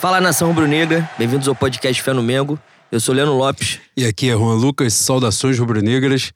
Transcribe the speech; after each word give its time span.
Fala 0.00 0.18
nação 0.18 0.48
rubro-negra, 0.48 1.06
bem-vindos 1.18 1.46
ao 1.46 1.54
podcast 1.54 2.02
Fé 2.02 2.14
no 2.14 2.22
Mengo. 2.22 2.58
Eu 2.90 2.98
sou 2.98 3.14
Leandro 3.14 3.34
Lopes. 3.34 3.80
E 3.94 4.06
aqui 4.06 4.30
é 4.30 4.32
Juan 4.32 4.54
Lucas, 4.54 4.94
saudações 4.94 5.58
rubro-negras. 5.58 6.32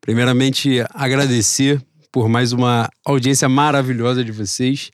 Primeiramente, 0.00 0.84
agradecer 0.94 1.82
por 2.12 2.28
mais 2.28 2.52
uma 2.52 2.88
audiência 3.04 3.48
maravilhosa 3.48 4.22
de 4.22 4.30
vocês 4.30 4.92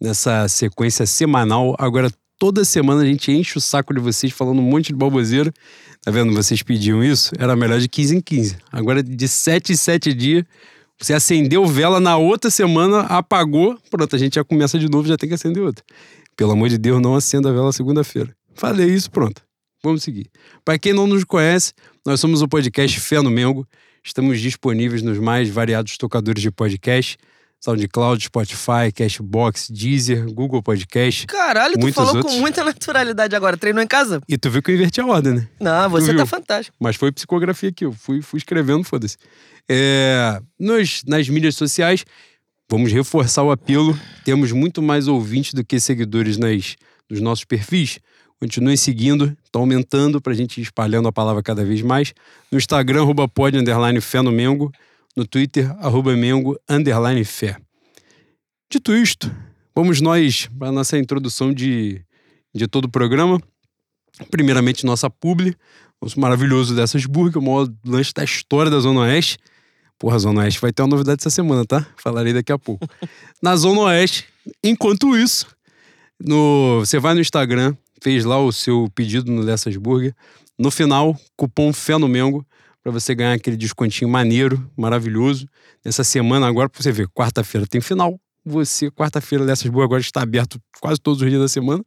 nessa 0.00 0.48
sequência 0.48 1.06
semanal. 1.06 1.76
Agora, 1.78 2.10
toda 2.40 2.64
semana 2.64 3.02
a 3.02 3.06
gente 3.06 3.30
enche 3.30 3.56
o 3.56 3.60
saco 3.60 3.94
de 3.94 4.00
vocês 4.00 4.32
falando 4.32 4.58
um 4.58 4.68
monte 4.68 4.88
de 4.88 4.94
baboseira. 4.94 5.52
Tá 6.02 6.10
vendo? 6.10 6.34
Vocês 6.34 6.64
pediam 6.64 7.04
isso? 7.04 7.30
Era 7.38 7.54
melhor 7.54 7.78
de 7.78 7.88
15 7.88 8.16
em 8.16 8.20
15. 8.20 8.56
Agora, 8.72 9.00
de 9.00 9.28
7 9.28 9.74
em 9.74 9.76
7 9.76 10.12
dias, 10.12 10.44
você 11.00 11.14
acendeu 11.14 11.64
vela 11.64 12.00
na 12.00 12.16
outra 12.16 12.50
semana, 12.50 13.02
apagou, 13.02 13.78
pronto, 13.90 14.16
a 14.16 14.18
gente 14.18 14.34
já 14.34 14.44
começa 14.44 14.76
de 14.78 14.86
novo, 14.86 15.08
já 15.08 15.16
tem 15.16 15.28
que 15.28 15.34
acender 15.34 15.62
outra. 15.62 15.84
Pelo 16.40 16.52
amor 16.52 16.70
de 16.70 16.78
Deus, 16.78 17.02
não 17.02 17.14
acenda 17.14 17.50
a 17.50 17.52
vela 17.52 17.70
segunda-feira. 17.70 18.34
Falei 18.54 18.88
isso, 18.88 19.10
pronto. 19.10 19.42
Vamos 19.84 20.02
seguir. 20.02 20.30
Para 20.64 20.78
quem 20.78 20.94
não 20.94 21.06
nos 21.06 21.22
conhece, 21.22 21.74
nós 22.06 22.18
somos 22.18 22.40
o 22.40 22.48
podcast 22.48 22.98
Fé 22.98 23.20
no 23.20 23.30
Mengo. 23.30 23.68
Estamos 24.02 24.40
disponíveis 24.40 25.02
nos 25.02 25.18
mais 25.18 25.50
variados 25.50 25.98
tocadores 25.98 26.40
de 26.40 26.50
podcast. 26.50 27.18
SoundCloud, 27.62 28.24
Spotify, 28.24 28.90
Cashbox, 28.94 29.68
Deezer, 29.70 30.32
Google 30.32 30.62
Podcast. 30.62 31.26
Caralho, 31.26 31.78
tu 31.78 31.92
falou 31.92 32.16
outros. 32.16 32.34
com 32.34 32.40
muita 32.40 32.64
naturalidade 32.64 33.36
agora. 33.36 33.58
Treinou 33.58 33.82
em 33.82 33.86
casa? 33.86 34.22
E 34.26 34.38
tu 34.38 34.48
viu 34.48 34.62
que 34.62 34.70
eu 34.70 34.76
inverti 34.76 34.98
a 34.98 35.06
ordem, 35.06 35.34
né? 35.34 35.48
Não, 35.60 35.90
você 35.90 36.14
tá 36.14 36.24
fantástico. 36.24 36.74
Mas 36.80 36.96
foi 36.96 37.12
psicografia 37.12 37.68
aqui, 37.68 37.84
eu 37.84 37.92
fui, 37.92 38.22
fui 38.22 38.38
escrevendo, 38.38 38.82
foda-se. 38.82 39.18
É, 39.68 40.40
nos, 40.58 41.02
nas 41.06 41.28
mídias 41.28 41.54
sociais, 41.54 42.02
vamos 42.70 42.92
reforçar 42.92 43.42
o 43.42 43.50
apelo. 43.50 43.98
Temos 44.24 44.52
muito 44.52 44.80
mais 44.80 45.08
ouvintes 45.08 45.52
do 45.52 45.64
que 45.64 45.80
seguidores 45.80 46.38
nas, 46.38 46.76
nos 47.10 47.20
nossos 47.20 47.44
perfis. 47.44 47.98
Continuem 48.38 48.76
seguindo, 48.76 49.36
tá 49.52 49.58
aumentando 49.58 50.20
pra 50.20 50.32
gente 50.32 50.58
ir 50.58 50.62
espalhando 50.62 51.08
a 51.08 51.12
palavra 51.12 51.42
cada 51.42 51.64
vez 51.64 51.82
mais. 51.82 52.14
No 52.50 52.56
Instagram, 52.56 53.02
arroba 53.02 53.28
pod, 53.28 53.58
underline 53.58 54.00
fé 54.00 54.22
no 54.22 54.32
Mengo 54.32 54.72
no 55.16 55.26
Twitter, 55.26 55.70
arroba 55.80 56.16
Mengo, 56.16 56.58
underline 56.68 57.24
fé. 57.24 57.56
Dito 58.70 58.94
isto, 58.94 59.34
vamos 59.74 60.00
nós 60.00 60.48
para 60.58 60.68
a 60.68 60.72
nossa 60.72 60.96
introdução 60.96 61.52
de, 61.52 62.00
de 62.54 62.68
todo 62.68 62.84
o 62.84 62.88
programa. 62.88 63.42
Primeiramente, 64.30 64.86
nossa 64.86 65.10
publi, 65.10 65.56
o 66.00 66.20
maravilhoso 66.20 66.74
dessas 66.74 67.04
burgas, 67.04 67.42
o 67.42 67.44
maior 67.44 67.68
lanche 67.84 68.12
da 68.14 68.22
história 68.22 68.70
da 68.70 68.78
Zona 68.78 69.00
Oeste. 69.00 69.38
Porra, 70.00 70.18
Zona 70.18 70.40
Oeste 70.40 70.58
vai 70.58 70.72
ter 70.72 70.80
uma 70.80 70.88
novidade 70.88 71.20
essa 71.20 71.28
semana, 71.28 71.62
tá? 71.66 71.86
Falarei 71.98 72.32
daqui 72.32 72.50
a 72.50 72.58
pouco. 72.58 72.88
Na 73.42 73.54
Zona 73.54 73.82
Oeste, 73.82 74.26
enquanto 74.64 75.14
isso, 75.14 75.46
no, 76.18 76.78
você 76.78 76.98
vai 76.98 77.12
no 77.12 77.20
Instagram, 77.20 77.76
fez 78.02 78.24
lá 78.24 78.40
o 78.40 78.50
seu 78.50 78.88
pedido 78.94 79.30
no 79.30 79.44
Dessas 79.44 79.76
Burger. 79.76 80.14
No 80.58 80.70
final, 80.70 81.14
cupom 81.36 81.70
Fé 81.70 81.98
no 81.98 82.08
Mengo, 82.08 82.46
para 82.82 82.90
você 82.90 83.14
ganhar 83.14 83.34
aquele 83.34 83.58
descontinho 83.58 84.10
maneiro, 84.10 84.66
maravilhoso. 84.74 85.46
Nessa 85.84 86.02
semana 86.02 86.46
agora, 86.46 86.70
para 86.70 86.82
você 86.82 86.90
ver, 86.90 87.06
quarta-feira 87.08 87.66
tem 87.66 87.82
final. 87.82 88.18
Você, 88.42 88.90
quarta-feira 88.90 89.44
dessas 89.44 89.70
boas 89.70 89.84
agora 89.84 90.00
está 90.00 90.22
aberto 90.22 90.58
quase 90.80 90.98
todos 90.98 91.20
os 91.20 91.28
dias 91.28 91.42
da 91.42 91.48
semana. 91.48 91.84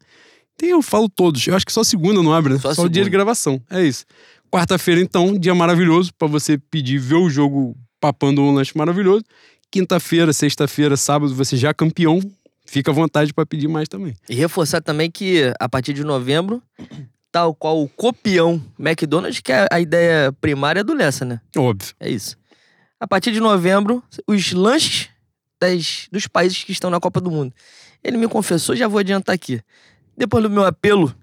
Tem, 0.56 0.70
eu 0.70 0.84
falo 0.84 1.10
todos. 1.10 1.48
Eu 1.48 1.56
acho 1.56 1.66
que 1.66 1.74
só 1.74 1.84
segunda 1.84 2.22
não 2.22 2.32
abre, 2.32 2.54
né? 2.54 2.60
Só, 2.60 2.76
só 2.76 2.84
o 2.84 2.90
dia 2.90 3.04
de 3.04 3.10
gravação. 3.10 3.60
É 3.72 3.84
isso. 3.84 4.06
Quarta-feira, 4.52 5.02
então, 5.02 5.36
dia 5.36 5.56
maravilhoso 5.56 6.12
para 6.16 6.28
você 6.28 6.60
pedir 6.60 7.00
ver 7.00 7.16
o 7.16 7.28
jogo 7.28 7.76
papando 8.04 8.42
um 8.42 8.54
lanche 8.54 8.78
maravilhoso. 8.78 9.24
Quinta-feira, 9.72 10.34
sexta-feira, 10.34 10.98
sábado, 10.98 11.34
você 11.34 11.56
já 11.56 11.70
é 11.70 11.74
campeão. 11.74 12.20
Fica 12.66 12.92
à 12.92 12.94
vontade 12.94 13.34
para 13.34 13.46
pedir 13.46 13.70
mais 13.70 13.88
também. 13.88 14.14
E 14.28 14.36
reforçar 14.36 14.82
também 14.82 15.10
que 15.10 15.54
a 15.58 15.70
partir 15.70 15.94
de 15.94 16.04
novembro 16.04 16.62
tal 17.32 17.56
qual 17.56 17.82
o 17.82 17.88
copião 17.88 18.62
McDonald's, 18.78 19.40
que 19.40 19.54
é 19.54 19.68
a 19.72 19.80
ideia 19.80 20.34
primária 20.34 20.84
do 20.84 20.94
Lessa, 20.94 21.24
né? 21.24 21.40
Óbvio. 21.56 21.96
É 21.98 22.10
isso. 22.10 22.38
A 23.00 23.08
partir 23.08 23.32
de 23.32 23.40
novembro, 23.40 24.04
os 24.28 24.52
lanches 24.52 25.10
das, 25.60 26.10
dos 26.12 26.28
países 26.28 26.62
que 26.62 26.74
estão 26.74 26.90
na 26.90 27.00
Copa 27.00 27.22
do 27.22 27.32
Mundo. 27.32 27.54
Ele 28.04 28.18
me 28.18 28.28
confessou, 28.28 28.76
já 28.76 28.88
vou 28.88 29.00
adiantar 29.00 29.34
aqui. 29.34 29.62
Depois 30.18 30.44
do 30.44 30.50
meu 30.50 30.66
apelo 30.66 31.16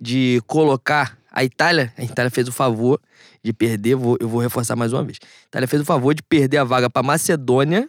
de 0.00 0.42
colocar 0.48 1.16
a 1.30 1.44
Itália, 1.44 1.92
a 1.96 2.02
Itália 2.02 2.30
fez 2.30 2.48
o 2.48 2.52
favor 2.52 3.00
de 3.44 3.52
perder, 3.52 3.94
vou, 3.94 4.16
eu 4.18 4.28
vou 4.28 4.40
reforçar 4.40 4.74
mais 4.74 4.92
uma 4.92 5.04
vez. 5.04 5.18
Itália 5.46 5.68
fez 5.68 5.82
o 5.82 5.84
favor 5.84 6.14
de 6.14 6.22
perder 6.22 6.58
a 6.58 6.64
vaga 6.64 6.88
para 6.88 7.02
Macedônia. 7.02 7.88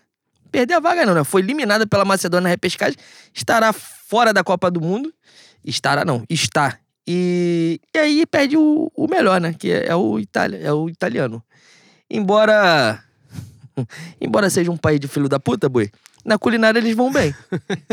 Perder 0.52 0.76
a 0.76 0.80
vaga 0.80 1.06
não, 1.06 1.14
né? 1.16 1.24
Foi 1.24 1.42
eliminada 1.42 1.88
pela 1.88 2.04
Macedônia 2.04 2.44
na 2.44 2.50
repescagem, 2.50 2.98
estará 3.34 3.74
fora 3.74 4.34
da 4.34 4.44
Copa 4.44 4.70
do 4.70 4.82
Mundo. 4.82 5.14
Estará 5.64 6.06
não, 6.06 6.24
está 6.30 6.80
e, 7.08 7.80
e 7.94 8.00
aí 8.00 8.26
perde 8.26 8.58
o, 8.58 8.92
o 8.96 9.08
melhor, 9.08 9.40
né? 9.40 9.54
Que 9.54 9.72
é, 9.72 9.88
é 9.88 9.96
o 9.96 10.20
Itália, 10.20 10.58
é 10.58 10.74
o 10.74 10.90
italiano. 10.90 11.44
Embora. 12.10 13.04
embora 14.20 14.50
seja 14.50 14.72
um 14.72 14.78
país 14.78 15.00
de 15.00 15.08
filho 15.08 15.30
da 15.30 15.40
puta, 15.40 15.70
boi, 15.70 15.92
na 16.24 16.38
culinária 16.38 16.80
eles 16.80 16.96
vão 16.96 17.12
bem. 17.12 17.36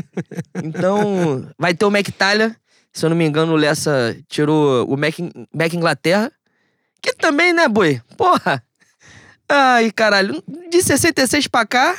então, 0.64 1.46
vai 1.58 1.74
ter 1.74 1.84
o 1.84 1.90
Mac 1.90 2.08
Itália. 2.08 2.56
Se 2.92 3.04
eu 3.04 3.10
não 3.10 3.16
me 3.16 3.26
engano, 3.26 3.52
o 3.52 3.56
Lessa 3.56 4.16
tirou 4.28 4.86
o 4.86 4.96
Mac, 4.96 5.14
Mac 5.54 5.72
Inglaterra. 5.74 6.32
Que 7.02 7.12
também, 7.14 7.52
né, 7.52 7.68
boi? 7.68 8.00
Porra! 8.16 8.62
Ai, 9.48 9.90
caralho. 9.90 10.42
De 10.70 10.80
66 10.80 11.48
pra 11.48 11.66
cá, 11.66 11.98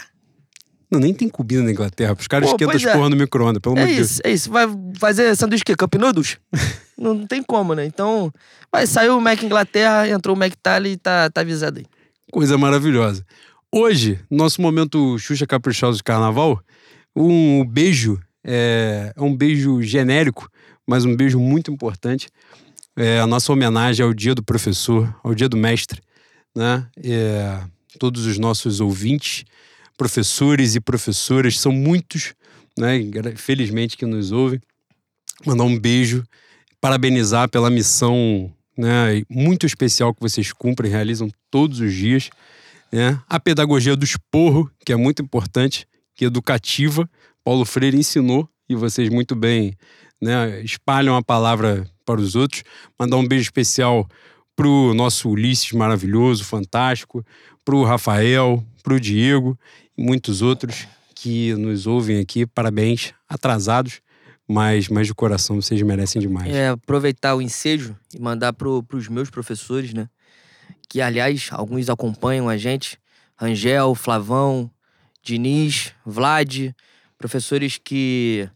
não, 0.94 1.00
nem 1.00 1.12
tem 1.12 1.28
comida 1.28 1.64
na 1.64 1.72
Inglaterra. 1.72 2.16
Os 2.20 2.28
caras 2.28 2.50
esquentam 2.50 2.76
as 2.76 2.84
é. 2.84 2.94
porra 2.94 3.10
no 3.10 3.16
micro-ondas, 3.16 3.60
pelo 3.60 3.76
amor 3.76 3.88
de 3.88 3.94
é 3.94 3.96
Deus. 3.96 4.22
É 4.24 4.32
isso, 4.32 4.52
Vai 4.52 4.68
fazer 5.00 5.36
sanduíche 5.36 5.64
que? 5.66 5.76
Cup 5.76 5.96
Noodles? 5.96 6.38
não 6.96 7.26
tem 7.26 7.42
como, 7.42 7.74
né? 7.74 7.84
Então, 7.84 8.32
vai, 8.72 8.86
saiu 8.86 9.18
o 9.18 9.22
Mac 9.22 9.42
Inglaterra, 9.42 10.08
entrou 10.08 10.36
o 10.36 10.40
Mac 10.40 10.54
Itália 10.54 10.92
e 10.92 10.98
tá, 10.98 11.32
tá 11.32 11.42
avisado 11.42 11.80
aí. 11.80 11.86
Coisa 12.32 12.60
maravilhosa. 12.60 13.26
Hoje, 13.74 14.20
nosso 14.30 14.62
momento 14.62 15.18
Xuxa 15.18 15.48
Caprichoso 15.48 15.98
de 15.98 16.04
Carnaval, 16.04 16.62
um 17.16 17.66
beijo, 17.66 18.20
é, 18.44 19.12
é 19.16 19.22
um 19.22 19.36
beijo 19.36 19.82
genérico, 19.82 20.48
mas 20.86 21.06
um 21.06 21.16
beijo 21.16 21.40
muito 21.40 21.72
importante. 21.72 22.30
É 22.96 23.20
a 23.20 23.28
nossa 23.28 23.52
homenagem 23.52 24.06
ao 24.06 24.14
Dia 24.14 24.36
do 24.36 24.44
Professor, 24.44 25.14
ao 25.24 25.34
Dia 25.34 25.50
do 25.50 25.58
Mestre, 25.58 26.02
né? 26.56 26.88
É, 27.04 27.62
todos 27.98 28.26
os 28.26 28.38
nossos 28.38 28.80
ouvintes, 28.80 29.44
professores 29.98 30.76
e 30.76 30.80
professoras, 30.80 31.60
são 31.60 31.72
muitos, 31.72 32.34
né? 32.78 33.00
Felizmente 33.36 33.98
que 33.98 34.06
nos 34.06 34.32
ouvem. 34.32 34.60
Mandar 35.46 35.64
um 35.64 35.78
beijo, 35.78 36.24
parabenizar 36.80 37.50
pela 37.50 37.70
missão 37.70 38.54
né, 38.78 39.24
muito 39.30 39.66
especial 39.66 40.14
que 40.14 40.22
vocês 40.22 40.52
cumprem, 40.52 40.92
realizam 40.92 41.30
todos 41.50 41.80
os 41.80 41.94
dias. 41.94 42.30
Né? 42.92 43.20
A 43.28 43.40
pedagogia 43.40 43.96
do 43.96 44.04
esporro, 44.04 44.70
que 44.86 44.94
é 44.94 44.96
muito 44.96 45.22
importante, 45.22 45.88
que 46.16 46.26
é 46.26 46.28
educativa. 46.28 47.10
Paulo 47.44 47.66
Freire 47.66 47.98
ensinou 47.98 48.48
e 48.70 48.76
vocês 48.76 49.10
muito 49.10 49.36
bem 49.36 49.76
né, 50.22 50.62
espalham 50.62 51.16
a 51.16 51.24
palavra 51.24 51.90
para 52.06 52.20
os 52.20 52.36
outros. 52.36 52.64
Mandar 53.00 53.18
um 53.18 53.28
beijo 53.28 53.44
especial 53.44 54.08
para 54.56 54.68
o 54.68 54.94
nosso 54.94 55.30
Ulisses 55.30 55.72
maravilhoso, 55.72 56.44
fantástico, 56.44 57.26
para 57.66 57.76
o 57.76 57.84
Rafael, 57.84 58.64
para 58.84 58.94
o 58.94 59.00
Diego 59.00 59.58
e 59.98 60.04
muitos 60.04 60.42
outros 60.42 60.88
que 61.16 61.56
nos 61.56 61.88
ouvem 61.88 62.20
aqui. 62.20 62.46
Parabéns, 62.46 63.14
atrasados, 63.28 64.02
mas, 64.48 64.90
mas 64.90 65.08
de 65.08 65.14
coração 65.14 65.62
vocês 65.62 65.82
merecem 65.82 66.22
demais. 66.22 66.54
É, 66.54 66.70
aproveitar 66.70 67.36
o 67.36 67.42
ensejo 67.42 67.96
e 68.14 68.20
mandar 68.20 68.54
para 68.54 68.68
os 68.68 69.08
meus 69.08 69.30
professores, 69.30 69.94
né? 69.94 70.10
Que, 70.90 71.02
aliás, 71.02 71.48
alguns 71.52 71.90
acompanham 71.90 72.50
a 72.50 72.58
gente. 72.58 73.00
Rangel, 73.36 73.96
Flavão, 73.96 74.70
Diniz, 75.24 75.94
Vlad, 76.06 76.72
professores 77.18 77.80
que, 77.82 78.48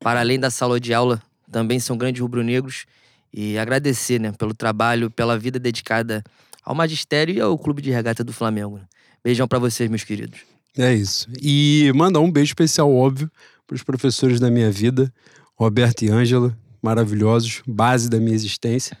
para 0.00 0.20
além 0.20 0.38
da 0.38 0.50
sala 0.50 0.80
de 0.80 0.92
aula, 0.92 1.22
também 1.50 1.78
são 1.78 1.96
grandes 1.96 2.20
rubro-negros. 2.20 2.86
E 3.32 3.58
agradecer, 3.58 4.18
né, 4.18 4.32
pelo 4.32 4.54
trabalho, 4.54 5.10
pela 5.10 5.38
vida 5.38 5.58
dedicada 5.58 6.24
ao 6.64 6.74
magistério 6.74 7.34
e 7.34 7.40
ao 7.40 7.58
clube 7.58 7.82
de 7.82 7.90
regata 7.90 8.24
do 8.24 8.32
Flamengo. 8.32 8.78
Né? 8.78 8.84
Beijão 9.22 9.46
para 9.46 9.58
vocês, 9.58 9.88
meus 9.90 10.04
queridos. 10.04 10.40
É 10.76 10.94
isso. 10.94 11.28
E 11.42 11.90
mandar 11.94 12.20
um 12.20 12.30
beijo 12.30 12.50
especial, 12.50 12.94
óbvio, 12.94 13.30
para 13.66 13.74
os 13.74 13.82
professores 13.82 14.40
da 14.40 14.50
minha 14.50 14.70
vida, 14.70 15.12
Roberto 15.56 16.02
e 16.02 16.10
Ângela, 16.10 16.56
maravilhosos, 16.82 17.62
base 17.66 18.08
da 18.08 18.18
minha 18.18 18.34
existência, 18.34 18.96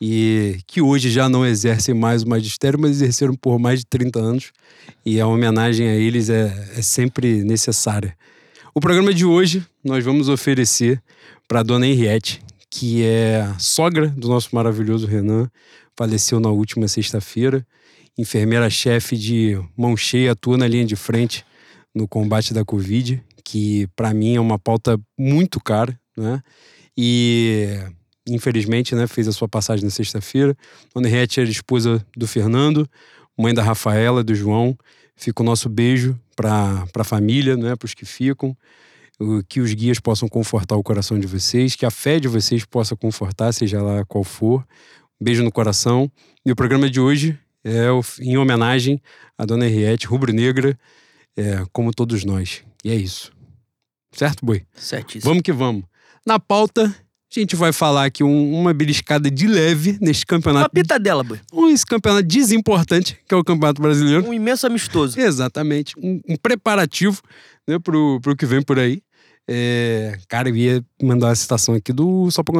e 0.00 0.58
que 0.66 0.80
hoje 0.80 1.10
já 1.10 1.28
não 1.28 1.46
exercem 1.46 1.94
mais 1.94 2.22
o 2.22 2.28
magistério, 2.28 2.78
mas 2.78 2.92
exerceram 2.92 3.34
por 3.34 3.58
mais 3.58 3.80
de 3.80 3.86
30 3.86 4.18
anos, 4.18 4.52
e 5.04 5.20
a 5.20 5.26
homenagem 5.26 5.88
a 5.88 5.94
eles 5.94 6.28
é, 6.28 6.70
é 6.76 6.82
sempre 6.82 7.44
necessária. 7.44 8.16
O 8.74 8.80
programa 8.80 9.12
de 9.12 9.24
hoje 9.24 9.64
nós 9.84 10.04
vamos 10.04 10.28
oferecer 10.28 11.02
para 11.50 11.64
dona 11.64 11.84
Henriette, 11.84 12.40
que 12.70 13.02
é 13.02 13.44
sogra 13.58 14.06
do 14.06 14.28
nosso 14.28 14.54
maravilhoso 14.54 15.04
Renan, 15.04 15.50
faleceu 15.96 16.38
na 16.38 16.48
última 16.48 16.86
sexta-feira, 16.86 17.66
enfermeira-chefe 18.16 19.16
de 19.16 19.60
mão 19.76 19.96
cheia, 19.96 20.30
atua 20.30 20.56
na 20.56 20.68
linha 20.68 20.84
de 20.84 20.94
frente 20.94 21.44
no 21.92 22.06
combate 22.06 22.54
da 22.54 22.64
Covid, 22.64 23.20
que 23.44 23.88
para 23.96 24.14
mim 24.14 24.36
é 24.36 24.40
uma 24.40 24.60
pauta 24.60 24.96
muito 25.18 25.58
cara, 25.58 25.98
né? 26.16 26.40
E 26.96 27.80
infelizmente, 28.28 28.94
né, 28.94 29.08
fez 29.08 29.26
a 29.26 29.32
sua 29.32 29.48
passagem 29.48 29.84
na 29.84 29.90
sexta-feira. 29.90 30.56
Dona 30.94 31.08
Henriette 31.08 31.40
era 31.40 31.50
esposa 31.50 32.06
do 32.16 32.28
Fernando, 32.28 32.88
mãe 33.36 33.52
da 33.52 33.64
Rafaela, 33.64 34.22
do 34.22 34.36
João. 34.36 34.78
Fica 35.16 35.42
o 35.42 35.44
nosso 35.44 35.68
beijo 35.68 36.16
para 36.36 36.86
a 36.94 37.04
família, 37.04 37.56
né, 37.56 37.74
para 37.74 37.86
os 37.86 37.94
que 37.94 38.06
ficam. 38.06 38.56
Que 39.48 39.60
os 39.60 39.72
guias 39.74 40.00
possam 40.00 40.28
confortar 40.28 40.76
o 40.76 40.82
coração 40.82 41.18
de 41.18 41.26
vocês, 41.26 41.76
que 41.76 41.84
a 41.84 41.90
fé 41.90 42.18
de 42.18 42.26
vocês 42.26 42.64
possa 42.64 42.96
confortar, 42.96 43.52
seja 43.52 43.82
lá 43.82 44.04
qual 44.04 44.24
for. 44.24 44.66
beijo 45.20 45.42
no 45.42 45.52
coração. 45.52 46.10
E 46.44 46.50
o 46.50 46.56
programa 46.56 46.88
de 46.88 46.98
hoje 46.98 47.38
é 47.62 47.86
em 48.20 48.38
homenagem 48.38 49.00
à 49.36 49.44
Dona 49.44 49.66
Henriette, 49.66 50.06
rubro-negra, 50.06 50.78
é, 51.36 51.64
como 51.72 51.92
todos 51.92 52.24
nós. 52.24 52.62
E 52.84 52.90
é 52.90 52.94
isso. 52.94 53.30
Certo, 54.12 54.44
Boi? 54.44 54.62
Certíssimo. 54.74 55.30
Vamos 55.30 55.42
que 55.42 55.52
vamos. 55.52 55.84
Na 56.26 56.38
pauta, 56.38 56.86
a 56.86 57.40
gente 57.40 57.54
vai 57.54 57.72
falar 57.72 58.06
aqui 58.06 58.24
um, 58.24 58.54
uma 58.54 58.74
beliscada 58.74 59.30
de 59.30 59.46
leve 59.46 59.96
neste 60.00 60.26
campeonato. 60.26 60.64
Uma 60.64 60.82
pitadela, 60.82 61.22
Boi. 61.22 61.40
Esse 61.70 61.86
campeonato 61.86 62.26
desimportante, 62.26 63.18
que 63.26 63.34
é 63.34 63.36
o 63.36 63.44
Campeonato 63.44 63.80
Brasileiro. 63.80 64.26
Um 64.26 64.34
imenso 64.34 64.66
amistoso. 64.66 65.20
Exatamente. 65.20 65.94
Um, 65.98 66.20
um 66.28 66.36
preparativo 66.36 67.22
né, 67.68 67.78
pro, 67.78 68.18
pro 68.20 68.36
que 68.36 68.46
vem 68.46 68.62
por 68.62 68.78
aí. 68.78 69.02
É, 69.52 70.16
cara, 70.28 70.48
eu 70.48 70.56
ia 70.56 70.84
mandar 71.02 71.26
uma 71.26 71.34
citação 71.34 71.74
aqui 71.74 71.92
do 71.92 72.30
Só 72.30 72.44
pra 72.44 72.54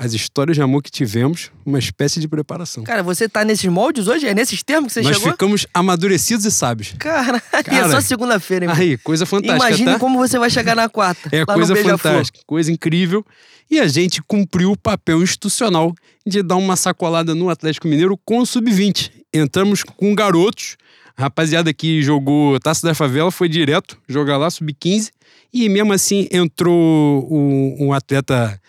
as 0.00 0.14
histórias 0.14 0.56
de 0.56 0.62
amor 0.62 0.82
que 0.82 0.90
tivemos, 0.90 1.50
uma 1.64 1.78
espécie 1.78 2.18
de 2.20 2.26
preparação. 2.26 2.82
Cara, 2.84 3.02
você 3.02 3.28
tá 3.28 3.44
nesses 3.44 3.70
moldes 3.70 4.08
hoje? 4.08 4.26
É 4.26 4.34
nesses 4.34 4.62
termos 4.62 4.88
que 4.88 4.94
você 4.94 5.02
Nós 5.02 5.12
chegou? 5.12 5.26
Nós 5.26 5.34
ficamos 5.34 5.66
amadurecidos 5.74 6.46
e 6.46 6.50
sábios. 6.50 6.94
Caralho, 6.98 7.42
Cara, 7.62 7.86
é 7.86 7.90
só 7.90 8.00
segunda-feira, 8.00 8.64
hein? 8.64 8.72
Aí, 8.74 8.96
coisa 8.96 9.26
fantástica, 9.26 9.66
Imagine 9.68 9.92
tá? 9.92 9.98
como 9.98 10.18
você 10.18 10.38
vai 10.38 10.48
chegar 10.48 10.74
na 10.74 10.88
quarta. 10.88 11.28
É 11.30 11.44
coisa 11.44 11.76
fantástica, 11.76 12.40
coisa 12.46 12.72
incrível. 12.72 13.24
E 13.70 13.78
a 13.78 13.86
gente 13.86 14.22
cumpriu 14.22 14.72
o 14.72 14.76
papel 14.76 15.22
institucional 15.22 15.94
de 16.26 16.42
dar 16.42 16.56
uma 16.56 16.76
sacolada 16.76 17.34
no 17.34 17.50
Atlético 17.50 17.86
Mineiro 17.86 18.18
com 18.24 18.38
o 18.38 18.46
Sub-20. 18.46 19.10
Entramos 19.34 19.82
com 19.84 20.14
garotos, 20.14 20.76
a 20.78 20.79
rapaziada 21.20 21.72
que 21.72 22.02
jogou 22.02 22.58
Taça 22.58 22.86
da 22.86 22.94
Favela 22.94 23.30
foi 23.30 23.48
direto 23.48 23.98
jogar 24.08 24.36
lá, 24.36 24.50
Sub-15. 24.50 25.10
E 25.52 25.68
mesmo 25.68 25.92
assim 25.92 26.28
entrou 26.30 27.28
um, 27.30 27.86
um 27.86 27.92
atleta 27.92 28.60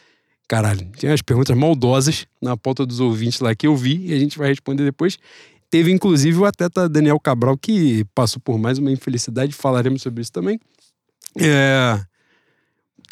Caralho, 0.47 0.85
tinha 0.97 1.13
as 1.13 1.21
perguntas 1.21 1.55
maldosas 1.55 2.27
na 2.41 2.57
pauta 2.57 2.85
dos 2.85 2.99
ouvintes 2.99 3.39
lá 3.39 3.55
que 3.55 3.65
eu 3.65 3.73
vi 3.73 4.07
e 4.07 4.13
a 4.13 4.19
gente 4.19 4.37
vai 4.37 4.49
responder 4.49 4.83
depois. 4.83 5.17
Teve 5.69 5.91
inclusive 5.91 6.37
o 6.37 6.45
atleta 6.45 6.89
Daniel 6.89 7.17
Cabral 7.17 7.57
que 7.57 8.03
passou 8.13 8.41
por 8.41 8.59
mais 8.59 8.77
uma 8.77 8.91
infelicidade, 8.91 9.53
falaremos 9.53 10.01
sobre 10.01 10.21
isso 10.21 10.31
também. 10.31 10.59
É... 11.39 11.97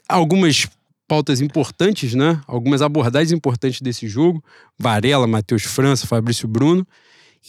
Algumas 0.10 0.68
pautas 1.08 1.40
importantes, 1.40 2.14
né? 2.14 2.42
Algumas 2.46 2.82
abordagens 2.82 3.32
importantes 3.32 3.80
desse 3.80 4.06
jogo. 4.08 4.44
Varela, 4.78 5.26
Matheus 5.26 5.64
França, 5.64 6.06
Fabrício 6.06 6.46
Bruno. 6.46 6.86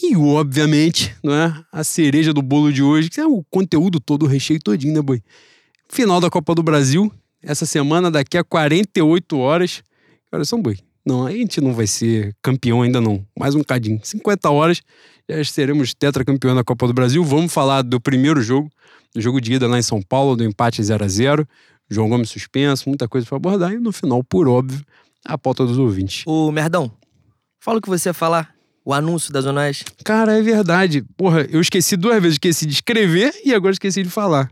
E, 0.02 0.16
obviamente, 0.16 1.14
não 1.22 1.34
é? 1.34 1.64
a 1.72 1.84
cereja 1.84 2.32
do 2.32 2.42
bolo 2.42 2.72
de 2.72 2.82
hoje, 2.82 3.10
que 3.10 3.20
é 3.20 3.26
o 3.26 3.44
conteúdo 3.50 4.00
todo, 4.00 4.24
o 4.24 4.28
recheio 4.28 4.60
todinho, 4.60 4.94
né, 4.94 5.02
boi? 5.02 5.22
Final 5.88 6.20
da 6.20 6.30
Copa 6.30 6.54
do 6.54 6.62
Brasil, 6.62 7.12
essa 7.42 7.66
semana, 7.66 8.10
daqui 8.10 8.38
a 8.38 8.44
48 8.44 9.36
horas. 9.38 9.82
Cara, 10.30 10.44
são 10.44 10.62
boi. 10.62 10.78
Não, 11.04 11.26
a 11.26 11.32
gente 11.32 11.60
não 11.60 11.72
vai 11.72 11.86
ser 11.86 12.36
campeão 12.42 12.82
ainda 12.82 13.00
não. 13.00 13.24
Mais 13.38 13.54
um 13.54 13.62
cadinho. 13.62 14.00
50 14.02 14.50
horas, 14.50 14.82
já 15.28 15.42
seremos 15.44 15.94
tetracampeão 15.94 16.54
da 16.54 16.62
Copa 16.62 16.86
do 16.86 16.92
Brasil. 16.92 17.24
Vamos 17.24 17.52
falar 17.52 17.82
do 17.82 18.00
primeiro 18.00 18.40
jogo, 18.42 18.70
do 19.14 19.20
jogo 19.20 19.40
de 19.40 19.54
ida 19.54 19.66
lá 19.66 19.78
em 19.78 19.82
São 19.82 20.00
Paulo, 20.00 20.36
do 20.36 20.44
empate 20.44 20.82
0 20.82 21.04
a 21.04 21.08
0 21.08 21.48
João 21.90 22.08
Gomes 22.08 22.30
suspenso, 22.30 22.88
muita 22.88 23.08
coisa 23.08 23.26
para 23.26 23.36
abordar. 23.36 23.72
E 23.72 23.78
no 23.78 23.90
final, 23.90 24.22
por 24.22 24.46
óbvio, 24.46 24.84
a 25.24 25.36
pauta 25.36 25.66
dos 25.66 25.78
ouvintes. 25.78 26.22
Ô, 26.26 26.52
Merdão, 26.52 26.92
fala 27.58 27.78
o 27.78 27.82
que 27.82 27.88
você 27.88 28.10
ia 28.10 28.14
falar. 28.14 28.54
O 28.90 28.92
anúncio 28.92 29.32
das 29.32 29.44
Zona 29.44 29.60
Oeste. 29.60 29.84
Cara, 30.04 30.36
é 30.36 30.42
verdade. 30.42 31.04
Porra, 31.16 31.42
eu 31.42 31.60
esqueci 31.60 31.96
duas 31.96 32.20
vezes. 32.20 32.34
Esqueci 32.34 32.66
de 32.66 32.72
escrever 32.72 33.32
e 33.44 33.54
agora 33.54 33.72
esqueci 33.72 34.02
de 34.02 34.10
falar. 34.10 34.50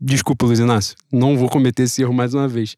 Desculpa, 0.00 0.46
Luiz 0.46 0.60
Inácio, 0.60 0.96
não 1.12 1.36
vou 1.36 1.46
cometer 1.46 1.82
esse 1.82 2.00
erro 2.00 2.14
mais 2.14 2.32
uma 2.32 2.48
vez. 2.48 2.74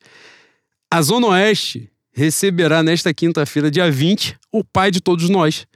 A 0.90 1.00
Zona 1.00 1.28
Oeste 1.28 1.88
receberá 2.12 2.82
nesta 2.82 3.14
quinta-feira, 3.14 3.70
dia 3.70 3.88
20, 3.92 4.36
o 4.50 4.64
pai 4.64 4.90
de 4.90 5.00
todos 5.00 5.30
nós, 5.30 5.68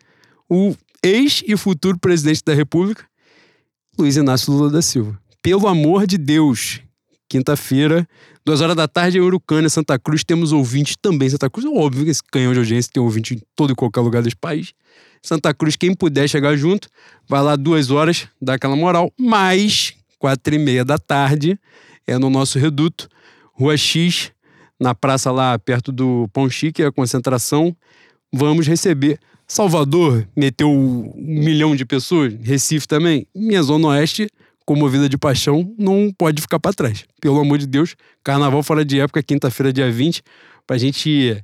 o 0.51 0.75
ex 1.05 1.41
e 1.47 1.57
futuro 1.57 1.97
presidente 2.01 2.43
da 2.45 2.53
República, 2.53 3.05
Luiz 3.97 4.17
Inácio 4.17 4.53
Lula 4.53 4.71
da 4.71 4.83
Silva. 4.83 5.17
Pelo 5.41 5.69
amor 5.69 6.05
de 6.05 6.19
Deus, 6.19 6.81
quinta-feira, 7.29 8.09
duas 8.47 8.61
horas 8.61 8.77
da 8.77 8.87
tarde, 8.87 9.21
Urucânia, 9.21 9.69
Santa 9.69 9.99
Cruz, 9.99 10.23
temos 10.23 10.53
ouvintes 10.53 10.95
também 11.03 11.27
em 11.27 11.31
Santa 11.31 11.51
Cruz. 11.51 11.67
É 11.67 11.69
óbvio 11.69 12.05
que 12.05 12.13
esse 12.13 12.23
canhão 12.23 12.53
de 12.53 12.61
audiência 12.61 12.93
tem 12.95 13.03
ouvinte 13.03 13.35
em 13.35 13.41
todo 13.57 13.73
e 13.73 13.75
qualquer 13.75 14.01
lugar 14.01 14.23
desse 14.23 14.37
país. 14.37 14.73
Santa 15.21 15.53
Cruz, 15.53 15.75
quem 15.75 15.93
puder 15.93 16.29
chegar 16.29 16.57
junto, 16.57 16.89
vai 17.29 17.43
lá 17.43 17.57
duas 17.57 17.91
horas, 17.91 18.29
dá 18.41 18.55
aquela 18.55 18.77
moral, 18.77 19.13
mas 19.19 19.95
quatro 20.17 20.55
e 20.55 20.59
meia 20.61 20.85
da 20.85 20.97
tarde, 20.97 21.59
é 22.07 22.17
no 22.19 22.31
nosso 22.31 22.57
reduto, 22.57 23.09
Rua 23.53 23.77
X, 23.77 24.31
na 24.79 24.95
praça 24.95 25.33
lá 25.33 25.59
perto 25.59 25.91
do 25.91 26.29
Pão 26.33 26.49
Chique, 26.49 26.85
a 26.85 26.93
concentração. 26.93 27.77
Vamos 28.33 28.69
receber. 28.69 29.19
Salvador 29.49 30.27
meteu 30.37 30.71
um 30.71 31.13
milhão 31.17 31.75
de 31.75 31.85
pessoas, 31.85 32.33
Recife 32.43 32.87
também. 32.87 33.27
Minha 33.35 33.63
Zona 33.63 33.89
Oeste, 33.89 34.29
comovida 34.67 35.09
de 35.09 35.17
paixão, 35.17 35.73
não 35.79 36.13
pode 36.17 36.43
ficar 36.43 36.59
para 36.59 36.73
trás. 36.75 37.05
Pelo 37.21 37.41
amor 37.41 37.57
de 37.59 37.67
Deus, 37.67 37.95
carnaval 38.25 38.63
fora 38.63 38.85
de 38.85 38.99
época, 38.99 39.23
quinta-feira, 39.23 39.73
dia 39.73 39.91
20, 39.91 40.23
pra 40.67 40.77
gente 40.77 41.43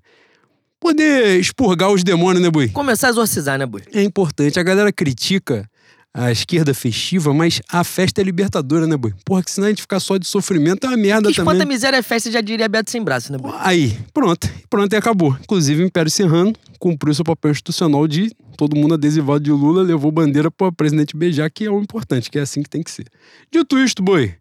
poder 0.81 1.39
expurgar 1.39 1.91
os 1.93 2.03
demônios, 2.03 2.43
né, 2.43 2.51
Bui? 2.51 2.69
Começar 2.69 3.07
a 3.07 3.11
exorcizar, 3.11 3.57
né, 3.57 3.65
Bui? 3.65 3.83
É 3.95 4.03
importante. 4.03 4.59
A 4.59 4.63
galera 4.65 4.93
critica 4.93 5.71
a 6.15 6.31
esquerda 6.31 6.75
festiva, 6.75 7.33
mas 7.33 7.63
a 7.71 7.83
festa 7.83 8.21
é 8.21 8.25
libertadora, 8.25 8.87
né, 8.87 8.97
boi? 8.97 9.15
Porra, 9.25 9.43
que 9.43 9.51
senão 9.51 9.67
a 9.67 9.71
gente 9.71 9.83
ficar 9.83 9.99
só 9.99 10.19
de 10.19 10.27
sofrimento 10.27 10.85
é 10.85 10.91
uma 10.91 10.97
merda 10.97 11.31
que 11.31 11.37
também. 11.37 11.55
Espanta 11.55 11.69
miséria 11.69 11.97
é 11.97 12.03
festa, 12.03 12.31
já 12.31 12.41
diria 12.41 12.69
Beto 12.69 12.91
sem 12.91 13.03
braço, 13.03 13.33
né, 13.33 13.39
boi? 13.39 13.53
Aí, 13.59 13.97
pronto. 14.13 14.49
Pronto 14.69 14.93
e 14.93 14.97
acabou. 14.97 15.37
Inclusive, 15.41 15.83
o 15.83 15.87
Império 15.87 16.11
Serrano 16.11 16.53
cumpriu 16.79 17.15
seu 17.15 17.25
papel 17.25 17.53
institucional 17.53 18.07
de 18.07 18.31
todo 18.57 18.77
mundo 18.77 18.95
adesivado 18.95 19.41
de 19.41 19.51
Lula, 19.51 19.83
levou 19.83 20.13
bandeira 20.13 20.51
para 20.51 20.67
o 20.67 20.73
presidente 20.73 21.17
beijar, 21.17 21.51
que 21.51 21.65
é 21.65 21.71
o 21.71 21.81
importante, 21.81 22.31
que 22.31 22.39
é 22.39 22.43
assim 22.43 22.63
que 22.63 22.69
tem 22.69 22.83
que 22.83 22.91
ser. 22.91 23.07
Dito 23.51 23.79
isto, 23.79 24.03
boi. 24.03 24.35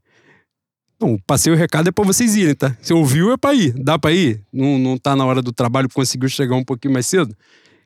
Não, 0.99 1.17
passei 1.25 1.51
o 1.51 1.55
recado 1.55 1.87
é 1.87 1.91
pra 1.91 2.03
vocês 2.03 2.35
irem, 2.35 2.53
tá? 2.53 2.75
Se 2.81 2.93
ouviu, 2.93 3.31
é 3.31 3.37
pra 3.37 3.55
ir. 3.55 3.73
Dá 3.73 3.97
pra 3.97 4.11
ir? 4.11 4.41
Não, 4.53 4.77
não 4.77 4.97
tá 4.97 5.15
na 5.15 5.25
hora 5.25 5.41
do 5.41 5.51
trabalho, 5.51 5.89
conseguiu 5.91 6.29
chegar 6.29 6.55
um 6.55 6.63
pouquinho 6.63 6.93
mais 6.93 7.07
cedo? 7.07 7.35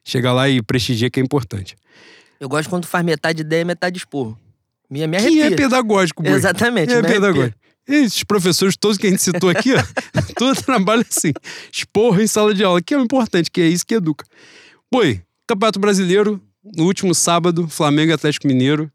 Chega 0.04 0.34
lá 0.34 0.50
e 0.50 0.62
prestigia 0.62 1.10
que 1.10 1.20
é 1.20 1.24
importante. 1.24 1.78
Eu 2.40 2.50
gosto 2.50 2.70
quando 2.70 2.86
faz 2.86 3.04
metade 3.06 3.42
ideia 3.42 3.62
e 3.62 3.66
metade 3.66 3.98
expor. 3.98 4.38
Minha, 4.90 5.08
me 5.08 5.18
Que 5.18 5.42
é 5.42 5.52
pedagógico, 5.52 6.22
boi. 6.22 6.34
Exatamente. 6.34 6.94
É 6.94 7.02
pedagógico. 7.02 7.58
Esses 7.88 8.24
professores 8.24 8.76
todos 8.76 8.98
que 8.98 9.06
a 9.06 9.10
gente 9.10 9.22
citou 9.22 9.50
aqui, 9.50 9.74
ó, 9.74 9.84
todo 10.36 10.62
trabalho 10.62 11.06
assim. 11.10 11.32
Esporro 11.72 12.20
em 12.20 12.28
sala 12.28 12.54
de 12.54 12.64
aula, 12.64 12.82
que 12.82 12.94
é 12.94 12.98
o 12.98 13.02
importante, 13.02 13.50
que 13.52 13.62
é 13.62 13.68
isso 13.68 13.86
que 13.86 13.94
educa. 13.94 14.26
Boi, 14.92 15.22
Campeonato 15.48 15.80
Brasileiro, 15.80 16.42
no 16.64 16.86
último 16.86 17.14
sábado, 17.14 17.68
Flamengo 17.68 18.12
e 18.12 18.14
Atlético 18.14 18.48
Mineiro. 18.48 18.92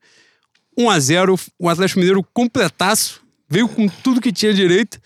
1 0.76 0.90
a 0.90 0.98
0 0.98 1.38
o 1.58 1.68
Atlético 1.68 2.00
Mineiro 2.00 2.24
completaço, 2.32 3.20
veio 3.48 3.68
com 3.68 3.86
tudo 3.86 4.20
que 4.20 4.32
tinha 4.32 4.52
direito. 4.52 5.00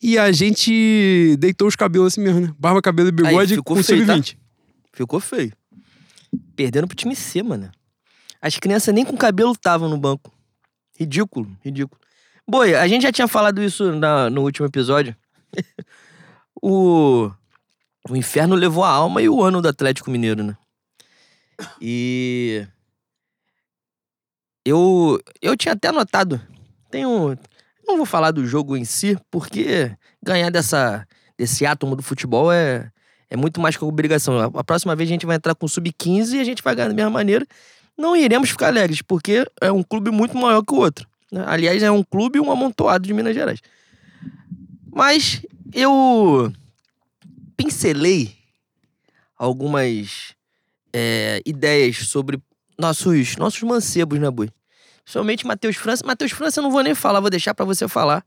E 0.00 0.16
a 0.16 0.30
gente 0.32 1.36
deitou 1.38 1.68
os 1.68 1.76
cabelos 1.76 2.14
assim 2.14 2.20
mesmo, 2.20 2.40
né? 2.40 2.54
Barba, 2.58 2.80
cabelo 2.80 3.08
e 3.08 3.12
bigode 3.12 3.54
Aí, 3.54 3.62
com 3.62 3.82
sub-20. 3.82 4.32
Tá? 4.32 4.38
Ficou 4.92 5.20
feio. 5.20 5.52
Perdendo 6.54 6.86
pro 6.86 6.96
time 6.96 7.16
C, 7.16 7.42
mano. 7.42 7.70
As 8.40 8.56
crianças 8.56 8.94
nem 8.94 9.04
com 9.04 9.16
cabelo 9.16 9.52
estavam 9.52 9.88
no 9.88 9.98
banco. 9.98 10.32
Ridículo, 10.98 11.56
ridículo. 11.64 12.00
Boi, 12.46 12.74
a 12.74 12.86
gente 12.88 13.02
já 13.02 13.12
tinha 13.12 13.28
falado 13.28 13.62
isso 13.62 13.92
na, 13.92 14.30
no 14.30 14.42
último 14.42 14.66
episódio. 14.66 15.14
o, 16.62 17.30
o 18.08 18.16
inferno 18.16 18.54
levou 18.54 18.84
a 18.84 18.90
alma 18.90 19.20
e 19.20 19.28
o 19.28 19.42
ano 19.42 19.60
do 19.60 19.68
Atlético 19.68 20.10
Mineiro, 20.10 20.42
né? 20.42 20.56
E. 21.80 22.66
Eu, 24.64 25.20
eu 25.40 25.56
tinha 25.56 25.74
até 25.74 25.88
anotado. 25.88 26.40
Tenho. 26.90 27.36
Não 27.86 27.96
vou 27.96 28.06
falar 28.06 28.30
do 28.30 28.46
jogo 28.46 28.76
em 28.76 28.84
si, 28.84 29.18
porque 29.30 29.90
ganhar 30.22 30.50
dessa, 30.50 31.06
desse 31.36 31.64
átomo 31.64 31.96
do 31.96 32.02
futebol 32.02 32.52
é, 32.52 32.90
é 33.30 33.36
muito 33.36 33.60
mais 33.60 33.76
que 33.76 33.84
obrigação. 33.84 34.38
A 34.54 34.64
próxima 34.64 34.94
vez 34.94 35.08
a 35.08 35.12
gente 35.12 35.26
vai 35.26 35.36
entrar 35.36 35.54
com 35.54 35.66
sub-15 35.66 36.34
e 36.34 36.40
a 36.40 36.44
gente 36.44 36.62
vai 36.62 36.74
ganhar 36.74 36.88
da 36.88 36.94
mesma 36.94 37.10
maneira. 37.10 37.46
Não 37.98 38.16
iremos 38.16 38.50
ficar 38.50 38.68
alegres, 38.68 39.02
porque 39.02 39.44
é 39.60 39.72
um 39.72 39.82
clube 39.82 40.10
muito 40.10 40.36
maior 40.36 40.62
que 40.62 40.72
o 40.72 40.78
outro. 40.78 41.06
Né? 41.32 41.42
Aliás, 41.46 41.82
é 41.82 41.90
um 41.90 42.04
clube 42.04 42.38
um 42.38 42.50
amontoado 42.50 43.06
de 43.06 43.12
Minas 43.12 43.34
Gerais. 43.34 43.60
Mas 44.90 45.42
eu 45.72 46.52
pincelei 47.56 48.36
algumas 49.36 50.34
é, 50.92 51.42
ideias 51.44 52.08
sobre 52.08 52.40
nossos, 52.78 53.36
nossos 53.36 53.62
mancebos, 53.62 54.18
né, 54.18 54.30
Boi? 54.30 54.48
Somente 55.04 55.46
Matheus 55.46 55.76
França. 55.76 56.06
Matheus 56.06 56.32
França 56.32 56.60
eu 56.60 56.64
não 56.64 56.70
vou 56.70 56.82
nem 56.82 56.94
falar, 56.94 57.20
vou 57.20 57.30
deixar 57.30 57.54
para 57.54 57.64
você 57.64 57.88
falar. 57.88 58.24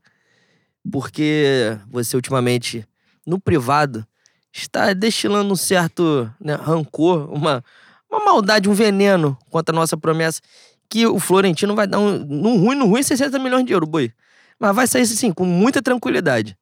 porque 0.90 1.78
você 1.88 2.16
ultimamente, 2.16 2.84
no 3.24 3.38
privado, 3.38 4.06
está 4.52 4.92
destilando 4.92 5.52
um 5.52 5.56
certo 5.56 6.30
né, 6.40 6.54
rancor, 6.54 7.32
uma, 7.32 7.64
uma 8.12 8.24
maldade, 8.24 8.68
um 8.68 8.74
veneno 8.74 9.36
contra 9.50 9.74
a 9.74 9.78
nossa 9.78 9.96
promessa, 9.96 10.40
que 10.88 11.06
o 11.06 11.18
Florentino 11.18 11.74
vai 11.74 11.86
dar 11.86 11.98
um, 11.98 12.18
no 12.18 12.56
ruim, 12.56 12.76
no 12.76 12.86
ruim, 12.86 13.02
60 13.02 13.38
milhões 13.38 13.64
de 13.64 13.72
euros, 13.72 13.88
boi. 13.88 14.12
Mas 14.58 14.76
vai 14.76 14.86
sair 14.86 15.02
assim, 15.02 15.32
com 15.32 15.46
muita 15.46 15.80
tranquilidade. 15.80 16.56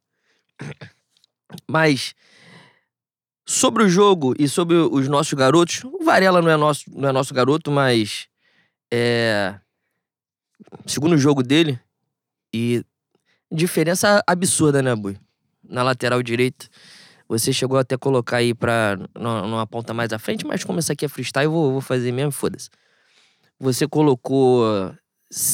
Mas 1.69 2.15
sobre 3.45 3.83
o 3.83 3.89
jogo 3.89 4.35
e 4.39 4.49
sobre 4.49 4.77
os 4.77 5.09
nossos 5.09 5.33
garotos, 5.35 5.83
o 5.85 6.05
Varela 6.05 6.41
não 6.41 6.51
é 6.51 6.57
nosso, 6.57 6.85
não 6.95 7.09
é 7.09 7.13
nosso 7.13 7.35
garoto, 7.35 7.71
mas 7.71 8.29
é 8.93 9.57
segundo 10.87 11.19
jogo 11.19 11.43
dele 11.43 11.81
e 12.55 12.85
diferença 13.51 14.23
absurda, 14.27 14.81
né, 14.81 14.95
Bui? 14.95 15.19
Na 15.69 15.83
lateral 15.83 16.23
direita. 16.23 16.69
Você 17.31 17.53
chegou 17.53 17.79
até 17.79 17.97
colocar 17.97 18.39
aí 18.39 18.53
pra, 18.53 18.99
numa 19.15 19.65
ponta 19.65 19.95
mais 19.95 20.13
à 20.13 20.19
frente, 20.19 20.45
mas 20.45 20.65
como 20.65 20.81
essa 20.81 20.95
aqui 20.95 21.05
é 21.05 21.09
freestyle, 21.09 21.45
eu 21.45 21.53
vou, 21.53 21.71
vou 21.71 21.81
fazer 21.81 22.11
mesmo, 22.11 22.33
foda-se. 22.33 22.69
Você 23.61 23.87
colocou 23.87 24.65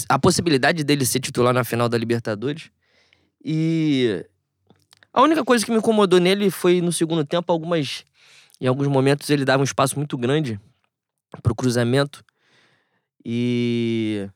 a 0.08 0.18
possibilidade 0.18 0.82
dele 0.82 1.04
ser 1.04 1.20
titular 1.20 1.52
na 1.52 1.64
final 1.64 1.86
da 1.86 1.98
Libertadores. 1.98 2.70
E 3.44 4.24
a 5.12 5.20
única 5.20 5.44
coisa 5.44 5.66
que 5.66 5.70
me 5.70 5.76
incomodou 5.76 6.18
nele 6.18 6.50
foi 6.50 6.80
no 6.80 6.90
segundo 6.90 7.26
tempo, 7.26 7.52
algumas. 7.52 8.06
Em 8.58 8.66
alguns 8.66 8.86
momentos 8.88 9.28
ele 9.28 9.44
dava 9.44 9.60
um 9.60 9.64
espaço 9.64 9.98
muito 9.98 10.16
grande 10.16 10.58
pro 11.42 11.54
cruzamento. 11.54 12.24
E. 13.22 14.30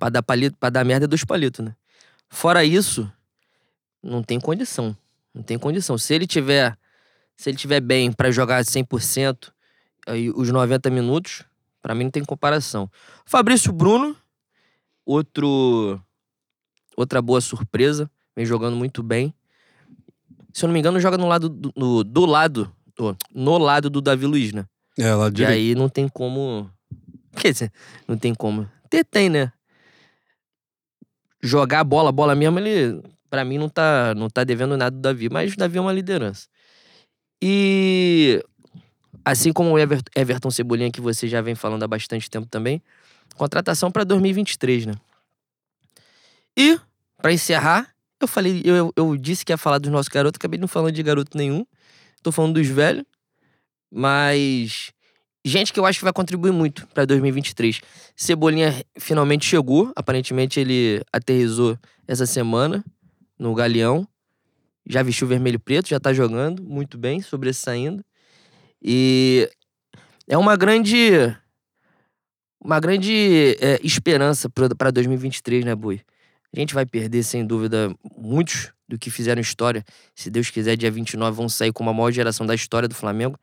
Pra 0.00 0.08
dar, 0.08 0.22
palito, 0.24 0.56
pra 0.58 0.68
dar 0.68 0.84
merda 0.84 1.04
é 1.04 1.08
dois 1.08 1.24
palitos, 1.24 1.64
né? 1.64 1.76
Fora 2.28 2.64
isso, 2.64 3.08
não 4.02 4.20
tem 4.20 4.40
condição. 4.40 4.96
Não 5.34 5.42
tem 5.42 5.58
condição. 5.58 5.96
Se 5.96 6.14
ele 6.14 6.26
tiver. 6.26 6.76
Se 7.36 7.50
ele 7.50 7.56
tiver 7.56 7.80
bem 7.80 8.12
para 8.12 8.30
jogar 8.30 8.62
100%, 8.62 9.50
aí 10.06 10.30
os 10.30 10.50
90 10.50 10.90
minutos, 10.90 11.44
para 11.80 11.94
mim 11.94 12.04
não 12.04 12.10
tem 12.10 12.24
comparação. 12.24 12.90
Fabrício 13.24 13.72
Bruno, 13.72 14.16
outro. 15.04 16.00
Outra 16.94 17.22
boa 17.22 17.40
surpresa 17.40 18.10
vem 18.36 18.44
jogando 18.44 18.76
muito 18.76 19.02
bem. 19.02 19.34
Se 20.52 20.64
eu 20.64 20.68
não 20.68 20.74
me 20.74 20.80
engano, 20.80 21.00
joga 21.00 21.16
no 21.16 21.26
lado 21.26 21.48
do, 21.48 21.72
no, 21.74 22.04
do 22.04 22.26
lado, 22.26 22.70
do, 22.94 23.16
no 23.34 23.56
lado 23.56 23.88
do 23.88 24.02
Davi 24.02 24.26
Luiz, 24.26 24.52
né? 24.52 24.66
É, 24.98 25.12
lá 25.14 25.30
direito. 25.30 25.50
E 25.50 25.54
aí 25.54 25.74
não 25.74 25.88
tem 25.88 26.06
como. 26.08 26.70
Quer 27.36 27.52
dizer, 27.52 27.72
não 28.06 28.16
tem 28.18 28.34
como. 28.34 28.68
Ter 28.90 29.04
tem, 29.04 29.30
né? 29.30 29.52
Jogar 31.42 31.80
a 31.80 31.84
bola, 31.84 32.10
a 32.10 32.12
bola 32.12 32.34
mesmo, 32.34 32.58
ele, 32.58 33.02
para 33.32 33.46
mim, 33.46 33.56
não 33.56 33.70
tá, 33.70 34.14
não 34.14 34.28
tá 34.28 34.44
devendo 34.44 34.76
nada 34.76 34.94
do 34.94 35.00
Davi, 35.00 35.30
mas 35.30 35.54
o 35.54 35.56
Davi 35.56 35.78
é 35.78 35.80
uma 35.80 35.90
liderança. 35.90 36.48
E 37.40 38.44
assim 39.24 39.54
como 39.54 39.70
o 39.70 39.78
Everton, 39.78 40.10
Everton 40.14 40.50
Cebolinha, 40.50 40.92
que 40.92 41.00
você 41.00 41.26
já 41.26 41.40
vem 41.40 41.54
falando 41.54 41.82
há 41.82 41.88
bastante 41.88 42.28
tempo 42.28 42.46
também, 42.46 42.82
contratação 43.34 43.90
para 43.90 44.04
2023, 44.04 44.84
né? 44.84 44.92
E, 46.54 46.78
para 47.22 47.32
encerrar, 47.32 47.94
eu 48.20 48.28
falei, 48.28 48.60
eu, 48.66 48.92
eu 48.94 49.16
disse 49.16 49.46
que 49.46 49.52
ia 49.52 49.56
falar 49.56 49.78
dos 49.78 49.90
nossos 49.90 50.08
garotos, 50.08 50.36
acabei 50.36 50.60
não 50.60 50.68
falando 50.68 50.92
de 50.92 51.02
garoto 51.02 51.34
nenhum. 51.34 51.64
Tô 52.22 52.30
falando 52.32 52.56
dos 52.56 52.66
velhos. 52.66 53.06
Mas. 53.90 54.92
Gente 55.42 55.72
que 55.72 55.80
eu 55.80 55.86
acho 55.86 56.00
que 56.00 56.04
vai 56.04 56.12
contribuir 56.12 56.52
muito 56.52 56.86
para 56.88 57.06
2023. 57.06 57.80
Cebolinha 58.14 58.84
finalmente 58.98 59.46
chegou. 59.46 59.90
Aparentemente 59.96 60.60
ele 60.60 61.02
aterrizou 61.10 61.78
essa 62.06 62.26
semana 62.26 62.84
no 63.42 63.54
Galeão. 63.54 64.06
Já 64.86 65.02
vestiu 65.02 65.26
vermelho 65.26 65.56
e 65.56 65.58
preto, 65.58 65.88
já 65.88 65.98
tá 65.98 66.12
jogando 66.12 66.62
muito 66.62 66.96
bem, 66.96 67.20
sobressaindo. 67.20 68.04
E 68.80 69.48
é 70.28 70.38
uma 70.38 70.56
grande. 70.56 71.10
Uma 72.64 72.78
grande 72.78 73.56
é, 73.60 73.80
esperança 73.82 74.48
para 74.48 74.92
2023, 74.92 75.64
né, 75.64 75.74
Bui? 75.74 76.00
A 76.54 76.60
gente 76.60 76.74
vai 76.74 76.86
perder, 76.86 77.24
sem 77.24 77.44
dúvida, 77.44 77.92
muitos 78.16 78.70
do 78.88 78.96
que 78.96 79.10
fizeram 79.10 79.40
história. 79.40 79.84
Se 80.14 80.30
Deus 80.30 80.48
quiser, 80.48 80.76
dia 80.76 80.90
29 80.90 81.36
vão 81.36 81.48
sair 81.48 81.72
com 81.72 81.88
a 81.88 81.92
maior 81.92 82.12
geração 82.12 82.46
da 82.46 82.54
história 82.54 82.88
do 82.88 82.94
Flamengo. 82.94 83.36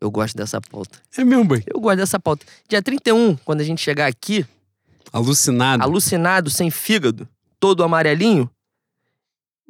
Eu 0.00 0.10
gosto 0.10 0.36
dessa 0.36 0.60
pauta. 0.60 0.98
É 1.16 1.24
mesmo, 1.24 1.44
boy? 1.44 1.62
Eu 1.66 1.80
gosto 1.80 1.98
dessa 1.98 2.18
pauta. 2.18 2.44
Dia 2.68 2.82
31, 2.82 3.36
quando 3.36 3.60
a 3.60 3.64
gente 3.64 3.80
chegar 3.80 4.06
aqui. 4.06 4.44
Alucinado. 5.12 5.82
Alucinado, 5.82 6.50
sem 6.50 6.70
fígado, 6.70 7.28
todo 7.60 7.84
amarelinho. 7.84 8.50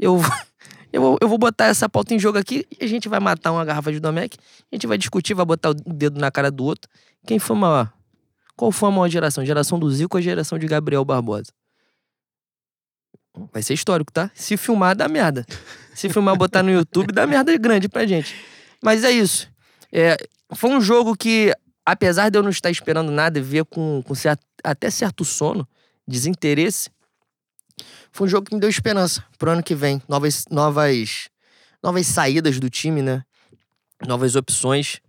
Eu, 0.00 0.18
eu, 0.92 1.02
vou, 1.02 1.18
eu 1.20 1.28
vou 1.28 1.38
botar 1.38 1.66
essa 1.66 1.88
pauta 1.88 2.14
em 2.14 2.18
jogo 2.18 2.38
aqui 2.38 2.66
e 2.80 2.84
a 2.84 2.88
gente 2.88 3.08
vai 3.08 3.20
matar 3.20 3.52
uma 3.52 3.64
garrafa 3.64 3.92
de 3.92 4.00
Domec. 4.00 4.38
A 4.72 4.74
gente 4.74 4.86
vai 4.86 4.96
discutir, 4.96 5.34
vai 5.34 5.44
botar 5.44 5.70
o 5.70 5.74
dedo 5.74 6.18
na 6.18 6.30
cara 6.30 6.50
do 6.50 6.64
outro. 6.64 6.90
Quem 7.26 7.38
foi 7.38 7.54
maior? 7.54 7.92
Qual 8.56 8.72
foi 8.72 8.88
a 8.88 8.92
maior 8.92 9.08
geração? 9.08 9.44
Geração 9.44 9.78
do 9.78 9.90
Zico 9.90 10.16
ou 10.16 10.22
geração 10.22 10.58
de 10.58 10.66
Gabriel 10.66 11.04
Barbosa? 11.04 11.52
Vai 13.52 13.62
ser 13.62 13.74
histórico, 13.74 14.12
tá? 14.12 14.30
Se 14.34 14.56
filmar, 14.56 14.96
dá 14.96 15.08
merda. 15.08 15.46
Se 15.94 16.08
filmar, 16.08 16.36
botar 16.36 16.62
no 16.62 16.70
YouTube, 16.70 17.12
dá 17.12 17.26
merda 17.26 17.56
grande 17.56 17.88
pra 17.88 18.06
gente. 18.06 18.34
Mas 18.82 19.04
é 19.04 19.10
isso. 19.10 19.48
É, 19.92 20.16
foi 20.54 20.70
um 20.70 20.80
jogo 20.80 21.16
que, 21.16 21.54
apesar 21.84 22.28
de 22.28 22.38
eu 22.38 22.42
não 22.42 22.50
estar 22.50 22.70
esperando 22.70 23.10
nada, 23.12 23.40
ver 23.40 23.64
com, 23.64 24.02
com 24.04 24.14
certo, 24.14 24.44
até 24.64 24.90
certo 24.90 25.24
sono, 25.24 25.66
desinteresse, 26.06 26.90
foi 28.12 28.26
um 28.26 28.30
jogo 28.30 28.48
que 28.48 28.54
me 28.54 28.60
deu 28.60 28.68
esperança 28.68 29.24
pro 29.38 29.50
ano 29.50 29.62
que 29.62 29.74
vem. 29.74 30.02
Novas, 30.08 30.44
novas, 30.50 31.28
novas 31.82 32.06
saídas 32.06 32.58
do 32.58 32.68
time, 32.68 33.02
né? 33.02 33.24
Novas 34.06 34.36
opções. 34.36 35.00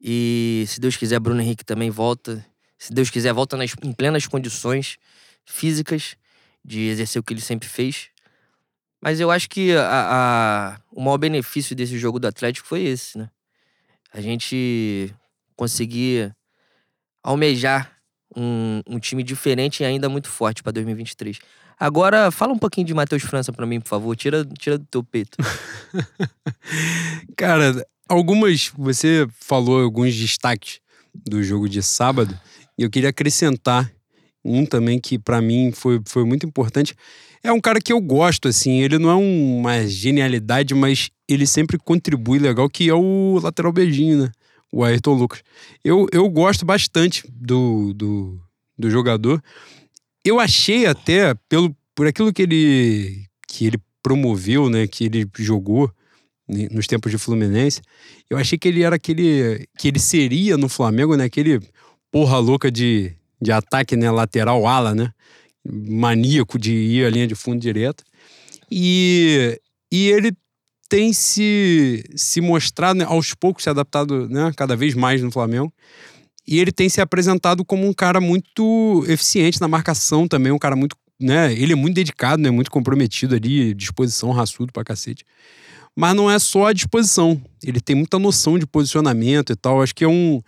E 0.00 0.64
se 0.66 0.80
Deus 0.80 0.96
quiser, 0.96 1.18
Bruno 1.20 1.40
Henrique 1.40 1.64
também 1.64 1.90
volta. 1.90 2.44
Se 2.78 2.92
Deus 2.92 3.10
quiser, 3.10 3.32
volta 3.32 3.56
nas, 3.56 3.74
em 3.82 3.92
plenas 3.92 4.26
condições 4.26 4.98
físicas 5.44 6.16
de 6.64 6.80
exercer 6.88 7.20
o 7.20 7.22
que 7.22 7.32
ele 7.32 7.40
sempre 7.40 7.68
fez. 7.68 8.10
Mas 9.00 9.18
eu 9.18 9.30
acho 9.30 9.48
que 9.48 9.74
a, 9.74 9.86
a, 9.90 10.80
o 10.90 11.02
maior 11.02 11.18
benefício 11.18 11.74
desse 11.74 11.98
jogo 11.98 12.20
do 12.20 12.26
Atlético 12.26 12.68
foi 12.68 12.82
esse, 12.82 13.18
né? 13.18 13.30
A 14.12 14.20
gente 14.20 15.12
conseguir 15.56 16.34
almejar 17.22 17.96
um, 18.36 18.80
um 18.86 18.98
time 18.98 19.22
diferente 19.22 19.82
e 19.82 19.86
ainda 19.86 20.08
muito 20.08 20.28
forte 20.28 20.62
para 20.62 20.72
2023. 20.72 21.38
Agora, 21.82 22.30
fala 22.30 22.52
um 22.52 22.58
pouquinho 22.58 22.86
de 22.86 22.94
Matheus 22.94 23.24
França 23.24 23.52
para 23.52 23.66
mim, 23.66 23.80
por 23.80 23.88
favor. 23.88 24.14
Tira, 24.14 24.46
tira 24.56 24.78
do 24.78 24.84
teu 24.84 25.02
peito. 25.02 25.36
Cara, 27.36 27.84
algumas. 28.08 28.70
Você 28.78 29.26
falou 29.40 29.82
alguns 29.82 30.14
destaques 30.14 30.78
do 31.12 31.42
jogo 31.42 31.68
de 31.68 31.82
sábado, 31.82 32.38
e 32.78 32.84
eu 32.84 32.88
queria 32.88 33.08
acrescentar 33.08 33.90
um 34.44 34.64
também 34.64 35.00
que 35.00 35.18
para 35.18 35.42
mim 35.42 35.72
foi, 35.72 36.00
foi 36.06 36.24
muito 36.24 36.46
importante. 36.46 36.94
É 37.42 37.50
um 37.50 37.60
cara 37.60 37.80
que 37.80 37.92
eu 37.92 38.00
gosto, 38.00 38.46
assim. 38.46 38.80
Ele 38.80 38.96
não 38.96 39.10
é 39.10 39.16
uma 39.16 39.84
genialidade, 39.84 40.76
mas 40.76 41.10
ele 41.28 41.48
sempre 41.48 41.78
contribui 41.78 42.38
legal, 42.38 42.70
que 42.70 42.88
é 42.88 42.94
o 42.94 43.40
lateral 43.42 43.72
beijinho, 43.72 44.22
né? 44.22 44.32
O 44.70 44.84
Ayrton 44.84 45.14
Lucas. 45.14 45.42
Eu, 45.82 46.06
eu 46.12 46.30
gosto 46.30 46.64
bastante 46.64 47.24
do, 47.28 47.92
do, 47.92 48.40
do 48.78 48.88
jogador. 48.88 49.42
Eu 50.24 50.38
achei 50.38 50.86
até, 50.86 51.34
pelo, 51.48 51.74
por 51.94 52.06
aquilo 52.06 52.32
que 52.32 52.42
ele, 52.42 53.26
que 53.48 53.66
ele 53.66 53.78
promoveu, 54.02 54.68
né? 54.68 54.86
Que 54.86 55.04
ele 55.04 55.28
jogou 55.38 55.90
nos 56.70 56.86
tempos 56.86 57.10
de 57.10 57.16
Fluminense, 57.16 57.80
eu 58.28 58.36
achei 58.36 58.58
que 58.58 58.68
ele 58.68 58.82
era 58.82 58.96
aquele. 58.96 59.66
que 59.78 59.88
ele 59.88 59.98
seria 59.98 60.56
no 60.56 60.68
Flamengo, 60.68 61.16
né? 61.16 61.24
Aquele 61.24 61.60
porra 62.10 62.38
louca 62.38 62.70
de 62.70 63.16
de 63.42 63.50
ataque 63.50 63.96
né, 63.96 64.08
lateral 64.10 64.66
ala, 64.66 64.94
né? 64.94 65.10
Maníaco 65.68 66.58
de 66.58 66.72
ir 66.72 67.04
à 67.04 67.10
linha 67.10 67.26
de 67.26 67.34
fundo 67.34 67.60
direto. 67.60 68.04
E, 68.70 69.60
e 69.90 70.08
ele 70.08 70.32
tem 70.88 71.12
se, 71.12 72.04
se 72.14 72.40
mostrado, 72.40 72.98
né, 72.98 73.04
aos 73.04 73.34
poucos, 73.34 73.64
se 73.64 73.70
adaptado 73.70 74.28
né, 74.28 74.52
cada 74.56 74.76
vez 74.76 74.94
mais 74.94 75.20
no 75.22 75.30
Flamengo. 75.30 75.72
E 76.46 76.58
ele 76.58 76.72
tem 76.72 76.88
se 76.88 77.00
apresentado 77.00 77.64
como 77.64 77.86
um 77.86 77.92
cara 77.92 78.20
muito 78.20 79.04
eficiente 79.08 79.60
na 79.60 79.68
marcação 79.68 80.26
também, 80.26 80.52
um 80.52 80.58
cara 80.58 80.76
muito. 80.76 80.96
Né, 81.20 81.52
ele 81.52 81.72
é 81.72 81.76
muito 81.76 81.94
dedicado, 81.94 82.42
né, 82.42 82.50
muito 82.50 82.68
comprometido 82.68 83.36
ali, 83.36 83.72
disposição, 83.74 84.32
raçudo 84.32 84.72
pra 84.72 84.82
cacete. 84.82 85.24
Mas 85.94 86.16
não 86.16 86.28
é 86.28 86.36
só 86.38 86.66
a 86.66 86.72
disposição, 86.72 87.40
ele 87.62 87.80
tem 87.80 87.94
muita 87.94 88.18
noção 88.18 88.58
de 88.58 88.66
posicionamento 88.66 89.52
e 89.52 89.56
tal. 89.56 89.82
Acho 89.82 89.94
que 89.94 90.04
é 90.04 90.08
um. 90.08 90.42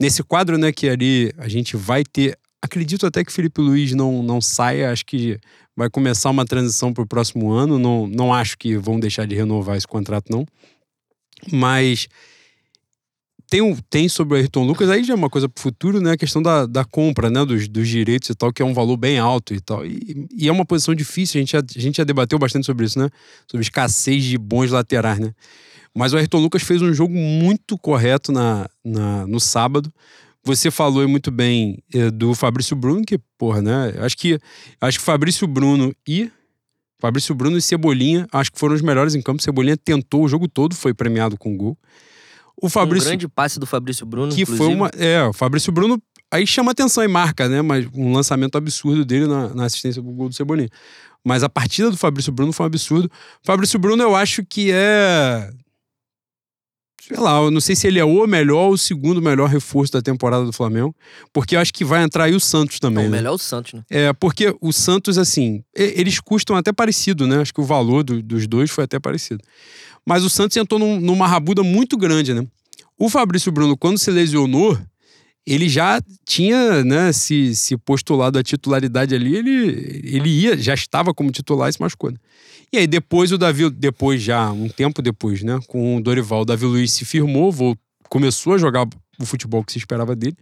Nesse 0.00 0.22
quadro, 0.22 0.58
né, 0.58 0.70
que 0.70 0.88
ali 0.88 1.32
a 1.38 1.48
gente 1.48 1.76
vai 1.76 2.04
ter. 2.04 2.38
Acredito 2.60 3.06
até 3.06 3.24
que 3.24 3.32
Felipe 3.32 3.60
Luiz 3.60 3.94
não, 3.94 4.22
não 4.22 4.40
saia, 4.40 4.90
acho 4.90 5.06
que 5.06 5.38
vai 5.76 5.88
começar 5.88 6.28
uma 6.30 6.44
transição 6.44 6.92
para 6.92 7.04
o 7.04 7.06
próximo 7.06 7.50
ano. 7.52 7.78
Não, 7.78 8.06
não 8.06 8.34
acho 8.34 8.58
que 8.58 8.76
vão 8.76 8.98
deixar 8.98 9.26
de 9.26 9.34
renovar 9.34 9.76
esse 9.76 9.86
contrato, 9.86 10.26
não. 10.30 10.44
Mas 11.50 12.08
tem, 13.50 13.76
tem 13.88 14.08
sobre 14.08 14.34
o 14.34 14.36
Ayrton 14.36 14.64
Lucas, 14.64 14.90
aí 14.90 15.02
já 15.02 15.14
é 15.14 15.16
uma 15.16 15.30
coisa 15.30 15.48
pro 15.48 15.62
futuro, 15.62 16.00
né? 16.00 16.12
A 16.12 16.16
questão 16.16 16.42
da, 16.42 16.66
da 16.66 16.84
compra, 16.84 17.30
né? 17.30 17.44
Dos, 17.44 17.66
dos 17.66 17.88
direitos 17.88 18.28
e 18.28 18.34
tal, 18.34 18.52
que 18.52 18.60
é 18.60 18.64
um 18.64 18.74
valor 18.74 18.96
bem 18.96 19.18
alto 19.18 19.54
e 19.54 19.60
tal. 19.60 19.86
E, 19.86 20.26
e 20.36 20.48
é 20.48 20.52
uma 20.52 20.66
posição 20.66 20.94
difícil, 20.94 21.38
a 21.38 21.40
gente, 21.40 21.52
já, 21.52 21.58
a 21.58 21.80
gente 21.80 21.96
já 21.96 22.04
debateu 22.04 22.38
bastante 22.38 22.66
sobre 22.66 22.84
isso, 22.84 22.98
né? 22.98 23.08
Sobre 23.50 23.64
escassez 23.64 24.22
de 24.22 24.36
bons 24.36 24.70
laterais, 24.70 25.18
né? 25.18 25.32
Mas 25.94 26.12
o 26.12 26.18
Ayrton 26.18 26.38
Lucas 26.38 26.62
fez 26.62 26.82
um 26.82 26.92
jogo 26.92 27.14
muito 27.14 27.78
correto 27.78 28.30
na, 28.30 28.68
na, 28.84 29.26
no 29.26 29.40
sábado. 29.40 29.92
Você 30.44 30.70
falou 30.70 31.08
muito 31.08 31.30
bem 31.30 31.82
eh, 31.92 32.10
do 32.10 32.34
Fabrício 32.34 32.76
Bruno, 32.76 33.02
que, 33.04 33.18
porra, 33.38 33.62
né? 33.62 33.94
Acho 33.98 34.16
que, 34.16 34.38
acho 34.80 34.98
que 34.98 35.04
Fabrício 35.04 35.46
Bruno 35.46 35.92
e. 36.06 36.30
Fabrício 37.00 37.34
Bruno 37.34 37.56
e 37.56 37.62
Cebolinha, 37.62 38.26
acho 38.32 38.50
que 38.50 38.58
foram 38.58 38.74
os 38.74 38.82
melhores 38.82 39.14
em 39.14 39.22
campo. 39.22 39.40
Cebolinha 39.40 39.76
tentou 39.76 40.24
o 40.24 40.28
jogo 40.28 40.48
todo, 40.48 40.74
foi 40.74 40.92
premiado 40.92 41.38
com 41.38 41.56
gol. 41.56 41.78
O 42.60 42.68
Fabrício 42.68 43.06
Um 43.08 43.10
grande 43.10 43.28
passe 43.28 43.58
do 43.58 43.66
Fabrício 43.66 44.04
Bruno, 44.04 44.32
que 44.34 44.42
inclusive. 44.42 44.64
foi 44.66 44.74
uma. 44.74 44.90
É, 44.96 45.22
o 45.24 45.32
Fabrício 45.32 45.70
Bruno 45.72 46.00
aí 46.30 46.46
chama 46.46 46.72
atenção 46.72 47.02
e 47.04 47.08
marca, 47.08 47.48
né? 47.48 47.62
Mas 47.62 47.86
um 47.94 48.12
lançamento 48.12 48.56
absurdo 48.58 49.04
dele 49.04 49.26
na, 49.26 49.54
na 49.54 49.64
assistência 49.64 50.02
pro 50.02 50.10
gol 50.12 50.28
do 50.28 50.34
Cebolinha. 50.34 50.68
Mas 51.24 51.42
a 51.42 51.48
partida 51.48 51.90
do 51.90 51.96
Fabrício 51.96 52.32
Bruno 52.32 52.52
foi 52.52 52.64
um 52.64 52.68
absurdo. 52.68 53.06
O 53.42 53.46
Fabrício 53.46 53.78
Bruno, 53.78 54.02
eu 54.02 54.14
acho 54.16 54.44
que 54.44 54.70
é. 54.72 55.50
Sei 57.00 57.16
lá, 57.16 57.40
eu 57.40 57.50
não 57.50 57.60
sei 57.60 57.74
se 57.74 57.86
ele 57.86 57.98
é 57.98 58.04
o 58.04 58.26
melhor 58.26 58.66
ou 58.66 58.72
o 58.72 58.78
segundo 58.78 59.22
melhor 59.22 59.48
reforço 59.48 59.92
da 59.92 60.02
temporada 60.02 60.44
do 60.44 60.52
Flamengo. 60.52 60.94
Porque 61.32 61.56
eu 61.56 61.60
acho 61.60 61.72
que 61.72 61.82
vai 61.84 62.02
entrar 62.02 62.24
aí 62.24 62.34
o 62.34 62.40
Santos 62.40 62.78
também. 62.78 63.04
Não, 63.04 63.08
o 63.08 63.10
né? 63.12 63.16
melhor 63.18 63.30
é 63.30 63.34
o 63.34 63.38
Santos, 63.38 63.72
né? 63.72 63.82
É, 63.88 64.12
porque 64.12 64.54
o 64.60 64.72
Santos, 64.72 65.16
assim, 65.16 65.62
eles 65.74 66.20
custam 66.20 66.54
até 66.54 66.70
parecido, 66.70 67.26
né? 67.26 67.40
Acho 67.40 67.54
que 67.54 67.60
o 67.60 67.64
valor 67.64 68.02
do- 68.04 68.22
dos 68.22 68.46
dois 68.46 68.70
foi 68.70 68.84
até 68.84 68.98
parecido. 68.98 69.42
Mas 70.08 70.24
o 70.24 70.30
Santos 70.30 70.56
entrou 70.56 70.80
num- 70.80 70.98
numa 70.98 71.26
rabuda 71.26 71.62
muito 71.62 71.94
grande, 71.98 72.32
né? 72.32 72.42
O 72.98 73.10
Fabrício 73.10 73.52
Bruno, 73.52 73.76
quando 73.76 73.98
se 73.98 74.10
lesionou, 74.10 74.78
ele 75.46 75.68
já 75.68 76.00
tinha, 76.26 76.82
né, 76.82 77.12
se, 77.12 77.54
se 77.54 77.76
postulado 77.76 78.38
a 78.38 78.42
titularidade 78.42 79.14
ali, 79.14 79.36
ele, 79.36 80.00
ele 80.02 80.30
ia, 80.30 80.56
já 80.56 80.72
estava 80.72 81.12
como 81.12 81.30
titular 81.30 81.68
e 81.68 81.72
se 81.74 81.80
machucou. 81.80 82.10
Né? 82.10 82.16
E 82.72 82.78
aí 82.78 82.86
depois 82.86 83.32
o 83.32 83.36
Davi, 83.38 83.68
depois 83.68 84.22
já, 84.22 84.50
um 84.50 84.68
tempo 84.70 85.02
depois, 85.02 85.42
né, 85.42 85.58
com 85.66 85.96
o 85.98 86.02
Dorival, 86.02 86.40
o 86.40 86.44
Davi 86.46 86.64
Luiz 86.64 86.90
se 86.92 87.04
firmou, 87.04 87.52
vol- 87.52 87.76
começou 88.08 88.54
a 88.54 88.58
jogar 88.58 88.86
o 89.20 89.26
futebol 89.26 89.62
que 89.62 89.72
se 89.72 89.78
esperava 89.78 90.16
dele. 90.16 90.36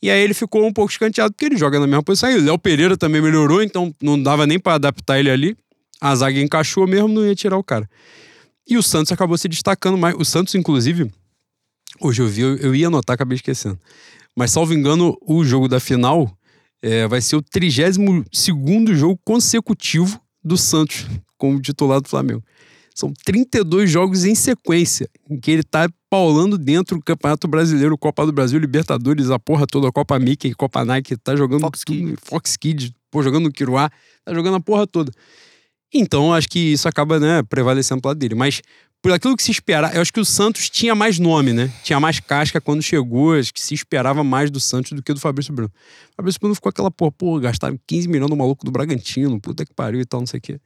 E 0.00 0.10
aí 0.10 0.20
ele 0.22 0.34
ficou 0.34 0.64
um 0.64 0.72
pouco 0.72 0.92
escanteado, 0.92 1.32
porque 1.32 1.44
ele 1.46 1.56
joga 1.56 1.80
na 1.80 1.86
mesma 1.88 2.02
posição. 2.04 2.30
E 2.30 2.36
o 2.36 2.44
Léo 2.44 2.58
Pereira 2.58 2.96
também 2.96 3.20
melhorou, 3.20 3.62
então 3.62 3.92
não 4.00 4.20
dava 4.20 4.46
nem 4.46 4.60
para 4.60 4.74
adaptar 4.74 5.18
ele 5.18 5.30
ali. 5.30 5.56
A 6.00 6.14
zaga 6.14 6.40
encaixou 6.40 6.86
mesmo, 6.86 7.08
não 7.08 7.24
ia 7.26 7.34
tirar 7.34 7.56
o 7.56 7.62
cara. 7.64 7.88
E 8.68 8.76
o 8.76 8.82
Santos 8.82 9.12
acabou 9.12 9.36
se 9.36 9.48
destacando 9.48 9.98
mais. 9.98 10.14
O 10.16 10.24
Santos, 10.24 10.54
inclusive, 10.54 11.10
hoje 12.00 12.22
eu 12.22 12.28
vi, 12.28 12.42
eu, 12.42 12.56
eu 12.56 12.74
ia 12.74 12.86
anotar, 12.86 13.14
acabei 13.14 13.36
esquecendo. 13.36 13.78
Mas, 14.36 14.50
salvo 14.50 14.72
engano, 14.72 15.16
o 15.20 15.44
jogo 15.44 15.68
da 15.68 15.80
final 15.80 16.30
é, 16.80 17.06
vai 17.06 17.20
ser 17.20 17.36
o 17.36 17.42
32 17.42 18.96
jogo 18.96 19.20
consecutivo 19.24 20.20
do 20.42 20.56
Santos 20.56 21.06
como 21.36 21.60
titular 21.60 22.00
do 22.00 22.08
Flamengo. 22.08 22.42
São 22.94 23.12
32 23.24 23.90
jogos 23.90 24.24
em 24.24 24.34
sequência, 24.34 25.08
em 25.28 25.38
que 25.38 25.50
ele 25.50 25.62
tá 25.62 25.88
paulando 26.10 26.58
dentro 26.58 26.98
do 26.98 27.02
Campeonato 27.02 27.48
Brasileiro, 27.48 27.96
Copa 27.96 28.26
do 28.26 28.32
Brasil, 28.32 28.58
Libertadores, 28.58 29.30
a 29.30 29.38
porra 29.38 29.66
toda, 29.66 29.88
a 29.88 29.92
Copa 29.92 30.18
Mickey, 30.18 30.52
Copa 30.54 30.84
Nike, 30.84 31.16
tá 31.16 31.34
jogando 31.34 31.62
Fox 31.62 31.82
tudo, 31.84 32.14
Fox 32.22 32.56
Kids, 32.56 32.92
pô, 33.10 33.22
jogando 33.22 33.44
no 33.44 33.52
Quiruá, 33.52 33.90
tá 34.24 34.34
jogando 34.34 34.56
a 34.56 34.60
porra 34.60 34.86
toda. 34.86 35.10
Então, 35.94 36.32
acho 36.32 36.48
que 36.48 36.58
isso 36.72 36.88
acaba, 36.88 37.20
né, 37.20 37.42
prevalecendo 37.42 38.00
pro 38.00 38.10
lado 38.10 38.18
dele. 38.18 38.34
Mas, 38.34 38.62
por 39.02 39.10
aquilo 39.10 39.36
que 39.36 39.42
se 39.42 39.50
esperava, 39.50 39.92
eu 39.96 40.00
acho 40.00 40.12
que 40.12 40.20
o 40.20 40.24
Santos 40.24 40.70
tinha 40.70 40.94
mais 40.94 41.18
nome, 41.18 41.52
né? 41.52 41.68
Tinha 41.82 41.98
mais 41.98 42.20
casca 42.20 42.60
quando 42.60 42.80
chegou, 42.80 43.34
acho 43.34 43.52
que 43.52 43.60
se 43.60 43.74
esperava 43.74 44.22
mais 44.22 44.48
do 44.48 44.60
Santos 44.60 44.92
do 44.92 45.02
que 45.02 45.12
do 45.12 45.18
Fabrício 45.18 45.52
Bruno. 45.52 45.72
O 46.12 46.14
Fabrício 46.14 46.38
Bruno 46.38 46.54
ficou 46.54 46.70
aquela, 46.70 46.88
porra, 46.88 47.10
pô, 47.10 47.40
gastaram 47.40 47.76
15 47.84 48.06
milhões 48.06 48.30
no 48.30 48.36
maluco 48.36 48.64
do 48.64 48.70
Bragantino, 48.70 49.40
puta 49.40 49.66
que 49.66 49.74
pariu 49.74 50.00
e 50.00 50.04
tal, 50.04 50.20
não 50.20 50.26
sei 50.28 50.38
o 50.38 50.40
quê. 50.40 50.60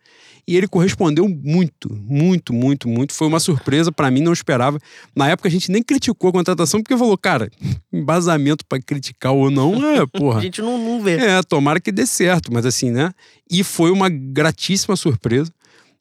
E 0.46 0.54
ele 0.54 0.68
correspondeu 0.68 1.26
muito, 1.26 1.90
muito, 1.90 2.52
muito, 2.52 2.86
muito. 2.86 3.14
Foi 3.14 3.26
uma 3.26 3.40
surpresa 3.40 3.90
pra 3.90 4.10
mim, 4.10 4.20
não 4.20 4.34
esperava. 4.34 4.78
Na 5.14 5.30
época 5.30 5.48
a 5.48 5.50
gente 5.50 5.70
nem 5.72 5.82
criticou 5.82 6.28
a 6.28 6.32
contratação, 6.34 6.82
porque 6.82 6.94
falou, 6.94 7.16
cara, 7.16 7.50
embasamento 7.90 8.66
pra 8.66 8.78
criticar 8.78 9.32
ou 9.32 9.50
não, 9.50 9.82
é, 9.82 10.04
porra. 10.06 10.40
A 10.40 10.42
gente 10.42 10.60
não, 10.60 10.76
não 10.76 11.02
vê. 11.02 11.16
É, 11.16 11.42
tomara 11.42 11.80
que 11.80 11.90
dê 11.90 12.06
certo, 12.06 12.52
mas 12.52 12.66
assim, 12.66 12.90
né? 12.90 13.12
E 13.50 13.64
foi 13.64 13.90
uma 13.90 14.10
gratíssima 14.10 14.94
surpresa, 14.94 15.50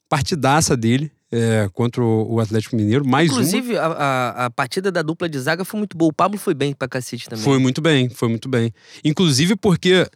partidaça 0.08 0.76
dele 0.76 1.10
é, 1.32 1.68
contra 1.72 2.02
o 2.02 2.38
Atlético 2.40 2.76
Mineiro, 2.76 3.06
mais 3.06 3.30
Inclusive, 3.30 3.76
a, 3.76 3.86
a, 3.86 4.44
a 4.46 4.50
partida 4.50 4.92
da 4.92 5.02
dupla 5.02 5.28
de 5.28 5.38
zaga 5.38 5.64
foi 5.64 5.78
muito 5.78 5.96
boa. 5.96 6.10
O 6.10 6.14
Pablo 6.14 6.38
foi 6.38 6.54
bem 6.54 6.72
pra 6.72 6.86
cacete 6.88 7.24
uma. 7.26 7.30
também. 7.30 7.44
Foi 7.44 7.58
muito 7.58 7.80
bem, 7.80 8.08
foi 8.08 8.28
muito 8.28 8.48
bem. 8.48 8.72
Inclusive 9.04 9.56
porque 9.56 10.06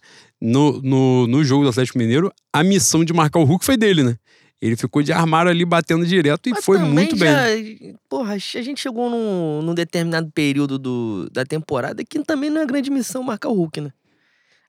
no, 0.40 0.80
no, 0.82 1.26
no 1.26 1.44
jogo 1.44 1.64
do 1.64 1.70
Atlético 1.70 1.98
Mineiro, 1.98 2.32
a 2.52 2.62
missão 2.62 3.04
de 3.04 3.12
marcar 3.12 3.40
o 3.40 3.44
Hulk 3.44 3.64
foi 3.64 3.76
dele, 3.76 4.02
né? 4.02 4.16
Ele 4.62 4.76
ficou 4.76 5.02
de 5.02 5.10
armário 5.10 5.50
ali 5.50 5.64
batendo 5.64 6.04
direto 6.06 6.46
e 6.48 6.52
Mas 6.52 6.64
foi 6.64 6.78
muito 6.78 7.16
bem. 7.16 7.28
já- 7.30 7.98
Porra, 8.10 8.34
a 8.34 8.38
gente 8.38 8.78
chegou 8.78 9.08
num, 9.08 9.62
num 9.62 9.74
determinado 9.74 10.30
período 10.32 10.78
do, 10.78 11.30
da 11.32 11.46
temporada 11.46 12.04
que 12.04 12.22
também 12.22 12.50
não 12.50 12.60
é 12.60 12.66
grande 12.66 12.90
missão 12.90 13.22
marcar 13.22 13.48
o 13.48 13.54
Hulk, 13.54 13.80
né? 13.80 13.90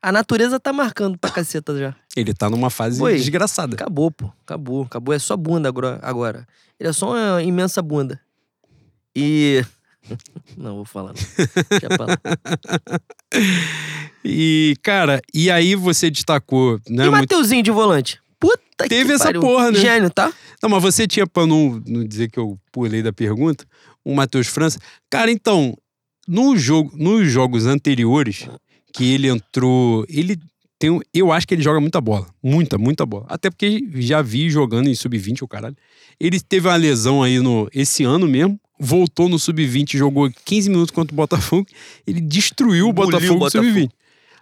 A 0.02 0.12
natureza 0.12 0.60
tá 0.60 0.74
marcando 0.74 1.18
pra 1.18 1.30
caceta 1.30 1.78
já. 1.78 1.96
Ele 2.16 2.34
tá 2.34 2.50
numa 2.50 2.70
fase 2.70 2.98
Foi. 2.98 3.16
desgraçada. 3.18 3.76
Acabou, 3.76 4.10
pô. 4.12 4.32
Acabou. 4.44 4.84
Acabou. 4.84 5.14
É 5.14 5.20
só 5.20 5.38
bunda 5.38 5.70
agora. 5.70 6.00
agora. 6.02 6.48
Ele 6.80 6.90
é 6.90 6.94
só 6.94 7.12
uma 7.12 7.44
imensa 7.44 7.82
bunda. 7.82 8.20
E. 9.16 9.64
Não, 10.58 10.78
vou 10.78 10.86
falar. 10.86 11.14
Não. 11.14 11.66
Deixa 11.70 11.88
pra 11.90 12.06
lá. 12.06 12.18
E, 14.24 14.76
cara, 14.84 15.20
e 15.34 15.50
aí 15.50 15.74
você 15.76 16.10
destacou, 16.12 16.74
né? 16.88 17.06
e 17.08 17.10
muito- 17.10 17.12
Mateuzinho 17.12 17.64
de 17.64 17.72
volante? 17.72 18.22
Puta 18.40 18.84
que 18.84 18.90
Teve 18.90 19.14
essa 19.14 19.26
pariu. 19.26 19.42
porra, 19.42 19.72
né? 19.72 19.80
Gênio, 19.80 20.10
tá? 20.12 20.32
Não, 20.62 20.70
mas 20.70 20.82
você 20.82 21.08
tinha, 21.08 21.26
pra 21.26 21.48
não, 21.48 21.82
não 21.88 22.04
dizer 22.06 22.30
que 22.30 22.38
eu 22.40 22.56
pulei 22.72 23.02
da 23.02 23.12
pergunta, 23.12 23.66
um 24.06 24.14
Matheus 24.14 24.46
França. 24.48 24.80
Cara, 25.10 25.32
então, 25.32 25.76
no 26.28 26.56
jogo, 26.56 26.92
nos 26.96 27.28
jogos 27.32 27.66
anteriores, 27.66 28.48
que 28.94 29.14
ele 29.14 29.28
entrou. 29.28 30.06
Ele 30.10 30.38
tem. 30.78 31.00
Eu 31.14 31.32
acho 31.32 31.48
que 31.48 31.54
ele 31.54 31.62
joga 31.62 31.80
muita 31.80 32.02
bola. 32.02 32.28
Muita, 32.44 32.78
muita 32.78 33.06
bola. 33.06 33.26
Até 33.30 33.50
porque 33.50 33.88
já 33.96 34.22
vi 34.22 34.50
jogando 34.50 34.90
em 34.90 34.96
sub-20, 34.96 35.42
o 35.42 35.48
caralho. 35.48 35.76
Ele 36.20 36.40
teve 36.40 36.68
uma 36.68 36.76
lesão 36.76 37.24
aí 37.24 37.40
no, 37.40 37.70
esse 37.74 38.04
ano 38.04 38.28
mesmo. 38.28 38.60
Voltou 38.80 39.30
no 39.30 39.38
sub-20, 39.38 39.98
jogou 39.98 40.32
15 40.46 40.70
minutos 40.70 40.92
contra 40.92 41.14
o 41.14 41.16
Botafogo. 41.16 41.68
Ele 42.06 42.20
destruiu 42.20 42.90
o 42.90 42.94
Botafogo 42.94 43.32
o 43.32 43.34
no 43.34 43.40
Botafogo. 43.40 43.66
sub-20 43.66 43.92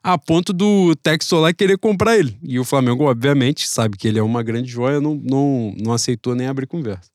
a 0.04 0.18
ponto 0.18 0.54
do 0.54 0.96
Textor 0.96 1.42
lá 1.42 1.54
querer 1.54 1.78
comprar 1.78 2.18
ele. 2.18 2.38
E 2.42 2.60
o 2.60 2.64
Flamengo, 2.64 3.04
obviamente, 3.04 3.68
sabe 3.68 3.98
que 3.98 4.08
ele 4.08 4.20
é 4.20 4.24
uma 4.24 4.42
grande 4.42 4.70
joia, 4.70 5.02
não, 5.02 5.16
não, 5.16 5.74
não 5.78 5.94
aceitou 5.94 6.36
nem 6.36 6.48
abrir 6.48 6.68
conversa. 6.68 7.12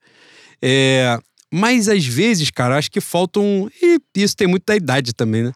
É, 0.61 1.19
mas 1.53 1.89
às 1.89 2.05
vezes, 2.05 2.51
cara, 2.51 2.77
acho 2.77 2.91
que 2.91 3.01
faltam. 3.01 3.71
E 3.83 4.01
isso 4.15 4.37
tem 4.37 4.47
muito 4.47 4.65
da 4.67 4.77
idade 4.77 5.13
também, 5.13 5.45
né? 5.45 5.53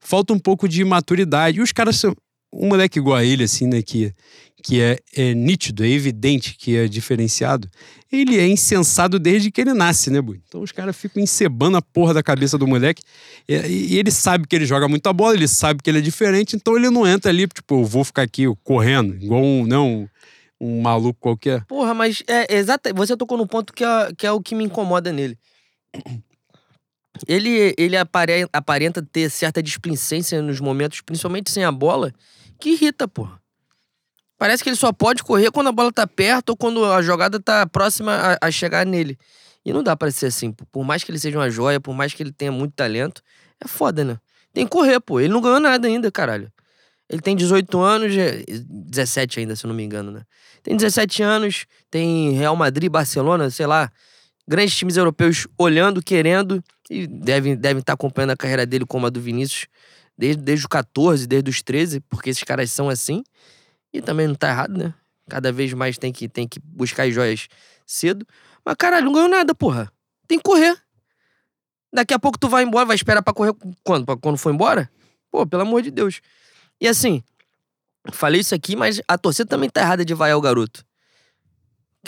Falta 0.00 0.32
um 0.32 0.38
pouco 0.38 0.68
de 0.68 0.84
maturidade. 0.84 1.58
E 1.58 1.62
os 1.62 1.72
caras 1.72 1.96
são. 1.96 2.14
Um 2.50 2.68
moleque 2.68 2.98
igual 2.98 3.16
a 3.16 3.24
ele, 3.24 3.44
assim, 3.44 3.66
né? 3.66 3.82
Que, 3.82 4.14
que 4.62 4.80
é, 4.80 4.98
é 5.14 5.34
nítido, 5.34 5.84
é 5.84 5.88
evidente 5.88 6.56
que 6.56 6.76
é 6.76 6.88
diferenciado. 6.88 7.68
Ele 8.10 8.38
é 8.38 8.48
insensado 8.48 9.18
desde 9.18 9.50
que 9.50 9.60
ele 9.60 9.74
nasce, 9.74 10.10
né, 10.10 10.20
Bui? 10.20 10.40
Então 10.48 10.62
os 10.62 10.72
caras 10.72 10.96
ficam 10.96 11.22
encebando 11.22 11.76
a 11.76 11.82
porra 11.82 12.14
da 12.14 12.22
cabeça 12.22 12.56
do 12.56 12.66
moleque. 12.66 13.02
E, 13.46 13.54
e 13.54 13.98
ele 13.98 14.10
sabe 14.10 14.46
que 14.46 14.56
ele 14.56 14.64
joga 14.64 14.88
muita 14.88 15.12
bola, 15.12 15.34
ele 15.34 15.46
sabe 15.46 15.82
que 15.82 15.90
ele 15.90 15.98
é 15.98 16.02
diferente, 16.02 16.56
então 16.56 16.74
ele 16.76 16.88
não 16.88 17.06
entra 17.06 17.30
ali, 17.30 17.46
tipo, 17.46 17.80
eu 17.80 17.84
vou 17.84 18.02
ficar 18.02 18.22
aqui 18.22 18.44
correndo, 18.64 19.14
igual 19.16 19.42
um, 19.42 19.66
não, 19.66 20.08
um 20.60 20.80
maluco 20.80 21.20
qualquer. 21.20 21.64
Porra, 21.66 21.92
mas 21.92 22.22
é 22.26 22.56
exato. 22.56 22.92
Você 22.94 23.16
tocou 23.16 23.36
no 23.36 23.46
ponto 23.46 23.72
que 23.72 23.84
é, 23.84 24.12
que 24.16 24.26
é 24.26 24.32
o 24.32 24.40
que 24.40 24.54
me 24.54 24.64
incomoda 24.64 25.12
nele. 25.12 25.38
Ele, 27.26 27.74
ele 27.76 27.96
apare- 27.96 28.48
aparenta 28.52 29.02
ter 29.02 29.30
certa 29.30 29.62
displicência 29.62 30.40
nos 30.42 30.60
momentos, 30.60 31.00
principalmente 31.00 31.50
sem 31.50 31.64
a 31.64 31.72
bola, 31.72 32.12
que 32.60 32.70
irrita, 32.70 33.08
porra. 33.08 33.40
Parece 34.38 34.62
que 34.62 34.68
ele 34.68 34.76
só 34.76 34.92
pode 34.92 35.22
correr 35.24 35.50
quando 35.50 35.66
a 35.68 35.72
bola 35.72 35.92
tá 35.92 36.06
perto 36.06 36.50
ou 36.50 36.56
quando 36.56 36.84
a 36.84 37.02
jogada 37.02 37.40
tá 37.40 37.66
próxima 37.66 38.36
a, 38.40 38.46
a 38.46 38.50
chegar 38.50 38.86
nele. 38.86 39.18
E 39.64 39.72
não 39.72 39.82
dá 39.82 39.96
pra 39.96 40.10
ser 40.10 40.26
assim. 40.26 40.52
pô. 40.52 40.64
Por 40.66 40.84
mais 40.84 41.02
que 41.02 41.10
ele 41.10 41.18
seja 41.18 41.36
uma 41.38 41.50
joia, 41.50 41.80
por 41.80 41.92
mais 41.94 42.14
que 42.14 42.22
ele 42.22 42.32
tenha 42.32 42.52
muito 42.52 42.72
talento, 42.74 43.20
é 43.60 43.66
foda, 43.66 44.04
né? 44.04 44.16
Tem 44.54 44.64
que 44.64 44.70
correr, 44.70 45.00
pô. 45.00 45.18
Ele 45.18 45.32
não 45.32 45.40
ganhou 45.40 45.58
nada 45.58 45.88
ainda, 45.88 46.10
caralho. 46.10 46.50
Ele 47.10 47.20
tem 47.20 47.34
18 47.34 47.80
anos, 47.80 48.16
é- 48.16 48.44
17 48.48 49.40
ainda, 49.40 49.56
se 49.56 49.64
eu 49.66 49.68
não 49.68 49.74
me 49.74 49.82
engano, 49.82 50.12
né? 50.12 50.22
Tem 50.62 50.76
17 50.76 51.22
anos, 51.22 51.66
tem 51.90 52.32
Real 52.32 52.54
Madrid, 52.54 52.90
Barcelona, 52.90 53.50
sei 53.50 53.66
lá, 53.66 53.90
grandes 54.48 54.74
times 54.74 54.96
europeus 54.96 55.46
olhando, 55.58 56.02
querendo, 56.02 56.64
e 56.88 57.06
devem 57.06 57.52
estar 57.52 57.62
devem 57.62 57.82
tá 57.82 57.92
acompanhando 57.92 58.30
a 58.30 58.36
carreira 58.36 58.64
dele 58.64 58.86
como 58.86 59.06
a 59.06 59.10
do 59.10 59.20
Vinícius 59.20 59.66
desde, 60.16 60.42
desde 60.42 60.64
os 60.64 60.66
14, 60.66 61.26
desde 61.26 61.50
os 61.50 61.62
13, 61.62 62.00
porque 62.00 62.30
esses 62.30 62.42
caras 62.42 62.70
são 62.70 62.88
assim. 62.88 63.22
E 63.92 64.00
também 64.00 64.26
não 64.26 64.34
tá 64.34 64.48
errado, 64.48 64.76
né? 64.76 64.94
Cada 65.28 65.52
vez 65.52 65.72
mais 65.74 65.98
tem 65.98 66.12
que, 66.12 66.28
tem 66.28 66.48
que 66.48 66.58
buscar 66.60 67.04
as 67.04 67.14
joias 67.14 67.48
cedo. 67.86 68.26
Mas 68.64 68.74
caralho, 68.76 69.06
não 69.06 69.12
ganhou 69.12 69.28
nada, 69.28 69.54
porra. 69.54 69.92
Tem 70.26 70.38
que 70.38 70.44
correr. 70.44 70.76
Daqui 71.92 72.12
a 72.12 72.18
pouco 72.18 72.38
tu 72.38 72.48
vai 72.48 72.64
embora, 72.64 72.86
vai 72.86 72.96
esperar 72.96 73.22
pra 73.22 73.32
correr 73.32 73.54
quando? 73.84 74.04
Pra 74.04 74.16
quando 74.16 74.38
for 74.38 74.52
embora? 74.52 74.90
Pô, 75.30 75.46
pelo 75.46 75.62
amor 75.62 75.82
de 75.82 75.90
Deus. 75.90 76.20
E 76.80 76.88
assim, 76.88 77.22
falei 78.12 78.40
isso 78.40 78.54
aqui, 78.54 78.74
mas 78.76 79.00
a 79.06 79.16
torcida 79.16 79.48
também 79.48 79.68
tá 79.70 79.80
errada 79.80 80.04
de 80.04 80.14
vaiar 80.14 80.36
o 80.36 80.40
garoto. 80.40 80.84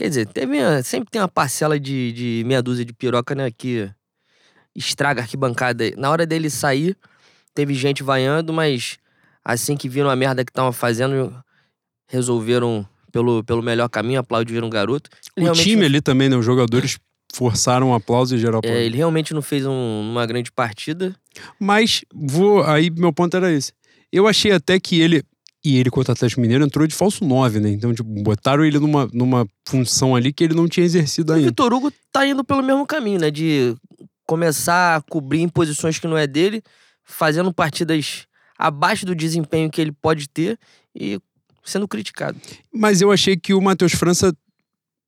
Quer 0.01 0.09
dizer, 0.09 0.27
teve, 0.29 0.57
sempre 0.83 1.11
tem 1.11 1.21
uma 1.21 1.29
parcela 1.29 1.79
de, 1.79 2.11
de 2.13 2.43
meia 2.47 2.63
dúzia 2.63 2.87
de 2.87 2.93
piroca, 2.95 3.35
né, 3.35 3.51
que 3.51 3.87
estraga 4.75 5.21
a 5.21 5.25
arquibancada. 5.25 5.91
Na 5.95 6.09
hora 6.09 6.25
dele 6.25 6.49
sair, 6.49 6.97
teve 7.55 7.75
gente 7.75 8.03
vaiando, 8.03 8.51
mas 8.51 8.97
assim 9.45 9.77
que 9.77 9.91
viram 9.91 10.09
a 10.09 10.17
merda 10.17 10.43
que 10.43 10.51
estavam 10.51 10.73
fazendo, 10.73 11.39
resolveram 12.09 12.89
pelo, 13.13 13.45
pelo 13.45 13.63
melhor 13.63 13.91
caminho, 13.91 14.21
aplaudiram 14.21 14.69
o 14.69 14.71
garoto. 14.71 15.11
Ele 15.37 15.51
o 15.51 15.53
time 15.53 15.83
não... 15.83 15.85
ali 15.85 16.01
também, 16.01 16.31
né? 16.31 16.37
Os 16.37 16.47
jogadores 16.47 16.99
forçaram 17.35 17.91
um 17.91 17.95
aplauso 17.95 18.35
e 18.35 18.39
geral 18.39 18.63
é, 18.65 18.83
ele 18.83 18.97
realmente 18.97 19.35
não 19.35 19.43
fez 19.43 19.67
um, 19.67 20.01
uma 20.11 20.25
grande 20.25 20.51
partida. 20.51 21.15
Mas 21.59 22.07
vou. 22.15 22.63
Aí 22.63 22.89
meu 22.89 23.13
ponto 23.13 23.37
era 23.37 23.53
esse. 23.53 23.75
Eu 24.11 24.27
achei 24.27 24.51
até 24.51 24.81
que 24.81 24.99
ele. 24.99 25.23
E 25.64 25.79
ele 25.79 25.90
contra 25.90 26.12
o 26.12 26.14
Atlético 26.14 26.40
Mineiro 26.40 26.64
entrou 26.64 26.87
de 26.87 26.94
falso 26.94 27.25
9, 27.25 27.61
né? 27.61 27.70
Então, 27.70 27.92
tipo, 27.92 28.09
botaram 28.23 28.64
ele 28.64 28.79
numa, 28.79 29.09
numa 29.12 29.46
função 29.68 30.16
ali 30.16 30.33
que 30.33 30.42
ele 30.42 30.55
não 30.55 30.66
tinha 30.66 30.87
exercido 30.87 31.33
ainda. 31.33 31.49
O 31.49 31.51
Vitor 31.51 31.73
Hugo 31.73 31.92
tá 32.11 32.27
indo 32.27 32.42
pelo 32.42 32.62
mesmo 32.62 32.87
caminho, 32.87 33.20
né? 33.20 33.31
De 33.31 33.77
começar 34.27 34.96
a 34.96 35.03
cobrir 35.03 35.40
em 35.40 35.49
posições 35.49 35.99
que 35.99 36.07
não 36.07 36.16
é 36.16 36.27
dele, 36.27 36.62
fazendo 37.05 37.53
partidas 37.53 38.27
abaixo 38.59 39.05
do 39.05 39.14
desempenho 39.14 39.70
que 39.70 39.81
ele 39.81 39.92
pode 39.92 40.29
ter 40.29 40.59
e 40.94 41.18
sendo 41.64 41.87
criticado. 41.87 42.38
Mas 42.73 43.01
eu 43.01 43.12
achei 43.12 43.37
que 43.37 43.53
o 43.53 43.61
Matheus 43.61 43.92
França 43.92 44.35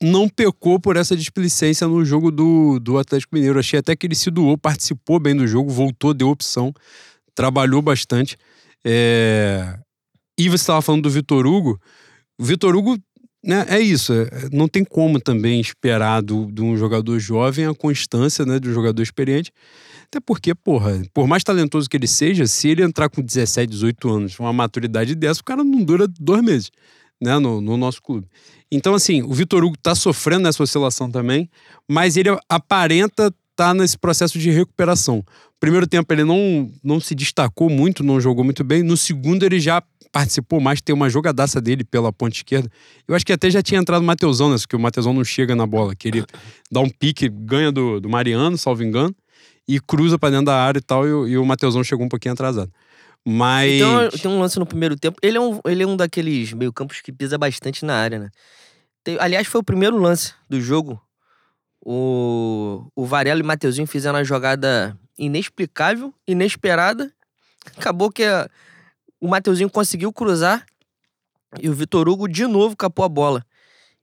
não 0.02 0.28
pecou 0.28 0.80
por 0.80 0.96
essa 0.96 1.16
displicência 1.16 1.86
no 1.86 2.04
jogo 2.04 2.30
do, 2.30 2.78
do 2.80 2.98
Atlético 2.98 3.34
Mineiro. 3.34 3.58
Achei 3.58 3.78
até 3.78 3.94
que 3.94 4.06
ele 4.06 4.14
se 4.14 4.30
doou, 4.30 4.58
participou 4.58 5.18
bem 5.20 5.36
do 5.36 5.46
jogo, 5.46 5.70
voltou, 5.70 6.12
deu 6.12 6.28
opção, 6.28 6.72
trabalhou 7.34 7.80
bastante. 7.80 8.36
É... 8.84 9.78
E 10.38 10.48
você 10.48 10.62
estava 10.62 10.82
falando 10.82 11.02
do 11.02 11.10
Vitor 11.10 11.46
Hugo. 11.46 11.80
O 12.38 12.44
Vitor 12.44 12.74
Hugo 12.74 12.96
né, 13.44 13.66
é 13.68 13.80
isso. 13.80 14.12
É, 14.12 14.28
não 14.52 14.68
tem 14.68 14.84
como 14.84 15.20
também 15.20 15.60
esperar 15.60 16.22
do, 16.22 16.46
de 16.50 16.62
um 16.62 16.76
jogador 16.76 17.18
jovem 17.18 17.66
a 17.66 17.74
constância 17.74 18.44
né, 18.46 18.58
de 18.58 18.68
um 18.68 18.72
jogador 18.72 19.02
experiente. 19.02 19.52
Até 20.06 20.20
porque, 20.20 20.54
porra, 20.54 21.02
por 21.12 21.26
mais 21.26 21.42
talentoso 21.42 21.88
que 21.88 21.96
ele 21.96 22.06
seja, 22.06 22.46
se 22.46 22.68
ele 22.68 22.82
entrar 22.82 23.08
com 23.08 23.22
17, 23.22 23.70
18 23.70 24.10
anos, 24.10 24.38
uma 24.38 24.52
maturidade 24.52 25.14
dessa, 25.14 25.40
o 25.40 25.44
cara 25.44 25.64
não 25.64 25.82
dura 25.82 26.06
dois 26.06 26.42
meses 26.42 26.70
né, 27.20 27.38
no, 27.38 27.60
no 27.60 27.76
nosso 27.76 28.02
clube. 28.02 28.26
Então, 28.70 28.94
assim, 28.94 29.22
o 29.22 29.32
Vitor 29.32 29.64
Hugo 29.64 29.76
tá 29.82 29.94
sofrendo 29.94 30.42
nessa 30.42 30.62
oscilação 30.62 31.10
também, 31.10 31.48
mas 31.88 32.16
ele 32.16 32.28
aparenta 32.48 33.26
estar 33.26 33.68
tá 33.68 33.74
nesse 33.74 33.98
processo 33.98 34.38
de 34.38 34.50
recuperação. 34.50 35.24
Primeiro 35.60 35.86
tempo 35.86 36.12
ele 36.12 36.24
não, 36.24 36.70
não 36.82 36.98
se 36.98 37.14
destacou 37.14 37.70
muito, 37.70 38.02
não 38.02 38.20
jogou 38.20 38.44
muito 38.44 38.64
bem. 38.64 38.82
No 38.82 38.96
segundo 38.96 39.44
ele 39.44 39.60
já 39.60 39.80
participou 40.12 40.60
mais, 40.60 40.82
tem 40.82 40.94
uma 40.94 41.08
jogadaça 41.08 41.60
dele 41.60 41.82
pela 41.82 42.12
ponta 42.12 42.36
esquerda. 42.36 42.70
Eu 43.08 43.14
acho 43.14 43.24
que 43.24 43.32
até 43.32 43.50
já 43.50 43.62
tinha 43.62 43.80
entrado 43.80 44.02
o 44.02 44.04
Mateusão 44.04 44.50
nessa, 44.50 44.68
que 44.68 44.76
o 44.76 44.78
Mateusão 44.78 45.14
não 45.14 45.24
chega 45.24 45.56
na 45.56 45.66
bola, 45.66 45.96
que 45.96 46.06
ele 46.06 46.24
dá 46.70 46.80
um 46.80 46.88
pique, 46.90 47.28
ganha 47.28 47.72
do, 47.72 47.98
do 47.98 48.08
Mariano, 48.10 48.58
salvo 48.58 48.84
engano, 48.84 49.14
e 49.66 49.80
cruza 49.80 50.18
para 50.18 50.30
dentro 50.30 50.46
da 50.46 50.62
área 50.62 50.78
e 50.78 50.82
tal, 50.82 51.06
e, 51.06 51.30
e 51.32 51.38
o 51.38 51.46
Mateusão 51.46 51.82
chegou 51.82 52.04
um 52.04 52.08
pouquinho 52.08 52.34
atrasado. 52.34 52.70
Mas. 53.24 53.72
Então, 53.72 54.10
tem 54.10 54.30
um 54.30 54.40
lance 54.40 54.58
no 54.58 54.66
primeiro 54.66 54.96
tempo. 54.96 55.16
Ele 55.22 55.38
é 55.38 55.40
um, 55.40 55.60
ele 55.64 55.82
é 55.82 55.86
um 55.86 55.96
daqueles 55.96 56.52
meio-campos 56.52 57.00
que 57.00 57.12
pisa 57.12 57.38
bastante 57.38 57.84
na 57.84 57.94
área, 57.94 58.18
né? 58.18 58.28
Tem, 59.02 59.16
aliás, 59.18 59.46
foi 59.46 59.60
o 59.60 59.64
primeiro 59.64 59.96
lance 59.96 60.34
do 60.48 60.60
jogo. 60.60 61.00
O, 61.84 62.86
o 62.94 63.06
Varela 63.06 63.40
e 63.40 63.42
o 63.42 63.46
Mateuzinho 63.46 63.86
fizeram 63.86 64.18
uma 64.18 64.24
jogada 64.24 64.96
inexplicável, 65.18 66.12
inesperada. 66.26 67.12
Acabou 67.76 68.10
que 68.10 68.24
a, 68.24 68.48
o 69.22 69.28
Mateuzinho 69.28 69.70
conseguiu 69.70 70.12
cruzar 70.12 70.66
e 71.60 71.68
o 71.68 71.72
Vitor 71.72 72.08
Hugo 72.08 72.26
de 72.26 72.44
novo 72.44 72.76
capou 72.76 73.04
a 73.04 73.08
bola. 73.08 73.46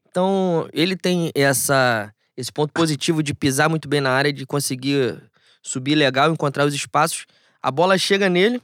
Então, 0.07 0.69
ele 0.71 0.95
tem 0.95 1.29
essa, 1.35 2.13
esse 2.37 2.49
ponto 2.49 2.71
positivo 2.71 3.21
de 3.21 3.33
pisar 3.33 3.69
muito 3.69 3.89
bem 3.89 3.99
na 3.99 4.11
área, 4.11 4.31
de 4.31 4.45
conseguir 4.45 5.21
subir 5.61 5.95
legal, 5.95 6.31
encontrar 6.31 6.65
os 6.65 6.73
espaços. 6.73 7.25
A 7.61 7.69
bola 7.69 7.97
chega 7.97 8.29
nele, 8.29 8.61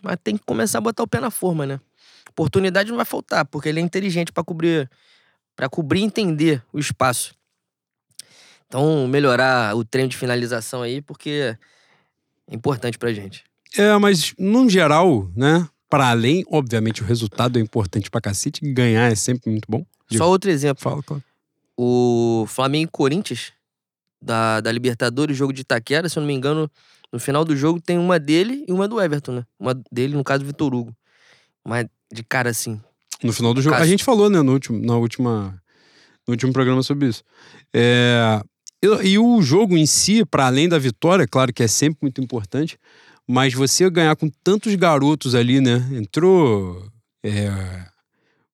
mas 0.00 0.16
tem 0.22 0.36
que 0.36 0.44
começar 0.46 0.78
a 0.78 0.80
botar 0.80 1.02
o 1.02 1.08
pé 1.08 1.18
na 1.18 1.30
forma, 1.30 1.66
né? 1.66 1.80
Oportunidade 2.30 2.88
não 2.88 2.96
vai 2.96 3.04
faltar, 3.04 3.44
porque 3.44 3.68
ele 3.68 3.80
é 3.80 3.82
inteligente 3.82 4.30
para 4.30 4.44
cobrir, 4.44 4.88
para 5.56 5.68
cobrir 5.68 6.02
e 6.02 6.04
entender 6.04 6.62
o 6.72 6.78
espaço. 6.78 7.34
Então, 8.68 9.08
melhorar 9.08 9.74
o 9.74 9.84
treino 9.84 10.08
de 10.08 10.16
finalização 10.16 10.82
aí, 10.82 11.02
porque 11.02 11.56
é 12.48 12.54
importante 12.54 12.96
pra 12.96 13.12
gente. 13.12 13.42
É, 13.76 13.98
mas 13.98 14.34
no 14.38 14.70
geral, 14.70 15.28
né? 15.34 15.68
Para 15.96 16.10
além, 16.10 16.44
obviamente, 16.50 17.02
o 17.02 17.06
resultado 17.06 17.58
é 17.58 17.62
importante 17.62 18.10
pra 18.10 18.20
cacete. 18.20 18.60
Ganhar 18.70 19.10
é 19.10 19.14
sempre 19.14 19.50
muito 19.50 19.64
bom. 19.66 19.82
Só 20.12 20.28
outro 20.28 20.50
exemplo. 20.50 20.82
Fala, 20.82 21.02
claro. 21.02 21.24
O 21.74 22.44
Flamengo 22.46 22.88
e 22.88 22.92
Corinthians, 22.92 23.54
da, 24.20 24.60
da 24.60 24.70
Libertadores, 24.70 25.34
jogo 25.34 25.54
de 25.54 25.62
Itaquera, 25.62 26.06
se 26.06 26.18
eu 26.18 26.20
não 26.20 26.26
me 26.26 26.34
engano, 26.34 26.70
no 27.10 27.18
final 27.18 27.46
do 27.46 27.56
jogo 27.56 27.80
tem 27.80 27.96
uma 27.96 28.18
dele 28.18 28.62
e 28.68 28.72
uma 28.74 28.86
do 28.86 29.00
Everton, 29.00 29.36
né? 29.36 29.46
Uma 29.58 29.72
dele, 29.90 30.14
no 30.14 30.22
caso, 30.22 30.44
Vitor 30.44 30.74
Hugo. 30.74 30.94
Mas 31.64 31.86
de 32.12 32.22
cara 32.22 32.50
assim. 32.50 32.78
No 33.22 33.32
final 33.32 33.54
do 33.54 33.62
jogo. 33.62 33.72
Caso... 33.76 33.86
A 33.86 33.88
gente 33.88 34.04
falou, 34.04 34.28
né, 34.28 34.42
no 34.42 34.52
último, 34.52 34.78
na 34.78 34.98
última, 34.98 35.58
no 36.28 36.32
último 36.32 36.52
programa 36.52 36.82
sobre 36.82 37.08
isso. 37.08 37.24
É, 37.72 38.42
e, 38.84 39.12
e 39.12 39.18
o 39.18 39.40
jogo 39.40 39.78
em 39.78 39.86
si, 39.86 40.26
para 40.26 40.44
além 40.44 40.68
da 40.68 40.78
vitória, 40.78 41.26
claro 41.26 41.54
que 41.54 41.62
é 41.62 41.66
sempre 41.66 42.00
muito 42.02 42.20
importante, 42.20 42.78
mas 43.28 43.54
você 43.54 43.88
ganhar 43.90 44.14
com 44.16 44.28
tantos 44.42 44.74
garotos 44.74 45.34
ali, 45.34 45.60
né? 45.60 45.84
Entrou. 45.92 46.90
É, 47.24 47.50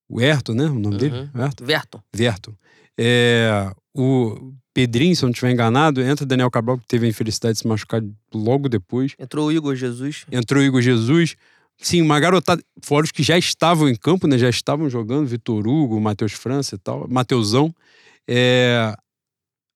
o 0.08 0.20
Erto, 0.20 0.54
né? 0.54 0.64
O 0.64 0.74
nome 0.78 0.86
uhum. 0.86 0.96
dele? 0.96 1.30
Verto. 1.34 1.64
Verto. 1.64 2.02
Verto. 2.14 2.58
É, 2.98 3.72
o 3.94 4.52
Pedrinho, 4.74 5.14
se 5.14 5.24
eu 5.24 5.26
não 5.26 5.32
estiver 5.32 5.52
enganado, 5.52 6.00
entra 6.00 6.24
Daniel 6.24 6.50
Cabral, 6.50 6.78
que 6.78 6.86
teve 6.86 7.06
a 7.06 7.08
infelicidade 7.08 7.54
de 7.54 7.60
se 7.60 7.66
machucar 7.66 8.02
logo 8.32 8.68
depois. 8.68 9.14
Entrou 9.18 9.48
o 9.48 9.52
Igor 9.52 9.74
Jesus. 9.74 10.24
Entrou 10.30 10.62
o 10.62 10.64
Igor 10.64 10.80
Jesus. 10.80 11.36
Sim, 11.78 12.00
uma 12.00 12.18
garotada, 12.20 12.62
fora 12.82 13.04
os 13.04 13.10
que 13.10 13.22
já 13.22 13.36
estavam 13.36 13.88
em 13.88 13.96
campo, 13.96 14.26
né? 14.26 14.38
Já 14.38 14.48
estavam 14.48 14.88
jogando, 14.88 15.26
Vitor 15.26 15.66
Hugo, 15.66 16.00
Matheus 16.00 16.32
França 16.32 16.76
e 16.76 16.78
tal, 16.78 17.06
Mateusão. 17.08 17.74
É... 18.28 18.94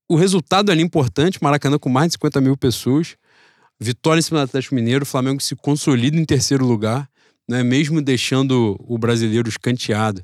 O 0.09 0.15
resultado 0.15 0.71
ali 0.71 0.83
importante, 0.83 1.43
Maracanã 1.43 1.79
com 1.79 1.89
mais 1.89 2.09
de 2.09 2.13
50 2.13 2.41
mil 2.41 2.57
pessoas. 2.57 3.17
Vitória 3.81 4.19
em 4.19 4.23
cima 4.23 4.41
do 4.41 4.45
Atlético 4.45 4.75
Mineiro, 4.75 5.03
o 5.03 5.07
Flamengo 5.07 5.41
se 5.41 5.55
consolida 5.55 6.17
em 6.17 6.25
terceiro 6.25 6.65
lugar 6.65 7.09
né, 7.49 7.62
mesmo 7.62 8.03
deixando 8.03 8.77
o 8.81 8.99
brasileiro 8.99 9.49
escanteado. 9.49 10.23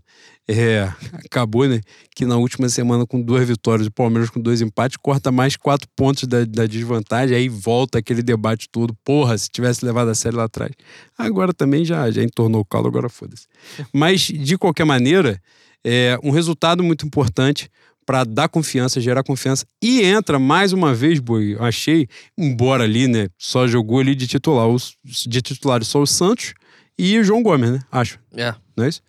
É, 0.49 0.93
acabou, 1.25 1.69
né? 1.69 1.81
Que 2.17 2.27
na 2.27 2.37
última 2.37 2.69
semana, 2.69 3.07
com 3.07 3.23
duas 3.23 3.47
vitórias, 3.47 3.87
o 3.87 3.93
Palmeiras 3.93 4.29
com 4.29 4.41
dois 4.41 4.61
empates, 4.61 4.97
corta 4.97 5.31
mais 5.31 5.57
quatro 5.57 5.89
pontos 5.95 6.25
da, 6.25 6.45
da 6.45 6.67
desvantagem, 6.67 7.37
aí 7.37 7.49
volta 7.49 7.99
aquele 7.99 8.23
debate 8.23 8.69
todo. 8.71 8.95
Porra, 9.05 9.39
se 9.39 9.49
tivesse 9.49 9.85
levado 9.85 10.09
a 10.09 10.15
série 10.15 10.35
lá 10.35 10.45
atrás. 10.45 10.73
Agora 11.17 11.55
também 11.55 11.85
já, 11.85 12.11
já 12.11 12.23
entornou 12.23 12.61
o 12.61 12.65
calo, 12.65 12.89
agora 12.89 13.09
foda-se. 13.09 13.47
Mas, 13.93 14.23
de 14.23 14.59
qualquer 14.59 14.85
maneira, 14.85 15.41
é 15.85 16.19
um 16.25 16.31
resultado 16.31 16.83
muito 16.83 17.07
importante 17.07 17.71
para 18.05 18.25
dar 18.25 18.49
confiança, 18.49 19.01
gerar 19.01 19.23
confiança. 19.23 19.65
E 19.83 20.03
entra 20.03 20.39
mais 20.39 20.73
uma 20.73 20.95
vez, 20.95 21.21
Boi, 21.21 21.57
achei, 21.61 22.07
embora 22.37 22.85
ali, 22.85 23.09
né, 23.09 23.29
só 23.39 23.67
jogou 23.67 24.01
ali 24.01 24.15
de 24.15 24.27
titular, 24.27 24.69
os, 24.69 24.97
de 25.05 25.41
titular 25.41 25.85
só 25.85 26.01
o 26.01 26.07
Santos 26.07 26.55
e 26.99 27.19
o 27.19 27.25
João 27.25 27.43
Gomes, 27.43 27.71
né? 27.71 27.81
Acho. 27.91 28.19
É. 28.35 28.55
Não 28.77 28.85
é 28.85 28.89
isso? 28.89 29.03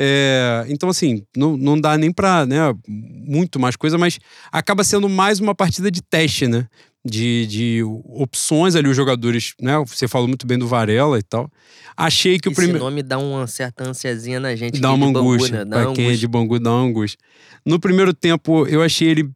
É, 0.00 0.64
então, 0.68 0.88
assim, 0.88 1.24
não, 1.36 1.56
não 1.56 1.80
dá 1.80 1.98
nem 1.98 2.12
pra 2.12 2.46
né, 2.46 2.58
muito 2.86 3.58
mais 3.58 3.74
coisa, 3.74 3.98
mas 3.98 4.18
acaba 4.52 4.84
sendo 4.84 5.08
mais 5.08 5.40
uma 5.40 5.54
partida 5.56 5.90
de 5.90 6.00
teste, 6.00 6.46
né? 6.46 6.66
De, 7.08 7.46
de 7.46 7.82
opções 8.04 8.74
ali, 8.74 8.88
os 8.88 8.96
jogadores, 8.96 9.54
né? 9.60 9.78
Você 9.86 10.06
falou 10.06 10.28
muito 10.28 10.46
bem 10.46 10.58
do 10.58 10.66
Varela 10.66 11.18
e 11.18 11.22
tal. 11.22 11.50
Achei 11.96 12.38
que 12.38 12.48
Esse 12.48 12.52
o 12.52 12.56
primeiro. 12.56 12.78
Esse 12.78 12.84
nome 12.84 13.02
dá 13.02 13.18
uma 13.18 13.46
certa 13.46 13.88
ansiazinha 13.88 14.38
na 14.38 14.54
gente. 14.54 14.78
Dá 14.78 14.92
uma 14.92 15.06
angústia. 15.06 15.64
Bangu, 15.64 15.70
né? 15.70 15.84
pra 15.84 15.92
quem 15.92 16.10
é 16.10 16.14
de 16.14 16.28
Bangu, 16.28 16.58
dá 16.58 16.70
uma 16.70 16.82
angústia. 16.82 17.18
No 17.64 17.80
primeiro 17.80 18.12
tempo, 18.12 18.66
eu 18.66 18.82
achei 18.82 19.08
ele 19.08 19.30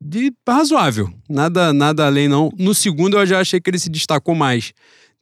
de 0.00 0.32
razoável. 0.48 1.12
Nada, 1.28 1.72
nada 1.72 2.06
além, 2.06 2.26
não. 2.26 2.50
No 2.58 2.74
segundo, 2.74 3.18
eu 3.18 3.26
já 3.26 3.40
achei 3.40 3.60
que 3.60 3.68
ele 3.68 3.78
se 3.78 3.90
destacou 3.90 4.34
mais 4.34 4.72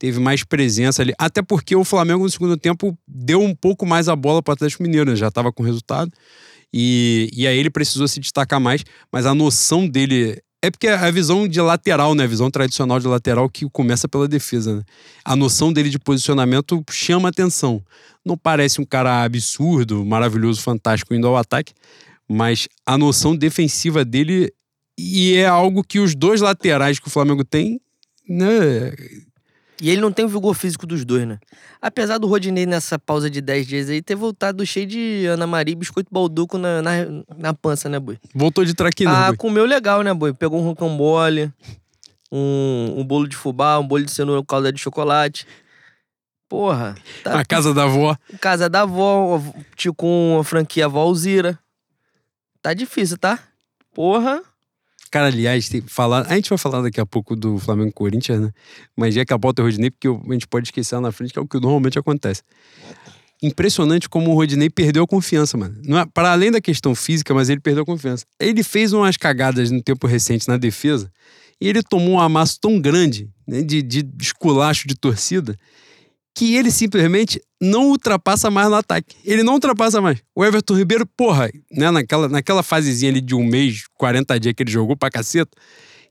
teve 0.01 0.19
mais 0.19 0.43
presença 0.43 1.03
ali. 1.03 1.13
Até 1.19 1.43
porque 1.43 1.77
o 1.77 1.85
Flamengo 1.85 2.25
no 2.25 2.31
segundo 2.31 2.57
tempo 2.57 2.99
deu 3.07 3.43
um 3.43 3.55
pouco 3.55 3.85
mais 3.85 4.09
a 4.09 4.17
bola 4.17 4.43
para 4.43 4.53
o 4.53 4.55
Atlético 4.55 4.83
Mineiro, 4.83 5.11
né? 5.11 5.17
já 5.17 5.29
estava 5.29 5.53
com 5.53 5.63
resultado. 5.63 6.11
E, 6.73 7.31
e 7.35 7.47
aí 7.47 7.59
ele 7.59 7.69
precisou 7.69 8.09
se 8.09 8.19
destacar 8.19 8.59
mais, 8.59 8.83
mas 9.13 9.27
a 9.27 9.35
noção 9.35 9.87
dele. 9.87 10.41
É 10.63 10.71
porque 10.71 10.89
a 10.89 11.11
visão 11.11 11.49
de 11.49 11.61
lateral, 11.61 12.15
né? 12.15 12.25
A 12.25 12.27
visão 12.27 12.51
tradicional 12.51 13.01
de 13.01 13.07
lateral 13.07 13.49
que 13.49 13.69
começa 13.71 14.07
pela 14.07 14.29
defesa, 14.29 14.77
né? 14.77 14.83
A 15.25 15.35
noção 15.35 15.73
dele 15.73 15.89
de 15.89 15.99
posicionamento 15.99 16.85
chama 16.91 17.31
atenção. 17.31 17.83
Não 18.25 18.37
parece 18.37 18.81
um 18.81 18.85
cara 18.85 19.25
absurdo, 19.25 20.05
maravilhoso, 20.05 20.61
fantástico 20.61 21.15
indo 21.15 21.27
ao 21.27 21.37
ataque, 21.37 21.73
mas 22.29 22.69
a 22.85 22.99
noção 22.99 23.35
defensiva 23.35 24.05
dele 24.05 24.53
E 24.99 25.35
é 25.35 25.47
algo 25.47 25.83
que 25.83 25.99
os 25.99 26.15
dois 26.15 26.43
laterais 26.43 26.99
que 26.99 27.09
o 27.09 27.11
Flamengo 27.11 27.43
tem, 27.43 27.81
né? 28.29 28.93
E 29.81 29.89
ele 29.89 30.01
não 30.01 30.13
tem 30.13 30.25
o 30.25 30.29
vigor 30.29 30.55
físico 30.55 30.87
dos 30.87 31.05
dois, 31.05 31.27
né? 31.27 31.39
Apesar 31.81 32.19
do 32.19 32.27
Rodinei, 32.27 32.67
nessa 32.67 32.99
pausa 32.99 33.31
de 33.31 33.41
10 33.41 33.67
dias 33.67 33.89
aí, 33.89 34.03
ter 34.03 34.15
voltado 34.15 34.65
cheio 34.67 34.87
de 34.87 35.25
Ana 35.27 35.47
Maria 35.47 35.73
e 35.73 35.77
biscoito 35.77 36.11
balduco 36.13 36.59
na, 36.59 36.83
na, 36.83 36.93
na 37.37 37.55
pança, 37.55 37.89
né, 37.89 37.99
boi? 37.99 38.19
Voltou 38.35 38.65
de 38.65 38.75
traquina. 38.75 39.11
Ah, 39.11 39.29
boi. 39.29 39.37
comeu 39.39 39.65
legal, 39.65 40.03
né, 40.03 40.13
boi? 40.13 40.35
Pegou 40.35 40.61
um 40.61 40.65
rocambole, 40.65 41.51
um, 42.31 42.95
um 42.99 43.05
bolo 43.05 43.27
de 43.27 43.35
fubá, 43.37 43.79
um 43.79 43.87
bolo 43.87 44.05
de 44.05 44.11
cenoura 44.11 44.43
com 44.43 44.47
calda 44.47 44.71
de 44.71 44.79
chocolate. 44.79 45.47
Porra. 46.47 46.97
Tá 47.25 47.41
A 47.41 47.45
casa 47.45 47.73
da 47.73 47.85
avó. 47.85 48.17
casa 48.41 48.69
da 48.69 48.83
avó, 48.83 49.41
tio 49.77 49.95
com 49.95 50.37
a 50.41 50.45
franquia 50.45 50.87
avó 50.87 51.01
Alzira. 51.01 51.59
Tá 52.61 52.75
difícil, 52.75 53.17
tá? 53.17 53.39
Porra. 53.95 54.43
Cara, 55.11 55.27
aliás, 55.27 55.69
tem 55.69 55.81
falar. 55.81 56.27
A 56.29 56.37
gente 56.37 56.49
vai 56.49 56.59
falar 56.59 56.83
daqui 56.83 57.01
a 57.01 57.07
pouco 57.07 57.35
do 57.35 57.59
Flamengo 57.59 57.93
Corinthians, 57.93 58.41
né? 58.41 58.51
Mas 58.97 59.15
já 59.15 59.25
que 59.25 59.33
a 59.33 59.37
é 59.37 59.39
o 59.39 59.63
Rodinei, 59.63 59.91
porque 59.91 60.07
a 60.07 60.33
gente 60.33 60.47
pode 60.47 60.69
esquecer 60.69 60.95
lá 60.95 61.01
na 61.01 61.13
frente, 61.13 61.33
que 61.33 61.39
é 61.39 61.43
o 61.43 61.47
que 61.47 61.59
normalmente 61.59 61.99
acontece. 61.99 62.43
Impressionante 63.43 64.09
como 64.09 64.31
o 64.31 64.35
Rodinei 64.35 64.71
perdeu 64.71 65.03
a 65.03 65.07
confiança, 65.07 65.57
mano. 65.57 65.77
Não 65.85 65.99
é, 65.99 66.07
para 66.07 66.31
além 66.31 66.51
da 66.51 66.61
questão 66.61 66.95
física, 66.95 67.35
mas 67.35 67.49
ele 67.49 67.61
perdeu 67.61 67.83
a 67.83 67.87
confiança. 67.87 68.25
Ele 68.39 68.63
fez 68.63 68.93
umas 68.93 69.17
cagadas 69.17 69.71
no 69.71 69.83
tempo 69.83 70.07
recente 70.07 70.47
na 70.47 70.57
defesa 70.57 71.11
e 71.61 71.67
ele 71.67 71.83
tomou 71.83 72.15
um 72.15 72.21
amasso 72.21 72.59
tão 72.61 72.79
grande 72.81 73.29
né, 73.47 73.63
de, 73.63 73.83
de 73.83 74.07
esculacho 74.21 74.87
de 74.87 74.95
torcida 74.95 75.57
que 76.35 76.55
ele 76.55 76.71
simplesmente 76.71 77.41
não 77.61 77.89
ultrapassa 77.89 78.51
mais 78.51 78.69
no 78.69 78.77
ataque. 78.77 79.17
Ele 79.25 79.43
não 79.43 79.55
ultrapassa 79.55 80.01
mais. 80.01 80.23
O 80.35 80.45
Everton 80.45 80.75
Ribeiro, 80.75 81.07
porra, 81.07 81.51
né, 81.71 81.91
naquela, 81.91 82.29
naquela 82.29 82.63
fasezinha 82.63 83.11
ali 83.11 83.21
de 83.21 83.35
um 83.35 83.45
mês, 83.45 83.85
40 83.99 84.41
dias 84.41 84.55
que 84.55 84.63
ele 84.63 84.71
jogou 84.71 84.97
pra 84.97 85.11
caceta, 85.11 85.51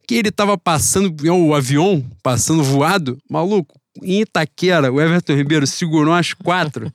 que 0.07 0.15
ele 0.15 0.31
tava 0.31 0.57
passando 0.57 1.15
o 1.31 1.53
avião, 1.53 2.05
passando 2.21 2.63
voado, 2.63 3.17
maluco, 3.29 3.79
em 4.01 4.21
Itaquera, 4.21 4.91
o 4.91 5.01
Everton 5.01 5.35
Ribeiro 5.35 5.67
segurou 5.67 6.13
as 6.13 6.33
quatro, 6.33 6.91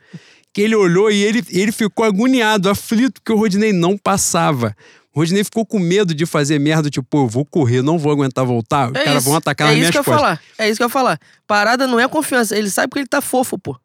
que 0.53 0.63
ele 0.63 0.75
olhou 0.75 1.11
e 1.11 1.23
ele, 1.23 1.43
ele 1.51 1.73
ficou 1.73 2.05
agoniado, 2.05 2.71
aflito, 2.71 3.21
porque 3.21 3.33
o 3.33 3.37
Rodinei 3.37 3.73
não 3.73 3.99
passava. 3.99 4.75
O 5.15 5.21
Rodinei 5.21 5.45
ficou 5.45 5.65
com 5.65 5.79
medo 5.79 6.13
de 6.13 6.27
fazer 6.27 6.59
merda, 6.59 6.91
tipo, 6.91 7.07
pô, 7.09 7.19
eu 7.23 7.29
vou 7.29 7.45
correr, 7.45 7.83
não 7.83 7.97
vou 7.99 8.11
aguentar 8.11 8.45
voltar, 8.45 8.91
os 8.91 8.97
É 8.97 9.05
caras 9.05 9.21
isso. 9.23 9.29
vão 9.29 9.37
atacar 9.37 9.69
é 9.69 9.71
nas 9.71 9.75
isso 9.75 9.81
minhas 9.81 9.91
que 9.93 9.99
eu 9.99 10.01
ia 10.01 10.05
costas. 10.05 10.21
falar. 10.21 10.43
É 10.59 10.69
isso 10.69 10.77
que 10.79 10.83
eu 10.83 10.87
ia 10.87 10.91
falar. 10.91 11.21
Parada 11.47 11.87
não 11.87 12.01
é 12.01 12.09
confiança. 12.09 12.57
Ele 12.57 12.69
sabe 12.69 12.93
que 12.93 12.99
ele 12.99 13.07
tá 13.07 13.21
fofo, 13.21 13.57
pô. 13.57 13.79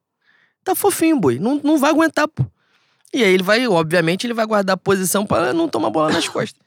Tá 0.63 0.73
fofinho, 0.73 1.19
boi. 1.19 1.37
Não, 1.37 1.61
não 1.63 1.77
vai 1.77 1.91
aguentar, 1.91 2.27
pô. 2.27 2.43
E 3.13 3.23
aí 3.23 3.31
ele 3.31 3.43
vai, 3.43 3.67
obviamente, 3.67 4.25
ele 4.25 4.33
vai 4.33 4.45
guardar 4.45 4.73
a 4.73 4.77
posição 4.77 5.25
pra 5.25 5.53
não 5.53 5.67
tomar 5.69 5.89
bola 5.91 6.11
nas 6.11 6.27
costas. 6.27 6.59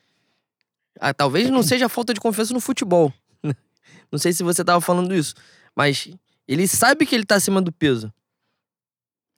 Ah, 1.01 1.13
talvez 1.13 1.51
não 1.51 1.63
seja 1.63 1.89
falta 1.89 2.15
de 2.15 2.21
confiança 2.21 2.55
no 2.55 2.61
futebol. 2.61 3.13
Não 4.13 4.19
sei 4.19 4.33
se 4.33 4.43
você 4.45 4.63
tava 4.63 4.81
falando 4.81 5.15
isso. 5.15 5.35
Mas 5.75 6.09
ele 6.47 6.69
sabe 6.69 7.05
que 7.07 7.15
ele 7.15 7.25
tá 7.25 7.35
acima 7.37 7.61
do 7.63 7.73
peso. 7.73 8.13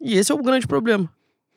E 0.00 0.14
esse 0.18 0.30
é 0.32 0.34
o 0.34 0.42
grande 0.42 0.66
problema. 0.66 1.08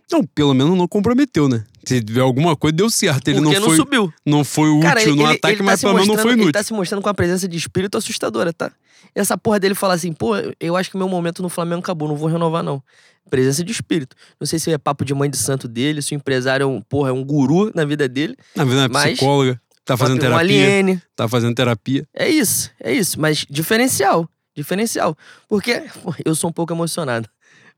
Não, 0.09 0.23
pelo 0.23 0.53
menos 0.53 0.77
não 0.77 0.87
comprometeu, 0.87 1.49
né? 1.49 1.65
Se 1.87 2.01
tiver 2.01 2.21
alguma 2.21 2.55
coisa, 2.55 2.75
deu 2.75 2.89
certo. 2.89 3.27
Ele 3.29 3.39
porque 3.41 3.53
não 3.55 3.61
não, 3.61 3.67
foi, 3.67 3.75
subiu. 3.77 4.13
não 4.25 4.43
foi 4.43 4.69
útil 4.69 4.81
Cara, 4.81 5.01
ele, 5.01 5.11
no 5.11 5.23
ele- 5.23 5.37
ataque, 5.37 5.47
ele 5.53 5.57
tá 5.57 5.63
mas 5.63 5.79
se 5.79 5.85
pelo 5.85 5.93
menos 5.95 6.07
não 6.07 6.15
foi 6.17 6.31
Ele 6.31 6.41
inútil. 6.41 6.51
tá 6.53 6.63
se 6.63 6.73
mostrando 6.73 7.01
com 7.01 7.09
a 7.09 7.13
presença 7.13 7.47
de 7.47 7.57
espírito 7.57 7.97
assustadora, 7.97 8.51
tá? 8.53 8.71
Essa 9.15 9.37
porra 9.37 9.59
dele 9.59 9.73
falar 9.75 9.93
assim, 9.95 10.11
pô, 10.13 10.33
eu 10.59 10.75
acho 10.75 10.91
que 10.91 10.97
meu 10.97 11.07
momento 11.09 11.41
no 11.41 11.49
Flamengo 11.49 11.79
acabou, 11.79 12.07
não 12.07 12.15
vou 12.15 12.27
renovar, 12.29 12.61
não. 12.63 12.83
Presença 13.29 13.63
de 13.63 13.71
espírito. 13.71 14.15
Não 14.39 14.45
sei 14.47 14.57
se 14.59 14.71
é 14.71 14.77
papo 14.77 15.03
de 15.03 15.13
mãe 15.13 15.29
de 15.29 15.37
santo 15.37 15.67
dele, 15.67 16.01
se 16.01 16.13
o 16.13 16.15
empresário 16.15 16.63
é 16.63 16.67
um, 16.67 16.81
porra, 16.81 17.09
é 17.09 17.11
um 17.13 17.23
guru 17.23 17.71
na 17.75 17.83
vida 17.85 18.07
dele. 18.07 18.35
Na 18.55 18.63
verdade, 18.63 18.85
é 18.89 18.93
mas- 18.93 19.11
psicóloga, 19.13 19.59
tá 19.83 19.97
fazendo 19.97 20.17
um 20.17 20.19
terapia. 20.19 20.39
aliene. 20.39 21.01
Tá 21.15 21.27
fazendo 21.27 21.55
terapia. 21.55 22.07
É 22.13 22.29
isso, 22.29 22.69
é 22.81 22.93
isso. 22.93 23.19
Mas 23.19 23.45
diferencial. 23.49 24.29
Diferencial. 24.55 25.15
Porque 25.47 25.83
pô, 26.03 26.13
eu 26.25 26.33
sou 26.35 26.49
um 26.49 26.53
pouco 26.53 26.73
emocionado. 26.73 27.27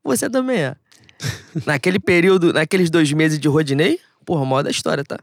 Você 0.03 0.29
também 0.29 0.57
é. 0.59 0.75
Naquele 1.65 1.99
período, 1.99 2.53
naqueles 2.53 2.89
dois 2.89 3.11
meses 3.11 3.39
de 3.39 3.47
Rodinei, 3.47 3.99
porra, 4.25 4.45
maior 4.45 4.63
da 4.63 4.71
história, 4.71 5.03
tá? 5.03 5.17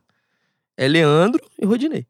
É 0.76 0.86
Leandro 0.86 1.40
e 1.60 1.64
Rodinei. 1.64 2.06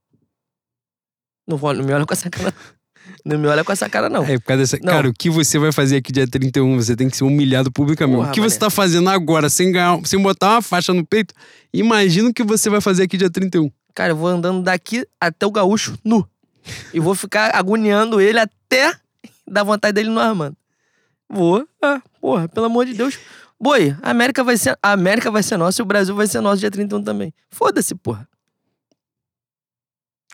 Não, 1.47 1.57
vou- 1.57 1.73
não 1.73 1.85
me 1.85 1.93
olha 1.93 2.05
com 2.07 2.13
essa 2.13 2.29
cara. 2.31 2.53
Não 3.25 3.39
me 3.39 3.47
olha 3.47 3.63
com 3.63 3.71
essa 3.71 3.89
cara, 3.89 4.09
não. 4.09 4.25
É, 4.25 4.37
por 4.37 4.47
causa 4.47 4.63
dessa... 4.65 4.79
Não. 4.83 4.93
Cara, 4.93 5.09
o 5.09 5.15
que 5.15 5.31
você 5.31 5.61
vai 5.61 5.71
fazer 5.71 5.97
aqui 5.97 6.11
dia 6.11 6.27
31? 6.27 6.77
Você 6.77 6.97
tem 6.97 7.09
que 7.09 7.17
ser 7.17 7.23
humilhado 7.23 7.71
publicamente. 7.71 8.17
Porra, 8.19 8.31
o 8.31 8.33
que 8.33 8.41
você 8.41 8.57
mané. 8.57 8.61
tá 8.61 8.69
fazendo 8.71 9.09
agora, 9.09 9.49
sem 9.49 9.71
ganhar, 9.71 10.01
sem 10.05 10.21
botar 10.21 10.55
uma 10.55 10.63
faixa 10.63 10.93
no 10.93 11.07
peito, 11.07 11.33
imagina 11.73 12.29
o 12.31 12.35
que 12.35 12.43
você 12.43 12.69
vai 12.69 12.81
fazer 12.81 13.05
aqui 13.05 13.17
dia 13.17 13.31
31. 13.31 13.71
Cara, 13.95 14.11
eu 14.11 14.17
vou 14.17 14.27
andando 14.27 14.61
daqui 14.61 15.07
até 15.21 15.47
o 15.47 15.53
gaúcho 15.53 15.97
nu. 16.05 16.29
E 16.93 16.99
vou 16.99 17.15
ficar 17.15 17.55
agoniando 17.55 18.21
ele 18.21 18.41
até 18.41 18.93
dar 19.47 19.63
vontade 19.63 19.93
dele 19.95 20.11
no 20.11 20.19
Armando. 20.19 20.57
Vou. 21.29 21.65
Ah, 21.81 22.03
porra, 22.21 22.49
pelo 22.49 22.67
amor 22.67 22.87
de 22.87 22.95
Deus. 22.95 23.17
Boi, 23.61 23.97
a 24.03 24.11
América 24.11 24.45
vai 24.45 24.57
ser, 24.57 24.79
a 24.83 24.93
América 24.93 25.31
vai 25.31 25.43
ser 25.43 25.57
nossa 25.57 25.81
e 25.81 25.83
o 25.83 25.87
Brasil 25.87 26.15
vai 26.15 26.27
ser 26.27 26.41
nosso 26.41 26.61
dia 26.61 26.71
31 26.71 27.03
também. 27.03 27.33
Foda-se, 27.51 27.95
porra. 27.95 28.29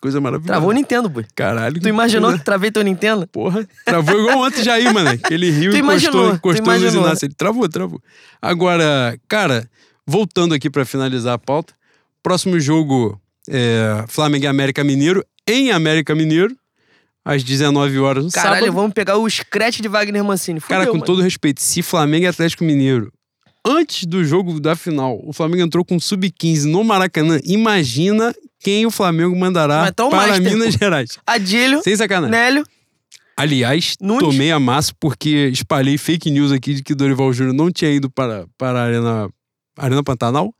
Coisa 0.01 0.21
maravilhosa. 0.21 0.53
Travou 0.53 0.71
o 0.71 0.73
Nintendo, 0.73 1.09
boi. 1.09 1.25
Caralho. 1.33 1.81
Tu 1.81 1.89
imaginou 1.89 2.31
coisa- 2.31 2.39
que 2.41 2.45
travei 2.45 2.73
teu 2.73 2.83
Nintendo? 2.83 3.25
Porra, 3.29 3.65
travou 3.85 4.19
igual 4.19 4.39
ontem 4.41 4.65
já 4.65 4.75
aí, 4.75 4.93
mano. 4.93 5.11
Aquele 5.11 5.49
rio 5.51 5.71
Tu 5.71 5.77
encostou, 5.77 6.35
encostou 6.35 6.75
no. 6.75 7.07
Inácio. 7.07 7.27
Ele 7.27 7.35
travou, 7.35 7.69
travou. 7.69 8.03
Agora, 8.41 9.17
cara, 9.29 9.71
voltando 10.05 10.55
aqui 10.55 10.69
pra 10.69 10.85
finalizar 10.85 11.35
a 11.35 11.39
pauta. 11.39 11.73
Próximo 12.21 12.59
jogo 12.59 13.21
é 13.49 14.05
Flamengo 14.09 14.45
e 14.45 14.49
América 14.49 14.83
Mineiro, 14.83 15.25
em 15.47 15.71
América 15.71 16.17
Mineiro, 16.17 16.57
às 17.25 17.43
19 17.45 17.99
horas 17.99 18.25
no 18.25 18.31
Caralho, 18.31 18.55
sábado. 18.67 18.73
vamos 18.75 18.93
pegar 18.93 19.17
o 19.17 19.29
scratch 19.29 19.81
de 19.81 19.89
Wagner 19.89 20.25
Mancini. 20.25 20.61
Fudeu, 20.61 20.77
Cara, 20.77 20.87
com 20.91 20.95
mano. 20.95 21.05
todo 21.05 21.23
respeito, 21.23 21.61
se 21.61 21.83
Flamengo 21.83 22.25
e 22.25 22.29
Atlético 22.29 22.65
Mineiro, 22.65 23.13
antes 23.65 24.05
do 24.07 24.25
jogo 24.25 24.59
da 24.61 24.75
final, 24.75 25.21
o 25.25 25.33
Flamengo 25.33 25.63
entrou 25.63 25.85
com 25.85 25.99
sub-15 26.01 26.65
no 26.65 26.83
Maracanã, 26.83 27.39
imagina 27.45 28.35
quem 28.59 28.87
o 28.87 28.91
Flamengo 28.91 29.35
mandará 29.37 29.83
Mas 29.83 29.93
tá 29.93 30.05
o 30.05 30.11
para 30.11 30.29
Master, 30.39 30.53
Minas. 30.53 30.75
Gerais. 30.75 31.19
Adílio, 31.27 31.83
Sem 31.83 31.97
sacanagem. 31.97 32.31
Nélio. 32.31 32.65
Aliás, 33.37 33.97
Nunes. 34.01 34.21
tomei 34.23 34.53
a 34.53 34.61
massa 34.61 34.93
porque 35.01 35.49
espalhei 35.53 35.97
fake 35.99 36.31
news 36.31 36.53
aqui 36.53 36.75
de 36.75 36.83
que 36.83 36.95
Dorival 36.95 37.33
Júnior 37.33 37.55
não 37.55 37.73
tinha 37.73 37.91
ido 37.91 38.11
para, 38.11 38.47
para 38.59 38.79
a 38.81 38.85
Arena, 38.85 39.29
Arena 39.77 40.03
Pantanal. 40.05 40.55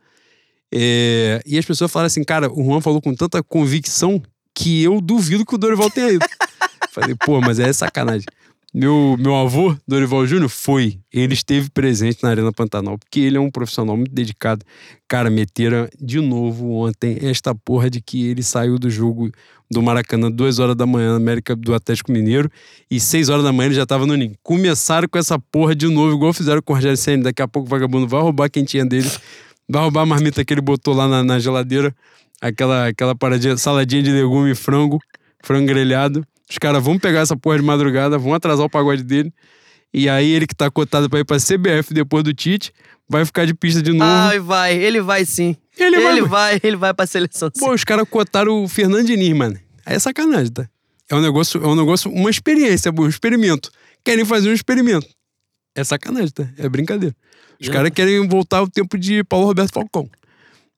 É, 0.75 1.43
e 1.45 1.59
as 1.59 1.65
pessoas 1.65 1.91
falaram 1.93 2.07
assim, 2.07 2.25
cara, 2.25 2.51
o 2.51 2.65
Juan 2.65 2.81
falou 2.81 3.01
com 3.01 3.15
tanta 3.15 3.43
convicção 3.43 4.23
que 4.55 4.83
eu 4.83 5.01
duvido 5.01 5.45
que 5.45 5.55
o 5.55 5.59
Dorival 5.59 5.91
tenha 5.91 6.13
ido. 6.13 6.25
Falei, 6.93 7.15
pô, 7.15 7.41
mas 7.41 7.59
é 7.59 7.73
sacanagem. 7.73 8.27
Meu, 8.75 9.17
meu 9.19 9.35
avô, 9.35 9.75
Dorival 9.89 10.27
Júnior, 10.27 10.51
foi. 10.51 10.99
Ele 11.11 11.33
esteve 11.33 11.71
presente 11.71 12.23
na 12.23 12.29
Arena 12.29 12.53
Pantanal, 12.53 12.99
porque 12.99 13.19
ele 13.21 13.39
é 13.39 13.41
um 13.41 13.51
profissional 13.51 13.97
muito 13.97 14.13
dedicado. 14.13 14.63
Cara, 15.09 15.31
meteram 15.31 15.89
de 15.99 16.21
novo 16.21 16.71
ontem 16.73 17.19
esta 17.23 17.55
porra 17.55 17.89
de 17.89 18.03
que 18.03 18.27
ele 18.27 18.43
saiu 18.43 18.79
do 18.79 18.91
jogo 18.91 19.31
do 19.71 19.81
Maracanã 19.83 20.31
duas 20.31 20.59
horas 20.59 20.77
da 20.77 20.85
manhã 20.85 21.13
na 21.13 21.17
América 21.17 21.57
do 21.57 21.75
Atlético 21.75 22.13
Mineiro 22.13 22.51
e 22.91 23.01
seis 23.01 23.31
horas 23.31 23.43
da 23.43 23.53
manhã 23.53 23.69
ele 23.69 23.75
já 23.75 23.87
tava 23.87 24.07
no 24.07 24.15
ninho. 24.15 24.35
Começaram 24.43 25.09
com 25.09 25.19
essa 25.19 25.39
porra 25.39 25.75
de 25.75 25.89
novo, 25.89 26.15
igual 26.15 26.35
fizeram 26.35 26.61
com 26.61 26.75
o 26.75 26.77
Rogério 26.77 26.99
Senna. 26.99 27.25
Daqui 27.25 27.41
a 27.41 27.49
pouco 27.49 27.67
o 27.67 27.71
vagabundo 27.71 28.07
vai 28.07 28.21
roubar 28.21 28.45
a 28.47 28.51
quentinha 28.51 28.85
dele, 28.85 29.11
vai 29.67 29.81
roubar 29.81 30.03
a 30.03 30.07
marmita 30.07 30.45
que 30.45 30.53
ele 30.53 30.61
botou 30.61 30.93
lá 30.93 31.09
na, 31.09 31.25
na 31.25 31.39
geladeira, 31.39 31.95
aquela, 32.39 32.89
aquela 32.89 33.15
paradinha, 33.15 33.57
saladinha 33.57 34.03
de 34.03 34.13
legume 34.13 34.51
e 34.51 34.55
frango, 34.55 34.99
frango 35.43 35.67
grelhado. 35.67 36.23
Os 36.53 36.59
caras 36.59 36.85
vão 36.85 36.99
pegar 36.99 37.21
essa 37.21 37.35
porra 37.35 37.57
de 37.57 37.65
madrugada, 37.65 38.19
vão 38.19 38.35
atrasar 38.35 38.67
o 38.67 38.69
pagode 38.69 39.03
dele. 39.03 39.33
E 39.93 40.07
aí 40.07 40.31
ele 40.31 40.47
que 40.47 40.55
tá 40.55 40.71
cotado 40.71 41.09
pra 41.09 41.21
ir 41.21 41.25
pra 41.25 41.39
CBF 41.39 41.95
depois 41.95 42.23
do 42.23 42.35
Tite, 42.35 42.73
vai 43.09 43.25
ficar 43.25 43.47
de 43.47 43.55
pista 43.55 43.83
de 43.83 43.91
novo. 43.91 44.05
Ai, 44.05 44.39
vai. 44.39 44.77
Ele 44.77 45.01
vai 45.01 45.25
sim. 45.25 45.57
ele 45.79 45.99
vai. 45.99 46.13
Ele 46.13 46.23
vai, 46.23 46.61
ele 46.63 46.77
vai 46.77 46.93
pra 46.93 47.07
seleção 47.07 47.51
sim. 47.55 47.59
Pô, 47.59 47.73
os 47.73 47.85
caras 47.85 48.07
cotaram 48.07 48.63
o 48.63 48.69
Fernando 48.69 49.07
Diniz, 49.07 49.35
mano. 49.35 49.59
Aí 49.87 49.97
é 49.97 49.99
sacanagem, 49.99 50.53
tá? 50.53 50.69
É 51.09 51.15
um 51.15 51.23
negócio, 51.23 51.63
é 51.63 51.67
um 51.67 51.75
negócio, 51.75 52.11
uma 52.11 52.29
experiência, 52.29 52.93
um 52.93 53.09
experimento. 53.09 53.71
Querem 54.05 54.27
fazer 54.27 54.51
um 54.51 54.53
experimento. 54.53 55.09
É 55.75 55.83
sacanagem, 55.83 56.31
tá? 56.31 56.47
É 56.59 56.69
brincadeira. 56.69 57.17
Os 57.59 57.69
caras 57.71 57.91
querem 57.95 58.29
voltar 58.29 58.59
ao 58.59 58.69
tempo 58.69 58.99
de 58.99 59.25
Paulo 59.25 59.47
Roberto 59.47 59.73
Falcão. 59.73 60.07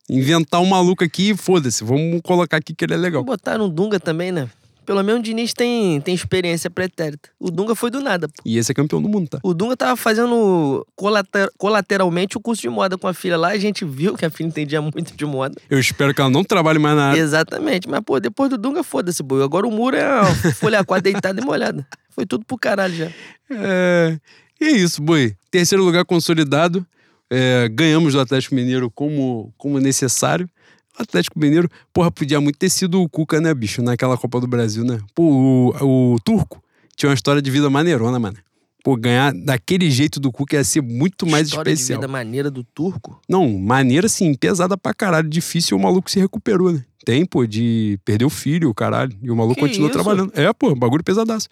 Inventar 0.09 0.61
um 0.61 0.67
maluco 0.67 1.03
aqui 1.03 1.31
e 1.31 1.37
foda-se. 1.37 1.83
Vamos 1.83 2.21
colocar 2.23 2.59
aqui 2.59 2.75
que 2.75 2.85
ele 2.85 2.95
é 2.95 2.97
legal. 2.97 3.25
Botaram 3.25 3.65
o 3.65 3.69
Dunga 3.69 3.99
também, 3.99 4.31
né? 4.31 4.49
Pelo 4.85 5.03
menos 5.03 5.21
o 5.21 5.23
Diniz 5.23 5.53
tem, 5.53 6.01
tem 6.01 6.15
experiência 6.15 6.69
pretérita. 6.71 7.29
O 7.39 7.51
Dunga 7.51 7.75
foi 7.75 7.91
do 7.91 8.01
nada, 8.01 8.29
pô. 8.29 8.35
E 8.45 8.59
esse 8.59 8.71
é 8.71 8.75
campeão 8.75 9.01
do 9.01 9.09
mundo, 9.09 9.29
tá? 9.29 9.39
O 9.43 9.55
Dunga 9.55 9.77
tava 9.77 9.97
fazendo 9.97 10.87
colater- 10.95 11.51
colateralmente 11.57 12.37
o 12.37 12.41
curso 12.41 12.63
de 12.63 12.69
moda 12.69 12.97
com 12.99 13.09
a 13.09 13.15
filha 13.15 13.37
lá. 13.37 13.49
A 13.49 13.59
gente 13.59 13.85
viu 13.85 14.15
que 14.17 14.25
a 14.25 14.31
filha 14.31 14.47
entendia 14.49 14.81
muito 14.83 15.17
de 15.17 15.25
moda. 15.25 15.55
Eu 15.71 15.79
espero 15.79 16.13
que 16.15 16.21
ela 16.21 16.31
não 16.31 16.45
trabalhe 16.45 16.79
mais 16.79 16.97
na 16.97 17.11
área. 17.11 17.21
Exatamente. 17.21 17.89
Mas, 17.89 18.01
pô, 18.05 18.19
depois 18.21 18.51
do 18.51 18.59
Dunga, 18.59 18.83
foda-se, 18.83 19.23
boi. 19.23 19.43
Agora 19.43 19.67
o 19.67 19.71
muro 19.71 19.97
é 19.97 20.21
uma 20.21 20.35
folha 20.55 20.85
4 20.85 21.03
deitada 21.03 21.41
e 21.41 21.45
molhada. 21.45 21.87
Foi 22.11 22.27
tudo 22.27 22.45
pro 22.45 22.57
caralho 22.59 22.95
já. 22.95 23.11
É... 23.51 24.19
E 24.61 24.65
é 24.67 24.71
isso, 24.71 25.03
boi. 25.03 25.35
Terceiro 25.51 25.83
lugar 25.85 26.05
consolidado. 26.05 26.87
É, 27.31 27.69
ganhamos 27.69 28.13
do 28.13 28.21
Atlético 28.21 28.55
Mineiro 28.55 28.91
como, 28.91 29.53
como 29.59 29.81
necessário. 29.81 30.49
Atlético 30.99 31.39
Mineiro, 31.39 31.69
porra, 31.93 32.11
podia 32.11 32.41
muito 32.41 32.59
ter 32.59 32.71
sido 32.71 33.03
o 33.03 33.09
Cuca, 33.09 33.41
né, 33.41 33.53
bicho, 33.53 33.83
naquela 33.83 34.17
Copa 34.17 34.41
do 34.41 34.47
Brasil, 34.47 34.85
né? 34.85 35.01
Pô, 35.15 35.73
o, 35.81 36.13
o 36.15 36.21
Turco 36.21 36.63
tinha 36.97 37.09
uma 37.11 37.15
história 37.15 37.43
de 37.43 37.51
vida 37.51 37.69
maneirona, 37.69 38.19
mano. 38.19 38.37
Pô, 38.85 38.97
ganhar 38.97 39.33
daquele 39.33 39.91
jeito 39.91 40.21
do 40.21 40.31
Cuca 40.31 40.57
ia 40.57 40.65
ser 40.65 40.83
muito 40.83 41.27
mais 41.27 41.49
História 41.49 41.71
especial. 41.73 41.99
de 42.01 42.07
vida 42.07 42.13
maneira 42.13 42.51
do 42.51 42.63
turco. 42.63 43.19
Não, 43.29 43.49
maneira 43.59 44.07
assim, 44.07 44.35
pesada 44.35 44.77
pra 44.77 44.93
caralho, 44.93 45.29
difícil 45.29 45.77
o 45.77 45.81
maluco 45.83 46.11
se 46.11 46.21
recuperou, 46.21 46.71
né? 46.71 46.85
Tem, 47.05 47.25
pô, 47.25 47.47
de 47.47 47.99
perder 48.05 48.27
o 48.27 48.31
filho, 48.31 48.69
o 48.69 48.75
caralho. 48.75 49.17
E 49.23 49.31
o 49.31 49.37
maluco 49.37 49.55
Que 49.57 49.61
continuou 49.63 49.91
isso? 49.91 49.99
trabalhando. 49.99 50.33
É, 50.39 50.53
pô, 50.53 50.75
bagulho 50.75 51.03
pesadaço. 51.03 51.49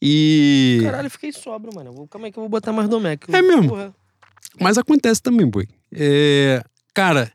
E. 0.00 0.78
Caralho, 0.82 1.06
eu 1.06 1.10
fiquei 1.10 1.32
sobro, 1.32 1.70
mano. 1.74 1.92
Vou- 1.92 2.06
Calma 2.08 2.28
aí 2.28 2.32
que 2.32 2.38
eu 2.38 2.42
vou 2.42 2.48
botar 2.48 2.72
mais 2.72 2.88
do 2.88 3.00
Mac. 3.00 3.24
É 3.28 3.42
mesmo? 3.42 3.68
Porra. 3.70 3.92
Mas 4.60 4.78
acontece 4.78 5.20
também, 5.20 5.50
pô. 5.50 5.62
É, 5.92 6.62
cara, 6.94 7.30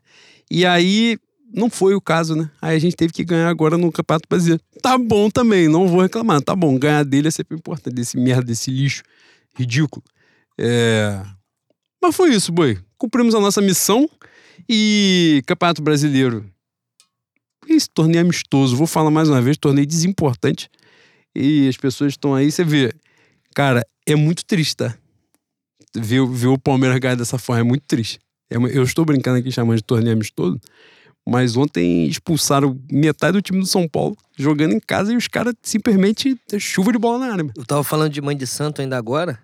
e 0.50 0.64
aí 0.64 1.18
não 1.54 1.70
foi 1.70 1.94
o 1.94 2.00
caso, 2.00 2.34
né? 2.34 2.50
Aí 2.60 2.76
a 2.76 2.78
gente 2.78 2.96
teve 2.96 3.12
que 3.12 3.24
ganhar 3.24 3.48
agora 3.48 3.78
no 3.78 3.92
Campeonato 3.92 4.28
Brasileiro. 4.28 4.62
Tá 4.82 4.98
bom 4.98 5.30
também, 5.30 5.68
não 5.68 5.88
vou 5.88 6.02
reclamar. 6.02 6.42
Tá 6.42 6.54
bom, 6.54 6.78
ganhar 6.78 7.04
dele 7.04 7.28
é 7.28 7.30
sempre 7.30 7.56
importante, 7.56 7.94
desse 7.94 8.16
merda, 8.16 8.44
desse 8.44 8.70
lixo 8.70 9.02
ridículo. 9.56 10.02
É... 10.58 11.22
Mas 12.02 12.14
foi 12.14 12.34
isso, 12.34 12.52
boi. 12.52 12.78
Cumprimos 12.98 13.34
a 13.34 13.40
nossa 13.40 13.60
missão 13.60 14.08
e 14.68 15.42
Campeonato 15.46 15.82
Brasileiro. 15.82 16.44
Esse 17.68 17.88
torneio 17.88 18.22
amistoso, 18.22 18.76
vou 18.76 18.86
falar 18.86 19.10
mais 19.10 19.28
uma 19.28 19.40
vez, 19.40 19.56
torneio 19.56 19.86
desimportante. 19.86 20.68
E 21.34 21.66
as 21.68 21.76
pessoas 21.76 22.12
estão 22.12 22.34
aí, 22.34 22.52
você 22.52 22.62
vê. 22.62 22.92
Cara, 23.54 23.86
é 24.06 24.14
muito 24.14 24.44
triste, 24.44 24.76
tá? 24.76 24.94
ver, 25.94 26.26
ver 26.26 26.48
o 26.48 26.58
Palmeiras 26.58 26.98
ganhar 26.98 27.14
dessa 27.14 27.38
forma 27.38 27.60
é 27.60 27.64
muito 27.64 27.84
triste. 27.86 28.18
É 28.50 28.56
eu 28.56 28.82
estou 28.82 29.04
brincando 29.04 29.38
aqui 29.38 29.50
chamando 29.50 29.76
de 29.76 29.84
torneio 29.84 30.14
amistoso, 30.14 30.60
mas 31.26 31.56
ontem 31.56 32.06
expulsaram 32.06 32.78
metade 32.90 33.32
do 33.32 33.42
time 33.42 33.60
do 33.60 33.66
São 33.66 33.88
Paulo 33.88 34.16
jogando 34.36 34.72
em 34.72 34.80
casa 34.80 35.12
e 35.12 35.16
os 35.16 35.26
caras 35.26 35.54
simplesmente 35.62 36.38
chuva 36.58 36.92
de 36.92 36.98
bola 36.98 37.18
na 37.26 37.32
área. 37.32 37.50
Eu 37.56 37.64
tava 37.64 37.82
falando 37.82 38.12
de 38.12 38.20
mãe 38.20 38.36
de 38.36 38.46
santo 38.46 38.82
ainda 38.82 38.96
agora. 38.96 39.38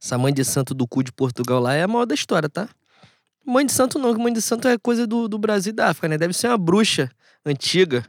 Essa 0.00 0.16
mãe 0.16 0.32
de 0.32 0.44
santo 0.44 0.74
do 0.74 0.86
cu 0.86 1.02
de 1.02 1.10
Portugal 1.10 1.60
lá 1.60 1.74
é 1.74 1.82
a 1.82 1.88
maior 1.88 2.04
da 2.04 2.14
história, 2.14 2.48
tá? 2.48 2.68
Mãe 3.44 3.66
de 3.66 3.72
santo 3.72 3.98
não, 3.98 4.14
mãe 4.14 4.32
de 4.32 4.40
santo 4.40 4.68
é 4.68 4.78
coisa 4.78 5.06
do, 5.06 5.28
do 5.28 5.38
Brasil 5.38 5.70
e 5.72 5.74
da 5.74 5.88
África, 5.88 6.08
né? 6.08 6.16
Deve 6.16 6.32
ser 6.32 6.48
uma 6.48 6.58
bruxa 6.58 7.10
antiga. 7.44 8.04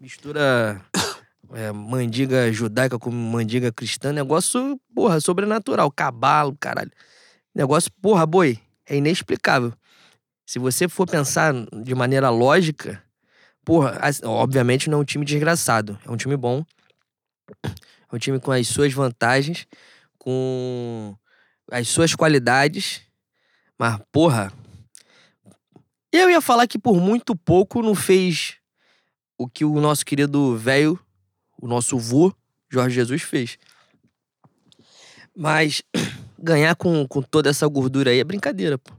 Mistura 0.00 0.82
é, 1.54 1.72
mandiga 1.72 2.52
judaica 2.52 2.98
com 2.98 3.10
mandiga 3.10 3.70
cristã. 3.72 4.12
Negócio, 4.12 4.78
porra, 4.94 5.20
sobrenatural. 5.20 5.90
Cabalo, 5.90 6.56
caralho. 6.58 6.90
Negócio, 7.54 7.90
porra, 8.02 8.26
boi, 8.26 8.58
é 8.86 8.96
inexplicável. 8.96 9.72
Se 10.46 10.60
você 10.60 10.88
for 10.88 11.08
pensar 11.08 11.52
de 11.82 11.92
maneira 11.92 12.30
lógica, 12.30 13.02
porra, 13.64 14.00
obviamente 14.22 14.88
não 14.88 14.98
é 14.98 15.00
um 15.00 15.04
time 15.04 15.24
desgraçado. 15.24 15.98
É 16.06 16.10
um 16.10 16.16
time 16.16 16.36
bom. 16.36 16.64
É 17.64 18.14
um 18.14 18.18
time 18.18 18.38
com 18.38 18.52
as 18.52 18.68
suas 18.68 18.92
vantagens, 18.92 19.66
com 20.16 21.16
as 21.68 21.88
suas 21.88 22.14
qualidades. 22.14 23.02
Mas, 23.76 24.00
porra. 24.12 24.52
Eu 26.12 26.30
ia 26.30 26.40
falar 26.40 26.68
que 26.68 26.78
por 26.78 27.00
muito 27.00 27.34
pouco 27.34 27.82
não 27.82 27.94
fez 27.94 28.54
o 29.36 29.48
que 29.48 29.64
o 29.64 29.80
nosso 29.80 30.06
querido 30.06 30.56
velho, 30.56 30.98
o 31.60 31.66
nosso 31.66 31.98
vô, 31.98 32.32
Jorge 32.70 32.94
Jesus, 32.94 33.22
fez. 33.22 33.58
Mas 35.36 35.82
ganhar 36.38 36.76
com, 36.76 37.06
com 37.06 37.20
toda 37.20 37.50
essa 37.50 37.66
gordura 37.66 38.12
aí 38.12 38.20
é 38.20 38.24
brincadeira, 38.24 38.78
pô. 38.78 38.95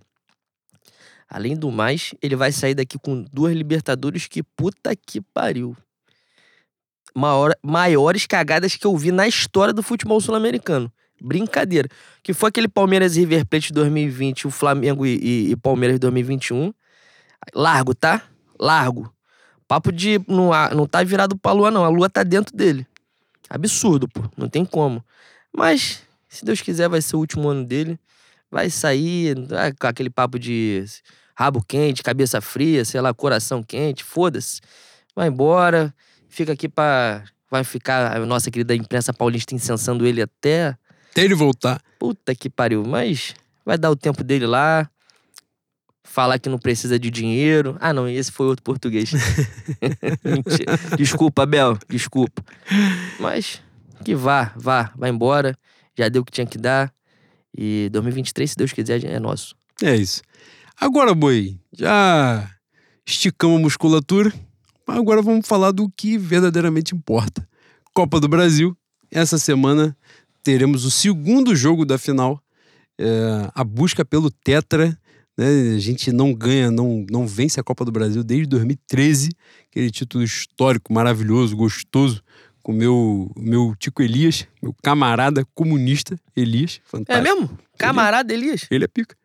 Além 1.29 1.55
do 1.55 1.69
mais, 1.71 2.13
ele 2.21 2.35
vai 2.35 2.51
sair 2.51 2.73
daqui 2.73 2.97
com 2.97 3.21
duas 3.33 3.53
Libertadores 3.53 4.27
que 4.27 4.41
puta 4.41 4.95
que 4.95 5.19
pariu. 5.21 5.75
Maior, 7.15 7.53
maiores 7.63 8.25
cagadas 8.27 8.75
que 8.75 8.85
eu 8.85 8.95
vi 8.95 9.11
na 9.11 9.27
história 9.27 9.73
do 9.73 9.81
futebol 9.81 10.21
sul-americano. 10.21 10.91
Brincadeira. 11.19 11.89
Que 12.21 12.33
foi 12.33 12.49
aquele 12.49 12.67
Palmeiras 12.67 13.15
e 13.17 13.21
River 13.21 13.45
Plate 13.45 13.67
de 13.69 13.73
2020, 13.73 14.45
o 14.47 14.51
Flamengo 14.51 15.05
e, 15.05 15.15
e- 15.17 15.51
e 15.51 15.55
Palmeiras 15.55 15.95
de 15.95 15.99
2021. 15.99 16.71
Largo, 17.55 17.95
tá? 17.95 18.21
Largo. 18.59 19.11
Papo 19.67 19.91
de. 19.91 20.19
Não, 20.27 20.51
não 20.75 20.85
tá 20.87 21.03
virado 21.03 21.35
pra 21.37 21.51
lua, 21.51 21.71
não. 21.71 21.83
A 21.83 21.89
lua 21.89 22.09
tá 22.09 22.23
dentro 22.23 22.55
dele. 22.55 22.85
Absurdo, 23.49 24.07
pô. 24.07 24.21
Não 24.37 24.47
tem 24.47 24.63
como. 24.63 25.03
Mas, 25.55 26.03
se 26.29 26.45
Deus 26.45 26.61
quiser, 26.61 26.87
vai 26.87 27.01
ser 27.01 27.15
o 27.15 27.19
último 27.19 27.49
ano 27.49 27.65
dele. 27.65 27.99
Vai 28.49 28.69
sair 28.69 29.35
com 29.79 29.87
aquele 29.87 30.09
papo 30.09 30.39
de 30.39 30.83
rabo 31.35 31.63
quente, 31.63 32.01
cabeça 32.01 32.41
fria, 32.41 32.83
sei 32.83 32.99
lá, 32.99 33.13
coração 33.13 33.61
quente, 33.61 34.03
foda-se. 34.03 34.59
Vai 35.15 35.27
embora, 35.27 35.93
fica 36.29 36.53
aqui 36.53 36.67
pra. 36.67 37.23
Vai 37.49 37.63
ficar 37.63 38.17
a 38.17 38.25
nossa 38.25 38.51
querida 38.51 38.75
imprensa 38.75 39.13
paulista 39.13 39.55
incensando 39.55 40.05
ele 40.05 40.21
até. 40.21 40.75
Até 41.11 41.23
ele 41.23 41.35
voltar. 41.35 41.81
Puta 41.97 42.35
que 42.35 42.49
pariu. 42.49 42.83
Mas 42.85 43.33
vai 43.65 43.77
dar 43.77 43.89
o 43.89 43.95
tempo 43.95 44.23
dele 44.23 44.45
lá. 44.45 44.89
Falar 46.03 46.39
que 46.39 46.49
não 46.49 46.57
precisa 46.57 46.97
de 46.99 47.09
dinheiro. 47.09 47.77
Ah, 47.79 47.93
não, 47.93 48.07
esse 48.07 48.31
foi 48.31 48.47
outro 48.47 48.63
português. 48.63 49.11
Desculpa, 50.97 51.43
Abel, 51.43 51.77
desculpa. 51.87 52.43
Mas 53.19 53.61
que 54.03 54.15
vá, 54.15 54.53
vá, 54.55 54.91
vai 54.95 55.09
embora. 55.09 55.57
Já 55.97 56.09
deu 56.09 56.21
o 56.21 56.25
que 56.25 56.31
tinha 56.31 56.47
que 56.47 56.57
dar. 56.57 56.91
E 57.57 57.89
2023, 57.91 58.51
se 58.51 58.55
Deus 58.55 58.71
quiser, 58.71 59.03
é 59.03 59.19
nosso. 59.19 59.55
É 59.81 59.95
isso. 59.95 60.21
Agora, 60.79 61.13
boi, 61.13 61.59
já 61.73 62.49
esticamos 63.05 63.57
a 63.57 63.61
musculatura. 63.61 64.31
mas 64.85 64.97
Agora 64.97 65.21
vamos 65.21 65.47
falar 65.47 65.71
do 65.71 65.89
que 65.89 66.17
verdadeiramente 66.17 66.93
importa. 66.93 67.47
Copa 67.93 68.19
do 68.19 68.27
Brasil. 68.27 68.77
Essa 69.09 69.37
semana 69.39 69.97
teremos 70.43 70.85
o 70.85 70.91
segundo 70.91 71.55
jogo 71.55 71.85
da 71.85 71.97
final. 71.97 72.39
É, 72.99 73.49
a 73.55 73.63
busca 73.63 74.05
pelo 74.05 74.29
Tetra. 74.29 74.97
né? 75.37 75.73
A 75.75 75.79
gente 75.79 76.11
não 76.11 76.33
ganha, 76.33 76.69
não, 76.69 77.05
não 77.09 77.25
vence 77.25 77.59
a 77.59 77.63
Copa 77.63 77.83
do 77.83 77.91
Brasil 77.91 78.23
desde 78.23 78.47
2013. 78.47 79.29
Aquele 79.71 79.89
título 79.89 80.23
histórico, 80.23 80.93
maravilhoso, 80.93 81.55
gostoso. 81.55 82.21
Com 82.67 82.73
o 82.73 82.75
meu, 82.75 83.31
meu 83.37 83.73
Tico 83.79 84.01
Elias, 84.01 84.45
meu 84.61 84.75
camarada 84.83 85.47
comunista 85.55 86.19
Elias. 86.35 86.81
É 86.85 86.89
Fantástico. 86.89 87.39
mesmo? 87.39 87.59
Camarada 87.77 88.33
Elias? 88.33 88.67
Ele 88.69 88.83
é 88.83 88.87
pica. 88.89 89.15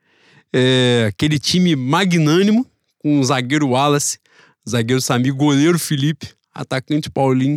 É, 0.52 1.06
aquele 1.08 1.40
time 1.40 1.74
magnânimo, 1.74 2.64
com 3.00 3.18
o 3.18 3.24
zagueiro 3.24 3.70
Wallace, 3.70 4.20
zagueiro 4.68 5.02
Sami, 5.02 5.32
goleiro 5.32 5.76
Felipe, 5.76 6.28
atacante 6.54 7.10
Paulinho. 7.10 7.56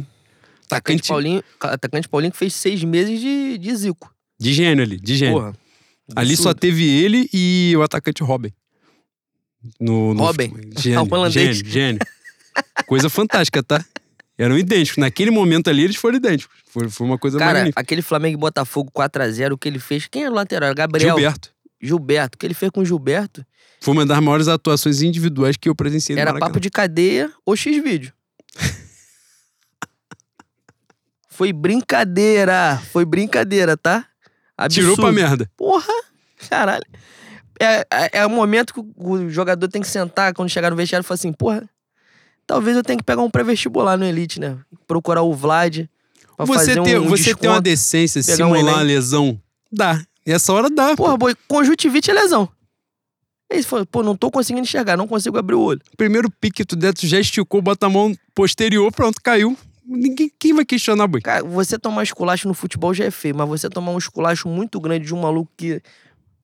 Atacante 0.66 1.02
Atacante 1.02 1.08
Paulinho, 1.08 1.44
atacante 1.60 2.10
Paulinho 2.10 2.32
que 2.32 2.40
fez 2.40 2.56
seis 2.56 2.84
meses 2.84 3.20
de, 3.22 3.60
de 3.60 3.76
Zico. 3.76 4.12
de 4.40 4.54
gênio 4.56 4.84
ali, 4.84 5.00
de 5.00 5.16
gênio. 5.16 5.36
Porra. 5.40 5.56
ali 6.16 6.36
só 6.36 6.50
absurdo. 6.50 6.60
teve 6.62 6.90
ele 6.90 7.30
e 7.32 7.76
o 7.78 7.84
atacante 7.84 8.24
Robin. 8.24 8.52
No, 9.80 10.16
no 10.16 10.24
Robin? 10.24 10.52
Gênio, 10.80 11.08
É 11.28 11.30
gênio, 11.30 11.54
gênio. 11.54 12.00
Coisa 12.88 13.08
fantástica, 13.08 13.62
tá? 13.62 13.86
Eram 14.38 14.58
idênticos. 14.58 14.98
Naquele 14.98 15.32
momento 15.32 15.70
ali, 15.70 15.84
eles 15.84 15.96
foram 15.96 16.18
idênticos. 16.18 16.58
Foi, 16.66 16.90
foi 16.90 17.08
uma 17.08 17.18
coisa 17.18 17.38
Cara, 17.38 17.54
magnífica. 17.54 17.82
aquele 17.82 18.02
Flamengo 18.02 18.38
e 18.38 18.40
Botafogo 18.40 18.92
4x0, 18.94 19.54
o 19.54 19.58
que 19.58 19.68
ele 19.68 19.80
fez. 19.80 20.08
Quem 20.08 20.24
era 20.24 20.32
o 20.32 20.36
lateral? 20.36 20.74
Gabriel. 20.76 21.16
Gilberto. 21.16 21.54
Gilberto. 21.82 22.36
O 22.36 22.40
que 22.40 22.46
ele 22.46 22.54
fez 22.54 22.72
com 22.72 22.82
o 22.82 22.86
Gilberto 22.86 23.46
Foi 23.80 23.94
uma 23.94 24.06
das 24.06 24.20
maiores 24.20 24.48
atuações 24.48 25.02
individuais 25.02 25.56
que 25.56 25.70
eu 25.70 25.76
presenciei 25.76 26.16
no 26.16 26.22
era 26.22 26.38
papo 26.38 26.60
de 26.60 26.70
cadeia 26.70 27.32
ou 27.46 27.56
X-vídeo. 27.56 28.12
Foi 31.30 31.54
brincadeira. 31.54 32.82
Foi 32.92 33.06
brincadeira, 33.06 33.78
tá? 33.78 34.06
Absurdo. 34.58 34.92
Tirou 34.92 34.96
pra 34.98 35.12
merda. 35.12 35.50
Porra, 35.58 35.94
caralho. 36.50 36.86
É, 37.60 37.86
é, 37.92 38.20
é 38.20 38.26
o 38.26 38.30
momento 38.30 38.74
que 38.74 38.82
o 38.98 39.30
jogador 39.30 39.68
tem 39.68 39.82
que 39.82 39.88
sentar 39.88 40.34
quando 40.34 40.50
chegar 40.50 40.70
no 40.70 40.76
vestiário 40.76 41.04
e 41.04 41.08
falar 41.08 41.16
assim, 41.16 41.32
porra, 41.32 41.70
talvez 42.48 42.76
eu 42.78 42.84
tenha 42.84 42.98
que 42.98 43.04
pegar 43.04 43.22
um 43.22 43.30
pré-vestibular 43.30 43.98
no 43.98 44.06
Elite, 44.06 44.40
né? 44.40 44.58
Procurar 44.88 45.22
o 45.22 45.34
Vlad 45.34 45.88
pra 46.36 46.46
Você, 46.46 46.60
fazer 46.60 46.84
ter, 46.84 47.00
um 47.00 47.08
você 47.08 47.24
ter 47.36 47.48
uma 47.48 47.62
desconto. 47.62 47.62
decência, 47.62 48.24
pegar 48.24 48.48
um 48.48 48.54
simular 48.56 48.76
uma 48.76 48.82
lesão, 48.84 49.40
dá. 49.72 50.02
Nessa 50.26 50.52
hora 50.54 50.70
dá. 50.70 50.96
Porra, 50.96 51.16
boi, 51.18 51.36
conjuntivite 51.48 52.10
é 52.12 52.14
lesão. 52.14 52.50
Aí 53.52 53.62
você 53.62 53.70
falou, 53.70 53.86
pô, 53.86 54.02
não 54.02 54.16
tô 54.16 54.32
conseguindo 54.32 54.64
enxergar, 54.64 54.98
não 54.98 55.08
consigo 55.08 55.38
abrir 55.38 55.56
o 55.56 55.62
olho. 55.62 55.82
Primeiro 55.96 56.30
pique 56.32 56.58
que 56.58 56.66
tu 56.66 56.76
der, 56.76 56.94
tu 56.94 57.06
já 57.06 57.20
esticou, 57.20 57.62
bota 57.62 57.86
a 57.86 57.90
mão 57.90 58.16
posterior, 58.34 58.92
pronto, 58.92 59.22
caiu. 59.22 59.56
Ninguém, 59.86 60.32
quem 60.40 60.52
vai 60.52 60.66
questionar, 60.66 61.06
boi? 61.08 61.22
Cara, 61.22 61.44
você 61.44 61.78
tomar 61.78 62.02
esculacho 62.02 62.48
no 62.48 62.56
futebol 62.56 62.92
já 62.92 63.06
é 63.06 63.12
feio, 63.12 63.36
mas 63.36 63.48
você 63.48 63.70
tomar 63.70 63.92
um 63.92 64.00
esculacho 64.00 64.48
muito 64.48 64.80
grande 64.80 65.06
de 65.06 65.14
um 65.14 65.22
maluco 65.22 65.52
que 65.56 65.80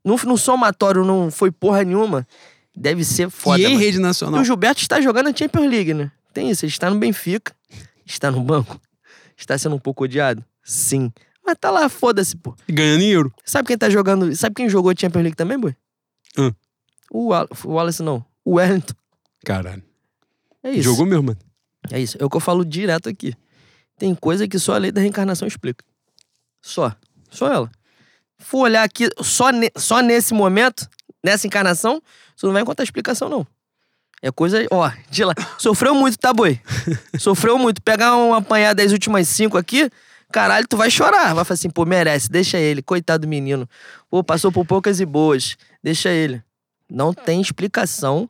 no, 0.05 0.15
no 0.25 0.37
somatório 0.37 1.03
não 1.03 1.31
foi 1.31 1.49
porra 1.49 1.83
nenhuma, 1.83 2.27
deve 2.75 3.03
ser 3.03 3.29
foda. 3.29 3.59
e 3.61 3.65
em 3.65 3.69
mano. 3.69 3.79
rede 3.79 3.97
E 3.97 4.01
nacional. 4.01 4.41
o 4.41 4.43
Gilberto 4.43 4.81
está 4.81 4.99
jogando 5.01 5.27
a 5.29 5.35
Champions 5.35 5.69
League, 5.69 5.93
né? 5.93 6.11
Tem 6.33 6.49
isso, 6.49 6.65
ele 6.65 6.71
está 6.71 6.89
no 6.89 6.97
Benfica, 6.97 7.53
está 8.05 8.31
no 8.31 8.41
banco, 8.41 8.79
está 9.37 9.57
sendo 9.57 9.75
um 9.75 9.79
pouco 9.79 10.03
odiado? 10.05 10.43
Sim. 10.63 11.11
Mas 11.45 11.57
tá 11.59 11.69
lá, 11.71 11.89
foda-se, 11.89 12.37
pô. 12.37 12.55
Ganhando 12.69 13.03
euro. 13.03 13.33
Sabe 13.43 13.67
quem 13.67 13.77
tá 13.77 13.89
jogando. 13.89 14.33
Sabe 14.35 14.55
quem 14.55 14.69
jogou 14.69 14.93
Champions 14.97 15.23
League 15.23 15.35
também, 15.35 15.57
boi? 15.59 15.75
O 17.11 17.29
Wallace 17.65 18.01
não. 18.01 18.23
O 18.45 18.53
Wellington. 18.55 18.93
Caralho. 19.45 19.83
É 20.63 20.71
isso. 20.71 20.83
Jogou 20.83 21.05
mesmo, 21.05 21.23
mano. 21.23 21.39
É 21.91 21.99
isso. 21.99 22.15
É 22.19 22.23
o 22.25 22.29
que 22.29 22.37
eu 22.37 22.41
falo 22.41 22.63
direto 22.63 23.09
aqui. 23.09 23.33
Tem 23.97 24.13
coisa 24.15 24.47
que 24.47 24.57
só 24.59 24.75
a 24.75 24.77
lei 24.77 24.91
da 24.91 25.01
reencarnação 25.01 25.47
explica. 25.47 25.83
Só. 26.61 26.95
Só 27.29 27.51
ela. 27.51 27.71
For 28.37 28.59
olhar 28.59 28.83
aqui, 28.83 29.09
só, 29.21 29.51
ne- 29.51 29.71
só 29.75 30.01
nesse 30.01 30.33
momento, 30.33 30.87
nessa 31.23 31.45
encarnação, 31.47 32.01
você 32.41 32.47
não 32.47 32.53
vai 32.53 32.63
encontrar 32.63 32.83
explicação, 32.83 33.29
não. 33.29 33.45
É 34.19 34.31
coisa, 34.31 34.65
ó, 34.71 34.91
de 35.09 35.23
lá. 35.23 35.35
Sofreu 35.59 35.93
muito, 35.93 36.17
tá, 36.17 36.33
boi? 36.33 36.59
Sofreu 37.19 37.57
muito. 37.59 37.81
Pegar 37.81 38.15
uma 38.15 38.37
apanhada 38.37 38.81
das 38.81 38.91
últimas 38.91 39.27
cinco 39.27 39.57
aqui, 39.57 39.91
caralho, 40.31 40.67
tu 40.67 40.75
vai 40.75 40.89
chorar. 40.89 41.35
Vai 41.35 41.45
falar 41.45 41.53
assim, 41.53 41.69
pô, 41.69 41.85
merece, 41.85 42.29
deixa 42.29 42.57
ele. 42.57 42.81
Coitado 42.81 43.25
do 43.25 43.29
menino. 43.29 43.69
Pô, 44.09 44.23
passou 44.23 44.51
por 44.51 44.65
poucas 44.65 44.99
e 44.99 45.05
boas. 45.05 45.55
Deixa 45.83 46.09
ele. 46.09 46.41
Não 46.89 47.13
tem 47.13 47.39
explicação 47.41 48.27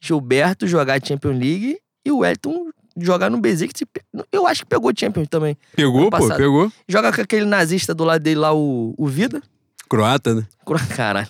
Gilberto 0.00 0.66
jogar 0.66 1.00
Champions 1.04 1.38
League 1.38 1.78
e 2.04 2.10
o 2.10 2.24
Elton 2.24 2.70
jogar 2.96 3.30
no 3.30 3.38
Besiktas. 3.38 3.86
Eu 4.32 4.46
acho 4.46 4.62
que 4.62 4.66
pegou 4.66 4.92
Champions 4.96 5.28
também. 5.28 5.56
Pegou, 5.76 6.10
pô, 6.10 6.28
pegou. 6.34 6.72
Joga 6.88 7.12
com 7.12 7.20
aquele 7.20 7.46
nazista 7.46 7.94
do 7.94 8.02
lado 8.02 8.20
dele 8.20 8.40
lá, 8.40 8.52
o, 8.52 8.92
o 8.98 9.06
Vida. 9.06 9.40
Croata, 9.88 10.34
né? 10.34 10.46
Caralho. 10.96 11.28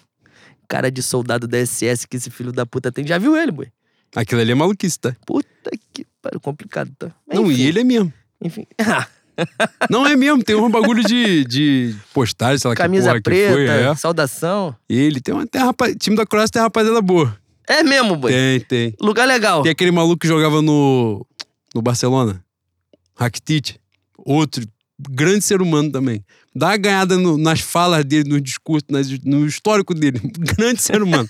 Cara 0.72 0.90
de 0.90 1.02
soldado 1.02 1.46
da 1.46 1.58
SS 1.58 2.06
que 2.08 2.16
esse 2.16 2.30
filho 2.30 2.50
da 2.50 2.64
puta 2.64 2.90
tem. 2.90 3.06
Já 3.06 3.18
viu 3.18 3.36
ele, 3.36 3.52
boi? 3.52 3.68
Aquilo 4.16 4.40
ali 4.40 4.52
é 4.52 4.54
maluquice, 4.54 4.98
tá? 4.98 5.14
Puta 5.26 5.70
que 5.92 6.06
pariu, 6.22 6.40
complicado, 6.40 6.90
tá? 6.98 7.12
Mas 7.28 7.38
Não, 7.38 7.52
enfim, 7.52 7.60
e 7.60 7.66
ele 7.66 7.80
é 7.80 7.84
mesmo. 7.84 8.10
Enfim. 8.42 8.66
Não 9.90 10.06
é 10.06 10.16
mesmo, 10.16 10.42
tem 10.42 10.56
um 10.56 10.70
bagulho 10.70 11.04
de, 11.04 11.44
de 11.44 11.94
postagem, 12.14 12.56
sei 12.56 12.70
lá 12.70 12.74
Camisa 12.74 13.12
que 13.12 13.20
porra 13.20 13.22
preta, 13.22 13.48
que 13.48 13.66
foi. 13.66 13.66
É. 13.68 13.94
saudação. 13.96 14.74
Ele 14.88 15.20
tem 15.20 15.34
uma. 15.34 15.46
Tem 15.46 15.60
rapaz, 15.60 15.94
time 16.00 16.16
da 16.16 16.24
Croácia 16.24 16.52
tem 16.52 16.62
rapaziada 16.62 17.02
boa. 17.02 17.36
É 17.68 17.82
mesmo, 17.82 18.16
boi. 18.16 18.32
Tem, 18.32 18.60
tem. 18.60 18.94
Lugar 18.98 19.28
legal. 19.28 19.62
Tem 19.62 19.72
aquele 19.72 19.90
maluco 19.90 20.20
que 20.20 20.26
jogava 20.26 20.62
no, 20.62 21.26
no 21.74 21.82
Barcelona. 21.82 22.42
Rakitic. 23.14 23.76
Outro 24.16 24.64
grande 24.98 25.42
ser 25.42 25.60
humano 25.60 25.92
também. 25.92 26.24
Dá 26.55 26.68
uma 26.68 26.76
ganhada 26.76 27.16
no- 27.16 27.38
nas 27.38 27.61
falas 27.61 28.05
dele, 28.05 28.28
no 28.28 28.40
discurso, 28.40 28.86
nas- 28.90 29.09
no 29.24 29.46
histórico 29.46 29.94
dele. 29.94 30.20
Grande 30.57 30.80
ser 30.82 31.03
humano. 31.03 31.28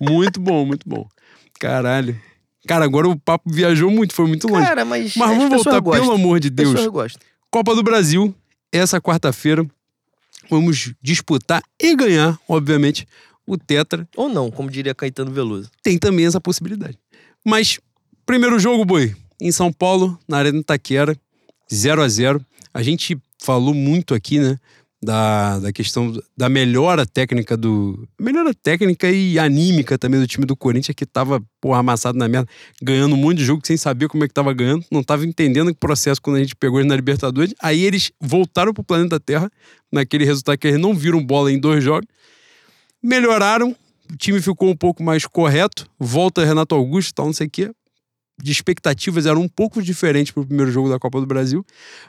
muito 0.00 0.40
bom, 0.40 0.64
muito 0.64 0.88
bom. 0.88 1.06
Caralho. 1.58 2.18
Cara, 2.66 2.84
agora 2.84 3.08
o 3.08 3.18
papo 3.18 3.50
viajou 3.50 3.90
muito, 3.90 4.14
foi 4.14 4.26
muito 4.28 4.46
longe. 4.46 4.64
Cara, 4.66 4.84
mas. 4.84 5.16
Mas 5.16 5.30
as 5.30 5.36
vamos 5.36 5.50
voltar, 5.50 5.80
gostam. 5.80 6.02
pelo 6.04 6.14
amor 6.14 6.38
de 6.38 6.48
Deus. 6.48 6.74
Copa 7.50 7.74
do 7.74 7.82
Brasil, 7.82 8.34
essa 8.70 9.00
quarta-feira. 9.00 9.66
Vamos 10.50 10.92
disputar 11.02 11.62
e 11.80 11.94
ganhar, 11.96 12.38
obviamente, 12.48 13.06
o 13.46 13.56
Tetra. 13.56 14.06
Ou 14.16 14.28
não, 14.28 14.50
como 14.50 14.70
diria 14.70 14.94
Caetano 14.94 15.30
Veloso. 15.32 15.70
Tem 15.82 15.98
também 15.98 16.26
essa 16.26 16.40
possibilidade. 16.40 16.98
Mas, 17.44 17.78
primeiro 18.26 18.58
jogo, 18.58 18.84
boi, 18.84 19.14
em 19.40 19.50
São 19.50 19.72
Paulo, 19.72 20.18
na 20.28 20.38
Arena 20.38 20.58
Itaquera, 20.58 21.16
0 21.72 22.02
a 22.02 22.08
0 22.08 22.44
A 22.74 22.82
gente 22.82 23.16
falou 23.42 23.74
muito 23.74 24.14
aqui, 24.14 24.38
né? 24.38 24.56
Da, 25.04 25.58
da 25.58 25.72
questão 25.72 26.16
da 26.36 26.48
melhora 26.48 27.04
técnica 27.04 27.56
do. 27.56 28.08
Melhora 28.20 28.54
técnica 28.54 29.10
e 29.10 29.36
anímica 29.36 29.98
também 29.98 30.20
do 30.20 30.28
time 30.28 30.46
do 30.46 30.54
Corinthians, 30.54 30.94
que 30.94 31.04
tava, 31.04 31.42
porra, 31.60 31.80
amassado 31.80 32.16
na 32.16 32.28
merda, 32.28 32.48
ganhando 32.80 33.16
um 33.16 33.18
monte 33.18 33.38
de 33.38 33.44
jogo 33.44 33.66
sem 33.66 33.76
saber 33.76 34.06
como 34.06 34.22
é 34.22 34.28
que 34.28 34.34
tava 34.34 34.52
ganhando, 34.52 34.84
não 34.92 35.02
tava 35.02 35.26
entendendo 35.26 35.68
o 35.70 35.74
processo 35.74 36.22
quando 36.22 36.36
a 36.36 36.38
gente 36.38 36.54
pegou 36.54 36.78
eles 36.78 36.88
na 36.88 36.94
Libertadores. 36.94 37.52
Aí 37.60 37.82
eles 37.82 38.12
voltaram 38.20 38.72
pro 38.72 38.84
planeta 38.84 39.18
Terra, 39.18 39.50
naquele 39.90 40.24
resultado 40.24 40.56
que 40.56 40.68
eles 40.68 40.80
não 40.80 40.94
viram 40.94 41.20
bola 41.20 41.50
em 41.50 41.58
dois 41.58 41.82
jogos. 41.82 42.06
Melhoraram, 43.02 43.74
o 44.08 44.16
time 44.16 44.40
ficou 44.40 44.70
um 44.70 44.76
pouco 44.76 45.02
mais 45.02 45.26
correto, 45.26 45.90
volta 45.98 46.44
Renato 46.44 46.76
Augusto 46.76 47.12
tal, 47.12 47.26
não 47.26 47.32
sei 47.32 47.48
o 47.48 47.50
quê. 47.50 47.72
De 48.40 48.52
expectativas 48.52 49.26
eram 49.26 49.40
um 49.42 49.48
pouco 49.48 49.82
diferentes 49.82 50.32
pro 50.32 50.46
primeiro 50.46 50.70
jogo 50.70 50.88
da 50.88 50.98
Copa 50.98 51.20
do 51.20 51.26
Brasil, 51.26 51.66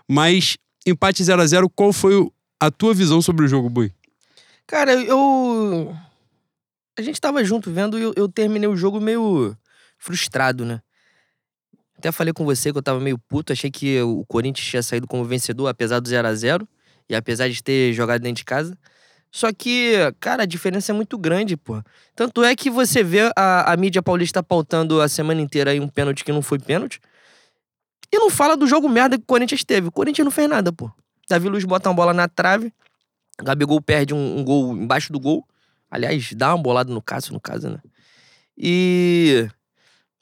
mas 0.08 0.58
empate 0.86 1.24
0 1.24 1.42
a 1.42 1.46
0 1.46 1.70
qual 1.70 1.94
foi 1.94 2.30
a 2.60 2.72
tua 2.72 2.94
visão 2.94 3.22
sobre 3.22 3.46
o 3.46 3.48
jogo, 3.48 3.70
Bui? 3.70 3.94
Cara, 4.68 4.94
eu. 4.94 5.96
A 6.98 7.02
gente 7.02 7.20
tava 7.20 7.44
junto 7.44 7.72
vendo 7.72 7.98
e 7.98 8.04
eu, 8.04 8.14
eu 8.16 8.30
terminei 8.30 8.70
o 8.70 8.76
jogo 8.76 9.02
meio 9.02 9.56
frustrado, 9.98 10.64
né? 10.66 10.82
Até 11.98 12.12
falei 12.12 12.34
com 12.34 12.46
você 12.46 12.72
que 12.72 12.78
eu 12.78 12.84
tava 12.84 13.00
meio 13.00 13.18
puto, 13.18 13.54
achei 13.54 13.72
que 13.72 14.02
o 14.02 14.26
Corinthians 14.28 14.68
tinha 14.68 14.84
saído 14.84 15.08
como 15.08 15.24
vencedor, 15.24 15.68
apesar 15.68 16.00
do 16.00 16.08
0 16.10 16.28
a 16.28 16.36
0 16.36 16.68
e 17.10 17.16
apesar 17.16 17.50
de 17.50 17.64
ter 17.64 17.94
jogado 17.94 18.22
dentro 18.22 18.38
de 18.38 18.46
casa. 18.46 18.78
Só 19.32 19.52
que, 19.52 19.96
cara, 20.20 20.44
a 20.44 20.46
diferença 20.46 20.92
é 20.92 20.96
muito 20.96 21.18
grande, 21.18 21.58
pô. 21.58 21.82
Tanto 22.16 22.44
é 22.44 22.56
que 22.56 22.70
você 22.70 23.04
vê 23.04 23.32
a, 23.36 23.74
a 23.74 23.78
mídia 23.78 24.02
paulista 24.02 24.44
pautando 24.44 25.02
a 25.02 25.08
semana 25.08 25.42
inteira 25.42 25.72
aí 25.72 25.80
um 25.80 25.88
pênalti 25.88 26.24
que 26.24 26.32
não 26.32 26.42
foi 26.42 26.60
pênalti. 26.60 27.00
E 28.14 28.20
não 28.20 28.30
fala 28.30 28.56
do 28.56 28.68
jogo 28.68 28.88
merda 28.88 29.18
que 29.18 29.24
o 29.24 29.26
Corinthians 29.26 29.64
teve. 29.64 29.88
O 29.88 29.92
Corinthians 29.92 30.24
não 30.24 30.32
fez 30.32 30.48
nada, 30.48 30.72
pô. 30.72 30.92
Davi 31.28 31.50
Luiz 31.50 31.66
bota 31.66 31.90
uma 31.90 31.96
bola 31.96 32.14
na 32.14 32.28
trave. 32.28 32.72
Gabigol 33.42 33.82
perde 33.82 34.14
um, 34.14 34.38
um 34.38 34.44
gol 34.44 34.78
embaixo 34.78 35.12
do 35.12 35.20
gol. 35.20 35.44
Aliás, 35.90 36.32
dá 36.34 36.54
uma 36.54 36.62
bolada 36.62 36.94
no 36.94 37.02
Cássio, 37.02 37.34
no 37.34 37.40
caso, 37.40 37.72
né? 37.72 37.80
E. 38.56 39.50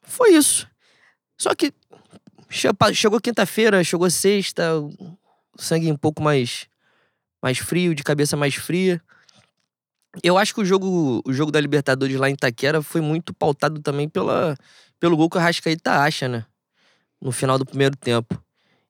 Foi 0.03 0.31
isso. 0.31 0.69
Só 1.37 1.53
que. 1.53 1.73
Chegou 2.93 3.19
quinta-feira, 3.19 3.83
chegou 3.83 4.09
sexta, 4.09 4.79
o 4.79 5.17
sangue 5.57 5.91
um 5.91 5.97
pouco 5.97 6.23
mais. 6.23 6.67
mais 7.43 7.57
frio, 7.57 7.93
de 7.93 8.03
cabeça 8.03 8.37
mais 8.37 8.55
fria. 8.55 9.01
Eu 10.23 10.37
acho 10.37 10.53
que 10.53 10.61
o 10.61 10.65
jogo, 10.65 11.21
o 11.25 11.33
jogo 11.33 11.51
da 11.51 11.59
Libertadores 11.59 12.15
lá 12.15 12.29
em 12.29 12.35
Itaquera 12.35 12.81
foi 12.81 13.01
muito 13.01 13.33
pautado 13.33 13.81
também 13.81 14.07
pela, 14.07 14.55
pelo 14.97 15.17
gol 15.17 15.29
que 15.29 15.35
o 15.35 15.41
Arrascaeta 15.41 16.01
acha, 16.01 16.29
né? 16.29 16.45
No 17.21 17.31
final 17.31 17.57
do 17.57 17.65
primeiro 17.65 17.95
tempo. 17.95 18.41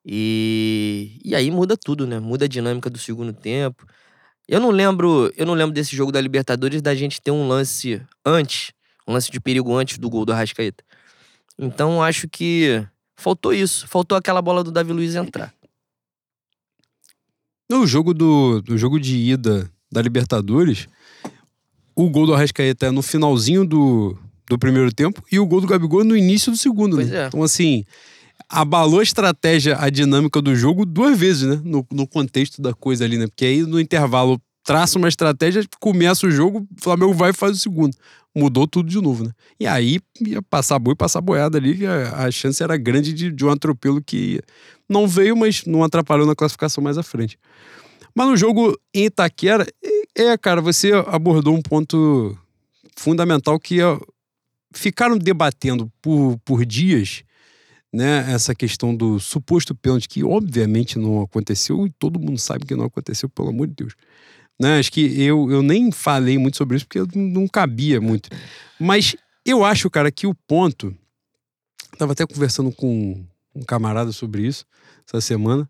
E, 0.06 1.20
e 1.24 1.36
aí 1.36 1.52
muda 1.52 1.78
tudo, 1.78 2.08
né? 2.08 2.20
Muda 2.20 2.46
a 2.46 2.48
dinâmica 2.48 2.90
do 2.90 2.98
segundo 2.98 3.34
tempo. 3.34 3.86
Eu 4.48 4.60
não 4.60 4.70
lembro, 4.72 5.32
eu 5.38 5.46
não 5.46 5.54
lembro 5.54 5.74
desse 5.74 5.96
jogo 5.96 6.12
da 6.12 6.20
Libertadores 6.20 6.82
da 6.82 6.96
gente 6.96 7.22
ter 7.22 7.32
um 7.32 7.48
lance 7.48 8.02
antes, 8.26 8.72
um 9.08 9.14
lance 9.14 9.32
de 9.32 9.40
perigo 9.40 9.76
antes 9.76 9.98
do 9.98 10.10
gol 10.10 10.26
do 10.26 10.34
Arrascaeta. 10.34 10.84
Então 11.58 12.02
acho 12.02 12.28
que 12.28 12.86
faltou 13.16 13.54
isso, 13.54 13.88
faltou 13.88 14.18
aquela 14.18 14.42
bola 14.42 14.64
do 14.64 14.72
Davi 14.72 14.92
Luiz 14.92 15.16
entrar. 15.16 15.54
No 17.70 17.86
jogo 17.88 18.14
do, 18.14 18.62
do 18.62 18.78
jogo 18.78 19.00
de 19.00 19.16
ida 19.16 19.72
da 19.90 20.02
Libertadores, 20.02 20.88
o 21.96 22.10
gol 22.10 22.26
do 22.26 22.34
Arrascaeta 22.34 22.88
é 22.88 22.92
no 22.92 23.02
finalzinho 23.02 23.66
do, 23.66 24.18
do 24.50 24.58
primeiro 24.58 24.92
tempo 24.92 25.24
e 25.32 25.40
o 25.40 25.46
gol 25.46 25.62
do 25.62 25.68
Gabigol 25.68 26.02
é 26.02 26.04
no 26.04 26.18
início 26.18 26.52
do 26.52 26.58
segundo, 26.58 26.96
Pois 26.98 27.10
né? 27.10 27.24
é. 27.24 27.28
Então, 27.28 27.44
assim, 27.44 27.86
abalou 28.52 29.00
a 29.00 29.04
estratégia, 29.04 29.78
a 29.80 29.90
dinâmica 29.90 30.42
do 30.42 30.54
jogo 30.56 30.86
duas 30.86 31.18
vezes, 31.18 31.44
né? 31.44 31.62
No, 31.64 31.86
no 31.92 32.06
contexto 32.06 32.62
da 32.62 32.74
coisa 32.74 33.06
ali, 33.06 33.18
né? 33.18 33.28
Porque 33.28 33.46
aí 33.46 33.62
no 33.64 33.80
intervalo 33.80 34.40
traça 34.64 34.98
uma 34.98 35.08
estratégia, 35.08 35.64
começa 35.80 36.28
o 36.28 36.32
jogo, 36.32 36.68
o 36.78 36.84
Flamengo 36.84 37.14
vai 37.14 37.32
e 37.32 37.34
faz 37.34 37.58
o 37.58 37.60
segundo. 37.60 37.96
Mudou 38.36 38.68
tudo 38.68 38.90
de 38.90 39.02
novo, 39.02 39.24
né? 39.24 39.32
E 39.60 39.66
aí 39.66 40.00
ia 40.20 40.42
passar 40.42 40.78
boi, 40.80 40.96
passar 40.96 41.22
boiada 41.22 41.58
ali, 41.58 41.86
a, 41.86 42.26
a 42.26 42.32
chance 42.32 42.62
era 42.62 42.78
grande 42.78 43.14
de, 43.14 43.32
de 43.32 43.46
um 43.46 43.50
atropelo 43.50 44.02
que 44.02 44.42
não 44.88 45.08
veio, 45.08 45.36
mas 45.36 45.66
não 45.66 45.84
atrapalhou 45.84 46.28
na 46.28 46.36
classificação 46.36 46.84
mais 46.84 46.98
à 46.98 47.04
frente. 47.04 47.40
Mas 48.14 48.28
no 48.28 48.36
jogo 48.36 48.78
em 48.94 49.06
Itaquera, 49.06 49.66
é, 50.16 50.24
é, 50.24 50.38
cara, 50.38 50.62
você 50.62 50.92
abordou 51.08 51.56
um 51.56 51.62
ponto 51.62 52.38
fundamental 52.98 53.58
que 53.58 53.82
é, 53.82 54.00
ficaram 54.74 55.18
debatendo 55.18 55.92
por, 56.02 56.38
por 56.44 56.66
dias, 56.66 57.24
né, 57.94 58.32
essa 58.32 58.56
questão 58.56 58.96
do 58.96 59.20
suposto 59.20 59.76
pênalti, 59.76 60.08
que 60.08 60.24
obviamente 60.24 60.98
não 60.98 61.22
aconteceu 61.22 61.86
e 61.86 61.92
todo 61.92 62.20
mundo 62.20 62.38
sabe 62.38 62.66
que 62.66 62.76
não 62.76 62.86
aconteceu, 62.86 63.28
pelo 63.28 63.50
amor 63.50 63.68
de 63.68 63.74
Deus. 63.76 63.96
Né, 64.60 64.80
acho 64.80 64.92
que 64.92 65.22
eu, 65.22 65.52
eu 65.52 65.62
nem 65.62 65.92
falei 65.92 66.38
muito 66.38 66.58
sobre 66.58 66.78
isso 66.78 66.88
porque 66.88 67.18
não 67.18 67.48
cabia 67.48 68.00
muito. 68.00 68.30
Mas 68.80 69.16
eu 69.46 69.66
acho, 69.66 69.90
cara, 69.90 70.12
que 70.12 70.28
o 70.28 70.36
ponto. 70.36 70.96
Tava 71.98 72.14
até 72.14 72.26
conversando 72.26 72.72
com 72.72 73.24
um 73.54 73.64
camarada 73.64 74.12
sobre 74.12 74.48
isso 74.48 74.66
essa 75.06 75.20
semana. 75.20 75.70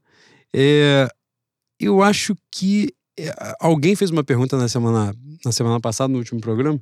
É, 0.53 1.07
eu 1.79 2.03
acho 2.03 2.35
que 2.51 2.93
é, 3.17 3.33
alguém 3.59 3.95
fez 3.95 4.11
uma 4.11 4.23
pergunta 4.23 4.57
na 4.57 4.67
semana, 4.67 5.15
na 5.43 5.51
semana 5.51 5.79
passada, 5.79 6.11
no 6.11 6.19
último 6.19 6.39
programa, 6.39 6.79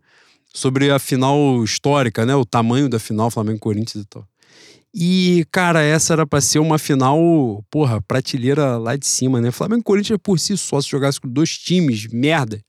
sobre 0.54 0.92
a 0.92 1.00
final 1.00 1.64
histórica, 1.64 2.26
né? 2.26 2.36
O 2.36 2.46
tamanho 2.46 2.90
da 2.90 3.00
final 3.00 3.32
Flamengo-Corinthians 3.32 4.04
e 4.04 4.08
tal. 4.08 4.28
E, 4.94 5.46
cara, 5.52 5.82
essa 5.84 6.14
era 6.14 6.26
pra 6.26 6.42
ser 6.42 6.60
uma 6.60 6.80
final, 6.80 7.64
porra, 7.70 8.02
prateleira 8.02 8.78
lá 8.78 8.96
de 8.96 9.06
cima, 9.06 9.40
né? 9.40 9.52
Flamengo 9.52 9.82
e 9.82 9.84
Corinthians 9.84 10.20
por 10.22 10.40
si 10.40 10.58
só, 10.58 10.82
se 10.82 10.90
jogasse 10.90 11.22
com 11.22 11.28
dois 11.28 11.58
times, 11.58 12.08
merda, 12.08 12.60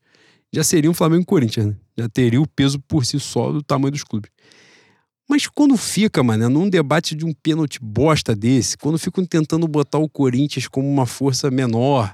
já 0.52 0.62
seria 0.62 0.90
um 0.90 0.94
Flamengo 0.94 1.22
e 1.22 1.26
Corinthians, 1.26 1.66
né? 1.66 1.76
Já 1.96 2.08
teria 2.08 2.40
o 2.40 2.46
peso 2.46 2.78
por 2.80 3.06
si 3.06 3.18
só 3.18 3.50
do 3.52 3.62
tamanho 3.62 3.92
dos 3.92 4.04
clubes. 4.04 4.30
Mas 5.28 5.46
quando 5.46 5.76
fica, 5.76 6.22
mano, 6.24 6.48
num 6.50 6.68
debate 6.68 7.14
de 7.14 7.24
um 7.24 7.32
pênalti 7.32 7.78
bosta 7.80 8.34
desse, 8.34 8.76
quando 8.76 8.98
ficam 8.98 9.24
tentando 9.24 9.68
botar 9.68 9.98
o 9.98 10.08
Corinthians 10.08 10.66
como 10.66 10.88
uma 10.88 11.06
força 11.06 11.50
menor? 11.50 12.12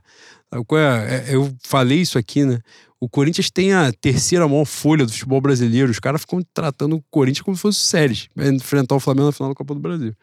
Eu 1.29 1.55
falei 1.65 2.01
isso 2.01 2.19
aqui, 2.19 2.45
né? 2.45 2.59
O 2.99 3.09
Corinthians 3.09 3.51
tem 3.51 3.73
a 3.73 3.93
terceira 3.93 4.49
maior 4.49 4.65
folha 4.65 5.05
do 5.05 5.13
futebol 5.13 5.41
brasileiro. 5.41 5.91
Os 5.91 5.99
caras 5.99 6.23
ficam 6.23 6.41
tratando 6.55 6.97
o 6.97 7.05
Corinthians 7.11 7.45
como 7.45 7.57
se 7.57 7.63
fosse 7.63 7.81
séries, 7.81 8.29
enfrentar 8.37 8.95
o 8.95 9.01
Flamengo 9.01 9.27
na 9.27 9.33
final 9.33 9.51
da 9.51 9.55
Copa 9.55 9.75
do 9.75 9.81
Brasil. 9.81 10.15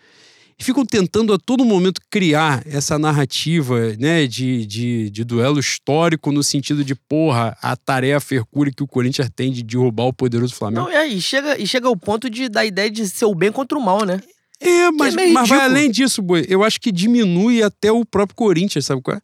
E 0.60 0.64
ficam 0.64 0.86
tentando 0.86 1.34
a 1.34 1.40
todo 1.40 1.66
momento 1.66 2.00
criar 2.12 2.64
essa 2.66 2.98
narrativa 3.00 3.96
né, 4.00 4.28
de, 4.28 4.66
de, 4.66 5.10
de 5.10 5.24
duelo 5.24 5.60
histórico 5.60 6.32
no 6.32 6.44
sentido 6.44 6.84
de, 6.84 6.96
porra, 6.96 7.58
a 7.62 7.76
tarefa 7.76 8.36
hercúlea 8.36 8.74
que 8.76 8.84
o 8.84 8.88
Corinthians 8.88 9.30
tem 9.36 9.52
de 9.52 9.64
derrubar 9.64 10.06
o 10.06 10.14
poderoso 10.14 10.54
Flamengo. 10.54 10.90
Não, 10.90 11.06
e 11.06 11.20
chega, 11.20 11.60
e 11.60 11.66
chega 11.66 11.88
ao 11.88 11.98
ponto 11.98 12.30
de 12.30 12.50
da 12.50 12.64
ideia 12.64 12.90
de 12.90 13.08
ser 13.08 13.26
o 13.26 13.36
bem 13.36 13.52
contra 13.52 13.78
o 13.78 13.84
mal, 13.84 14.06
né? 14.06 14.20
É, 14.64 14.92
mas, 14.92 15.16
é 15.16 15.28
mas 15.28 15.50
vai 15.50 15.60
além 15.60 15.92
disso, 15.92 16.22
boi. 16.22 16.46
Eu 16.48 16.64
acho 16.64 16.80
que 16.80 16.92
diminui 16.92 17.62
até 17.62 17.92
o 17.92 18.06
próprio 18.06 18.36
Corinthians, 18.36 18.86
sabe 18.86 19.02
qual 19.02 19.18
é? 19.18 19.22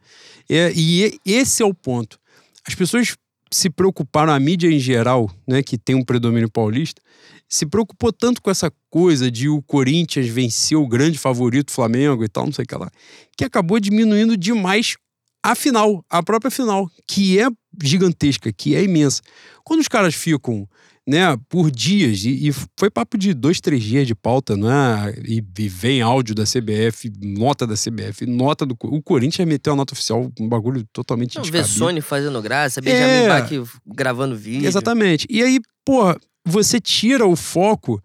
é? 0.50 0.74
E 0.76 1.20
esse 1.26 1.64
é 1.64 1.66
o 1.66 1.74
ponto. 1.74 2.20
As 2.68 2.76
pessoas 2.76 3.16
se 3.52 3.70
preocuparam, 3.70 4.34
a 4.34 4.40
mídia 4.40 4.70
em 4.70 4.80
geral, 4.80 5.32
né, 5.48 5.64
que 5.64 5.78
tem 5.78 5.96
um 5.96 6.04
predomínio 6.04 6.50
paulista, 6.50 7.02
se 7.48 7.66
preocupou 7.66 8.14
tanto 8.14 8.42
com 8.42 8.52
essa 8.52 8.72
coisa 8.92 9.32
de 9.32 9.50
o 9.50 9.62
Corinthians 9.64 10.28
vencer 10.28 10.78
o 10.78 10.88
grande 10.88 11.18
favorito 11.18 11.72
Flamengo 11.72 12.24
e 12.24 12.28
tal, 12.28 12.46
não 12.46 12.54
sei 12.54 12.64
o 12.64 12.68
que 12.68 12.76
lá, 12.76 12.92
que 13.36 13.44
acabou 13.44 13.80
diminuindo 13.80 14.38
demais 14.38 14.96
a 15.42 15.56
final, 15.56 16.06
a 16.10 16.22
própria 16.22 16.52
final, 16.52 16.90
que 17.08 17.40
é 17.40 17.48
gigantesca, 17.82 18.52
que 18.52 18.76
é 18.76 18.84
imensa. 18.84 19.22
Quando 19.64 19.80
os 19.80 19.88
caras 19.88 20.14
ficam 20.14 20.68
né, 21.10 21.36
por 21.50 21.72
dias, 21.72 22.24
e, 22.24 22.50
e, 22.50 22.54
foi 22.78 22.92
papo 22.92 23.18
de 23.18 23.34
dois, 23.34 23.60
três 23.60 23.82
dias 23.82 24.06
de 24.06 24.14
pauta, 24.14 24.56
né? 24.56 25.12
E, 25.28 25.44
e 25.58 25.68
vem 25.68 26.04
áudio 26.04 26.36
da 26.36 26.44
CBF, 26.44 27.12
nota 27.20 27.66
da 27.66 27.74
CBF, 27.74 28.28
nota 28.28 28.64
do. 28.64 28.78
O 28.84 29.02
Corinthians 29.02 29.48
meteu 29.48 29.74
a 29.74 29.76
nota 29.76 29.96
oficial, 29.96 30.32
um 30.40 30.48
bagulho 30.48 30.86
totalmente 30.94 31.36
Não, 31.36 31.44
ver 31.44 31.66
Sony 31.66 32.00
fazendo 32.00 32.40
graça, 32.44 32.80
Benjamin 32.80 33.12
é, 33.12 33.28
Bach 33.28 33.50
gravando 33.88 34.36
vídeo. 34.36 34.68
Exatamente. 34.68 35.26
E 35.32 35.42
aí, 35.42 35.60
pô, 35.84 36.16
você 36.46 36.80
tira 36.80 37.26
o 37.26 37.36
foco 37.36 38.00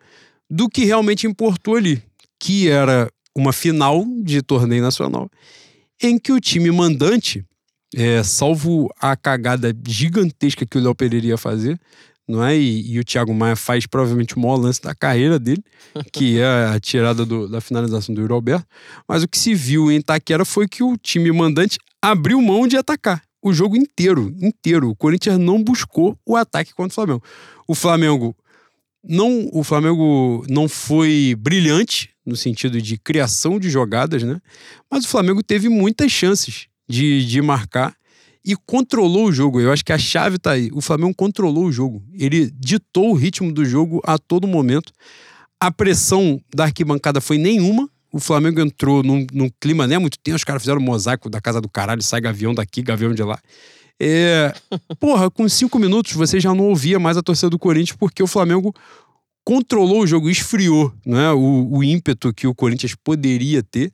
do 0.49 0.67
que 0.67 0.87
realmente 0.87 1.27
importou 1.27 1.77
ali, 1.77 2.03
que 2.41 2.71
era 2.71 3.11
uma 3.37 3.53
final 3.53 4.03
de 4.23 4.41
torneio 4.41 4.81
nacional, 4.81 5.29
em 6.03 6.19
que 6.19 6.33
o 6.33 6.41
time 6.41 6.71
mandante, 6.71 7.45
é, 7.95 8.23
salvo 8.23 8.89
a 8.99 9.15
cagada 9.15 9.77
gigantesca 9.87 10.65
que 10.65 10.79
o 10.79 10.81
Léo 10.81 10.95
Pereira 10.95 11.27
ia 11.27 11.37
fazer, 11.37 11.79
não 12.27 12.43
é? 12.43 12.57
E, 12.57 12.93
e, 12.93 12.99
o 12.99 13.05
Thiago 13.05 13.35
Maia 13.35 13.57
faz 13.57 13.87
provavelmente 13.87 14.37
o 14.37 14.41
maior 14.41 14.57
lance 14.57 14.81
da 14.81 14.95
carreira 14.95 15.39
dele, 15.39 15.63
que 16.13 16.41
é 16.41 16.67
a 16.75 16.81
tirada 16.81 17.25
do, 17.25 17.49
da 17.49 17.61
finalização 17.61 18.15
do 18.15 18.21
Yuri 18.21 18.33
Alberto. 18.33 18.67
Mas 19.07 19.23
o 19.23 19.29
que 19.29 19.39
se 19.39 19.55
viu 19.55 19.91
em 19.91 19.97
Itaquera 19.97 20.45
foi 20.45 20.67
que 20.67 20.83
o 20.83 20.97
time 20.97 21.31
mandante 21.31 21.79
abriu 22.01 22.41
mão 22.41 22.67
de 22.67 22.77
atacar 22.77 23.23
o 23.43 23.53
jogo 23.53 23.77
inteiro, 23.77 24.35
inteiro. 24.41 24.89
O 24.89 24.97
Corinthians 24.97 25.39
não 25.39 25.63
buscou 25.63 26.19
o 26.25 26.35
ataque 26.35 26.73
contra 26.73 26.93
o 26.93 26.95
Flamengo. 26.95 27.23
O 27.69 27.75
Flamengo 27.75 28.37
não, 29.07 29.51
o 29.53 29.63
Flamengo 29.63 30.45
não 30.49 30.67
foi 30.67 31.37
brilhante 31.39 32.11
no 32.25 32.37
sentido 32.37 32.81
de 32.81 32.97
criação 32.97 33.61
de 33.61 33.69
jogadas, 33.69 34.23
né? 34.23 34.41
Mas 34.91 35.05
o 35.05 35.09
Flamengo 35.09 35.43
teve 35.43 35.69
muitas 35.69 36.11
chances 36.11 36.69
de, 36.89 37.25
de 37.27 37.43
marcar 37.43 37.95
e 38.45 38.55
controlou 38.55 39.27
o 39.27 39.33
jogo. 39.33 39.61
Eu 39.61 39.73
acho 39.73 39.85
que 39.85 39.93
a 39.93 39.99
chave 39.99 40.39
tá 40.39 40.53
aí. 40.53 40.71
O 40.73 40.81
Flamengo 40.81 41.15
controlou 41.15 41.65
o 41.65 41.73
jogo. 41.73 42.03
Ele 42.13 42.51
ditou 42.55 43.11
o 43.11 43.15
ritmo 43.15 43.51
do 43.51 43.65
jogo 43.65 44.03
a 44.05 44.19
todo 44.19 44.47
momento. 44.47 44.93
A 45.59 45.71
pressão 45.71 46.41
da 46.55 46.65
arquibancada 46.65 47.21
foi 47.21 47.39
nenhuma. 47.39 47.89
O 48.13 48.21
Flamengo 48.21 48.61
entrou 48.61 49.03
num, 49.03 49.27
num 49.33 49.51
clima 49.59 49.87
né, 49.87 49.99
muito 49.99 50.19
tenso. 50.19 50.37
Os 50.37 50.45
caras 50.45 50.63
fizeram 50.63 50.81
um 50.81 50.85
mosaico 50.85 51.31
da 51.31 51.41
casa 51.41 51.61
do 51.61 51.69
caralho, 51.69 52.03
sai 52.03 52.21
gavião 52.21 52.55
daqui, 52.55 52.83
gavião 52.83 53.15
de 53.15 53.23
lá. 53.23 53.39
É, 53.99 54.53
porra, 55.01 55.31
com 55.31 55.49
cinco 55.49 55.79
minutos 55.79 56.13
você 56.13 56.39
já 56.39 56.55
não 56.55 56.69
ouvia 56.69 56.99
mais 56.99 57.17
a 57.17 57.23
torcida 57.23 57.49
do 57.49 57.59
Corinthians 57.59 57.97
porque 57.97 58.23
o 58.23 58.27
Flamengo 58.27 58.75
controlou 59.45 60.03
o 60.03 60.07
jogo, 60.07 60.29
esfriou 60.29 60.93
né, 61.07 61.31
o, 61.33 61.69
o 61.71 61.85
ímpeto 61.85 62.33
que 62.33 62.47
o 62.47 62.55
Corinthians 62.55 62.95
poderia 62.95 63.63
ter. 63.63 63.91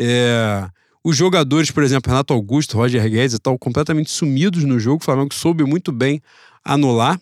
É, 0.00 0.68
os 1.04 1.16
jogadores, 1.16 1.70
por 1.70 1.82
exemplo, 1.82 2.10
Renato 2.10 2.32
Augusto, 2.32 2.76
Roger 2.76 3.02
Guedes 3.08 3.34
e 3.34 3.38
tal, 3.38 3.58
completamente 3.58 4.10
sumidos 4.10 4.64
no 4.64 4.78
jogo. 4.78 5.02
O 5.02 5.04
Flamengo 5.04 5.34
soube 5.34 5.64
muito 5.64 5.90
bem 5.90 6.20
anular. 6.64 7.18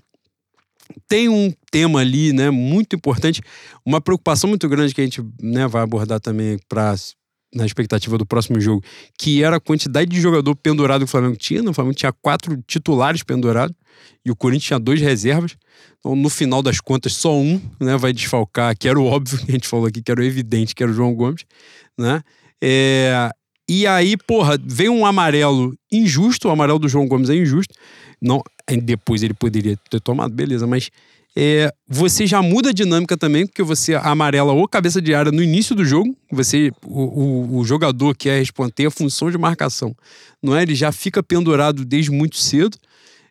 Tem 1.09 1.28
um 1.28 1.53
tema 1.70 2.01
ali, 2.01 2.33
né, 2.33 2.51
muito 2.51 2.97
importante, 2.97 3.41
uma 3.87 4.01
preocupação 4.01 4.49
muito 4.51 4.68
grande 4.68 4.93
que 4.93 5.01
a 5.01 5.05
gente 5.05 5.24
né, 5.41 5.66
vai 5.68 5.83
abordar 5.83 6.20
também 6.20 6.59
para 6.68 6.95
na 7.53 7.66
expectativa 7.66 8.16
do 8.16 8.24
próximo 8.24 8.61
jogo, 8.61 8.83
que 9.18 9.43
era 9.43 9.57
a 9.57 9.61
quantidade 9.61 10.09
de 10.09 10.20
jogador 10.20 10.55
pendurado 10.55 11.01
que 11.01 11.05
o 11.05 11.09
Flamengo 11.09 11.37
tinha. 11.37 11.68
O 11.68 11.74
Flamengo 11.74 11.97
tinha 11.97 12.12
quatro 12.12 12.57
titulares 12.66 13.22
pendurados 13.22 13.74
e 14.24 14.31
o 14.31 14.37
Corinthians 14.37 14.66
tinha 14.66 14.78
dois 14.78 15.01
reservas. 15.01 15.57
Então, 15.99 16.14
no 16.14 16.31
final 16.31 16.62
das 16.62 16.81
contas, 16.81 17.14
só 17.14 17.37
um 17.37 17.61
né, 17.81 17.97
vai 17.97 18.12
desfalcar, 18.12 18.76
que 18.78 18.89
era 18.89 18.99
o 18.99 19.05
óbvio 19.05 19.39
que 19.39 19.51
a 19.51 19.55
gente 19.55 19.66
falou 19.66 19.87
aqui, 19.87 20.01
que 20.01 20.11
era 20.11 20.20
o 20.20 20.24
evidente, 20.24 20.74
que 20.74 20.83
era 20.83 20.93
o 20.93 20.95
João 20.95 21.12
Gomes. 21.12 21.45
Né? 21.99 22.22
É, 22.62 23.31
e 23.73 23.87
aí, 23.87 24.16
porra, 24.16 24.59
vem 24.61 24.89
um 24.89 25.07
amarelo 25.07 25.73
injusto, 25.93 26.49
o 26.49 26.51
amarelo 26.51 26.81
do 26.81 26.89
João 26.89 27.07
Gomes 27.07 27.31
é 27.31 27.37
injusto. 27.37 27.73
Não, 28.21 28.43
depois 28.83 29.23
ele 29.23 29.33
poderia 29.33 29.79
ter 29.89 30.01
tomado, 30.01 30.35
beleza, 30.35 30.66
mas 30.66 30.91
é, 31.37 31.73
você 31.87 32.27
já 32.27 32.43
muda 32.43 32.71
a 32.71 32.73
dinâmica 32.73 33.16
também, 33.16 33.47
porque 33.47 33.62
você 33.62 33.95
amarela 33.95 34.53
ou 34.53 34.66
cabeça 34.66 35.01
de 35.01 35.14
área 35.14 35.31
no 35.31 35.41
início 35.41 35.77
do 35.77 35.85
jogo, 35.85 36.16
você 36.33 36.73
o, 36.85 37.03
o, 37.03 37.59
o 37.59 37.64
jogador 37.64 38.16
que 38.16 38.29
é 38.29 38.41
responder 38.41 38.87
a 38.87 38.91
função 38.91 39.31
de 39.31 39.39
marcação, 39.39 39.95
não 40.43 40.57
é? 40.57 40.62
Ele 40.62 40.75
já 40.75 40.91
fica 40.91 41.23
pendurado 41.23 41.85
desde 41.85 42.11
muito 42.11 42.39
cedo. 42.39 42.77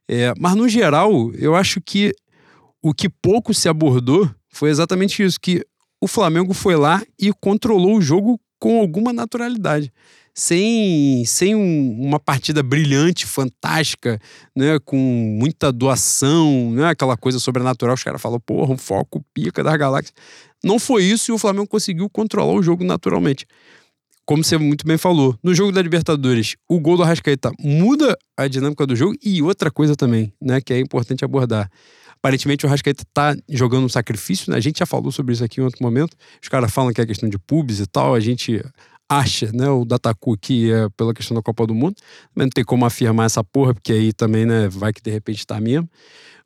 É, 0.08 0.32
mas 0.40 0.56
no 0.56 0.70
geral, 0.70 1.34
eu 1.34 1.54
acho 1.54 1.82
que 1.82 2.14
o 2.82 2.94
que 2.94 3.10
pouco 3.10 3.54
se 3.54 3.68
abordou 3.68 4.34
foi 4.48 4.70
exatamente 4.70 5.22
isso, 5.22 5.38
que 5.38 5.66
o 6.00 6.08
Flamengo 6.08 6.54
foi 6.54 6.78
lá 6.78 7.04
e 7.20 7.34
controlou 7.42 7.98
o 7.98 8.02
jogo 8.02 8.40
com 8.58 8.80
alguma 8.80 9.12
naturalidade 9.12 9.92
sem, 10.40 11.26
sem 11.26 11.54
um, 11.54 12.02
uma 12.02 12.18
partida 12.18 12.64
brilhante, 12.64 13.26
fantástica, 13.26 14.18
né, 14.56 14.80
com 14.80 14.96
muita 14.98 15.70
doação, 15.70 16.72
né, 16.72 16.88
aquela 16.88 17.18
coisa 17.18 17.40
sobrenatural, 17.40 17.94
os 17.94 18.04
caras 18.04 18.22
falam, 18.22 18.40
porra, 18.40 18.74
um 18.74 18.78
foco 18.78 19.22
pica 19.34 19.62
das 19.62 19.76
galáxias. 19.76 20.14
Não 20.64 20.80
foi 20.80 21.04
isso 21.04 21.30
e 21.30 21.34
o 21.34 21.38
Flamengo 21.38 21.68
conseguiu 21.68 22.10
controlar 22.10 22.54
o 22.54 22.64
jogo 22.64 22.86
naturalmente. 22.86 23.46
Como 24.26 24.42
você 24.42 24.58
muito 24.58 24.88
bem 24.88 24.98
falou, 24.98 25.38
no 25.44 25.54
jogo 25.54 25.74
da 25.74 25.82
Libertadores, 25.82 26.56
o 26.70 26.80
gol 26.80 26.96
do 26.96 27.04
Arrascaeta 27.04 27.52
muda 27.60 28.18
a 28.38 28.48
dinâmica 28.48 28.88
do 28.88 28.96
jogo 28.96 29.16
e 29.22 29.42
outra 29.42 29.70
coisa 29.70 29.94
também, 29.94 30.32
né, 30.42 30.62
que 30.62 30.72
é 30.72 30.80
importante 30.80 31.26
abordar. 31.26 31.70
Aparentemente 32.16 32.66
o 32.66 32.70
Arrascaeta 32.70 33.04
tá 33.14 33.36
jogando 33.50 33.86
um 33.86 33.90
sacrifício, 33.90 34.52
né? 34.52 34.58
A 34.58 34.62
gente 34.62 34.80
já 34.80 34.86
falou 34.86 35.10
sobre 35.10 35.34
isso 35.34 35.44
aqui 35.44 35.62
em 35.62 35.64
outro 35.64 35.82
momento. 35.82 36.18
Os 36.42 36.50
caras 36.50 36.70
falam 36.70 36.92
que 36.92 37.00
é 37.00 37.06
questão 37.06 37.30
de 37.30 37.40
pubs 37.40 37.80
e 37.80 37.88
tal, 37.88 38.14
a 38.14 38.20
gente 38.20 38.62
acha, 39.10 39.52
né, 39.52 39.68
o 39.68 39.84
Dataku 39.84 40.38
que 40.38 40.72
é 40.72 40.88
pela 40.96 41.14
questão 41.14 41.36
da 41.36 41.42
Copa 41.42 41.66
do 41.66 41.74
Mundo. 41.74 41.96
Também 42.34 42.46
não 42.46 42.50
tem 42.50 42.64
como 42.64 42.86
afirmar 42.86 43.26
essa 43.26 43.44
porra, 43.44 43.74
porque 43.74 43.92
aí 43.92 44.14
também, 44.14 44.46
né, 44.46 44.70
vai 44.70 44.94
que 44.94 45.02
de 45.02 45.10
repente 45.10 45.46
tá 45.46 45.60
mesmo. 45.60 45.90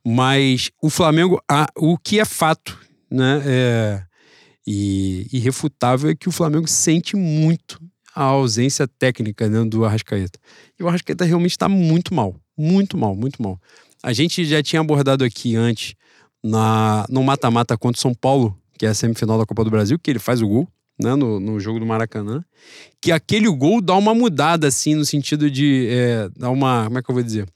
Mas 0.05 0.71
o 0.81 0.89
Flamengo, 0.89 1.41
a, 1.49 1.67
o 1.77 1.97
que 1.97 2.19
é 2.19 2.25
fato, 2.25 2.77
né, 3.11 3.41
é, 3.45 4.03
e 4.65 5.27
irrefutável 5.31 6.09
é 6.09 6.15
que 6.15 6.29
o 6.29 6.31
Flamengo 6.31 6.67
sente 6.67 7.15
muito 7.15 7.79
a 8.15 8.23
ausência 8.23 8.87
técnica 8.87 9.49
né, 9.49 9.63
do 9.65 9.83
Arrascaeta. 9.83 10.39
E 10.79 10.83
o 10.83 10.87
Arrascaeta 10.87 11.25
realmente 11.25 11.51
está 11.51 11.67
muito 11.67 12.13
mal, 12.13 12.35
muito 12.57 12.97
mal, 12.97 13.15
muito 13.15 13.41
mal. 13.41 13.59
A 14.01 14.13
gente 14.13 14.45
já 14.45 14.61
tinha 14.61 14.81
abordado 14.81 15.23
aqui 15.23 15.55
antes, 15.55 15.95
na, 16.43 17.05
no 17.09 17.23
mata-mata 17.23 17.77
contra 17.77 17.97
o 17.97 18.01
São 18.01 18.13
Paulo, 18.13 18.57
que 18.77 18.85
é 18.85 18.89
a 18.89 18.93
semifinal 18.93 19.37
da 19.37 19.45
Copa 19.45 19.63
do 19.63 19.71
Brasil, 19.71 19.97
que 19.97 20.11
ele 20.11 20.19
faz 20.19 20.41
o 20.41 20.47
gol, 20.47 20.67
né, 20.99 21.15
no, 21.15 21.39
no 21.39 21.59
jogo 21.59 21.79
do 21.79 21.85
Maracanã, 21.85 22.43
que 23.01 23.11
aquele 23.11 23.49
gol 23.49 23.81
dá 23.81 23.95
uma 23.95 24.13
mudada, 24.13 24.67
assim, 24.67 24.95
no 24.95 25.05
sentido 25.05 25.49
de 25.49 25.87
é, 25.89 26.29
dar 26.37 26.49
uma. 26.49 26.85
Como 26.85 26.99
é 26.99 27.03
que 27.03 27.09
eu 27.09 27.15
vou 27.15 27.23
dizer? 27.23 27.47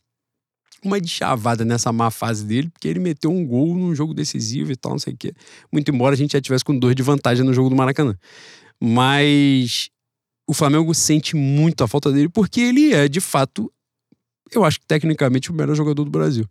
Uma 0.84 1.00
deschavada 1.00 1.66
nessa 1.66 1.92
má 1.92 2.12
fase 2.12 2.46
dele, 2.46 2.70
porque 2.70 2.88
ele 2.88 3.00
meteu 3.00 3.32
um 3.32 3.46
gol 3.46 3.76
num 3.76 3.96
jogo 3.96 4.14
decisivo 4.14 4.72
e 4.72 4.76
tal, 4.76 4.94
não 4.94 5.00
sei 5.00 5.14
o 5.14 5.18
quê. 5.18 5.34
Muito 5.72 5.90
embora 5.92 6.14
a 6.14 6.18
gente 6.18 6.34
já 6.34 6.42
tivesse 6.42 6.64
com 6.64 6.78
dois 6.78 6.96
de 6.96 7.04
vantagem 7.04 7.44
no 7.44 7.54
jogo 7.54 7.70
do 7.70 7.76
Maracanã. 7.76 8.16
Mas 8.80 9.90
o 10.48 10.54
Flamengo 10.54 10.94
sente 10.94 11.36
muito 11.36 11.84
a 11.84 11.88
falta 11.88 12.12
dele, 12.12 12.30
porque 12.30 12.62
ele 12.62 12.94
é, 12.94 13.08
de 13.08 13.20
fato, 13.20 13.72
eu 14.52 14.64
acho 14.64 14.80
que 14.80 14.86
tecnicamente 14.86 15.52
o 15.52 15.54
melhor 15.54 15.76
jogador 15.76 16.04
do 16.04 16.12
Brasil 16.12 16.48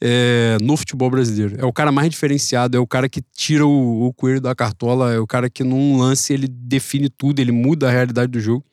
é, 0.00 0.56
no 0.62 0.76
futebol 0.76 1.10
brasileiro. 1.10 1.56
É 1.58 1.64
o 1.64 1.72
cara 1.72 1.92
mais 1.92 2.08
diferenciado, 2.08 2.76
é 2.76 2.80
o 2.80 2.86
cara 2.86 3.08
que 3.08 3.22
tira 3.34 3.66
o, 3.66 4.06
o 4.06 4.12
coelho 4.14 4.40
da 4.40 4.54
cartola, 4.54 5.12
é 5.12 5.18
o 5.18 5.26
cara 5.26 5.50
que 5.50 5.62
num 5.62 5.98
lance 5.98 6.32
ele 6.32 6.48
define 6.48 7.08
tudo, 7.08 7.40
ele 7.40 7.52
muda 7.52 7.88
a 7.88 7.90
realidade 7.90 8.32
do 8.32 8.40
jogo. 8.40 8.64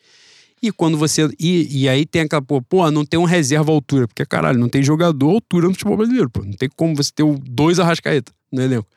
E 0.61 0.71
quando 0.71 0.97
você. 0.97 1.29
E, 1.39 1.83
e 1.83 1.89
aí 1.89 2.05
tem 2.05 2.23
aquela, 2.23 2.41
pô, 2.41 2.61
pô, 2.61 2.89
não 2.89 3.05
tem 3.05 3.19
um 3.19 3.25
reserva 3.25 3.71
altura, 3.71 4.07
porque 4.07 4.25
caralho, 4.25 4.57
não 4.57 4.69
tem 4.69 4.81
jogador 4.81 5.29
altura 5.29 5.67
no 5.67 5.73
futebol 5.73 5.97
brasileiro, 5.97 6.29
pô. 6.29 6.43
Não 6.43 6.53
tem 6.53 6.69
como 6.75 6.95
você 6.95 7.11
ter 7.13 7.23
dois 7.41 7.79
Arrascaeta 7.79 8.31
no 8.51 8.61
elenco. 8.61 8.87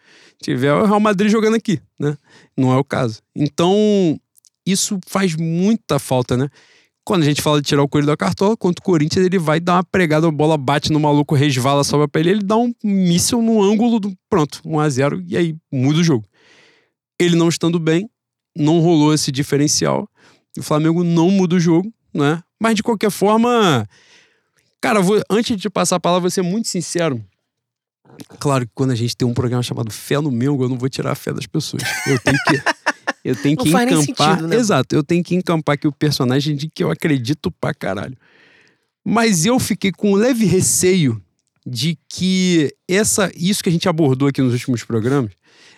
tiver 0.42 0.72
o 0.72 0.86
Real 0.86 1.00
Madrid 1.00 1.30
jogando 1.30 1.56
aqui, 1.56 1.80
né? 1.98 2.16
Não 2.56 2.72
é 2.72 2.76
o 2.76 2.84
caso. 2.84 3.20
Então, 3.36 4.18
isso 4.64 4.98
faz 5.06 5.34
muita 5.36 5.98
falta, 5.98 6.36
né? 6.36 6.48
Quando 7.10 7.22
a 7.22 7.26
gente 7.26 7.42
fala 7.42 7.60
de 7.60 7.66
tirar 7.66 7.82
o 7.82 7.88
coelho 7.88 8.06
da 8.06 8.16
cartola, 8.16 8.56
contra 8.56 8.80
o 8.80 8.84
Corinthians, 8.84 9.26
ele 9.26 9.36
vai 9.36 9.58
dar 9.58 9.74
uma 9.74 9.82
pregada, 9.82 10.28
a 10.28 10.30
bola 10.30 10.56
bate 10.56 10.92
no 10.92 11.00
maluco, 11.00 11.34
resvala, 11.34 11.82
sobe 11.82 12.06
pra 12.06 12.20
ele, 12.20 12.30
ele 12.30 12.42
dá 12.44 12.56
um 12.56 12.72
míssil 12.84 13.42
no 13.42 13.60
ângulo 13.60 13.98
do. 13.98 14.16
Pronto, 14.28 14.62
1x0, 14.64 15.24
e 15.26 15.36
aí 15.36 15.56
muda 15.72 15.98
o 15.98 16.04
jogo. 16.04 16.24
Ele 17.18 17.34
não 17.34 17.48
estando 17.48 17.80
bem, 17.80 18.08
não 18.56 18.78
rolou 18.78 19.12
esse 19.12 19.32
diferencial. 19.32 20.08
O 20.56 20.62
Flamengo 20.62 21.02
não 21.02 21.32
muda 21.32 21.56
o 21.56 21.58
jogo, 21.58 21.92
né? 22.14 22.40
Mas 22.60 22.76
de 22.76 22.82
qualquer 22.84 23.10
forma. 23.10 23.88
Cara, 24.80 25.00
vou, 25.00 25.20
antes 25.28 25.56
de 25.56 25.68
passar 25.68 25.96
a 25.96 26.00
palavra, 26.00 26.20
vou 26.20 26.30
ser 26.30 26.42
muito 26.42 26.68
sincero. 26.68 27.20
Claro 28.38 28.64
que 28.66 28.72
quando 28.72 28.92
a 28.92 28.94
gente 28.94 29.16
tem 29.16 29.26
um 29.26 29.34
programa 29.34 29.64
chamado 29.64 29.90
Fé 29.90 30.20
no 30.20 30.30
Mengo, 30.30 30.62
eu 30.62 30.68
não 30.68 30.78
vou 30.78 30.88
tirar 30.88 31.10
a 31.10 31.16
fé 31.16 31.32
das 31.32 31.48
pessoas. 31.48 31.82
Eu 32.06 32.20
tenho 32.20 32.38
que. 32.46 32.62
Eu 33.24 33.36
tenho 33.36 33.56
Não 33.56 33.64
que 33.64 33.72
nem 33.72 33.84
encampar. 33.84 34.30
sentido, 34.30 34.48
né? 34.48 34.56
Exato, 34.56 34.94
eu 34.94 35.02
tenho 35.02 35.22
que 35.22 35.34
encampar 35.34 35.74
aqui 35.74 35.86
o 35.86 35.92
personagem 35.92 36.56
de 36.56 36.68
que 36.68 36.82
eu 36.82 36.90
acredito 36.90 37.50
pra 37.50 37.74
caralho. 37.74 38.16
Mas 39.04 39.44
eu 39.44 39.58
fiquei 39.58 39.92
com 39.92 40.12
um 40.12 40.14
leve 40.14 40.44
receio 40.44 41.20
de 41.66 41.98
que 42.08 42.74
essa, 42.88 43.30
isso 43.36 43.62
que 43.62 43.68
a 43.68 43.72
gente 43.72 43.88
abordou 43.88 44.28
aqui 44.28 44.40
nos 44.40 44.52
últimos 44.52 44.84
programas, 44.84 45.30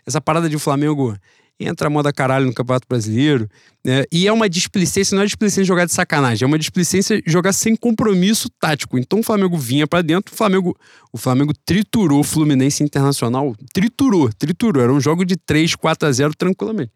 essa 0.07 0.21
parada 0.21 0.49
de 0.49 0.57
o 0.57 0.59
Flamengo 0.59 1.17
entra 1.61 1.89
moda 1.89 2.13
caralho 2.13 2.47
no 2.47 2.55
Campeonato 2.55 2.87
Brasileiro, 2.89 3.49
né? 3.85 4.05
E 4.11 4.27
é 4.27 4.33
uma 4.33 4.49
displicência, 4.49 5.15
não 5.15 5.23
é 5.23 5.27
displicência 5.27 5.65
jogar 5.65 5.85
de 5.85 5.93
sacanagem, 5.93 6.45
é 6.45 6.47
uma 6.47 6.59
displicência 6.59 7.23
jogar 7.27 7.53
sem 7.53 7.77
compromisso 7.77 8.49
tático. 8.61 8.99
Então 8.99 9.21
o 9.21 9.23
Flamengo 9.23 9.57
vinha 9.57 9.87
pra 9.87 10.03
dentro, 10.03 10.35
o 10.35 10.37
Flamengo, 10.37 10.77
o 11.13 11.19
Flamengo 11.19 11.53
triturou 11.65 12.21
o 12.21 12.25
Fluminense 12.25 12.83
Internacional, 12.83 13.55
triturou, 13.73 14.31
triturou, 14.33 14.83
era 14.83 14.93
um 14.93 15.01
jogo 15.01 15.25
de 15.25 15.37
3, 15.37 15.77
4 15.77 16.09
a 16.09 16.13
0 16.13 16.35
tranquilamente. 16.37 16.93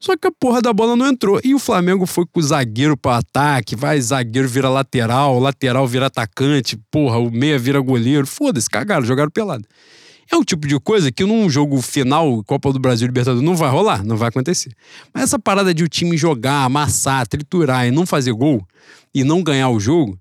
Só 0.00 0.16
que 0.16 0.26
a 0.28 0.32
porra 0.32 0.62
da 0.62 0.72
bola 0.72 0.96
não 0.96 1.06
entrou. 1.08 1.40
E 1.42 1.54
o 1.54 1.58
Flamengo 1.58 2.06
foi 2.06 2.24
com 2.26 2.40
o 2.40 2.42
zagueiro 2.42 2.96
para 2.96 3.18
ataque, 3.18 3.74
vai, 3.74 4.00
zagueiro 4.00 4.48
vira 4.48 4.68
lateral, 4.68 5.38
lateral 5.38 5.86
vira 5.86 6.06
atacante, 6.06 6.78
porra, 6.90 7.18
o 7.18 7.30
meia 7.30 7.58
vira 7.58 7.80
goleiro. 7.80 8.26
Foda-se, 8.26 8.68
cagaram, 8.70 9.04
jogaram 9.04 9.30
pelado. 9.30 9.64
É 10.30 10.36
o 10.36 10.44
tipo 10.44 10.68
de 10.68 10.78
coisa 10.78 11.10
que 11.10 11.24
num 11.24 11.48
jogo 11.48 11.80
final, 11.80 12.44
Copa 12.44 12.70
do 12.72 12.78
Brasil 12.78 13.06
Libertadores, 13.06 13.44
não 13.44 13.56
vai 13.56 13.70
rolar, 13.70 14.04
não 14.04 14.16
vai 14.16 14.28
acontecer. 14.28 14.72
Mas 15.12 15.24
essa 15.24 15.38
parada 15.38 15.72
de 15.72 15.82
o 15.82 15.88
time 15.88 16.18
jogar, 16.18 16.64
amassar, 16.64 17.26
triturar 17.26 17.86
e 17.86 17.90
não 17.90 18.04
fazer 18.04 18.32
gol 18.32 18.62
e 19.14 19.24
não 19.24 19.42
ganhar 19.42 19.70
o 19.70 19.80
jogo, 19.80 20.18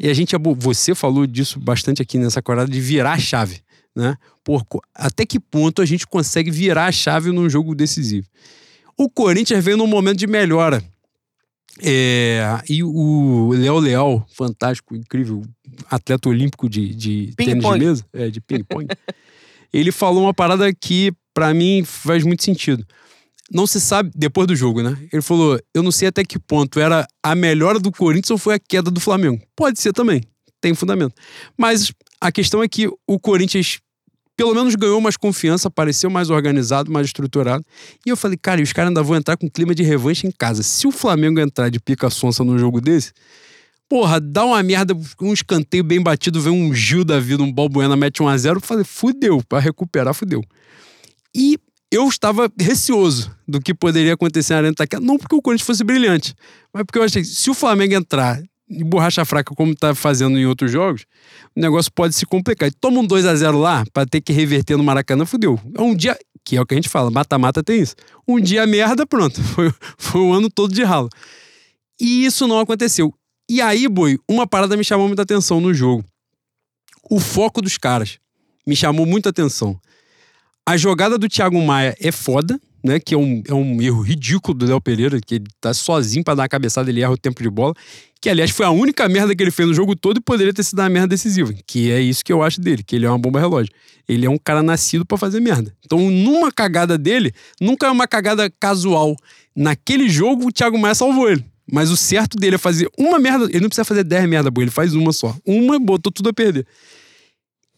e 0.00 0.08
a 0.08 0.14
gente, 0.14 0.34
você 0.56 0.94
falou 0.94 1.26
disso 1.26 1.60
bastante 1.60 2.00
aqui 2.00 2.18
nessa 2.18 2.42
corada 2.42 2.70
de 2.70 2.80
virar 2.80 3.12
a 3.12 3.18
chave, 3.18 3.60
né? 3.94 4.16
Por, 4.42 4.64
co- 4.64 4.80
até 4.94 5.24
que 5.26 5.38
ponto 5.38 5.82
a 5.82 5.86
gente 5.86 6.06
consegue 6.06 6.50
virar 6.50 6.86
a 6.86 6.92
chave 6.92 7.30
num 7.30 7.48
jogo 7.48 7.74
decisivo? 7.74 8.26
O 8.96 9.08
Corinthians 9.10 9.64
veio 9.64 9.76
num 9.76 9.86
momento 9.86 10.18
de 10.18 10.26
melhora. 10.26 10.82
É, 11.82 12.62
e 12.68 12.84
o 12.84 13.50
Léo 13.52 13.78
Leal, 13.78 14.24
fantástico, 14.32 14.94
incrível, 14.94 15.42
atleta 15.90 16.28
olímpico 16.28 16.68
de, 16.68 16.94
de 16.94 17.34
tênis 17.36 17.64
de 17.64 17.78
mesa, 17.78 18.06
é, 18.12 18.30
de 18.30 18.40
ping-pong, 18.40 18.86
ele 19.72 19.90
falou 19.90 20.22
uma 20.22 20.32
parada 20.32 20.72
que, 20.72 21.12
pra 21.32 21.52
mim, 21.52 21.82
faz 21.84 22.22
muito 22.22 22.44
sentido. 22.44 22.86
Não 23.50 23.66
se 23.66 23.80
sabe, 23.80 24.10
depois 24.14 24.46
do 24.46 24.54
jogo, 24.54 24.82
né? 24.82 24.96
Ele 25.12 25.20
falou: 25.20 25.60
eu 25.74 25.82
não 25.82 25.90
sei 25.90 26.08
até 26.08 26.24
que 26.24 26.38
ponto 26.38 26.78
era 26.78 27.06
a 27.22 27.34
melhora 27.34 27.78
do 27.78 27.90
Corinthians 27.90 28.30
ou 28.30 28.38
foi 28.38 28.54
a 28.54 28.58
queda 28.58 28.90
do 28.90 29.00
Flamengo. 29.00 29.42
Pode 29.54 29.80
ser 29.80 29.92
também, 29.92 30.22
tem 30.60 30.74
fundamento. 30.74 31.14
Mas 31.56 31.92
a 32.20 32.32
questão 32.32 32.62
é 32.62 32.68
que 32.68 32.88
o 33.06 33.18
Corinthians, 33.20 33.80
pelo 34.36 34.54
menos, 34.54 34.74
ganhou 34.74 35.00
mais 35.00 35.16
confiança, 35.16 35.70
pareceu 35.70 36.10
mais 36.10 36.30
organizado, 36.30 36.90
mais 36.90 37.06
estruturado. 37.06 37.64
E 38.04 38.10
eu 38.10 38.16
falei, 38.16 38.36
cara, 38.36 38.60
e 38.60 38.64
os 38.64 38.72
caras 38.72 38.88
ainda 38.88 39.02
vão 39.02 39.16
entrar 39.16 39.36
com 39.36 39.48
clima 39.48 39.74
de 39.74 39.82
revanche 39.82 40.26
em 40.26 40.30
casa. 40.30 40.62
Se 40.62 40.86
o 40.86 40.90
Flamengo 40.90 41.40
entrar 41.40 41.68
de 41.68 41.78
pica 41.78 42.10
sonsa 42.10 42.42
num 42.42 42.58
jogo 42.58 42.80
desse, 42.80 43.12
porra, 43.88 44.20
dá 44.20 44.44
uma 44.44 44.62
merda, 44.62 44.94
um 45.20 45.32
escanteio 45.32 45.84
bem 45.84 46.02
batido, 46.02 46.40
vem 46.40 46.52
um 46.52 46.74
Gil 46.74 47.04
da 47.04 47.20
vida, 47.20 47.42
um 47.42 47.52
Balbuena 47.52 47.96
mete 47.96 48.22
1 48.22 48.28
a 48.28 48.36
0 48.36 48.56
eu 48.56 48.60
falei, 48.60 48.84
fudeu, 48.84 49.42
pra 49.48 49.60
recuperar, 49.60 50.12
fudeu. 50.14 50.42
E 51.34 51.58
eu 51.90 52.08
estava 52.08 52.50
receoso 52.58 53.30
do 53.46 53.60
que 53.60 53.72
poderia 53.72 54.14
acontecer 54.14 54.54
na 54.54 54.58
Arena 54.58 54.72
Itaquera, 54.72 55.00
não 55.00 55.16
porque 55.16 55.34
o 55.34 55.40
Corinthians 55.40 55.66
fosse 55.66 55.84
brilhante, 55.84 56.34
mas 56.72 56.84
porque 56.84 56.98
eu 56.98 57.04
achei 57.04 57.22
se 57.24 57.48
o 57.50 57.54
Flamengo 57.54 57.94
entrar 57.94 58.42
borracha 58.68 59.24
fraca 59.24 59.54
como 59.54 59.74
tá 59.74 59.94
fazendo 59.94 60.38
em 60.38 60.46
outros 60.46 60.70
jogos, 60.70 61.04
o 61.54 61.60
negócio 61.60 61.92
pode 61.92 62.14
se 62.14 62.24
complicar. 62.26 62.68
E 62.68 62.72
toma 62.72 63.00
um 63.00 63.06
2 63.06 63.26
a 63.26 63.34
0 63.34 63.58
lá 63.58 63.84
pra 63.92 64.06
ter 64.06 64.20
que 64.20 64.32
reverter 64.32 64.76
no 64.76 64.84
Maracanã, 64.84 65.24
fudeu. 65.24 65.60
É 65.76 65.82
um 65.82 65.94
dia, 65.94 66.18
que 66.44 66.56
é 66.56 66.60
o 66.60 66.66
que 66.66 66.74
a 66.74 66.76
gente 66.76 66.88
fala, 66.88 67.10
mata-mata 67.10 67.62
tem 67.62 67.80
isso. 67.80 67.94
Um 68.26 68.40
dia 68.40 68.66
merda, 68.66 69.06
pronto. 69.06 69.42
Foi, 69.54 69.72
foi 69.98 70.20
um 70.20 70.32
ano 70.32 70.50
todo 70.50 70.72
de 70.72 70.82
ralo. 70.82 71.08
E 72.00 72.24
isso 72.24 72.46
não 72.46 72.58
aconteceu. 72.58 73.14
E 73.48 73.60
aí, 73.60 73.86
boi, 73.88 74.18
uma 74.28 74.46
parada 74.46 74.76
me 74.76 74.84
chamou 74.84 75.06
muita 75.06 75.22
atenção 75.22 75.60
no 75.60 75.72
jogo. 75.74 76.04
O 77.10 77.20
foco 77.20 77.60
dos 77.60 77.76
caras 77.76 78.18
me 78.66 78.74
chamou 78.74 79.04
muita 79.04 79.28
atenção. 79.28 79.78
A 80.66 80.76
jogada 80.78 81.18
do 81.18 81.28
Thiago 81.28 81.60
Maia 81.60 81.94
é 82.00 82.10
foda, 82.10 82.58
né? 82.84 83.00
Que 83.00 83.14
é 83.14 83.18
um, 83.18 83.42
é 83.48 83.54
um 83.54 83.80
erro 83.80 84.02
ridículo 84.02 84.56
do 84.56 84.66
Léo 84.66 84.80
Pereira, 84.80 85.18
que 85.18 85.36
ele 85.36 85.46
tá 85.58 85.72
sozinho 85.72 86.22
pra 86.22 86.34
dar 86.34 86.42
uma 86.42 86.48
cabeçada, 86.48 86.90
ele 86.90 87.00
erra 87.00 87.12
o 87.12 87.16
tempo 87.16 87.42
de 87.42 87.48
bola. 87.48 87.74
Que, 88.20 88.28
aliás, 88.28 88.50
foi 88.50 88.66
a 88.66 88.70
única 88.70 89.08
merda 89.08 89.34
que 89.34 89.42
ele 89.42 89.50
fez 89.50 89.66
no 89.66 89.74
jogo 89.74 89.96
todo 89.96 90.18
e 90.18 90.20
poderia 90.20 90.52
ter 90.52 90.62
sido 90.62 90.78
uma 90.78 90.88
merda 90.90 91.08
decisiva. 91.08 91.52
Que 91.66 91.90
é 91.90 92.00
isso 92.00 92.22
que 92.22 92.32
eu 92.32 92.42
acho 92.42 92.60
dele, 92.60 92.82
que 92.82 92.94
ele 92.94 93.06
é 93.06 93.08
uma 93.08 93.18
bomba 93.18 93.40
relógio. 93.40 93.72
Ele 94.06 94.26
é 94.26 94.30
um 94.30 94.38
cara 94.38 94.62
nascido 94.62 95.04
pra 95.06 95.16
fazer 95.16 95.40
merda. 95.40 95.74
Então, 95.84 95.98
numa 96.10 96.52
cagada 96.52 96.98
dele, 96.98 97.32
nunca 97.58 97.86
é 97.86 97.90
uma 97.90 98.06
cagada 98.06 98.50
casual. 98.60 99.16
Naquele 99.56 100.08
jogo, 100.08 100.48
o 100.48 100.52
Thiago 100.52 100.78
Maia 100.78 100.94
salvou 100.94 101.30
ele. 101.30 101.44
Mas 101.70 101.90
o 101.90 101.96
certo 101.96 102.36
dele 102.36 102.56
é 102.56 102.58
fazer 102.58 102.90
uma 102.98 103.18
merda. 103.18 103.46
Ele 103.46 103.60
não 103.60 103.68
precisa 103.68 103.84
fazer 103.84 104.04
10 104.04 104.28
merda, 104.28 104.50
boa, 104.50 104.64
ele 104.64 104.70
faz 104.70 104.94
uma 104.94 105.12
só. 105.12 105.34
Uma, 105.46 105.78
botou 105.78 106.12
tudo 106.12 106.28
a 106.28 106.32
perder. 106.32 106.66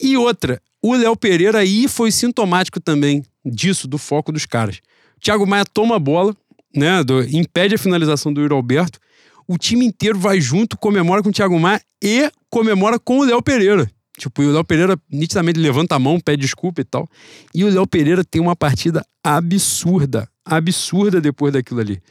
E 0.01 0.17
outra, 0.17 0.61
o 0.81 0.93
Léo 0.93 1.15
Pereira 1.15 1.59
aí 1.59 1.87
foi 1.87 2.11
sintomático 2.11 2.79
também 2.79 3.23
disso, 3.45 3.87
do 3.87 3.97
foco 3.97 4.31
dos 4.31 4.45
caras. 4.45 4.79
Thiago 5.21 5.45
Maia 5.47 5.65
toma 5.65 5.95
a 5.95 5.99
bola, 5.99 6.35
né? 6.75 7.03
do- 7.03 7.23
impede 7.23 7.75
a 7.75 7.77
finalização 7.77 8.31
do 8.33 8.41
Yuri 8.41 8.53
Alberto. 8.53 8.99
O 9.47 9.57
time 9.57 9.85
inteiro 9.85 10.19
vai 10.19 10.41
junto, 10.41 10.77
comemora 10.77 11.23
com 11.23 11.29
o 11.29 11.31
Thiago 11.31 11.59
Maia 11.59 11.81
e 12.03 12.29
comemora 12.49 12.99
com 12.99 13.19
o 13.19 13.23
Léo 13.23 13.41
Pereira. 13.41 13.89
Tipo, 14.19 14.41
e 14.41 14.47
o 14.47 14.51
Léo 14.51 14.63
Pereira 14.63 14.97
nitidamente 15.11 15.59
levanta 15.59 15.95
a 15.95 15.99
mão, 15.99 16.19
pede 16.19 16.41
desculpa 16.41 16.81
e 16.81 16.83
tal. 16.83 17.07
E 17.53 17.63
o 17.63 17.69
Léo 17.69 17.85
Pereira 17.87 18.23
tem 18.25 18.41
uma 18.41 18.55
partida 18.55 19.05
absurda, 19.23 20.27
absurda 20.43 21.21
depois 21.21 21.53
daquilo 21.53 21.79
ali. 21.79 22.01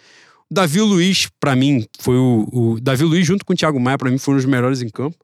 O 0.48 0.54
Davi 0.54 0.80
Luiz, 0.80 1.28
pra 1.40 1.56
mim, 1.56 1.84
foi 1.98 2.16
o, 2.16 2.48
o. 2.52 2.80
Davi 2.80 3.02
Luiz, 3.04 3.26
junto 3.26 3.44
com 3.44 3.52
o 3.52 3.56
Thiago 3.56 3.80
Maia, 3.80 3.98
pra 3.98 4.10
mim, 4.10 4.18
foram 4.18 4.38
os 4.38 4.44
melhores 4.44 4.80
em 4.82 4.88
campo. 4.88 5.16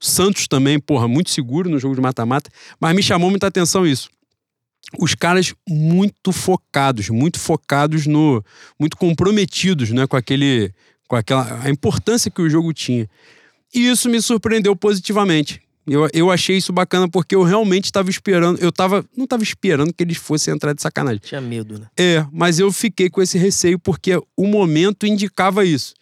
O 0.00 0.04
Santos 0.04 0.48
também, 0.48 0.80
porra, 0.80 1.06
muito 1.06 1.30
seguro 1.30 1.68
no 1.68 1.78
jogo 1.78 1.94
de 1.94 2.00
mata-mata. 2.00 2.50
Mas 2.80 2.96
me 2.96 3.02
chamou 3.02 3.28
muita 3.30 3.46
atenção 3.46 3.86
isso. 3.86 4.08
Os 4.98 5.14
caras 5.14 5.54
muito 5.68 6.32
focados, 6.32 7.08
muito 7.08 7.38
focados 7.38 8.06
no. 8.06 8.44
muito 8.78 8.96
comprometidos, 8.96 9.90
né, 9.90 10.06
com 10.06 10.16
aquele. 10.16 10.72
com 11.08 11.16
aquela. 11.16 11.60
a 11.64 11.70
importância 11.70 12.30
que 12.30 12.42
o 12.42 12.50
jogo 12.50 12.72
tinha. 12.72 13.08
E 13.74 13.88
isso 13.88 14.08
me 14.08 14.20
surpreendeu 14.20 14.76
positivamente. 14.76 15.60
Eu, 15.86 16.08
eu 16.12 16.30
achei 16.30 16.56
isso 16.56 16.72
bacana 16.72 17.08
porque 17.08 17.34
eu 17.34 17.42
realmente 17.42 17.86
estava 17.86 18.10
esperando. 18.10 18.58
Eu 18.60 18.70
tava. 18.70 19.04
Não 19.16 19.24
estava 19.24 19.42
esperando 19.42 19.92
que 19.92 20.02
eles 20.02 20.16
fossem 20.16 20.54
entrar 20.54 20.72
de 20.74 20.82
sacanagem. 20.82 21.20
Tinha 21.24 21.40
medo, 21.40 21.78
né? 21.78 21.86
É, 21.96 22.24
mas 22.30 22.58
eu 22.58 22.70
fiquei 22.70 23.08
com 23.08 23.22
esse 23.22 23.38
receio 23.38 23.78
porque 23.78 24.20
o 24.36 24.46
momento 24.46 25.06
indicava 25.06 25.64
isso. 25.64 25.94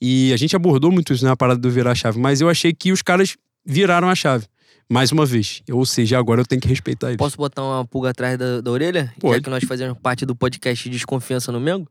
E 0.00 0.32
a 0.32 0.36
gente 0.36 0.54
abordou 0.54 0.92
muito 0.92 1.12
isso 1.12 1.24
na 1.24 1.30
né, 1.30 1.36
parada 1.36 1.58
do 1.58 1.70
virar 1.70 1.92
a 1.92 1.94
chave, 1.94 2.18
mas 2.18 2.40
eu 2.40 2.48
achei 2.48 2.74
que 2.74 2.92
os 2.92 3.00
caras 3.00 3.36
viraram 3.64 4.08
a 4.08 4.14
chave. 4.14 4.44
Mais 4.90 5.10
uma 5.12 5.24
vez. 5.24 5.62
Ou 5.70 5.84
seja, 5.86 6.18
agora 6.18 6.40
eu 6.40 6.46
tenho 6.46 6.60
que 6.60 6.68
respeitar 6.68 7.08
eles. 7.08 7.16
Posso 7.16 7.36
botar 7.36 7.62
uma 7.62 7.86
pulga 7.86 8.10
atrás 8.10 8.38
da, 8.38 8.60
da 8.60 8.70
orelha? 8.70 9.06
Já 9.06 9.20
Pode. 9.20 9.42
que 9.42 9.50
nós 9.50 9.64
fazemos 9.64 9.98
parte 9.98 10.26
do 10.26 10.36
podcast 10.36 10.88
Desconfiança 10.88 11.50
no 11.50 11.60
Mengo? 11.60 11.90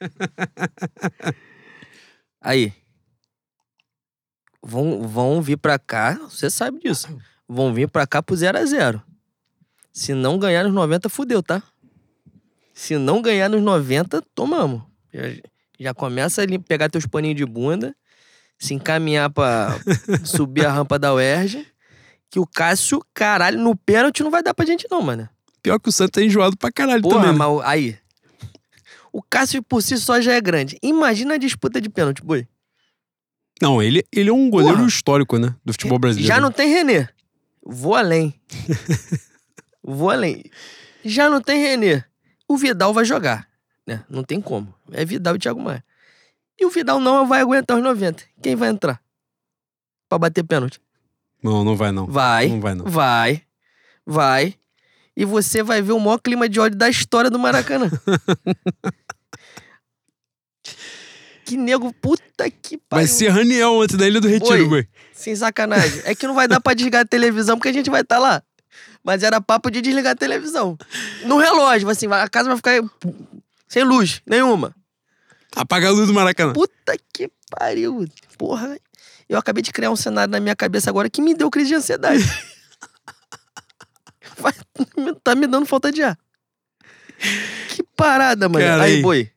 Aí. 2.40 2.72
Vão, 4.64 5.02
vão 5.06 5.42
vir 5.42 5.56
pra 5.56 5.78
cá, 5.78 6.14
você 6.14 6.48
sabe 6.48 6.78
disso. 6.80 7.08
Vão 7.48 7.74
vir 7.74 7.88
pra 7.88 8.06
cá 8.06 8.22
pro 8.22 8.36
0 8.36 8.58
a 8.58 8.64
0 8.64 9.02
Se 9.92 10.14
não 10.14 10.38
ganhar 10.38 10.64
nos 10.64 10.72
90, 10.72 11.08
fudeu, 11.08 11.42
tá? 11.42 11.62
Se 12.72 12.96
não 12.96 13.20
ganhar 13.20 13.48
nos 13.48 13.60
90, 13.60 14.22
tomamos. 14.34 14.82
Já, 15.12 15.22
já 15.78 15.94
começa 15.94 16.42
a 16.42 16.46
pegar 16.66 16.88
teus 16.88 17.06
paninhos 17.06 17.36
de 17.36 17.44
bunda, 17.44 17.94
se 18.58 18.72
encaminhar 18.72 19.30
pra 19.30 19.76
subir 20.24 20.64
a 20.64 20.72
rampa 20.72 20.98
da 20.98 21.12
UERJ, 21.12 21.66
que 22.32 22.40
o 22.40 22.46
Cássio, 22.46 23.04
caralho, 23.12 23.60
no 23.60 23.76
pênalti 23.76 24.22
não 24.22 24.30
vai 24.30 24.42
dar 24.42 24.54
pra 24.54 24.64
gente 24.64 24.86
não, 24.90 25.02
mano. 25.02 25.28
Pior 25.62 25.78
que 25.78 25.90
o 25.90 25.92
Santos 25.92 26.20
é 26.22 26.24
enjoado 26.24 26.56
pra 26.56 26.72
caralho 26.72 27.02
Porra, 27.02 27.16
também. 27.16 27.32
né? 27.32 27.38
mas 27.38 27.60
aí. 27.66 27.98
O 29.12 29.22
Cássio 29.22 29.62
por 29.62 29.82
si 29.82 29.98
só 29.98 30.18
já 30.18 30.32
é 30.32 30.40
grande. 30.40 30.78
Imagina 30.82 31.34
a 31.34 31.36
disputa 31.36 31.78
de 31.78 31.90
pênalti, 31.90 32.22
boi. 32.24 32.48
Não, 33.60 33.82
ele, 33.82 34.02
ele 34.10 34.30
é 34.30 34.32
um 34.32 34.48
goleiro 34.48 34.78
Porra. 34.78 34.88
histórico, 34.88 35.38
né? 35.38 35.54
Do 35.62 35.74
futebol 35.74 35.98
brasileiro. 35.98 36.34
Já 36.34 36.40
não 36.40 36.50
tem 36.50 36.70
Renê. 36.70 37.06
Vou 37.62 37.94
além. 37.94 38.34
Vou 39.84 40.08
além. 40.08 40.42
Já 41.04 41.28
não 41.28 41.42
tem 41.42 41.60
Renê. 41.60 42.02
O 42.48 42.56
Vidal 42.56 42.94
vai 42.94 43.04
jogar. 43.04 43.46
Né? 43.86 44.02
Não 44.08 44.24
tem 44.24 44.40
como. 44.40 44.74
É 44.90 45.04
Vidal 45.04 45.36
e 45.36 45.38
Thiago 45.38 45.60
Maia. 45.60 45.84
E 46.58 46.64
o 46.64 46.70
Vidal 46.70 46.98
não 46.98 47.26
vai 47.26 47.42
aguentar 47.42 47.76
os 47.76 47.82
90. 47.84 48.24
Quem 48.42 48.56
vai 48.56 48.70
entrar? 48.70 49.02
Pra 50.08 50.18
bater 50.18 50.42
pênalti? 50.42 50.80
Não, 51.42 51.64
não 51.64 51.76
vai 51.76 51.92
não. 51.92 52.06
Vai. 52.06 52.48
Não 52.48 52.60
vai 52.60 52.74
não. 52.74 52.84
Vai. 52.84 53.42
Vai. 54.06 54.54
E 55.16 55.24
você 55.24 55.62
vai 55.62 55.82
ver 55.82 55.92
o 55.92 56.00
maior 56.00 56.18
clima 56.18 56.48
de 56.48 56.58
ódio 56.60 56.78
da 56.78 56.88
história 56.88 57.30
do 57.30 57.38
Maracanã. 57.38 57.90
que 61.44 61.56
nego, 61.56 61.92
puta 61.94 62.50
que 62.50 62.76
Vai 62.76 63.02
pariu. 63.02 63.08
ser 63.08 63.28
Raniel 63.28 63.80
antes 63.80 63.96
da 63.96 64.06
Ilha 64.06 64.20
do 64.20 64.28
Retiro, 64.28 64.68
boi. 64.68 64.86
Sem 65.12 65.34
sacanagem. 65.36 66.02
É 66.04 66.14
que 66.14 66.26
não 66.26 66.34
vai 66.34 66.48
dar 66.48 66.60
pra 66.60 66.74
desligar 66.74 67.02
a 67.02 67.06
televisão 67.06 67.56
porque 67.56 67.68
a 67.68 67.72
gente 67.72 67.90
vai 67.90 68.00
estar 68.02 68.18
lá. 68.18 68.42
Mas 69.04 69.22
era 69.22 69.40
papo 69.40 69.70
de 69.70 69.80
desligar 69.80 70.12
a 70.12 70.16
televisão. 70.16 70.76
No 71.24 71.38
relógio, 71.38 71.88
assim, 71.90 72.06
a 72.06 72.28
casa 72.28 72.48
vai 72.48 72.56
ficar 72.56 72.80
sem 73.68 73.84
luz 73.84 74.22
nenhuma. 74.26 74.74
Apaga 75.54 75.88
a 75.88 75.90
luz 75.90 76.06
do 76.06 76.14
Maracanã. 76.14 76.52
Puta 76.52 76.96
que 77.12 77.30
pariu. 77.50 78.06
Porra. 78.38 78.78
Eu 79.32 79.38
acabei 79.38 79.62
de 79.62 79.72
criar 79.72 79.90
um 79.90 79.96
cenário 79.96 80.30
na 80.30 80.38
minha 80.38 80.54
cabeça 80.54 80.90
agora 80.90 81.08
que 81.08 81.22
me 81.22 81.34
deu 81.34 81.50
crise 81.50 81.68
de 81.68 81.76
ansiedade. 81.76 82.22
Vai- 84.36 84.52
tá 85.24 85.34
me 85.34 85.46
dando 85.46 85.64
falta 85.64 85.90
de 85.90 86.02
ar. 86.02 86.18
Que 87.70 87.82
parada, 87.96 88.46
mano. 88.46 88.62
Cara, 88.62 88.82
aí, 88.82 88.96
aí. 88.96 89.02
boi. 89.02 89.30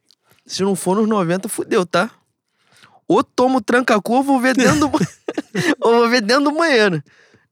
Se 0.45 0.63
não 0.63 0.75
for 0.75 0.97
nos 0.97 1.07
90, 1.07 1.47
fudeu, 1.47 1.85
tá? 1.85 2.11
Ou 3.07 3.23
tomo 3.23 3.61
tranca-cu 3.61 4.15
ou 4.15 4.23
vou 4.23 4.37
ver 4.37 4.53
dentro 4.53 4.81
do... 4.81 4.91
ou 5.79 5.99
vou 5.99 6.09
ver 6.09 6.21
dentro 6.21 6.43
do 6.43 6.51
banheiro. 6.51 7.01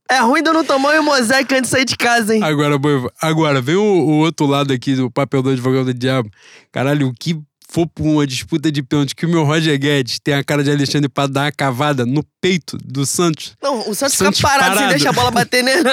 É 0.09 0.19
ruim 0.19 0.43
de 0.43 0.49
eu 0.49 0.53
não 0.53 0.65
tomar 0.65 0.99
um 0.99 1.03
mosaico 1.03 1.53
antes 1.53 1.69
de 1.69 1.77
sair 1.77 1.85
de 1.85 1.95
casa, 1.95 2.35
hein? 2.35 2.43
Agora, 2.43 2.77
boi, 2.77 3.09
agora, 3.21 3.61
vem 3.61 3.77
o, 3.77 3.81
o 3.81 4.17
outro 4.17 4.45
lado 4.45 4.73
aqui 4.73 4.95
do 4.95 5.09
papel 5.09 5.41
do 5.41 5.49
advogado 5.49 5.85
do 5.85 5.93
diabo. 5.93 6.29
Caralho, 6.73 7.07
o 7.07 7.13
que 7.13 7.41
for 7.73 7.87
pra 7.87 8.03
uma 8.03 8.27
disputa 8.27 8.71
de 8.71 8.83
pênalti 8.83 9.15
que 9.15 9.25
o 9.25 9.29
meu 9.29 9.43
Roger 9.43 9.77
Guedes 9.79 10.19
tem 10.23 10.35
a 10.35 10.43
cara 10.43 10.63
de 10.63 10.69
Alexandre 10.69 11.09
pra 11.09 11.25
dar 11.25 11.45
uma 11.45 11.51
cavada 11.51 12.05
no 12.05 12.23
peito 12.39 12.77
do 12.77 13.03
Santos. 13.03 13.55
Não, 13.61 13.89
o 13.89 13.95
Santos, 13.95 14.15
Santos 14.15 14.37
fica 14.37 14.49
parado, 14.49 14.75
parado. 14.75 14.85
você 14.85 14.89
deixa 14.89 15.09
a 15.09 15.13
bola 15.13 15.31
bater 15.31 15.63
nele. 15.63 15.81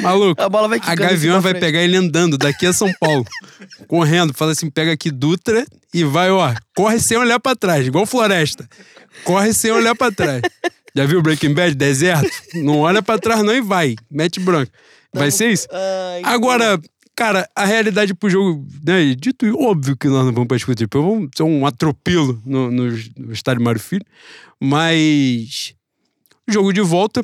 Maluco, 0.00 0.42
a 0.42 0.48
bola 0.48 0.66
vai 0.66 0.80
a 0.82 0.94
Gavião 0.94 1.40
vai 1.40 1.54
pegar 1.54 1.80
ele 1.80 1.96
andando 1.96 2.38
daqui 2.38 2.66
a 2.66 2.72
São 2.72 2.90
Paulo. 2.98 3.26
correndo. 3.86 4.32
Fala 4.32 4.52
assim, 4.52 4.70
pega 4.70 4.92
aqui 4.92 5.10
Dutra 5.10 5.66
e 5.92 6.02
vai, 6.02 6.30
ó. 6.30 6.54
Corre 6.74 6.98
sem 6.98 7.18
olhar 7.18 7.38
pra 7.38 7.54
trás, 7.54 7.86
igual 7.86 8.06
Floresta. 8.06 8.66
Corre 9.22 9.52
sem 9.52 9.70
olhar 9.70 9.94
pra 9.94 10.10
trás. 10.10 10.40
Já 10.96 11.04
viu 11.04 11.20
Breaking 11.20 11.52
Bad? 11.52 11.74
Deserto? 11.74 12.30
Não 12.54 12.80
olha 12.80 13.02
pra 13.02 13.18
trás 13.18 13.42
não 13.42 13.54
e 13.54 13.60
vai. 13.60 13.96
Mete 14.10 14.40
branco. 14.40 14.72
Vai 15.12 15.30
ser 15.30 15.50
isso? 15.50 15.68
Agora, 16.24 16.80
cara, 17.16 17.48
a 17.56 17.64
realidade 17.64 18.14
pro 18.14 18.30
jogo, 18.30 18.64
né? 18.84 19.14
Dito 19.14 19.46
óbvio 19.60 19.96
que 19.96 20.06
nós 20.06 20.24
não 20.26 20.32
vamos 20.32 20.46
pra 20.46 20.56
disputa 20.56 20.76
de 20.76 20.86
pênalti, 20.86 21.10
vamos 21.10 21.30
ser 21.34 21.42
um 21.42 21.66
atropelo 21.66 22.40
no, 22.44 22.70
no, 22.70 22.84
no 23.16 23.32
estádio 23.32 23.64
Mário 23.64 23.80
Filho. 23.80 24.04
Mas. 24.60 25.74
Jogo 26.48 26.72
de 26.72 26.80
volta. 26.80 27.22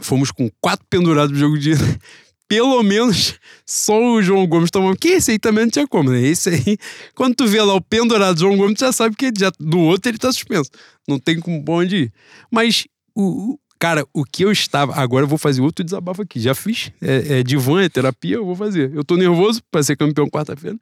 Fomos 0.00 0.30
com 0.30 0.48
quatro 0.60 0.86
pendurados 0.88 1.32
no 1.32 1.38
jogo 1.38 1.58
de. 1.58 1.72
Pelo 2.46 2.82
menos 2.82 3.38
só 3.66 3.98
o 3.98 4.22
João 4.22 4.46
Gomes 4.46 4.70
tomou. 4.70 4.94
Que 4.94 5.08
esse 5.08 5.32
aí 5.32 5.38
também 5.38 5.64
não 5.64 5.70
tinha 5.70 5.88
como, 5.88 6.10
né? 6.10 6.20
Esse 6.20 6.50
aí, 6.50 6.76
quando 7.14 7.34
tu 7.34 7.46
vê 7.46 7.60
lá 7.62 7.74
o 7.74 7.80
pendurado 7.80 8.38
João 8.38 8.56
Gomes, 8.56 8.74
tu 8.78 8.80
já 8.80 8.92
sabe 8.92 9.16
que 9.16 9.32
já, 9.36 9.50
do 9.58 9.78
outro 9.80 10.10
ele 10.10 10.18
tá 10.18 10.30
suspenso. 10.30 10.70
Não 11.08 11.18
tem 11.18 11.40
como 11.40 11.64
onde 11.68 11.96
ir. 11.96 12.12
Mas, 12.50 12.86
o- 13.14 13.58
cara, 13.78 14.06
o 14.12 14.24
que 14.24 14.44
eu 14.44 14.52
estava. 14.52 14.94
Agora 14.94 15.24
eu 15.24 15.28
vou 15.28 15.38
fazer 15.38 15.60
outro 15.60 15.84
desabafo 15.84 16.22
aqui. 16.22 16.40
Já 16.40 16.54
fiz. 16.54 16.90
É, 17.00 17.40
é 17.40 17.42
divã, 17.42 17.82
é 17.82 17.88
terapia, 17.88 18.36
eu 18.36 18.44
vou 18.44 18.56
fazer. 18.56 18.90
Eu 18.94 19.04
tô 19.04 19.16
nervoso 19.16 19.60
pra 19.70 19.82
ser 19.82 19.96
campeão 19.96 20.26
quarta-feira. 20.28 20.76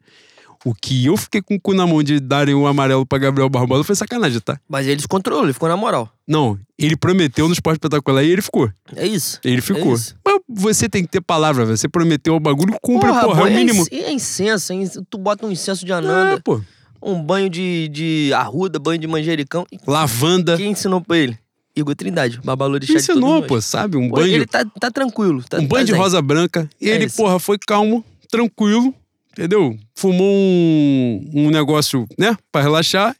O 0.65 0.73
que 0.73 1.07
eu 1.07 1.17
fiquei 1.17 1.43
com 1.43 1.57
o 1.57 1.61
cu 1.61 1.75
na 1.75 1.85
mão 1.85 2.05
de 2.05 2.21
darem 2.21 2.55
o 2.55 2.69
amarelo 2.69 3.05
pra 3.05 3.19
Gabriel 3.19 3.49
Barbosa 3.49 3.83
foi 3.83 3.97
sacanagem, 3.97 4.39
tá? 4.39 4.61
Mas 4.69 4.87
ele 4.87 5.01
se 5.01 5.09
controlou, 5.09 5.43
ele 5.43 5.53
ficou 5.53 5.69
na 5.69 5.77
moral. 5.77 6.09
Não, 6.25 6.57
ele 6.79 6.97
prometeu 6.97 7.49
no 7.49 7.53
esporte 7.53 7.79
espetacular 7.79 8.23
e 8.23 8.31
ele 8.31 8.41
ficou. 8.41 8.71
É 8.95 9.05
isso. 9.05 9.41
Ele 9.43 9.61
ficou. 9.61 9.93
isso. 9.95 10.15
Mas 10.25 10.41
você 10.49 10.89
tem 10.89 11.03
que 11.03 11.11
ter 11.11 11.21
palavra, 11.21 11.65
velho. 11.65 11.77
Você 11.77 11.89
prometeu 11.89 12.37
o 12.37 12.41
bagulho, 12.41 12.77
cumpre, 12.81 13.09
porra, 13.09 13.23
pô, 13.23 13.37
é 13.49 13.51
o 13.51 13.53
mínimo. 13.53 13.85
É, 13.91 13.97
é 14.03 14.13
incenso, 14.13 14.73
é 14.73 14.77
tu 15.11 15.19
bota 15.19 15.45
um 15.45 15.51
incenso 15.51 15.85
de 15.85 15.91
É, 15.91 15.97
ananda, 15.97 16.41
pô. 16.41 16.61
um 17.03 17.21
banho 17.21 17.51
de, 17.51 17.89
de 17.89 18.33
arruda, 18.33 18.79
banho 18.79 19.01
de 19.01 19.09
manjericão. 19.09 19.67
Lavanda. 19.85 20.57
Quem 20.57 20.71
ensinou 20.71 21.01
pra 21.01 21.19
ele? 21.19 21.37
Igor 21.75 21.95
Trindade, 21.95 22.41
babalô 22.45 22.79
de 22.79 22.87
de 22.87 22.95
Ensinou, 22.95 23.43
pô, 23.45 23.61
sabe? 23.61 23.97
Um 23.97 24.09
Pô, 24.09 24.17
banho, 24.17 24.35
Ele 24.35 24.47
tá, 24.47 24.65
tá 24.79 24.91
tranquilo. 24.91 25.43
Tá, 25.49 25.59
um 25.59 25.63
tá 25.63 25.67
banho 25.69 25.87
de 25.87 25.93
zen. 25.93 26.01
rosa 26.01 26.21
branca. 26.21 26.69
E 26.81 26.91
É 26.91 26.95
ele, 26.95 27.07
isso. 27.07 27.17
porra, 27.17 27.39
foi 27.39 27.59
calmo, 27.59 28.05
tranquilo, 28.31 28.95
entendeu? 29.33 29.77
Fumou 29.95 30.27
um, 30.35 31.31
um 31.35 31.51
negócio, 31.51 32.07
né, 32.19 32.37
pra 32.51 32.61
relaxar. 32.63 33.17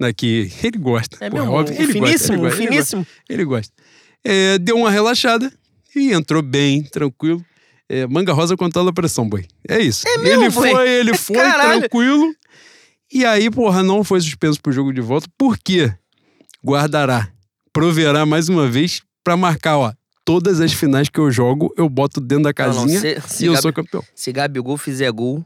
Né, 0.00 0.12
que 0.12 0.50
ele 0.64 0.78
gosta. 0.78 1.16
É 1.24 1.30
porra, 1.30 1.42
mesmo? 1.44 1.56
óbvio, 1.56 1.74
ele 1.76 1.86
gosta, 1.86 1.92
finíssimo, 2.06 2.34
ele 2.34 2.42
gosta, 2.42 2.56
ele 2.56 2.66
gosta. 2.66 2.72
finíssimo. 2.96 3.06
Ele 3.28 3.44
gosta. 3.44 3.72
É, 4.24 4.58
deu 4.58 4.76
uma 4.76 4.90
relaxada 4.90 5.52
e 5.94 6.12
entrou 6.12 6.42
bem, 6.42 6.82
tranquilo. 6.82 7.44
É, 7.88 8.04
manga 8.08 8.32
rosa 8.32 8.56
controla 8.56 8.90
a 8.90 8.92
pressão, 8.92 9.28
boi. 9.28 9.44
É 9.68 9.78
isso. 9.80 10.08
É 10.08 10.18
mesmo, 10.18 10.42
ele 10.44 10.50
foi, 10.50 10.88
ele 10.88 11.14
foi, 11.18 11.36
Caralho. 11.36 11.80
tranquilo. 11.80 12.34
E 13.12 13.24
aí, 13.24 13.48
porra, 13.48 13.82
não 13.84 14.02
foi 14.02 14.20
suspenso 14.20 14.60
pro 14.60 14.72
jogo 14.72 14.92
de 14.92 15.00
volta. 15.00 15.28
Por 15.38 15.56
quê? 15.58 15.92
Guardará, 16.66 17.28
proverá 17.72 18.24
mais 18.26 18.48
uma 18.48 18.68
vez 18.68 19.02
pra 19.24 19.36
marcar, 19.36 19.78
ó. 19.78 19.92
Todas 20.24 20.60
as 20.60 20.72
finais 20.72 21.08
que 21.08 21.18
eu 21.18 21.30
jogo, 21.30 21.74
eu 21.76 21.88
boto 21.88 22.20
dentro 22.20 22.44
da 22.44 22.66
Não, 22.66 22.72
não, 22.74 22.82
casinha 22.86 23.00
se, 23.00 23.20
se, 23.28 23.42
e 23.44 23.46
eu 23.46 23.52
Gabi- 23.54 23.62
sou 23.62 23.72
campeão. 23.72 24.04
se 24.14 24.30
Gabigol 24.32 24.76
fizer 24.78 25.10
gol, 25.10 25.44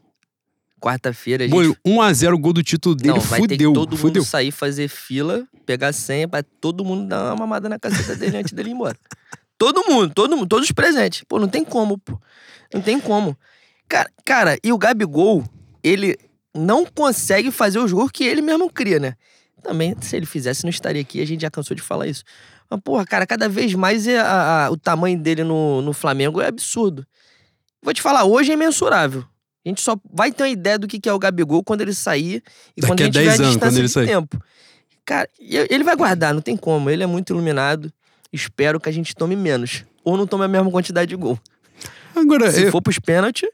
quarta-feira 0.81 1.45
a 1.45 1.49
gente... 1.49 1.57
Boi, 1.57 1.75
1x0 1.87 2.39
gol 2.39 2.53
do 2.53 2.63
título 2.63 2.95
dele, 2.95 3.15
não, 3.15 3.21
vai 3.21 3.41
ter 3.41 3.49
que 3.49 3.55
fudeu, 3.55 3.73
todo 3.73 3.97
fudeu. 3.97 4.21
mundo 4.23 4.29
sair, 4.29 4.51
fazer 4.51 4.89
fila, 4.89 5.47
pegar 5.65 5.93
senha 5.93 6.29
pra 6.29 6.43
todo 6.43 6.85
mundo 6.85 7.09
dar 7.09 7.25
uma 7.33 7.37
mamada 7.37 7.69
na 7.69 7.79
caceta 7.79 8.15
dele 8.15 8.37
antes 8.37 8.53
dele 8.53 8.71
ir 8.71 8.73
embora. 8.73 8.97
Todo 9.59 9.83
mundo, 9.91 10.13
todo 10.15 10.37
mundo, 10.37 10.47
todos 10.47 10.67
os 10.69 10.73
presentes. 10.73 11.25
Pô, 11.27 11.39
não 11.39 11.49
tem 11.49 11.65
como, 11.65 11.97
pô. 11.97 12.21
Não 12.75 12.83
tem 12.83 13.01
como. 13.01 13.35
Cara, 13.89 14.11
cara, 14.23 14.59
e 14.63 14.71
o 14.71 14.77
Gabigol, 14.77 15.43
ele 15.83 16.15
não 16.55 16.85
consegue 16.85 17.51
fazer 17.51 17.79
o 17.79 17.89
jogo 17.89 18.11
que 18.11 18.23
ele 18.23 18.43
mesmo 18.43 18.71
cria, 18.71 19.01
né? 19.01 19.15
Também, 19.67 19.97
se 20.01 20.17
ele 20.17 20.27
fizesse, 20.27 20.63
não 20.65 20.71
estaria 20.71 21.03
aqui, 21.03 21.21
a 21.21 21.27
gente 21.27 21.41
já 21.43 21.51
cansou 21.51 21.75
de 21.75 21.83
falar 21.83 22.07
isso. 22.07 22.23
Mas, 22.71 22.81
porra, 22.81 23.05
cara, 23.05 23.27
cada 23.27 23.49
vez 23.49 23.75
mais 23.75 24.07
é 24.07 24.19
a- 24.19 24.67
a- 24.67 24.71
o 24.71 24.77
tamanho 24.77 25.19
dele 25.19 25.43
no, 25.45 25.83
no 25.83 25.93
Flamengo 25.93 26.41
é 26.41 26.47
absurdo. 26.49 27.07
Vou 27.83 27.93
te 27.93 28.01
falar, 28.03 28.25
hoje 28.25 28.51
é 28.51 28.55
imensurável. 28.55 29.25
A 29.65 29.69
gente 29.69 29.81
só 29.81 29.97
vai 30.13 30.31
ter 30.31 30.45
uma 30.45 30.49
ideia 30.49 30.79
do 30.79 30.87
que 30.87 31.09
é 31.09 31.13
o 31.13 31.19
Gabigol 31.19 31.63
quando 31.65 31.81
ele 31.81 31.93
sair 31.93 32.43
e 32.77 32.81
Daqui 32.81 32.93
quando 32.93 33.01
a 33.01 33.05
gente 33.05 33.13
tiver 33.15 33.25
10 33.27 33.41
a 33.41 33.43
anos, 33.43 33.49
distância 33.55 33.69
quando 33.71 33.79
ele 33.79 33.87
de 33.87 33.93
sair. 33.93 34.07
tempo. 34.07 34.41
Cara, 35.05 35.29
ele 35.41 35.85
vai 35.85 35.97
guardar, 35.97 36.33
não 36.35 36.41
tem 36.41 36.57
como. 36.57 36.89
Ele 36.91 37.03
é 37.03 37.07
muito 37.07 37.33
iluminado. 37.33 37.93
Espero 38.33 38.79
que 38.81 38.89
a 38.89 38.93
gente 38.93 39.15
tome 39.15 39.35
menos. 39.37 39.85
Ou 40.05 40.17
não 40.17 40.27
tome 40.27 40.45
a 40.45 40.49
mesma 40.49 40.71
quantidade 40.71 41.09
de 41.09 41.17
gol. 41.17 41.39
Agora, 42.15 42.51
Se 42.51 42.65
eu- 42.65 42.71
for 42.73 42.81
pros 42.83 42.99
pênaltis, 42.99 43.49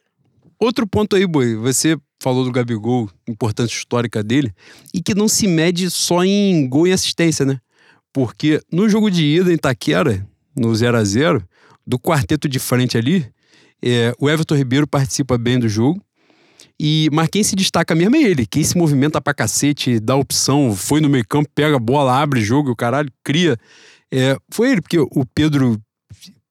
Outro 0.59 0.87
ponto 0.87 1.17
aí, 1.17 1.27
Boi. 1.27 1.57
Você 1.57 1.97
falou 2.23 2.45
do 2.45 2.53
Gabigol, 2.53 3.11
importância 3.27 3.75
histórica 3.75 4.23
dele, 4.23 4.55
e 4.95 5.03
que 5.03 5.15
não 5.15 5.27
se 5.27 5.49
mede 5.49 5.91
só 5.91 6.25
em 6.25 6.69
gol 6.69 6.87
e 6.87 6.93
assistência, 6.93 7.45
né? 7.45 7.59
Porque 8.13 8.61
no 8.71 8.89
jogo 8.89 9.11
de 9.11 9.25
ida 9.25 9.51
em 9.51 9.55
Itaquera, 9.55 10.27
no 10.57 10.75
0 10.75 10.97
a 10.97 11.05
0 11.05 11.45
do 11.85 11.99
quarteto 11.99 12.49
de 12.49 12.59
frente 12.59 12.97
ali, 12.97 13.27
é, 13.83 14.15
o 14.21 14.31
Everton 14.31 14.55
Ribeiro 14.55 14.87
participa 14.87 15.37
bem 15.37 15.59
do 15.59 15.69
jogo. 15.69 16.01
E, 16.79 17.09
mas 17.13 17.29
quem 17.29 17.43
se 17.43 17.57
destaca 17.57 17.95
mesmo 17.95 18.17
é 18.17 18.23
ele. 18.23 18.47
Quem 18.47 18.63
se 18.63 18.77
movimenta 18.77 19.21
pra 19.21 19.35
cacete, 19.35 19.99
dá 19.99 20.15
opção, 20.15 20.75
foi 20.77 21.01
no 21.01 21.09
meio 21.09 21.27
campo, 21.29 21.49
pega 21.55 21.77
a 21.77 21.81
bola, 21.81 22.21
abre 22.21 22.41
jogo, 22.41 22.71
o 22.71 22.77
caralho, 22.77 23.11
cria. 23.25 23.57
É, 24.13 24.37
foi 24.51 24.71
ele, 24.71 24.81
porque 24.81 24.99
o 24.99 25.25
Pedro, 25.35 25.81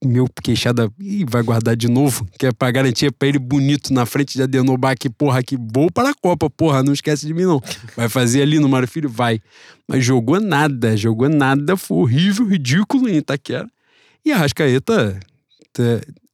meu 0.03 0.27
queixada, 0.43 0.91
ih, 0.99 1.25
vai 1.29 1.43
guardar 1.43 1.75
de 1.75 1.87
novo, 1.87 2.27
que 2.39 2.47
é 2.47 2.51
pra 2.51 2.71
garantir 2.71 3.11
pra 3.11 3.27
ele 3.27 3.37
bonito 3.37 3.93
na 3.93 4.05
frente 4.05 4.33
de 4.33 4.41
Adenobá, 4.41 4.95
que 4.95 5.09
porra, 5.09 5.43
que 5.43 5.55
vou 5.55 5.91
para 5.91 6.09
a 6.09 6.13
Copa, 6.13 6.49
porra, 6.49 6.81
não 6.81 6.91
esquece 6.91 7.27
de 7.27 7.33
mim 7.33 7.43
não. 7.43 7.61
Vai 7.95 8.09
fazer 8.09 8.41
ali 8.41 8.59
no 8.59 8.67
Mário 8.67 8.87
Filho? 8.87 9.09
Vai. 9.09 9.39
Mas 9.87 10.03
jogou 10.03 10.39
nada, 10.39 10.97
jogou 10.97 11.29
nada, 11.29 11.77
foi 11.77 11.97
horrível, 11.97 12.47
ridículo 12.47 13.07
em 13.07 13.17
Itaquera. 13.17 13.69
E 14.25 14.31
a 14.31 14.37
Rascaeta, 14.37 15.19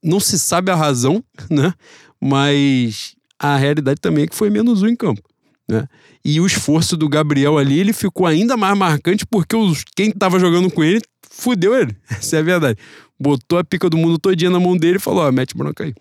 não 0.02 0.20
se 0.20 0.38
sabe 0.38 0.70
a 0.70 0.74
razão, 0.74 1.22
né? 1.50 1.72
Mas 2.20 3.14
a 3.38 3.56
realidade 3.56 4.00
também 4.00 4.24
é 4.24 4.26
que 4.26 4.34
foi 4.34 4.50
menos 4.50 4.82
um 4.82 4.88
em 4.88 4.96
campo. 4.96 5.22
Né? 5.68 5.86
E 6.24 6.40
o 6.40 6.46
esforço 6.46 6.96
do 6.96 7.08
Gabriel 7.08 7.58
ali, 7.58 7.78
ele 7.78 7.92
ficou 7.92 8.26
ainda 8.26 8.56
mais 8.56 8.76
marcante 8.76 9.26
porque 9.26 9.54
os, 9.54 9.84
quem 9.94 10.10
tava 10.10 10.38
jogando 10.38 10.70
com 10.70 10.82
ele 10.82 11.02
fudeu 11.30 11.74
ele. 11.74 11.96
Essa 12.10 12.36
é 12.36 12.40
a 12.40 12.42
verdade. 12.42 12.78
Botou 13.20 13.58
a 13.58 13.64
pica 13.64 13.90
do 13.90 13.96
mundo 13.96 14.18
todinha 14.18 14.50
na 14.50 14.60
mão 14.60 14.76
dele 14.76 14.96
e 14.96 15.00
falou: 15.00 15.24
ó, 15.26 15.32
mete 15.32 15.56
bronca 15.56 15.84
aí. 15.84 15.94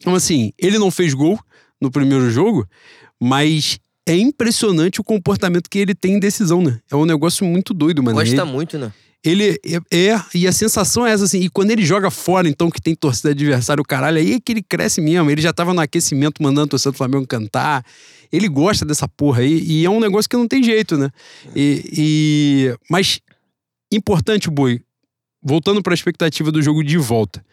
Então, 0.00 0.14
assim, 0.14 0.52
ele 0.58 0.78
não 0.78 0.90
fez 0.90 1.12
gol 1.12 1.38
no 1.80 1.90
primeiro 1.90 2.30
jogo, 2.30 2.66
mas 3.20 3.78
é 4.06 4.16
impressionante 4.16 5.00
o 5.00 5.04
comportamento 5.04 5.68
que 5.68 5.78
ele 5.78 5.94
tem 5.94 6.14
em 6.14 6.20
decisão, 6.20 6.62
né? 6.62 6.80
É 6.90 6.96
um 6.96 7.04
negócio 7.04 7.44
muito 7.44 7.74
doido, 7.74 8.02
mano. 8.02 8.16
gosta 8.16 8.42
Ele, 8.42 8.44
muito, 8.50 8.78
né? 8.78 8.92
Ele 9.22 9.60
é, 9.66 10.08
é, 10.10 10.22
e 10.34 10.46
a 10.46 10.52
sensação 10.52 11.06
é 11.06 11.12
essa 11.12 11.24
assim, 11.24 11.40
e 11.40 11.50
quando 11.50 11.70
ele 11.70 11.84
joga 11.84 12.10
fora, 12.10 12.48
então, 12.48 12.70
que 12.70 12.80
tem 12.80 12.94
torcida 12.94 13.30
adversário, 13.30 13.82
o 13.82 13.86
caralho, 13.86 14.16
aí 14.16 14.34
é 14.34 14.40
que 14.40 14.52
ele 14.52 14.62
cresce 14.62 15.00
mesmo. 15.00 15.30
Ele 15.30 15.42
já 15.42 15.52
tava 15.52 15.74
no 15.74 15.80
aquecimento 15.80 16.42
mandando 16.42 16.64
a 16.64 16.68
torcida 16.68 16.92
do 16.92 16.96
Flamengo 16.96 17.26
cantar. 17.26 17.84
Ele 18.32 18.48
gosta 18.48 18.84
dessa 18.84 19.06
porra 19.06 19.42
aí, 19.42 19.62
e 19.62 19.84
é 19.84 19.90
um 19.90 20.00
negócio 20.00 20.28
que 20.28 20.36
não 20.36 20.48
tem 20.48 20.62
jeito, 20.62 20.96
né? 20.96 21.10
E, 21.54 21.84
e... 21.92 22.74
Mas, 22.88 23.20
importante, 23.92 24.48
Boi, 24.48 24.80
voltando 25.42 25.82
para 25.82 25.92
a 25.92 25.94
expectativa 25.94 26.50
do 26.50 26.62
jogo 26.62 26.82
de 26.82 26.96
volta. 26.96 27.44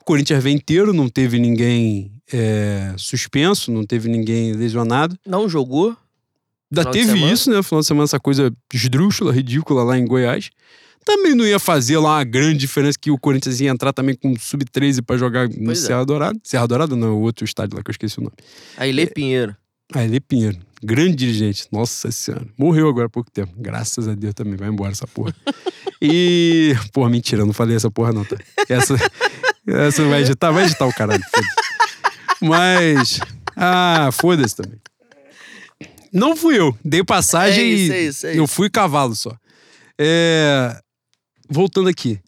O 0.00 0.04
Corinthians 0.04 0.42
vem 0.42 0.56
inteiro, 0.56 0.92
não 0.92 1.08
teve 1.08 1.38
ninguém 1.38 2.12
é, 2.32 2.92
suspenso, 2.96 3.70
não 3.70 3.84
teve 3.84 4.08
ninguém 4.08 4.52
lesionado. 4.52 5.16
Não 5.26 5.48
jogou. 5.48 5.96
Ainda 6.70 6.90
teve 6.90 7.18
isso, 7.30 7.50
né? 7.50 7.56
No 7.56 7.62
final 7.62 7.80
de 7.80 7.86
semana, 7.86 8.04
essa 8.04 8.18
coisa 8.18 8.52
esdrúxula, 8.72 9.32
ridícula 9.32 9.84
lá 9.84 9.98
em 9.98 10.06
Goiás 10.06 10.50
também 11.04 11.34
não 11.34 11.46
ia 11.46 11.58
fazer 11.58 11.98
lá 11.98 12.16
uma 12.16 12.24
grande 12.24 12.58
diferença 12.58 12.98
que 13.00 13.10
o 13.10 13.18
Corinthians 13.18 13.60
ia 13.60 13.70
entrar 13.70 13.92
também 13.92 14.14
com 14.14 14.34
sub-13 14.38 15.02
para 15.02 15.16
jogar 15.16 15.48
no 15.48 15.66
pois. 15.66 15.80
Serra 15.80 16.02
é. 16.02 16.04
Dourada. 16.04 16.38
Serra 16.42 16.66
Dourada 16.66 16.96
não, 16.96 17.08
é 17.08 17.10
o 17.10 17.18
outro 17.18 17.44
estádio 17.44 17.76
lá 17.76 17.82
que 17.82 17.90
eu 17.90 17.92
esqueci 17.92 18.18
o 18.18 18.22
nome. 18.22 18.34
Ailê 18.76 19.02
é, 19.02 19.06
Pinheiro. 19.06 19.56
Ailê 19.92 20.20
Pinheiro. 20.20 20.58
Grande 20.82 21.14
dirigente. 21.14 21.66
Nossa 21.70 22.10
Senhora. 22.10 22.46
Morreu 22.56 22.88
agora 22.88 23.06
há 23.06 23.10
pouco 23.10 23.30
tempo. 23.30 23.52
Graças 23.56 24.08
a 24.08 24.14
Deus 24.14 24.34
também. 24.34 24.56
Vai 24.56 24.68
embora 24.68 24.92
essa 24.92 25.06
porra. 25.06 25.34
e. 26.04 26.74
Porra, 26.92 27.08
mentira, 27.08 27.42
eu 27.42 27.46
não 27.46 27.52
falei 27.52 27.76
essa 27.76 27.88
porra 27.88 28.12
não, 28.12 28.24
tá? 28.24 28.36
Essa, 28.68 28.96
essa 29.64 30.04
vai 30.04 30.22
editar, 30.22 30.50
vai 30.50 30.64
editar 30.64 30.86
o 30.86 30.92
caralho. 30.92 31.22
Mas. 32.40 33.20
Ah, 33.54 34.10
foda-se 34.12 34.56
também. 34.56 34.80
Não 36.12 36.34
fui 36.34 36.58
eu. 36.58 36.76
Dei 36.84 37.04
passagem 37.04 37.64
é 37.64 37.68
isso, 37.68 37.92
e 37.92 37.94
é 37.94 38.02
isso, 38.02 38.26
é 38.26 38.38
eu 38.38 38.46
fui 38.48 38.68
cavalo 38.68 39.14
só. 39.14 39.32
É, 39.98 40.76
voltando 41.48 41.88
aqui. 41.88 42.18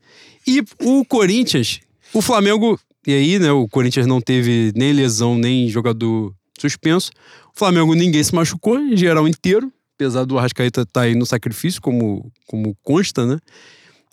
E 0.47 0.63
o 0.81 1.05
Corinthians, 1.05 1.81
o 2.13 2.23
Flamengo, 2.23 2.79
e 3.07 3.13
aí, 3.13 3.39
né, 3.41 3.51
o 3.51 3.67
Corinthians 3.69 4.07
não 4.07 4.21
teve 4.21 4.73
nem 4.77 4.93
lesão, 4.93 5.37
nem 5.37 5.69
jogador 5.69 6.33
suspenso. 6.59 7.11
O 7.55 7.59
Flamengo 7.59 7.95
ninguém 7.95 8.23
se 8.23 8.35
machucou, 8.35 8.79
em 8.79 8.97
geral 8.97 9.27
inteiro, 9.27 9.73
apesar 9.95 10.25
do 10.25 10.39
Arrascaeta 10.39 10.83
estar 10.83 10.93
tá 10.93 11.01
aí 11.03 11.15
no 11.15 11.27
sacrifício, 11.27 11.81
como, 11.81 12.31
como 12.47 12.77
consta, 12.83 13.27
né? 13.27 13.39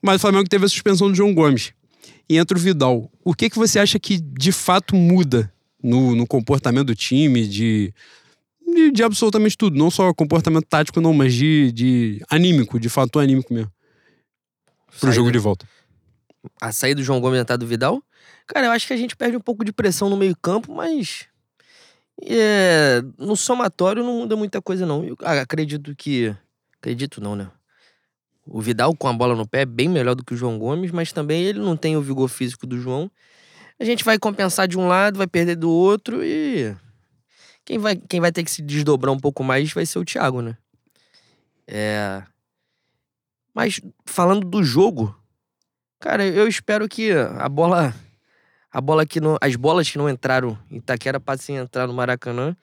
Mas 0.01 0.17
o 0.17 0.19
Flamengo 0.19 0.49
teve 0.49 0.65
a 0.65 0.69
suspensão 0.69 1.09
do 1.09 1.15
João 1.15 1.33
Gomes. 1.33 1.73
E 2.29 2.37
entra 2.37 2.57
o 2.57 2.61
Vidal. 2.61 3.11
O 3.23 3.33
que, 3.33 3.49
que 3.49 3.57
você 3.57 3.77
acha 3.79 3.99
que 3.99 4.19
de 4.19 4.51
fato 4.51 4.95
muda 4.95 5.51
no, 5.83 6.15
no 6.15 6.25
comportamento 6.25 6.87
do 6.87 6.95
time, 6.95 7.47
de, 7.47 7.93
de, 8.65 8.91
de 8.91 9.03
absolutamente 9.03 9.57
tudo? 9.57 9.77
Não 9.77 9.91
só 9.91 10.13
comportamento 10.13 10.65
tático, 10.65 11.01
não, 11.01 11.13
mas 11.13 11.33
de, 11.33 11.71
de 11.71 12.21
anímico, 12.29 12.79
de 12.79 12.89
fato 12.89 13.19
anímico 13.19 13.53
mesmo 13.53 13.71
pro 14.91 14.99
saída, 14.99 15.15
jogo 15.15 15.31
de 15.31 15.39
volta? 15.39 15.67
A 16.59 16.71
saída 16.71 17.01
do 17.01 17.03
João 17.03 17.19
Gomes 17.19 17.43
e 17.47 17.51
a 17.51 17.55
do 17.55 17.65
Vidal? 17.65 18.03
Cara, 18.47 18.67
eu 18.67 18.71
acho 18.71 18.87
que 18.87 18.93
a 18.93 18.97
gente 18.97 19.15
perde 19.15 19.37
um 19.37 19.41
pouco 19.41 19.63
de 19.63 19.71
pressão 19.71 20.09
no 20.09 20.17
meio-campo, 20.17 20.73
mas. 20.73 21.25
É, 22.23 23.01
no 23.17 23.35
somatório 23.35 24.03
não 24.03 24.19
muda 24.19 24.35
muita 24.35 24.61
coisa, 24.61 24.85
não. 24.85 25.03
Eu 25.03 25.17
acredito 25.21 25.95
que. 25.95 26.35
Acredito 26.77 27.21
não, 27.21 27.35
né? 27.35 27.49
O 28.45 28.59
Vidal 28.59 28.95
com 28.95 29.07
a 29.07 29.13
bola 29.13 29.35
no 29.35 29.47
pé 29.47 29.61
é 29.61 29.65
bem 29.65 29.87
melhor 29.87 30.15
do 30.15 30.23
que 30.23 30.33
o 30.33 30.37
João 30.37 30.57
Gomes, 30.57 30.91
mas 30.91 31.11
também 31.11 31.43
ele 31.43 31.59
não 31.59 31.77
tem 31.77 31.95
o 31.95 32.01
vigor 32.01 32.27
físico 32.27 32.65
do 32.65 32.79
João. 32.79 33.09
A 33.79 33.85
gente 33.85 34.03
vai 34.03 34.19
compensar 34.19 34.67
de 34.67 34.77
um 34.77 34.87
lado, 34.87 35.17
vai 35.17 35.27
perder 35.27 35.55
do 35.55 35.69
outro 35.69 36.23
e. 36.23 36.75
Quem 37.63 37.77
vai, 37.77 37.95
quem 37.95 38.19
vai 38.19 38.31
ter 38.31 38.43
que 38.43 38.51
se 38.51 38.61
desdobrar 38.61 39.13
um 39.13 39.19
pouco 39.19 39.43
mais 39.43 39.71
vai 39.71 39.85
ser 39.85 39.99
o 39.99 40.05
Thiago, 40.05 40.41
né? 40.41 40.57
É. 41.67 42.23
Mas 43.53 43.79
falando 44.05 44.47
do 44.47 44.63
jogo, 44.63 45.15
cara, 45.99 46.25
eu 46.25 46.47
espero 46.47 46.87
que 46.87 47.11
a 47.11 47.47
bola. 47.47 47.93
A 48.71 48.79
bola 48.79 49.05
que 49.05 49.19
não. 49.19 49.37
As 49.41 49.55
bolas 49.55 49.89
que 49.89 49.97
não 49.97 50.09
entraram 50.09 50.57
em 50.69 50.77
Itaquera 50.77 51.19
passem 51.19 51.59
a 51.59 51.63
entrar 51.63 51.87
no 51.87 51.93
Maracanã. 51.93 52.55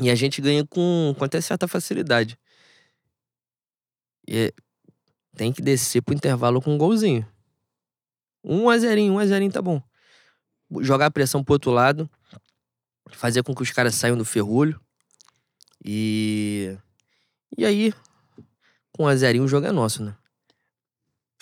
E 0.00 0.08
a 0.08 0.14
gente 0.14 0.40
ganha 0.40 0.64
com, 0.64 1.14
com 1.18 1.24
até 1.24 1.40
certa 1.40 1.68
facilidade. 1.68 2.38
E 4.26 4.54
tem 5.36 5.52
que 5.52 5.60
descer 5.60 6.00
pro 6.02 6.14
intervalo 6.14 6.62
com 6.62 6.74
um 6.74 6.78
golzinho. 6.78 7.26
Um 8.42 8.70
a 8.70 8.78
zerinho, 8.78 9.14
um 9.14 9.18
a 9.18 9.50
tá 9.50 9.60
bom. 9.60 9.82
Jogar 10.80 11.06
a 11.06 11.10
pressão 11.10 11.44
pro 11.44 11.54
outro 11.54 11.70
lado. 11.70 12.08
Fazer 13.10 13.42
com 13.42 13.54
que 13.54 13.62
os 13.62 13.70
caras 13.70 13.94
saiam 13.94 14.16
do 14.16 14.24
ferrolho. 14.24 14.80
E. 15.84 16.76
E 17.58 17.64
aí, 17.64 17.92
com 18.92 19.06
a 19.06 19.16
zerinho 19.16 19.44
o 19.44 19.48
jogo 19.48 19.66
é 19.66 19.72
nosso, 19.72 20.02
né? 20.02 20.16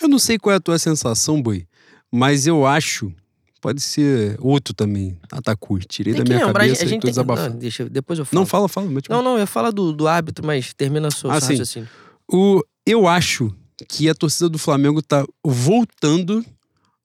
Eu 0.01 0.07
não 0.07 0.17
sei 0.17 0.39
qual 0.39 0.53
é 0.53 0.55
a 0.57 0.61
tua 0.61 0.79
sensação, 0.79 1.41
Boi, 1.41 1.67
mas 2.11 2.47
eu 2.47 2.65
acho. 2.65 3.13
Pode 3.61 3.81
ser 3.81 4.37
outro 4.39 4.73
também, 4.73 5.17
Atacur. 5.31 5.83
Tirei 5.85 6.13
tem 6.13 6.23
da 6.23 6.29
minha 6.29 6.45
lembrar, 6.45 6.61
cabeça 6.61 6.83
a 6.83 6.87
gente 6.87 6.99
e 6.99 7.01
tô 7.01 7.07
desabafando. 7.07 7.49
Não, 7.51 7.59
deixa, 7.59 7.89
depois 7.89 8.17
eu 8.17 8.25
falo. 8.25 8.39
Não, 8.39 8.45
fala, 8.45 8.69
fala. 8.69 8.87
Não, 9.09 9.21
não, 9.21 9.37
eu 9.37 9.45
falo 9.45 9.71
do, 9.71 9.91
do 9.91 10.07
hábito, 10.07 10.45
mas 10.45 10.73
termina 10.73 11.11
só 11.11 11.29
ah, 11.29 11.35
assim. 11.35 11.85
O, 12.31 12.63
eu 12.85 13.07
acho 13.07 13.53
que 13.87 14.09
a 14.09 14.15
torcida 14.15 14.47
do 14.47 14.57
Flamengo 14.57 15.01
tá 15.01 15.25
voltando 15.43 16.45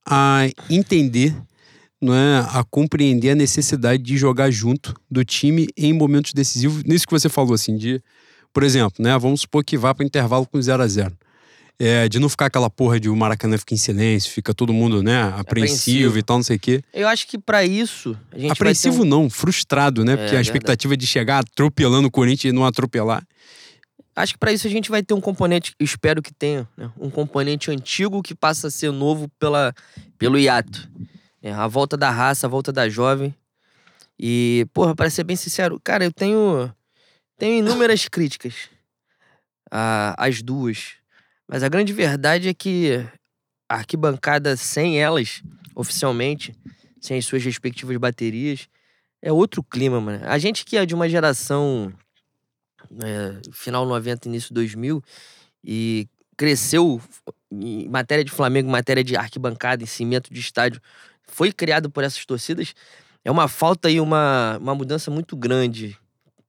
a 0.06 0.48
entender, 0.70 1.36
não 2.00 2.14
é, 2.14 2.38
a 2.52 2.64
compreender 2.70 3.30
a 3.30 3.34
necessidade 3.34 4.02
de 4.02 4.16
jogar 4.16 4.50
junto 4.50 4.94
do 5.10 5.24
time 5.24 5.66
em 5.76 5.92
momentos 5.92 6.32
decisivos. 6.32 6.84
Nisso 6.84 7.06
que 7.06 7.12
você 7.12 7.28
falou, 7.28 7.54
assim, 7.54 7.76
de 7.76 8.00
por 8.54 8.62
exemplo, 8.62 9.02
né? 9.02 9.18
Vamos 9.18 9.40
supor 9.40 9.64
que 9.64 9.76
vá 9.76 9.92
para 9.92 10.04
o 10.04 10.06
intervalo 10.06 10.46
com 10.46 10.62
0 10.62 10.80
a 10.80 10.86
0 10.86 11.12
é, 11.78 12.08
de 12.08 12.18
não 12.18 12.28
ficar 12.28 12.46
aquela 12.46 12.70
porra 12.70 13.00
de 13.00 13.08
o 13.08 13.16
Maracanã 13.16 13.58
fica 13.58 13.74
em 13.74 13.76
silêncio, 13.76 14.30
fica 14.30 14.54
todo 14.54 14.72
mundo, 14.72 15.02
né, 15.02 15.22
apreensivo, 15.22 15.40
apreensivo. 15.40 16.18
e 16.18 16.22
tal, 16.22 16.36
não 16.36 16.44
sei 16.44 16.56
o 16.56 16.60
quê. 16.60 16.82
Eu 16.92 17.08
acho 17.08 17.26
que 17.26 17.38
para 17.38 17.64
isso 17.64 18.16
a 18.32 18.38
gente 18.38 18.52
Apreensivo 18.52 19.02
um... 19.02 19.06
não, 19.06 19.30
frustrado, 19.30 20.04
né? 20.04 20.12
É, 20.12 20.16
porque 20.16 20.36
a 20.36 20.40
expectativa 20.40 20.90
verdade. 20.90 21.06
de 21.06 21.10
chegar 21.10 21.38
atropelando 21.38 22.08
o 22.08 22.10
Corinthians 22.10 22.52
e 22.52 22.54
não 22.54 22.64
atropelar. 22.64 23.26
Acho 24.16 24.34
que 24.34 24.38
para 24.38 24.52
isso 24.52 24.66
a 24.66 24.70
gente 24.70 24.90
vai 24.90 25.02
ter 25.02 25.12
um 25.12 25.20
componente, 25.20 25.74
espero 25.80 26.22
que 26.22 26.32
tenha, 26.32 26.68
né? 26.76 26.88
um 26.96 27.10
componente 27.10 27.70
antigo 27.70 28.22
que 28.22 28.34
passa 28.34 28.68
a 28.68 28.70
ser 28.70 28.92
novo 28.92 29.28
pela, 29.40 29.74
pelo 30.16 30.38
hiato. 30.38 30.88
É, 31.42 31.52
a 31.52 31.66
volta 31.66 31.96
da 31.96 32.10
raça, 32.10 32.46
a 32.46 32.50
volta 32.50 32.72
da 32.72 32.88
jovem. 32.88 33.34
E, 34.18 34.66
porra, 34.72 34.94
para 34.94 35.10
ser 35.10 35.24
bem 35.24 35.34
sincero, 35.34 35.80
cara, 35.82 36.04
eu 36.04 36.12
tenho 36.12 36.72
tenho 37.36 37.58
inúmeras 37.58 38.08
críticas 38.08 38.70
às 39.70 40.40
duas. 40.40 40.94
Mas 41.48 41.62
a 41.62 41.68
grande 41.68 41.92
verdade 41.92 42.48
é 42.48 42.54
que 42.54 43.04
a 43.68 43.76
arquibancada 43.76 44.56
sem 44.56 45.00
elas, 45.00 45.42
oficialmente, 45.74 46.54
sem 47.00 47.18
as 47.18 47.26
suas 47.26 47.44
respectivas 47.44 47.96
baterias, 47.96 48.68
é 49.20 49.32
outro 49.32 49.62
clima, 49.62 50.00
mano. 50.00 50.24
A 50.26 50.38
gente 50.38 50.64
que 50.64 50.76
é 50.76 50.84
de 50.84 50.94
uma 50.94 51.08
geração 51.08 51.92
é, 53.02 53.40
final 53.52 53.86
90, 53.86 54.28
início 54.28 54.54
2000 54.54 55.02
e 55.62 56.08
cresceu 56.36 57.00
em 57.50 57.88
matéria 57.88 58.24
de 58.24 58.30
Flamengo, 58.30 58.68
em 58.68 58.72
matéria 58.72 59.04
de 59.04 59.16
arquibancada, 59.16 59.82
em 59.82 59.86
cimento 59.86 60.32
de 60.32 60.40
estádio, 60.40 60.80
foi 61.26 61.52
criado 61.52 61.90
por 61.90 62.04
essas 62.04 62.24
torcidas, 62.24 62.74
é 63.24 63.30
uma 63.30 63.48
falta 63.48 63.90
e 63.90 64.00
uma, 64.00 64.58
uma 64.60 64.74
mudança 64.74 65.10
muito 65.10 65.36
grande 65.36 65.96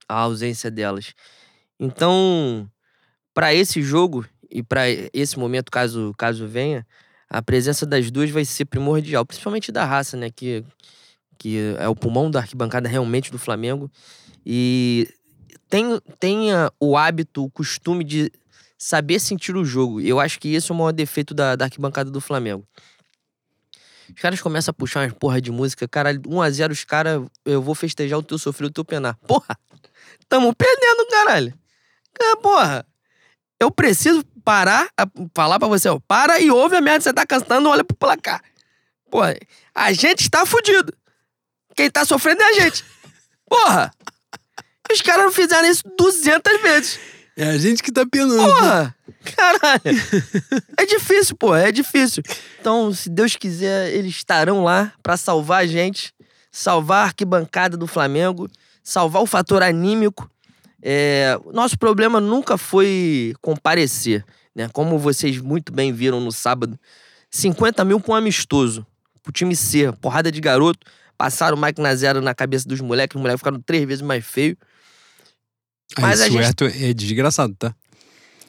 a 0.08 0.16
ausência 0.16 0.70
delas. 0.70 1.14
Então, 1.80 2.70
para 3.34 3.54
esse 3.54 3.82
jogo 3.82 4.26
e 4.50 4.64
para 4.64 4.84
esse 5.14 5.38
momento, 5.38 5.72
caso, 5.72 6.14
caso 6.18 6.48
venha, 6.48 6.86
a 7.30 7.42
presença 7.42 7.86
das 7.86 8.10
duas 8.12 8.30
vai 8.30 8.46
ser 8.46 8.66
primordial, 8.66 9.26
principalmente 9.26 9.72
da 9.72 9.84
raça, 9.86 10.16
né? 10.16 10.30
Que, 10.30 10.64
que 11.38 11.76
é 11.78 11.88
o 11.88 11.96
pulmão 11.96 12.30
da 12.30 12.40
arquibancada 12.40 12.88
realmente 12.88 13.32
do 13.32 13.40
Flamengo. 13.40 13.92
E 14.46 15.08
tem, 15.70 16.00
tenha 16.20 16.72
o 16.80 16.98
hábito, 16.98 17.44
o 17.44 17.50
costume 17.50 18.04
de 18.04 18.32
saber 18.78 19.20
sentir 19.20 19.56
o 19.56 19.66
jogo. 19.66 20.00
Eu 20.00 20.20
acho 20.20 20.40
que 20.40 20.54
esse 20.54 20.72
é 20.72 20.74
o 20.74 20.78
maior 20.78 20.92
defeito 20.92 21.34
da, 21.34 21.56
da 21.56 21.66
arquibancada 21.66 22.12
do 22.12 22.22
Flamengo. 22.22 22.66
Os 24.14 24.22
caras 24.22 24.40
começam 24.40 24.72
a 24.72 24.74
puxar 24.74 25.02
umas 25.02 25.14
porra 25.14 25.42
de 25.42 25.52
música, 25.52 25.88
caralho, 25.88 26.22
1x0 26.22 26.72
os 26.72 26.84
caras, 26.84 27.26
eu 27.44 27.62
vou 27.62 27.74
festejar 27.74 28.20
o 28.20 28.24
teu 28.24 28.38
sofrido, 28.38 28.70
o 28.70 28.74
teu 28.74 28.86
penar. 28.86 29.18
Porra! 29.28 29.58
Tamo 30.30 30.54
perdendo, 30.56 31.08
caralho. 31.10 31.54
Porra. 32.42 32.86
Eu 33.60 33.72
preciso 33.72 34.24
parar, 34.46 34.88
a, 34.98 35.06
falar 35.34 35.60
pra 35.60 35.68
você, 35.68 35.90
ó, 35.90 36.00
para 36.08 36.40
e 36.40 36.50
ouve 36.50 36.76
a 36.76 36.82
merda 36.82 37.00
que 37.00 37.04
você 37.04 37.14
tá 37.14 37.26
cantando, 37.26 37.68
olha 37.68 37.84
pro 37.84 37.98
placar. 37.98 38.42
Porra, 39.10 39.36
a 39.74 39.92
gente 39.92 40.22
está 40.22 40.46
fudido. 40.46 40.94
Quem 41.76 41.90
tá 41.90 42.06
sofrendo 42.06 42.42
é 42.42 42.46
a 42.46 42.54
gente. 42.54 42.86
Porra! 43.50 43.92
Os 44.92 45.02
caras 45.02 45.26
não 45.26 45.32
fizeram 45.32 45.68
isso 45.68 45.84
200 45.98 46.62
vezes. 46.62 47.00
É 47.36 47.50
a 47.50 47.58
gente 47.58 47.84
que 47.84 47.92
tá 47.92 48.06
penando. 48.06 48.38
Porra! 48.38 48.96
Caralho! 49.36 49.82
é 50.78 50.86
difícil, 50.86 51.36
pô, 51.36 51.56
é 51.56 51.72
difícil. 51.72 52.24
Então, 52.62 52.94
se 52.94 53.10
Deus 53.10 53.36
quiser, 53.36 53.92
eles 53.94 54.16
estarão 54.16 54.64
lá 54.64 54.94
para 55.02 55.18
salvar 55.18 55.64
a 55.64 55.68
gente, 55.68 56.14
salvar 56.52 57.04
a 57.04 57.06
arquibancada 57.08 57.76
do 57.76 57.88
Flamengo 57.88 58.48
salvar 58.86 59.24
o 59.24 59.26
fator 59.26 59.64
anímico. 59.64 60.30
É, 60.88 61.36
nosso 61.52 61.80
problema 61.80 62.22
nunca 62.22 62.60
foi 62.60 63.34
comparecer, 63.42 64.24
né? 64.56 64.70
Como 64.72 65.00
vocês 65.00 65.40
muito 65.42 65.74
bem 65.74 65.92
viram 65.92 66.22
no 66.22 66.32
sábado. 66.32 66.80
50 67.32 67.84
mil 67.84 68.00
pra 68.00 68.14
um 68.14 68.16
amistoso. 68.16 68.86
Pro 69.24 69.32
time 69.32 69.56
C, 69.56 69.92
porrada 69.94 70.32
de 70.32 70.40
garoto. 70.40 70.86
Passaram 71.18 71.58
o 71.58 71.60
Mike 71.60 71.82
Nazero 71.82 72.22
na 72.22 72.36
cabeça 72.36 72.68
dos 72.70 72.82
moleques, 72.82 73.16
os 73.16 73.22
moleques 73.22 73.40
ficaram 73.40 73.60
três 73.60 73.84
vezes 73.88 74.04
mais 74.04 74.24
feios. 74.24 74.58
Mas 76.00 76.22
Aí, 76.22 76.38
a 76.38 76.52
gente- 76.52 76.86
é 76.86 76.94
desgraçado, 76.94 77.56
tá? 77.58 77.74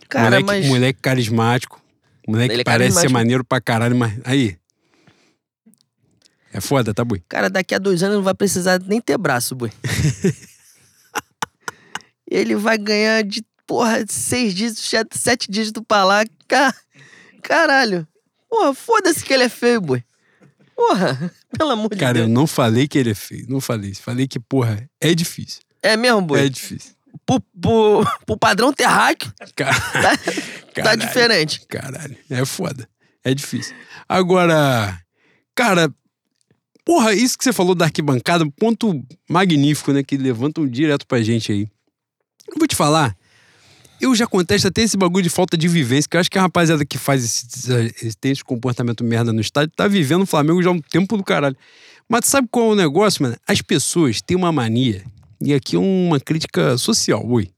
Cara, 0.06 0.24
moleque, 0.40 0.44
mas. 0.46 0.66
moleque 0.66 1.00
carismático. 1.00 1.80
Moleque 2.28 2.52
Ele 2.54 2.60
é 2.60 2.64
parece 2.64 3.00
ser 3.00 3.08
maneiro 3.08 3.42
pra 3.44 3.62
caralho, 3.62 3.96
mas. 3.96 4.12
Aí. 4.24 4.58
É 6.52 6.60
foda, 6.60 6.92
tá, 6.92 7.02
boi? 7.02 7.22
Cara, 7.28 7.48
daqui 7.48 7.74
a 7.74 7.78
dois 7.78 8.02
anos 8.02 8.16
não 8.16 8.22
vai 8.22 8.34
precisar 8.34 8.78
nem 8.80 9.00
ter 9.00 9.16
braço, 9.16 9.54
boi. 9.54 9.72
Ele 12.30 12.54
vai 12.56 12.76
ganhar 12.78 13.22
de, 13.22 13.44
porra, 13.66 14.04
seis 14.08 14.54
dígitos, 14.54 14.90
sete- 15.12 15.50
dígitos 15.50 15.82
pra 15.86 16.04
lá. 16.04 16.24
Ca- 16.48 16.74
Caralho. 17.42 18.06
Porra, 18.48 18.74
foda-se 18.74 19.24
que 19.24 19.32
ele 19.32 19.44
é 19.44 19.48
feio, 19.48 19.80
boi. 19.80 20.02
Porra, 20.74 21.32
pelo 21.56 21.70
amor 21.70 21.90
de 21.90 21.96
Cara, 21.96 22.18
eu 22.18 22.24
Deus. 22.26 22.34
não 22.34 22.46
falei 22.46 22.86
que 22.88 22.98
ele 22.98 23.10
é 23.10 23.14
feio. 23.14 23.46
Não 23.48 23.60
falei 23.60 23.90
isso. 23.90 24.02
Falei 24.02 24.26
que, 24.26 24.38
porra, 24.40 24.88
é 25.00 25.14
difícil. 25.14 25.60
É 25.82 25.96
mesmo, 25.96 26.22
boi? 26.22 26.44
É 26.44 26.48
difícil. 26.48 26.92
Pro, 27.24 27.40
pro- 27.60 28.04
pro 28.26 28.36
padrão 28.38 28.72
terráqueo, 28.72 29.32
Cara, 29.56 29.74
tá, 29.74 30.82
tá 30.82 30.94
diferente. 30.96 31.60
Caralho. 31.66 32.16
É 32.28 32.44
foda. 32.44 32.88
É 33.24 33.32
difícil. 33.34 33.74
Agora, 34.08 35.00
cara. 35.54 35.92
Porra, 36.84 37.12
isso 37.14 37.36
que 37.36 37.42
você 37.42 37.52
falou 37.52 37.74
da 37.74 37.86
arquibancada, 37.86 38.44
ponto 38.58 39.02
magnífico, 39.28 39.92
né? 39.92 40.04
Que 40.04 40.16
levantam 40.16 40.68
direto 40.68 41.04
pra 41.06 41.20
gente 41.20 41.50
aí. 41.50 41.68
Eu 42.48 42.58
vou 42.58 42.66
te 42.66 42.76
falar. 42.76 43.16
Eu 44.00 44.14
já 44.14 44.26
contesto 44.26 44.68
até 44.68 44.82
esse 44.82 44.96
bagulho 44.96 45.22
de 45.22 45.30
falta 45.30 45.56
de 45.56 45.66
vivência, 45.68 46.08
que 46.08 46.16
eu 46.16 46.20
acho 46.20 46.30
que 46.30 46.38
a 46.38 46.42
rapaziada 46.42 46.84
que 46.84 46.98
faz 46.98 47.24
esse, 47.24 48.16
tem 48.20 48.30
esse 48.32 48.44
comportamento 48.44 49.02
merda 49.02 49.32
no 49.32 49.40
estádio 49.40 49.72
tá 49.74 49.88
vivendo 49.88 50.22
o 50.22 50.26
Flamengo 50.26 50.62
já 50.62 50.68
há 50.68 50.72
um 50.72 50.80
tempo 50.80 51.16
do 51.16 51.24
caralho. 51.24 51.56
Mas 52.08 52.26
sabe 52.26 52.46
qual 52.50 52.70
é 52.70 52.72
o 52.72 52.76
negócio, 52.76 53.22
mano? 53.22 53.36
As 53.48 53.62
pessoas 53.62 54.20
têm 54.20 54.36
uma 54.36 54.52
mania, 54.52 55.02
e 55.40 55.54
aqui 55.54 55.76
é 55.76 55.78
uma 55.78 56.20
crítica 56.20 56.76
social, 56.76 57.24
ui. 57.26 57.50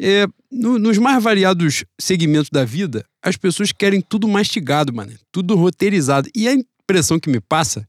É, 0.00 0.26
no- 0.50 0.78
nos 0.78 0.96
mais 0.98 1.22
variados 1.22 1.84
segmentos 2.00 2.50
da 2.50 2.64
vida, 2.64 3.04
as 3.22 3.36
pessoas 3.36 3.72
querem 3.72 4.00
tudo 4.00 4.28
mastigado, 4.28 4.92
mano. 4.92 5.12
Tudo 5.32 5.56
roteirizado. 5.56 6.28
E 6.34 6.46
a 6.48 6.54
impressão 6.54 7.18
que 7.18 7.28
me 7.28 7.40
passa 7.40 7.86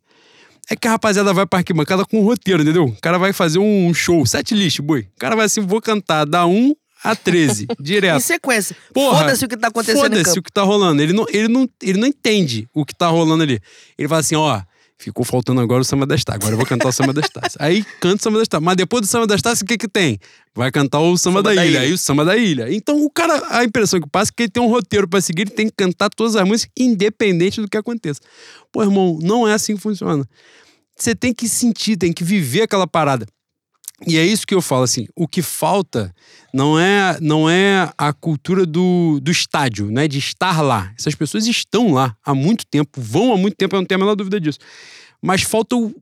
é 0.69 0.75
que 0.75 0.87
a 0.87 0.91
rapaziada 0.91 1.33
vai 1.33 1.45
pra 1.45 1.59
arquibancada 1.59 2.05
com 2.05 2.19
um 2.19 2.23
roteiro, 2.23 2.61
entendeu? 2.63 2.85
O 2.85 3.01
cara 3.01 3.17
vai 3.17 3.31
fazer 3.33 3.59
um 3.59 3.93
show, 3.93 4.25
set 4.25 4.53
list, 4.55 4.79
boi. 4.81 5.01
O 5.15 5.19
cara 5.19 5.35
vai 5.35 5.45
assim, 5.45 5.61
vou 5.61 5.81
cantar 5.81 6.25
da 6.25 6.45
1 6.45 6.73
a 7.03 7.15
13, 7.15 7.67
Em 7.79 7.83
direto. 7.83 8.21
sequência. 8.21 8.75
Porra, 8.93 9.19
Foda-se 9.19 9.45
o 9.45 9.47
que 9.47 9.57
tá 9.57 9.67
acontecendo 9.67 9.97
em 10.13 10.17
Foda-se 10.17 10.39
o 10.39 10.41
que 10.43 10.51
tá 10.51 10.63
rolando. 10.63 11.01
Ele 11.01 11.13
não, 11.13 11.25
ele, 11.29 11.47
não, 11.47 11.69
ele 11.83 11.99
não 11.99 12.07
entende 12.07 12.67
o 12.73 12.83
que 12.83 12.95
tá 12.95 13.07
rolando 13.07 13.43
ali. 13.43 13.59
Ele 13.97 14.07
fala 14.07 14.21
assim, 14.21 14.35
ó, 14.35 14.61
ficou 14.97 15.25
faltando 15.25 15.61
agora 15.61 15.81
o 15.81 15.85
samba 15.85 16.07
taças. 16.07 16.25
Agora 16.27 16.53
eu 16.53 16.57
vou 16.57 16.65
cantar 16.65 16.87
o 16.87 16.91
samba 16.91 17.13
taças. 17.13 17.55
Aí 17.59 17.83
canta 17.99 18.15
o 18.15 18.23
samba 18.23 18.45
taças. 18.45 18.63
Mas 18.63 18.75
depois 18.75 19.01
do 19.01 19.07
samba 19.07 19.27
taças, 19.27 19.61
o 19.61 19.65
que 19.65 19.77
que 19.77 19.87
tem? 19.87 20.19
Vai 20.53 20.71
cantar 20.71 20.99
o 20.99 21.17
samba, 21.17 21.43
da, 21.43 21.53
ilha. 21.53 21.81
Aí 21.81 21.91
o 21.91 21.97
samba 21.97 22.23
da 22.23 22.37
ilha. 22.37 22.73
Então 22.73 23.03
o 23.03 23.09
cara, 23.09 23.41
a 23.49 23.63
impressão 23.63 23.99
que 23.99 24.09
passa 24.09 24.31
é 24.31 24.33
que 24.35 24.43
ele 24.43 24.51
tem 24.51 24.63
um 24.63 24.69
roteiro 24.69 25.07
pra 25.07 25.21
seguir, 25.21 25.43
ele 25.43 25.51
tem 25.51 25.67
que 25.67 25.73
cantar 25.75 26.09
todas 26.09 26.35
as 26.35 26.47
músicas, 26.47 26.71
independente 26.77 27.61
do 27.61 27.67
que 27.67 27.77
aconteça. 27.77 28.21
Pô, 28.71 28.81
irmão, 28.81 29.19
não 29.21 29.47
é 29.47 29.53
assim 29.53 29.75
que 29.75 29.81
funciona. 29.81 30.27
Você 30.95 31.13
tem 31.13 31.33
que 31.33 31.49
sentir, 31.49 31.97
tem 31.97 32.13
que 32.13 32.23
viver 32.23 32.61
aquela 32.61 32.87
parada. 32.87 33.27
E 34.07 34.17
é 34.17 34.25
isso 34.25 34.45
que 34.45 34.53
eu 34.53 34.61
falo, 34.61 34.83
assim, 34.83 35.07
o 35.15 35.27
que 35.27 35.41
falta 35.41 36.13
não 36.53 36.79
é 36.79 37.17
não 37.19 37.49
é 37.49 37.91
a 37.97 38.13
cultura 38.13 38.65
do, 38.65 39.19
do 39.21 39.31
estádio, 39.31 39.89
né? 39.91 40.07
De 40.07 40.19
estar 40.19 40.61
lá. 40.61 40.93
Essas 40.97 41.15
pessoas 41.15 41.47
estão 41.47 41.91
lá 41.93 42.15
há 42.23 42.33
muito 42.35 42.65
tempo, 42.65 43.01
vão 43.01 43.33
há 43.33 43.37
muito 43.37 43.55
tempo, 43.55 43.75
eu 43.75 43.81
não 43.81 43.85
tenho 43.85 43.99
a 43.99 44.03
menor 44.03 44.15
dúvida 44.15 44.39
disso. 44.39 44.59
Mas 45.21 45.41
falta 45.41 45.75
o 45.75 45.93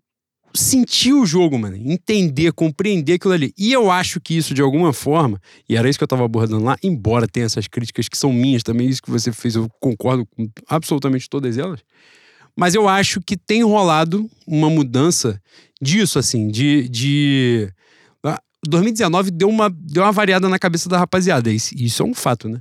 sentir 0.56 1.14
o 1.14 1.26
jogo, 1.26 1.58
mano. 1.58 1.76
Entender, 1.76 2.52
compreender 2.54 3.14
aquilo 3.14 3.34
ali. 3.34 3.54
E 3.58 3.72
eu 3.72 3.90
acho 3.90 4.22
que 4.22 4.38
isso, 4.38 4.54
de 4.54 4.62
alguma 4.62 4.94
forma, 4.94 5.42
e 5.68 5.76
era 5.76 5.90
isso 5.90 5.98
que 5.98 6.04
eu 6.04 6.08
tava 6.08 6.24
abordando 6.24 6.64
lá, 6.64 6.78
embora 6.84 7.28
tenha 7.28 7.46
essas 7.46 7.68
críticas 7.68 8.08
que 8.08 8.18
são 8.18 8.32
minhas 8.32 8.64
também, 8.64 8.88
isso 8.88 9.02
que 9.02 9.10
você 9.10 9.32
fez, 9.32 9.56
eu 9.56 9.68
concordo 9.80 10.26
com 10.26 10.50
absolutamente 10.68 11.30
todas 11.30 11.58
elas. 11.58 11.80
Mas 12.56 12.76
eu 12.76 12.88
acho 12.88 13.20
que 13.20 13.36
tem 13.36 13.64
rolado 13.64 14.30
uma 14.46 14.70
mudança 14.70 15.42
disso, 15.82 16.20
assim, 16.20 16.48
de. 16.48 16.88
de... 16.88 17.70
Ah, 18.66 18.70
2019 18.70 19.32
deu 19.32 19.50
uma, 19.50 19.70
deu 19.70 20.04
uma 20.04 20.12
variada 20.12 20.48
na 20.50 20.58
cabeça 20.58 20.90
da 20.90 20.98
rapaziada. 20.98 21.52
Isso, 21.52 21.74
isso 21.76 22.04
é 22.04 22.06
um 22.06 22.14
fato, 22.14 22.48
né? 22.48 22.60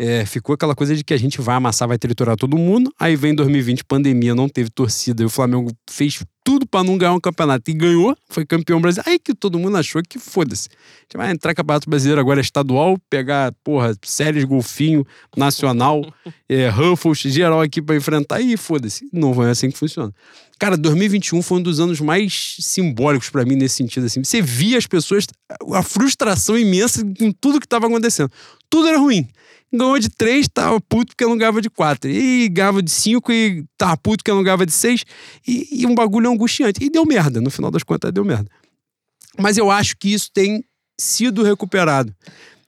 É, 0.00 0.24
ficou 0.24 0.54
aquela 0.54 0.76
coisa 0.76 0.94
de 0.94 1.02
que 1.02 1.12
a 1.12 1.16
gente 1.16 1.40
vai 1.40 1.56
amassar, 1.56 1.88
vai 1.88 1.98
triturar 1.98 2.36
todo 2.36 2.56
mundo. 2.56 2.92
Aí 3.00 3.16
vem 3.16 3.34
2020, 3.34 3.84
pandemia, 3.84 4.32
não 4.32 4.48
teve 4.48 4.70
torcida. 4.70 5.24
E 5.24 5.26
o 5.26 5.28
Flamengo 5.28 5.72
fez 5.90 6.22
tudo 6.44 6.64
pra 6.64 6.84
não 6.84 6.96
ganhar 6.96 7.12
um 7.12 7.18
campeonato. 7.18 7.68
E 7.68 7.74
ganhou, 7.74 8.16
foi 8.28 8.46
campeão 8.46 8.80
brasileiro. 8.80 9.10
Aí 9.10 9.18
que 9.18 9.34
todo 9.34 9.58
mundo 9.58 9.76
achou 9.76 10.00
que 10.08 10.20
foda-se. 10.20 10.68
A 10.70 11.02
gente 11.02 11.16
vai 11.16 11.32
entrar 11.32 11.52
campeonato 11.52 11.90
brasileiro 11.90 12.20
agora 12.20 12.40
estadual, 12.40 12.96
pegar, 13.10 13.52
porra, 13.64 13.92
séries, 14.04 14.44
golfinho, 14.44 15.04
nacional, 15.36 16.02
é, 16.48 16.68
Ruffles, 16.68 17.18
geral 17.18 17.60
aqui 17.60 17.82
pra 17.82 17.96
enfrentar. 17.96 18.40
E 18.40 18.56
foda-se. 18.56 19.08
Não 19.12 19.42
é 19.42 19.50
assim 19.50 19.68
que 19.68 19.76
funciona. 19.76 20.14
Cara, 20.58 20.76
2021 20.76 21.40
foi 21.40 21.58
um 21.58 21.62
dos 21.62 21.78
anos 21.78 22.00
mais 22.00 22.56
simbólicos 22.58 23.30
pra 23.30 23.44
mim 23.44 23.54
nesse 23.54 23.76
sentido, 23.76 24.06
assim. 24.06 24.24
Você 24.24 24.42
via 24.42 24.76
as 24.76 24.86
pessoas, 24.86 25.26
a 25.72 25.82
frustração 25.82 26.58
imensa 26.58 27.02
com 27.18 27.30
tudo 27.30 27.60
que 27.60 27.68
tava 27.68 27.86
acontecendo. 27.86 28.30
Tudo 28.68 28.88
era 28.88 28.98
ruim. 28.98 29.28
Ganhou 29.72 29.98
de 29.98 30.08
três, 30.08 30.48
tava 30.48 30.80
puto 30.80 31.08
porque 31.08 31.24
não 31.24 31.36
ganhava 31.36 31.60
de 31.60 31.70
quatro. 31.70 32.10
E 32.10 32.48
ganhava 32.48 32.82
de 32.82 32.90
cinco 32.90 33.30
e 33.30 33.64
tava 33.76 33.96
puto 33.96 34.18
porque 34.18 34.32
não 34.32 34.42
ganhava 34.42 34.66
de 34.66 34.72
seis. 34.72 35.04
E, 35.46 35.82
e 35.82 35.86
um 35.86 35.94
bagulho 35.94 36.28
angustiante. 36.28 36.82
E 36.82 36.90
deu 36.90 37.04
merda, 37.04 37.40
no 37.40 37.50
final 37.50 37.70
das 37.70 37.84
contas 37.84 38.12
deu 38.12 38.24
merda. 38.24 38.50
Mas 39.38 39.56
eu 39.58 39.70
acho 39.70 39.96
que 39.96 40.12
isso 40.12 40.30
tem 40.32 40.64
sido 40.98 41.44
recuperado. 41.44 42.12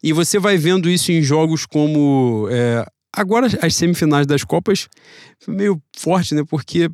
E 0.03 0.13
você 0.13 0.39
vai 0.39 0.57
vendo 0.57 0.89
isso 0.89 1.11
em 1.11 1.23
jogos 1.23 1.67
como. 1.67 2.47
é, 2.51 2.87
agora, 3.13 3.49
as 3.61 3.75
semifinais 3.75 4.27
das 4.27 4.45
Copas, 4.45 4.89
meio 5.49 5.83
forte, 5.97 6.35
né? 6.35 6.45
Porque 6.49 6.89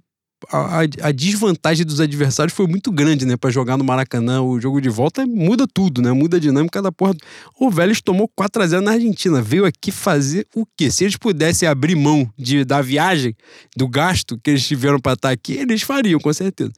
a, 0.51 0.81
a- 1.03 1.13
desvantagem 1.13 1.85
dos 1.85 2.01
adversários 2.01 2.55
foi 2.55 2.67
muito 2.67 2.91
grande, 2.93 3.25
né? 3.27 3.37
Pra 3.37 3.51
jogar 3.51 3.77
no 3.77 3.85
Maracanã, 3.85 4.43
o 4.43 4.61
jogo 4.61 4.81
de 4.81 4.89
volta 4.89 5.27
muda 5.27 5.67
tudo, 5.73 6.03
né? 6.03 6.13
Muda 6.13 6.37
a 6.37 6.41
dinâmica 6.41 6.81
da 6.83 6.93
porra. 6.93 7.15
O 7.59 7.71
Vélez 7.71 8.01
tomou 8.01 8.29
4 8.37 8.63
a 8.63 8.67
0 8.67 8.83
na 8.83 8.93
Argentina. 8.93 9.41
Veio 9.41 9.65
aqui 9.65 9.91
fazer 9.91 10.47
o 10.55 10.67
quê? 10.77 10.91
Se 10.91 11.05
eles 11.05 11.17
pudessem 11.17 11.69
abrir 11.69 11.95
mão 11.95 12.31
de, 12.39 12.65
da 12.65 12.83
viagem, 12.83 13.35
do 13.77 13.89
gasto 13.89 14.39
que 14.43 14.51
eles 14.51 14.67
tiveram 14.67 15.01
pra 15.01 15.15
estar 15.15 15.31
aqui, 15.31 15.55
eles 15.55 15.83
fariam, 15.83 16.21
com 16.21 16.33
certeza. 16.33 16.73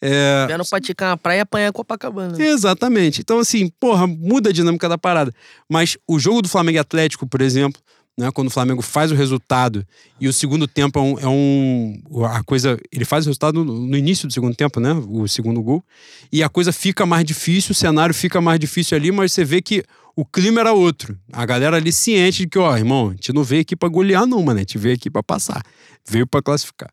É, 0.00 0.44
Vieram 0.46 0.64
praticar 0.64 1.08
na 1.08 1.16
praia 1.16 1.38
e 1.38 1.40
apanhar 1.40 1.72
Copacabana. 1.72 2.36
Exatamente. 2.42 3.20
Então, 3.22 3.38
assim, 3.38 3.70
porra, 3.80 4.06
muda 4.06 4.50
a 4.50 4.52
dinâmica 4.52 4.88
da 4.88 4.98
parada. 4.98 5.32
Mas 5.70 5.96
o 6.06 6.18
jogo 6.18 6.42
do 6.42 6.48
Flamengo 6.48 6.78
Atlético, 6.80 7.26
por 7.26 7.40
exemplo, 7.40 7.80
né, 8.18 8.30
quando 8.32 8.48
o 8.48 8.50
Flamengo 8.50 8.80
faz 8.80 9.12
o 9.12 9.14
resultado 9.14 9.86
e 10.20 10.26
o 10.26 10.32
segundo 10.32 10.66
tempo 10.66 10.98
é 10.98 11.02
um. 11.02 11.18
É 11.18 11.28
um 11.28 12.24
a 12.24 12.42
coisa. 12.42 12.78
Ele 12.90 13.04
faz 13.04 13.26
o 13.26 13.28
resultado 13.28 13.64
no, 13.64 13.96
início 13.96 14.26
do 14.26 14.32
segundo 14.32 14.54
tempo, 14.56 14.80
né? 14.80 14.92
O 14.92 15.28
segundo 15.28 15.62
gol. 15.62 15.84
E 16.32 16.42
a 16.42 16.48
coisa 16.48 16.72
fica 16.72 17.04
mais 17.04 17.24
difícil, 17.24 17.72
o 17.72 17.74
cenário 17.74 18.14
fica 18.14 18.40
mais 18.40 18.58
difícil 18.58 18.96
ali, 18.96 19.12
mas 19.12 19.32
você 19.32 19.44
vê 19.44 19.60
que 19.60 19.84
o 20.14 20.24
clima 20.24 20.60
era 20.60 20.72
outro. 20.72 21.18
A 21.30 21.44
galera 21.44 21.76
ali 21.76 21.92
ciente 21.92 22.44
de 22.44 22.48
que, 22.48 22.58
ó, 22.58 22.74
irmão, 22.76 23.08
a 23.08 23.10
gente 23.12 23.32
não 23.34 23.44
veio 23.44 23.60
aqui 23.60 23.76
pra 23.76 23.88
golear, 23.88 24.26
não, 24.26 24.42
mano. 24.42 24.58
A 24.58 24.62
gente 24.62 24.78
veio 24.78 24.94
aqui 24.94 25.10
pra 25.10 25.22
passar. 25.22 25.62
Veio 26.08 26.26
pra 26.26 26.40
classificar. 26.40 26.88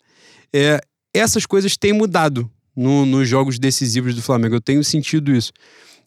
É, 0.54 0.82
essas 1.14 1.46
coisas 1.46 1.78
têm 1.78 1.94
mudado 1.94 2.52
no- 2.76 3.06
nos 3.06 3.30
jogos 3.30 3.58
decisivos 3.58 4.14
do 4.14 4.22
Flamengo. 4.22 4.56
Eu 4.56 4.62
tenho 4.62 4.84
sentido 4.84 5.34
isso. 5.34 5.54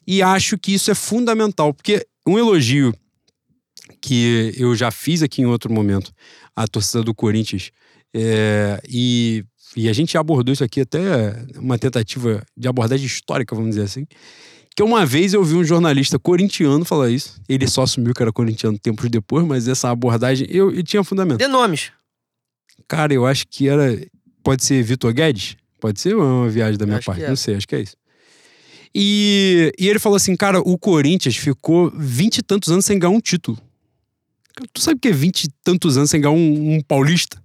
E 0.07 0.21
acho 0.23 0.59
que 0.59 0.75
isso 0.75 0.91
é 0.91 0.95
fundamental, 0.95 1.73
porque 1.73 2.07
um 2.27 2.39
elogio 2.39 2.93
que 4.01 4.53
eu 4.57 4.75
já 4.75 4.91
fiz 4.91 5.23
aqui 5.23 5.43
em 5.43 5.47
outro 5.47 5.73
momento 5.73 6.13
à 6.55 6.67
torcida 6.67 7.03
do 7.03 7.15
Corinthians, 7.15 7.71
é, 8.15 8.81
e, 8.89 9.45
e 9.77 9.89
a 9.89 9.93
gente 9.93 10.13
já 10.15 10.21
abordou 10.21 10.53
isso 10.53 10.65
aqui 10.65 10.81
até 10.81 11.45
uma 11.57 11.79
tentativa 11.79 12.43
de 12.57 12.69
abordagem 12.69 13.07
histórica, 13.07 13.55
vamos 13.55 13.71
dizer 13.71 13.83
assim. 13.83 14.07
Que 14.75 14.83
uma 14.83 15.07
vez 15.07 15.33
eu 15.33 15.43
vi 15.43 15.55
um 15.55 15.65
jornalista 15.65 16.19
corintiano 16.19 16.85
falar 16.85 17.11
isso. 17.11 17.41
Ele 17.49 17.67
só 17.67 17.83
assumiu 17.83 18.13
que 18.13 18.23
era 18.23 18.31
corintiano 18.31 18.79
tempos 18.79 19.09
depois, 19.09 19.45
mas 19.47 19.67
essa 19.69 19.91
abordagem 19.91 20.47
eu, 20.51 20.71
eu 20.71 20.83
tinha 20.83 21.03
fundamento. 21.03 21.39
Dê 21.39 21.49
nomes. 21.49 21.93
Cara, 22.87 23.15
eu 23.15 23.27
acho 23.27 23.47
que 23.49 23.69
era. 23.69 23.99
Pode 24.43 24.63
ser 24.65 24.83
Vitor 24.83 25.15
Guedes? 25.15 25.57
Pode 25.81 25.99
ser 25.99 26.15
ou 26.15 26.23
é 26.23 26.27
uma 26.27 26.49
viagem 26.49 26.77
da 26.77 26.85
minha 26.85 27.01
parte? 27.01 27.23
é. 27.23 27.29
Não 27.29 27.37
sei, 27.37 27.57
acho 27.57 27.67
que 27.67 27.75
é 27.75 27.81
isso. 27.81 27.97
E, 28.95 29.73
e 29.79 29.89
ele 29.89 29.99
falou 29.99 30.17
assim, 30.17 30.35
cara, 30.37 30.61
o 30.61 30.79
Corinthians 30.79 31.37
ficou 31.37 31.91
vinte 31.95 32.39
e 32.39 32.43
tantos 32.43 32.71
anos 32.71 32.85
sem 32.85 32.99
ganhar 32.99 33.13
um 33.13 33.21
título. 33.21 33.59
Tu 34.73 34.81
sabe 34.81 34.97
o 34.97 35.01
que 35.01 35.09
é 35.09 35.13
vinte 35.13 35.45
e 35.45 35.49
tantos 35.63 35.97
anos 35.97 36.11
sem 36.11 36.21
ganhar 36.21 36.33
um, 36.35 36.75
um 36.77 36.81
paulista? 36.83 37.43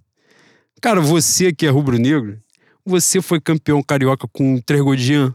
Cara, 0.80 1.00
você 1.00 1.52
que 1.52 1.66
é 1.66 1.70
rubro-negro, 1.70 2.40
você 2.84 3.20
foi 3.20 3.40
campeão 3.40 3.82
carioca 3.82 4.26
com 4.32 4.58
três 4.60 4.82
Jean. 5.00 5.34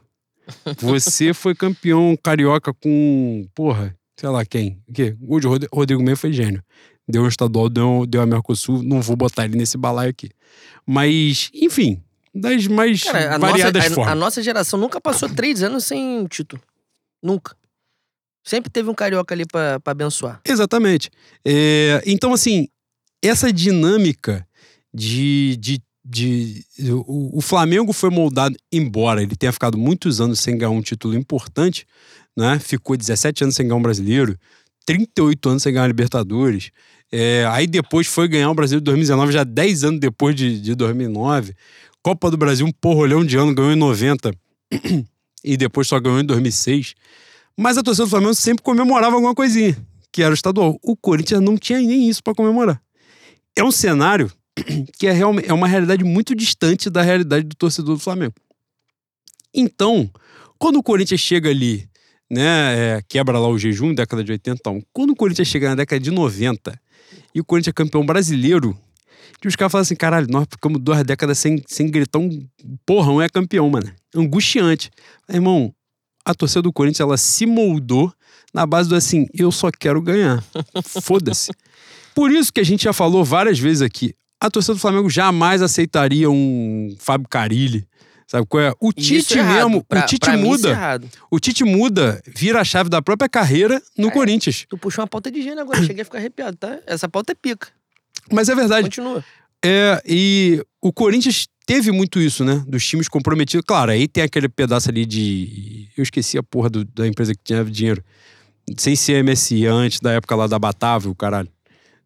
Você 0.80 1.34
foi 1.36 1.54
campeão 1.56 2.18
carioca 2.22 2.74
com, 2.74 3.48
porra, 3.54 3.96
sei 4.20 4.30
lá 4.30 4.44
quem. 4.46 4.82
O 4.88 4.94
quê? 4.94 5.16
O 5.22 5.40
de 5.40 5.48
Rodrigo 5.72 6.02
Mendes 6.04 6.20
foi 6.20 6.34
gênio. 6.34 6.64
Deu 7.08 7.24
um 7.24 7.28
estadual, 7.28 7.70
deu, 7.70 8.06
deu 8.06 8.22
a 8.22 8.26
Mercosul, 8.26 8.84
não 8.84 9.02
vou 9.02 9.16
botar 9.16 9.46
ele 9.46 9.56
nesse 9.58 9.78
balaio 9.78 10.10
aqui. 10.10 10.30
Mas, 10.86 11.50
enfim, 11.54 12.02
das 12.36 12.68
mais 12.68 13.04
Cara, 13.04 13.36
a 13.36 13.38
variadas 13.38 13.82
nossa, 13.84 13.94
a- 13.94 13.96
formas. 13.96 14.12
a 14.12 14.16
nossa 14.16 14.44
geração 14.44 14.78
nunca 14.80 15.00
passou 15.00 15.30
três 15.30 15.64
anos 15.64 15.86
sem 15.86 16.26
título. 16.28 16.62
Nunca. 17.24 17.56
Sempre 18.48 18.72
teve 18.72 18.90
um 18.90 18.94
carioca 18.94 19.36
ali 19.36 19.46
pra 19.46 19.78
abençoar. 19.84 20.40
Exatamente. 20.48 21.12
É, 21.46 22.02
então, 22.06 22.32
assim, 22.32 22.70
essa 23.22 23.52
dinâmica 23.52 24.48
de. 24.94 25.58
de, 25.58 25.82
de 26.06 26.64
o, 27.06 27.40
o 27.40 27.42
Flamengo 27.42 27.92
foi 27.92 28.10
moldado, 28.10 28.56
embora 28.72 29.22
ele 29.22 29.36
tenha 29.36 29.52
ficado 29.52 29.78
muitos 29.78 30.22
anos 30.22 30.40
sem 30.40 30.58
ganhar 30.58 30.72
um 30.72 30.82
título 30.82 31.14
importante, 31.14 31.86
né? 32.38 32.58
Ficou 32.58 32.96
17 32.96 33.44
anos 33.44 33.56
sem 33.58 33.68
ganhar 33.68 33.76
um 33.76 33.82
brasileiro, 33.82 34.40
38 34.86 35.50
anos 35.50 35.64
sem 35.64 35.74
ganhar 35.74 35.84
uma 35.84 35.90
Libertadores. 35.90 36.72
É, 37.12 37.46
aí 37.50 37.68
depois 37.68 38.08
foi 38.08 38.30
ganhar 38.30 38.50
o 38.50 38.56
Brasileiro 38.56 38.82
de 38.82 38.86
2019, 38.86 39.34
já 39.34 39.44
10 39.44 39.84
anos 39.84 40.00
depois 40.00 40.34
de, 40.34 40.62
de 40.62 40.74
2009. 40.74 41.54
Copa 42.02 42.32
do 42.32 42.38
Brasil, 42.38 42.66
um 42.66 42.72
porrolhão 42.72 43.26
de 43.26 43.36
ano, 43.36 43.54
ganhou 43.54 43.74
em 43.74 43.76
90 43.76 44.32
e 45.44 45.58
depois 45.58 45.86
só 45.90 46.00
ganhou 46.00 46.22
em 46.22 46.26
2006. 46.26 46.96
Mas 47.58 47.78
a 47.78 47.84
torcida 47.84 48.06
do 48.06 48.10
Flamengo 48.10 48.36
sempre 48.36 48.64
comemorava 48.64 49.16
alguma 49.16 49.34
coisinha, 49.34 49.76
que 50.12 50.22
era 50.22 50.32
o 50.32 50.34
estadual. 50.36 50.78
O 50.84 50.96
Corinthians 50.96 51.42
não 51.42 51.58
tinha 51.58 51.80
nem 51.80 52.08
isso 52.08 52.22
pra 52.22 52.36
comemorar. 52.36 52.82
É 53.56 53.64
um 53.64 53.72
cenário 53.72 54.32
que 54.98 55.08
é, 55.08 55.12
realmente, 55.12 55.50
é 55.50 55.54
uma 55.54 55.68
realidade 55.68 56.04
muito 56.04 56.36
distante 56.36 56.90
da 56.90 57.02
realidade 57.02 57.48
do 57.48 57.56
torcedor 57.56 57.96
do 57.96 58.02
Flamengo. 58.02 58.36
Então, 59.54 60.10
quando 60.60 60.78
o 60.78 60.84
Corinthians 60.84 61.20
chega 61.20 61.50
ali, 61.50 61.90
né, 62.30 62.98
é, 62.98 63.02
quebra 63.08 63.40
lá 63.40 63.48
o 63.48 63.58
jejum, 63.58 63.94
década 63.94 64.24
de 64.24 64.32
80, 64.32 64.60
então, 64.60 64.84
quando 64.94 65.12
o 65.12 65.16
Corinthians 65.16 65.48
chega 65.48 65.70
na 65.70 65.76
década 65.76 66.00
de 66.00 66.12
90 66.12 66.80
e 67.34 67.40
o 67.40 67.46
Corinthians 67.46 67.72
é 67.72 67.74
campeão 67.74 68.06
brasileiro, 68.06 68.78
que 69.42 69.48
os 69.48 69.56
caras 69.56 69.72
falam 69.72 69.82
assim, 69.84 69.96
caralho, 69.96 70.28
nós 70.30 70.48
ficamos 70.50 70.82
duas 70.82 71.04
décadas 71.04 71.38
sem, 71.38 71.64
sem 71.68 71.90
gritar 71.90 72.20
um 72.20 72.48
porra, 72.86 73.12
um 73.12 73.22
é 73.22 73.30
campeão, 73.30 73.70
mano. 73.70 73.92
Angustiante. 74.16 74.90
Irmão, 75.30 75.74
a 76.30 76.34
torcida 76.34 76.62
do 76.62 76.74
Corinthians, 76.74 77.00
ela 77.02 77.18
se 77.18 77.46
moldou 77.46 78.12
na 78.54 78.66
base 78.66 78.90
do 78.90 78.96
assim, 78.96 79.28
eu 79.34 79.52
só 79.52 79.70
quero 79.72 80.02
ganhar. 80.02 80.44
Foda-se. 81.02 81.52
Por 82.16 82.32
isso 82.32 82.52
que 82.52 82.60
a 82.60 82.64
gente 82.66 82.84
já 82.84 82.94
falou 82.94 83.24
várias 83.24 83.60
vezes 83.60 83.82
aqui, 83.82 84.14
a 84.40 84.50
torcida 84.50 84.74
do 84.74 84.80
Flamengo 84.80 85.10
jamais 85.10 85.62
aceitaria 85.62 86.30
um 86.30 86.96
Fábio 87.00 87.28
Carilli. 87.30 87.88
Sabe 88.28 88.46
qual 88.46 88.62
é? 88.62 88.74
O 88.82 88.92
Tite 88.92 89.40
é 89.40 89.44
mesmo, 89.44 89.82
Pra- 89.86 90.02
o 90.02 90.06
Tite 90.06 90.30
é 90.30 90.36
muda. 90.36 90.70
errado. 90.70 91.08
O 91.32 91.40
Tite 91.40 91.64
muda, 91.64 92.22
vira 92.36 92.60
a 92.60 92.64
chave 92.66 92.90
da 92.90 93.02
própria 93.02 93.30
carreira 93.30 93.82
no 93.98 94.10
É. 94.10 94.12
Corinthians. 94.12 94.66
Tu 94.68 94.78
puxou 94.78 95.02
uma 95.02 95.08
pauta 95.08 95.32
de 95.32 95.42
gênero 95.42 95.62
agora, 95.62 95.82
cheguei 95.82 96.02
a 96.02 96.06
ficar 96.06 96.18
arrepiado, 96.18 96.58
tá? 96.58 96.78
Essa 96.86 97.08
pauta 97.08 97.32
é 97.32 97.36
pica. 97.36 97.70
Mas 98.30 98.50
é 98.50 98.56
verdade. 98.56 98.84
Continua. 98.88 99.24
É, 99.64 100.02
e 100.06 100.62
o 100.82 100.92
Corinthians 100.92 101.48
teve 101.68 101.92
muito 101.92 102.20
isso, 102.20 102.44
né? 102.44 102.64
Dos 102.68 102.84
times 102.88 103.08
comprometidos. 103.08 103.64
Claro, 103.68 103.92
aí 103.92 104.08
tem 104.08 104.24
aquele 104.24 104.50
pedaço 104.50 104.90
ali 104.90 105.06
de. 105.06 105.88
Eu 105.96 106.02
esqueci 106.02 106.36
a 106.38 106.42
porra 106.42 106.70
do- 106.72 106.84
da 106.86 107.08
empresa 107.08 107.34
que 107.36 107.42
tinha 107.44 107.64
dinheiro. 107.64 108.04
Sem 108.78 108.96
ser 108.96 109.24
MSI, 109.24 109.68
antes 109.68 110.00
da 110.00 110.12
época 110.14 110.36
lá 110.36 110.48
da 110.48 110.58
Batávia, 110.58 111.12
o 111.12 111.16
caralho. 111.16 111.48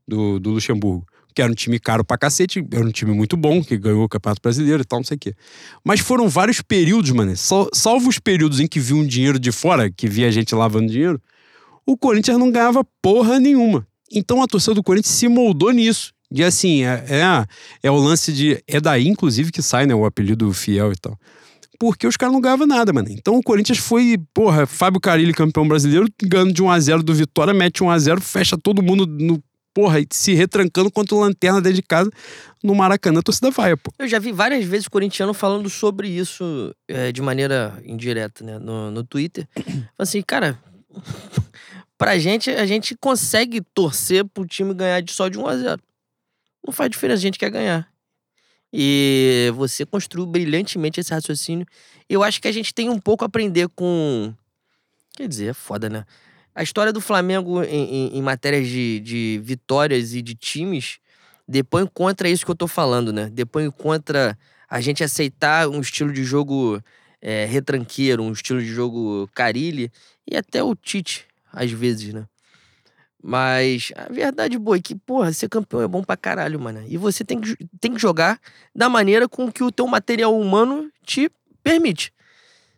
Do, 0.07 0.39
do 0.39 0.49
Luxemburgo. 0.51 1.05
Que 1.34 1.41
era 1.41 1.49
um 1.49 1.55
time 1.55 1.80
caro 1.80 2.03
pra 2.03 2.18
cacete, 2.18 2.62
era 2.74 2.84
um 2.84 2.91
time 2.91 3.14
muito 3.14 3.38
bom, 3.38 3.64
que 3.64 3.78
ganhou 3.78 4.03
o 4.03 4.09
Campeonato 4.09 4.41
Brasileiro 4.41 4.82
e 4.82 4.86
tal, 4.86 4.99
não 4.99 5.05
sei 5.05 5.16
o 5.16 5.20
quê. 5.20 5.34
Mas 5.86 6.01
foram 6.01 6.28
vários 6.28 6.59
períodos, 6.62 7.12
mano. 7.12 7.38
Sal- 7.38 7.70
salvo 7.74 8.09
os 8.09 8.20
períodos 8.20 8.59
em 8.59 8.68
que 8.68 8.82
viu 8.82 8.97
um 8.97 9.07
dinheiro 9.07 9.39
de 9.39 9.49
fora, 9.53 9.89
que 9.89 10.09
via 10.09 10.30
gente 10.30 10.53
lavando 10.53 10.91
dinheiro, 10.91 11.22
o 11.86 11.95
Corinthians 11.95 12.38
não 12.38 12.51
ganhava 12.51 12.84
porra 13.01 13.39
nenhuma. 13.39 13.88
Então 14.12 14.41
a 14.41 14.47
torcida 14.47 14.74
do 14.74 14.84
Corinthians 14.84 15.16
se 15.16 15.30
moldou 15.30 15.72
nisso. 15.72 16.12
De 16.32 16.45
assim, 16.45 16.86
é, 16.86 17.05
é, 17.09 17.45
é 17.84 17.91
o 17.91 17.97
lance 17.97 18.32
de. 18.32 18.63
É 18.65 18.79
daí, 18.79 19.07
inclusive, 19.07 19.51
que 19.51 19.61
sai, 19.61 19.86
né? 19.86 19.93
O 19.93 20.05
apelido 20.05 20.51
fiel 20.53 20.93
e 20.93 20.95
tal. 20.95 21.19
Porque 21.77 22.07
os 22.07 22.15
caras 22.15 22.32
não 22.32 22.39
ganhavam 22.39 22.67
nada, 22.67 22.93
mano. 22.93 23.09
Então 23.09 23.36
o 23.36 23.43
Corinthians 23.43 23.79
foi, 23.79 24.15
porra, 24.34 24.65
Fábio 24.65 25.01
Carilli, 25.01 25.34
campeão 25.34 25.67
brasileiro, 25.67 26.07
ganhando 26.23 26.53
de 26.53 26.61
1x0 26.61 27.01
do 27.01 27.13
Vitória, 27.13 27.53
mete 27.53 27.82
1x0, 27.82 28.21
fecha 28.21 28.57
todo 28.57 28.82
mundo 28.82 29.05
no. 29.05 29.43
Porra, 29.73 30.01
e 30.01 30.07
se 30.11 30.34
retrancando 30.34 30.91
contra 30.91 31.15
o 31.15 31.19
Lanterna 31.21 31.61
dentro 31.61 31.77
de 31.77 31.82
casa 31.82 32.11
no 32.61 32.75
Maracanã, 32.75 33.19
a 33.19 33.23
torcida 33.23 33.49
vai, 33.51 33.75
pô. 33.77 33.89
Eu 33.97 34.07
já 34.07 34.19
vi 34.19 34.32
várias 34.34 34.65
vezes 34.65 34.88
corintiano 34.88 35.34
falando 35.34 35.69
sobre 35.69 36.09
isso 36.09 36.75
é, 36.89 37.09
de 37.11 37.21
maneira 37.21 37.82
indireta, 37.86 38.43
né? 38.43 38.59
No, 38.59 38.91
no 38.91 39.03
Twitter. 39.03 39.47
Assim, 39.97 40.21
cara, 40.21 40.59
pra 41.97 42.17
gente, 42.19 42.49
a 42.51 42.65
gente 42.65 42.95
consegue 42.99 43.61
torcer 43.73 44.25
pro 44.25 44.45
time 44.45 44.73
ganhar 44.73 45.01
de 45.01 45.13
só 45.13 45.29
de 45.29 45.39
1 45.39 45.47
a 45.47 45.57
0 45.57 45.82
Não 46.66 46.74
faz 46.74 46.89
diferença, 46.89 47.20
a 47.20 47.22
gente 47.24 47.39
quer 47.39 47.49
ganhar. 47.49 47.88
E 48.74 49.51
você 49.55 49.86
construiu 49.86 50.26
brilhantemente 50.26 50.99
esse 50.99 51.14
raciocínio. 51.14 51.66
Eu 52.09 52.24
acho 52.24 52.41
que 52.41 52.47
a 52.47 52.51
gente 52.51 52.74
tem 52.74 52.89
um 52.89 52.99
pouco 52.99 53.24
a 53.24 53.28
aprender 53.28 53.68
com. 53.70 54.34
Quer 55.16 55.28
dizer, 55.28 55.47
é 55.47 55.53
foda, 55.53 55.89
né? 55.89 56.05
A 56.55 56.64
história 56.64 56.93
do 56.93 57.01
Flamengo 57.01 57.64
em, 57.64 58.09
em- 58.09 58.18
em 58.18 58.22
matérias 58.22 58.68
de, 58.68 58.99
de 59.01 59.41
vitórias 59.43 60.14
e 60.16 60.22
de 60.22 60.36
times 60.36 60.99
depõe 61.47 61.86
contra 61.88 62.30
isso 62.30 62.45
que 62.45 62.51
eu 62.51 62.55
tô 62.55 62.68
falando, 62.68 63.14
né? 63.14 63.30
Depõe 63.30 63.70
contra 63.72 64.38
a 64.70 64.82
gente 64.82 65.03
aceitar 65.03 65.68
um 65.68 65.82
estilo 65.82 66.14
de 66.14 66.24
jogo 66.24 66.82
é, 67.22 67.45
retranqueiro, 67.45 68.24
um 68.24 68.32
estilo 68.32 68.62
de 68.62 68.68
jogo 68.68 69.30
carilli 69.36 69.91
e 70.30 70.36
até 70.38 70.64
o 70.64 70.76
Tite, 70.76 71.26
às 71.51 71.72
vezes, 71.72 72.14
né? 72.14 72.26
Mas 73.24 73.91
a 73.95 74.11
verdade 74.11 74.57
boa 74.57 74.78
é 74.78 74.82
que, 74.82 74.95
porra, 74.95 75.32
ser 75.32 75.47
campeão 75.47 75.82
é 75.82 75.88
bom 75.88 76.03
pra 76.03 76.17
caralho, 76.17 76.59
mano. 76.59 76.84
E 76.88 76.97
você 76.97 77.24
tem 77.24 77.39
que, 77.39 77.55
tem 77.80 77.93
que 77.93 78.01
jogar 78.01 78.39
da 78.76 78.89
maneira 78.89 79.30
com 79.30 79.51
que 79.51 79.63
o 79.63 79.72
teu 79.72 79.86
material 79.86 80.38
humano 80.38 80.91
te 81.05 81.32
permite. 81.63 82.11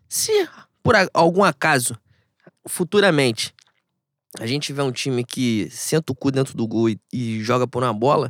Se, 0.10 0.48
por 0.84 0.96
algum 1.14 1.44
acaso, 1.44 1.98
futuramente, 2.68 3.54
a 4.40 4.46
gente 4.46 4.64
tiver 4.64 4.84
um 4.84 4.92
time 4.92 5.24
que 5.24 5.70
senta 5.72 6.12
o 6.12 6.16
cu 6.16 6.30
dentro 6.30 6.58
do 6.58 6.68
gol 6.68 6.90
e, 6.90 7.00
e 7.12 7.42
joga 7.42 7.66
por 7.66 7.84
uma 7.84 7.94
bola, 7.94 8.30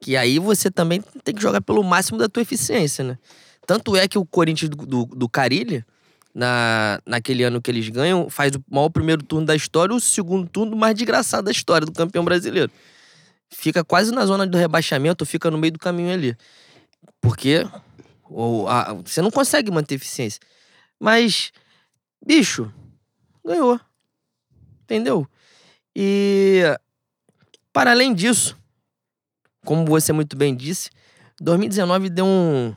que 0.00 0.16
aí 0.16 0.38
você 0.38 0.70
também 0.70 1.02
tem 1.22 1.34
que 1.34 1.42
jogar 1.42 1.60
pelo 1.60 1.84
máximo 1.84 2.18
da 2.18 2.28
tua 2.28 2.42
eficiência, 2.42 3.04
né? 3.04 3.18
Tanto 3.66 3.94
é 3.96 4.08
que 4.08 4.18
o 4.18 4.24
Corinthians 4.24 4.70
do, 4.70 4.86
do, 4.86 5.04
do 5.04 5.28
na, 6.34 7.00
naquele 7.06 7.42
ano 7.44 7.60
que 7.60 7.70
eles 7.70 7.88
ganham, 7.88 8.30
faz 8.30 8.54
o 8.54 8.62
maior 8.70 8.88
primeiro 8.90 9.22
turno 9.22 9.46
da 9.46 9.54
história, 9.56 9.94
o 9.94 10.00
segundo 10.00 10.48
turno 10.48 10.76
mais 10.76 10.94
desgraçado 10.94 11.44
da 11.44 11.50
história 11.50 11.86
do 11.86 11.92
campeão 11.92 12.24
brasileiro. 12.24 12.70
Fica 13.52 13.82
quase 13.84 14.12
na 14.12 14.24
zona 14.26 14.46
do 14.46 14.56
rebaixamento, 14.56 15.26
fica 15.26 15.50
no 15.50 15.58
meio 15.58 15.72
do 15.72 15.78
caminho 15.78 16.12
ali. 16.12 16.36
Porque 17.20 17.66
o, 18.28 18.66
a- 18.68 18.92
você 18.94 19.20
não 19.20 19.30
consegue 19.30 19.70
manter 19.70 19.96
eficiência. 19.96 20.40
Mas, 21.00 21.50
bicho, 22.24 22.72
ganhou. 23.44 23.80
Entendeu? 24.84 25.26
E, 25.96 26.62
para 27.72 27.90
além 27.90 28.14
disso, 28.14 28.56
como 29.64 29.84
você 29.84 30.12
muito 30.12 30.36
bem 30.36 30.54
disse, 30.54 30.90
2019 31.40 32.08
deu 32.08 32.24
um. 32.26 32.74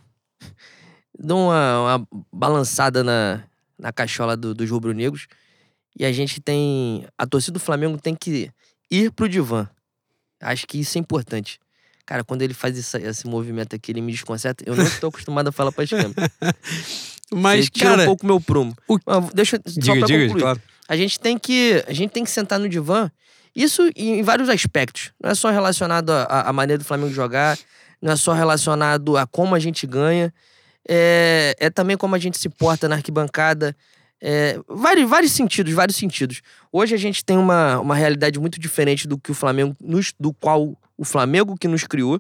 Deu 1.24 1.38
uma, 1.38 1.98
uma 1.98 2.08
balançada 2.32 3.04
na, 3.04 3.42
na 3.80 3.92
cachola 3.92 4.36
do- 4.38 4.54
dos 4.54 4.70
rubro-negros. 4.70 5.28
E 5.98 6.06
a 6.06 6.12
gente 6.12 6.42
tem. 6.42 7.06
A 7.18 7.26
torcida 7.26 7.54
do 7.54 7.60
Flamengo 7.60 7.98
tem 8.00 8.16
que 8.16 8.50
ir 8.92 9.12
pro 9.12 9.30
divã. 9.30 9.68
Acho 10.42 10.66
que 10.68 10.80
isso 10.80 10.98
é 10.98 11.02
importante. 11.02 11.60
Cara, 12.06 12.24
quando 12.24 12.42
ele 12.42 12.54
faz 12.54 12.78
esse, 12.78 12.98
esse 12.98 13.26
movimento 13.28 13.76
aqui, 13.76 13.92
ele 13.92 14.02
me 14.02 14.12
desconcerta. 14.12 14.64
Eu 14.68 14.76
não 14.76 14.84
tô 15.00 15.08
acostumado 15.08 15.48
a 15.48 15.52
falar 15.52 15.72
pra 15.72 15.88
câmeras. 15.88 16.14
Mas, 17.34 17.66
Você 17.66 17.72
tira 17.72 17.90
cara. 17.92 18.02
um 18.04 18.06
pouco 18.06 18.26
meu 18.26 18.42
prumo. 18.42 18.76
o- 18.88 19.00
Deixa 19.34 19.56
eu- 19.56 19.62
só 19.66 19.80
Diga, 19.80 19.98
pra 20.00 20.08
diga, 20.08 20.24
concluir. 20.26 20.42
claro. 20.42 20.62
A 20.88 20.98
gente 20.98 21.20
tem 21.20 21.38
que 21.38 21.84
a 21.88 21.94
gente 21.94 22.12
tem 22.12 22.24
que 22.24 22.30
sentar 22.32 22.60
no 22.60 22.68
divã. 22.68 23.10
Isso 23.56 23.90
em 23.96 24.22
vários 24.24 24.50
aspectos. 24.50 25.12
Não 25.22 25.30
é 25.32 25.36
só 25.36 25.50
relacionado 25.52 26.10
à 26.12 26.52
maneira 26.52 26.78
do 26.80 26.84
Flamengo 26.86 27.14
jogar, 27.14 27.58
não 28.02 28.12
é 28.12 28.16
só 28.16 28.34
relacionado 28.34 29.16
a 29.16 29.26
como 29.26 29.56
a 29.56 29.60
gente 29.60 29.86
ganha, 29.88 30.34
é, 30.88 31.56
é 31.60 31.70
também 31.70 31.98
como 31.98 32.16
a 32.16 32.20
gente 32.20 32.38
se 32.38 32.50
porta 32.50 32.88
na 32.88 32.96
arquibancada. 32.96 33.76
É, 34.22 34.58
vários, 34.68 35.10
vários 35.10 35.32
sentidos, 35.32 35.74
vários 35.74 35.98
sentidos. 35.98 36.42
Hoje 36.72 36.96
a 36.96 36.98
gente 36.98 37.24
tem 37.26 37.38
uma, 37.38 37.80
uma 37.80 37.96
realidade 37.96 38.40
muito 38.40 38.60
diferente 38.60 39.08
do 39.08 39.18
que 39.18 39.32
o 39.32 39.34
Flamengo, 39.34 39.76
nos, 39.82 40.14
do 40.20 40.34
qual 40.34 40.78
o 40.98 41.06
Flamengo 41.06 41.58
que 41.60 41.68
nos 41.68 41.84
criou. 41.84 42.20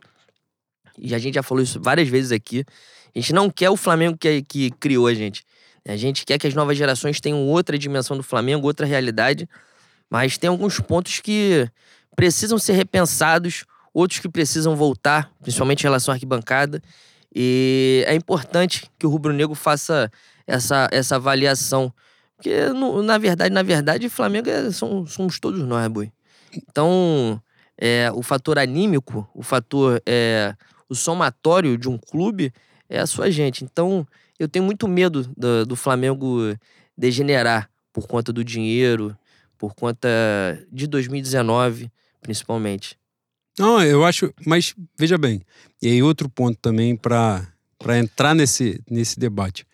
E 0.97 1.15
a 1.15 1.17
gente 1.17 1.35
já 1.35 1.43
falou 1.43 1.63
isso 1.63 1.79
várias 1.81 2.07
vezes 2.07 2.31
aqui. 2.31 2.65
A 3.15 3.19
gente 3.19 3.33
não 3.33 3.49
quer 3.49 3.69
o 3.69 3.77
Flamengo 3.77 4.17
que, 4.17 4.41
que 4.41 4.71
criou 4.71 5.07
a 5.07 5.13
gente. 5.13 5.43
A 5.87 5.95
gente 5.95 6.25
quer 6.25 6.37
que 6.37 6.47
as 6.47 6.53
novas 6.53 6.77
gerações 6.77 7.19
tenham 7.19 7.39
outra 7.45 7.77
dimensão 7.77 8.15
do 8.15 8.23
Flamengo, 8.23 8.65
outra 8.65 8.85
realidade, 8.85 9.47
mas 10.09 10.37
tem 10.37 10.49
alguns 10.49 10.79
pontos 10.79 11.19
que 11.19 11.69
precisam 12.15 12.57
ser 12.57 12.73
repensados, 12.73 13.65
outros 13.93 14.19
que 14.19 14.29
precisam 14.29 14.75
voltar, 14.75 15.29
principalmente 15.41 15.81
em 15.81 15.83
relação 15.83 16.11
à 16.13 16.15
arquibancada. 16.15 16.81
E 17.35 18.03
é 18.07 18.15
importante 18.15 18.89
que 18.99 19.05
o 19.07 19.09
rubro-negro 19.09 19.55
faça 19.55 20.11
essa, 20.45 20.87
essa 20.91 21.15
avaliação, 21.15 21.93
Porque, 22.35 22.67
no- 22.69 23.01
na 23.01 23.17
verdade, 23.17 23.53
na 23.53 23.63
verdade, 23.63 24.09
Flamengo 24.09 24.49
é- 24.49 24.69
são, 24.71 25.05
somos 25.05 25.39
todos 25.39 25.61
nós, 25.61 25.87
boi. 25.87 26.11
Então, 26.55 27.41
é, 27.77 28.11
o 28.13 28.21
fator 28.21 28.59
anímico, 28.59 29.27
o 29.33 29.41
fator, 29.41 30.01
é, 30.05 30.53
o 30.89 30.95
somatório 30.95 31.77
de 31.77 31.87
um 31.87 31.97
clube 31.97 32.51
é 32.89 32.99
a 32.99 33.05
sua 33.07 33.31
gente. 33.31 33.63
Então, 33.63 34.05
eu 34.37 34.47
tenho 34.49 34.65
muito 34.65 34.87
medo 34.87 35.23
do, 35.37 35.65
do 35.65 35.75
Flamengo 35.75 36.39
degenerar 36.97 37.69
por 37.93 38.07
conta 38.07 38.33
do 38.33 38.43
dinheiro, 38.43 39.15
por 39.57 39.73
conta 39.73 40.09
de 40.71 40.85
2019, 40.87 41.89
principalmente. 42.21 42.97
Não, 43.57 43.81
eu 43.83 44.03
acho. 44.03 44.33
Mas 44.45 44.73
veja 44.97 45.17
bem, 45.17 45.41
e 45.81 45.87
aí 45.87 46.03
outro 46.03 46.29
ponto 46.29 46.57
também 46.61 46.95
para 46.95 47.47
entrar 47.99 48.33
nesse, 48.33 48.81
nesse 48.89 49.19
debate. 49.19 49.65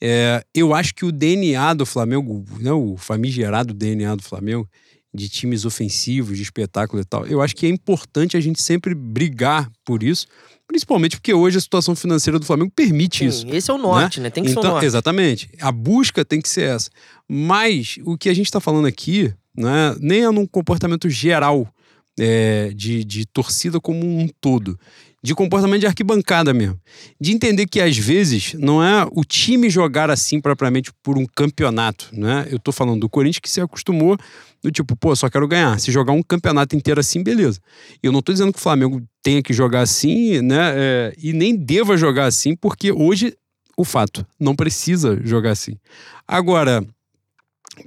É, 0.00 0.44
eu 0.52 0.74
acho 0.74 0.94
que 0.94 1.04
o 1.04 1.12
DNA 1.12 1.74
do 1.74 1.86
Flamengo, 1.86 2.44
né, 2.58 2.72
o 2.72 2.96
famigerado 2.96 3.72
DNA 3.72 4.16
do 4.16 4.22
Flamengo, 4.22 4.68
de 5.14 5.28
times 5.28 5.64
ofensivos, 5.64 6.36
de 6.36 6.42
espetáculo 6.42 7.02
e 7.02 7.04
tal, 7.04 7.26
eu 7.26 7.40
acho 7.40 7.54
que 7.54 7.66
é 7.66 7.68
importante 7.68 8.36
a 8.36 8.40
gente 8.40 8.60
sempre 8.62 8.94
brigar 8.94 9.70
por 9.84 10.02
isso, 10.02 10.26
principalmente 10.66 11.16
porque 11.16 11.34
hoje 11.34 11.58
a 11.58 11.60
situação 11.60 11.94
financeira 11.94 12.38
do 12.38 12.46
Flamengo 12.46 12.72
permite 12.74 13.24
isso. 13.24 13.42
Sim, 13.42 13.54
esse 13.54 13.70
é 13.70 13.74
o 13.74 13.78
norte, 13.78 14.20
né? 14.20 14.30
Tem 14.30 14.42
que 14.42 14.50
ser 14.50 14.56
o 14.56 14.60
Então, 14.60 14.70
norte. 14.72 14.86
Exatamente. 14.86 15.50
A 15.60 15.70
busca 15.70 16.24
tem 16.24 16.40
que 16.40 16.48
ser 16.48 16.62
essa. 16.62 16.90
Mas 17.28 17.98
o 18.04 18.16
que 18.16 18.28
a 18.28 18.34
gente 18.34 18.46
está 18.46 18.58
falando 18.58 18.86
aqui, 18.86 19.32
né, 19.56 19.94
nem 20.00 20.24
é 20.24 20.30
num 20.30 20.46
comportamento 20.46 21.08
geral 21.10 21.72
é, 22.18 22.70
de, 22.74 23.04
de 23.04 23.26
torcida 23.26 23.80
como 23.80 24.04
um 24.04 24.28
todo. 24.40 24.78
De 25.22 25.34
comportamento 25.34 25.80
de 25.80 25.86
arquibancada 25.86 26.52
mesmo. 26.52 26.80
De 27.20 27.32
entender 27.32 27.66
que, 27.66 27.80
às 27.80 27.96
vezes, 27.96 28.54
não 28.54 28.82
é 28.82 29.06
o 29.12 29.24
time 29.24 29.70
jogar 29.70 30.10
assim 30.10 30.40
propriamente 30.40 30.90
por 31.02 31.16
um 31.16 31.24
campeonato. 31.24 32.08
Né? 32.12 32.48
Eu 32.50 32.58
tô 32.58 32.72
falando 32.72 33.00
do 33.00 33.08
Corinthians 33.08 33.38
que 33.38 33.50
se 33.50 33.60
acostumou 33.60 34.18
do 34.60 34.70
tipo, 34.70 34.96
pô, 34.96 35.14
só 35.14 35.30
quero 35.30 35.46
ganhar. 35.46 35.78
Se 35.78 35.92
jogar 35.92 36.12
um 36.12 36.22
campeonato 36.22 36.74
inteiro 36.74 36.98
assim, 36.98 37.22
beleza. 37.22 37.60
Eu 38.02 38.10
não 38.10 38.20
tô 38.20 38.32
dizendo 38.32 38.52
que 38.52 38.58
o 38.58 38.62
Flamengo 38.62 39.00
tenha 39.22 39.42
que 39.42 39.52
jogar 39.52 39.82
assim, 39.82 40.40
né? 40.40 40.72
é, 40.74 41.14
e 41.16 41.32
nem 41.32 41.54
deva 41.54 41.96
jogar 41.96 42.26
assim, 42.26 42.56
porque 42.56 42.90
hoje 42.90 43.36
o 43.76 43.84
fato, 43.84 44.26
não 44.38 44.54
precisa 44.54 45.20
jogar 45.24 45.52
assim. 45.52 45.78
Agora, 46.26 46.84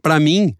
para 0.02 0.20
mim, 0.20 0.56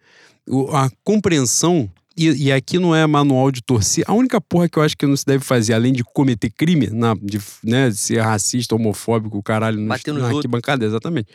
a 0.74 0.90
compreensão, 1.04 1.90
e, 2.18 2.46
e 2.46 2.52
aqui 2.52 2.80
não 2.80 2.96
é 2.96 3.06
manual 3.06 3.52
de 3.52 3.62
torcer, 3.62 4.04
a 4.08 4.14
única 4.14 4.40
porra 4.40 4.70
que 4.70 4.80
eu 4.80 4.84
acho 4.84 4.98
que 4.98 5.06
não 5.06 5.18
se 5.18 5.26
deve 5.26 5.44
fazer, 5.44 5.74
além 5.74 5.94
de 5.94 6.04
cometer 6.04 6.50
crime, 6.50 6.88
na, 6.88 7.14
de, 7.22 7.40
né, 7.64 7.90
de 7.90 7.98
ser 7.98 8.22
racista, 8.22 8.76
homofóbico, 8.76 9.42
caralho, 9.44 9.80
no, 9.80 9.88
Bater 9.88 10.14
nos 10.14 10.24
na 10.24 10.30
arquibancada, 10.30 10.86
exatamente, 10.86 11.28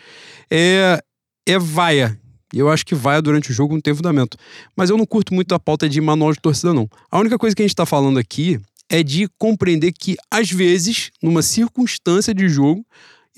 é, 0.50 1.02
é 1.46 1.58
vaia. 1.58 2.18
Eu 2.52 2.68
acho 2.68 2.84
que 2.84 2.94
vaia 2.94 3.22
durante 3.22 3.50
o 3.50 3.54
jogo 3.54 3.74
não 3.74 3.80
tem 3.80 3.94
fundamento. 3.94 4.36
Mas 4.76 4.90
eu 4.90 4.98
não 4.98 5.06
curto 5.06 5.32
muito 5.32 5.54
a 5.54 5.60
pauta 5.60 5.88
de 5.88 6.00
manual 6.00 6.32
de 6.32 6.40
torcida, 6.40 6.74
não. 6.74 6.88
A 7.08 7.20
única 7.20 7.38
coisa 7.38 7.54
que 7.54 7.62
a 7.62 7.64
gente 7.64 7.76
tá 7.76 7.86
falando 7.86 8.18
aqui 8.18 8.60
é 8.88 9.04
de 9.04 9.28
compreender 9.38 9.92
que, 9.92 10.16
às 10.28 10.50
vezes, 10.50 11.12
numa 11.22 11.42
circunstância 11.42 12.34
de 12.34 12.48
jogo, 12.48 12.84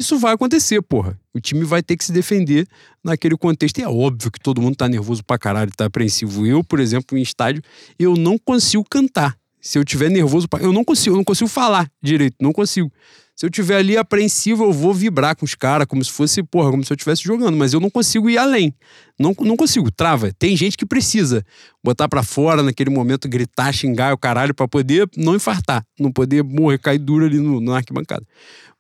isso 0.03 0.19
vai 0.19 0.35
acontecer, 0.35 0.83
porra. 0.83 1.19
O 1.35 1.41
time 1.41 1.65
vai 1.65 1.83
ter 1.83 1.97
que 1.97 2.05
se 2.05 2.13
defender 2.13 2.67
naquele 3.03 3.37
contexto. 3.37 3.79
E 3.79 3.83
é 3.83 3.89
óbvio 3.89 4.31
que 4.31 4.39
todo 4.39 4.61
mundo 4.61 4.77
tá 4.77 4.89
nervoso 4.89 5.25
pra 5.25 5.39
caralho, 5.39 5.73
tá 5.75 5.87
apreensivo. 5.87 6.47
Eu, 6.47 6.63
por 6.63 6.79
exemplo, 6.79 7.17
em 7.17 7.23
estádio, 7.23 7.63
eu 7.99 8.15
não 8.15 8.39
consigo 8.39 8.85
cantar. 8.89 9.37
Se 9.61 9.79
eu 9.79 9.85
tiver 9.85 10.11
nervoso, 10.11 10.49
eu 10.61 10.73
não 10.73 10.85
consigo, 10.85 11.15
eu 11.15 11.19
não 11.19 11.25
consigo 11.25 11.49
falar 11.49 11.89
direito, 12.03 12.37
não 12.41 12.53
consigo. 12.53 12.93
Se 13.35 13.47
eu 13.47 13.51
tiver 13.51 13.77
ali 13.77 13.97
apreensivo, 13.97 14.65
eu 14.65 14.73
vou 14.73 14.93
vibrar 14.93 15.35
com 15.35 15.45
os 15.45 15.55
caras, 15.55 15.87
como 15.87 16.05
se 16.05 16.11
fosse, 16.11 16.43
porra, 16.43 16.71
como 16.71 16.85
se 16.85 16.93
eu 16.93 16.95
estivesse 16.95 17.23
jogando, 17.23 17.57
mas 17.57 17.73
eu 17.73 17.81
não 17.81 17.89
consigo 17.89 18.29
ir 18.29 18.37
além. 18.37 18.75
Não, 19.19 19.35
não 19.41 19.57
consigo, 19.57 19.91
trava. 19.91 20.33
Tem 20.33 20.57
gente 20.57 20.77
que 20.77 20.85
precisa 20.85 21.45
botar 21.83 22.09
pra 22.09 22.23
fora 22.23 22.63
naquele 22.63 22.91
momento, 22.91 23.29
gritar, 23.29 23.73
xingar 23.73 24.13
o 24.13 24.19
caralho 24.19 24.55
pra 24.55 24.69
poder 24.69 25.09
não 25.17 25.35
infartar, 25.35 25.85
não 25.99 26.13
poder 26.13 26.43
morrer, 26.43 26.79
cair 26.79 26.99
duro 26.99 27.25
ali 27.25 27.39
no, 27.39 27.73
arquibancada. 27.73 28.27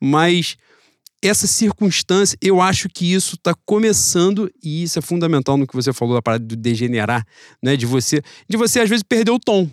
Mas 0.00 0.56
essa 1.22 1.46
circunstância, 1.46 2.36
eu 2.42 2.60
acho 2.60 2.88
que 2.88 3.12
isso 3.12 3.36
está 3.36 3.54
começando 3.64 4.50
e 4.62 4.82
isso 4.82 4.98
é 4.98 5.02
fundamental 5.02 5.56
no 5.56 5.66
que 5.66 5.74
você 5.74 5.92
falou 5.92 6.14
da 6.14 6.22
parada 6.22 6.44
de 6.44 6.56
degenerar, 6.56 7.24
né? 7.62 7.76
De 7.76 7.86
você, 7.86 8.20
de 8.48 8.56
você 8.56 8.80
às 8.80 8.88
vezes 8.88 9.04
perder 9.04 9.30
o 9.30 9.38
tom. 9.38 9.70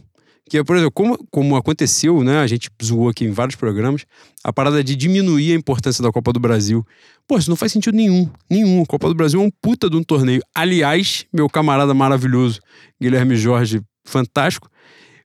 Que 0.47 0.57
é, 0.57 0.63
por 0.63 0.76
exemplo, 0.76 0.91
como, 0.91 1.17
como 1.30 1.55
aconteceu, 1.55 2.23
né? 2.23 2.39
A 2.39 2.47
gente 2.47 2.69
zoou 2.84 3.09
aqui 3.09 3.26
em 3.26 3.31
vários 3.31 3.55
programas, 3.55 4.05
a 4.43 4.51
parada 4.51 4.84
de 4.84 4.95
diminuir 4.95 5.53
a 5.53 5.55
importância 5.55 6.03
da 6.03 6.11
Copa 6.11 6.34
do 6.34 6.39
Brasil. 6.39 6.85
Pô, 7.27 7.38
isso 7.38 7.49
não 7.49 7.55
faz 7.55 7.71
sentido 7.71 7.95
nenhum. 7.95 8.30
Nenhum. 8.49 8.81
A 8.81 8.85
Copa 8.85 9.07
do 9.07 9.15
Brasil 9.15 9.41
é 9.41 9.43
um 9.43 9.51
puta 9.61 9.89
de 9.89 9.95
um 9.95 10.03
torneio. 10.03 10.41
Aliás, 10.53 11.26
meu 11.31 11.47
camarada 11.47 11.93
maravilhoso, 11.93 12.59
Guilherme 12.99 13.35
Jorge, 13.35 13.81
fantástico, 14.03 14.69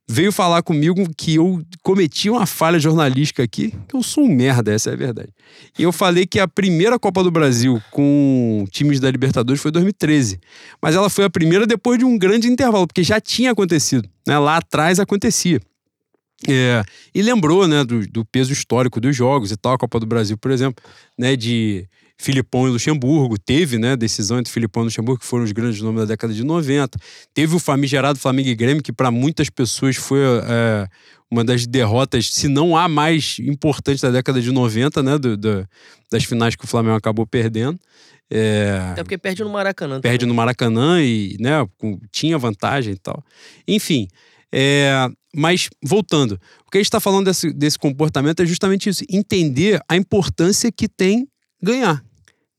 veio 0.08 0.30
falar 0.30 0.62
comigo 0.62 1.02
que 1.16 1.36
eu 1.36 1.62
cometi 1.82 2.28
uma 2.28 2.46
falha 2.46 2.78
jornalística 2.78 3.42
aqui, 3.42 3.72
que 3.88 3.96
eu 3.96 4.02
sou 4.02 4.24
um 4.24 4.28
merda, 4.28 4.72
essa 4.72 4.90
é 4.90 4.92
a 4.92 4.96
verdade. 4.96 5.30
E 5.78 5.82
eu 5.82 5.92
falei 5.92 6.26
que 6.26 6.38
a 6.38 6.46
primeira 6.46 6.98
Copa 6.98 7.22
do 7.22 7.30
Brasil 7.30 7.80
com 7.90 8.66
times 8.70 9.00
da 9.00 9.10
Libertadores 9.10 9.62
foi 9.62 9.70
2013. 9.70 10.38
Mas 10.80 10.94
ela 10.94 11.08
foi 11.08 11.24
a 11.24 11.30
primeira 11.30 11.66
depois 11.66 11.98
de 11.98 12.04
um 12.04 12.18
grande 12.18 12.48
intervalo, 12.48 12.86
porque 12.86 13.02
já 13.02 13.20
tinha 13.20 13.52
acontecido. 13.52 14.08
Né? 14.26 14.38
Lá 14.38 14.58
atrás 14.58 15.00
acontecia. 15.00 15.60
É, 16.46 16.82
e 17.14 17.22
lembrou 17.22 17.66
né, 17.66 17.84
do, 17.84 18.06
do 18.06 18.24
peso 18.24 18.52
histórico 18.52 19.00
dos 19.00 19.16
jogos 19.16 19.50
e 19.50 19.56
tal, 19.56 19.74
a 19.74 19.78
Copa 19.78 19.98
do 19.98 20.04
Brasil, 20.04 20.36
por 20.36 20.50
exemplo, 20.50 20.84
né, 21.18 21.36
de 21.36 21.88
Filipão 22.24 22.66
e 22.66 22.70
Luxemburgo. 22.70 23.38
Teve 23.38 23.78
né, 23.78 23.96
decisão 23.96 24.38
entre 24.38 24.50
Filipão 24.50 24.82
e 24.82 24.86
Luxemburgo, 24.86 25.20
que 25.20 25.26
foram 25.26 25.44
os 25.44 25.52
grandes 25.52 25.80
nomes 25.82 26.00
da 26.00 26.06
década 26.06 26.32
de 26.32 26.42
90. 26.42 26.98
Teve 27.34 27.54
o 27.54 27.58
famigerado 27.58 28.18
Flamengo 28.18 28.48
e 28.48 28.54
Grêmio, 28.54 28.82
que 28.82 28.92
para 28.92 29.10
muitas 29.10 29.50
pessoas 29.50 29.96
foi 29.96 30.20
é, 30.20 30.88
uma 31.30 31.44
das 31.44 31.66
derrotas, 31.66 32.32
se 32.32 32.48
não 32.48 32.76
a 32.76 32.88
mais 32.88 33.36
importante 33.40 34.00
da 34.00 34.10
década 34.10 34.40
de 34.40 34.50
90, 34.50 35.02
né, 35.02 35.18
do, 35.18 35.36
do, 35.36 35.68
das 36.10 36.24
finais 36.24 36.56
que 36.56 36.64
o 36.64 36.66
Flamengo 36.66 36.96
acabou 36.96 37.26
perdendo. 37.26 37.78
É, 38.30 38.80
Até 38.92 39.02
porque 39.02 39.18
perde 39.18 39.44
no 39.44 39.50
Maracanã. 39.50 40.00
perde 40.00 40.20
também. 40.20 40.28
no 40.28 40.34
Maracanã 40.34 41.02
e 41.02 41.36
né, 41.38 41.66
tinha 42.10 42.38
vantagem 42.38 42.94
e 42.94 42.98
tal. 42.98 43.22
Enfim, 43.68 44.08
é, 44.50 45.08
mas 45.36 45.68
voltando, 45.84 46.40
o 46.66 46.70
que 46.70 46.78
a 46.78 46.80
gente 46.80 46.86
está 46.86 47.00
falando 47.00 47.26
desse, 47.26 47.52
desse 47.52 47.78
comportamento 47.78 48.40
é 48.40 48.46
justamente 48.46 48.88
isso: 48.88 49.04
entender 49.10 49.78
a 49.86 49.94
importância 49.94 50.72
que 50.72 50.88
tem 50.88 51.28
ganhar. 51.62 52.02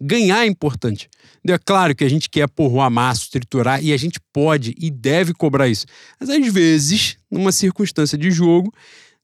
Ganhar 0.05 0.43
é 0.43 0.47
importante. 0.47 1.09
É 1.47 1.57
claro 1.57 1.95
que 1.95 2.03
a 2.03 2.09
gente 2.09 2.29
quer 2.29 2.47
porra 2.47 2.73
o 2.75 2.81
amasso, 2.81 3.29
triturar, 3.31 3.83
e 3.83 3.91
a 3.91 3.97
gente 3.97 4.19
pode 4.31 4.75
e 4.79 4.89
deve 4.91 5.33
cobrar 5.33 5.67
isso. 5.67 5.85
Mas 6.19 6.29
às 6.29 6.47
vezes, 6.53 7.17
numa 7.29 7.51
circunstância 7.51 8.17
de 8.17 8.29
jogo, 8.31 8.71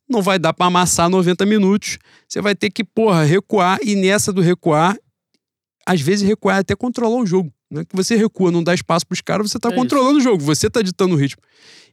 não 0.09 0.21
vai 0.21 0.37
dar 0.37 0.53
para 0.53 0.65
amassar 0.65 1.09
90 1.09 1.45
minutos. 1.45 1.97
Você 2.27 2.41
vai 2.41 2.55
ter 2.55 2.69
que, 2.69 2.83
porra, 2.83 3.23
recuar, 3.23 3.79
e 3.83 3.95
nessa 3.95 4.33
do 4.33 4.41
recuar, 4.41 4.97
às 5.85 6.01
vezes 6.01 6.27
recuar 6.27 6.57
é 6.57 6.59
até 6.59 6.75
controlar 6.75 7.17
o 7.17 7.25
jogo. 7.25 7.51
Não 7.69 7.81
é 7.81 7.85
que 7.85 7.95
você 7.95 8.15
recua, 8.15 8.51
não 8.51 8.61
dá 8.63 8.73
espaço 8.73 9.07
pros 9.07 9.21
caras, 9.21 9.49
você 9.49 9.57
tá 9.57 9.69
É 9.69 9.71
isso. 9.71 9.81
controlando 9.81 10.17
o 10.17 10.21
jogo, 10.21 10.43
você 10.43 10.69
tá 10.69 10.81
ditando 10.81 11.15
o 11.15 11.17
ritmo. 11.17 11.41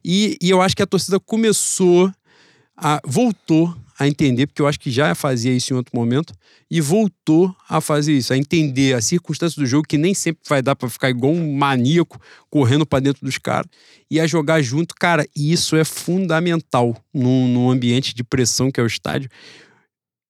E, 0.03 0.37
e 0.41 0.49
eu 0.49 0.61
acho 0.61 0.75
que 0.75 0.83
a 0.83 0.87
torcida 0.87 1.19
começou 1.19 2.11
a. 2.75 2.99
voltou 3.05 3.75
a 3.99 4.07
entender, 4.07 4.47
porque 4.47 4.61
eu 4.61 4.67
acho 4.67 4.79
que 4.79 4.89
já 4.89 5.13
fazia 5.13 5.51
isso 5.51 5.73
em 5.73 5.75
outro 5.75 5.93
momento, 5.93 6.33
e 6.71 6.79
voltou 6.79 7.53
a 7.67 7.81
fazer 7.81 8.13
isso, 8.13 8.31
a 8.31 8.37
entender 8.37 8.93
a 8.93 9.01
circunstância 9.01 9.61
do 9.61 9.67
jogo, 9.67 9.85
que 9.85 9.97
nem 9.97 10.13
sempre 10.13 10.41
vai 10.47 10.61
dar 10.61 10.75
pra 10.75 10.89
ficar 10.89 11.09
igual 11.09 11.33
um 11.33 11.53
maníaco 11.53 12.19
correndo 12.49 12.85
pra 12.85 13.01
dentro 13.01 13.25
dos 13.25 13.37
caras, 13.37 13.69
e 14.09 14.19
a 14.19 14.25
jogar 14.25 14.61
junto. 14.61 14.95
Cara, 14.95 15.27
e 15.35 15.51
isso 15.51 15.75
é 15.75 15.83
fundamental 15.83 16.95
num, 17.13 17.47
num 17.47 17.69
ambiente 17.69 18.15
de 18.15 18.23
pressão 18.23 18.71
que 18.71 18.79
é 18.79 18.83
o 18.83 18.87
estádio. 18.87 19.29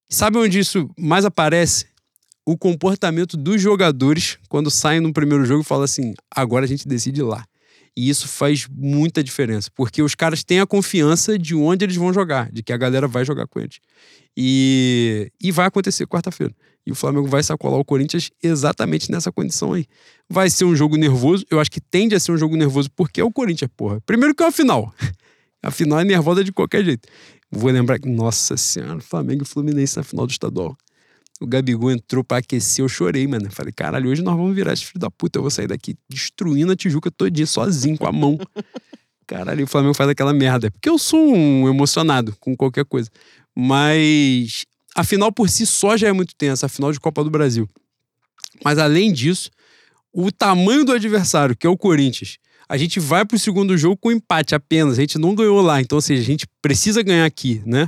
Sabe 0.10 0.40
onde 0.40 0.58
isso 0.58 0.90
mais 0.98 1.24
aparece? 1.24 1.86
o 2.52 2.58
comportamento 2.58 3.38
dos 3.38 3.62
jogadores 3.62 4.40
quando 4.50 4.72
saem 4.72 5.00
no 5.00 5.14
primeiro 5.14 5.46
jogo 5.46 5.62
e 5.62 5.66
falam 5.66 5.84
assim: 5.84 6.16
agora 6.36 6.66
a 6.66 6.68
gente 6.68 6.88
decide 6.88 7.22
lá. 7.22 7.46
E 8.00 8.08
isso 8.08 8.30
faz 8.30 8.66
muita 8.72 9.22
diferença, 9.22 9.70
porque 9.76 10.02
os 10.02 10.16
caras 10.16 10.42
têm 10.42 10.62
a 10.62 10.66
confiança 10.66 11.38
de 11.38 11.54
onde 11.54 11.84
eles 11.84 11.98
vão 11.98 12.14
jogar, 12.14 12.50
de 12.50 12.64
que 12.64 12.72
a 12.72 12.78
galera 12.78 13.10
vai 13.10 13.26
jogar 13.26 13.46
com 13.46 13.60
eles. 13.60 13.82
E, 14.38 15.30
e 15.44 15.52
vai 15.52 15.66
acontecer 15.66 16.08
quarta-feira. 16.08 16.56
E 16.86 16.94
o 16.94 16.96
Flamengo 16.96 17.28
vai 17.28 17.44
sacolar 17.44 17.78
o 17.78 17.84
Corinthians 17.84 18.32
exatamente 18.42 19.12
nessa 19.12 19.34
condição 19.34 19.74
aí. 19.74 19.86
Vai 20.30 20.50
ser 20.50 20.64
um 20.64 20.74
jogo 20.74 20.96
nervoso, 20.96 21.44
eu 21.52 21.60
acho 21.60 21.70
que 21.70 21.82
tende 21.82 22.16
a 22.16 22.22
ser 22.22 22.32
um 22.32 22.38
jogo 22.38 22.56
nervoso 22.56 22.90
porque 22.96 23.20
é 23.20 23.24
o 23.24 23.34
Corinthians, 23.34 23.70
porra. 23.76 24.00
Primeiro 24.06 24.34
que 24.34 24.44
é 24.44 24.48
a 24.48 24.52
final. 24.52 24.94
A 25.62 25.70
final 25.70 26.00
é 26.00 26.06
nervosa 26.06 26.42
de 26.42 26.54
qualquer 26.54 26.86
jeito. 26.86 27.10
Vou 27.52 27.70
lembrar 27.70 28.00
que, 28.00 28.08
nossa 28.08 28.56
senhora, 28.56 29.02
Flamengo 29.02 29.44
e 29.44 29.46
Fluminense 29.46 29.98
na 29.98 30.04
final 30.04 30.26
do 30.26 30.32
estadual. 30.32 30.74
O 31.40 31.48
Gabigol 31.48 31.92
entrou 31.92 32.24
pra 32.24 32.38
aquecer, 32.40 32.84
eu 32.84 32.90
chorei, 32.90 33.26
mano. 33.26 33.50
Falei, 33.50 33.72
caralho, 33.72 34.10
hoje 34.10 34.22
nós 34.22 34.36
vamos 34.36 34.54
virar 34.54 34.74
esse 34.74 34.86
filho 34.86 35.00
da 35.00 35.10
puta. 35.10 35.40
Eu 35.40 35.44
vou 35.44 35.50
sair 35.50 35.68
daqui 35.68 35.96
destruindo 36.10 36.72
a 36.72 36.76
Tijuca 36.76 37.10
todinha, 37.10 37.48
sozinho, 37.48 37.98
com 37.98 38.06
a 38.06 38.12
mão. 38.12 38.38
Caralho, 39.26 39.64
o 39.64 39.68
Flamengo 39.68 39.94
faz 39.94 40.10
aquela 40.10 40.34
merda. 40.34 40.72
Porque 40.72 40.90
eu 40.90 40.98
sou 40.98 41.34
um 41.34 41.70
emocionado 41.70 42.36
com 42.40 42.58
qualquer 42.58 42.84
coisa. 42.84 43.10
Mas 43.56 44.66
a 44.96 45.04
final 45.04 45.32
por 45.32 45.50
si 45.50 45.66
só 45.66 45.96
já 45.96 46.08
é 46.08 46.12
muito 46.12 46.36
tensa, 46.36 46.66
a 46.66 46.70
final 46.70 46.92
de 46.92 47.00
Copa 47.00 47.24
do 47.24 47.30
Brasil. 47.30 47.70
Mas 48.64 48.78
além 48.78 49.14
disso, 49.14 49.50
o 50.12 50.32
tamanho 50.32 50.84
do 50.84 50.92
adversário, 50.92 51.56
que 51.56 51.68
é 51.68 51.70
o 51.70 51.78
Corinthians, 51.78 52.38
a 52.68 52.78
gente 52.78 53.00
vai 53.00 53.24
pro 53.24 53.40
segundo 53.40 53.78
jogo 53.78 53.98
com 53.98 54.12
empate 54.12 54.54
apenas. 54.56 54.98
A 54.98 55.02
gente 55.02 55.18
não 55.18 55.34
ganhou 55.34 55.62
lá. 55.62 55.80
Então, 55.80 55.98
ou 55.98 56.02
seja, 56.02 56.22
a 56.22 56.26
gente 56.26 56.48
precisa 56.62 57.02
ganhar 57.02 57.26
aqui, 57.26 57.62
né? 57.66 57.88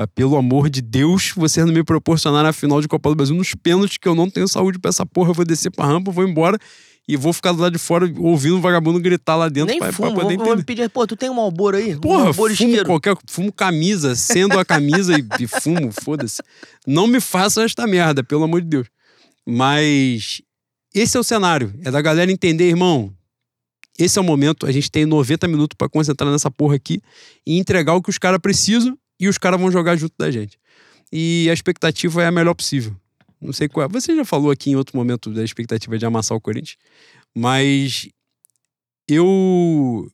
Pra, 0.00 0.06
pelo 0.06 0.36
amor 0.36 0.70
de 0.70 0.80
Deus, 0.80 1.32
vocês 1.36 1.66
não 1.66 1.74
me 1.74 1.84
proporcionaram 1.84 2.48
a 2.48 2.52
final 2.54 2.80
de 2.80 2.88
Copa 2.88 3.10
do 3.10 3.14
Brasil 3.14 3.36
nos 3.36 3.54
pênaltis, 3.54 3.98
que 3.98 4.08
eu 4.08 4.14
não 4.14 4.30
tenho 4.30 4.48
saúde 4.48 4.78
pra 4.78 4.88
essa 4.88 5.04
porra. 5.04 5.30
Eu 5.30 5.34
vou 5.34 5.44
descer 5.44 5.70
pra 5.70 5.84
rampa, 5.84 6.10
vou 6.10 6.26
embora 6.26 6.58
e 7.06 7.18
vou 7.18 7.34
ficar 7.34 7.52
do 7.52 7.60
lado 7.60 7.72
de 7.72 7.78
fora 7.78 8.10
ouvindo 8.16 8.56
o 8.56 8.60
vagabundo 8.62 8.98
gritar 8.98 9.36
lá 9.36 9.50
dentro 9.50 9.68
Nem 9.70 9.78
pra, 9.78 9.92
fumo. 9.92 10.12
pra 10.14 10.22
poder 10.22 10.36
vou, 10.38 10.46
entender. 10.46 10.64
pedir, 10.64 10.88
pô, 10.88 11.06
tu 11.06 11.16
tem 11.16 11.28
um 11.28 11.34
Malboro 11.34 11.76
aí? 11.76 11.96
um 11.96 12.00
Porra, 12.00 12.24
Malboro 12.24 12.56
fumo 12.56 12.68
isqueiro. 12.70 12.86
qualquer, 12.86 13.14
fumo 13.28 13.52
camisa, 13.52 14.14
sendo 14.14 14.58
a 14.58 14.64
camisa 14.64 15.18
e, 15.18 15.24
e 15.38 15.46
fumo, 15.46 15.92
foda-se. 15.92 16.42
Não 16.86 17.06
me 17.06 17.20
façam 17.20 17.62
esta 17.62 17.86
merda, 17.86 18.24
pelo 18.24 18.44
amor 18.44 18.62
de 18.62 18.68
Deus. 18.68 18.86
Mas 19.46 20.40
esse 20.94 21.14
é 21.16 21.20
o 21.20 21.24
cenário, 21.24 21.74
é 21.84 21.90
da 21.90 22.00
galera 22.00 22.32
entender, 22.32 22.68
irmão. 22.68 23.12
Esse 23.98 24.18
é 24.18 24.22
o 24.22 24.24
momento, 24.24 24.64
a 24.64 24.72
gente 24.72 24.90
tem 24.90 25.04
90 25.04 25.46
minutos 25.46 25.76
pra 25.76 25.90
concentrar 25.90 26.30
nessa 26.32 26.50
porra 26.50 26.76
aqui 26.76 27.02
e 27.46 27.58
entregar 27.58 27.92
o 27.92 28.00
que 28.00 28.08
os 28.08 28.16
caras 28.16 28.40
precisam 28.40 28.96
e 29.20 29.28
os 29.28 29.38
caras 29.38 29.60
vão 29.60 29.70
jogar 29.70 29.96
junto 29.96 30.14
da 30.18 30.30
gente. 30.30 30.58
E 31.12 31.46
a 31.50 31.52
expectativa 31.52 32.22
é 32.22 32.26
a 32.26 32.32
melhor 32.32 32.54
possível. 32.54 32.96
Não 33.40 33.52
sei 33.52 33.68
qual 33.68 33.86
é. 33.86 33.88
Você 33.88 34.16
já 34.16 34.24
falou 34.24 34.50
aqui 34.50 34.70
em 34.70 34.76
outro 34.76 34.96
momento 34.96 35.30
da 35.30 35.44
expectativa 35.44 35.98
de 35.98 36.06
amassar 36.06 36.36
o 36.36 36.40
Corinthians, 36.40 36.76
mas 37.34 38.08
eu 39.08 40.10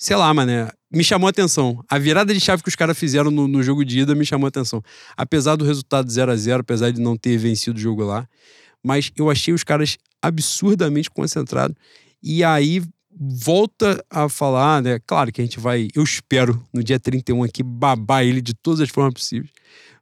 sei 0.00 0.16
lá, 0.16 0.32
mané, 0.32 0.70
me 0.90 1.04
chamou 1.04 1.26
a 1.26 1.30
atenção. 1.30 1.84
A 1.88 1.98
virada 1.98 2.32
de 2.32 2.40
chave 2.40 2.62
que 2.62 2.70
os 2.70 2.74
caras 2.74 2.98
fizeram 2.98 3.30
no, 3.30 3.46
no 3.46 3.62
jogo 3.62 3.84
de 3.84 4.00
ida 4.00 4.14
me 4.14 4.24
chamou 4.24 4.46
a 4.46 4.48
atenção. 4.48 4.82
Apesar 5.14 5.56
do 5.56 5.64
resultado 5.64 6.10
0 6.10 6.32
a 6.32 6.36
0 6.36 6.60
apesar 6.62 6.90
de 6.90 7.00
não 7.00 7.18
ter 7.18 7.36
vencido 7.36 7.76
o 7.76 7.80
jogo 7.80 8.02
lá. 8.02 8.26
Mas 8.82 9.12
eu 9.14 9.30
achei 9.30 9.52
os 9.52 9.62
caras 9.62 9.98
absurdamente 10.22 11.10
concentrados. 11.10 11.76
E 12.22 12.42
aí 12.42 12.82
volta 13.12 14.04
a 14.08 14.28
falar, 14.28 14.82
né? 14.82 14.98
Claro 15.06 15.32
que 15.32 15.40
a 15.40 15.44
gente 15.44 15.58
vai, 15.58 15.88
eu 15.94 16.02
espero, 16.02 16.62
no 16.72 16.82
dia 16.82 16.98
31 16.98 17.42
aqui, 17.42 17.62
babar 17.62 18.24
ele 18.24 18.40
de 18.40 18.54
todas 18.54 18.80
as 18.80 18.88
formas 18.88 19.14
possíveis. 19.14 19.50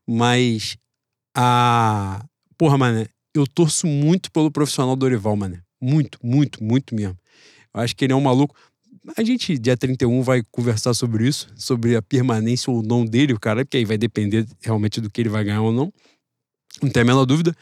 Mas 0.06 0.76
a. 1.36 2.24
Porra, 2.56 2.76
mané, 2.76 3.06
eu 3.35 3.47
torço 3.47 3.86
muito 3.86 4.32
pelo 4.32 4.51
profissional 4.51 4.97
Dorival, 4.97 5.36
mané. 5.36 5.60
Muito, 5.80 6.18
muito, 6.22 6.62
muito 6.62 6.94
mesmo. 6.94 7.16
Eu 7.72 7.80
acho 7.80 7.94
que 7.94 8.05
ele 8.05 8.12
é 8.12 8.16
um 8.16 8.20
maluco. 8.20 8.55
A 9.16 9.22
gente, 9.22 9.56
dia 9.56 9.76
31, 9.76 10.22
vai 10.22 10.43
conversar 10.51 10.93
sobre 10.93 11.26
isso, 11.26 11.48
sobre 11.56 11.97
a 11.97 12.02
permanência 12.02 12.70
ou 12.70 12.82
não 12.82 13.06
dele, 13.06 13.32
o 13.32 13.40
cara, 13.40 13.64
porque 13.64 13.76
aí 13.76 13.85
vai 13.85 13.97
depender 13.97 14.47
realmente 14.60 15.01
do 15.01 15.09
que 15.09 15.20
ele 15.20 15.28
vai 15.28 15.44
ganhar 15.44 15.62
ou 15.62 15.72
não. 15.72 15.93
Não 16.82 16.90
tem 16.90 17.02
a 17.02 17.05
menor 17.05 17.24
dúvida. 17.24 17.55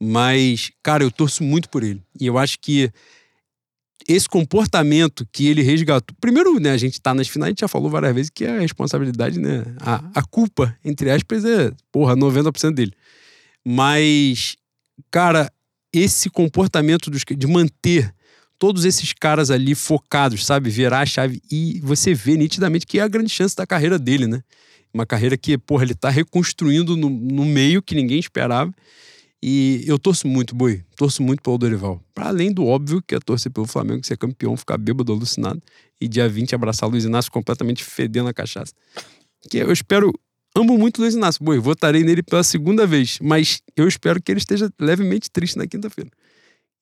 Mas, 0.00 0.70
cara, 0.82 1.02
eu 1.02 1.10
torço 1.10 1.42
muito 1.42 1.68
por 1.68 1.82
ele. 1.82 2.02
E 2.20 2.26
eu 2.26 2.36
acho 2.36 2.58
que 2.58 2.92
esse 4.08 4.28
comportamento 4.28 5.26
que 5.32 5.46
ele 5.46 5.62
resgatou. 5.62 6.16
Primeiro, 6.20 6.58
né, 6.58 6.70
a 6.70 6.76
gente 6.76 7.00
tá 7.00 7.14
nas 7.14 7.28
finais, 7.28 7.48
a 7.48 7.50
gente 7.50 7.60
já 7.60 7.68
falou 7.68 7.90
várias 7.90 8.14
vezes 8.14 8.30
que 8.30 8.44
a 8.44 8.58
responsabilidade, 8.60 9.38
né? 9.38 9.64
A, 9.80 10.02
a 10.14 10.22
culpa, 10.22 10.76
entre 10.84 11.10
aspas, 11.10 11.44
é, 11.44 11.72
porra, 11.90 12.16
90% 12.16 12.74
dele. 12.74 12.92
Mas, 13.64 14.56
cara, 15.10 15.50
esse 15.92 16.30
comportamento 16.30 17.10
dos, 17.10 17.22
de 17.28 17.46
manter 17.46 18.12
todos 18.58 18.84
esses 18.84 19.12
caras 19.12 19.50
ali 19.50 19.74
focados, 19.74 20.46
sabe? 20.46 20.70
Virar 20.70 21.00
a 21.00 21.06
chave. 21.06 21.42
E 21.50 21.80
você 21.82 22.14
vê 22.14 22.36
nitidamente 22.36 22.86
que 22.86 22.98
é 22.98 23.02
a 23.02 23.08
grande 23.08 23.28
chance 23.28 23.56
da 23.56 23.66
carreira 23.66 23.98
dele, 23.98 24.26
né? 24.26 24.42
Uma 24.94 25.04
carreira 25.04 25.36
que, 25.36 25.56
porra, 25.58 25.84
ele 25.84 25.94
tá 25.94 26.10
reconstruindo 26.10 26.96
no, 26.96 27.08
no 27.10 27.44
meio 27.44 27.82
que 27.82 27.94
ninguém 27.94 28.20
esperava. 28.20 28.72
E 29.42 29.82
eu 29.86 29.98
torço 29.98 30.28
muito, 30.28 30.54
Boi. 30.54 30.84
Torço 30.96 31.20
muito 31.22 31.42
pelo 31.42 31.58
Dorival. 31.58 32.00
Para 32.14 32.28
além 32.28 32.52
do 32.52 32.64
óbvio 32.64 33.02
que 33.02 33.14
é 33.14 33.18
torcer 33.18 33.50
pelo 33.50 33.66
Flamengo, 33.66 34.06
ser 34.06 34.16
campeão, 34.16 34.56
ficar 34.56 34.78
bêbado, 34.78 35.12
alucinado. 35.12 35.60
E 36.00 36.06
dia 36.06 36.28
20 36.28 36.54
abraçar 36.54 36.88
Luiz 36.88 37.04
Inácio 37.04 37.30
completamente 37.32 37.82
fedendo 37.82 38.28
a 38.28 38.34
cachaça. 38.34 38.72
Que 39.50 39.58
eu 39.58 39.72
espero. 39.72 40.12
Amo 40.54 40.78
muito 40.78 41.00
Luiz 41.00 41.14
Inácio. 41.14 41.42
Boi, 41.42 41.58
votarei 41.58 42.04
nele 42.04 42.22
pela 42.22 42.44
segunda 42.44 42.86
vez. 42.86 43.18
Mas 43.20 43.60
eu 43.76 43.88
espero 43.88 44.22
que 44.22 44.30
ele 44.30 44.38
esteja 44.38 44.70
levemente 44.78 45.28
triste 45.28 45.58
na 45.58 45.66
quinta-feira. 45.66 46.10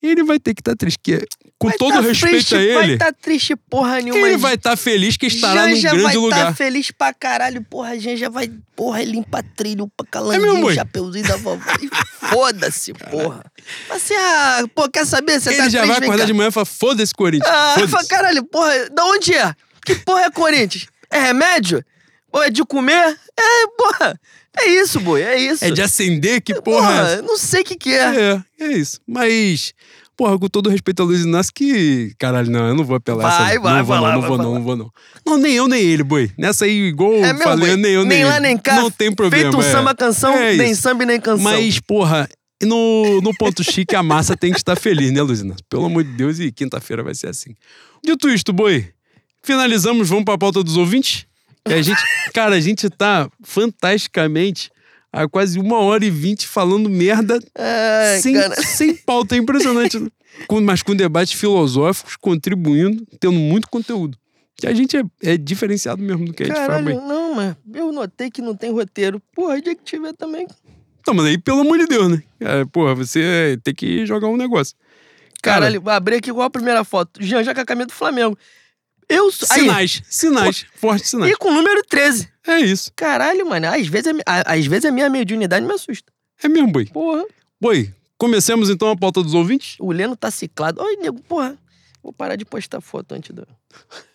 Ele 0.03 0.23
vai 0.23 0.39
ter 0.39 0.53
que 0.55 0.61
estar 0.61 0.75
triste. 0.75 0.97
Que, 1.03 1.23
com 1.59 1.67
Vai 1.67 1.77
todo 1.77 1.93
tá 1.93 2.01
respeito 2.01 2.33
triste, 2.33 2.55
a 2.55 2.57
Vai 2.57 2.83
ele, 2.85 2.93
estar 2.93 3.13
triste 3.13 3.55
porra 3.55 4.01
nenhuma. 4.01 4.27
ele 4.27 4.37
vai 4.37 4.55
estar 4.55 4.75
feliz 4.75 5.15
que 5.15 5.27
estará 5.27 5.67
num 5.67 5.75
Janja 5.75 5.89
grande 5.89 6.03
vai 6.05 6.15
lugar. 6.15 6.45
tá 6.47 6.53
feliz 6.55 6.89
pra 6.89 7.13
caralho, 7.13 7.61
porra. 7.63 7.89
A 7.91 7.99
Janja 7.99 8.27
vai, 8.29 8.51
porra, 8.75 9.03
limpa 9.03 9.43
trilho, 9.55 9.87
pra 9.95 10.05
É 10.07 10.09
calandinho, 10.11 10.59
boi? 10.61 10.73
chapeuzinho 10.73 11.27
da 11.27 11.37
vovó. 11.37 11.61
Foda-se, 12.31 12.93
porra. 12.93 13.43
Você, 13.89 14.15
ah, 14.15 14.63
pô, 14.73 14.89
quer 14.89 15.05
saber? 15.05 15.39
Você 15.39 15.49
Ele 15.49 15.57
tá 15.57 15.69
já 15.69 15.81
triste, 15.81 15.87
vai 15.99 16.07
acordar 16.07 16.25
de 16.25 16.33
manhã 16.33 16.49
e 16.49 16.51
falar: 16.51 16.65
foda-se, 16.65 17.13
Corinthians. 17.13 17.53
Ah, 17.53 17.73
foda-se. 17.75 17.91
fala, 17.91 18.05
caralho, 18.07 18.43
porra, 18.45 18.89
da 18.89 19.05
onde 19.05 19.33
é? 19.35 19.53
Que 19.85 19.95
porra 19.95 20.21
é 20.23 20.31
Corinthians? 20.31 20.87
É 21.11 21.19
remédio? 21.19 21.83
Ou 22.31 22.41
é 22.41 22.49
de 22.49 22.63
comer? 22.63 23.19
É, 23.37 23.67
porra. 23.77 24.19
É 24.57 24.69
isso, 24.69 24.99
boi, 24.99 25.21
é 25.21 25.39
isso. 25.39 25.63
É 25.63 25.71
de 25.71 25.81
acender? 25.81 26.41
Que 26.41 26.61
porra, 26.61 26.91
é 26.93 27.13
essa? 27.13 27.21
não 27.21 27.37
sei 27.37 27.61
o 27.61 27.65
que 27.65 27.75
que 27.75 27.89
é. 27.93 28.33
É, 28.59 28.65
é 28.65 28.71
isso. 28.73 28.99
Mas, 29.07 29.73
porra, 30.17 30.37
com 30.37 30.47
todo 30.47 30.69
respeito 30.69 31.01
ao 31.01 31.07
Luiz 31.07 31.21
Inácio, 31.21 31.53
que. 31.53 32.13
Caralho, 32.19 32.51
não, 32.51 32.67
eu 32.67 32.75
não 32.75 32.83
vou 32.83 32.97
apelar 32.97 33.23
Vai, 33.23 33.53
essa. 33.53 33.61
vai, 33.61 33.77
não 33.77 33.85
vou, 33.85 33.95
vai 33.95 33.97
não, 33.97 34.03
lá, 34.03 34.13
não 34.13 34.21
vai 34.21 34.29
vou, 34.29 34.37
não, 34.37 34.53
não 34.55 34.63
vou, 34.63 34.75
não. 34.75 34.91
Não, 35.25 35.37
nem 35.37 35.53
eu, 35.53 35.67
nem 35.67 35.81
ele, 35.81 36.03
boi. 36.03 36.29
Nessa 36.37 36.65
aí, 36.65 36.87
igual 36.87 37.13
É 37.13 37.17
eu 37.17 37.21
mesmo, 37.21 37.43
falei, 37.43 37.77
nem 37.77 37.91
eu, 37.93 38.01
nem, 38.01 38.09
Nem 38.09 38.19
ele. 38.21 38.29
lá, 38.29 38.39
nem 38.39 38.57
cá. 38.57 38.75
Não 38.75 38.91
tem 38.91 39.11
problema. 39.13 39.43
Feito 39.43 39.57
um 39.57 39.61
é. 39.67 39.71
samba 39.71 39.95
canção, 39.95 40.33
É 40.33 40.53
nem 40.55 40.75
samba 40.75 41.05
nem 41.05 41.19
canção. 41.19 41.43
Mas, 41.43 41.79
porra, 41.79 42.27
no, 42.61 43.21
no 43.21 43.33
ponto 43.37 43.63
chique, 43.63 43.95
a 43.95 44.03
massa 44.03 44.35
tem 44.35 44.51
que 44.51 44.57
estar 44.59 44.75
feliz, 44.75 45.11
né, 45.11 45.21
Luiz 45.21 45.39
Inácio? 45.39 45.63
Pelo 45.69 45.85
amor 45.85 46.03
de 46.03 46.11
Deus, 46.11 46.39
e 46.39 46.51
quinta-feira 46.51 47.01
vai 47.03 47.15
ser 47.15 47.27
assim. 47.27 47.55
Dito 48.03 48.29
isto, 48.29 48.51
boi, 48.51 48.89
finalizamos, 49.41 50.09
vamos 50.09 50.25
pra 50.25 50.37
pauta 50.37 50.61
dos 50.61 50.75
ouvintes? 50.75 51.25
Que 51.65 51.73
a 51.73 51.81
gente, 51.81 52.01
cara, 52.33 52.55
a 52.55 52.59
gente 52.59 52.89
tá 52.89 53.29
fantasticamente 53.43 54.71
há 55.11 55.27
quase 55.27 55.59
uma 55.59 55.79
hora 55.79 56.05
e 56.05 56.09
vinte 56.09 56.47
falando 56.47 56.89
merda 56.89 57.39
Ai, 57.55 58.19
sem, 58.19 58.33
cara. 58.33 58.55
sem 58.61 58.95
pauta. 58.95 59.35
É 59.35 59.37
impressionante. 59.37 59.97
mas 60.63 60.81
com 60.81 60.95
debates 60.95 61.33
filosóficos, 61.33 62.15
contribuindo, 62.15 63.05
tendo 63.19 63.33
muito 63.33 63.69
conteúdo. 63.69 64.17
Que 64.55 64.67
a 64.67 64.73
gente 64.73 64.95
é, 64.95 65.03
é 65.23 65.37
diferenciado 65.37 66.01
mesmo 66.01 66.25
do 66.25 66.33
que 66.33 66.43
a 66.43 66.45
gente 66.45 66.55
faz. 66.55 66.67
Caralho, 66.67 66.85
bem. 66.85 66.95
não, 66.95 67.33
mas 67.33 67.55
eu 67.73 67.91
notei 67.91 68.29
que 68.29 68.41
não 68.41 68.55
tem 68.55 68.71
roteiro. 68.71 69.21
Porra, 69.33 69.59
dia 69.61 69.75
que 69.75 69.83
tiver 69.83 70.13
também. 70.13 70.47
Então, 70.99 71.15
mas 71.15 71.25
aí, 71.25 71.37
pelo 71.37 71.61
amor 71.61 71.79
de 71.79 71.87
Deus, 71.87 72.09
né? 72.09 72.23
É, 72.39 72.63
porra, 72.65 72.93
você 72.93 73.59
tem 73.63 73.73
que 73.73 74.05
jogar 74.05 74.27
um 74.27 74.37
negócio. 74.37 74.75
Cara, 75.41 75.61
Caralho, 75.61 75.81
vou 75.81 75.91
abrir 75.91 76.17
aqui 76.17 76.29
igual 76.29 76.45
a 76.45 76.49
primeira 76.49 76.83
foto. 76.83 77.23
Jean 77.23 77.43
já 77.43 77.55
com 77.55 77.61
a 77.61 77.65
camisa 77.65 77.87
do 77.87 77.93
Flamengo. 77.93 78.37
Eu 79.11 79.31
sou. 79.31 79.47
Sinais, 79.47 80.01
sinais, 80.09 80.65
fortes 80.75 81.09
sinais. 81.09 81.31
e 81.31 81.35
com 81.35 81.49
o 81.49 81.53
número 81.53 81.83
13. 81.83 82.29
É 82.47 82.59
isso. 82.59 82.91
Caralho, 82.95 83.47
mano. 83.47 83.67
Às 83.67 83.87
vezes, 83.87 84.13
a, 84.25 84.53
às 84.53 84.65
vezes 84.65 84.85
a 84.85 84.91
minha 84.91 85.09
mediunidade 85.09 85.65
me 85.65 85.73
assusta. 85.73 86.11
É 86.41 86.47
mesmo, 86.47 86.71
boi. 86.71 86.85
Porra. 86.85 87.25
Boi, 87.59 87.93
comecemos 88.17 88.69
então 88.69 88.89
a 88.89 88.97
pauta 88.97 89.21
dos 89.21 89.33
ouvintes? 89.33 89.75
O 89.79 89.91
Leno 89.91 90.15
tá 90.15 90.31
ciclado. 90.31 90.81
Olha, 90.81 90.99
nego, 90.99 91.21
porra. 91.21 91.57
Vou 92.01 92.11
parar 92.11 92.35
de 92.35 92.45
postar 92.45 92.81
foto 92.81 93.13
antes 93.13 93.35
da. 93.35 93.45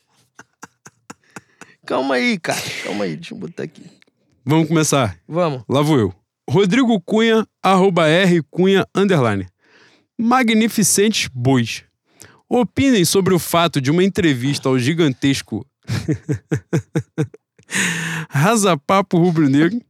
Calma 1.86 2.16
aí, 2.16 2.36
cara. 2.38 2.60
Calma 2.82 3.04
aí, 3.04 3.14
deixa 3.14 3.32
eu 3.32 3.38
botar 3.38 3.62
aqui. 3.62 3.82
Vamos 4.44 4.66
começar. 4.66 5.16
Vamos. 5.28 5.62
Lá 5.68 5.82
vou 5.82 5.98
eu. 5.98 6.14
Rodrigo 6.48 7.00
Cunha, 7.00 7.46
arroba 7.62 8.08
R 8.08 8.42
Cunha, 8.50 8.84
underline. 8.94 9.46
Magnificentes 10.18 11.28
bois. 11.32 11.84
Opinem 12.48 13.04
sobre 13.04 13.34
o 13.34 13.38
fato 13.38 13.80
de 13.80 13.90
uma 13.90 14.04
entrevista 14.04 14.68
ao 14.68 14.78
gigantesco 14.78 15.66
Razapapo 18.30 19.18
Rubro-Negro 19.18 19.80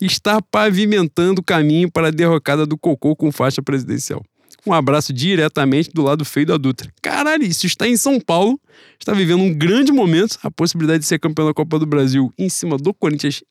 estar 0.00 0.42
pavimentando 0.42 1.40
o 1.40 1.44
caminho 1.44 1.90
para 1.90 2.08
a 2.08 2.10
derrocada 2.10 2.66
do 2.66 2.76
Cocô 2.76 3.16
com 3.16 3.32
faixa 3.32 3.62
presidencial. 3.62 4.22
Um 4.66 4.72
abraço 4.72 5.12
diretamente 5.12 5.90
do 5.92 6.02
lado 6.02 6.24
feio 6.24 6.46
da 6.46 6.56
Dutra. 6.56 6.90
Caralho, 7.02 7.44
isso 7.44 7.66
está 7.66 7.86
em 7.86 7.96
São 7.96 8.20
Paulo, 8.20 8.58
está 8.98 9.12
vivendo 9.12 9.42
um 9.42 9.52
grande 9.52 9.92
momento, 9.92 10.38
a 10.42 10.50
possibilidade 10.50 11.00
de 11.00 11.06
ser 11.06 11.18
campeão 11.18 11.46
da 11.46 11.54
Copa 11.54 11.78
do 11.78 11.86
Brasil 11.86 12.32
em 12.38 12.48
cima 12.48 12.76
do 12.76 12.94
Corinthians 12.94 13.42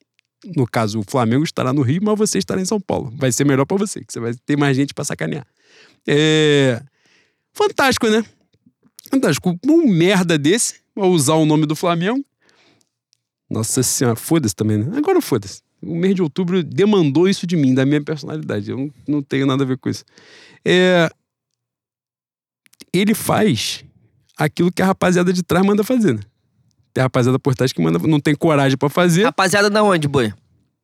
no 0.56 0.68
caso, 0.68 1.00
o 1.00 1.04
Flamengo 1.08 1.44
estará 1.44 1.72
no 1.72 1.82
Rio, 1.82 2.02
mas 2.04 2.18
você 2.18 2.38
estará 2.38 2.60
em 2.60 2.66
São 2.66 2.80
Paulo. 2.80 3.12
Vai 3.16 3.32
ser 3.32 3.46
melhor 3.46 3.66
pra 3.66 3.78
você, 3.78 4.04
que 4.04 4.12
você 4.12 4.20
vai 4.20 4.34
ter 4.46 4.58
mais 4.58 4.76
gente 4.76 4.94
pra 4.94 5.06
sacanear. 5.06 5.46
É. 6.08 6.82
Fantástico, 7.54 8.10
né? 8.10 8.24
Fantástico. 9.10 9.58
Um 9.66 9.88
merda 9.88 10.38
desse, 10.38 10.76
vai 10.96 11.08
usar 11.08 11.34
o 11.36 11.46
nome 11.46 11.66
do 11.66 11.76
Flamengo. 11.76 12.24
Nossa 13.50 13.84
senhora, 13.84 14.16
foda-se 14.16 14.56
também, 14.56 14.78
né? 14.78 14.98
Agora 14.98 15.22
foda-se. 15.22 15.62
O 15.82 15.96
mês 15.96 16.16
de 16.16 16.22
outubro 16.22 16.64
demandou 16.64 17.28
isso 17.28 17.46
de 17.46 17.56
mim, 17.58 17.74
da 17.74 17.86
minha 17.86 18.02
personalidade. 18.02 18.72
Eu 18.72 18.78
não, 18.78 18.92
não 19.08 19.22
tenho 19.22 19.46
nada 19.46 19.64
a 19.64 19.68
ver 19.68 19.78
com 19.78 19.90
isso. 19.90 20.04
É. 20.66 21.10
Ele 22.94 23.14
faz 23.14 23.84
aquilo 24.38 24.72
que 24.72 24.82
a 24.82 24.86
rapaziada 24.86 25.34
de 25.34 25.44
trás 25.44 25.66
manda 25.66 25.84
fazer, 25.84 26.14
né? 26.14 26.22
Tem 26.94 27.02
a 27.02 27.06
rapaziada 27.06 27.38
por 27.40 27.56
trás 27.56 27.74
que 27.74 27.82
manda, 27.82 28.00
não 28.00 28.20
tem 28.20 28.36
coragem 28.36 28.78
pra 28.78 28.88
fazer. 28.90 29.24
Rapaziada 29.24 29.70
da 29.70 29.84
onde, 29.84 30.08
boi? 30.08 30.32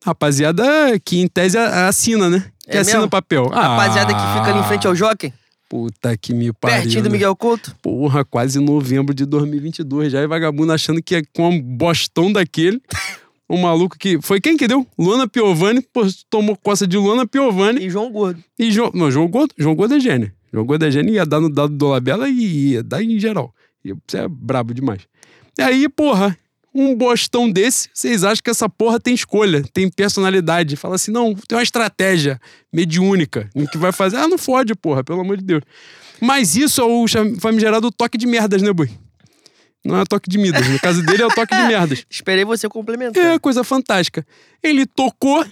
Rapaziada 0.04 0.64
que 1.04 1.18
em 1.20 1.28
tese 1.28 1.56
assina, 1.56 2.28
né? 2.28 2.50
Que 2.64 2.76
É 2.76 2.80
assina 2.80 2.98
mesmo? 2.98 3.10
papel. 3.10 3.48
Ah, 3.52 3.76
Rapaziada 3.76 4.12
que 4.12 4.20
fica 4.20 4.50
ali 4.50 4.58
em 4.60 4.64
frente 4.68 4.86
ao 4.86 4.94
jockey? 4.94 5.32
Puta 5.70 6.16
que 6.16 6.34
me 6.34 6.52
pariu. 6.52 6.82
Pertinho 6.82 7.04
do 7.04 7.08
né? 7.08 7.12
Miguel 7.12 7.36
Couto? 7.36 7.76
Porra, 7.80 8.24
quase 8.24 8.58
novembro 8.58 9.14
de 9.14 9.24
2022. 9.24 10.10
Já 10.10 10.18
é 10.18 10.26
vagabundo 10.26 10.72
achando 10.72 11.00
que 11.00 11.14
é 11.14 11.22
com 11.32 11.48
um 11.48 11.62
bostão 11.62 12.32
daquele. 12.32 12.82
Um 13.48 13.62
maluco 13.62 13.96
que. 13.96 14.20
Foi 14.20 14.40
quem 14.40 14.56
que 14.56 14.66
deu? 14.66 14.84
Luana 14.98 15.28
Piovani. 15.28 15.80
Pô, 15.80 16.00
tomou 16.28 16.56
coça 16.56 16.88
de 16.88 16.96
Luana 16.96 17.24
Piovani. 17.24 17.86
E 17.86 17.88
João 17.88 18.10
Gordo. 18.10 18.42
E 18.58 18.72
João. 18.72 18.90
Não, 18.92 19.12
João 19.12 19.28
Gordo, 19.28 19.54
João 19.56 19.76
Gordo 19.76 19.94
é 19.94 20.00
gênio. 20.00 20.32
João 20.52 20.66
Gordo 20.66 20.86
é 20.86 20.90
gênio 20.90 21.14
ia 21.14 21.24
dar 21.24 21.38
no 21.38 21.48
dado 21.48 21.72
do 21.72 21.86
Labela 21.86 22.28
e 22.28 22.72
ia 22.72 22.82
dar 22.82 23.00
em 23.00 23.16
geral. 23.20 23.54
E 23.84 23.92
Você 23.92 24.18
é 24.18 24.28
brabo 24.28 24.74
demais. 24.74 25.02
E 25.56 25.62
aí, 25.62 25.88
porra, 25.88 26.36
um 26.74 26.94
bostão 26.94 27.50
desse, 27.50 27.88
vocês 27.92 28.22
acham 28.22 28.42
que 28.42 28.50
essa 28.50 28.68
porra 28.68 29.00
tem 29.00 29.14
escolha, 29.14 29.62
tem 29.72 29.90
personalidade. 29.90 30.76
Fala 30.76 30.94
assim, 30.94 31.10
não, 31.10 31.34
tem 31.34 31.56
uma 31.56 31.62
estratégia 31.62 32.40
mediúnica 32.72 33.50
no 33.54 33.68
que 33.68 33.76
vai 33.76 33.92
fazer. 33.92 34.16
Ah, 34.16 34.28
não 34.28 34.38
fode, 34.38 34.74
porra, 34.74 35.02
pelo 35.02 35.20
amor 35.20 35.36
de 35.36 35.44
Deus. 35.44 35.62
Mas 36.20 36.54
isso 36.54 36.80
é 36.80 36.84
o 36.84 37.06
famigerado 37.40 37.90
toque 37.90 38.16
de 38.16 38.26
merdas, 38.26 38.62
né, 38.62 38.72
boi? 38.72 38.90
Não 39.84 39.98
é 39.98 40.04
toque 40.04 40.28
de 40.28 40.36
Midas. 40.36 40.68
No 40.68 40.78
caso 40.78 41.02
dele 41.02 41.22
é 41.22 41.26
o 41.26 41.30
toque 41.30 41.56
de 41.56 41.62
merdas. 41.62 42.04
Esperei 42.10 42.44
você 42.44 42.68
complementar. 42.68 43.24
É 43.24 43.38
coisa 43.38 43.64
fantástica. 43.64 44.26
Ele 44.62 44.84
tocou, 44.84 45.44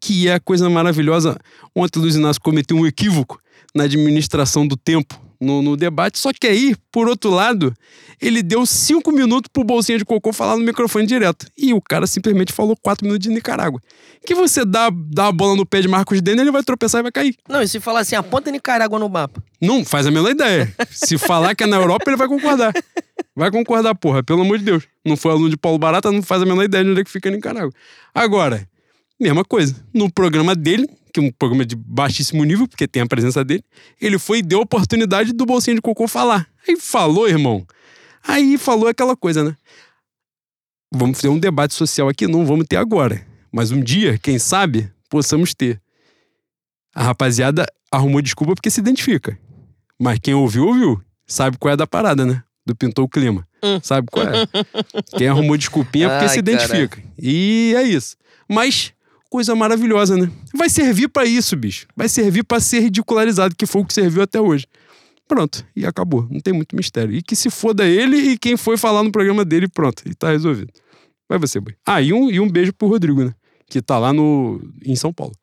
que 0.00 0.28
é 0.28 0.34
a 0.34 0.40
coisa 0.40 0.70
maravilhosa. 0.70 1.36
Ontem 1.74 1.98
o 1.98 2.02
Luiz 2.02 2.14
Inácio 2.14 2.40
cometeu 2.40 2.76
um 2.76 2.86
equívoco 2.86 3.40
na 3.74 3.84
administração 3.84 4.66
do 4.66 4.76
tempo 4.76 5.20
no, 5.40 5.62
no 5.62 5.76
debate. 5.76 6.18
Só 6.18 6.32
que 6.32 6.46
aí, 6.46 6.74
por 6.90 7.08
outro 7.08 7.30
lado, 7.30 7.74
ele 8.20 8.42
deu 8.42 8.64
cinco 8.64 9.12
minutos 9.12 9.50
pro 9.52 9.64
Bolsinha 9.64 9.98
de 9.98 10.04
Cocô 10.04 10.32
falar 10.32 10.56
no 10.56 10.64
microfone 10.64 11.06
direto. 11.06 11.46
E 11.56 11.72
o 11.72 11.80
cara 11.80 12.06
simplesmente 12.06 12.52
falou 12.52 12.76
quatro 12.76 13.04
minutos 13.04 13.26
de 13.26 13.32
Nicarágua. 13.32 13.80
Que 14.26 14.34
você 14.34 14.64
dá, 14.64 14.90
dá 14.92 15.28
a 15.28 15.32
bola 15.32 15.56
no 15.56 15.66
pé 15.66 15.80
de 15.80 15.88
Marcos 15.88 16.20
Dene, 16.20 16.40
ele 16.40 16.50
vai 16.50 16.62
tropeçar 16.62 17.00
e 17.00 17.02
vai 17.02 17.12
cair. 17.12 17.36
Não, 17.48 17.62
e 17.62 17.68
se 17.68 17.78
falar 17.80 18.00
assim, 18.00 18.16
aponta 18.16 18.50
Nicarágua 18.50 18.98
no 18.98 19.08
mapa. 19.08 19.42
Não 19.60 19.84
faz 19.84 20.06
a 20.06 20.10
menor 20.10 20.30
ideia. 20.30 20.72
Se 20.90 21.18
falar 21.18 21.54
que 21.54 21.64
é 21.64 21.66
na 21.66 21.76
Europa, 21.76 22.04
ele 22.08 22.16
vai 22.16 22.28
concordar. 22.28 22.72
Vai 23.34 23.50
concordar, 23.50 23.94
porra, 23.94 24.22
pelo 24.22 24.40
amor 24.42 24.58
de 24.58 24.64
Deus. 24.64 24.84
Não 25.04 25.16
foi 25.16 25.32
aluno 25.32 25.50
de 25.50 25.56
Paulo 25.56 25.78
Barata, 25.78 26.10
não 26.10 26.22
faz 26.22 26.42
a 26.42 26.46
menor 26.46 26.64
ideia 26.64 26.82
de 26.82 26.90
onde 26.90 27.00
é 27.00 27.04
que 27.04 27.10
fica 27.10 27.30
Nicarágua. 27.30 27.72
Agora, 28.14 28.66
mesma 29.20 29.44
coisa. 29.44 29.76
No 29.92 30.10
programa 30.10 30.54
dele, 30.54 30.88
que 31.16 31.20
é 31.20 31.22
um 31.22 31.32
programa 31.32 31.64
de 31.64 31.74
baixíssimo 31.74 32.44
nível, 32.44 32.68
porque 32.68 32.86
tem 32.86 33.00
a 33.00 33.06
presença 33.06 33.42
dele, 33.42 33.64
ele 33.98 34.18
foi 34.18 34.38
e 34.38 34.42
deu 34.42 34.58
a 34.58 34.62
oportunidade 34.62 35.32
do 35.32 35.46
Bolsinho 35.46 35.76
de 35.76 35.80
Cocô 35.80 36.06
falar. 36.06 36.46
Aí 36.68 36.76
falou, 36.78 37.26
irmão. 37.26 37.66
Aí 38.22 38.58
falou 38.58 38.86
aquela 38.86 39.16
coisa, 39.16 39.42
né? 39.42 39.56
Vamos 40.92 41.18
ter 41.18 41.28
um 41.28 41.38
debate 41.38 41.72
social 41.72 42.08
aqui, 42.08 42.26
não 42.26 42.44
vamos 42.44 42.66
ter 42.68 42.76
agora. 42.76 43.26
Mas 43.50 43.70
um 43.70 43.80
dia, 43.80 44.18
quem 44.18 44.38
sabe, 44.38 44.92
possamos 45.08 45.54
ter. 45.54 45.80
A 46.94 47.02
rapaziada 47.02 47.66
arrumou 47.90 48.20
desculpa 48.20 48.54
porque 48.54 48.70
se 48.70 48.80
identifica. 48.80 49.38
Mas 49.98 50.18
quem 50.18 50.34
ouviu, 50.34 50.66
ouviu. 50.66 51.02
Sabe 51.26 51.56
qual 51.56 51.72
é 51.72 51.76
da 51.76 51.86
parada, 51.86 52.26
né? 52.26 52.42
Do 52.66 52.76
Pintou 52.76 53.06
o 53.06 53.08
Clima. 53.08 53.48
Hum. 53.62 53.80
Sabe 53.82 54.08
qual 54.10 54.26
é? 54.26 54.46
quem 55.16 55.28
arrumou 55.28 55.56
desculpinha 55.56 56.06
é 56.06 56.10
porque 56.10 56.24
Ai, 56.26 56.28
se 56.28 56.38
identifica. 56.38 57.02
E 57.18 57.72
é 57.74 57.82
isso. 57.84 58.16
Mas, 58.48 58.92
coisa 59.30 59.54
maravilhosa, 59.54 60.16
né? 60.16 60.30
Vai 60.54 60.68
servir 60.68 61.08
pra 61.08 61.24
isso, 61.24 61.56
bicho. 61.56 61.86
Vai 61.96 62.08
servir 62.08 62.44
pra 62.44 62.60
ser 62.60 62.80
ridicularizado, 62.80 63.54
que 63.54 63.66
foi 63.66 63.82
o 63.82 63.84
que 63.84 63.94
serviu 63.94 64.22
até 64.22 64.40
hoje. 64.40 64.66
Pronto, 65.28 65.66
e 65.74 65.84
acabou. 65.84 66.26
Não 66.30 66.40
tem 66.40 66.52
muito 66.52 66.76
mistério. 66.76 67.12
E 67.14 67.22
que 67.22 67.34
se 67.34 67.50
foda 67.50 67.84
ele 67.84 68.16
e 68.16 68.38
quem 68.38 68.56
foi 68.56 68.76
falar 68.76 69.02
no 69.02 69.10
programa 69.10 69.44
dele, 69.44 69.68
pronto. 69.68 70.02
E 70.06 70.14
tá 70.14 70.30
resolvido. 70.30 70.72
Vai 71.28 71.38
você, 71.38 71.58
boi. 71.58 71.74
Ah, 71.84 72.00
e 72.00 72.12
um, 72.12 72.30
e 72.30 72.38
um 72.38 72.48
beijo 72.48 72.72
pro 72.72 72.86
Rodrigo, 72.88 73.24
né? 73.24 73.34
Que 73.68 73.82
tá 73.82 73.98
lá 73.98 74.12
no, 74.12 74.60
em 74.84 74.94
São 74.94 75.12
Paulo. 75.12 75.34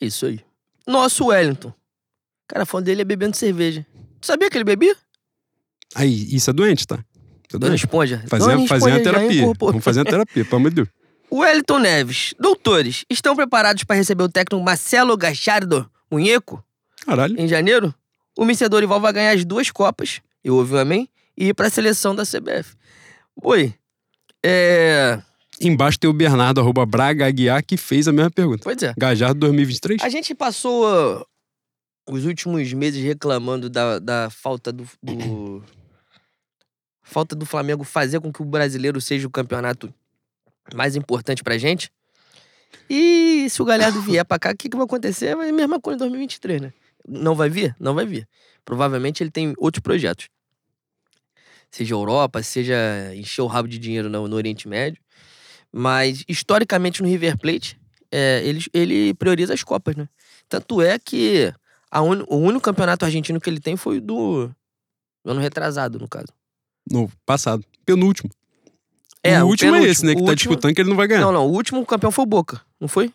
É 0.00 0.06
isso 0.06 0.24
aí. 0.24 0.40
Nosso 0.86 1.26
Wellington. 1.26 1.72
Cara, 2.48 2.64
fã 2.64 2.82
dele 2.82 3.02
é 3.02 3.04
bebendo 3.04 3.36
cerveja. 3.36 3.84
Tu 4.20 4.26
sabia 4.26 4.48
que 4.48 4.56
ele 4.56 4.64
bebia? 4.64 4.96
Aí, 5.94 6.34
isso 6.34 6.48
é 6.48 6.52
doente, 6.52 6.86
tá? 6.86 7.04
Isso 7.46 7.56
é 7.56 7.58
doente. 7.58 7.70
Uma 7.70 7.76
Esponja 7.76 8.96
já 8.96 9.02
terapia. 9.02 9.54
Vamos 9.58 9.84
fazer 9.84 10.00
uma 10.00 10.06
terapia, 10.06 10.44
pelo 10.44 10.56
amor 10.56 10.70
de 10.70 10.76
Deus. 10.76 10.88
Wellington 11.30 11.78
Neves. 11.78 12.34
Doutores, 12.38 13.04
estão 13.10 13.34
preparados 13.36 13.84
para 13.84 13.96
receber 13.96 14.22
o 14.24 14.28
técnico 14.28 14.62
Marcelo 14.64 15.16
Gachardo 15.16 15.90
Munheco 16.10 16.64
Caralho. 17.04 17.38
em 17.40 17.48
janeiro? 17.48 17.94
O 18.38 18.44
Mr. 18.44 18.68
Dorival 18.68 19.00
vai 19.00 19.12
ganhar 19.12 19.32
as 19.32 19.44
duas 19.44 19.70
Copas, 19.70 20.20
eu 20.44 20.54
ouvi 20.56 20.74
um 20.74 20.78
amém, 20.78 21.08
e 21.36 21.48
ir 21.48 21.54
pra 21.54 21.70
seleção 21.70 22.14
da 22.14 22.22
CBF. 22.24 22.74
Oi, 23.42 23.74
é... 24.44 25.20
Embaixo 25.60 25.98
tem 25.98 26.08
o 26.08 26.12
Bernardo, 26.12 26.60
arroba 26.60 26.84
Braga 26.84 27.26
Aguiar, 27.26 27.64
que 27.64 27.78
fez 27.78 28.06
a 28.06 28.12
mesma 28.12 28.30
pergunta. 28.30 28.60
Pois 28.62 28.82
é. 28.82 28.92
Gajardo 28.96 29.40
2023? 29.40 30.02
A 30.02 30.08
gente 30.10 30.34
passou 30.34 30.84
uh, 30.84 31.24
os 32.10 32.26
últimos 32.26 32.70
meses 32.74 33.02
reclamando 33.02 33.70
da, 33.70 33.98
da 33.98 34.28
falta 34.30 34.70
do, 34.70 34.86
do- 35.02 35.64
falta 37.02 37.34
do 37.34 37.46
Flamengo 37.46 37.84
fazer 37.84 38.20
com 38.20 38.30
que 38.30 38.42
o 38.42 38.44
brasileiro 38.44 39.00
seja 39.00 39.26
o 39.26 39.30
campeonato 39.30 39.92
mais 40.74 40.96
importante 40.96 41.42
pra 41.42 41.58
gente. 41.58 41.90
E 42.88 43.46
se 43.50 43.60
o 43.62 43.64
Galhardo 43.64 44.00
vier 44.00 44.24
pra 44.24 44.38
cá, 44.38 44.50
o 44.50 44.56
que, 44.56 44.68
que 44.68 44.76
vai 44.76 44.84
acontecer? 44.86 45.34
Vai 45.36 45.48
a 45.50 45.52
mesma 45.52 45.80
coisa 45.80 45.96
em 45.96 46.00
2023, 46.00 46.60
né? 46.62 46.72
Não 47.08 47.34
vai 47.34 47.48
vir? 47.48 47.74
Não 47.80 47.94
vai 47.94 48.04
vir. 48.06 48.28
Provavelmente 48.64 49.22
ele 49.22 49.30
tem 49.30 49.54
outros 49.58 49.80
projetos. 49.82 50.28
Seja 51.70 51.94
Europa, 51.94 52.42
seja 52.42 52.74
encher 53.14 53.42
o 53.42 53.46
rabo 53.46 53.68
de 53.68 53.78
dinheiro 53.78 54.08
no, 54.08 54.26
no 54.28 54.36
Oriente 54.36 54.68
Médio. 54.68 55.00
Mas, 55.72 56.24
historicamente, 56.28 57.02
no 57.02 57.08
River 57.08 57.36
Plate, 57.38 57.78
é, 58.10 58.40
ele, 58.44 58.64
ele 58.72 59.14
prioriza 59.14 59.52
as 59.52 59.62
Copas, 59.62 59.94
né? 59.96 60.08
Tanto 60.48 60.80
é 60.80 60.98
que 60.98 61.52
a 61.90 62.00
uni- 62.02 62.24
o 62.28 62.36
único 62.36 62.62
campeonato 62.62 63.04
argentino 63.04 63.40
que 63.40 63.50
ele 63.50 63.60
tem 63.60 63.76
foi 63.76 63.98
o 63.98 64.00
do, 64.00 64.46
do 65.24 65.30
ano 65.32 65.40
retrasado, 65.40 65.98
no 65.98 66.08
caso. 66.08 66.28
No 66.90 67.10
passado. 67.26 67.64
Penúltimo. 67.84 68.30
É, 69.28 69.42
o 69.42 69.46
o 69.46 69.50
último 69.50 69.68
é 69.70 69.72
penúltimo. 69.72 69.92
esse, 69.92 70.04
né? 70.06 70.14
Que 70.14 70.20
O 70.22 70.24
tá 70.24 70.30
último- 70.30 70.50
disputando 70.54 70.74
que 70.74 70.80
ele 70.80 70.88
não 70.90 70.96
vai 70.96 71.06
ganhar. 71.08 71.20
Não, 71.20 71.32
não, 71.32 71.46
o 71.46 71.52
último 71.52 71.84
campeão 71.86 72.10
foi 72.10 72.22
o 72.24 72.26
Boca, 72.26 72.60
não 72.80 72.88
foi? 72.88 73.12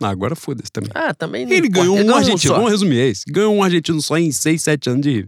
Ah, 0.00 0.08
agora 0.08 0.34
foda-se 0.36 0.70
também. 0.70 0.90
Ah, 0.94 1.12
também 1.14 1.42
Ele 1.42 1.66
importa. 1.68 1.80
ganhou 1.80 1.94
um 1.96 2.00
ganhou 2.00 2.16
argentino. 2.16 2.54
Vamos 2.54 2.70
resumir, 2.70 3.00
é 3.00 3.08
isso. 3.08 3.24
Ganhou 3.28 3.54
um 3.54 3.62
argentino 3.62 4.00
só 4.00 4.16
em 4.16 4.30
6, 4.30 4.62
7 4.62 4.90
anos 4.90 5.02
de. 5.02 5.26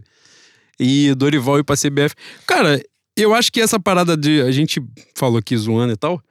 E 0.79 1.13
Dorival 1.15 1.59
ir 1.59 1.63
pra 1.63 1.75
CBF. 1.75 2.15
Cara, 2.47 2.81
eu 3.15 3.33
acho 3.33 3.51
que 3.51 3.59
essa 3.61 3.79
parada 3.79 4.15
de. 4.17 4.41
A 4.41 4.51
gente 4.51 4.81
falou 5.15 5.37
aqui 5.37 5.55
zoando 5.57 5.93
e 5.93 5.97
tal, 5.97 6.21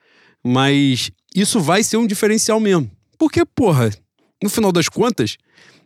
mas 0.44 1.10
isso 1.34 1.60
vai 1.60 1.82
ser 1.82 1.96
um 1.98 2.06
diferencial 2.06 2.58
mesmo. 2.58 2.90
Porque, 3.18 3.44
porra, 3.44 3.90
no 4.42 4.48
final 4.48 4.72
das 4.72 4.88
contas, 4.88 5.36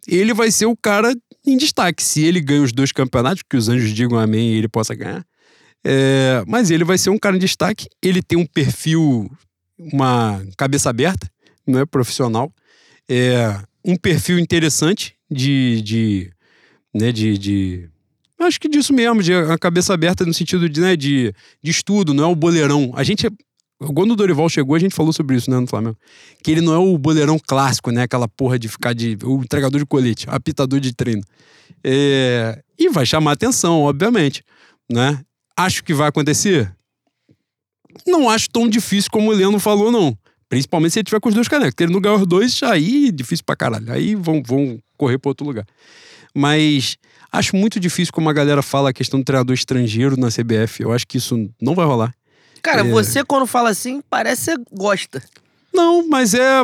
ele 0.07 0.33
vai 0.33 0.51
ser 0.53 0.67
o 0.67 0.77
cara 0.77 1.13
em 1.45 1.57
destaque. 1.57 2.03
Se 2.03 2.23
ele 2.25 2.41
ganha 2.41 2.63
os 2.63 2.73
dois 2.73 2.93
campeonatos, 2.93 3.43
que 3.49 3.57
os 3.57 3.69
anjos 3.69 3.91
digam 3.93 4.19
amém 4.19 4.53
e 4.53 4.59
ele 4.59 4.69
possa 4.69 4.95
ganhar. 4.95 5.27
É, 5.85 6.43
mas 6.47 6.71
ele 6.71 6.85
vai 6.85 6.97
ser 6.97 7.11
um 7.11 7.19
cara 7.19 7.37
em 7.37 7.41
destaque. 7.41 7.87
Ele 8.03 8.23
tem 8.23 8.39
um 8.39 8.47
perfil, 8.47 9.31
uma 9.79 10.43
cabeça 10.57 10.89
aberta, 10.89 11.31
não 11.67 11.81
é 11.81 11.87
profissional. 11.87 12.53
É 13.09 13.59
um 13.85 13.97
perfil 13.97 14.39
interessante 14.39 15.15
de. 15.31 15.83
de 15.83 16.31
né, 16.95 17.11
de, 17.11 17.37
de 17.37 17.89
acho 18.41 18.61
que 18.61 18.69
disso 18.69 18.93
mesmo, 18.93 19.23
de 19.23 19.35
a 19.35 19.59
cabeça 19.59 19.93
aberta 19.93 20.25
no 20.25 20.35
sentido 20.35 20.69
de, 20.69 20.81
né, 20.81 20.97
de, 20.97 21.33
de 21.63 21.71
estudo, 21.71 22.15
não 22.15 22.25
é 22.25 22.27
o 22.27 22.37
boleirão. 22.37 22.93
A 22.95 23.03
gente. 23.03 23.29
Quando 23.95 24.13
o 24.13 24.17
Dorival 24.17 24.49
chegou, 24.49 24.77
a 24.77 24.79
gente 24.79 24.95
falou 24.95 25.13
sobre 25.13 25.37
isso, 25.37 25.51
né, 25.51 25.59
no 25.59 25.67
Flamengo. 25.67 25.97
Que 26.43 26.53
ele 26.53 26.61
não 26.61 26.73
é 26.73 26.79
o 26.79 26.97
boleirão 26.97 27.39
clássico, 27.39 27.91
né? 27.91 28.03
Aquela 28.03 28.29
porra 28.29 28.59
de 28.59 28.69
ficar 28.69 28.95
de. 28.95 29.19
O 29.25 29.43
entregador 29.43 29.79
de 29.79 29.87
colete, 29.87 30.27
apitador 30.29 30.81
de 30.81 30.95
treino. 30.95 31.23
É, 31.83 32.63
e 32.79 32.89
vai 32.89 33.05
chamar 33.05 33.33
atenção, 33.33 33.83
obviamente. 33.83 34.43
Né? 34.91 35.21
Acho 35.57 35.85
que 35.85 35.95
vai 35.95 36.09
acontecer? 36.09 36.75
Não 38.07 38.29
acho 38.29 38.49
tão 38.51 38.69
difícil 38.69 39.11
como 39.11 39.31
o 39.31 39.33
Leandro 39.35 39.61
falou, 39.61 39.91
não. 39.91 40.17
Principalmente 40.49 40.93
se 40.93 40.99
ele 40.99 41.05
tiver 41.05 41.21
com 41.21 41.29
os 41.29 41.35
dois 41.35 41.49
canecos. 41.49 41.75
Se 41.79 41.85
ele 41.85 41.93
não 41.93 42.01
ganhar 42.01 42.17
os 42.17 42.27
dois, 42.27 42.63
aí 42.63 43.11
difícil 43.13 43.45
pra 43.45 43.57
caralho. 43.57 43.91
Aí 43.93 44.15
vão, 44.15 44.43
vão 44.45 44.79
correr 44.97 45.19
pra 45.19 45.31
outro 45.31 45.47
lugar. 45.47 45.65
Mas 46.35 46.97
acho 47.33 47.57
muito 47.57 47.79
difícil 47.79 48.13
como 48.13 48.29
a 48.29 48.33
galera 48.33 48.63
fala 48.63 48.91
a 48.91 48.93
questão 48.93 49.21
do 49.21 49.25
treinador 49.25 49.55
estrangeiro 49.55 50.17
na 50.17 50.29
CBF. 50.29 50.83
Eu 50.83 50.93
acho 50.93 51.07
que 51.07 51.19
isso 51.19 51.49
não 51.61 51.75
vai 51.75 51.87
rolar. 51.87 52.13
Cara, 52.63 52.81
É. 52.81 52.91
você 52.91 53.25
quando 53.25 53.47
fala 53.47 53.71
assim, 53.71 54.03
parece 54.11 54.51
que 54.53 54.57
você 54.59 54.65
gosta. 54.73 55.23
Não, 55.73 56.07
mas 56.09 56.35
é. 56.35 56.63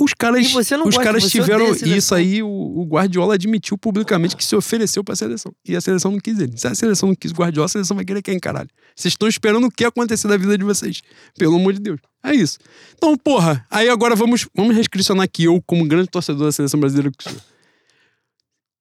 Os 0.00 0.14
caras, 0.14 0.54
os 0.54 0.96
caras 0.96 1.30
tiveram. 1.30 1.66
a. 1.66 1.76
Isso 1.86 2.14
aí, 2.14 2.42
o, 2.42 2.48
o 2.48 2.84
Guardiola 2.86 3.34
admitiu 3.34 3.76
publicamente 3.76 4.34
que 4.34 4.44
se 4.44 4.56
ofereceu 4.56 5.04
pra 5.04 5.14
seleção. 5.14 5.52
E 5.66 5.76
a 5.76 5.80
seleção 5.80 6.10
não 6.10 6.18
quis 6.18 6.38
ele. 6.38 6.56
Se 6.56 6.66
a 6.66 6.74
seleção 6.74 7.10
não 7.10 7.14
quis 7.14 7.30
o 7.30 7.34
Guardiola, 7.34 7.66
a 7.66 7.68
seleção 7.68 7.94
vai 7.94 8.04
querer 8.04 8.22
quem, 8.22 8.40
caralho? 8.40 8.70
Vocês 8.96 9.12
estão 9.12 9.28
esperando 9.28 9.66
o 9.66 9.70
que 9.70 9.84
acontecer 9.84 10.26
da 10.26 10.38
vida 10.38 10.56
de 10.56 10.64
vocês. 10.64 11.02
Pelo 11.38 11.56
amor 11.56 11.74
de 11.74 11.80
Deus. 11.80 12.00
É 12.24 12.34
isso. 12.34 12.58
Então, 12.94 13.16
porra, 13.16 13.66
aí 13.70 13.88
agora 13.88 14.16
vamos, 14.16 14.48
vamos 14.54 14.74
restricionar 14.74 15.24
aqui, 15.24 15.44
eu, 15.44 15.62
como 15.66 15.86
grande 15.86 16.08
torcedor 16.08 16.46
da 16.46 16.52
seleção 16.52 16.80
brasileira 16.80 17.10
que 17.16 17.24
sou. 17.24 17.40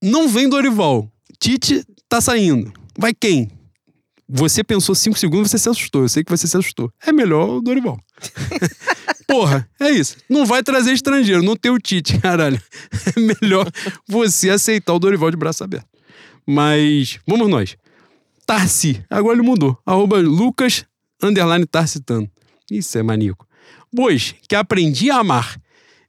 Não 0.02 0.30
vem 0.30 0.48
Dorival. 0.48 1.12
Tite 1.38 1.84
tá 2.08 2.22
saindo. 2.22 2.72
Vai 2.98 3.14
quem? 3.14 3.52
Você 4.32 4.64
pensou 4.64 4.94
cinco 4.94 5.18
segundos, 5.18 5.50
você 5.50 5.58
se 5.58 5.68
assustou. 5.68 6.04
Eu 6.04 6.10
sei 6.10 6.24
que 6.24 6.30
você 6.30 6.46
se 6.46 6.56
assustou. 6.56 6.92
É 7.04 7.12
melhor 7.12 7.50
o 7.50 7.62
Dorival. 7.62 8.00
Porra, 9.28 9.68
é 9.80 9.90
isso. 9.90 10.18
Não 10.30 10.46
vai 10.46 10.62
trazer 10.62 10.94
estrangeiro, 10.94 11.42
não 11.42 11.56
tem 11.56 11.72
o 11.72 11.80
Tite, 11.80 12.18
caralho. 12.22 12.62
É 13.16 13.20
melhor 13.20 13.68
você 14.08 14.52
aceitar 14.52 14.94
o 14.94 15.00
Dorival 15.00 15.32
de 15.32 15.38
braço 15.38 15.64
aberto. 15.64 15.88
Mas, 16.48 17.20
vamos 17.28 17.50
nós. 17.50 17.76
Tarsi, 18.46 19.04
agora 19.10 19.36
ele 19.36 19.46
mudou. 19.46 19.78
Arroba 19.84 20.18
Lucas, 20.18 20.86
underline 21.22 21.66
Tarsitano. 21.66 22.30
Isso 22.70 22.98
é 22.98 23.04
maníaco. 23.04 23.48
Bois, 23.92 24.36
que 24.48 24.56
aprendi 24.56 25.10
a 25.10 25.18
amar. 25.18 25.60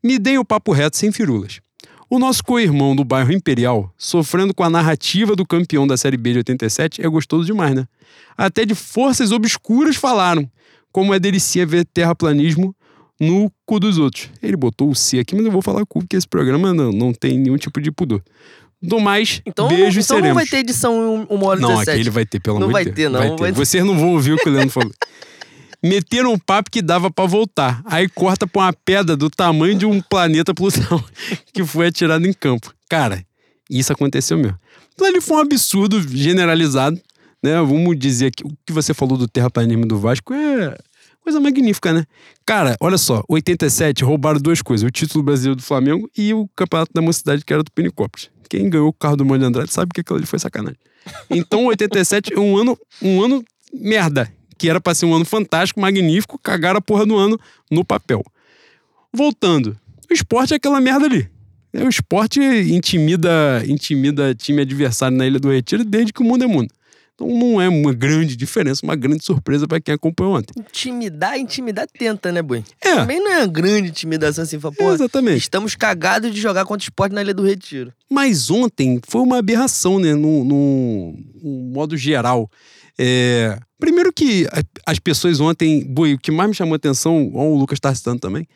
Me 0.03 0.19
deem 0.19 0.39
o 0.39 0.45
papo 0.45 0.73
reto 0.73 0.97
sem 0.97 1.11
firulas. 1.11 1.61
O 2.11 2.19
nosso 2.19 2.43
co-irmão 2.43 2.97
do 2.97 3.05
bairro 3.05 3.32
Imperial, 3.32 3.95
sofrendo 3.97 4.53
com 4.53 4.65
a 4.65 4.69
narrativa 4.70 5.37
do 5.37 5.47
campeão 5.47 5.87
da 5.87 5.97
Série 5.97 6.16
B 6.16 6.32
de 6.32 6.39
87, 6.39 7.01
é 7.05 7.09
gostoso 7.09 7.47
demais, 7.47 7.73
né? 7.74 7.87
Até 8.37 8.65
de 8.65 8.74
forças 8.74 9.31
obscuras 9.31 9.95
falaram, 9.95 10.51
como 10.91 11.15
é 11.15 11.20
delicia 11.20 11.65
ver 11.65 11.85
terraplanismo 11.85 12.74
no 13.20 13.51
cu 13.65 13.78
dos 13.78 13.97
outros. 13.97 14.28
Ele 14.43 14.57
botou 14.57 14.91
o 14.91 14.95
C 14.95 15.20
aqui, 15.20 15.37
mas 15.37 15.45
eu 15.45 15.53
vou 15.53 15.62
falar 15.62 15.87
cu, 15.87 16.01
porque 16.01 16.16
esse 16.16 16.27
programa 16.27 16.74
não, 16.74 16.91
não 16.91 17.12
tem 17.12 17.39
nenhum 17.39 17.57
tipo 17.57 17.81
de 17.81 17.93
pudor. 17.93 18.20
Do 18.82 18.99
mais, 18.99 19.41
Então, 19.47 19.69
beijo 19.69 19.82
não, 19.85 19.89
então 19.91 20.03
seremos. 20.03 20.28
não 20.28 20.35
vai 20.35 20.47
ter 20.47 20.57
edição 20.57 21.27
em 21.31 21.35
uma 21.35 21.47
hora 21.49 21.61
Não, 21.61 21.69
17. 21.69 21.91
aquele 21.91 22.11
vai 22.11 22.24
ter, 22.27 22.41
pelo 22.41 22.59
Não 22.59 22.65
amor 22.65 22.73
vai 22.73 22.85
de 22.87 22.91
Deus. 22.93 23.12
ter, 23.12 23.28
não, 23.28 23.37
vai 23.37 23.53
ter. 23.53 23.55
Vocês 23.59 23.85
não 23.85 23.97
vão 23.97 24.15
ouvir 24.15 24.32
o 24.32 24.37
que 24.39 24.49
o 24.49 24.53
Leandro 24.53 24.70
falou. 24.70 24.91
Meteram 25.82 26.32
um 26.32 26.39
papo 26.39 26.70
que 26.70 26.82
dava 26.82 27.11
pra 27.11 27.27
voltar. 27.27 27.82
Aí 27.85 28.09
corta 28.09 28.47
pra 28.47 28.62
uma 28.62 28.73
pedra 28.73 29.16
do 29.16 29.31
tamanho 29.31 29.74
de 29.74 29.86
um 29.86 30.01
planeta 30.01 30.55
Plutão 30.55 31.02
que 31.52 31.65
foi 31.65 31.86
atirado 31.86 32.27
em 32.27 32.32
campo. 32.32 32.73
Cara, 32.89 33.24
isso 33.70 33.93
aconteceu 33.93 34.36
mesmo. 34.36 34.59
Então 34.94 35.07
ali 35.07 35.20
foi 35.20 35.36
um 35.39 35.40
absurdo 35.40 36.01
generalizado, 36.09 37.01
né? 37.43 37.55
Vamos 37.62 37.98
dizer 37.98 38.31
que 38.32 38.44
o 38.44 38.51
que 38.66 38.73
você 38.73 38.93
falou 38.93 39.16
do 39.16 39.27
terraplanismo 39.27 39.86
do 39.86 39.98
Vasco 39.98 40.35
é 40.35 40.77
coisa 41.23 41.40
magnífica, 41.40 41.93
né? 41.93 42.05
Cara, 42.44 42.77
olha 42.81 42.98
só, 42.98 43.23
87 43.28 44.05
roubaram 44.05 44.40
duas 44.40 44.61
coisas: 44.61 44.86
o 44.86 44.90
título 44.90 45.23
brasileiro 45.23 45.57
do 45.57 45.62
Flamengo 45.62 46.11
e 46.16 46.35
o 46.35 46.48
campeonato 46.57 46.93
da 46.93 47.01
mocidade 47.01 47.44
que 47.44 47.52
era 47.52 47.62
do 47.62 47.70
Pinicópolis. 47.70 48.31
Quem 48.48 48.69
ganhou 48.69 48.89
o 48.89 48.93
carro 48.93 49.16
do 49.16 49.24
Mônio 49.24 49.47
Andrade 49.47 49.73
sabe 49.73 49.93
que 49.94 50.01
aquilo 50.01 50.19
ali 50.19 50.27
foi 50.27 50.39
sacanagem. 50.39 50.78
Então, 51.31 51.66
87 51.66 52.35
é 52.35 52.39
um 52.39 52.57
ano, 52.57 52.77
um 53.01 53.23
ano 53.23 53.44
merda, 53.73 54.31
que 54.61 54.69
era 54.69 54.78
pra 54.78 54.95
ser 54.95 55.07
um 55.07 55.15
ano 55.15 55.24
fantástico, 55.24 55.81
magnífico, 55.81 56.39
cagaram 56.39 56.77
a 56.77 56.82
porra 56.82 57.07
do 57.07 57.16
ano 57.16 57.41
no 57.70 57.82
papel. 57.82 58.23
Voltando, 59.11 59.74
o 60.11 60.12
esporte 60.12 60.53
é 60.53 60.57
aquela 60.59 60.78
merda 60.82 61.07
ali. 61.07 61.27
É, 61.73 61.82
O 61.82 61.89
esporte 61.89 62.39
intimida, 62.41 63.65
intimida 63.66 64.35
time 64.35 64.61
adversário 64.61 65.16
na 65.16 65.27
Ilha 65.27 65.41
do 65.41 65.51
Retiro 65.51 65.82
desde 65.82 66.12
que 66.12 66.20
o 66.20 66.24
mundo 66.24 66.45
é 66.45 66.47
mundo. 66.47 66.70
Então 67.15 67.27
não 67.27 67.59
é 67.59 67.70
uma 67.70 67.95
grande 67.95 68.37
diferença, 68.37 68.85
uma 68.85 68.95
grande 68.97 69.24
surpresa 69.24 69.66
pra 69.66 69.81
quem 69.81 69.95
acompanhou 69.95 70.37
ontem. 70.37 70.53
Intimidar, 70.59 71.39
intimidar 71.39 71.87
tenta, 71.87 72.31
né, 72.31 72.43
Boi? 72.43 72.62
É. 72.82 72.97
Também 72.97 73.19
não 73.19 73.32
é 73.32 73.39
uma 73.39 73.47
grande 73.47 73.89
intimidação 73.89 74.45
assim, 74.45 74.61
fala, 74.61 74.74
pô, 74.74 74.93
Exatamente. 74.93 75.39
estamos 75.39 75.74
cagados 75.74 76.35
de 76.35 76.39
jogar 76.41 76.66
contra 76.66 76.82
o 76.82 76.87
esporte 76.87 77.15
na 77.15 77.23
Ilha 77.23 77.32
do 77.32 77.45
Retiro. 77.45 77.95
Mas 78.11 78.51
ontem 78.51 79.01
foi 79.09 79.23
uma 79.23 79.39
aberração, 79.39 79.99
né? 79.99 80.15
No, 80.15 80.45
no, 80.45 81.15
no 81.43 81.51
modo 81.73 81.97
geral. 81.97 82.51
É, 83.03 83.59
primeiro 83.79 84.13
que 84.13 84.47
as 84.85 84.99
pessoas 84.99 85.41
ontem. 85.41 85.83
Boi, 85.85 86.13
o 86.15 86.19
que 86.19 86.31
mais 86.31 86.51
me 86.51 86.55
chamou 86.55 86.75
a 86.75 86.77
atenção, 86.77 87.31
ó, 87.35 87.45
o 87.45 87.57
Lucas 87.57 87.81
tá 87.81 87.95
citando 87.95 88.21
também, 88.21 88.47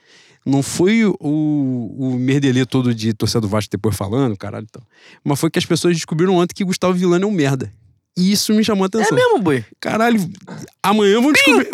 não 0.44 0.62
foi 0.62 1.02
o, 1.06 1.16
o 1.18 2.16
merdelê 2.18 2.66
todo 2.66 2.94
de 2.94 3.14
torcedor 3.14 3.40
do 3.42 3.48
Vasco 3.48 3.70
depois 3.70 3.96
falando, 3.96 4.36
caralho 4.36 4.66
e 4.68 4.70
tal. 4.70 4.82
Mas 5.24 5.40
foi 5.40 5.50
que 5.50 5.58
as 5.58 5.64
pessoas 5.64 5.96
descobriram 5.96 6.34
ontem 6.34 6.52
que 6.54 6.62
Gustavo 6.62 6.92
Villani 6.92 7.24
é 7.24 7.26
um 7.26 7.30
merda. 7.30 7.72
E 8.16 8.30
isso 8.30 8.52
me 8.52 8.62
chamou 8.62 8.84
a 8.84 8.86
É 8.86 8.88
atenção. 8.88 9.16
mesmo, 9.16 9.40
Boi? 9.40 9.64
Caralho, 9.80 10.20
amanhã 10.82 11.20
vão 11.22 11.32
descobrir. 11.32 11.68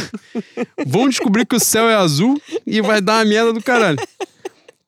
vão 0.86 1.08
descobrir 1.10 1.46
que 1.46 1.56
o 1.56 1.60
céu 1.60 1.88
é 1.90 1.94
azul 1.94 2.40
e 2.66 2.80
vai 2.80 3.00
dar 3.02 3.18
uma 3.18 3.24
merda 3.26 3.52
do 3.52 3.62
caralho. 3.62 3.98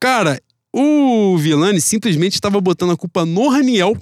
Cara, 0.01 0.41
o 0.73 1.37
Vilani 1.37 1.81
simplesmente 1.83 2.35
estava 2.35 2.61
botando 2.61 2.93
a 2.93 2.97
culpa 2.97 3.25
no 3.27 3.49
Raniel 3.49 3.95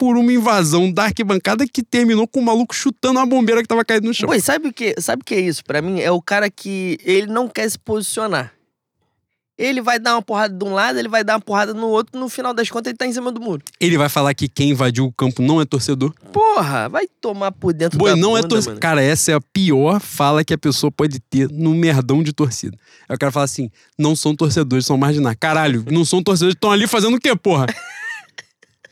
por 0.00 0.16
uma 0.16 0.32
invasão 0.32 0.90
da 0.90 1.04
arquibancada 1.04 1.66
que 1.70 1.82
terminou 1.82 2.26
com 2.26 2.40
o 2.40 2.42
maluco 2.42 2.74
chutando 2.74 3.18
uma 3.20 3.26
bombeira 3.26 3.60
que 3.60 3.68
tava 3.68 3.84
caída 3.84 4.06
no 4.06 4.14
chão. 4.14 4.26
Boi, 4.26 4.40
sabe 4.40 4.68
o 4.68 4.72
que, 4.72 4.94
sabe 4.98 5.20
o 5.20 5.24
que 5.26 5.34
é 5.34 5.40
isso? 5.40 5.62
Pra 5.62 5.82
mim, 5.82 6.00
é 6.00 6.10
o 6.10 6.22
cara 6.22 6.50
que 6.50 6.98
ele 7.04 7.26
não 7.26 7.46
quer 7.46 7.68
se 7.68 7.78
posicionar. 7.78 8.50
Ele 9.58 9.82
vai 9.82 9.98
dar 9.98 10.14
uma 10.14 10.22
porrada 10.22 10.54
de 10.56 10.64
um 10.64 10.72
lado, 10.72 10.98
ele 10.98 11.06
vai 11.06 11.22
dar 11.22 11.34
uma 11.34 11.40
porrada 11.42 11.74
no 11.74 11.86
outro, 11.88 12.18
no 12.18 12.30
final 12.30 12.54
das 12.54 12.70
contas 12.70 12.88
ele 12.92 12.96
tá 12.96 13.06
em 13.06 13.12
cima 13.12 13.30
do 13.30 13.38
muro. 13.42 13.62
Ele 13.78 13.98
vai 13.98 14.08
falar 14.08 14.32
que 14.32 14.48
quem 14.48 14.70
invadiu 14.70 15.04
o 15.04 15.12
campo 15.12 15.42
não 15.42 15.60
é 15.60 15.66
torcedor. 15.66 16.14
Porra, 16.32 16.88
vai 16.88 17.06
tomar 17.20 17.52
por 17.52 17.74
dentro 17.74 17.98
Boi, 17.98 18.12
da 18.12 18.16
não 18.16 18.38
é 18.38 18.40
bunda, 18.40 18.48
torcedor. 18.48 18.72
mano. 18.76 18.80
Cara, 18.80 19.02
essa 19.02 19.32
é 19.32 19.34
a 19.34 19.40
pior 19.52 20.00
fala 20.00 20.42
que 20.42 20.54
a 20.54 20.58
pessoa 20.58 20.90
pode 20.90 21.20
ter 21.20 21.46
no 21.50 21.74
merdão 21.74 22.22
de 22.22 22.32
torcida. 22.32 22.74
Aí 23.06 23.14
o 23.14 23.18
cara 23.18 23.30
fala 23.30 23.44
assim: 23.44 23.70
não 23.98 24.16
são 24.16 24.34
torcedores, 24.34 24.86
são 24.86 24.96
marginais. 24.96 25.36
Caralho, 25.38 25.84
não 25.90 26.06
são 26.06 26.22
torcedores, 26.22 26.54
estão 26.54 26.72
ali 26.72 26.86
fazendo 26.86 27.18
o 27.18 27.20
quê, 27.20 27.36
porra? 27.36 27.66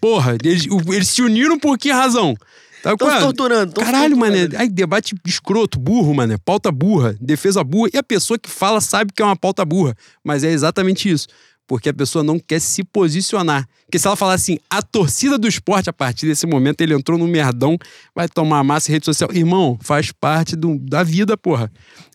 Porra, 0.01 0.37
eles, 0.45 0.67
eles 0.87 1.09
se 1.09 1.23
uniram 1.23 1.59
por 1.59 1.77
que 1.79 1.91
razão? 1.91 2.35
Tá, 2.83 2.97
Tão 2.97 3.11
se 3.11 3.19
torturando, 3.21 3.73
tão 3.73 3.85
se 3.85 3.91
Caralho, 3.91 4.15
torturando 4.17 4.49
mané. 4.49 4.63
Aí, 4.63 4.69
debate 4.69 5.15
escroto, 5.27 5.79
burro, 5.81 6.15
mané. 6.15 6.37
Pauta 6.39 6.71
burra, 6.71 7.17
defesa 7.21 7.65
burra. 7.65 7.91
E 7.93 7.99
a 7.99 8.03
pessoa 8.03 8.39
que 8.39 8.49
fala 8.49 8.81
sabe 8.81 9.13
que 9.13 9.21
é 9.21 9.25
uma 9.25 9.35
pauta 9.37 9.65
burra. 9.65 9.97
Mas 10.25 10.45
é 10.45 10.51
exatamente 10.53 11.11
isso. 11.11 11.27
Porque 11.67 11.89
a 11.89 11.93
pessoa 11.95 12.23
não 12.23 12.39
quer 12.39 12.61
se 12.61 12.83
posicionar. 12.85 13.69
Porque 13.85 13.99
se 13.99 14.07
ela 14.07 14.17
falar 14.17 14.35
assim, 14.35 14.59
a 14.71 14.81
torcida 14.81 15.37
do 15.37 15.47
esporte, 15.49 15.91
a 15.91 15.93
partir 15.93 16.25
desse 16.27 16.47
momento, 16.47 16.81
ele 16.81 16.95
entrou 16.95 17.19
no 17.19 17.27
merdão, 17.27 17.77
vai 18.15 18.29
tomar 18.29 18.63
massa 18.65 18.91
em 18.91 18.95
rede 18.95 19.05
social. 19.05 19.29
Irmão, 19.35 19.77
faz 19.83 20.13
parte 20.13 20.55
do- 20.57 20.79
da 20.79 21.03
vida, 21.03 21.37
porra. 21.37 21.71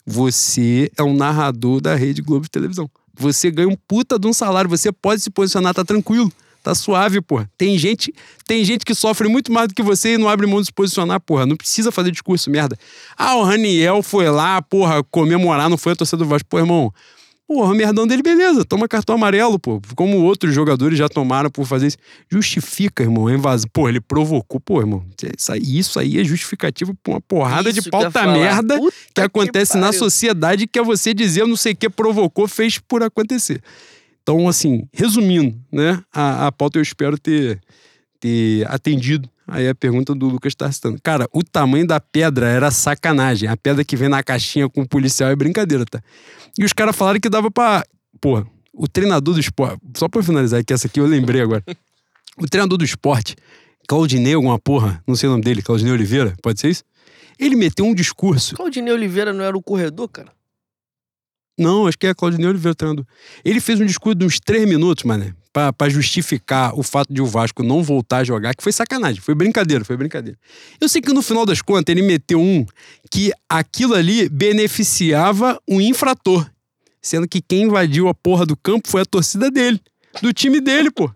Você 0.06 0.92
é 0.98 1.04
um 1.04 1.14
narrador 1.16 1.82
da 1.82 1.94
Rede 1.96 2.22
Globo 2.22 2.44
de 2.46 2.50
televisão. 2.52 2.90
Você 3.16 3.52
ganha 3.52 3.68
um 3.70 3.76
puta 3.88 4.18
de 4.18 4.28
um 4.28 4.34
salário. 4.34 4.70
Você 4.70 4.92
pode 4.92 5.22
se 5.22 5.30
posicionar, 5.30 5.74
tá 5.74 5.84
tranquilo. 5.86 6.32
Tá 6.64 6.74
suave, 6.74 7.20
porra. 7.20 7.50
Tem 7.58 7.78
gente, 7.78 8.14
tem 8.48 8.64
gente 8.64 8.86
que 8.86 8.96
sofre 8.96 9.28
muito 9.28 9.52
mais 9.52 9.68
do 9.68 9.74
que 9.76 9.84
você 9.84 10.14
e 10.14 10.18
não 10.18 10.30
abre 10.30 10.48
mão 10.48 10.62
de 10.62 10.68
se 10.68 10.74
posicionar, 10.74 11.20
porra. 11.20 11.46
Não 11.46 11.58
precisa 11.58 11.92
fazer 11.92 12.10
discurso, 12.10 12.50
merda. 12.50 12.78
Ah, 13.18 13.36
o 13.36 13.44
Raniel 13.44 14.02
foi 14.02 14.30
lá, 14.30 14.62
porra, 14.62 15.04
comemorar, 15.04 15.70
não 15.70 15.78
foi 15.78 15.92
a 15.92 15.96
torcida 15.98 16.18
do 16.18 16.26
Vasco. 16.26 16.48
Pô, 16.48 16.60
irmão, 16.60 16.90
porra, 17.46 17.74
o 17.74 17.76
merdão 17.76 18.08
dele, 18.08 18.24
beleza. 18.24 18.64
Toma 18.64 18.88
cartão 18.88 19.16
amarelo, 19.16 19.60
pô. 19.60 19.82
Como 19.94 20.22
outros 20.24 20.56
jogadores 20.56 20.98
já 20.98 21.10
tomaram 21.10 21.52
por 21.52 21.66
fazer 21.66 21.88
isso. 21.88 21.98
Justifica, 22.32 23.04
irmão, 23.04 23.28
a 23.28 23.34
invasão. 23.34 23.70
Pô, 23.74 23.90
ele 23.90 24.00
provocou, 24.00 24.58
pô, 24.62 24.80
irmão. 24.80 25.06
Isso 25.38 25.52
aí, 25.52 25.80
isso 25.80 26.00
aí 26.00 26.18
é 26.18 26.24
justificativo 26.24 26.96
pra 27.04 27.16
uma 27.16 27.22
porrada 27.22 27.70
Isso 27.70 27.80
de 27.80 27.82
que 27.84 27.90
pauta 27.92 28.26
merda 28.26 28.80
Puta 28.80 28.94
que 29.14 29.22
acontece 29.22 29.76
na 29.76 29.88
pariu. 29.88 30.00
sociedade 30.00 30.66
que 30.66 30.80
é 30.80 30.82
você 30.82 31.14
dizer 31.14 31.46
não 31.46 31.58
sei 31.58 31.74
o 31.74 31.76
que 31.76 31.90
provocou, 31.90 32.48
fez 32.48 32.80
por 32.80 33.04
acontecer. 33.04 33.62
Então, 34.24 34.48
assim, 34.48 34.88
resumindo, 34.94 35.56
né, 35.72 36.02
a, 36.12 36.48
a 36.48 36.52
pauta 36.52 36.80
eu 36.80 36.82
espero 36.82 37.18
ter, 37.18 37.62
ter 38.20 38.66
atendido 38.72 39.30
aí 39.46 39.68
a 39.68 39.76
pergunta 39.76 40.16
do 40.16 40.28
Lucas 40.28 40.56
Tarsitano. 40.56 40.98
Cara, 41.04 41.28
o 41.34 41.44
tamanho 41.44 41.86
da 41.86 42.00
pedra 42.00 42.48
era 42.48 42.72
sacanagem. 42.72 43.50
A 43.50 43.58
pedra 43.58 43.84
que 43.84 43.98
vem 43.98 44.08
na 44.08 44.24
caixinha 44.24 44.70
com 44.70 44.82
o 44.82 44.88
policial 44.88 45.30
é 45.30 45.36
brincadeira, 45.36 45.86
tá? 45.86 46.02
E 46.58 46.64
os 46.64 46.72
caras 46.72 46.96
falaram 46.96 47.20
que 47.20 47.30
dava 47.30 47.52
pra. 47.52 47.84
Porra, 48.22 48.48
o 48.74 48.88
treinador 48.88 49.34
do 49.34 49.40
esporte. 49.40 49.82
Só 49.98 50.08
pra 50.08 50.24
finalizar 50.24 50.62
aqui, 50.62 50.74
essa 50.74 50.88
aqui 50.88 51.00
eu 51.00 51.06
lembrei 51.06 51.42
agora. 51.42 51.64
O 52.38 52.48
treinador 52.48 52.78
do 52.78 52.86
esporte, 52.86 53.36
Claudinei, 53.88 54.34
alguma 54.34 54.58
porra, 54.58 55.04
não 55.06 55.16
sei 55.16 55.28
o 55.30 55.34
nome 55.34 55.44
dele, 55.44 55.62
Claudinei 55.62 55.94
Oliveira, 55.94 56.34
pode 56.42 56.60
ser 56.60 56.70
isso? 56.70 56.84
Ele 57.38 57.56
meteu 57.56 57.86
um 57.86 57.94
discurso 57.94 58.56
Claudinei 58.56 58.94
Oliveira 58.94 59.34
não 59.34 59.44
era 59.44 59.58
o 59.58 59.62
corredor, 59.62 60.08
cara? 60.08 60.32
Não, 61.58 61.86
acho 61.86 61.98
que 61.98 62.08
é 62.08 62.14
Claudinei 62.14 62.48
Oliveira 62.48 62.72
o 62.72 62.76
treinador. 62.76 63.06
Ele 63.46 63.60
fez 63.60 63.80
um 63.80 63.86
discurso 63.86 64.16
de 64.16 64.26
uns 64.26 64.40
três 64.40 64.68
minutos, 64.68 65.04
mané, 65.04 65.34
pra 65.52 65.90
justificar 65.90 66.78
o 66.78 66.82
fato 66.82 67.14
de 67.14 67.22
o 67.22 67.26
Vasco 67.26 67.62
não 67.62 67.84
voltar 67.84 68.18
a 68.18 68.24
jogar, 68.24 68.56
que 68.56 68.64
foi 68.64 68.72
sacanagem, 68.72 69.22
foi 69.22 69.36
brincadeira, 69.36 69.86
foi 69.86 69.96
brincadeira. 69.96 70.38
Eu 70.82 70.90
sei 70.90 71.02
que 71.02 71.14
no 71.14 71.22
final 71.22 71.46
das 71.46 71.62
contas 71.62 71.94
ele 71.94 72.02
meteu 72.02 72.40
um 72.40 72.66
que 73.12 73.32
aquilo 73.48 73.94
ali 73.94 74.28
beneficiava 74.30 75.60
o 75.68 75.80
infrator, 75.80 76.50
sendo 77.00 77.28
que 77.28 77.40
quem 77.40 77.64
invadiu 77.64 78.08
a 78.08 78.16
porra 78.16 78.46
do 78.46 78.58
campo 78.58 78.90
foi 78.90 79.02
a 79.02 79.06
torcida 79.06 79.52
dele, 79.52 79.80
do 80.22 80.34
time 80.34 80.60
dele, 80.60 80.90
pô. 80.90 81.12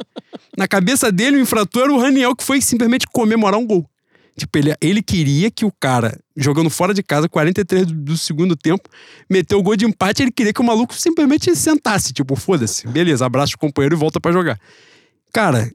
Na 0.56 0.68
cabeça 0.68 1.12
dele, 1.12 1.38
o 1.38 1.40
infrator 1.40 1.84
era 1.84 1.94
o 1.94 2.00
Raniel, 2.00 2.36
que 2.36 2.44
foi 2.44 2.62
simplesmente 2.62 3.08
comemorar 3.08 3.60
um 3.60 3.66
gol. 3.66 3.90
Tipo, 4.38 4.58
ele, 4.60 4.76
ele 4.80 5.02
queria 5.02 5.50
que 5.50 5.66
o 5.66 5.72
cara, 5.72 6.20
jogando 6.36 6.70
fora 6.70 6.94
de 6.94 7.02
casa, 7.02 7.28
43 7.28 7.88
do, 7.88 7.94
do 7.94 8.18
segundo 8.18 8.56
tempo, 8.56 8.88
meteu 9.28 9.58
o 9.58 9.64
gol 9.64 9.76
de 9.76 9.84
empate, 9.84 10.22
ele 10.22 10.32
queria 10.32 10.54
que 10.54 10.62
o 10.62 10.64
maluco 10.64 10.94
simplesmente 10.94 11.56
sentasse. 11.56 12.14
Tipo, 12.14 12.36
foda-se, 12.36 12.88
beleza, 12.88 13.26
abraça 13.26 13.56
o 13.56 13.58
companheiro 13.58 13.96
e 13.96 13.98
volta 13.98 14.22
pra 14.22 14.32
jogar. 14.32 14.60
Cara, 15.34 15.72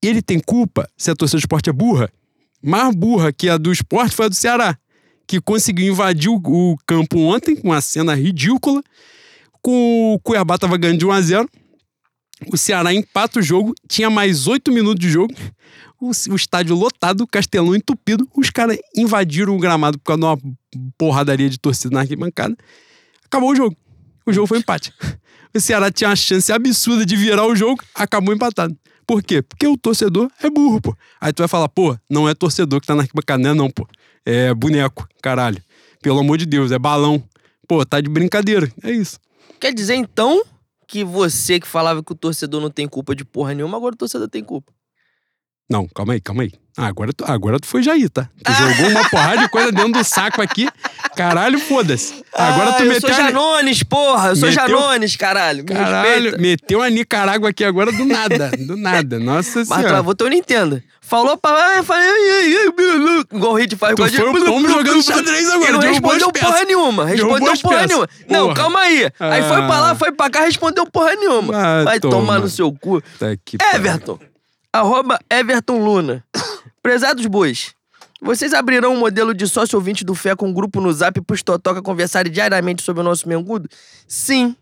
ele 0.00 0.22
tem 0.22 0.38
culpa 0.38 0.88
se 0.96 1.10
a 1.10 1.16
torcida 1.16 1.38
do 1.38 1.40
esporte 1.40 1.68
é 1.68 1.72
burra. 1.72 2.08
Mais 2.62 2.94
burra 2.94 3.32
que 3.32 3.48
a 3.48 3.56
do 3.56 3.72
esporte 3.72 4.14
foi 4.14 4.26
a 4.26 4.28
do 4.28 4.36
Ceará, 4.36 4.78
que 5.26 5.40
conseguiu 5.40 5.92
invadir 5.92 6.30
o, 6.30 6.40
o 6.44 6.76
campo 6.86 7.18
ontem, 7.18 7.56
com 7.56 7.68
uma 7.68 7.80
cena 7.80 8.14
ridícula. 8.14 8.82
Com 9.60 10.14
o 10.14 10.20
Cuiabá 10.20 10.58
tava 10.58 10.76
ganhando 10.76 10.98
de 10.98 11.06
1 11.06 11.10
a 11.10 11.20
0 11.20 11.50
O 12.52 12.56
Ceará 12.56 12.92
empata 12.92 13.40
o 13.40 13.42
jogo, 13.42 13.74
tinha 13.88 14.10
mais 14.10 14.46
8 14.46 14.72
minutos 14.72 15.00
de 15.00 15.10
jogo 15.10 15.34
o, 16.04 16.10
o 16.32 16.36
estádio 16.36 16.76
lotado, 16.76 17.22
o 17.22 17.26
Castelão 17.26 17.74
entupido, 17.74 18.28
os 18.36 18.50
caras 18.50 18.78
invadiram 18.94 19.56
o 19.56 19.58
gramado 19.58 19.98
por 19.98 20.04
causa 20.04 20.20
de 20.20 20.26
uma 20.26 20.56
porradaria 20.98 21.48
de 21.48 21.58
torcida 21.58 21.94
na 21.94 22.00
arquibancada. 22.00 22.56
Acabou 23.24 23.50
o 23.50 23.56
jogo. 23.56 23.76
O 24.26 24.32
jogo 24.32 24.46
foi 24.46 24.58
empate. 24.58 24.92
O 25.54 25.60
Ceará 25.60 25.90
tinha 25.90 26.10
uma 26.10 26.16
chance 26.16 26.52
absurda 26.52 27.06
de 27.06 27.16
virar 27.16 27.46
o 27.46 27.54
jogo, 27.54 27.82
acabou 27.94 28.34
empatado. 28.34 28.76
Por 29.06 29.22
quê? 29.22 29.42
Porque 29.42 29.66
o 29.66 29.76
torcedor 29.76 30.30
é 30.42 30.50
burro, 30.50 30.80
pô. 30.80 30.96
Aí 31.20 31.32
tu 31.32 31.42
vai 31.42 31.48
falar, 31.48 31.68
pô, 31.68 31.96
não 32.10 32.28
é 32.28 32.34
torcedor 32.34 32.80
que 32.80 32.86
tá 32.86 32.94
na 32.94 33.02
arquibancada, 33.02 33.54
não, 33.54 33.70
pô. 33.70 33.86
É 34.26 34.52
boneco, 34.54 35.06
caralho. 35.22 35.62
Pelo 36.02 36.18
amor 36.18 36.38
de 36.38 36.46
Deus, 36.46 36.72
é 36.72 36.78
balão. 36.78 37.22
Pô, 37.68 37.84
tá 37.84 38.00
de 38.00 38.08
brincadeira. 38.08 38.70
É 38.82 38.90
isso. 38.90 39.20
Quer 39.60 39.72
dizer, 39.72 39.94
então, 39.94 40.42
que 40.86 41.04
você 41.04 41.60
que 41.60 41.66
falava 41.66 42.02
que 42.02 42.12
o 42.12 42.16
torcedor 42.16 42.60
não 42.60 42.70
tem 42.70 42.88
culpa 42.88 43.14
de 43.14 43.24
porra 43.24 43.54
nenhuma, 43.54 43.76
agora 43.76 43.94
o 43.94 43.98
torcedor 43.98 44.28
tem 44.28 44.44
culpa. 44.44 44.72
Não, 45.70 45.88
calma 45.88 46.12
aí, 46.12 46.20
calma 46.20 46.42
aí. 46.42 46.52
Ah, 46.76 46.86
agora, 46.86 47.12
tu, 47.12 47.24
agora 47.26 47.60
tu 47.60 47.66
foi 47.68 47.82
Jair, 47.84 48.10
tá? 48.10 48.28
Tu 48.44 48.52
jogou 48.52 48.90
uma 48.90 49.08
porrada 49.08 49.42
de 49.42 49.48
coisa 49.48 49.70
dentro 49.70 49.92
do 49.92 50.04
saco 50.04 50.42
aqui. 50.42 50.68
Caralho, 51.16 51.56
foda-se. 51.60 52.24
Agora 52.34 52.70
ah, 52.70 52.72
tu 52.72 52.82
eu 52.82 52.88
meteu. 52.88 53.00
sou 53.00 53.10
a- 53.10 53.12
Janones, 53.28 53.82
porra! 53.84 54.28
Eu 54.30 54.36
sou 54.36 54.48
Meteu- 54.48 54.66
Janones, 54.68 55.14
caralho. 55.16 55.58
Me 55.62 55.64
Caralho, 55.72 56.10
respeita. 56.32 56.38
meteu 56.38 56.82
a 56.82 56.90
Nicarágua 56.90 57.50
aqui 57.50 57.62
agora 57.64 57.92
do 57.92 58.04
nada. 58.04 58.50
Do 58.58 58.76
nada. 58.76 59.20
Nossa 59.20 59.60
Mas 59.60 59.68
senhora. 59.68 59.88
travou 59.88 60.14
teu 60.16 60.28
Nintendo. 60.28 60.82
Falou 61.00 61.36
pra. 61.38 61.76
Eu 61.76 61.84
falei. 61.84 62.08
Igual 63.32 63.52
o 63.52 63.56
Hit 63.56 63.76
faz. 63.76 63.94
Tu 63.94 64.08
foi 64.08 64.28
o 64.28 64.44
pombo 64.44 64.68
jogando 64.68 65.00
xadrez 65.02 65.48
agora, 65.50 65.68
Ele 65.70 65.78
não 65.78 65.80
respondeu 65.92 66.32
porra 66.32 66.64
nenhuma. 66.64 67.06
Respondeu 67.06 67.52
porra 67.62 67.86
nenhuma. 67.86 68.08
Não, 68.28 68.52
calma 68.52 68.80
aí. 68.80 69.08
Aí 69.20 69.42
foi 69.42 69.56
pra 69.58 69.80
lá, 69.80 69.90
Ah. 69.90 69.94
foi 69.94 70.10
pra 70.12 70.28
cá, 70.28 70.40
respondeu 70.40 70.84
porra 70.90 71.14
nenhuma. 71.14 71.54
Ah, 71.56 71.84
Vai 71.84 72.00
toma. 72.00 72.16
tomar 72.16 72.40
no 72.40 72.48
seu 72.48 72.72
cu. 72.72 73.00
Everton. 73.74 74.18
Arroba 74.74 75.20
Everton 75.30 75.84
Luna. 75.84 76.24
Prezados 76.82 77.24
bois. 77.26 77.72
Vocês 78.20 78.52
abrirão 78.52 78.92
um 78.92 78.98
modelo 78.98 79.32
de 79.32 79.46
sócio 79.46 79.78
ouvinte 79.78 80.04
do 80.04 80.16
Fé 80.16 80.34
com 80.34 80.48
um 80.48 80.52
grupo 80.52 80.80
no 80.80 80.92
Zap 80.92 81.20
pros 81.20 81.44
Totoca 81.44 81.80
conversarem 81.80 82.32
diariamente 82.32 82.82
sobre 82.82 83.00
o 83.00 83.04
nosso 83.04 83.28
mengudo? 83.28 83.68
Sim. 84.08 84.56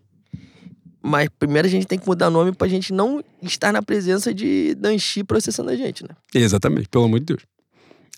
Mas 1.01 1.29
primeiro 1.39 1.67
a 1.67 1.71
gente 1.71 1.87
tem 1.87 1.97
que 1.97 2.05
mudar 2.05 2.29
nome 2.29 2.51
pra 2.51 2.67
gente 2.67 2.93
não 2.93 3.23
estar 3.41 3.73
na 3.73 3.81
presença 3.81 4.31
de 4.31 4.75
Danchi 4.75 5.23
processando 5.23 5.71
a 5.71 5.75
gente, 5.75 6.03
né? 6.03 6.11
Exatamente, 6.31 6.87
pelo 6.89 7.05
amor 7.05 7.19
de 7.19 7.25
Deus. 7.25 7.41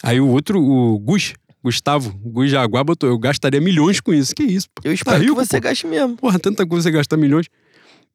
Aí 0.04 0.20
o 0.20 0.28
outro, 0.28 0.62
o 0.62 1.00
Gus, 1.00 1.34
Gustavo, 1.64 2.12
Gus 2.26 2.52
Jaguar 2.52 2.84
botou, 2.84 3.08
eu 3.08 3.18
gastaria 3.18 3.62
milhões 3.62 4.02
com 4.02 4.14
isso. 4.14 4.36
Que 4.36 4.44
isso, 4.44 4.68
pô? 4.76 4.82
Eu 4.84 4.92
espero 4.92 5.20
rico, 5.20 5.34
que 5.34 5.46
você 5.46 5.62
pô. 5.62 5.64
gaste 5.64 5.88
mesmo. 5.88 6.18
Porra, 6.18 6.40
tanta 6.40 6.68
coisa 6.68 6.84
você 6.84 6.92
gastar 6.92 7.16
milhões. 7.16 7.48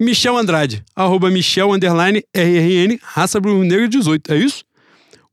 Michel 0.01 0.35
Andrade, 0.35 0.82
arroba 0.97 1.31
Michel, 1.31 1.72
underline, 1.72 2.24
RRN, 2.35 2.98
raça 3.02 3.39
Bruno 3.39 3.62
Negro 3.62 3.86
18, 3.86 4.32
é 4.32 4.39
isso? 4.39 4.64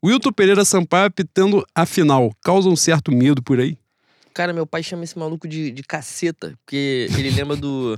Wilton 0.03 0.34
Pereira 0.34 0.65
Sampaio 0.65 1.06
apitando 1.06 1.65
a 1.73 1.85
final. 1.85 2.35
Causa 2.44 2.68
um 2.68 2.76
certo 2.76 3.10
medo 3.10 3.41
por 3.41 3.61
aí. 3.61 3.77
Cara, 4.34 4.52
meu 4.52 4.68
pai 4.68 4.84
chama 4.84 5.06
esse 5.06 5.18
maluco 5.18 5.48
de, 5.48 5.72
de 5.72 5.84
caceta, 5.84 6.53
porque 6.65 7.07
ele 7.18 7.31
lembra 7.31 7.56
do. 7.56 7.98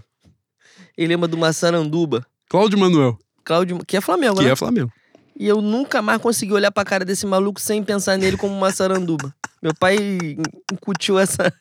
Ele 0.95 1.07
lembra 1.07 1.27
do 1.27 1.39
Massaranduba. 1.39 2.23
Cláudio 2.47 2.77
Manuel, 2.77 3.17
Cláudio, 3.43 3.79
que 3.85 3.97
é 3.97 4.01
Flamengo, 4.01 4.37
que 4.37 4.43
né? 4.43 4.51
é 4.51 4.55
Flamengo. 4.55 4.91
E 5.39 5.47
eu 5.47 5.61
nunca 5.61 6.01
mais 6.01 6.21
consegui 6.21 6.51
olhar 6.51 6.69
pra 6.69 6.83
cara 6.83 7.05
desse 7.05 7.25
maluco 7.25 7.61
sem 7.61 7.81
pensar 7.81 8.17
nele 8.17 8.35
como 8.35 8.53
uma 8.53 8.71
saranduba. 8.71 9.33
Meu 9.63 9.73
pai 9.73 9.97
incutiu 10.71 11.17
essa, 11.17 11.51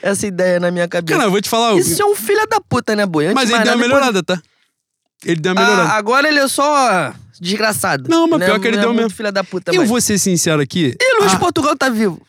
essa 0.00 0.26
ideia 0.26 0.60
na 0.60 0.70
minha 0.70 0.86
cabeça. 0.86 1.16
Cara, 1.18 1.26
eu 1.26 1.30
vou 1.32 1.40
te 1.42 1.48
falar. 1.48 1.74
Isso 1.76 2.00
é 2.00 2.04
um 2.06 2.14
filho 2.14 2.46
da 2.48 2.60
puta, 2.60 2.94
né, 2.94 3.04
boi? 3.04 3.26
Antes 3.26 3.34
mas 3.34 3.50
ele 3.50 3.58
deu 3.58 3.64
uma 3.64 3.64
nada, 3.64 3.82
depois- 3.82 3.92
melhorada, 3.92 4.22
tá? 4.22 4.42
Ele 5.24 5.40
deu 5.40 5.52
uma 5.52 5.60
melhorada. 5.60 5.88
Ah, 5.90 5.96
agora 5.96 6.28
ele 6.28 6.38
é 6.38 6.46
só 6.46 7.12
desgraçado. 7.40 8.08
Não, 8.08 8.28
mas 8.28 8.38
Não 8.38 8.46
é- 8.46 8.50
pior 8.50 8.60
que 8.60 8.68
ele 8.68 8.76
não 8.76 8.82
é 8.82 8.86
deu 8.86 8.92
muito 8.94 9.02
mesmo. 9.06 9.16
filho 9.16 9.32
da 9.32 9.42
puta, 9.42 9.72
eu 9.74 9.80
mas... 9.80 9.88
vou 9.88 10.00
ser 10.00 10.18
sincero 10.18 10.62
aqui. 10.62 10.94
E 11.00 11.20
Luiz 11.20 11.34
Ah, 11.34 11.38
Portugal 11.38 11.76
tá 11.76 11.88
vivo. 11.88 12.20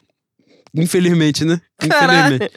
Infelizmente, 0.76 1.46
né? 1.46 1.62
Caralho. 1.80 2.36
Infelizmente. 2.36 2.54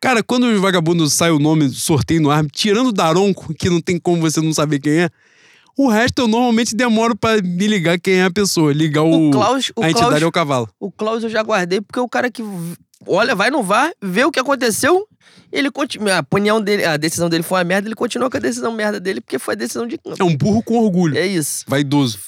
Cara, 0.00 0.22
quando 0.22 0.44
os 0.44 0.60
vagabundos 0.60 1.12
sai 1.12 1.30
o 1.30 1.38
nome, 1.38 1.68
sorteio 1.70 2.22
no 2.22 2.30
ar, 2.30 2.44
tirando 2.52 2.88
o 2.88 2.92
Daronco, 2.92 3.52
que 3.54 3.68
não 3.68 3.80
tem 3.80 3.98
como 3.98 4.20
você 4.22 4.40
não 4.40 4.52
saber 4.52 4.78
quem 4.78 5.00
é, 5.00 5.10
o 5.84 5.88
resto 5.88 6.22
eu 6.22 6.28
normalmente 6.28 6.74
demoro 6.74 7.16
pra 7.16 7.40
me 7.42 7.66
ligar 7.66 7.98
quem 7.98 8.14
é 8.20 8.24
a 8.24 8.30
pessoa. 8.30 8.72
Ligar 8.72 9.02
o, 9.02 9.28
O 9.28 9.30
Klaus, 9.30 9.72
o 9.76 9.82
a 9.82 9.90
entidade 9.90 10.08
Klaus, 10.08 10.22
ao 10.22 10.32
cavalo. 10.32 10.68
o 10.78 10.90
Klaus 10.90 11.22
eu 11.22 11.30
já 11.30 11.42
guardei, 11.42 11.80
porque 11.80 11.98
é 11.98 12.02
o 12.02 12.08
cara 12.08 12.30
que 12.30 12.42
olha, 13.06 13.34
vai 13.34 13.50
no 13.50 13.62
VAR, 13.62 13.92
vê 14.00 14.24
o 14.24 14.30
que 14.30 14.38
aconteceu, 14.38 15.06
ele 15.50 15.70
continua. 15.70 16.16
A 16.16 16.20
opinião 16.20 16.60
dele, 16.60 16.84
a 16.84 16.96
decisão 16.96 17.28
dele 17.28 17.42
foi 17.42 17.58
uma 17.58 17.64
merda, 17.64 17.88
ele 17.88 17.94
continua 17.94 18.30
com 18.30 18.36
a 18.36 18.40
decisão 18.40 18.72
merda 18.72 19.00
dele, 19.00 19.20
porque 19.20 19.38
foi 19.38 19.54
a 19.54 19.56
decisão 19.56 19.86
de 19.86 19.96
campo. 19.98 20.16
É 20.18 20.24
um 20.24 20.36
burro 20.36 20.62
com 20.62 20.78
orgulho. 20.78 21.16
É 21.16 21.26
isso. 21.26 21.64
Vaidoso. 21.66 22.18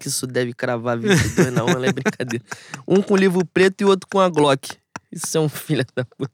Que 0.00 0.08
isso 0.08 0.26
deve 0.26 0.52
cravar 0.52 0.98
22 0.98 1.52
na 1.52 1.64
onda, 1.64 1.86
é 1.86 1.92
brincadeira. 1.92 2.44
Um 2.88 3.00
com 3.02 3.16
livro 3.16 3.44
preto 3.44 3.82
e 3.82 3.84
outro 3.84 4.08
com 4.10 4.20
a 4.20 4.28
Glock. 4.28 4.76
Isso 5.12 5.38
é 5.38 5.40
um 5.40 5.48
filho 5.48 5.84
da 5.94 6.04
puta. 6.04 6.32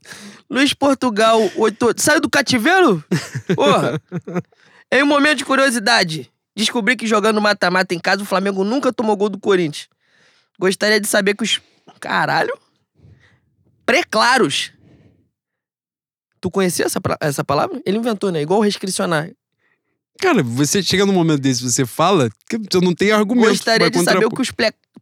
Luiz 0.48 0.72
Portugal, 0.72 1.38
8. 1.56 1.94
Saiu 1.98 2.20
do 2.20 2.30
cativeiro? 2.30 3.04
Porra! 3.54 4.00
em 4.90 5.02
um 5.02 5.06
momento 5.06 5.38
de 5.38 5.44
curiosidade, 5.44 6.30
descobri 6.56 6.96
que 6.96 7.06
jogando 7.06 7.40
mata-mata 7.40 7.94
em 7.94 7.98
casa, 7.98 8.22
o 8.22 8.26
Flamengo 8.26 8.64
nunca 8.64 8.92
tomou 8.92 9.16
gol 9.16 9.28
do 9.28 9.38
Corinthians. 9.38 9.88
Gostaria 10.58 11.00
de 11.00 11.06
saber 11.06 11.34
que 11.34 11.42
os. 11.42 11.60
Caralho! 11.98 12.56
Preclaros. 13.86 14.72
Tu 16.40 16.50
conhecia 16.50 16.86
essa, 16.86 17.00
essa 17.20 17.44
palavra? 17.44 17.80
Ele 17.84 17.98
inventou, 17.98 18.30
né? 18.30 18.40
Igual 18.40 18.60
restricionar. 18.60 19.30
Cara, 20.20 20.42
você 20.42 20.82
chega 20.82 21.06
num 21.06 21.12
momento 21.12 21.40
desse, 21.40 21.62
você 21.62 21.86
fala, 21.86 22.28
que 22.48 22.58
você 22.58 22.80
não 22.84 22.94
tem 22.94 23.10
argumento. 23.10 23.48
Gostaria 23.48 23.90
de 23.90 24.02
saber 24.02 24.26
o 24.26 24.30
que 24.30 24.42
os 24.42 24.52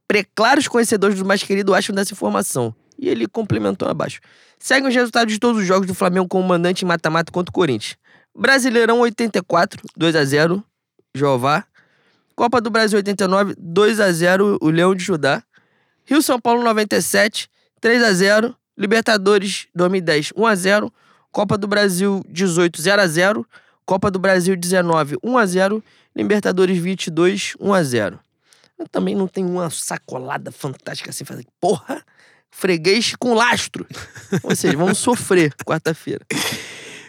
preclaros 0.07 0.69
conhecedores 0.69 1.19
do 1.19 1.25
mais 1.25 1.43
querido 1.43 1.75
acham 1.75 1.95
dessa 1.95 2.12
informação. 2.12 2.75
E 2.97 3.09
ele 3.09 3.27
complementou 3.27 3.89
abaixo. 3.89 4.20
Seguem 4.59 4.89
os 4.89 4.95
resultados 4.95 5.33
de 5.33 5.41
todos 5.41 5.61
os 5.61 5.66
jogos 5.66 5.87
do 5.87 5.95
Flamengo 5.95 6.29
como 6.29 6.47
mandante 6.47 6.85
em 6.85 6.89
mata-mata 6.89 7.33
contra 7.33 7.51
o 7.51 7.53
Corinthians. 7.53 7.97
Brasileirão 8.37 9.01
84, 9.01 9.83
2x0, 9.99 10.62
Jeová. 11.14 11.64
Copa 12.35 12.60
do 12.60 12.70
Brasil 12.70 12.97
89, 12.98 13.55
2x0, 13.56 14.59
o 14.60 14.70
Leão 14.70 14.94
de 14.94 15.02
Judá. 15.02 15.43
Rio 16.05 16.22
São 16.22 16.40
Paulo 16.40 16.62
97, 16.62 17.48
3x0. 17.82 18.55
Libertadores 18.76 19.66
2010, 19.74 20.32
1x0. 20.32 20.90
Copa 21.32 21.59
do 21.59 21.66
Brasil 21.66 22.22
18, 22.28 22.80
0x0. 22.80 23.44
Copa 23.85 24.10
do 24.10 24.18
Brasil 24.18 24.56
19, 24.56 25.16
1x0. 25.16 25.82
Libertadores 26.14 26.78
22, 26.78 27.55
1x0. 27.60 28.18
Eu 28.78 28.89
também 28.89 29.16
não 29.16 29.26
tenho 29.26 29.48
uma 29.48 29.68
sacolada 29.70 30.52
fantástica 30.52 31.10
assim, 31.10 31.24
fazer. 31.24 31.44
Porra! 31.60 32.02
Freguês 32.51 33.14
com 33.18 33.35
lastro. 33.35 33.86
Ou 34.43 34.55
seja, 34.55 34.76
vamos 34.76 34.98
sofrer 34.98 35.52
quarta-feira. 35.66 36.24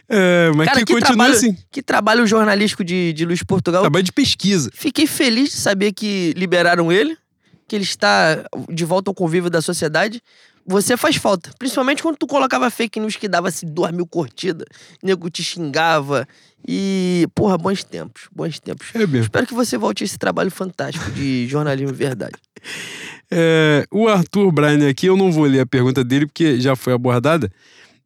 É, 0.10 0.52
mas 0.56 0.68
Cara, 0.68 0.80
que, 0.80 0.86
que 0.86 0.94
continua 0.94 1.16
trabalho- 1.16 1.34
assim. 1.36 1.58
Que 1.72 1.82
trabalho 1.84 2.26
jornalístico 2.28 2.84
de, 2.84 3.14
de 3.14 3.26
Luiz 3.26 3.44
Portugal. 3.44 3.82
Trabalho 3.82 4.04
de 4.04 4.12
pesquisa. 4.12 4.70
Fiquei 4.74 5.06
feliz 5.06 5.52
de 5.52 5.58
saber 5.58 5.94
que 5.94 6.34
liberaram 6.36 6.92
ele, 6.92 7.16
que 7.68 7.76
ele 7.76 7.84
está 7.84 8.44
de 8.72 8.84
volta 8.86 9.12
ao 9.12 9.14
convívio 9.16 9.50
da 9.50 9.62
sociedade. 9.62 10.22
Você 10.66 10.96
faz 10.98 11.16
falta. 11.16 11.52
Principalmente 11.58 12.02
quando 12.04 12.18
tu 12.18 12.28
colocava 12.28 12.70
fake 12.70 13.00
news 13.00 13.16
que 13.16 13.28
dava-se 13.28 13.66
duas 13.66 13.92
mil 13.92 14.06
curtidas, 14.06 14.68
nego 15.02 15.30
te 15.30 15.44
xingava. 15.44 16.28
E, 16.68 17.26
porra, 17.34 17.58
bons 17.58 17.84
tempos, 17.84 18.24
bons 18.32 18.60
tempos. 18.60 18.88
É 18.94 19.00
mesmo. 19.00 19.20
Espero 19.22 19.48
que 19.48 19.54
você 19.54 19.78
volte 19.78 20.04
a 20.04 20.06
esse 20.06 20.18
trabalho 20.18 20.52
fantástico 20.52 21.10
de 21.12 21.48
jornalismo 21.50 21.94
verdade. 21.94 22.36
É, 23.32 23.86
o 23.92 24.08
Arthur 24.08 24.52
Brainer 24.52 24.90
aqui, 24.90 25.06
eu 25.08 25.16
não 25.16 25.32
vou 25.32 25.46
ler 25.46 25.62
a 25.62 25.66
pergunta 25.66 26.04
dele 26.04 26.26
porque 26.26 26.60
já 26.60 26.76
foi 26.76 26.94
abordada. 26.94 27.52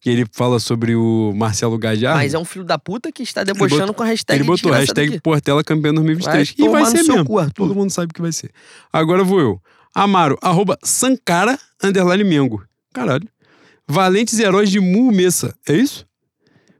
Que 0.03 0.09
ele 0.09 0.25
fala 0.33 0.59
sobre 0.59 0.97
o 0.97 1.31
Marcelo 1.33 1.77
Gajardo. 1.77 2.17
Mas 2.17 2.33
é 2.33 2.37
um 2.37 2.43
filho 2.43 2.65
da 2.65 2.77
puta 2.77 3.09
que 3.09 3.23
está 3.23 3.41
debochando 3.41 3.93
com 3.93 4.03
a 4.03 4.05
hashtag 4.05 4.37
Ele 4.41 4.45
botou 4.45 4.69
hashtag 4.69 5.13
aqui. 5.13 5.21
Portela 5.21 5.63
campeão 5.63 5.93
2023. 5.93 6.55
Vai 6.57 6.67
e 6.67 6.69
vai 6.69 6.85
ser 6.85 7.03
mesmo. 7.03 7.25
cu. 7.25 7.51
Todo 7.53 7.73
mundo 7.73 7.89
sabe 7.89 8.13
que 8.13 8.21
vai 8.21 8.33
ser. 8.33 8.51
Agora 8.91 9.23
vou 9.23 9.39
eu. 9.39 9.61
Amaro, 9.95 10.37
arroba 10.41 10.77
Sankara, 10.83 11.57
underline 11.81 12.25
Mengo. 12.25 12.61
Caralho. 12.93 13.25
Valentes 13.87 14.37
heróis 14.39 14.69
de 14.69 14.81
Mumessa. 14.81 15.55
É 15.65 15.73
isso? 15.73 16.05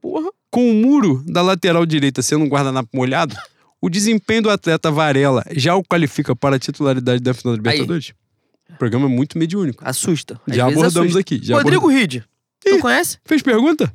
Porra. 0.01 0.29
Com 0.51 0.69
o 0.69 0.73
muro 0.73 1.23
da 1.25 1.41
lateral 1.41 1.85
direita 1.85 2.21
sendo 2.21 2.43
um 2.43 2.49
guardanapo 2.49 2.89
molhado, 2.93 3.35
o 3.81 3.89
desempenho 3.89 4.41
do 4.41 4.49
atleta 4.49 4.91
Varela 4.91 5.45
já 5.55 5.75
o 5.77 5.83
qualifica 5.83 6.35
para 6.35 6.57
a 6.57 6.59
titularidade 6.59 7.21
da 7.23 7.33
final 7.33 7.55
da 7.55 7.57
Libertadores? 7.57 8.13
O 8.69 8.77
programa 8.77 9.05
é 9.05 9.09
muito 9.09 9.37
mediúnico. 9.37 9.81
Assusta. 9.85 10.41
Às 10.45 10.55
Já 10.57 10.65
abordamos 10.65 10.97
assusta. 10.97 11.19
aqui. 11.21 11.39
Já 11.41 11.55
Rodrigo 11.55 11.87
Ride. 11.87 12.25
Tu 12.63 12.75
Ih. 12.75 12.79
conhece? 12.79 13.17
Fez 13.25 13.41
pergunta? 13.41 13.91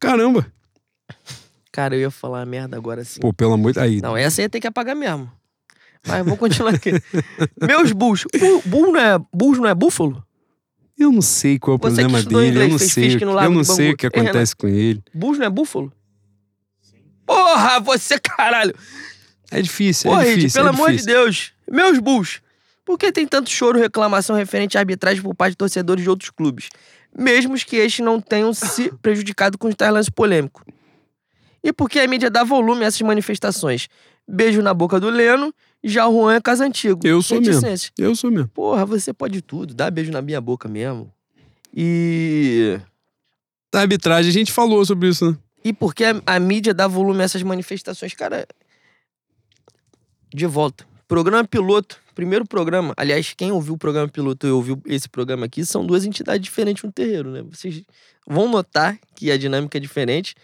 Caramba. 0.00 0.50
Cara, 1.72 1.94
eu 1.94 2.00
ia 2.00 2.10
falar 2.10 2.44
merda 2.46 2.76
agora 2.76 3.04
sim. 3.04 3.20
Pô, 3.20 3.32
pelo 3.32 3.52
amor 3.52 3.72
de 3.72 3.78
Aí. 3.80 4.00
Não, 4.00 4.16
essa 4.16 4.40
ia 4.42 4.48
ter 4.48 4.60
que 4.60 4.66
apagar 4.66 4.96
mesmo. 4.96 5.30
Mas 6.06 6.24
vou 6.24 6.36
continuar 6.36 6.74
aqui. 6.74 6.92
Meus 7.60 7.92
bulls. 7.92 8.24
Bu- 8.38 8.62
Bull 8.64 8.92
não 8.92 9.00
é, 9.00 9.18
bulls 9.32 9.58
não 9.58 9.66
é 9.68 9.74
búfalo? 9.74 10.24
Eu 10.98 11.12
não 11.12 11.22
sei 11.22 11.58
qual 11.58 11.74
é 11.74 11.78
o 11.78 11.78
Você 11.82 11.88
que 12.02 12.08
problema 12.08 12.18
estudou 12.18 12.40
dele. 12.40 12.50
Eu 12.50 12.52
inglês, 12.54 12.72
não 12.72 12.78
fez 12.78 12.92
sei. 12.92 13.04
fisque 13.04 13.24
no 13.24 13.40
Eu 13.40 13.50
não 13.50 13.64
sei 13.64 13.90
o 13.92 13.96
que 13.96 14.08
Renan? 14.08 14.22
acontece 14.30 14.56
com 14.56 14.66
ele. 14.68 15.02
Bulls 15.14 15.38
não 15.38 15.46
é 15.46 15.50
búfalo? 15.50 15.92
Porra, 17.26 17.80
você 17.80 18.18
caralho. 18.18 18.74
É 19.50 19.60
difícil, 19.62 20.12
é 20.12 20.18
Ride, 20.24 20.34
difícil. 20.36 20.58
pelo 20.60 20.68
é 20.68 20.74
amor 20.74 20.90
de 20.90 20.96
difícil. 20.98 21.14
Deus. 21.22 21.52
Meus 21.70 21.98
bulls. 21.98 22.40
Por 22.84 22.98
que 22.98 23.12
tem 23.12 23.26
tanto 23.26 23.50
choro 23.50 23.78
e 23.78 23.82
reclamação 23.82 24.34
referente 24.36 24.76
à 24.76 24.80
arbitragem 24.80 25.22
por 25.22 25.34
parte 25.34 25.52
de 25.52 25.56
torcedores 25.58 26.02
de 26.02 26.10
outros 26.10 26.30
clubes? 26.30 26.68
Mesmo 27.16 27.54
que 27.56 27.76
estes 27.76 28.04
não 28.04 28.20
tenham 28.20 28.52
se 28.52 28.90
prejudicado 29.02 29.58
com 29.58 29.68
os 29.68 29.74
tais 29.74 29.92
lances 29.92 30.10
polêmicos. 30.10 30.62
E 31.62 31.72
porque 31.72 31.98
a 31.98 32.06
mídia 32.06 32.30
dá 32.30 32.42
volume 32.42 32.84
a 32.84 32.86
essas 32.86 33.00
manifestações. 33.02 33.88
Beijo 34.26 34.62
na 34.62 34.72
boca 34.72 34.98
do 35.00 35.10
Leno, 35.10 35.52
já 35.82 36.06
o 36.08 36.12
Juan 36.12 36.34
é 36.34 36.40
casa 36.40 36.64
antigo. 36.64 37.00
Eu 37.04 37.20
sou 37.20 37.40
mesmo. 37.40 37.92
Eu 37.98 38.14
sou 38.14 38.30
mesmo. 38.30 38.48
Porra, 38.48 38.86
você 38.86 39.12
pode 39.12 39.42
tudo, 39.42 39.74
dá 39.74 39.90
beijo 39.90 40.12
na 40.12 40.22
minha 40.22 40.40
boca 40.40 40.68
mesmo. 40.68 41.12
E. 41.74 42.78
Da 43.72 43.80
arbitragem, 43.80 44.30
a 44.30 44.32
gente 44.32 44.52
falou 44.52 44.84
sobre 44.84 45.08
isso, 45.08 45.30
né? 45.30 45.38
E 45.64 45.72
porque 45.72 46.04
a, 46.04 46.20
a 46.26 46.40
mídia 46.40 46.74
dá 46.74 46.88
volume 46.88 47.20
a 47.20 47.24
essas 47.24 47.42
manifestações, 47.42 48.14
cara. 48.14 48.46
De 50.32 50.46
volta. 50.46 50.86
Programa 51.06 51.44
piloto, 51.44 52.00
primeiro 52.20 52.44
programa. 52.44 52.92
Aliás, 52.98 53.32
quem 53.34 53.50
ouviu 53.50 53.72
o 53.72 53.78
programa 53.78 54.06
piloto 54.06 54.46
e 54.46 54.50
ouviu 54.50 54.78
esse 54.84 55.08
programa 55.08 55.46
aqui 55.46 55.64
são 55.64 55.86
duas 55.86 56.04
entidades 56.04 56.44
diferentes 56.44 56.84
no 56.84 56.92
terreiro, 56.92 57.30
né? 57.30 57.42
Vocês 57.50 57.82
vão 58.28 58.46
notar 58.46 58.98
que 59.14 59.30
a 59.30 59.38
dinâmica 59.38 59.78
é 59.78 59.80
diferente, 59.80 60.34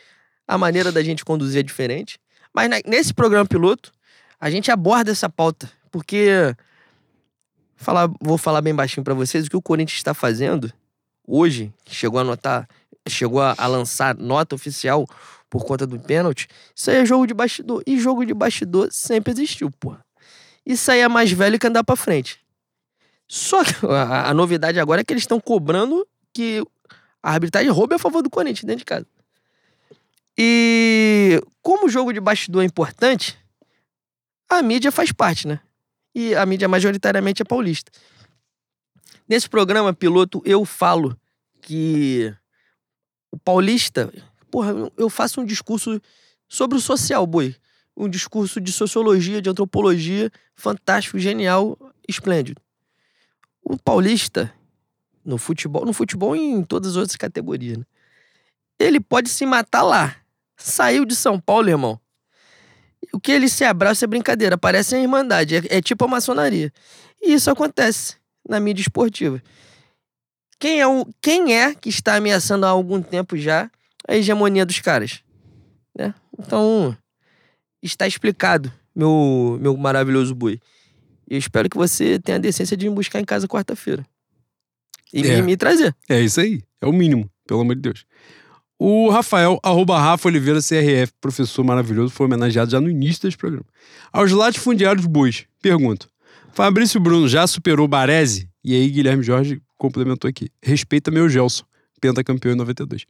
a 0.48 0.56
maneira 0.56 0.90
da 0.90 1.02
gente 1.02 1.22
conduzir 1.22 1.60
é 1.60 1.62
diferente. 1.62 2.18
Mas 2.54 2.70
nesse 2.86 3.12
programa 3.12 3.44
piloto, 3.44 3.92
a 4.40 4.50
gente 4.50 4.70
aborda 4.70 5.10
essa 5.10 5.28
pauta, 5.28 5.70
porque. 5.90 6.54
Falar, 7.78 8.08
vou 8.22 8.38
falar 8.38 8.62
bem 8.62 8.74
baixinho 8.74 9.04
pra 9.04 9.12
vocês 9.12 9.46
o 9.46 9.50
que 9.50 9.56
o 9.56 9.60
Corinthians 9.60 9.98
está 9.98 10.14
fazendo 10.14 10.72
hoje, 11.28 11.70
chegou 11.86 12.18
a 12.18 12.24
notar, 12.24 12.66
chegou 13.06 13.42
a 13.42 13.66
lançar 13.66 14.16
nota 14.16 14.54
oficial 14.54 15.06
por 15.50 15.66
conta 15.66 15.86
do 15.86 16.00
pênalti, 16.00 16.48
isso 16.74 16.90
aí 16.90 16.96
é 16.96 17.04
jogo 17.04 17.26
de 17.26 17.34
bastidor. 17.34 17.82
E 17.86 18.00
jogo 18.00 18.24
de 18.24 18.32
bastidor 18.32 18.88
sempre 18.90 19.34
existiu, 19.34 19.70
porra. 19.70 20.05
Aí 20.66 21.00
é 21.00 21.08
mais 21.08 21.30
velho 21.30 21.58
que 21.58 21.66
andar 21.66 21.84
pra 21.84 21.94
frente. 21.94 22.40
Só 23.28 23.64
que 23.64 23.74
a, 23.86 24.30
a 24.30 24.34
novidade 24.34 24.80
agora 24.80 25.00
é 25.00 25.04
que 25.04 25.12
eles 25.12 25.22
estão 25.22 25.40
cobrando 25.40 26.06
que 26.32 26.62
a 27.22 27.32
arbitragem 27.32 27.70
roube 27.70 27.94
a 27.94 27.98
favor 27.98 28.22
do 28.22 28.30
Corinthians 28.30 28.64
dentro 28.64 28.80
de 28.80 28.84
casa. 28.84 29.06
E 30.38 31.40
como 31.62 31.86
o 31.86 31.88
jogo 31.88 32.12
de 32.12 32.20
bastidor 32.20 32.62
é 32.62 32.66
importante, 32.66 33.38
a 34.48 34.62
mídia 34.62 34.92
faz 34.92 35.10
parte, 35.12 35.48
né? 35.48 35.60
E 36.14 36.34
a 36.34 36.44
mídia 36.44 36.68
majoritariamente 36.68 37.42
é 37.42 37.44
paulista. 37.44 37.90
Nesse 39.28 39.48
programa 39.48 39.92
piloto, 39.92 40.42
eu 40.44 40.64
falo 40.64 41.18
que 41.62 42.32
o 43.30 43.38
paulista, 43.38 44.12
porra, 44.50 44.72
eu 44.96 45.10
faço 45.10 45.40
um 45.40 45.44
discurso 45.44 46.00
sobre 46.48 46.78
o 46.78 46.80
social, 46.80 47.26
boi. 47.26 47.56
Um 47.96 48.08
discurso 48.08 48.60
de 48.60 48.72
sociologia, 48.72 49.40
de 49.40 49.48
antropologia, 49.48 50.30
fantástico, 50.54 51.18
genial, 51.18 51.78
esplêndido. 52.08 52.60
O 53.62 53.76
paulista, 53.78 54.52
no 55.24 55.38
futebol, 55.38 55.84
no 55.84 55.92
futebol 55.92 56.36
e 56.36 56.40
em 56.40 56.62
todas 56.62 56.90
as 56.90 56.96
outras 56.96 57.16
categorias, 57.16 57.78
né? 57.78 57.84
ele 58.78 59.00
pode 59.00 59.28
se 59.28 59.46
matar 59.46 59.82
lá. 59.82 60.16
Saiu 60.56 61.04
de 61.04 61.16
São 61.16 61.40
Paulo, 61.40 61.68
irmão. 61.68 62.00
O 63.12 63.20
que 63.20 63.32
ele 63.32 63.48
se 63.48 63.64
abraça 63.64 64.04
é 64.04 64.08
brincadeira, 64.08 64.58
parece 64.58 64.94
a 64.94 64.98
irmandade, 64.98 65.56
é, 65.56 65.78
é 65.78 65.82
tipo 65.82 66.04
a 66.04 66.08
maçonaria. 66.08 66.72
E 67.22 67.32
isso 67.32 67.50
acontece 67.50 68.16
na 68.48 68.60
mídia 68.60 68.82
esportiva. 68.82 69.42
Quem 70.58 70.80
é, 70.80 70.86
o, 70.86 71.06
quem 71.20 71.54
é 71.54 71.74
que 71.74 71.88
está 71.88 72.16
ameaçando 72.16 72.66
há 72.66 72.70
algum 72.70 73.02
tempo 73.02 73.36
já 73.36 73.70
a 74.08 74.14
hegemonia 74.14 74.64
dos 74.64 74.80
caras? 74.80 75.22
Né? 75.96 76.14
Então, 76.38 76.96
está 77.86 78.06
explicado, 78.06 78.72
meu, 78.94 79.58
meu 79.60 79.76
maravilhoso 79.76 80.34
boi. 80.34 80.60
E 81.28 81.34
eu 81.34 81.38
espero 81.38 81.68
que 81.68 81.76
você 81.76 82.18
tenha 82.18 82.36
a 82.36 82.40
decência 82.40 82.76
de 82.76 82.88
me 82.88 82.94
buscar 82.94 83.20
em 83.20 83.24
casa 83.24 83.48
quarta-feira. 83.48 84.06
E 85.12 85.20
É. 85.26 85.36
me, 85.36 85.42
me 85.42 85.56
trazer. 85.56 85.94
É 86.08 86.20
isso 86.20 86.40
aí. 86.40 86.62
É 86.80 86.86
o 86.86 86.92
mínimo, 86.92 87.30
pelo 87.46 87.60
amor 87.60 87.74
de 87.74 87.82
Deus. 87.82 88.04
O 88.78 89.08
Rafael, 89.08 89.58
arroba 89.62 89.98
Rafa 89.98 90.28
Oliveira 90.28 90.60
CRF, 90.60 91.12
professor 91.20 91.64
maravilhoso, 91.64 92.12
foi 92.12 92.26
homenageado 92.26 92.70
já 92.70 92.80
no 92.80 92.90
início 92.90 93.22
desse 93.22 93.36
programa. 93.36 93.64
Aos 94.12 94.30
latifundiários 94.32 95.06
bois, 95.06 95.46
pergunto. 95.62 96.08
Fabrício 96.52 97.00
Bruno 97.00 97.26
já 97.28 97.46
superou 97.46 97.88
Baresi? 97.88 98.48
E 98.62 98.74
aí 98.74 98.88
Guilherme 98.90 99.22
Jorge 99.22 99.62
complementou 99.78 100.28
aqui. 100.28 100.50
Respeita 100.62 101.10
meu 101.10 101.28
Gelson, 101.28 101.64
pentacampeão 102.00 102.52
em 102.52 102.56
92. 102.56 103.06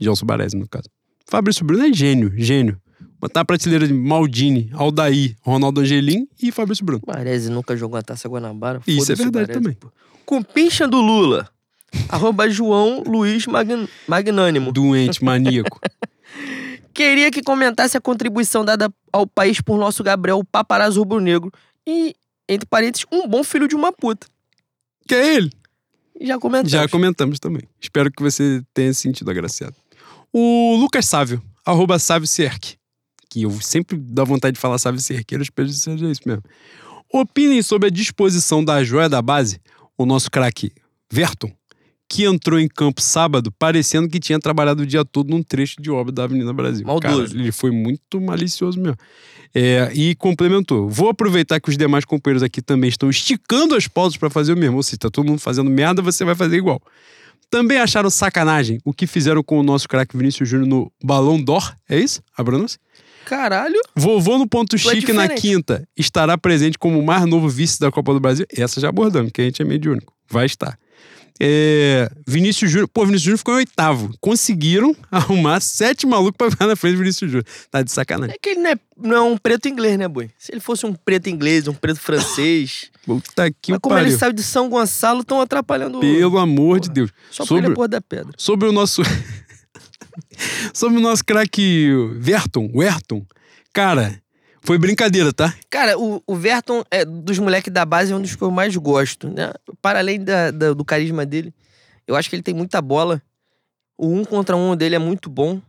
Gelson 0.00 0.26
Baresi, 0.26 0.56
no 0.56 0.68
caso. 0.68 0.88
Fabrício 1.26 1.64
Bruno 1.64 1.84
é 1.86 1.92
gênio, 1.92 2.32
gênio. 2.36 2.80
Botar 3.24 3.40
a 3.40 3.44
prateleira 3.46 3.86
de 3.88 3.94
Maldini, 3.94 4.68
Aldair, 4.74 5.34
Ronaldo 5.40 5.80
Angelim 5.80 6.28
e 6.42 6.52
Fabrício 6.52 6.84
Bruno. 6.84 7.00
Baresi 7.06 7.48
nunca 7.48 7.74
jogou 7.74 7.98
a 7.98 8.02
taça 8.02 8.28
Guanabara. 8.28 8.82
Isso 8.86 9.10
é 9.10 9.14
verdade 9.14 9.46
Baresi, 9.46 9.60
também. 9.62 9.72
pô. 9.72 9.88
Com 10.26 10.42
pincha 10.42 10.86
do 10.86 11.00
Lula. 11.00 11.48
Arroba 12.10 12.50
João 12.50 13.02
Luiz 13.06 13.46
Magn- 13.46 13.88
Magnânimo. 14.06 14.70
Doente, 14.72 15.24
maníaco. 15.24 15.80
Queria 16.92 17.30
que 17.30 17.42
comentasse 17.42 17.96
a 17.96 18.00
contribuição 18.00 18.62
dada 18.62 18.92
ao 19.10 19.26
país 19.26 19.58
por 19.62 19.78
nosso 19.78 20.04
Gabriel 20.04 20.38
o 20.38 20.44
Paparazzo 20.44 21.00
Rubro-Negro. 21.00 21.50
E, 21.86 22.14
entre 22.46 22.66
parênteses, 22.66 23.06
um 23.10 23.26
bom 23.26 23.42
filho 23.42 23.66
de 23.66 23.74
uma 23.74 23.90
puta. 23.90 24.26
que 25.08 25.14
é 25.14 25.36
ele? 25.36 25.50
Já 26.20 26.38
comentamos. 26.38 26.70
Já 26.70 26.86
comentamos 26.88 27.40
também. 27.40 27.62
Espero 27.80 28.10
que 28.12 28.22
você 28.22 28.62
tenha 28.74 28.92
se 28.92 29.00
sentido 29.00 29.30
agraciado. 29.30 29.74
O 30.30 30.76
Lucas 30.78 31.06
Sávio, 31.06 31.42
arroba 31.64 31.98
Sávio 31.98 32.28
Cerque, 32.28 32.76
que 33.34 33.42
eu 33.42 33.50
sempre 33.60 33.96
dá 33.96 34.22
vontade 34.22 34.54
de 34.54 34.60
falar 34.60 34.78
Sávio 34.78 35.00
Cerqueiro, 35.00 35.42
eu 35.42 35.44
espero 35.44 35.66
que 35.66 35.74
seja 35.74 36.08
isso 36.08 36.20
mesmo. 36.24 36.44
Opinem 37.12 37.62
sobre 37.62 37.88
a 37.88 37.90
disposição 37.90 38.64
da 38.64 38.84
joia 38.84 39.08
da 39.08 39.20
base, 39.20 39.60
o 39.98 40.06
nosso 40.06 40.30
craque 40.30 40.70
Verton, 41.10 41.50
que 42.08 42.24
entrou 42.24 42.60
em 42.60 42.68
campo 42.68 43.02
sábado 43.02 43.50
parecendo 43.50 44.08
que 44.08 44.20
tinha 44.20 44.38
trabalhado 44.38 44.84
o 44.84 44.86
dia 44.86 45.04
todo 45.04 45.30
num 45.30 45.42
trecho 45.42 45.82
de 45.82 45.90
obra 45.90 46.12
da 46.12 46.22
Avenida 46.24 46.52
Brasil. 46.52 46.86
Maldoso. 46.86 47.26
Cara, 47.32 47.40
ele 47.40 47.50
foi 47.50 47.72
muito 47.72 48.20
malicioso 48.20 48.80
mesmo. 48.80 48.96
É, 49.52 49.90
e 49.92 50.14
complementou. 50.14 50.88
Vou 50.88 51.08
aproveitar 51.08 51.60
que 51.60 51.68
os 51.68 51.76
demais 51.76 52.04
companheiros 52.04 52.42
aqui 52.42 52.62
também 52.62 52.88
estão 52.88 53.10
esticando 53.10 53.74
as 53.74 53.88
pausas 53.88 54.16
para 54.16 54.30
fazer 54.30 54.52
o 54.52 54.56
mesmo. 54.56 54.76
Ou 54.76 54.82
seja, 54.84 54.98
tá 54.98 55.10
todo 55.10 55.26
mundo 55.26 55.40
fazendo 55.40 55.68
merda, 55.68 56.02
você 56.02 56.24
vai 56.24 56.36
fazer 56.36 56.56
igual. 56.56 56.80
Também 57.50 57.78
acharam 57.78 58.10
sacanagem 58.10 58.78
o 58.84 58.92
que 58.92 59.06
fizeram 59.06 59.42
com 59.42 59.58
o 59.58 59.62
nosso 59.62 59.88
craque 59.88 60.16
Vinícius 60.16 60.48
Júnior 60.48 60.68
no 60.68 60.92
Balão 61.02 61.40
d'Or? 61.40 61.76
É 61.88 61.98
isso? 61.98 62.22
A 62.36 62.44
pronúncia? 62.44 62.78
Caralho. 63.24 63.80
Vovô 63.94 64.38
no 64.38 64.46
ponto 64.46 64.76
é 64.76 64.78
chique 64.78 65.12
na 65.12 65.28
quinta 65.28 65.86
estará 65.96 66.36
presente 66.38 66.78
como 66.78 66.98
o 66.98 67.04
mais 67.04 67.24
novo 67.26 67.48
vice 67.48 67.78
da 67.80 67.90
Copa 67.90 68.12
do 68.12 68.20
Brasil. 68.20 68.46
Essa 68.56 68.80
já 68.80 68.88
abordamos, 68.88 69.30
que 69.32 69.40
a 69.40 69.44
gente 69.44 69.60
é 69.62 69.64
mediúnico. 69.64 70.12
Vai 70.30 70.46
estar. 70.46 70.78
É, 71.40 72.08
Vinícius 72.26 72.70
Júnior. 72.70 72.88
Pô, 72.88 73.00
Vinícius 73.04 73.22
Júnior 73.24 73.38
ficou 73.38 73.54
em 73.54 73.56
oitavo. 73.58 74.14
Conseguiram 74.20 74.94
arrumar 75.10 75.58
sete 75.60 76.06
malucos 76.06 76.36
pra 76.38 76.48
ficar 76.50 76.66
na 76.68 76.76
frente 76.76 76.92
do 76.94 76.98
Vinícius 77.00 77.28
Júnior. 77.30 77.44
Tá 77.72 77.82
de 77.82 77.90
sacanagem. 77.90 78.34
É 78.36 78.38
que 78.40 78.50
ele 78.50 78.60
não 78.60 78.70
é, 78.70 78.76
não 78.96 79.16
é 79.16 79.20
um 79.20 79.36
preto 79.36 79.68
inglês, 79.68 79.98
né, 79.98 80.06
boi? 80.06 80.30
Se 80.38 80.52
ele 80.52 80.60
fosse 80.60 80.86
um 80.86 80.92
preto 80.94 81.28
inglês, 81.28 81.66
um 81.66 81.74
preto 81.74 81.98
francês. 81.98 82.88
Puta 83.04 83.50
que 83.60 83.72
mas 83.72 83.80
como 83.82 83.96
pariu. 83.96 84.10
ele 84.10 84.16
saiu 84.16 84.32
de 84.32 84.42
São 84.44 84.68
Gonçalo, 84.68 85.20
estão 85.20 85.40
atrapalhando 85.40 85.98
o- 85.98 86.00
Pelo 86.00 86.38
amor 86.38 86.78
de 86.78 86.86
Porra. 86.88 86.94
Deus. 86.94 87.10
Só 87.32 87.44
sobre- 87.44 87.64
ele 87.64 87.72
é 87.72 87.74
porra 87.74 87.88
da 87.88 88.00
pedra. 88.00 88.32
Sobre 88.38 88.68
o 88.68 88.72
nosso. 88.72 89.02
Sobre 90.74 90.98
o 90.98 91.00
nosso 91.00 91.24
craque 91.24 91.88
Verton, 92.16 92.68
Ayrton. 92.78 93.24
Cara, 93.72 94.20
foi 94.60 94.76
brincadeira, 94.76 95.32
tá? 95.32 95.54
Cara, 95.70 95.98
o, 95.98 96.22
o 96.26 96.34
Verton, 96.34 96.82
é, 96.90 97.04
dos 97.04 97.38
moleques 97.38 97.72
da 97.72 97.84
base, 97.84 98.12
é 98.12 98.16
um 98.16 98.20
dos 98.20 98.34
que 98.34 98.42
eu 98.42 98.50
mais 98.50 98.76
gosto, 98.76 99.28
né? 99.28 99.52
Para 99.80 100.00
além 100.00 100.22
da- 100.22 100.50
da- 100.50 100.72
do 100.74 100.84
carisma 100.84 101.24
dele, 101.24 101.54
eu 102.06 102.16
acho 102.16 102.28
que 102.28 102.36
ele 102.36 102.42
tem 102.42 102.54
muita 102.54 102.82
bola. 102.82 103.22
O 103.96 104.08
um 104.08 104.24
contra 104.24 104.56
um 104.56 104.74
dele 104.76 104.96
é 104.96 104.98
muito 104.98 105.30
bom. 105.30 105.62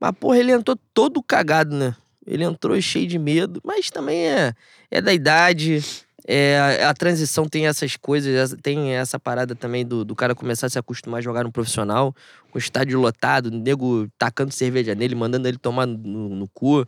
Mas, 0.00 0.12
porra, 0.18 0.38
ele 0.38 0.52
entrou 0.52 0.78
todo 0.92 1.22
cagado, 1.22 1.74
né? 1.74 1.94
Ele 2.26 2.44
entrou 2.44 2.80
cheio 2.80 3.06
de 3.06 3.18
medo. 3.18 3.60
Mas 3.64 3.90
também 3.90 4.26
é, 4.28 4.54
é 4.90 5.00
da 5.00 5.12
idade. 5.12 5.82
É, 6.26 6.78
a, 6.82 6.90
a 6.90 6.94
transição 6.94 7.46
tem 7.46 7.66
essas 7.66 7.96
coisas, 7.96 8.54
tem 8.62 8.92
essa 8.94 9.18
parada 9.18 9.54
também 9.54 9.84
do, 9.84 10.04
do 10.04 10.14
cara 10.14 10.34
começar 10.34 10.66
a 10.66 10.70
se 10.70 10.78
acostumar 10.78 11.18
a 11.18 11.22
jogar 11.22 11.44
no 11.44 11.52
profissional, 11.52 12.14
o 12.54 12.58
estádio 12.58 13.00
lotado, 13.00 13.46
o 13.46 13.50
nego 13.50 14.08
tacando 14.18 14.52
cerveja 14.52 14.94
nele, 14.94 15.14
mandando 15.14 15.48
ele 15.48 15.58
tomar 15.58 15.86
no, 15.86 16.28
no 16.30 16.48
cu. 16.48 16.84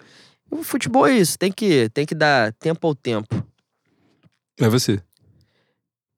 O 0.50 0.62
futebol 0.62 1.06
é 1.06 1.16
isso, 1.16 1.38
tem 1.38 1.50
que, 1.50 1.88
tem 1.90 2.06
que 2.06 2.14
dar 2.14 2.52
tempo 2.54 2.86
ao 2.86 2.94
tempo. 2.94 3.44
É 4.58 4.68
você. 4.68 5.02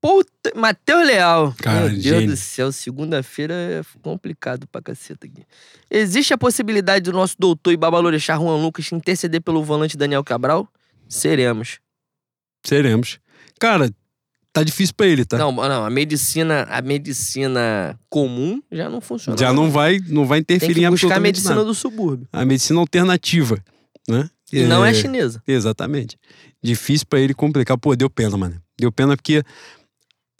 Puta, 0.01 0.53
Matheus 0.55 1.05
Leal. 1.05 1.53
Cara, 1.61 1.81
Meu 1.81 1.89
Deus 1.89 2.03
gênio. 2.03 2.27
do 2.27 2.37
céu, 2.37 2.71
segunda-feira 2.71 3.53
é 3.53 3.81
complicado 4.01 4.65
pra 4.67 4.81
caceta 4.81 5.27
aqui. 5.27 5.43
Existe 5.91 6.33
a 6.33 6.37
possibilidade 6.37 7.03
do 7.03 7.11
nosso 7.11 7.35
doutor 7.37 7.73
e 7.73 7.77
babalorixá 7.77 8.37
Juan 8.37 8.61
Lucas 8.61 8.89
interceder 8.93 9.41
pelo 9.41 9.61
volante 9.61 9.97
Daniel 9.97 10.23
Cabral? 10.23 10.69
Seremos. 11.07 11.79
Seremos. 12.65 13.19
Cara, 13.59 13.89
tá 14.53 14.63
difícil 14.63 14.93
pra 14.95 15.05
ele, 15.07 15.25
tá? 15.25 15.37
Não, 15.37 15.51
não, 15.51 15.85
a 15.85 15.89
medicina, 15.89 16.63
a 16.69 16.81
medicina 16.81 17.97
comum 18.09 18.61
já 18.71 18.89
não 18.89 18.99
funciona. 19.01 19.37
Já 19.37 19.53
não 19.53 19.69
vai, 19.71 19.99
não 20.07 20.25
vai 20.25 20.41
Tem 20.43 20.55
interferir 20.57 20.81
que 20.81 20.85
em 20.85 20.89
buscar 20.89 21.17
a 21.17 21.19
medicina 21.19 21.55
nada. 21.55 21.65
do 21.65 21.73
subúrbio. 21.73 22.27
A 22.33 22.43
medicina 22.45 22.79
alternativa, 22.79 23.57
né? 24.07 24.29
E 24.51 24.63
não 24.63 24.83
é 24.83 24.93
chinesa. 24.93 25.41
Exatamente. 25.47 26.17
Difícil 26.61 27.05
pra 27.07 27.19
ele 27.19 27.33
complicar. 27.33 27.77
Pô, 27.77 27.95
deu 27.95 28.09
pena, 28.09 28.35
mano. 28.35 28.59
Deu 28.79 28.91
pena 28.91 29.15
porque 29.15 29.43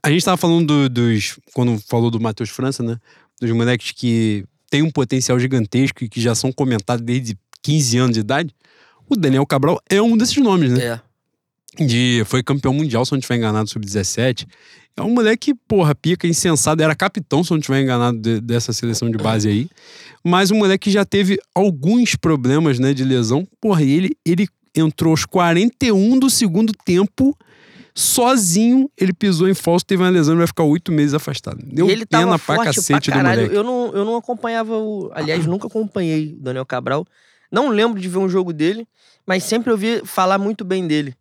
a 0.03 0.09
gente 0.09 0.25
tava 0.25 0.37
falando 0.37 0.65
do- 0.65 0.89
dos. 0.89 1.37
Quando 1.53 1.77
falou 1.87 2.09
do 2.09 2.19
Matheus 2.19 2.49
França, 2.49 2.81
né? 2.81 2.97
Dos 3.39 3.51
moleques 3.51 3.91
que 3.91 4.43
tem 4.69 4.81
um 4.81 4.89
potencial 4.91 5.39
gigantesco 5.39 6.03
e 6.03 6.09
que 6.09 6.19
já 6.19 6.33
são 6.33 6.51
comentados 6.51 7.05
desde 7.05 7.37
15 7.61 7.97
anos 7.97 8.13
de 8.15 8.19
idade, 8.21 8.53
o 9.07 9.15
Daniel 9.15 9.45
Cabral 9.45 9.79
é 9.89 10.01
um 10.01 10.17
desses 10.17 10.37
nomes, 10.37 10.71
né? 10.71 10.83
É. 10.85 11.01
De, 11.77 12.23
foi 12.25 12.41
campeão 12.43 12.73
mundial, 12.73 13.05
se 13.05 13.13
eu 13.13 13.15
não 13.15 13.19
estiver 13.19 13.37
enganado, 13.37 13.69
sub-17. 13.69 14.45
É 14.97 15.01
um 15.01 15.13
moleque, 15.13 15.53
porra, 15.67 15.95
pica, 15.95 16.27
insensado. 16.27 16.81
Era 16.83 16.93
capitão, 16.95 17.43
se 17.43 17.51
eu 17.51 17.55
não 17.55 17.59
estiver 17.59 17.81
enganado, 17.81 18.17
de- 18.19 18.41
dessa 18.41 18.73
seleção 18.73 19.09
de 19.09 19.17
base 19.17 19.47
aí. 19.47 19.69
Mas 20.25 20.51
um 20.51 20.57
moleque 20.57 20.85
que 20.89 20.91
já 20.91 21.05
teve 21.05 21.39
alguns 21.55 22.15
problemas, 22.15 22.79
né, 22.79 22.93
de 22.93 23.03
lesão. 23.05 23.47
Porra, 23.61 23.83
ele, 23.83 24.17
ele 24.25 24.47
entrou 24.75 25.11
aos 25.11 25.25
41 25.25 26.19
do 26.19 26.29
segundo 26.29 26.73
tempo, 26.83 27.37
sozinho. 27.95 28.89
Ele 28.99 29.13
pisou 29.13 29.47
em 29.47 29.53
falso, 29.53 29.85
teve 29.85 30.01
uma 30.03 30.09
lesão 30.09 30.35
e 30.35 30.37
vai 30.39 30.47
ficar 30.47 30.63
oito 30.63 30.91
meses 30.91 31.13
afastado. 31.13 31.59
Deu 31.63 31.89
ele 31.89 32.05
pena 32.05 32.23
tava 32.23 32.39
pra 32.39 32.55
forte 32.55 32.75
cacete 32.75 33.11
pra 33.11 33.21
caralho. 33.21 33.51
Eu 33.53 33.63
não, 33.63 33.91
eu 33.93 34.05
não 34.05 34.15
acompanhava 34.15 34.77
o. 34.77 35.09
Aliás, 35.13 35.45
nunca 35.45 35.67
acompanhei 35.67 36.33
o 36.33 36.41
Daniel 36.43 36.65
Cabral. 36.65 37.05
Não 37.51 37.69
lembro 37.69 37.99
de 37.99 38.07
ver 38.07 38.17
um 38.19 38.29
jogo 38.29 38.53
dele, 38.53 38.87
mas 39.25 39.43
sempre 39.43 39.71
ouvi 39.71 40.01
falar 40.05 40.37
muito 40.37 40.63
bem 40.63 40.85
dele. 40.87 41.15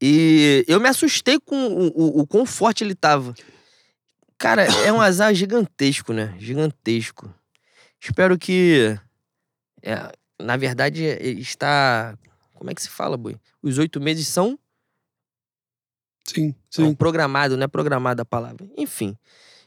E 0.00 0.64
eu 0.68 0.80
me 0.80 0.88
assustei 0.88 1.40
com 1.40 1.56
o, 1.56 1.86
o, 1.88 2.20
o 2.20 2.26
quão 2.26 2.46
forte 2.46 2.84
ele 2.84 2.94
tava. 2.94 3.34
Cara, 4.36 4.64
é 4.64 4.92
um 4.92 5.00
azar 5.00 5.34
gigantesco, 5.34 6.12
né? 6.12 6.34
Gigantesco. 6.38 7.32
Espero 8.00 8.38
que. 8.38 8.96
é, 9.82 10.12
na 10.40 10.56
verdade, 10.56 11.02
ele 11.02 11.40
está. 11.40 12.16
Como 12.54 12.70
é 12.70 12.74
que 12.74 12.82
se 12.82 12.88
fala, 12.88 13.16
Boi? 13.16 13.36
Os 13.62 13.78
oito 13.78 14.00
meses 14.00 14.28
são 14.28 14.58
Sim, 16.28 16.54
Não, 16.76 16.88
sim. 16.88 16.94
programado, 16.94 17.56
não 17.56 17.64
é 17.64 17.68
programada 17.68 18.22
a 18.22 18.24
palavra. 18.24 18.68
Enfim, 18.76 19.16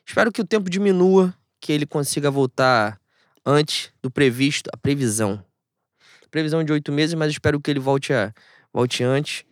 espero 0.05 0.31
que 0.31 0.41
o 0.41 0.45
tempo 0.45 0.69
diminua, 0.69 1.33
que 1.59 1.71
ele 1.71 1.85
consiga 1.85 2.29
voltar 2.29 2.99
antes 3.45 3.91
do 4.01 4.11
previsto, 4.11 4.69
a 4.71 4.77
previsão. 4.77 5.43
Previsão 6.29 6.63
de 6.63 6.71
oito 6.71 6.91
meses, 6.91 7.13
mas 7.15 7.31
espero 7.31 7.59
que 7.59 7.69
ele 7.69 7.79
volte, 7.79 8.13
a, 8.13 8.33
volte 8.71 9.03
antes 9.03 9.43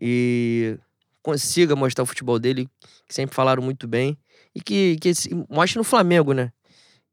e 0.00 0.76
consiga 1.22 1.76
mostrar 1.76 2.02
o 2.02 2.06
futebol 2.06 2.38
dele, 2.38 2.68
que 3.06 3.14
sempre 3.14 3.34
falaram 3.34 3.62
muito 3.62 3.86
bem, 3.86 4.16
e 4.54 4.60
que, 4.60 4.96
que 5.00 5.12
mostre 5.48 5.78
no 5.78 5.84
Flamengo, 5.84 6.32
né? 6.32 6.50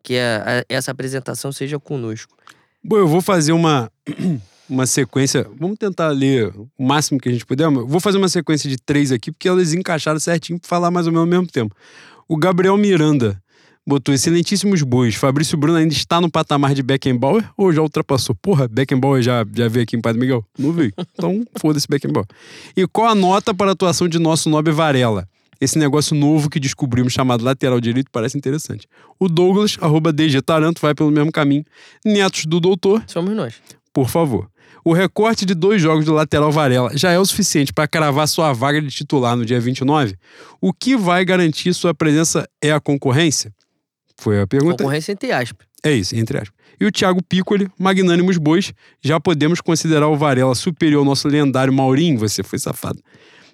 Que 0.03 0.17
a- 0.17 0.59
a- 0.61 0.65
essa 0.69 0.91
apresentação 0.91 1.51
seja 1.51 1.77
conosco. 1.79 2.35
Bom, 2.83 2.97
eu 2.97 3.07
vou 3.07 3.21
fazer 3.21 3.51
uma, 3.51 3.91
uma 4.69 4.85
sequência. 4.85 5.45
Vamos 5.59 5.77
tentar 5.77 6.09
ler 6.09 6.53
o 6.55 6.69
máximo 6.85 7.19
que 7.19 7.27
a 7.27 7.31
gente 7.31 7.45
puder. 7.45 7.69
Vou 7.69 7.99
fazer 7.99 8.17
uma 8.17 8.29
sequência 8.29 8.69
de 8.69 8.77
três 8.77 9.11
aqui, 9.11 9.31
porque 9.31 9.47
elas 9.49 9.73
encaixaram 9.73 10.19
certinho 10.19 10.59
pra 10.59 10.69
falar 10.69 10.89
mais 10.91 11.05
ou 11.07 11.11
menos 11.11 11.25
ao 11.25 11.29
mesmo 11.29 11.47
tempo. 11.47 11.75
O 12.27 12.37
Gabriel 12.37 12.77
Miranda 12.77 13.41
botou 13.87 14.13
excelentíssimos 14.13 14.81
bois. 14.83 15.15
Fabrício 15.15 15.57
Bruno 15.57 15.77
ainda 15.77 15.93
está 15.93 16.19
no 16.19 16.29
patamar 16.29 16.75
de 16.75 16.83
Beckenbauer 16.83 17.49
ou 17.55 17.71
já 17.71 17.81
ultrapassou? 17.81 18.35
Porra, 18.35 18.67
Beckenbauer 18.67 19.21
já, 19.21 19.45
já 19.55 19.69
veio 19.69 19.83
aqui 19.83 19.95
em 19.95 20.01
Padre 20.01 20.19
Miguel? 20.19 20.45
Não 20.59 20.73
veio. 20.73 20.93
Então, 21.17 21.43
foda-se 21.59 21.87
Beckenbauer. 21.87 22.27
E 22.75 22.85
qual 22.85 23.07
a 23.07 23.15
nota 23.15 23.53
para 23.53 23.71
a 23.71 23.73
atuação 23.73 24.07
de 24.07 24.19
nosso 24.19 24.49
nobre 24.49 24.71
Varela? 24.71 25.27
Esse 25.59 25.79
negócio 25.79 26.15
novo 26.15 26.49
que 26.49 26.59
descobrimos 26.59 27.13
chamado 27.13 27.43
lateral 27.43 27.81
direito 27.81 28.11
parece 28.11 28.37
interessante. 28.37 28.87
O 29.19 29.27
Douglas, 29.27 29.77
arroba 29.81 30.13
DG 30.13 30.41
Taranto, 30.43 30.79
vai 30.79 30.93
pelo 30.93 31.09
mesmo 31.09 31.31
caminho. 31.31 31.63
Netos 32.05 32.45
do 32.45 32.59
doutor, 32.59 33.03
Somos 33.07 33.35
nós. 33.35 33.55
por 33.91 34.09
favor. 34.09 34.47
O 34.85 34.93
recorte 34.93 35.45
de 35.45 35.55
dois 35.55 35.81
jogos 35.81 36.05
do 36.05 36.13
lateral 36.13 36.51
Varela 36.51 36.95
já 36.95 37.11
é 37.11 37.17
o 37.19 37.25
suficiente 37.25 37.73
para 37.73 37.87
cravar 37.87 38.27
sua 38.27 38.53
vaga 38.53 38.79
de 38.79 38.89
titular 38.89 39.35
no 39.35 39.43
dia 39.45 39.59
29? 39.59 40.15
O 40.61 40.71
que 40.71 40.95
vai 40.95 41.25
garantir 41.25 41.73
sua 41.73 41.93
presença 41.95 42.47
é 42.61 42.71
a 42.71 42.79
concorrência? 42.79 43.51
Foi 44.17 44.41
a 44.41 44.47
pergunta. 44.47 44.77
Concorrência 44.77 45.11
entre 45.11 45.31
aspas. 45.31 45.67
É 45.83 45.91
isso, 45.91 46.15
entre 46.15 46.37
aspas. 46.37 46.57
E 46.79 46.85
o 46.85 46.91
Thiago 46.91 47.23
Piccoli, 47.23 47.67
magnânimos 47.77 48.37
bois, 48.37 48.73
já 49.01 49.19
podemos 49.19 49.61
considerar 49.61 50.07
o 50.07 50.15
Varela 50.15 50.53
superior 50.53 50.99
ao 50.99 51.05
nosso 51.05 51.27
lendário 51.27 51.73
Maurinho, 51.73 52.19
você 52.19 52.43
foi 52.43 52.59
safado. 52.59 53.01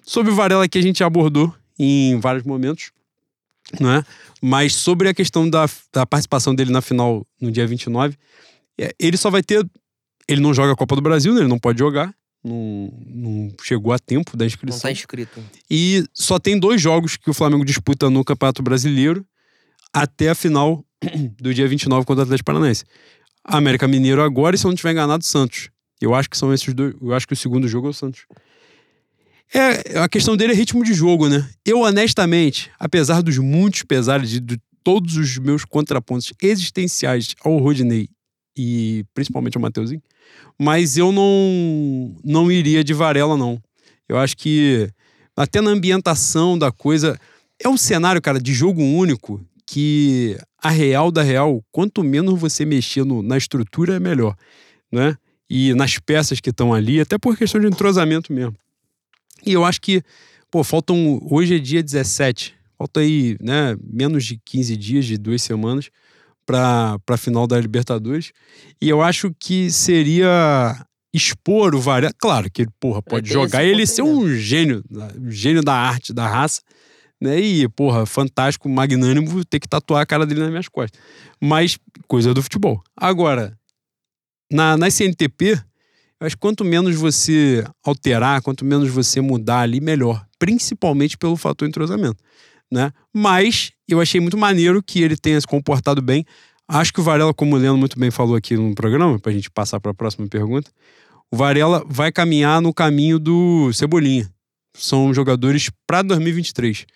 Sobre 0.04 0.30
o 0.30 0.34
Varela 0.34 0.68
que 0.68 0.78
a 0.78 0.82
gente 0.82 1.02
abordou 1.02 1.54
em 1.78 2.18
vários 2.20 2.44
momentos, 2.44 2.90
não 3.80 3.90
é? 3.90 4.04
Mas 4.42 4.74
sobre 4.74 5.08
a 5.08 5.14
questão 5.14 5.48
da, 5.48 5.66
da 5.92 6.04
participação 6.04 6.54
dele 6.54 6.70
na 6.70 6.82
final 6.82 7.26
no 7.40 7.50
dia 7.50 7.66
29, 7.66 8.16
é, 8.78 8.94
ele 8.98 9.16
só 9.16 9.30
vai 9.30 9.42
ter. 9.42 9.66
Ele 10.28 10.40
não 10.40 10.52
joga 10.52 10.72
a 10.72 10.76
Copa 10.76 10.96
do 10.96 11.02
Brasil, 11.02 11.32
né? 11.34 11.40
ele 11.40 11.48
não 11.48 11.58
pode 11.58 11.78
jogar. 11.78 12.14
Não, 12.42 12.92
não 13.06 13.54
chegou 13.62 13.90
a 13.92 13.98
tempo 13.98 14.36
da 14.36 14.44
Não 14.44 14.46
inscrição. 14.46 14.80
tá 14.80 14.90
inscrito. 14.92 15.42
E 15.70 16.04
só 16.12 16.38
tem 16.38 16.58
dois 16.58 16.80
jogos 16.80 17.16
que 17.16 17.30
o 17.30 17.34
Flamengo 17.34 17.64
disputa 17.64 18.10
no 18.10 18.22
Campeonato 18.22 18.62
Brasileiro 18.62 19.24
até 19.94 20.28
a 20.30 20.34
final 20.34 20.84
do 21.40 21.54
dia 21.54 21.68
29 21.68 22.04
contra 22.04 22.22
o 22.22 22.24
Atlético 22.24 22.46
Paranaense. 22.46 22.84
América 23.44 23.86
Mineiro 23.86 24.22
agora 24.22 24.56
e, 24.56 24.58
se 24.58 24.66
eu 24.66 24.68
não 24.68 24.74
estiver 24.74 24.92
enganado, 24.92 25.24
Santos. 25.24 25.68
Eu 26.00 26.14
acho 26.14 26.28
que 26.28 26.36
são 26.36 26.52
esses 26.52 26.74
dois. 26.74 26.94
Eu 27.00 27.14
acho 27.14 27.26
que 27.26 27.34
o 27.34 27.36
segundo 27.36 27.68
jogo 27.68 27.86
é 27.86 27.90
o 27.90 27.94
Santos. 27.94 28.26
É, 29.54 29.98
a 29.98 30.08
questão 30.08 30.36
dele 30.36 30.52
é 30.52 30.56
ritmo 30.56 30.82
de 30.82 30.92
jogo, 30.92 31.28
né? 31.28 31.48
Eu, 31.64 31.80
honestamente, 31.80 32.70
apesar 32.78 33.22
dos 33.22 33.38
muitos 33.38 33.82
pesares 33.82 34.28
de, 34.28 34.40
de 34.40 34.58
todos 34.82 35.16
os 35.16 35.38
meus 35.38 35.64
contrapontos 35.64 36.32
existenciais 36.42 37.34
ao 37.44 37.58
Rodinei 37.58 38.08
e 38.56 39.04
principalmente 39.14 39.56
ao 39.56 39.62
Mateuzinho, 39.62 40.02
mas 40.58 40.96
eu 40.96 41.12
não, 41.12 42.16
não 42.24 42.50
iria 42.50 42.82
de 42.82 42.92
Varela, 42.92 43.36
não. 43.36 43.62
Eu 44.08 44.18
acho 44.18 44.36
que 44.36 44.90
até 45.36 45.60
na 45.60 45.70
ambientação 45.70 46.58
da 46.58 46.72
coisa. 46.72 47.18
É 47.62 47.68
um 47.68 47.76
cenário, 47.76 48.20
cara, 48.20 48.40
de 48.40 48.52
jogo 48.52 48.82
único 48.82 49.40
que 49.66 50.36
a 50.62 50.70
real 50.70 51.10
da 51.10 51.22
real, 51.22 51.62
quanto 51.72 52.02
menos 52.02 52.38
você 52.40 52.64
mexer 52.64 53.04
no- 53.04 53.22
na 53.22 53.36
estrutura, 53.36 53.94
é 53.96 54.00
melhor, 54.00 54.34
né? 54.92 55.16
E 55.48 55.74
nas 55.74 55.98
peças 55.98 56.40
que 56.40 56.50
estão 56.50 56.72
ali, 56.72 57.00
até 57.00 57.18
por 57.18 57.36
questão 57.36 57.60
de 57.60 57.66
entrosamento 57.66 58.32
mesmo. 58.32 58.54
E 59.46 59.52
eu 59.52 59.64
acho 59.64 59.80
que, 59.80 60.02
pô, 60.50 60.64
faltam. 60.64 61.18
Hoje 61.30 61.56
é 61.56 61.58
dia 61.58 61.82
17, 61.82 62.54
falta 62.78 63.00
aí, 63.00 63.36
né, 63.40 63.76
menos 63.82 64.24
de 64.24 64.38
15 64.44 64.76
dias, 64.76 65.04
de 65.04 65.18
duas 65.18 65.42
semanas, 65.42 65.90
para 66.46 66.98
a 67.08 67.16
final 67.16 67.46
da 67.46 67.58
Libertadores. 67.60 68.32
E 68.80 68.88
eu 68.88 69.02
acho 69.02 69.34
que 69.38 69.70
seria 69.70 70.74
expor 71.12 71.74
o 71.74 71.80
Varela. 71.80 72.12
Claro 72.18 72.50
que 72.50 72.62
ele, 72.62 72.70
porra, 72.80 73.02
pode 73.02 73.28
jogar 73.32 73.64
ele 73.64 73.86
ser 73.86 74.02
um 74.02 74.28
gênio, 74.34 74.82
um 75.20 75.30
gênio 75.30 75.62
da 75.62 75.74
arte, 75.74 76.12
da 76.12 76.26
raça, 76.26 76.60
né? 77.24 77.40
E, 77.40 77.68
porra, 77.68 78.04
fantástico, 78.04 78.68
magnânimo, 78.68 79.44
ter 79.44 79.58
que 79.58 79.68
tatuar 79.68 80.02
a 80.02 80.06
cara 80.06 80.26
dele 80.26 80.40
nas 80.40 80.50
minhas 80.50 80.68
costas. 80.68 81.00
Mas, 81.40 81.78
coisa 82.06 82.34
do 82.34 82.42
futebol. 82.42 82.82
Agora, 82.94 83.58
na, 84.52 84.76
na 84.76 84.90
CNTP, 84.90 85.58
eu 86.20 86.26
acho 86.26 86.36
que 86.36 86.40
quanto 86.40 86.64
menos 86.64 86.94
você 86.94 87.64
alterar, 87.82 88.42
quanto 88.42 88.64
menos 88.64 88.90
você 88.90 89.20
mudar 89.20 89.60
ali, 89.60 89.80
melhor. 89.80 90.24
Principalmente 90.38 91.16
pelo 91.16 91.36
fator 91.36 91.66
entrosamento, 91.66 92.22
né? 92.70 92.92
Mas 93.12 93.72
eu 93.88 94.00
achei 94.00 94.20
muito 94.20 94.36
maneiro 94.36 94.82
que 94.82 95.02
ele 95.02 95.16
tenha 95.16 95.40
se 95.40 95.46
comportado 95.46 96.02
bem. 96.02 96.24
Acho 96.68 96.92
que 96.92 97.00
o 97.00 97.02
Varela, 97.02 97.32
como 97.32 97.56
o 97.56 97.58
Leandro 97.58 97.78
muito 97.78 97.98
bem 97.98 98.10
falou 98.10 98.36
aqui 98.36 98.56
no 98.56 98.74
programa, 98.74 99.18
pra 99.18 99.32
gente 99.32 99.50
passar 99.50 99.80
para 99.80 99.90
a 99.90 99.94
próxima 99.94 100.26
pergunta, 100.28 100.70
o 101.30 101.36
Varela 101.36 101.84
vai 101.88 102.12
caminhar 102.12 102.60
no 102.60 102.72
caminho 102.72 103.18
do 103.18 103.72
Cebolinha. 103.72 104.30
São 104.76 105.14
jogadores 105.14 105.70
para 105.86 106.02
2023. 106.02 106.86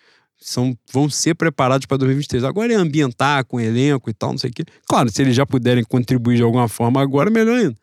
São, 0.41 0.75
vão 0.91 1.09
ser 1.09 1.35
preparados 1.35 1.85
para 1.85 1.97
2023. 1.97 2.43
Agora 2.45 2.71
é 2.71 2.75
ambientar 2.75 3.43
com 3.45 3.59
elenco 3.59 4.09
e 4.09 4.13
tal, 4.13 4.31
não 4.31 4.37
sei 4.37 4.49
o 4.49 4.53
quê. 4.53 4.63
Claro, 4.87 5.11
se 5.11 5.21
eles 5.21 5.35
já 5.35 5.45
puderem 5.45 5.83
contribuir 5.83 6.37
de 6.37 6.43
alguma 6.43 6.67
forma 6.69 7.01
agora, 7.01 7.29
melhor 7.29 7.57
ainda. 7.57 7.75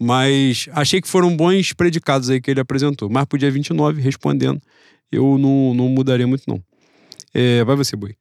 Mas 0.00 0.68
achei 0.72 1.00
que 1.00 1.08
foram 1.08 1.34
bons 1.36 1.72
predicados 1.72 2.28
aí 2.28 2.40
que 2.40 2.50
ele 2.50 2.60
apresentou. 2.60 3.08
Mas 3.08 3.24
pro 3.24 3.38
dia 3.38 3.50
29, 3.50 4.00
respondendo, 4.02 4.60
eu 5.10 5.38
não, 5.38 5.72
não 5.74 5.88
mudaria 5.88 6.26
muito, 6.26 6.42
não. 6.46 6.62
É, 7.32 7.64
vai 7.64 7.76
você, 7.76 7.96
Boi. 7.96 8.14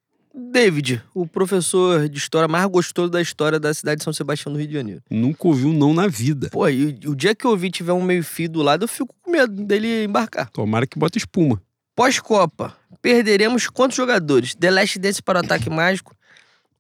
David, 0.52 1.02
o 1.14 1.28
professor 1.28 2.08
de 2.10 2.18
história 2.18 2.48
mais 2.48 2.66
gostoso 2.68 3.10
da 3.10 3.22
história 3.22 3.60
da 3.60 3.74
cidade 3.74 4.00
de 4.00 4.04
São 4.04 4.14
Sebastião 4.14 4.52
do 4.52 4.58
Rio 4.58 4.68
de 4.68 4.74
Janeiro. 4.74 5.02
Nunca 5.10 5.48
ouvi 5.48 5.66
um 5.66 5.74
não 5.74 5.94
na 5.94 6.08
vida. 6.08 6.50
Pô, 6.52 6.68
e 6.70 6.86
o- 7.06 7.12
o 7.12 7.16
dia 7.16 7.36
que 7.36 7.46
eu 7.46 7.56
vi 7.58 7.70
tiver 7.70 7.94
um 7.94 8.02
meio-fio 8.02 8.50
do 8.50 8.62
lado, 8.64 8.84
eu 8.84 8.88
fico 8.88 9.14
com 9.22 9.30
medo 9.30 9.64
dele 9.64 10.06
embarcar. 10.06 10.50
Tomara 10.50 10.88
que 10.88 10.98
bota 10.98 11.18
espuma. 11.18 11.62
Pós-Copa, 11.96 12.76
perderemos 13.04 13.68
quantos 13.68 13.98
jogadores? 13.98 14.56
The 14.56 14.72
Last 14.72 14.98
Dance 14.98 15.22
para 15.22 15.42
o 15.42 15.44
ataque 15.44 15.70
mágico? 15.70 16.16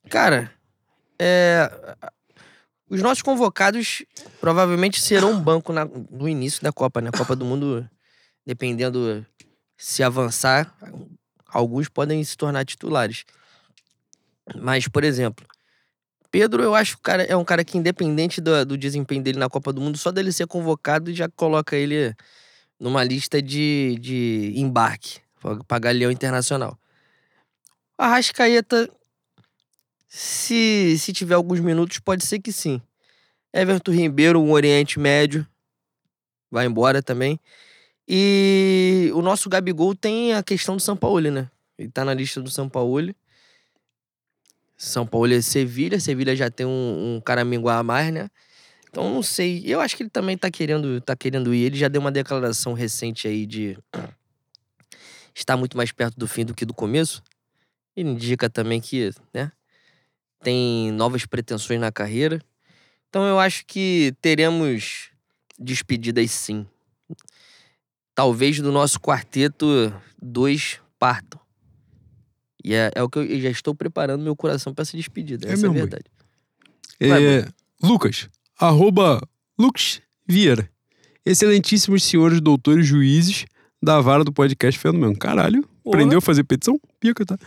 Cara, 0.09 0.49
é... 1.19 1.69
os 2.89 3.01
nossos 3.01 3.21
convocados 3.21 4.03
provavelmente 4.39 5.01
serão 5.01 5.33
um 5.33 5.39
banco 5.39 5.73
na- 5.73 5.85
no 5.85 6.27
início 6.27 6.63
da 6.63 6.71
Copa, 6.71 7.01
né? 7.01 7.11
Copa 7.11 7.35
do 7.35 7.43
Mundo, 7.43 7.87
dependendo 8.45 9.25
se 9.77 10.01
avançar, 10.01 10.73
alguns 11.45 11.89
podem 11.89 12.23
se 12.23 12.37
tornar 12.37 12.63
titulares. 12.63 13.25
Mas, 14.55 14.87
por 14.87 15.03
exemplo, 15.03 15.45
Pedro, 16.31 16.63
eu 16.63 16.73
acho 16.73 16.95
que 16.95 17.03
cara 17.03 17.23
é 17.23 17.35
um 17.35 17.43
cara 17.43 17.65
que, 17.65 17.77
independente 17.77 18.39
do, 18.39 18.65
do 18.65 18.77
desempenho 18.77 19.21
dele 19.21 19.39
na 19.39 19.49
Copa 19.49 19.73
do 19.73 19.81
Mundo, 19.81 19.97
só 19.97 20.09
dele 20.09 20.31
ser 20.31 20.47
convocado 20.47 21.13
já 21.13 21.27
coloca 21.27 21.75
ele 21.75 22.15
numa 22.79 23.03
lista 23.03 23.41
de, 23.41 23.97
de 23.99 24.53
embarque 24.55 25.22
para 25.67 25.79
Galeão 25.79 26.11
Internacional. 26.11 26.77
Arrascaeta, 27.97 28.89
Se, 30.07 30.95
se 30.99 31.13
tiver 31.13 31.35
alguns 31.35 31.59
minutos, 31.59 31.99
pode 31.99 32.25
ser 32.25 32.39
que 32.39 32.51
sim. 32.51 32.81
Everton 33.53 33.91
Ribeiro, 33.91 34.41
um 34.41 34.51
Oriente 34.51 34.99
Médio, 34.99 35.45
vai 36.51 36.65
embora 36.65 37.01
também. 37.01 37.39
E 38.07 39.11
o 39.13 39.21
nosso 39.21 39.49
Gabigol 39.49 39.95
tem 39.95 40.33
a 40.33 40.43
questão 40.43 40.75
do 40.75 40.81
São 40.81 40.97
Paulo, 40.97 41.31
né? 41.31 41.49
Ele 41.77 41.89
tá 41.89 42.03
na 42.03 42.13
lista 42.13 42.41
do 42.41 42.49
São 42.49 42.67
Paulo. 42.67 43.13
São 44.77 45.05
Paulo 45.05 45.33
é 45.33 45.41
Sevilha, 45.41 45.99
Sevilha 45.99 46.35
já 46.35 46.49
tem 46.49 46.65
um, 46.65 47.15
um 47.15 47.21
caramingo 47.21 47.69
a 47.69 47.81
mais, 47.83 48.13
né? 48.13 48.29
Então 48.89 49.11
não 49.11 49.23
sei. 49.23 49.63
Eu 49.65 49.81
acho 49.81 49.95
que 49.95 50.03
ele 50.03 50.09
também 50.09 50.37
tá 50.37 50.51
querendo, 50.51 50.99
tá 51.01 51.15
querendo 51.15 51.53
ir. 51.53 51.63
Ele 51.63 51.77
já 51.77 51.87
deu 51.87 52.01
uma 52.01 52.11
declaração 52.11 52.73
recente 52.73 53.27
aí 53.27 53.45
de 53.45 53.77
estar 55.33 55.57
muito 55.57 55.77
mais 55.77 55.91
perto 55.91 56.17
do 56.17 56.27
fim 56.27 56.45
do 56.45 56.53
que 56.53 56.65
do 56.65 56.73
começo. 56.73 57.23
Ele 57.95 58.09
indica 58.09 58.49
também 58.49 58.81
que, 58.81 59.11
né, 59.33 59.51
tem 60.41 60.91
novas 60.91 61.25
pretensões 61.25 61.79
na 61.79 61.91
carreira. 61.91 62.39
Então 63.09 63.25
eu 63.25 63.39
acho 63.39 63.65
que 63.65 64.13
teremos 64.21 65.09
despedidas 65.59 66.31
sim. 66.31 66.65
Talvez 68.15 68.59
do 68.59 68.71
nosso 68.71 68.99
quarteto, 68.99 69.93
dois 70.21 70.79
partam. 70.99 71.39
E 72.63 72.73
é, 72.73 72.91
é 72.95 73.03
o 73.03 73.09
que 73.09 73.19
eu, 73.19 73.25
eu 73.25 73.41
já 73.41 73.49
estou 73.49 73.75
preparando 73.75 74.23
meu 74.23 74.35
coração 74.35 74.73
para 74.73 74.83
essa 74.83 74.95
despedida. 74.95 75.47
É 75.47 75.53
Essa 75.53 75.65
é, 75.65 75.69
a 75.69 75.71
verdade. 75.71 76.05
É, 76.99 77.07
Vai, 77.07 77.47
Lucas, 77.81 78.29
arroba 78.57 79.21
Lux 79.59 80.01
Vieira. 80.27 80.69
Excelentíssimos 81.25 82.03
senhores 82.03 82.39
doutores 82.41 82.85
juízes 82.85 83.45
da 83.83 83.99
vara 83.99 84.23
do 84.23 84.31
podcast 84.31 84.79
Fenômeno. 84.79 85.15
Caralho, 85.17 85.61
Porra. 85.83 85.97
aprendeu 85.97 86.19
a 86.19 86.21
fazer 86.21 86.43
petição? 86.45 86.79
Pica, 86.99 87.25
tá? 87.25 87.37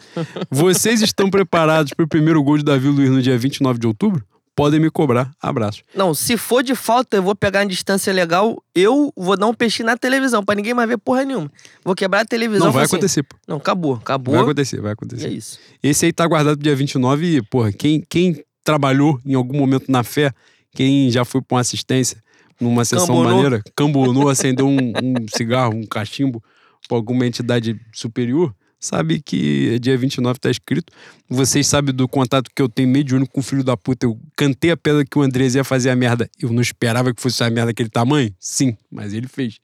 Vocês 0.51 1.01
estão 1.01 1.31
preparados 1.31 1.95
para 1.95 2.05
o 2.05 2.09
primeiro 2.09 2.43
gol 2.43 2.59
de 2.59 2.65
Davi 2.65 2.89
Luiz 2.89 3.11
no 3.11 3.23
dia 3.23 3.39
29 3.39 3.79
de 3.79 3.87
outubro? 3.87 4.23
Podem 4.55 4.81
me 4.81 4.91
cobrar. 4.91 5.31
Abraço. 5.41 5.83
Não, 5.95 6.15
se 6.15 6.37
for 6.37 6.63
de 6.63 6.75
falta, 6.75 7.17
eu 7.19 7.23
vou 7.23 7.35
pegar 7.35 7.63
em 7.65 7.69
distância 7.69 8.11
legal, 8.13 8.63
eu 8.75 9.13
vou 9.15 9.37
dar 9.37 9.47
um 9.47 9.55
peixinho 9.55 9.87
na 9.87 9.97
televisão, 9.99 10.43
pra 10.43 10.55
ninguém 10.55 10.73
mais 10.73 10.89
ver 10.89 10.97
porra 10.97 11.25
nenhuma. 11.25 11.51
Vou 11.85 11.95
quebrar 11.95 12.21
a 12.21 12.25
televisão. 12.25 12.67
Não, 12.67 12.73
vai 12.73 12.85
assim, 12.85 12.95
acontecer, 12.97 13.23
pô. 13.23 13.37
Não, 13.47 13.57
acabou, 13.57 13.95
acabou. 13.95 14.35
Vai 14.35 14.43
acontecer, 14.45 14.81
vai 14.81 14.91
E 14.91 14.93
é 14.93 14.95
acontecer. 14.95 15.29
isso. 15.29 15.59
Esse 15.83 16.07
aí 16.07 16.13
tá 16.13 16.27
guardado 16.27 16.57
pro 16.57 16.65
dia 16.65 16.75
29 16.75 17.37
e, 17.37 17.43
porra, 17.43 17.71
quem, 17.71 18.03
quem 18.09 18.43
trabalhou 18.65 19.21
em 19.27 19.35
algum 19.35 19.59
momento 19.59 19.91
na 19.93 20.03
fé, 20.03 20.33
quem 20.75 21.11
já 21.11 21.23
foi 21.25 21.43
pra 21.43 21.57
uma 21.57 21.61
assistência 21.61 22.23
numa 22.61 22.85
sessão 22.85 23.23
maneira, 23.23 23.63
cambonou, 23.77 24.29
acendeu 24.29 24.67
um, 24.69 24.93
um 25.03 25.15
cigarro, 25.35 25.75
um 25.75 25.87
cachimbo 25.87 26.43
pra 26.89 26.97
alguma 26.97 27.27
entidade 27.27 27.79
superior, 27.93 28.55
sabe 28.79 29.21
que 29.21 29.79
dia 29.81 29.97
29 29.97 30.39
tá 30.39 30.51
escrito. 30.51 30.93
Vocês 31.29 31.67
sabem 31.67 31.95
do 31.95 32.07
contato 32.07 32.51
que 32.55 32.63
eu 32.63 32.69
tenho 32.69 32.89
mediúnico 32.89 33.33
com 33.33 33.41
o 33.41 33.43
filho 33.43 33.65
da 33.65 33.77
puta. 33.77 34.07
Eu 34.07 34.19
cantei 34.37 34.71
a 34.71 34.77
pedra 34.77 35.05
que 35.05 35.19
o 35.19 35.23
Andrés 35.23 35.55
ia 35.55 35.65
fazer 35.65 35.91
a 35.91 35.97
merda. 35.97 36.31
Eu 36.41 36.53
não 36.53 36.63
esperava 36.63 37.13
que 37.13 37.21
fosse 37.21 37.43
a 37.43 37.51
merda 37.51 37.67
daquele 37.67 37.89
tamanho? 37.89 38.33
Sim, 38.39 38.77
mas 38.91 39.13
ele 39.13 39.27
fez. 39.27 39.59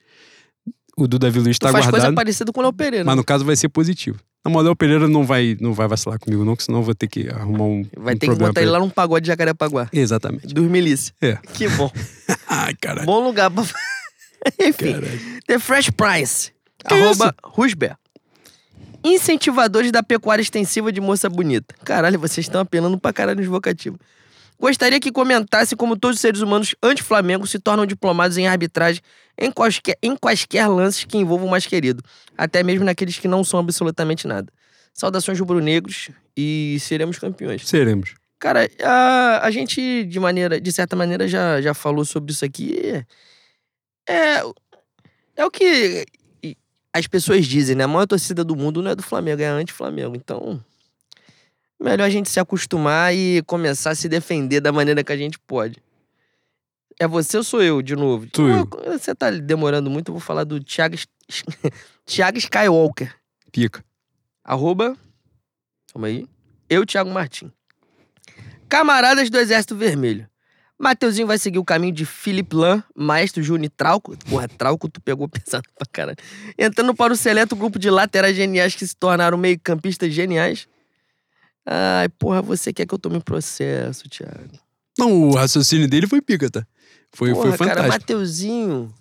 O 0.97 1.07
do 1.07 1.19
Davi 1.19 1.39
Luiz 1.39 1.59
Tu 1.59 1.63
tá 1.63 1.73
faz 1.73 1.85
coisa 1.85 1.99
guardado. 1.99 2.15
parecida 2.15 2.53
com 2.53 2.61
o 2.61 2.63
Léo 2.65 2.73
Pereira. 2.73 3.05
Mas 3.05 3.17
no 3.17 3.25
caso 3.25 3.45
vai 3.45 3.57
ser 3.57 3.69
positivo. 3.69 4.19
Na 4.45 4.51
moral, 4.51 4.73
o 4.73 4.77
Pereira 4.77 5.09
não 5.09 5.25
vai, 5.25 5.57
não 5.61 5.73
vai 5.73 5.87
vacilar 5.87 6.19
comigo, 6.19 6.45
não, 6.45 6.57
que 6.57 6.65
senão 6.65 6.81
eu 6.81 6.85
vou 6.85 6.95
ter 6.95 7.07
que 7.07 7.29
arrumar 7.29 7.65
um. 7.65 7.87
Vai 7.97 8.15
um 8.15 8.19
ter 8.19 8.29
que 8.29 8.35
botar 8.35 8.61
ele 8.61 8.71
lá 8.71 8.81
num 8.81 8.91
pagode 8.91 9.25
de 9.25 9.29
Jacarepaguá. 9.29 9.89
Exatamente. 9.93 10.53
Dos. 10.53 11.13
É. 11.21 11.37
Que 11.55 11.69
bom. 11.69 11.91
Ai, 12.49 12.75
caralho. 12.75 13.07
bom 13.07 13.23
lugar 13.25 13.51
pra. 13.51 13.63
Enfim. 14.61 14.95
Caralho. 14.95 15.21
The 15.47 15.59
Fresh 15.61 15.91
Price. 15.91 16.53
Que 16.79 16.95
arroba 16.95 17.35
Rusber. 17.45 17.97
Incentivadores 19.05 19.93
da 19.93 20.03
pecuária 20.03 20.43
extensiva 20.43 20.93
de 20.93 21.01
moça 21.01 21.29
bonita. 21.29 21.75
Caralho, 21.85 22.19
vocês 22.19 22.45
estão 22.45 22.61
apelando 22.61 22.99
pra 22.99 23.13
caralho 23.13 23.39
nos 23.39 23.49
vocativos. 23.49 23.99
Gostaria 24.59 25.01
que 25.01 25.11
comentasse 25.11 25.75
como 25.75 25.97
todos 25.97 26.17
os 26.17 26.21
seres 26.21 26.41
humanos 26.41 26.75
anti-Flamengo 26.83 27.47
se 27.47 27.59
tornam 27.59 27.85
diplomados 27.85 28.37
em 28.39 28.47
arbitragem 28.47 29.03
em 29.39 29.51
quaisquer, 29.51 29.97
em 30.03 30.17
quaisquer 30.17 30.69
lances 30.69 31.05
que 31.05 31.19
envolvam 31.19 31.49
o 31.49 31.51
mais 31.51 31.67
querido, 31.67 32.03
até 32.37 32.63
mesmo 32.63 32.85
naqueles 32.85 33.19
que 33.19 33.29
não 33.29 33.43
são 33.43 33.61
absolutamente 33.61 34.27
nada. 34.27 34.53
Saudações 34.93 35.39
rubro-negros 35.39 36.11
e 36.37 36.77
seremos 36.81 37.19
campeões. 37.19 37.67
Seremos. 37.67 38.15
Cara, 38.39 38.69
a, 38.83 39.47
a 39.47 39.51
gente, 39.51 40.05
de 40.05 40.21
maneira, 40.21 40.61
de 40.61 40.73
certa 40.73 40.97
maneira, 40.97 41.29
já, 41.29 41.61
já 41.61 41.73
falou 41.73 42.05
sobre 42.05 42.33
isso 42.33 42.45
aqui. 42.45 43.05
É, 44.09 44.43
é 45.37 45.45
o 45.45 45.51
que 45.51 46.05
as 46.93 47.07
pessoas 47.07 47.47
dizem, 47.47 47.75
né? 47.75 47.85
A 47.85 47.89
maior 47.89 48.07
torcida 48.07 48.45
do 48.45 48.55
mundo 48.55 48.83
não 48.83 48.91
é 48.91 48.95
do 48.95 49.03
Flamengo, 49.03 49.41
é 49.41 49.47
anti-Flamengo. 49.47 50.15
Então, 50.15 50.63
melhor 51.81 52.05
a 52.05 52.11
gente 52.11 52.29
se 52.29 52.39
acostumar 52.39 53.15
e 53.15 53.43
começar 53.47 53.91
a 53.91 53.95
se 53.95 54.09
defender 54.09 54.61
da 54.61 54.73
maneira 54.73 55.03
que 55.03 55.13
a 55.13 55.17
gente 55.17 55.39
pode. 55.39 55.83
É 57.03 57.09
você 57.09 57.37
ou 57.37 57.43
sou 57.43 57.61
eu, 57.61 57.83
de 57.83 57.97
novo? 57.97 58.29
Eu. 58.39 58.97
Você 58.97 59.13
tá 59.13 59.29
demorando 59.29 59.91
muito, 59.91 60.11
eu 60.11 60.13
vou 60.13 60.21
falar 60.21 60.45
do 60.45 60.63
Thiago, 60.63 60.95
Thiago 62.07 62.39
Skywalker. 62.39 63.13
Pica. 63.51 63.85
Arroba. 64.45 64.97
Calma 65.93 66.07
aí. 66.07 66.29
Eu, 66.71 66.87
Thiago 66.87 67.11
Martim. 67.11 67.51
Camaradas 68.69 69.29
do 69.31 69.37
Exército 69.37 69.75
Vermelho. 69.75 70.29
Mateuzinho 70.79 71.27
vai 71.27 71.39
seguir 71.39 71.59
o 71.59 71.65
caminho 71.65 71.93
de 71.93 72.07
Felipe 72.07 72.55
Lan, 72.55 72.85
Maestro 72.95 73.43
e 73.43 73.69
Trauco. 73.69 74.17
Porra, 74.31 74.47
Trauco 74.47 74.89
tu 74.89 75.01
pegou 75.01 75.27
pesado 75.29 75.69
pra 75.77 75.87
caralho. 75.91 76.19
Entrando 76.57 76.95
para 76.95 77.13
o 77.13 77.17
seleto 77.17 77.57
grupo 77.57 77.81
de 77.81 77.91
laterais 77.91 78.37
geniais 78.37 78.77
que 78.77 78.87
se 78.87 78.95
tornaram 78.95 79.37
meio-campistas 79.37 80.15
geniais. 80.15 80.69
Ai, 81.67 82.09
porra, 82.11 82.41
você 82.41 82.73
quer 82.73 82.87
que 82.87 82.95
eu 82.95 82.99
tome 82.99 83.19
processo, 83.19 84.09
Thiago? 84.09 84.57
Não, 84.97 85.31
o 85.31 85.35
raciocínio 85.35 85.89
dele 85.89 86.07
foi 86.07 86.21
pica, 86.23 86.49
tá? 86.49 86.65
Foi, 87.15 87.31
Porra, 87.31 87.49
foi 87.49 87.53
fantástico. 87.59 87.77
cara, 87.77 87.89
Mateuzinho, 87.89 88.95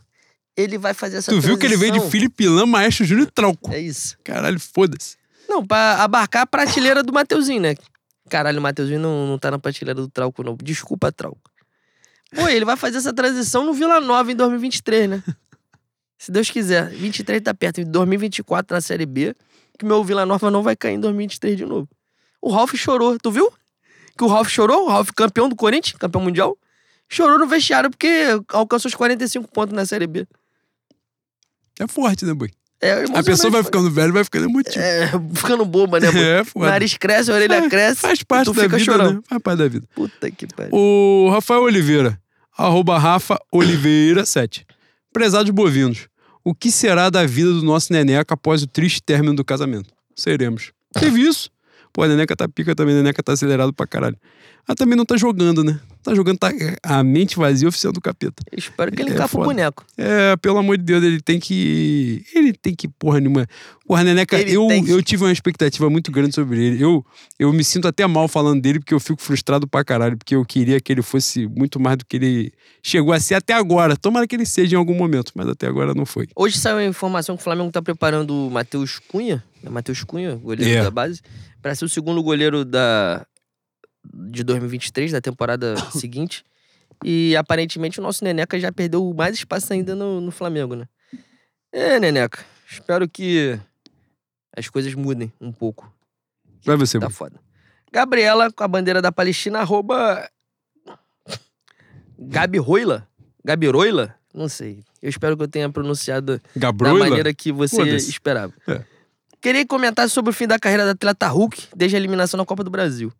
ele 0.56 0.78
vai 0.78 0.94
fazer 0.94 1.18
essa 1.18 1.32
tu 1.32 1.40
viu 1.40 1.58
que 1.58 1.66
ele 1.66 1.78
veio 1.78 1.94
de. 1.94 2.00
Felipe 2.10 2.48
Lã, 2.48 2.66
Maestro 2.66 3.06
Júnior 3.06 3.28
e 3.28 3.32
Trauco. 3.32 3.72
É 3.72 3.80
isso. 3.80 4.18
Caralho, 4.24 4.60
foda-se. 4.60 5.18
Não, 5.48 5.66
pra 5.66 6.04
abarcar 6.04 6.44
a 6.44 6.46
prateleira 6.46 7.04
do 7.04 7.14
Mateuzinho, 7.14 7.62
né? 7.62 7.76
Caralho, 8.30 8.60
o 8.60 8.62
Mateuzinho 8.62 9.00
não, 9.00 9.28
não 9.28 9.38
tá 9.38 9.52
na 9.52 9.60
prateleira 9.60 10.00
do 10.00 10.08
Trauco, 10.08 10.44
não. 10.44 10.56
Desculpa, 10.56 11.12
Trauco. 11.12 11.52
Pô, 12.34 12.48
ele 12.48 12.64
vai 12.64 12.78
fazer 12.78 12.98
essa 12.98 13.12
transição 13.14 13.66
no 13.66 13.74
Vila 13.74 14.00
Nova 14.00 14.32
em 14.32 14.36
2023, 14.36 15.10
né? 15.10 15.24
Se 16.18 16.32
Deus 16.32 16.50
quiser. 16.50 16.90
23 16.90 17.42
tá 17.42 17.54
perto. 17.54 17.82
Em 17.82 17.86
2024 17.86 18.74
na 18.76 18.80
Série 18.80 19.06
B, 19.06 19.36
que 19.78 19.86
meu 19.86 20.04
Vila 20.04 20.26
Nova 20.26 20.50
não 20.50 20.64
vai 20.64 20.76
cair 20.76 20.94
em 20.94 21.00
2023 21.00 21.58
de 21.58 21.66
novo. 21.66 21.90
O 22.42 22.52
Ralf 22.52 22.74
chorou. 22.76 23.18
Tu 23.18 23.32
viu? 23.32 23.52
Que 24.18 24.24
o 24.24 24.28
Ralf 24.28 24.48
chorou? 24.50 24.86
O 24.86 24.90
Ralf, 24.90 25.10
campeão 25.16 25.50
do 25.50 25.56
Corinthians, 25.56 25.98
campeão 25.98 26.22
mundial. 26.22 26.58
Chorou 27.14 27.38
no 27.38 27.46
vestiário 27.46 27.90
porque 27.90 28.08
alcançou 28.50 28.88
os 28.88 28.96
45 28.96 29.48
pontos 29.52 29.76
na 29.76 29.86
Série 29.86 30.08
B. 30.08 30.26
É 31.80 31.86
forte, 31.88 32.26
né, 32.26 32.34
boi? 32.34 32.50
É, 32.80 32.94
A 32.94 32.98
emocionante, 33.00 33.26
pessoa 33.26 33.52
vai 33.52 33.64
ficando 33.64 33.92
velho, 33.92 34.14
vai 34.14 34.24
ficando 34.24 34.46
emotivo. 34.50 34.80
É, 34.84 35.08
ficando 35.36 35.66
boba, 35.66 36.00
né, 36.00 36.08
mano? 36.10 36.20
É, 36.26 36.42
O 36.42 36.46
foda. 36.46 36.68
nariz 36.68 36.98
cresce, 36.98 37.30
a 37.30 37.36
orelha 37.36 37.56
É, 37.56 37.70
cresce. 37.70 38.00
Faz 38.02 38.24
parte 38.24 38.46
tu 38.46 38.54
da 38.54 38.64
fica 38.64 38.78
vida, 38.78 38.92
chorando. 38.92 39.16
né? 39.18 39.22
Faz 39.28 39.42
parte 39.42 39.58
da 39.60 39.68
vida. 39.68 39.88
Puta 39.94 40.32
que 40.32 40.48
pariu. 40.48 40.72
O 40.74 41.30
Rafael 41.30 41.62
Oliveira, 41.64 42.20
arroba 42.58 42.98
Rafa 42.98 43.38
Oliveira 43.52 44.26
7. 44.26 44.66
Prezados 45.14 45.52
bovinos, 45.52 46.08
o 46.44 46.56
que 46.56 46.72
será 46.72 47.10
da 47.10 47.26
vida 47.26 47.52
do 47.52 47.62
nosso 47.62 47.92
Neneca 47.92 48.34
após 48.34 48.64
o 48.64 48.68
triste 48.68 49.04
término 49.04 49.36
do 49.36 49.44
casamento? 49.44 49.94
Seremos. 50.16 50.72
Teve 50.94 51.22
isso? 51.22 51.52
Pô, 51.94 52.04
a 52.04 52.08
Neneca 52.08 52.36
tá 52.36 52.48
pica 52.48 52.74
também, 52.74 52.96
a 52.96 52.98
Neneca 53.00 53.22
tá 53.22 53.34
acelerado 53.34 53.74
pra 53.74 53.86
caralho. 53.86 54.18
Ela 54.68 54.76
também 54.76 54.96
não 54.96 55.06
tá 55.06 55.18
jogando, 55.18 55.64
né? 55.64 55.80
Tá 56.04 56.16
jogando, 56.16 56.40
tá 56.40 56.52
a 56.82 57.04
mente 57.04 57.36
vazia 57.38 57.68
oficial 57.68 57.94
do 57.94 58.02
capeta. 58.02 58.42
Eu 58.52 58.58
espero 58.58 58.92
que 58.92 59.02
ele 59.02 59.12
É 59.12 59.24
o 59.26 59.28
boneco. 59.30 59.86
É, 59.98 60.36
pelo 60.38 60.58
amor 60.58 60.78
de 60.78 60.84
Deus, 60.84 61.04
ele 61.04 61.22
tem 61.22 61.40
que. 61.40 62.26
Ele 62.34 62.54
tem 62.54 62.74
que, 62.74 62.88
porra 62.88 63.20
nenhuma. 63.20 63.48
Porra, 63.86 64.04
Neneca, 64.04 64.40
Ele 64.40 64.54
eu, 64.54 64.68
que- 64.68 64.90
eu 64.90 65.04
tive 65.04 65.24
uma 65.26 65.32
expectativa 65.32 65.90
muito 65.90 66.12
grande 66.12 66.34
sobre 66.34 66.64
ele. 66.66 66.82
Eu, 66.82 67.06
eu 67.38 67.52
me 67.52 67.64
sinto 67.64 67.88
até 67.88 68.08
mal 68.08 68.28
falando 68.28 68.62
dele, 68.62 68.80
porque 68.80 68.94
eu 68.94 69.00
fico 69.00 69.22
frustrado 69.22 69.68
pra 69.68 69.84
caralho, 69.84 70.18
porque 70.18 70.34
eu 70.34 70.46
queria 70.46 70.80
que 70.80 70.92
ele 70.94 71.02
fosse 71.02 71.46
muito 71.48 71.80
mais 71.80 71.98
do 71.98 72.06
que 72.06 72.16
ele 72.16 72.54
chegou 72.82 73.14
a 73.14 73.20
ser 73.20 73.36
até 73.36 73.54
agora. 73.54 73.96
Tomara 73.98 74.26
que 74.26 74.36
ele 74.36 74.46
seja 74.46 74.76
em 74.76 74.80
algum 74.80 74.96
momento, 74.96 75.32
mas 75.36 75.48
até 75.50 75.68
agora 75.68 75.94
não 75.94 76.06
foi. 76.06 76.28
Hoje 76.36 76.58
saiu 76.58 76.78
a 76.78 76.86
informação 76.86 77.36
que 77.36 77.42
o 77.42 77.44
Flamengo 77.44 77.70
tá 77.70 77.82
preparando 77.82 78.34
o 78.34 78.50
Matheus 78.50 78.98
Cunha, 79.10 79.44
né? 79.62 79.70
Matheus 79.70 80.04
Cunha, 80.04 80.36
goleiro 80.36 80.72
É. 80.80 80.84
da 80.84 80.90
base, 80.92 81.20
pra 81.62 81.76
ser 81.76 81.84
o 81.86 81.90
segundo 81.90 82.24
goleiro 82.24 82.64
da 82.64 83.26
de 84.04 84.44
2023, 84.44 85.12
da 85.12 85.22
temporada 85.22 85.76
seguinte. 85.92 86.44
E 87.04 87.36
aparentemente 87.36 88.00
o 88.00 88.04
nosso 88.04 88.24
Neneca 88.24 88.60
já 88.60 88.72
perdeu 88.72 89.14
mais 89.14 89.36
espaço 89.36 89.74
ainda 89.74 89.96
no, 89.96 90.22
no 90.22 90.32
Flamengo, 90.32 90.76
né? 90.76 90.88
É, 91.72 92.00
Neneca. 92.00 92.44
Espero 92.70 93.10
que 93.10 93.60
as 94.56 94.70
coisas 94.70 94.94
mudem 94.94 95.32
um 95.40 95.52
pouco. 95.52 95.92
Vai 96.64 96.76
você, 96.76 97.00
Tá 97.00 97.10
foda. 97.10 97.40
Gabriela, 97.92 98.52
com 98.52 98.64
a 98.64 98.68
bandeira 98.68 99.02
da 99.02 99.12
Palestina, 99.12 99.60
arroba. 99.60 100.30
Gabi 102.18 102.60
Roila? 102.60 103.08
Gabi 103.44 103.68
Roila? 103.68 104.16
Não 104.34 104.48
sei. 104.48 104.84
Eu 105.02 105.10
espero 105.10 105.36
que 105.36 105.44
eu 105.44 105.48
tenha 105.48 105.70
pronunciado 105.70 106.40
da 106.56 106.72
maneira 106.72 107.34
que 107.34 107.52
você 107.52 107.82
esperava. 107.96 108.54
É. 108.68 108.84
Queria 109.42 109.66
comentar 109.66 110.08
sobre 110.08 110.30
o 110.30 110.34
fim 110.34 110.48
da 110.48 110.60
carreira 110.60 110.86
da 110.86 110.92
atleta 110.92 111.28
Hulk 111.28 111.70
desde 111.76 111.98
a 111.98 112.00
eliminação 112.00 112.38
na 112.38 112.46
Copa 112.46 112.64
do 112.64 112.70
Brasil. 112.70 113.12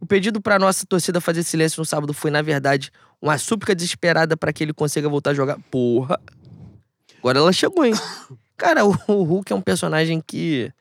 O 0.00 0.06
pedido 0.06 0.40
pra 0.40 0.58
nossa 0.58 0.86
torcida 0.86 1.20
fazer 1.20 1.42
silêncio 1.42 1.80
no 1.80 1.84
sábado 1.84 2.12
foi, 2.12 2.30
na 2.30 2.42
verdade, 2.42 2.90
uma 3.20 3.38
súplica 3.38 3.74
desesperada 3.74 4.36
pra 4.36 4.52
que 4.52 4.62
ele 4.62 4.72
consiga 4.72 5.08
voltar 5.08 5.30
a 5.30 5.34
jogar. 5.34 5.58
Porra! 5.70 6.20
Agora 7.18 7.38
ela 7.38 7.52
chegou, 7.52 7.84
hein? 7.84 7.94
Cara, 8.56 8.84
o, 8.84 8.90
o 9.08 9.22
Hulk 9.22 9.52
é 9.52 9.56
um 9.56 9.60
personagem 9.60 10.20
que 10.20 10.72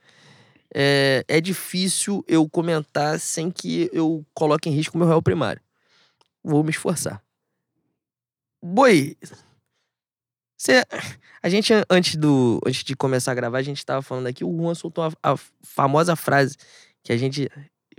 é, 0.74 1.24
é 1.28 1.42
difícil 1.42 2.24
eu 2.28 2.48
comentar 2.50 3.20
sem 3.20 3.50
que 3.50 3.90
eu 3.92 4.26
coloque 4.34 4.70
em 4.70 4.74
risco 4.74 4.96
o 4.96 5.00
meu 5.00 5.08
réu 5.08 5.22
primário. 5.22 5.62
Vou 6.44 6.64
me 6.64 6.70
esforçar. 6.70 7.22
Boi, 8.64 9.16
Cê, 10.58 10.84
a 11.44 11.50
gente, 11.50 11.74
antes, 11.90 12.16
do, 12.16 12.62
antes 12.66 12.84
de 12.84 12.96
começar 12.96 13.32
a 13.32 13.36
gravar, 13.36 13.58
a 13.58 13.64
gente 13.64 13.86
tava 13.86 14.02
falando 14.02 14.28
aqui, 14.28 14.44
o 14.44 14.58
Juan 14.58 14.74
soltou 14.74 15.04
a, 15.04 15.12
a 15.22 15.38
famosa 15.62 16.16
frase 16.16 16.56
que 17.04 17.12
a 17.12 17.18
gente 17.18 17.50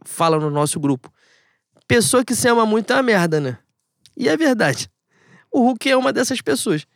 fala 0.05 0.39
no 0.39 0.51
nosso 0.51 0.79
grupo. 0.79 1.13
Pessoa 1.89 2.25
que 2.25 2.35
se 2.35 2.49
ama 2.49 2.67
muito 2.67 2.93
é 2.93 2.97
uma 2.97 3.03
merda, 3.03 3.41
né? 3.41 3.59
E 4.17 4.29
é 4.29 4.37
verdade. 4.37 4.91
O 5.51 5.61
Hulk 5.61 5.89
é 5.89 5.97
uma 5.97 6.13
dessas 6.13 6.41
pessoas. 6.41 6.87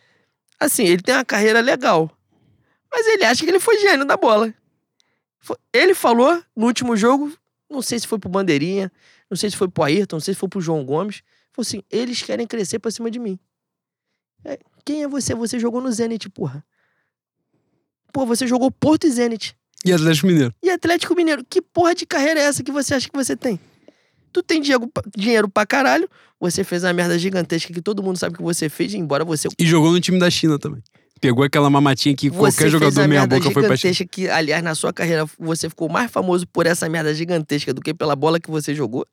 Assim, 0.59 0.85
ele 0.85 1.02
tem 1.02 1.14
uma 1.14 1.24
carreira 1.24 1.60
legal. 1.60 2.10
Mas 2.90 3.06
ele 3.06 3.24
acha 3.24 3.44
que 3.44 3.51
ele 3.51 3.60
foi 3.60 3.78
gênio 3.78 4.05
da 4.05 4.16
bola. 4.16 4.52
Ele 5.72 5.94
falou 5.94 6.43
no 6.55 6.66
último 6.66 6.97
jogo, 6.97 7.32
não 7.70 7.81
sei 7.81 7.98
se 7.98 8.06
foi 8.06 8.18
pro 8.18 8.28
Bandeirinha, 8.28 8.93
não 9.31 9.36
sei 9.36 9.48
se 9.48 9.56
foi 9.56 9.68
pro 9.68 9.85
Ayrton, 9.85 10.16
não 10.16 10.20
sei 10.20 10.35
se 10.35 10.40
foi 10.40 10.48
pro 10.48 10.60
João 10.60 10.85
Gomes. 10.85 11.22
Falou 11.52 11.62
assim: 11.62 11.82
eles 11.90 12.22
querem 12.22 12.47
crescer 12.47 12.78
pra 12.78 12.90
cima 12.90 13.10
de 13.10 13.18
mim. 13.18 13.39
É, 14.44 14.59
quem 14.85 15.02
é 15.02 15.09
você? 15.09 15.35
Você 15.35 15.59
jogou 15.59 15.81
no 15.81 15.90
Zenit, 15.93 16.28
porra. 16.28 16.64
Pô, 18.12 18.27
você 18.27 18.47
jogou 18.47 18.70
Porto 18.70 19.06
e 19.06 19.10
Zenit. 19.10 19.56
E 19.85 19.93
Atlético 19.93 20.27
Mineiro. 20.27 20.55
E 20.62 20.70
Atlético 20.70 21.15
Mineiro. 21.15 21.44
Que 21.48 21.62
porra 21.62 21.94
de 21.94 22.07
carreira 22.07 22.40
é 22.40 22.44
essa 22.44 22.62
que 22.62 22.70
você 22.70 22.94
acha 22.94 23.09
que 23.09 23.16
você 23.16 23.36
tem? 23.36 23.59
Tu 24.32 24.43
tem 24.43 24.61
dinheiro, 24.61 24.90
dinheiro 25.16 25.48
pra 25.48 25.66
caralho, 25.66 26.09
você 26.39 26.62
fez 26.62 26.85
uma 26.85 26.93
merda 26.93 27.19
gigantesca 27.19 27.73
que 27.73 27.82
todo 27.82 28.02
mundo 28.02 28.16
sabe 28.16 28.36
que 28.36 28.43
você 28.43 28.69
fez, 28.69 28.94
embora 28.94 29.24
você. 29.24 29.48
E 29.59 29.66
jogou 29.66 29.90
no 29.90 30.01
time 30.01 30.19
da 30.19 30.31
China 30.31 30.59
também. 30.59 30.82
Pegou 31.20 31.44
aquela 31.44 31.69
mamatinha 31.69 32.15
que 32.16 32.31
você 32.31 32.57
qualquer 32.57 32.70
jogador 32.70 33.07
meia 33.09 33.27
boca 33.27 33.51
foi 33.51 33.66
pra 33.66 33.77
China. 33.77 33.94
que, 34.11 34.28
aliás, 34.28 34.62
na 34.62 34.74
sua 34.74 34.93
carreira 34.93 35.27
você 35.39 35.69
ficou 35.69 35.89
mais 35.89 36.11
famoso 36.11 36.47
por 36.47 36.65
essa 36.66 36.89
merda 36.89 37.12
gigantesca 37.12 37.74
do 37.74 37.81
que 37.82 37.93
pela 37.93 38.16
bola 38.16 38.40
que 38.40 38.51
você 38.51 38.74
jogou. 38.74 39.07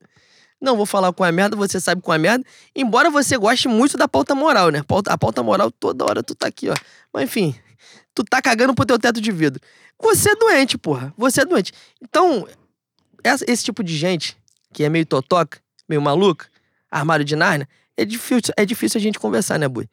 Não 0.61 0.75
vou 0.77 0.85
falar 0.85 1.11
com 1.13 1.23
a 1.23 1.31
merda, 1.31 1.55
você 1.55 1.79
sabe 1.79 2.01
com 2.01 2.11
a 2.11 2.17
merda. 2.17 2.43
Embora 2.75 3.09
você 3.09 3.37
goste 3.37 3.67
muito 3.67 3.97
da 3.97 4.07
pauta 4.07 4.33
moral, 4.33 4.69
né? 4.69 4.81
A 5.07 5.17
pauta 5.17 5.43
moral, 5.43 5.69
toda 5.69 6.05
hora 6.05 6.23
tu 6.23 6.33
tá 6.33 6.47
aqui, 6.47 6.69
ó. 6.69 6.75
Mas 7.13 7.25
enfim, 7.25 7.53
tu 8.15 8.23
tá 8.23 8.41
cagando 8.41 8.73
pro 8.73 8.85
teu 8.85 8.97
teto 8.97 9.19
de 9.19 9.31
vidro. 9.31 9.61
Você 9.99 10.31
é 10.31 10.35
doente, 10.35 10.77
porra. 10.77 11.13
Você 11.17 11.41
é 11.41 11.45
doente. 11.45 11.73
Então, 12.01 12.47
esse 13.47 13.63
tipo 13.63 13.83
de 13.83 13.95
gente, 13.95 14.37
que 14.73 14.83
é 14.83 14.89
meio 14.89 15.05
totoca, 15.05 15.59
meio 15.87 16.01
maluca, 16.01 16.47
armário 16.89 17.25
de 17.25 17.35
Narnia, 17.35 17.67
é 17.95 18.05
difícil, 18.05 18.53
é 18.55 18.65
difícil 18.65 18.99
a 18.99 19.01
gente 19.01 19.19
conversar, 19.19 19.57
né, 19.57 19.67
Bui? 19.67 19.89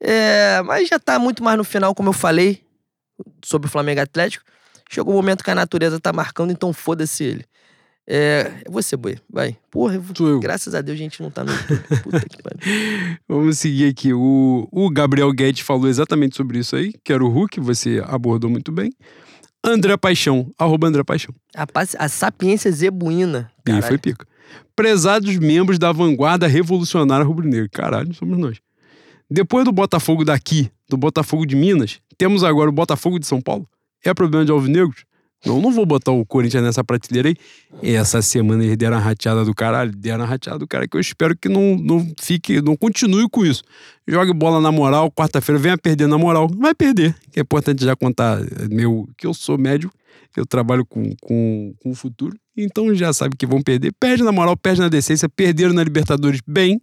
É, 0.00 0.62
mas 0.62 0.88
já 0.88 0.98
tá 0.98 1.18
muito 1.18 1.42
mais 1.42 1.58
no 1.58 1.64
final, 1.64 1.94
como 1.94 2.08
eu 2.08 2.12
falei, 2.12 2.62
sobre 3.44 3.68
o 3.68 3.70
Flamengo 3.70 4.00
Atlético. 4.00 4.44
Chegou 4.88 5.12
o 5.12 5.16
momento 5.16 5.44
que 5.44 5.50
a 5.50 5.54
natureza 5.54 6.00
tá 6.00 6.12
marcando, 6.12 6.50
então 6.50 6.72
foda-se 6.72 7.24
ele. 7.24 7.44
É, 8.06 8.62
é 8.64 8.70
você, 8.70 8.96
boi. 8.96 9.18
Vai. 9.28 9.56
Porra, 9.70 10.02
eu, 10.18 10.40
graças 10.40 10.74
a 10.74 10.80
Deus 10.80 10.96
a 10.96 10.98
gente 10.98 11.22
não 11.22 11.30
tá 11.30 11.44
no 11.44 11.52
Puta 12.02 12.26
que 12.28 12.42
pariu. 12.42 13.18
Vamos 13.28 13.58
seguir 13.58 13.88
aqui. 13.88 14.12
O, 14.12 14.66
o 14.72 14.90
Gabriel 14.90 15.30
Guedes 15.32 15.60
falou 15.62 15.86
exatamente 15.86 16.36
sobre 16.36 16.58
isso 16.58 16.74
aí, 16.74 16.92
que 17.04 17.12
era 17.12 17.24
o 17.24 17.28
Hulk, 17.28 17.60
você 17.60 18.02
abordou 18.04 18.50
muito 18.50 18.72
bem. 18.72 18.90
André 19.64 19.96
Paixão, 19.96 20.52
arroba 20.58 20.86
André 20.86 21.04
Paixão. 21.04 21.34
A, 21.54 21.66
a 21.98 22.08
sapiência 22.08 22.72
zebuína. 22.72 23.50
E 23.66 23.82
foi 23.82 23.98
pica. 23.98 24.26
Prezados 24.74 25.36
membros 25.36 25.78
da 25.78 25.92
vanguarda 25.92 26.46
revolucionária 26.46 27.24
rubro-negra. 27.24 27.68
Caralho, 27.70 28.14
somos 28.14 28.38
nós. 28.38 28.58
Depois 29.30 29.64
do 29.64 29.72
Botafogo 29.72 30.24
daqui, 30.24 30.70
do 30.88 30.96
Botafogo 30.96 31.46
de 31.46 31.54
Minas, 31.54 32.00
temos 32.16 32.42
agora 32.42 32.70
o 32.70 32.72
Botafogo 32.72 33.18
de 33.18 33.26
São 33.26 33.40
Paulo. 33.40 33.68
É 34.04 34.14
problema 34.14 34.44
de 34.44 34.50
alvinegros? 34.50 35.04
Não, 35.44 35.60
não 35.60 35.72
vou 35.72 35.86
botar 35.86 36.12
o 36.12 36.24
Corinthians 36.26 36.62
nessa 36.62 36.84
prateleira 36.84 37.30
aí. 37.30 37.36
Essa 37.82 38.20
semana 38.20 38.62
eles 38.62 38.76
deram 38.76 38.98
a 38.98 39.00
rateada 39.00 39.44
do 39.44 39.54
caralho, 39.54 39.90
deram 39.90 40.24
a 40.24 40.26
rateada 40.26 40.58
do 40.58 40.66
cara, 40.66 40.86
que 40.86 40.96
eu 40.96 41.00
espero 41.00 41.36
que 41.36 41.48
não, 41.48 41.76
não 41.76 42.06
fique, 42.20 42.60
não 42.60 42.76
continue 42.76 43.28
com 43.28 43.44
isso. 43.44 43.62
Jogue 44.06 44.34
bola 44.34 44.60
na 44.60 44.70
moral, 44.70 45.10
quarta-feira 45.10 45.58
venha 45.58 45.78
perder 45.78 46.06
na 46.06 46.18
moral. 46.18 46.48
Vai 46.48 46.74
perder. 46.74 47.16
É 47.34 47.40
importante 47.40 47.84
já 47.84 47.96
contar 47.96 48.38
meu, 48.70 49.08
que 49.16 49.26
eu 49.26 49.32
sou 49.32 49.56
médico, 49.56 49.94
eu 50.36 50.46
trabalho 50.46 50.84
com, 50.84 51.14
com, 51.20 51.74
com 51.82 51.90
o 51.90 51.94
futuro, 51.94 52.36
então 52.56 52.94
já 52.94 53.12
sabe 53.12 53.36
que 53.36 53.46
vão 53.46 53.62
perder. 53.62 53.92
Perde 53.98 54.22
na 54.22 54.32
moral, 54.32 54.56
perde 54.56 54.80
na 54.80 54.88
decência, 54.88 55.28
perderam 55.28 55.72
na 55.72 55.82
Libertadores 55.82 56.40
bem, 56.46 56.80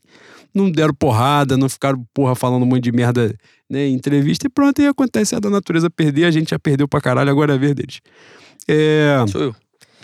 não 0.54 0.72
deram 0.72 0.94
porrada, 0.94 1.56
não 1.56 1.70
ficaram, 1.70 2.04
porra, 2.14 2.36
falando 2.36 2.64
um 2.64 2.66
monte 2.66 2.84
de 2.84 2.92
merda 2.92 3.36
né, 3.70 3.88
em 3.88 3.94
entrevista, 3.94 4.48
e 4.48 4.50
pronto, 4.50 4.82
e 4.82 4.88
acontece 4.88 5.36
é 5.36 5.40
da 5.40 5.50
natureza 5.50 5.90
perder, 5.90 6.26
a 6.26 6.32
gente 6.32 6.50
já 6.50 6.60
perdeu 6.60 6.88
pra 6.88 7.00
caralho, 7.00 7.30
agora 7.30 7.54
é 7.54 7.56
a 7.56 7.60
vez 7.60 7.74
deles. 7.76 8.00
É... 8.68 9.26
Sou 9.28 9.42
eu. 9.42 9.56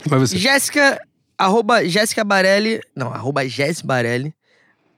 Vai 0.06 0.19
você. 0.19 0.38
Jéssica, 0.38 1.02
arroba 1.38 1.85
Jéssica 1.88 2.23
Barelli, 2.23 2.81
não, 2.95 3.14
arroba 3.14 3.48
Jéssica 3.48 3.88
Barelli, 3.88 4.34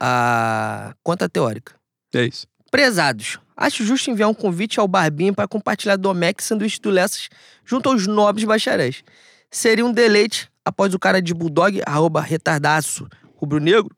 a 0.00 0.94
conta 1.02 1.28
teórica. 1.28 1.74
É 2.14 2.24
isso. 2.24 2.46
Prezados, 2.70 3.38
acho 3.56 3.84
justo 3.84 4.10
enviar 4.10 4.28
um 4.28 4.34
convite 4.34 4.78
ao 4.78 4.88
Barbinho 4.88 5.34
para 5.34 5.48
compartilhar 5.48 5.96
Domec 5.96 6.42
sanduíche 6.42 6.80
do 6.80 6.90
Lessas 6.90 7.28
junto 7.64 7.88
aos 7.88 8.06
nobres 8.06 8.44
bacharéis. 8.44 9.02
Seria 9.50 9.84
um 9.84 9.92
deleite 9.92 10.50
após 10.64 10.92
o 10.94 10.98
cara 10.98 11.22
de 11.22 11.32
Bulldog, 11.32 11.80
arroba 11.86 12.20
retardaço 12.20 13.08
rubro-negro, 13.36 13.94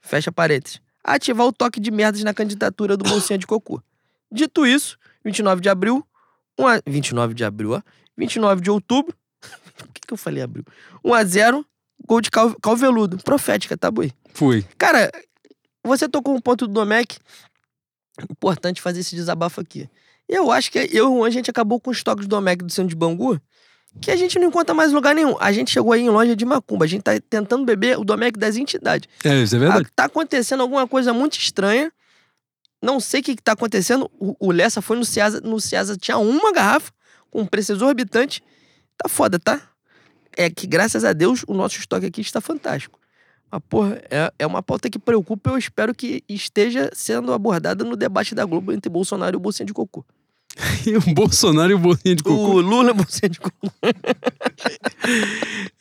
fecha 0.00 0.30
parênteses, 0.30 0.80
ativar 1.02 1.46
o 1.46 1.52
toque 1.52 1.80
de 1.80 1.90
merdas 1.90 2.22
na 2.22 2.32
candidatura 2.32 2.96
do 2.96 3.04
Bolsinha 3.08 3.38
de 3.38 3.46
Cocô. 3.46 3.82
Dito 4.30 4.66
isso, 4.66 4.98
29 5.24 5.60
de 5.60 5.68
abril, 5.68 6.06
uma... 6.58 6.80
29 6.86 7.34
de 7.34 7.44
abril, 7.44 7.72
ó. 7.72 7.82
29 8.16 8.60
de 8.60 8.70
outubro. 8.70 9.14
Por 9.76 9.88
que, 9.88 10.00
que 10.06 10.12
eu 10.12 10.16
falei 10.16 10.42
abril? 10.42 10.64
1x0, 11.04 11.64
gol 12.06 12.20
de 12.20 12.30
cal, 12.30 12.54
Calveludo. 12.60 13.18
Profética, 13.18 13.76
tá, 13.76 13.90
Boi? 13.90 14.12
Fui. 14.32 14.64
Cara, 14.78 15.10
você 15.84 16.08
tocou 16.08 16.34
um 16.34 16.40
ponto 16.40 16.66
do 16.66 16.72
Domecq. 16.72 17.18
Importante 18.30 18.80
fazer 18.80 19.00
esse 19.00 19.14
desabafo 19.14 19.60
aqui. 19.60 19.88
Eu 20.28 20.50
acho 20.50 20.70
que 20.72 20.78
eu 20.78 20.86
e 20.90 21.00
o 21.00 21.18
Juan, 21.18 21.26
a 21.26 21.30
gente 21.30 21.50
acabou 21.50 21.78
com 21.78 21.90
os 21.90 22.02
toques 22.02 22.26
do 22.26 22.30
Domecq 22.30 22.64
do 22.64 22.72
centro 22.72 22.88
de 22.88 22.96
Bangu, 22.96 23.40
que 24.00 24.10
a 24.10 24.16
gente 24.16 24.38
não 24.38 24.48
encontra 24.48 24.74
mais 24.74 24.92
lugar 24.92 25.14
nenhum. 25.14 25.36
A 25.38 25.52
gente 25.52 25.70
chegou 25.70 25.92
aí 25.92 26.02
em 26.02 26.10
loja 26.10 26.34
de 26.34 26.44
Macumba. 26.44 26.84
A 26.84 26.88
gente 26.88 27.02
tá 27.02 27.12
tentando 27.30 27.64
beber 27.64 27.98
o 27.98 28.04
Domecq 28.04 28.38
das 28.38 28.56
entidades. 28.56 29.08
É, 29.24 29.42
isso 29.42 29.54
é 29.54 29.58
verdade. 29.58 29.88
Tá 29.94 30.04
acontecendo 30.04 30.62
alguma 30.62 30.86
coisa 30.88 31.12
muito 31.12 31.38
estranha. 31.38 31.92
Não 32.82 33.00
sei 33.00 33.20
o 33.20 33.22
que, 33.22 33.36
que 33.36 33.42
tá 33.42 33.52
acontecendo. 33.52 34.10
O, 34.18 34.36
o 34.48 34.52
Lessa 34.52 34.82
foi 34.82 34.96
no 34.96 35.04
Ciasa, 35.04 35.40
no 35.40 35.60
Ciasa 35.60 35.96
tinha 35.96 36.18
uma 36.18 36.52
garrafa 36.52 36.92
um 37.36 37.46
preço 37.46 37.72
exorbitante. 37.72 38.42
Tá 38.96 39.08
foda, 39.08 39.38
tá? 39.38 39.60
É 40.36 40.50
que, 40.50 40.66
graças 40.66 41.04
a 41.04 41.12
Deus, 41.12 41.44
o 41.46 41.54
nosso 41.54 41.78
estoque 41.78 42.06
aqui 42.06 42.20
está 42.20 42.40
fantástico. 42.40 42.98
Mas, 43.50 43.60
porra, 43.68 44.02
é, 44.10 44.32
é 44.38 44.46
uma 44.46 44.62
pauta 44.62 44.90
que 44.90 44.98
preocupa 44.98 45.50
e 45.50 45.52
eu 45.52 45.58
espero 45.58 45.94
que 45.94 46.22
esteja 46.28 46.90
sendo 46.92 47.32
abordada 47.32 47.84
no 47.84 47.96
debate 47.96 48.34
da 48.34 48.44
Globo 48.44 48.72
entre 48.72 48.90
Bolsonaro 48.90 49.36
e 49.36 49.38
o 49.38 49.40
Bolsinha 49.40 49.66
de 49.66 49.72
Cocô. 49.72 50.04
e 50.86 50.96
o 50.96 51.14
Bolsonaro 51.14 51.70
e 51.70 51.74
o 51.74 51.78
Bolsinha 51.78 52.14
de 52.14 52.22
Cocô. 52.22 52.54
O 52.54 52.60
Lula 52.60 52.88
e 52.88 52.92
o 52.92 52.94
Bolsinha 52.94 53.28
de 53.28 53.38
Cocô. 53.38 53.70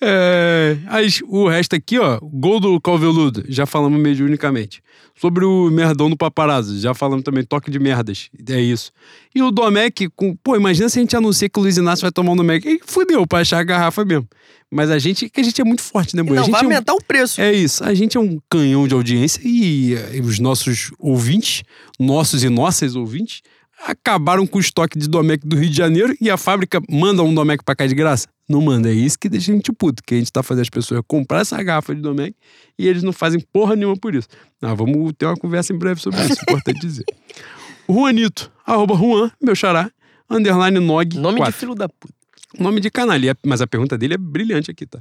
é, 0.01 0.77
as, 0.87 1.21
o 1.27 1.47
resto 1.47 1.75
aqui, 1.75 1.97
ó, 1.97 2.19
gol 2.21 2.59
do 2.59 2.79
Calveludo, 2.81 3.43
já 3.47 3.65
falamos 3.65 3.99
mediunicamente. 3.99 4.83
Sobre 5.17 5.45
o 5.45 5.69
merdão 5.71 6.09
do 6.09 6.17
paparazzo, 6.17 6.77
já 6.77 6.93
falamos 6.93 7.23
também, 7.23 7.41
toque 7.41 7.71
de 7.71 7.79
merdas, 7.79 8.29
é 8.49 8.59
isso. 8.59 8.91
E 9.33 9.41
o 9.41 9.49
Domecq, 9.49 10.09
com, 10.13 10.35
pô, 10.35 10.57
imagina 10.57 10.89
se 10.89 10.99
a 10.99 11.01
gente 11.01 11.15
anuncia 11.15 11.47
que 11.47 11.57
o 11.57 11.61
Luiz 11.61 11.77
Inácio 11.77 12.01
vai 12.01 12.11
tomar 12.11 12.33
um 12.33 12.35
Domecq. 12.35 12.67
E 12.67 12.81
fudeu 12.85 13.25
pra 13.25 13.39
achar 13.39 13.59
a 13.59 13.63
garrafa 13.63 14.03
mesmo. 14.03 14.27
Mas 14.69 14.91
a 14.91 14.99
gente, 14.99 15.29
que 15.29 15.39
a 15.39 15.43
gente 15.43 15.61
é 15.61 15.63
muito 15.63 15.81
forte, 15.81 16.17
né, 16.17 16.23
boy? 16.23 16.35
Não, 16.35 16.47
vai 16.47 16.59
é 16.59 16.63
um, 16.63 16.67
aumentar 16.67 16.93
o 16.93 17.01
preço. 17.01 17.39
É 17.39 17.53
isso. 17.53 17.81
A 17.81 17.93
gente 17.93 18.17
é 18.17 18.19
um 18.19 18.39
canhão 18.49 18.85
de 18.85 18.93
audiência 18.93 19.39
e, 19.41 19.93
e 20.13 20.19
os 20.19 20.37
nossos 20.39 20.91
ouvintes, 20.99 21.63
nossos 21.97 22.43
e 22.43 22.49
nossas 22.49 22.93
ouvintes, 22.95 23.41
acabaram 23.83 24.45
com 24.47 24.57
o 24.57 24.61
estoque 24.61 24.97
de 24.97 25.07
Domecq 25.07 25.45
do 25.45 25.55
Rio 25.55 25.69
de 25.69 25.75
Janeiro 25.75 26.15
e 26.19 26.29
a 26.29 26.37
fábrica 26.37 26.81
manda 26.89 27.23
um 27.23 27.33
Domecq 27.33 27.63
pra 27.63 27.75
cá 27.75 27.85
de 27.85 27.95
graça. 27.95 28.27
Não 28.47 28.61
manda, 28.61 28.89
é 28.89 28.93
isso 28.93 29.17
que 29.17 29.27
deixa 29.27 29.51
a 29.51 29.55
gente 29.55 29.71
puto, 29.71 30.03
que 30.03 30.13
a 30.13 30.17
gente 30.17 30.31
tá 30.31 30.43
fazendo 30.43 30.61
as 30.61 30.69
pessoas 30.69 31.01
comprar 31.07 31.41
essa 31.41 31.61
garrafa 31.63 31.95
de 31.95 32.01
Domecq 32.01 32.35
e 32.77 32.87
eles 32.87 33.01
não 33.01 33.11
fazem 33.11 33.39
porra 33.51 33.75
nenhuma 33.75 33.97
por 33.97 34.13
isso. 34.13 34.27
Ah, 34.61 34.73
vamos 34.73 35.13
ter 35.17 35.25
uma 35.25 35.35
conversa 35.35 35.73
em 35.73 35.77
breve 35.77 35.99
sobre 35.99 36.21
isso, 36.23 36.41
importante 36.41 36.79
dizer. 36.79 37.05
Juanito, 37.89 38.51
arroba 38.65 38.95
Juan, 38.95 39.31
meu 39.41 39.55
xará, 39.55 39.91
underline 40.29 40.79
Nog. 40.79 41.17
Nome 41.17 41.37
4. 41.37 41.53
de 41.53 41.59
filho 41.59 41.75
da 41.75 41.89
puta. 41.89 42.13
Nome 42.59 42.79
de 42.79 42.89
canalha, 42.89 43.35
mas 43.45 43.61
a 43.61 43.67
pergunta 43.67 43.97
dele 43.97 44.13
é 44.13 44.17
brilhante 44.17 44.71
aqui, 44.71 44.85
tá? 44.85 44.99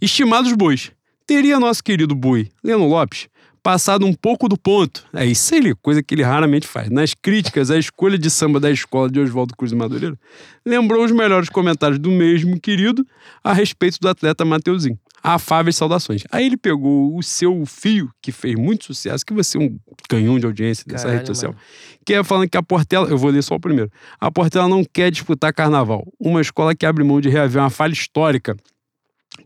Estimados 0.00 0.52
bois, 0.54 0.90
teria 1.26 1.60
nosso 1.60 1.82
querido 1.82 2.14
boi, 2.14 2.48
Leno 2.64 2.88
Lopes, 2.88 3.28
passado 3.66 4.06
um 4.06 4.14
pouco 4.14 4.48
do 4.48 4.56
ponto. 4.56 5.04
É 5.12 5.26
isso 5.26 5.52
aí, 5.52 5.74
coisa 5.82 6.00
que 6.00 6.14
ele 6.14 6.22
raramente 6.22 6.68
faz. 6.68 6.88
Nas 6.88 7.14
críticas 7.14 7.68
à 7.68 7.76
escolha 7.76 8.16
de 8.16 8.30
samba 8.30 8.60
da 8.60 8.70
escola 8.70 9.10
de 9.10 9.18
Oswaldo 9.18 9.56
Cruz 9.56 9.72
Madureira, 9.72 10.16
lembrou 10.64 11.04
os 11.04 11.10
melhores 11.10 11.48
comentários 11.48 11.98
do 11.98 12.08
mesmo 12.08 12.60
querido 12.60 13.04
a 13.42 13.52
respeito 13.52 13.98
do 13.98 14.08
atleta 14.08 14.44
Mateuzinho. 14.44 14.96
Afáveis 15.20 15.74
saudações. 15.74 16.22
Aí 16.30 16.46
ele 16.46 16.56
pegou 16.56 17.16
o 17.16 17.20
seu 17.24 17.66
fio, 17.66 18.08
que 18.22 18.30
fez 18.30 18.54
muito 18.54 18.84
sucesso, 18.84 19.26
que 19.26 19.34
você 19.34 19.58
é 19.58 19.60
um 19.60 19.76
canhão 20.08 20.38
de 20.38 20.46
audiência 20.46 20.84
dessa 20.86 21.06
Caralho, 21.06 21.18
rede 21.18 21.26
social, 21.26 21.50
mano. 21.50 21.64
que 22.06 22.14
é 22.14 22.22
falando 22.22 22.48
que 22.48 22.56
a 22.56 22.62
Portela, 22.62 23.08
eu 23.08 23.18
vou 23.18 23.32
ler 23.32 23.42
só 23.42 23.56
o 23.56 23.60
primeiro. 23.60 23.90
A 24.20 24.30
Portela 24.30 24.68
não 24.68 24.84
quer 24.84 25.10
disputar 25.10 25.52
carnaval. 25.52 26.06
Uma 26.20 26.40
escola 26.40 26.72
que 26.72 26.86
abre 26.86 27.02
mão 27.02 27.20
de 27.20 27.28
reaver 27.28 27.60
uma 27.60 27.70
falha 27.70 27.92
histórica 27.92 28.56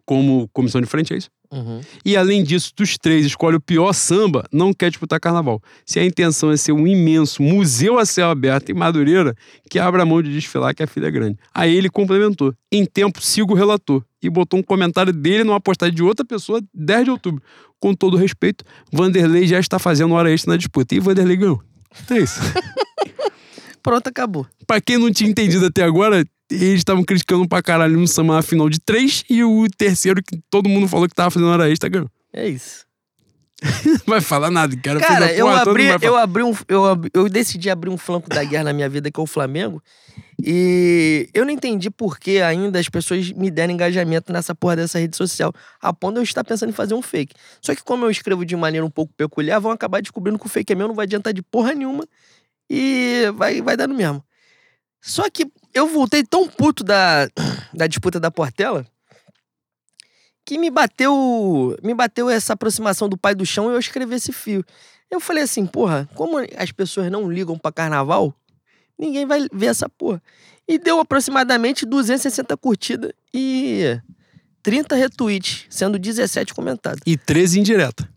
como 0.04 0.46
comissão 0.52 0.82
de 0.82 0.86
frente, 0.86 1.14
é 1.14 1.16
isso? 1.16 1.30
Uhum. 1.52 1.80
E 2.04 2.16
além 2.16 2.44
disso, 2.44 2.72
dos 2.76 2.96
três, 2.96 3.26
escolhe 3.26 3.56
o 3.56 3.60
pior 3.60 3.92
samba, 3.92 4.44
não 4.52 4.72
quer 4.72 4.88
disputar 4.90 5.18
carnaval. 5.18 5.60
Se 5.84 5.98
a 5.98 6.04
intenção 6.04 6.50
é 6.52 6.56
ser 6.56 6.72
um 6.72 6.86
imenso 6.86 7.42
museu 7.42 7.98
a 7.98 8.06
céu 8.06 8.30
aberto 8.30 8.70
em 8.70 8.74
Madureira, 8.74 9.34
que 9.68 9.78
abra 9.78 10.04
mão 10.06 10.22
de 10.22 10.32
desfilar 10.32 10.74
que 10.74 10.82
a 10.82 10.86
filha 10.86 11.06
é 11.06 11.10
grande. 11.10 11.38
Aí 11.52 11.74
ele 11.74 11.90
complementou. 11.90 12.54
Em 12.70 12.86
tempo, 12.86 13.20
siga 13.20 13.52
o 13.52 13.56
relator. 13.56 14.04
E 14.22 14.30
botou 14.30 14.60
um 14.60 14.62
comentário 14.62 15.12
dele 15.12 15.44
numa 15.44 15.60
postagem 15.60 15.94
de 15.94 16.02
outra 16.02 16.24
pessoa, 16.24 16.62
10 16.72 17.04
de 17.04 17.10
outubro. 17.10 17.42
Com 17.80 17.94
todo 17.94 18.16
respeito, 18.16 18.64
Vanderlei 18.92 19.46
já 19.46 19.58
está 19.58 19.78
fazendo 19.78 20.14
hora 20.14 20.30
extra 20.30 20.52
na 20.52 20.56
disputa. 20.56 20.94
E 20.94 21.00
Vanderlei 21.00 21.36
ganhou. 21.36 21.62
É 22.10 22.18
isso. 22.18 22.38
Pronto, 23.82 24.06
acabou. 24.06 24.46
pra 24.66 24.80
quem 24.80 24.98
não 24.98 25.10
tinha 25.10 25.30
entendido 25.30 25.66
até 25.66 25.82
agora, 25.82 26.24
eles 26.50 26.78
estavam 26.80 27.04
criticando 27.04 27.46
pra 27.48 27.62
caralho 27.62 27.98
no 27.98 28.06
samba 28.08 28.34
na 28.34 28.42
final 28.42 28.68
de 28.68 28.80
três 28.80 29.24
e 29.30 29.42
o 29.44 29.66
terceiro 29.76 30.22
que 30.22 30.40
todo 30.50 30.68
mundo 30.68 30.88
falou 30.88 31.08
que 31.08 31.14
tava 31.14 31.30
fazendo 31.30 31.50
hora 31.50 31.70
extra 31.70 31.88
ganhou. 31.88 32.10
É 32.32 32.48
isso. 32.48 32.84
Não 33.62 33.98
vai 34.06 34.20
falar 34.22 34.50
nada, 34.50 34.74
cara. 34.78 35.00
Cara, 35.00 35.32
eu 35.34 35.46
abri, 35.46 35.84
eu 36.00 36.16
abri 36.16 36.42
um. 36.42 36.54
Eu, 36.66 36.86
ab- 36.86 37.10
eu 37.12 37.28
decidi 37.28 37.68
abrir 37.68 37.90
um 37.90 37.98
flanco 37.98 38.28
da 38.28 38.42
guerra 38.42 38.64
na 38.64 38.72
minha 38.72 38.88
vida, 38.88 39.10
que 39.10 39.20
é 39.20 39.22
o 39.22 39.26
Flamengo. 39.26 39.82
E 40.42 41.28
eu 41.34 41.44
não 41.44 41.52
entendi 41.52 41.90
por 41.90 42.18
que 42.18 42.40
ainda 42.40 42.78
as 42.78 42.88
pessoas 42.88 43.30
me 43.32 43.50
deram 43.50 43.74
engajamento 43.74 44.32
nessa 44.32 44.54
porra 44.54 44.76
dessa 44.76 44.98
rede 44.98 45.14
social, 45.14 45.52
a 45.80 45.92
ponto 45.92 46.14
de 46.14 46.20
eu 46.20 46.22
estar 46.24 46.42
pensando 46.42 46.70
em 46.70 46.72
fazer 46.72 46.94
um 46.94 47.02
fake. 47.02 47.34
Só 47.60 47.74
que, 47.74 47.82
como 47.82 48.06
eu 48.06 48.10
escrevo 48.10 48.46
de 48.46 48.56
maneira 48.56 48.84
um 48.86 48.90
pouco 48.90 49.12
peculiar, 49.14 49.58
vão 49.60 49.70
acabar 49.72 50.00
descobrindo 50.00 50.38
que 50.38 50.46
o 50.46 50.48
fake 50.48 50.72
é 50.72 50.76
meu, 50.76 50.88
não 50.88 50.94
vai 50.94 51.04
adiantar 51.04 51.34
de 51.34 51.42
porra 51.42 51.74
nenhuma. 51.74 52.06
E 52.70 53.24
vai, 53.34 53.60
vai 53.60 53.76
dar 53.76 53.86
no 53.86 53.94
mesmo. 53.94 54.24
Só 55.02 55.28
que 55.28 55.46
eu 55.74 55.86
voltei 55.86 56.22
tão 56.24 56.48
puto 56.48 56.82
da, 56.84 57.28
da 57.72 57.86
disputa 57.86 58.18
da 58.18 58.30
Portela 58.30 58.86
que 60.44 60.58
me 60.58 60.70
bateu 60.70 61.76
me 61.82 61.94
bateu 61.94 62.28
essa 62.28 62.54
aproximação 62.54 63.08
do 63.08 63.16
pai 63.16 63.34
do 63.34 63.46
chão 63.46 63.70
e 63.70 63.74
eu 63.74 63.78
escrevi 63.78 64.16
esse 64.16 64.32
fio. 64.32 64.64
Eu 65.10 65.20
falei 65.20 65.42
assim, 65.42 65.66
porra, 65.66 66.08
como 66.14 66.38
as 66.56 66.72
pessoas 66.72 67.10
não 67.10 67.30
ligam 67.30 67.58
pra 67.58 67.72
carnaval, 67.72 68.34
ninguém 68.98 69.26
vai 69.26 69.46
ver 69.52 69.66
essa 69.66 69.88
porra. 69.88 70.22
E 70.68 70.78
deu 70.78 71.00
aproximadamente 71.00 71.84
260 71.84 72.56
curtidas 72.56 73.12
e 73.34 74.00
30 74.62 74.94
retweets, 74.94 75.66
sendo 75.68 75.98
17 75.98 76.54
comentados. 76.54 77.00
E 77.04 77.16
13 77.16 77.60
indireta. 77.60 78.08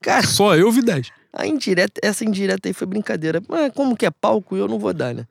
Cara, 0.00 0.26
Só 0.26 0.56
eu 0.56 0.70
vi 0.70 0.82
10. 0.82 1.10
a 1.32 1.46
indireta, 1.46 2.00
essa 2.02 2.24
indireta 2.24 2.68
aí 2.68 2.72
foi 2.72 2.86
brincadeira. 2.86 3.42
Mas 3.48 3.72
como 3.72 3.96
que 3.96 4.06
é 4.06 4.10
palco, 4.10 4.56
eu 4.56 4.68
não 4.68 4.78
vou 4.78 4.94
dar, 4.94 5.12
né? 5.14 5.26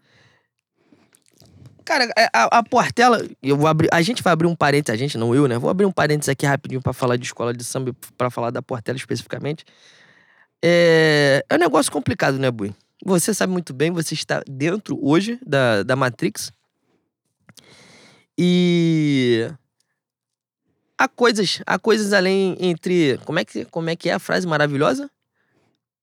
Cara, 1.90 2.04
é, 2.16 2.30
a, 2.32 2.60
a 2.60 2.64
Portela, 2.64 3.28
eu 3.42 3.58
vou 3.58 3.66
abrir, 3.66 3.90
a 3.92 4.00
gente 4.04 4.22
vai 4.22 4.32
abrir 4.32 4.46
um 4.46 4.56
parênteses, 4.56 4.94
a 4.94 4.96
gente 5.04 5.18
não 5.18 5.34
eu, 5.34 5.48
né? 5.48 5.58
Vou 5.58 5.72
abrir 5.72 5.88
um 5.88 5.92
parênteses 5.92 6.30
aqui 6.30 6.46
rapidinho 6.46 6.80
pra 6.80 6.94
falar 6.94 7.18
de 7.18 7.26
escola 7.26 7.52
de 7.52 7.64
samba, 7.64 7.96
pra 8.16 8.30
falar 8.30 8.52
da 8.52 8.62
Portela 8.62 8.96
especificamente. 8.96 9.66
É, 10.64 11.44
é 11.50 11.56
um 11.56 11.58
negócio 11.58 11.92
complicado, 11.92 12.38
né, 12.38 12.52
Bui? 12.52 12.76
Você 13.04 13.34
sabe 13.34 13.52
muito 13.52 13.74
bem, 13.74 13.90
você 13.90 14.14
está 14.14 14.44
dentro 14.48 15.00
hoje 15.02 15.40
da, 15.44 15.82
da 15.82 15.96
Matrix. 15.96 16.52
E 18.38 19.50
há 20.96 21.08
coisas, 21.08 21.60
há 21.66 21.80
coisas 21.80 22.14
além 22.14 22.56
entre, 22.60 23.20
como 23.26 23.40
é 23.40 23.46
que, 23.46 23.66
como 23.66 23.90
é 23.90 23.96
que 23.96 24.10
é 24.10 24.14
a 24.14 24.20
frase 24.20 24.46
maravilhosa? 24.46 25.10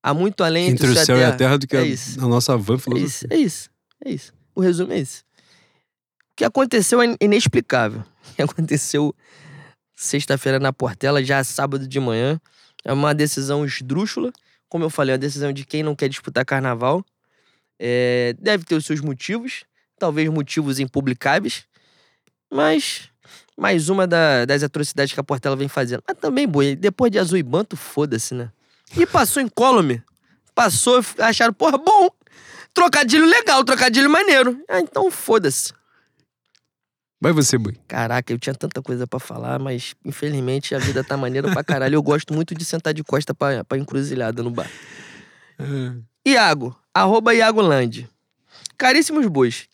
Há 0.02 0.12
muito 0.12 0.42
além 0.42 0.70
Entre 0.70 0.88
o 0.88 0.96
céu 0.96 1.16
e 1.16 1.22
a 1.22 1.30
terra 1.36 1.56
do 1.56 1.64
que 1.64 1.76
É 1.76 1.80
a, 1.80 1.84
isso. 1.84 2.18
a 2.20 2.26
nossa 2.26 2.56
van 2.56 2.74
É 2.74 2.78
filosofia. 2.78 3.06
isso, 3.06 3.26
é 3.30 3.36
isso, 3.36 3.70
é 4.04 4.10
isso. 4.10 4.32
O 4.52 4.60
resumo 4.60 4.92
é 4.92 4.98
esse. 4.98 5.25
Que 6.36 6.44
aconteceu 6.44 7.00
é 7.02 7.16
inexplicável. 7.20 8.04
Que 8.36 8.42
aconteceu 8.42 9.14
sexta-feira 9.94 10.58
na 10.58 10.72
Portela, 10.72 11.24
já 11.24 11.42
sábado 11.42 11.86
de 11.88 11.98
manhã, 11.98 12.38
é 12.84 12.92
uma 12.92 13.14
decisão 13.14 13.64
esdrúxula. 13.64 14.30
Como 14.68 14.84
eu 14.84 14.90
falei, 14.90 15.12
é 15.12 15.14
uma 15.14 15.18
decisão 15.18 15.52
de 15.52 15.64
quem 15.64 15.82
não 15.82 15.94
quer 15.94 16.08
disputar 16.08 16.44
carnaval. 16.44 17.02
É, 17.78 18.34
deve 18.38 18.64
ter 18.64 18.74
os 18.74 18.84
seus 18.84 19.00
motivos, 19.00 19.64
talvez 19.98 20.28
motivos 20.28 20.78
impublicáveis, 20.78 21.64
mas 22.52 23.08
mais 23.56 23.88
uma 23.88 24.06
da- 24.06 24.44
das 24.44 24.62
atrocidades 24.62 25.14
que 25.14 25.20
a 25.20 25.24
Portela 25.24 25.56
vem 25.56 25.68
fazendo. 25.68 26.02
Mas 26.06 26.18
também, 26.18 26.46
boi, 26.46 26.76
depois 26.76 27.10
de 27.10 27.18
azul 27.18 27.38
e 27.38 27.42
banto, 27.42 27.76
foda-se, 27.76 28.34
né? 28.34 28.50
E 28.96 29.06
passou 29.06 29.40
em 29.42 29.48
Colome. 29.48 30.02
Passou, 30.54 31.00
acharam, 31.18 31.54
porra, 31.54 31.78
bom. 31.78 32.10
Trocadilho 32.74 33.24
legal, 33.24 33.64
trocadilho 33.64 34.10
maneiro. 34.10 34.62
Ah, 34.68 34.80
então 34.80 35.10
foda-se. 35.10 35.72
Vai 37.20 37.32
você, 37.32 37.56
Bui. 37.56 37.78
Caraca, 37.88 38.32
eu 38.32 38.38
tinha 38.38 38.54
tanta 38.54 38.82
coisa 38.82 39.06
pra 39.06 39.18
falar, 39.18 39.58
mas 39.58 39.94
infelizmente 40.04 40.74
a 40.74 40.78
vida 40.78 41.02
tá 41.02 41.16
maneira 41.16 41.50
pra 41.50 41.64
caralho. 41.64 41.94
Eu 41.94 42.02
gosto 42.02 42.34
muito 42.34 42.54
de 42.54 42.64
sentar 42.64 42.92
de 42.92 43.02
costa 43.02 43.34
pra, 43.34 43.64
pra 43.64 43.78
encruzilhada 43.78 44.42
no 44.42 44.50
bar. 44.50 44.70
Iago, 46.26 46.76
arroba 46.92 47.34
Iago 47.34 47.60
Land. 47.60 48.08
Caríssimos 48.76 49.26
bois. 49.26 49.66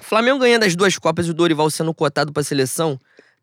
Flamengo 0.00 0.40
ganhando 0.40 0.64
as 0.64 0.76
duas 0.76 0.98
Copas 0.98 1.26
e 1.26 1.30
o 1.30 1.34
Dorival 1.34 1.70
sendo 1.70 1.94
cotado 1.94 2.32
pra 2.32 2.42
seleção. 2.42 3.00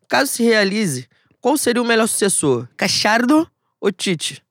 Caso 0.08 0.30
se 0.30 0.42
realize, 0.42 1.08
qual 1.40 1.56
seria 1.56 1.82
o 1.82 1.84
melhor 1.84 2.06
sucessor? 2.06 2.68
Cachardo 2.76 3.50
ou 3.80 3.90
Tite? 3.90 4.42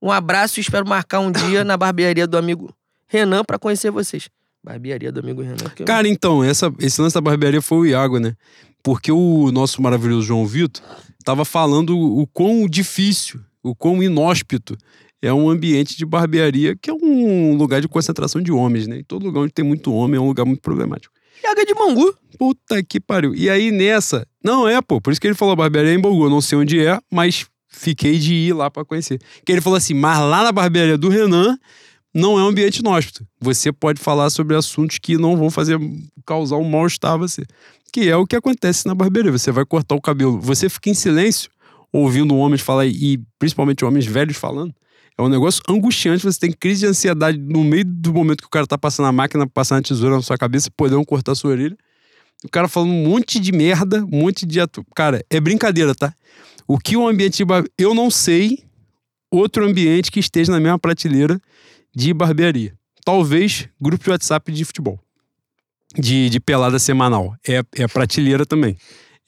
Um 0.00 0.10
abraço 0.10 0.58
e 0.58 0.60
espero 0.60 0.86
marcar 0.88 1.20
um 1.20 1.30
dia 1.30 1.62
na 1.62 1.76
barbearia 1.76 2.26
do 2.26 2.36
amigo 2.36 2.74
Renan 3.06 3.44
pra 3.44 3.58
conhecer 3.58 3.90
vocês. 3.90 4.28
Barbearia 4.64 5.10
do 5.10 5.20
amigo 5.20 5.42
Renan. 5.42 5.56
que 5.74 5.82
eu- 5.82 5.86
Cara, 5.86 6.06
então, 6.08 6.42
essa, 6.44 6.72
esse 6.78 7.00
lance 7.00 7.14
da 7.14 7.20
barbearia 7.20 7.60
foi 7.60 7.78
o 7.78 7.86
Iago, 7.86 8.18
né? 8.18 8.34
Porque 8.82 9.10
o 9.10 9.50
nosso 9.52 9.80
maravilhoso 9.82 10.26
João 10.26 10.46
Vitor 10.46 10.82
tava 11.24 11.44
falando 11.44 11.96
o 11.98 12.26
quão 12.28 12.66
difícil, 12.68 13.40
o 13.62 13.74
quão 13.74 14.02
inóspito 14.02 14.76
é 15.20 15.32
um 15.32 15.48
ambiente 15.48 15.96
de 15.96 16.04
barbearia, 16.04 16.76
que 16.80 16.90
é 16.90 16.92
um 16.94 17.54
lugar 17.56 17.80
de 17.80 17.88
concentração 17.88 18.40
de 18.40 18.50
homens, 18.52 18.86
né? 18.86 18.98
E 18.98 19.04
todo 19.04 19.24
lugar 19.24 19.40
onde 19.40 19.52
tem 19.52 19.64
muito 19.64 19.92
homem 19.92 20.16
é 20.16 20.20
um 20.20 20.26
lugar 20.26 20.44
muito 20.44 20.60
problemático. 20.60 21.12
Iago 21.44 21.60
é 21.60 21.64
de 21.64 21.74
Bangu. 21.74 22.14
Puta 22.38 22.82
que 22.84 23.00
pariu. 23.00 23.34
E 23.34 23.50
aí 23.50 23.70
nessa. 23.72 24.26
Não 24.44 24.68
é, 24.68 24.80
pô. 24.80 25.00
Por 25.00 25.10
isso 25.12 25.20
que 25.20 25.26
ele 25.26 25.34
falou 25.34 25.54
barbearia 25.56 25.92
em 25.92 26.00
Bangu. 26.00 26.24
Eu 26.26 26.30
não 26.30 26.40
sei 26.40 26.58
onde 26.58 26.84
é, 26.84 26.98
mas 27.10 27.46
fiquei 27.68 28.18
de 28.18 28.32
ir 28.34 28.52
lá 28.52 28.70
pra 28.70 28.84
conhecer. 28.84 29.20
Que 29.44 29.50
ele 29.52 29.60
falou 29.60 29.76
assim: 29.76 29.94
mas 29.94 30.18
lá 30.18 30.42
na 30.44 30.52
barbearia 30.52 30.96
do 30.98 31.08
Renan 31.08 31.56
não 32.14 32.38
é 32.38 32.44
um 32.44 32.48
ambiente 32.48 32.78
inóspito. 32.78 33.26
Você 33.40 33.72
pode 33.72 34.00
falar 34.00 34.28
sobre 34.30 34.56
assuntos 34.56 34.98
que 34.98 35.16
não 35.16 35.36
vão 35.36 35.50
fazer 35.50 35.78
causar 36.26 36.56
um 36.56 36.68
mal-estar 36.68 37.12
a 37.12 37.16
você. 37.16 37.44
Que 37.92 38.08
é 38.08 38.16
o 38.16 38.26
que 38.26 38.36
acontece 38.36 38.86
na 38.86 38.94
barbearia. 38.94 39.32
Você 39.32 39.50
vai 39.50 39.64
cortar 39.64 39.94
o 39.94 40.00
cabelo. 40.00 40.40
Você 40.40 40.68
fica 40.68 40.90
em 40.90 40.94
silêncio, 40.94 41.50
ouvindo 41.92 42.36
homens 42.36 42.60
falar, 42.60 42.86
e 42.86 43.18
principalmente 43.38 43.84
homens 43.84 44.06
velhos 44.06 44.36
falando. 44.36 44.74
É 45.16 45.22
um 45.22 45.28
negócio 45.28 45.62
angustiante. 45.68 46.24
Você 46.24 46.38
tem 46.38 46.52
crise 46.52 46.80
de 46.80 46.86
ansiedade 46.86 47.38
no 47.38 47.64
meio 47.64 47.84
do 47.84 48.12
momento 48.12 48.42
que 48.42 48.46
o 48.46 48.50
cara 48.50 48.66
tá 48.66 48.76
passando 48.76 49.06
a 49.06 49.12
máquina, 49.12 49.46
passando 49.46 49.78
a 49.78 49.82
tesoura 49.82 50.16
na 50.16 50.22
sua 50.22 50.36
cabeça, 50.36 50.70
podendo 50.76 51.04
cortar 51.04 51.32
a 51.32 51.34
sua 51.34 51.50
orelha. 51.50 51.76
O 52.44 52.48
cara 52.48 52.68
falando 52.68 52.90
um 52.90 53.08
monte 53.08 53.38
de 53.38 53.52
merda, 53.52 54.04
um 54.04 54.20
monte 54.20 54.44
de. 54.44 54.60
Atu... 54.60 54.84
Cara, 54.94 55.24
é 55.30 55.40
brincadeira, 55.40 55.94
tá? 55.94 56.12
O 56.66 56.78
que 56.78 56.96
o 56.96 57.06
ambiente 57.06 57.36
de 57.38 57.44
bar... 57.44 57.64
Eu 57.78 57.94
não 57.94 58.10
sei 58.10 58.64
outro 59.30 59.64
ambiente 59.64 60.10
que 60.10 60.20
esteja 60.20 60.52
na 60.52 60.60
mesma 60.60 60.78
prateleira 60.78 61.40
de 61.94 62.12
barbearia. 62.14 62.74
Talvez 63.04 63.68
grupo 63.80 64.04
de 64.04 64.10
WhatsApp 64.10 64.50
de 64.52 64.64
futebol. 64.64 64.98
De, 65.96 66.30
de 66.30 66.40
pelada 66.40 66.78
semanal. 66.78 67.34
É, 67.46 67.62
é 67.74 67.86
prateleira 67.88 68.46
também. 68.46 68.76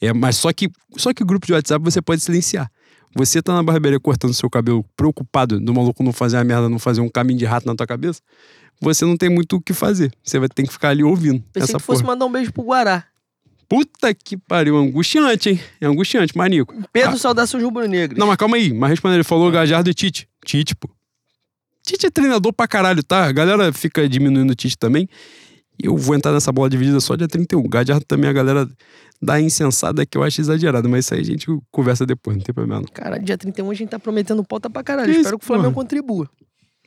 É, 0.00 0.12
mas 0.12 0.36
só 0.36 0.52
que, 0.52 0.70
só 0.96 1.12
que 1.12 1.24
grupo 1.24 1.46
de 1.46 1.52
WhatsApp 1.52 1.84
você 1.84 2.00
pode 2.00 2.20
silenciar. 2.22 2.70
Você 3.16 3.40
tá 3.42 3.52
na 3.54 3.62
barbearia 3.62 4.00
cortando 4.00 4.34
seu 4.34 4.50
cabelo 4.50 4.84
preocupado 4.96 5.60
do 5.60 5.72
maluco 5.74 6.02
não 6.02 6.12
fazer 6.12 6.36
a 6.38 6.44
merda, 6.44 6.68
não 6.68 6.78
fazer 6.78 7.00
um 7.00 7.08
caminho 7.08 7.38
de 7.38 7.44
rato 7.44 7.66
na 7.66 7.74
tua 7.74 7.86
cabeça, 7.86 8.20
você 8.80 9.04
não 9.04 9.16
tem 9.16 9.28
muito 9.30 9.56
o 9.56 9.60
que 9.60 9.72
fazer. 9.72 10.10
Você 10.22 10.38
vai 10.38 10.48
ter 10.48 10.64
que 10.64 10.72
ficar 10.72 10.88
ali 10.88 11.04
ouvindo 11.04 11.40
Pensei 11.52 11.62
essa 11.70 11.78
que 11.78 11.84
fosse 11.84 12.02
porra. 12.02 12.14
mandar 12.14 12.26
um 12.26 12.32
beijo 12.32 12.52
pro 12.52 12.64
Guará. 12.64 13.04
Puta 13.68 14.12
que 14.12 14.36
pariu, 14.36 14.76
angustiante, 14.76 15.50
hein? 15.50 15.60
É 15.80 15.86
angustiante, 15.86 16.36
manico. 16.36 16.74
Pedro, 16.92 17.12
Ah. 17.14 17.18
saudações 17.18 17.62
rubro-negras. 17.62 18.18
Não, 18.18 18.26
mas 18.26 18.36
calma 18.36 18.56
aí. 18.56 18.72
Mas 18.74 18.90
respondendo, 18.90 19.16
ele 19.18 19.24
falou 19.24 19.50
Gajardo 19.50 19.88
e 19.88 19.94
Tite. 19.94 20.28
Tite, 20.44 20.74
pô. 20.74 20.90
Tite 21.85 22.06
é 22.06 22.11
treinador 22.11 22.52
pra 22.52 22.66
caralho, 22.66 23.02
tá? 23.02 23.24
A 23.27 23.32
galera 23.32 23.73
fica 23.73 24.09
diminuindo 24.09 24.51
o 24.51 24.55
Tite 24.55 24.77
também. 24.78 25.09
E 25.82 25.86
eu 25.86 25.97
vou 25.97 26.15
entrar 26.15 26.32
nessa 26.32 26.51
bola 26.52 26.70
dividida 26.70 27.01
só 27.01 27.15
dia 27.16 27.28
31. 27.28 27.62
Gajardo 27.69 28.05
também 28.06 28.31
a 28.31 28.32
galera 28.32 28.69
dá 29.20 29.40
insensada 29.40 30.06
que 30.06 30.16
eu 30.16 30.23
acho 30.23 30.40
exagerado. 30.40 30.89
Mas 30.89 31.05
isso 31.05 31.15
aí 31.15 31.20
a 31.20 31.24
gente 31.24 31.47
conversa 31.70 32.06
depois, 32.06 32.36
não 32.36 32.44
tem 32.44 32.55
problema 32.55 32.81
não. 32.81 32.89
Cara, 32.89 33.19
dia 33.19 33.36
31 33.36 33.70
a 33.70 33.74
gente 33.74 33.89
tá 33.90 33.98
prometendo 33.98 34.43
pauta 34.44 34.70
pra 34.70 34.82
caralho. 34.82 35.12
Que 35.12 35.19
Espero 35.19 35.36
isso, 35.36 35.39
que 35.39 35.44
o 35.44 35.47
Flamengo 35.47 35.73
porra? 35.74 35.85
contribua. 35.85 36.31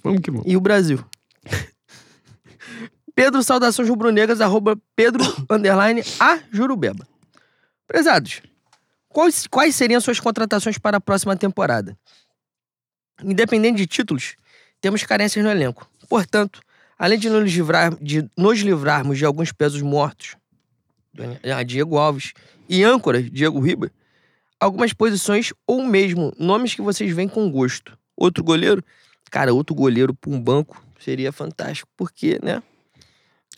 Vamos 0.04 0.22
que 0.22 0.32
vamos. 0.32 0.46
E 0.48 0.56
o 0.58 0.62
Brasil. 0.62 1.04
Pedro, 3.14 3.42
saudações 3.44 3.90
rubro-negras, 3.90 4.42
arroba 4.42 4.78
Pedro, 4.96 5.24
underline, 5.50 6.04
a 6.20 6.40
Jurubeba. 6.52 7.08
Prezados, 7.88 8.42
Quais, 9.10 9.48
quais 9.48 9.76
seriam 9.76 10.00
suas 10.00 10.20
contratações 10.20 10.78
para 10.78 10.98
a 10.98 11.02
próxima 11.02 11.36
temporada? 11.36 11.98
Independente 13.24 13.78
de 13.78 13.88
títulos, 13.88 14.36
temos 14.82 15.04
carências 15.04 15.44
no 15.44 15.52
elenco. 15.52 15.90
Portanto, 16.10 16.62
além 16.98 17.20
de 17.20 17.30
nos, 17.30 17.52
livrar, 17.52 17.96
de 18.02 18.30
nos 18.38 18.60
livrarmos 18.60 19.18
de 19.18 19.26
alguns 19.26 19.52
pesos 19.52 19.82
mortos, 19.82 20.36
ah, 21.44 21.64
Diego 21.64 21.98
Alves 21.98 22.34
e 22.70 22.84
âncoras, 22.84 23.30
Diego 23.30 23.60
Riba, 23.60 23.92
algumas 24.60 24.94
posições 24.94 25.54
ou 25.66 25.84
mesmo 25.84 26.34
nomes 26.38 26.74
que 26.74 26.82
vocês 26.82 27.12
veem 27.12 27.28
com 27.28 27.50
gosto. 27.52 27.98
Outro 28.16 28.44
goleiro? 28.44 28.84
Cara, 29.30 29.54
outro 29.54 29.76
goleiro 29.76 30.14
para 30.14 30.32
um 30.32 30.42
banco 30.42 30.84
seria 31.00 31.32
fantástico, 31.32 31.90
porque, 31.96 32.40
né? 32.42 32.62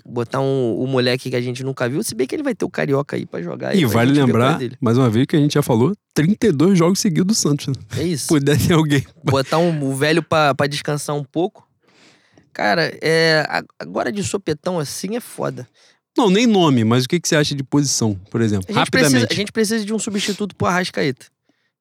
Botar 0.10 0.40
um, 0.40 0.76
o 0.76 0.88
moleque 0.88 1.30
que 1.30 1.36
a 1.36 1.42
gente 1.42 1.64
nunca 1.64 1.88
viu, 1.88 2.04
se 2.04 2.16
bem 2.16 2.26
que 2.26 2.36
ele 2.36 2.44
vai 2.44 2.56
ter 2.56 2.66
o 2.66 2.70
Carioca 2.70 3.16
aí 3.16 3.26
pra 3.26 3.42
jogar. 3.42 3.76
E 3.76 3.86
vale 3.86 4.12
lembrar, 4.12 4.60
mais 4.82 4.98
uma 4.98 5.10
vez, 5.10 5.26
que 5.28 5.36
a 5.36 5.40
gente 5.40 5.54
já 5.54 5.62
falou, 5.62 5.96
32 6.14 6.78
jogos 6.78 7.00
seguidos 7.00 7.28
do 7.28 7.36
Santos. 7.36 7.68
Né? 7.68 7.74
É 7.98 8.04
isso. 8.04 8.28
Puder 8.30 8.58
ter 8.58 8.74
alguém. 8.74 9.06
Botar 9.24 9.60
um, 9.60 9.84
o 9.84 9.96
velho 9.96 10.24
pra, 10.24 10.56
pra 10.56 10.68
descansar 10.68 11.16
um 11.16 11.24
pouco. 11.24 11.68
Cara, 12.52 12.92
é, 13.02 13.46
agora 13.80 14.12
de 14.12 14.24
sopetão 14.24 14.80
assim 14.80 15.16
é 15.16 15.20
foda. 15.20 15.68
Não, 16.18 16.30
nem 16.30 16.46
nome, 16.46 16.84
mas 16.84 17.06
o 17.06 17.08
que, 17.08 17.20
que 17.20 17.28
você 17.30 17.36
acha 17.36 17.56
de 17.56 17.64
posição, 17.64 18.16
por 18.30 18.42
exemplo? 18.42 18.66
A 18.70 18.80
Rapidamente. 18.80 19.12
Precisa, 19.12 19.28
a 19.32 19.36
gente 19.36 19.52
precisa 19.52 19.86
de 19.86 19.94
um 19.94 20.00
substituto 20.00 20.56
pro 20.56 20.68
Arrascaeta 20.68 21.28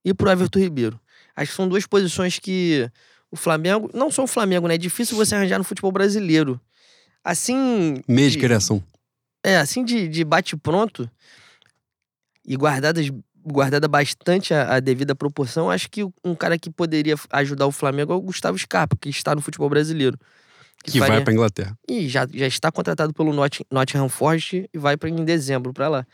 e 0.04 0.14
pro 0.14 0.30
Everton 0.30 0.60
Ribeiro. 0.60 1.00
Acho 1.34 1.50
que 1.50 1.56
são 1.56 1.68
duas 1.68 1.86
posições 1.86 2.38
que 2.38 2.88
o 3.30 3.36
Flamengo. 3.36 3.90
Não 3.92 4.10
só 4.10 4.24
o 4.24 4.26
Flamengo, 4.26 4.68
né? 4.68 4.74
É 4.74 4.78
difícil 4.78 5.16
você 5.16 5.34
arranjar 5.34 5.58
no 5.58 5.64
futebol 5.64 5.90
brasileiro. 5.90 6.60
Assim. 7.24 8.02
Mês 8.06 8.32
de 8.32 8.38
criação. 8.38 8.82
É, 9.44 9.56
assim 9.56 9.84
de, 9.84 10.08
de 10.08 10.24
bate-pronto 10.24 11.08
e 12.44 12.56
guardadas, 12.56 13.08
guardada 13.44 13.86
bastante 13.86 14.52
a, 14.52 14.76
a, 14.76 14.80
devida 14.80 15.14
proporção, 15.14 15.70
acho 15.70 15.88
que 15.90 16.02
um 16.24 16.34
cara 16.34 16.58
que 16.58 16.70
poderia 16.70 17.14
ajudar 17.30 17.66
o 17.66 17.72
Flamengo 17.72 18.12
é 18.12 18.16
o 18.16 18.20
Gustavo 18.20 18.58
Scarpa, 18.58 18.96
que 19.00 19.08
está 19.08 19.34
no 19.34 19.40
futebol 19.40 19.68
brasileiro. 19.68 20.18
Que, 20.84 20.92
que 20.92 20.98
faria... 20.98 21.16
vai 21.16 21.24
para 21.24 21.32
Inglaterra. 21.32 21.78
E 21.88 22.08
já, 22.08 22.26
já 22.32 22.46
está 22.46 22.70
contratado 22.70 23.12
pelo 23.12 23.32
Not 23.32 23.64
Nottingham 23.70 24.08
Forest 24.08 24.68
e 24.72 24.78
vai 24.78 24.96
para 24.96 25.08
em 25.08 25.24
dezembro 25.24 25.72
para 25.72 25.88
lá. 25.88 26.06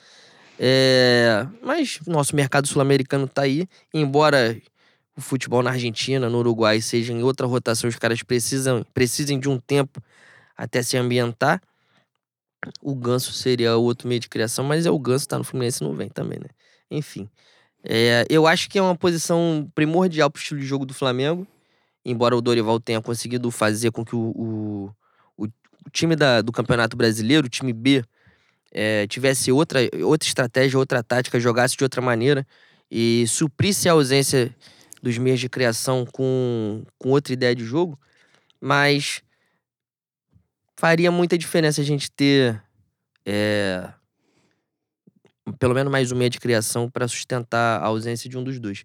É... 0.58 1.46
Mas 1.62 2.00
nosso 2.06 2.34
mercado 2.34 2.66
sul-americano 2.66 3.26
está 3.26 3.42
aí, 3.42 3.68
embora 3.92 4.56
o 5.16 5.20
futebol 5.20 5.62
na 5.62 5.70
Argentina, 5.70 6.28
no 6.28 6.38
Uruguai 6.38 6.80
seja 6.80 7.12
em 7.12 7.22
outra 7.22 7.46
rotação, 7.46 7.88
os 7.88 7.96
caras 7.96 8.22
precisam 8.22 8.84
precisem 8.92 9.38
de 9.38 9.48
um 9.48 9.58
tempo 9.58 10.02
até 10.56 10.82
se 10.82 10.96
ambientar. 10.96 11.62
O 12.80 12.94
Ganso 12.94 13.32
seria 13.32 13.76
outro 13.76 14.08
meio 14.08 14.20
de 14.20 14.28
criação, 14.28 14.64
mas 14.64 14.86
é 14.86 14.90
o 14.90 14.98
Ganso 14.98 15.28
tá 15.28 15.38
no 15.38 15.44
Fluminense 15.44 15.82
não 15.82 15.94
vem 15.94 16.08
também, 16.08 16.38
né? 16.38 16.48
Enfim. 16.90 17.28
É, 17.82 18.24
eu 18.30 18.46
acho 18.46 18.70
que 18.70 18.78
é 18.78 18.82
uma 18.82 18.96
posição 18.96 19.70
primordial 19.74 20.30
pro 20.30 20.40
estilo 20.40 20.60
de 20.60 20.66
jogo 20.66 20.86
do 20.86 20.94
Flamengo. 20.94 21.46
Embora 22.04 22.36
o 22.36 22.40
Dorival 22.40 22.80
tenha 22.80 23.00
conseguido 23.00 23.50
fazer 23.50 23.90
com 23.90 24.04
que 24.04 24.16
o, 24.16 24.90
o, 25.36 25.44
o 25.84 25.90
time 25.90 26.16
da, 26.16 26.40
do 26.40 26.52
Campeonato 26.52 26.96
Brasileiro, 26.96 27.46
o 27.46 27.50
time 27.50 27.72
B, 27.72 28.02
é, 28.72 29.06
tivesse 29.06 29.52
outra, 29.52 29.80
outra 30.02 30.26
estratégia, 30.26 30.78
outra 30.78 31.02
tática, 31.02 31.38
jogasse 31.38 31.76
de 31.76 31.84
outra 31.84 32.02
maneira 32.02 32.46
e 32.90 33.24
suprisse 33.28 33.88
a 33.88 33.92
ausência 33.92 34.54
dos 35.02 35.18
meios 35.18 35.40
de 35.40 35.48
criação 35.48 36.06
com, 36.10 36.84
com 36.98 37.10
outra 37.10 37.32
ideia 37.32 37.54
de 37.54 37.64
jogo. 37.64 37.98
Mas 38.60 39.22
faria 40.84 41.10
muita 41.10 41.38
diferença 41.38 41.80
a 41.80 41.84
gente 41.84 42.10
ter 42.10 42.62
é, 43.24 43.90
pelo 45.58 45.72
menos 45.72 45.90
mais 45.90 46.12
um 46.12 46.14
meia 46.14 46.28
de 46.28 46.38
criação 46.38 46.90
para 46.90 47.08
sustentar 47.08 47.80
a 47.80 47.86
ausência 47.86 48.28
de 48.28 48.36
um 48.36 48.44
dos 48.44 48.60
dois. 48.60 48.84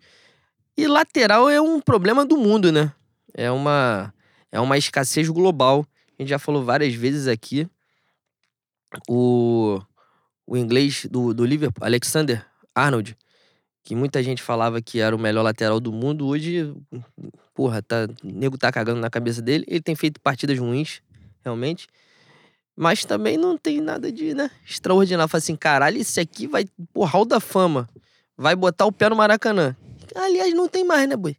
E 0.77 0.87
lateral 0.87 1.49
é 1.49 1.59
um 1.59 1.81
problema 1.81 2.25
do 2.25 2.37
mundo, 2.37 2.71
né? 2.71 2.93
É 3.33 3.51
uma, 3.51 4.13
é 4.49 4.61
uma 4.61 4.77
escassez 4.77 5.27
global. 5.27 5.85
A 6.17 6.21
gente 6.21 6.29
já 6.29 6.39
falou 6.39 6.63
várias 6.63 6.93
vezes 6.93 7.27
aqui. 7.27 7.67
O, 9.09 9.77
o 10.47 10.55
inglês 10.55 11.05
do, 11.05 11.33
do 11.33 11.43
Liverpool, 11.43 11.85
Alexander 11.85 12.45
Arnold, 12.73 13.17
que 13.83 13.93
muita 13.93 14.23
gente 14.23 14.41
falava 14.41 14.81
que 14.81 15.01
era 15.01 15.13
o 15.13 15.19
melhor 15.19 15.43
lateral 15.43 15.81
do 15.81 15.91
mundo, 15.91 16.27
hoje, 16.27 16.73
porra, 17.53 17.81
tá, 17.81 18.07
o 18.23 18.31
nego 18.31 18.57
tá 18.57 18.71
cagando 18.71 19.01
na 19.01 19.09
cabeça 19.09 19.41
dele. 19.41 19.65
Ele 19.67 19.81
tem 19.81 19.97
feito 19.97 20.21
partidas 20.21 20.57
ruins, 20.57 21.01
realmente. 21.43 21.87
Mas 22.75 23.03
também 23.03 23.37
não 23.37 23.57
tem 23.57 23.81
nada 23.81 24.09
de, 24.09 24.33
né, 24.33 24.49
extraordinário. 24.65 25.29
Fala 25.29 25.39
assim, 25.39 25.55
caralho, 25.55 25.99
esse 25.99 26.19
aqui 26.19 26.47
vai, 26.47 26.65
porra, 26.93 27.11
hall 27.11 27.25
da 27.25 27.39
fama. 27.39 27.89
Vai 28.37 28.55
botar 28.55 28.85
o 28.85 28.91
pé 28.91 29.09
no 29.09 29.17
Maracanã. 29.17 29.75
Aliás, 30.15 30.53
não 30.53 30.67
tem 30.67 30.85
mais, 30.85 31.07
né, 31.09 31.17
boi? 31.17 31.35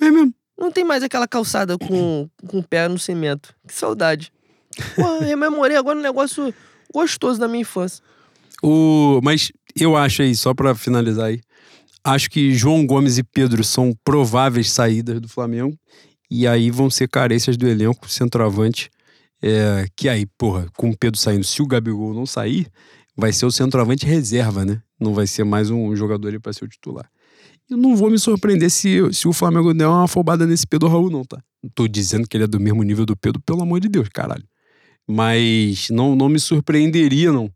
É 0.00 0.10
mesmo. 0.10 0.34
Não 0.58 0.70
tem 0.70 0.84
mais 0.84 1.02
aquela 1.02 1.28
calçada 1.28 1.78
com, 1.78 2.28
com 2.46 2.58
o 2.58 2.62
pé 2.62 2.88
no 2.88 2.98
cimento. 2.98 3.54
Que 3.66 3.74
saudade. 3.74 4.32
Porra, 4.96 5.20
rememorei 5.20 5.76
agora 5.76 5.98
um 5.98 6.02
negócio 6.02 6.52
gostoso 6.92 7.38
da 7.38 7.48
minha 7.48 7.62
infância. 7.62 8.02
O... 8.62 9.20
Mas 9.22 9.52
eu 9.78 9.96
acho 9.96 10.22
aí, 10.22 10.34
só 10.34 10.54
para 10.54 10.74
finalizar 10.74 11.26
aí, 11.26 11.40
acho 12.02 12.30
que 12.30 12.52
João 12.52 12.86
Gomes 12.86 13.18
e 13.18 13.22
Pedro 13.22 13.62
são 13.62 13.92
prováveis 14.04 14.70
saídas 14.70 15.20
do 15.20 15.28
Flamengo. 15.28 15.76
E 16.30 16.46
aí 16.46 16.70
vão 16.70 16.90
ser 16.90 17.08
carências 17.08 17.56
do 17.56 17.68
elenco, 17.68 18.08
centroavante 18.08 18.90
é, 19.46 19.86
que 19.94 20.08
aí, 20.08 20.24
porra, 20.38 20.66
com 20.74 20.88
o 20.88 20.96
Pedro 20.96 21.20
saindo, 21.20 21.44
se 21.44 21.60
o 21.60 21.66
Gabigol 21.66 22.14
não 22.14 22.24
sair, 22.24 22.66
vai 23.14 23.30
ser 23.30 23.44
o 23.44 23.50
centroavante 23.50 24.06
reserva, 24.06 24.64
né? 24.64 24.80
Não 24.98 25.12
vai 25.12 25.26
ser 25.26 25.44
mais 25.44 25.68
um 25.68 25.94
jogador 25.94 26.28
ali 26.28 26.38
para 26.38 26.54
ser 26.54 26.64
o 26.64 26.68
titular. 26.68 27.06
Eu 27.68 27.76
não 27.76 27.94
vou 27.94 28.10
me 28.10 28.18
surpreender 28.18 28.70
se, 28.70 29.00
se 29.12 29.28
o 29.28 29.34
Flamengo 29.34 29.74
der 29.74 29.86
uma 29.86 30.04
afobada 30.04 30.46
nesse 30.46 30.66
Pedro 30.66 30.88
Raul, 30.88 31.10
não, 31.10 31.24
tá? 31.24 31.42
Não 31.62 31.70
tô 31.74 31.86
dizendo 31.86 32.26
que 32.26 32.38
ele 32.38 32.44
é 32.44 32.46
do 32.46 32.58
mesmo 32.58 32.82
nível 32.82 33.04
do 33.04 33.14
Pedro, 33.14 33.38
pelo 33.44 33.60
amor 33.60 33.80
de 33.80 33.88
Deus, 33.88 34.08
caralho. 34.08 34.44
Mas 35.06 35.90
não, 35.90 36.16
não 36.16 36.30
me 36.30 36.40
surpreenderia, 36.40 37.30
não. 37.30 37.50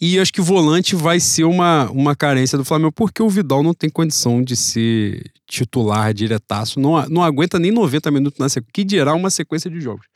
E 0.00 0.18
acho 0.18 0.32
que 0.32 0.40
volante 0.40 0.96
vai 0.96 1.20
ser 1.20 1.44
uma, 1.44 1.88
uma 1.90 2.16
carência 2.16 2.58
do 2.58 2.64
Flamengo, 2.64 2.92
porque 2.92 3.22
o 3.22 3.28
Vidal 3.28 3.62
não 3.62 3.74
tem 3.74 3.88
condição 3.88 4.42
de 4.42 4.56
ser 4.56 5.30
titular 5.48 6.12
diretaço. 6.12 6.80
Não, 6.80 7.08
não 7.08 7.22
aguenta 7.22 7.56
nem 7.56 7.70
90 7.70 8.10
minutos 8.10 8.38
na 8.40 8.48
sequência, 8.48 8.72
que 8.72 8.82
dirá 8.82 9.14
uma 9.14 9.30
sequência 9.30 9.70
de 9.70 9.80
jogos. 9.80 10.06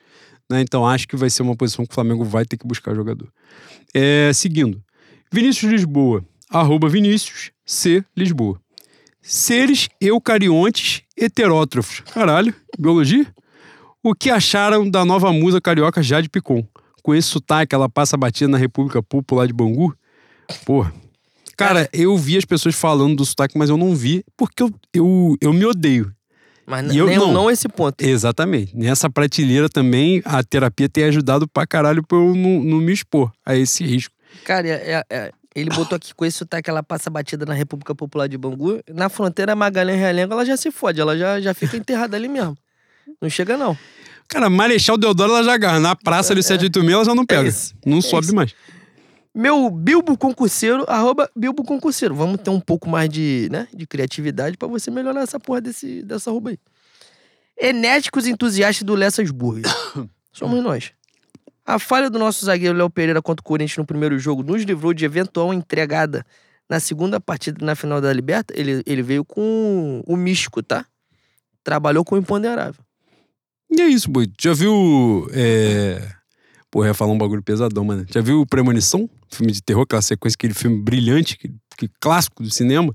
Né? 0.50 0.60
Então 0.60 0.86
acho 0.86 1.08
que 1.08 1.16
vai 1.16 1.30
ser 1.30 1.42
uma 1.42 1.56
posição 1.56 1.84
que 1.84 1.92
o 1.92 1.94
Flamengo 1.94 2.24
vai 2.24 2.44
ter 2.44 2.56
que 2.56 2.66
buscar 2.66 2.94
jogador. 2.94 3.28
É, 3.94 4.30
seguindo, 4.32 4.82
Vinícius 5.32 5.70
Lisboa, 5.70 6.24
arroba 6.50 6.88
Vinícius 6.88 7.50
C. 7.64 8.04
Lisboa. 8.16 8.60
Seres 9.22 9.88
eucariontes 10.00 11.02
heterótrofos. 11.16 12.00
Caralho, 12.12 12.54
biologia? 12.78 13.26
O 14.02 14.14
que 14.14 14.28
acharam 14.28 14.88
da 14.88 15.04
nova 15.04 15.32
musa 15.32 15.60
carioca 15.60 16.02
Jade 16.02 16.28
Picon? 16.28 16.66
Com 17.02 17.14
esse 17.14 17.28
sotaque, 17.28 17.74
ela 17.74 17.88
passa 17.88 18.16
batida 18.16 18.48
na 18.48 18.58
República 18.58 19.02
Popular 19.02 19.46
de 19.46 19.52
Bangu? 19.52 19.96
Porra. 20.66 20.92
Cara, 21.56 21.88
eu 21.92 22.16
vi 22.18 22.36
as 22.36 22.44
pessoas 22.44 22.74
falando 22.74 23.16
do 23.16 23.24
sotaque, 23.24 23.56
mas 23.56 23.70
eu 23.70 23.76
não 23.76 23.94
vi 23.94 24.24
porque 24.36 24.62
eu, 24.62 24.72
eu, 24.92 25.36
eu 25.40 25.52
me 25.52 25.64
odeio. 25.64 26.13
Mas 26.66 26.94
e 26.94 26.98
eu, 26.98 27.06
não, 27.06 27.32
não 27.32 27.50
esse 27.50 27.68
ponto. 27.68 28.02
Exatamente. 28.02 28.76
Nessa 28.76 29.10
prateleira 29.10 29.68
também, 29.68 30.22
a 30.24 30.42
terapia 30.42 30.88
tem 30.88 31.04
ajudado 31.04 31.46
pra 31.46 31.66
caralho 31.66 32.02
pra 32.02 32.16
eu 32.16 32.34
não, 32.34 32.62
não 32.62 32.78
me 32.78 32.92
expor 32.92 33.30
a 33.44 33.54
esse 33.54 33.84
risco. 33.84 34.14
Cara, 34.44 34.66
é, 34.66 34.72
é, 34.92 35.04
é 35.10 35.32
ele 35.54 35.70
botou 35.70 35.94
aqui 35.94 36.12
com 36.12 36.24
esse 36.24 36.38
sotaque, 36.38 36.68
ela 36.68 36.82
passa 36.82 37.08
batida 37.08 37.46
na 37.46 37.54
República 37.54 37.94
Popular 37.94 38.28
de 38.28 38.36
Bangu. 38.36 38.80
Na 38.92 39.08
fronteira 39.08 39.54
Magalhães 39.54 40.00
Realengo, 40.00 40.32
ela 40.32 40.44
já 40.44 40.56
se 40.56 40.72
fode, 40.72 41.00
ela 41.00 41.16
já, 41.16 41.40
já 41.40 41.54
fica 41.54 41.76
enterrada 41.76 42.16
ali 42.16 42.28
mesmo. 42.28 42.56
Não 43.22 43.30
chega, 43.30 43.56
não. 43.56 43.78
Cara, 44.26 44.50
Marechal 44.50 44.96
Deodoro 44.96 45.32
ela 45.32 45.44
já 45.44 45.54
agarra. 45.54 45.78
Na 45.78 45.94
praça 45.94 46.34
de 46.34 46.42
786 46.42 46.92
ela 46.92 47.04
já 47.04 47.14
não 47.14 47.24
pega. 47.24 47.48
É 47.48 47.52
não 47.86 47.98
é 47.98 48.00
sobe 48.00 48.26
isso. 48.26 48.34
mais. 48.34 48.54
Meu 49.34 49.68
Bilbo 49.68 50.16
Concurseiro, 50.16 50.84
arroba 50.86 51.28
Bilbo 51.34 51.64
Concurseiro. 51.64 52.14
Vamos 52.14 52.40
ter 52.40 52.50
um 52.50 52.60
pouco 52.60 52.88
mais 52.88 53.08
de, 53.08 53.48
né, 53.50 53.66
de 53.74 53.84
criatividade 53.84 54.56
para 54.56 54.68
você 54.68 54.90
melhorar 54.90 55.22
essa 55.22 55.40
porra 55.40 55.60
desse, 55.60 56.02
dessa 56.02 56.30
arroba 56.30 56.50
aí. 56.50 56.58
Enérgicos 57.60 58.26
entusiastas 58.26 58.84
do 58.84 58.94
Lessas 58.94 59.30
Burger. 59.30 59.64
Somos 60.32 60.62
nós. 60.62 60.92
A 61.66 61.78
falha 61.78 62.08
do 62.08 62.18
nosso 62.18 62.44
zagueiro 62.44 62.76
Léo 62.76 62.90
Pereira 62.90 63.20
contra 63.20 63.40
o 63.40 63.44
Corinthians 63.44 63.78
no 63.78 63.86
primeiro 63.86 64.18
jogo 64.18 64.42
nos 64.42 64.62
livrou 64.62 64.94
de 64.94 65.04
eventual 65.04 65.52
entregada 65.52 66.24
na 66.68 66.78
segunda 66.78 67.18
partida 67.18 67.64
na 67.64 67.74
final 67.74 68.00
da 68.00 68.12
Liberta. 68.12 68.52
Ele, 68.56 68.82
ele 68.86 69.02
veio 69.02 69.24
com 69.24 70.02
o 70.06 70.16
místico, 70.16 70.62
tá? 70.62 70.86
Trabalhou 71.62 72.04
com 72.04 72.14
o 72.14 72.18
imponderável. 72.18 72.84
E 73.70 73.80
é 73.80 73.86
isso, 73.86 74.10
boi. 74.10 74.30
Já 74.38 74.52
viu. 74.52 75.26
É... 75.32 76.06
Pô, 76.74 76.84
ia 76.84 76.92
falar 76.92 77.12
um 77.12 77.18
bagulho 77.18 77.40
pesadão, 77.40 77.84
mano. 77.84 78.04
Já 78.12 78.20
viu 78.20 78.44
Premonição? 78.44 79.08
Filme 79.30 79.52
de 79.52 79.62
terror, 79.62 79.84
aquela 79.84 80.02
sequência, 80.02 80.34
aquele 80.34 80.54
filme 80.54 80.82
brilhante, 80.82 81.38
que, 81.38 81.48
que 81.78 81.88
clássico 82.00 82.42
do 82.42 82.50
cinema, 82.50 82.92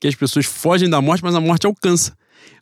que 0.00 0.08
as 0.08 0.16
pessoas 0.16 0.46
fogem 0.46 0.90
da 0.90 1.00
morte, 1.00 1.22
mas 1.22 1.36
a 1.36 1.40
morte 1.40 1.64
alcança. 1.64 2.12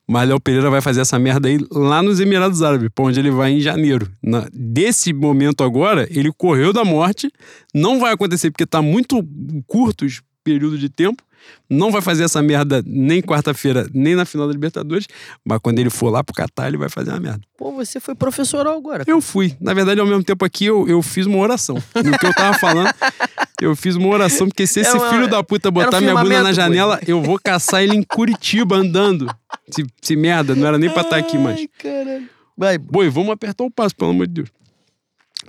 Mas 0.07 0.29
Léo 0.29 0.39
Pereira 0.39 0.69
vai 0.69 0.83
fazer 0.83 1.01
essa 1.01 1.19
merda 1.19 1.49
aí 1.49 1.59
lá 1.73 2.03
nos 2.03 2.21
Emirados 2.21 2.63
Árabes, 2.63 2.91
pra 2.95 3.07
onde 3.07 3.19
ele 3.19 3.31
vai 3.31 3.53
em 3.53 3.61
janeiro. 3.61 4.13
Na, 4.23 4.47
desse 4.53 5.11
momento 5.15 5.65
agora, 5.65 6.07
ele 6.11 6.31
correu 6.37 6.71
da 6.71 6.85
morte. 6.85 7.33
Não 7.75 7.99
vai 7.99 8.13
acontecer 8.13 8.51
porque 8.51 8.67
tá 8.67 8.83
muito 8.83 9.27
curto 9.67 10.05
os 10.05 10.21
período 10.49 10.79
de 10.79 10.89
tempo. 10.89 11.23
Não 11.71 11.91
vai 11.91 12.03
fazer 12.03 12.25
essa 12.25 12.43
merda 12.43 12.83
nem 12.85 13.23
quarta-feira, 13.23 13.87
nem 13.95 14.15
na 14.15 14.25
final 14.25 14.47
da 14.47 14.53
Libertadores. 14.53 15.07
Mas 15.45 15.59
quando 15.63 15.79
ele 15.79 15.89
for 15.89 16.11
lá 16.11 16.23
pro 16.23 16.35
Catar, 16.35 16.69
ele 16.69 16.77
vai 16.77 16.89
fazer 16.89 17.11
uma 17.11 17.21
merda. 17.21 17.41
Pô, 17.57 17.73
você 17.73 18.01
foi 18.01 18.15
professoral 18.15 18.77
agora. 18.77 19.05
Eu 19.07 19.21
fui. 19.21 19.57
Na 19.61 19.73
verdade, 19.73 20.01
ao 20.01 20.07
mesmo 20.07 20.23
tempo 20.25 20.45
aqui, 20.45 20.67
eu, 20.67 20.87
eu 20.89 21.01
fiz 21.01 21.27
uma 21.27 21.39
oração. 21.39 21.77
No 21.95 22.19
que 22.19 22.27
eu 22.27 22.35
tava 22.35 22.59
falando, 22.59 22.91
eu 23.63 23.75
fiz 23.77 23.95
uma 23.97 24.09
oração, 24.09 24.47
porque 24.49 24.67
se 24.67 24.81
esse 24.81 24.91
Era 24.91 24.99
uma- 24.99 25.11
filho 25.11 25.29
da 25.29 25.43
puta 25.43 25.71
botar 25.71 25.99
um 25.99 26.01
minha 26.01 26.15
bunda 26.17 26.43
na 26.43 26.53
janela, 26.53 27.01
eu 27.07 27.23
vou 27.23 27.39
caçar 27.43 27.83
ele 27.83 27.95
em 27.95 28.03
Curitiba 28.03 28.77
andando. 28.77 29.27
Se, 29.71 29.87
se 30.03 30.17
merda, 30.17 30.55
não 30.55 30.67
era 30.67 30.77
nem 30.77 30.91
pra 30.91 31.03
estar 31.03 31.17
aqui 31.17 31.39
mais. 31.39 31.59
Ai, 31.61 31.69
caralho. 31.79 32.29
Vai. 32.57 32.77
Boi, 32.79 33.09
vamos 33.09 33.31
apertar 33.31 33.65
o 33.65 33.71
passo, 33.71 33.95
pelo 33.95 34.11
amor 34.11 34.27
de 34.27 34.35
Deus. 34.35 34.49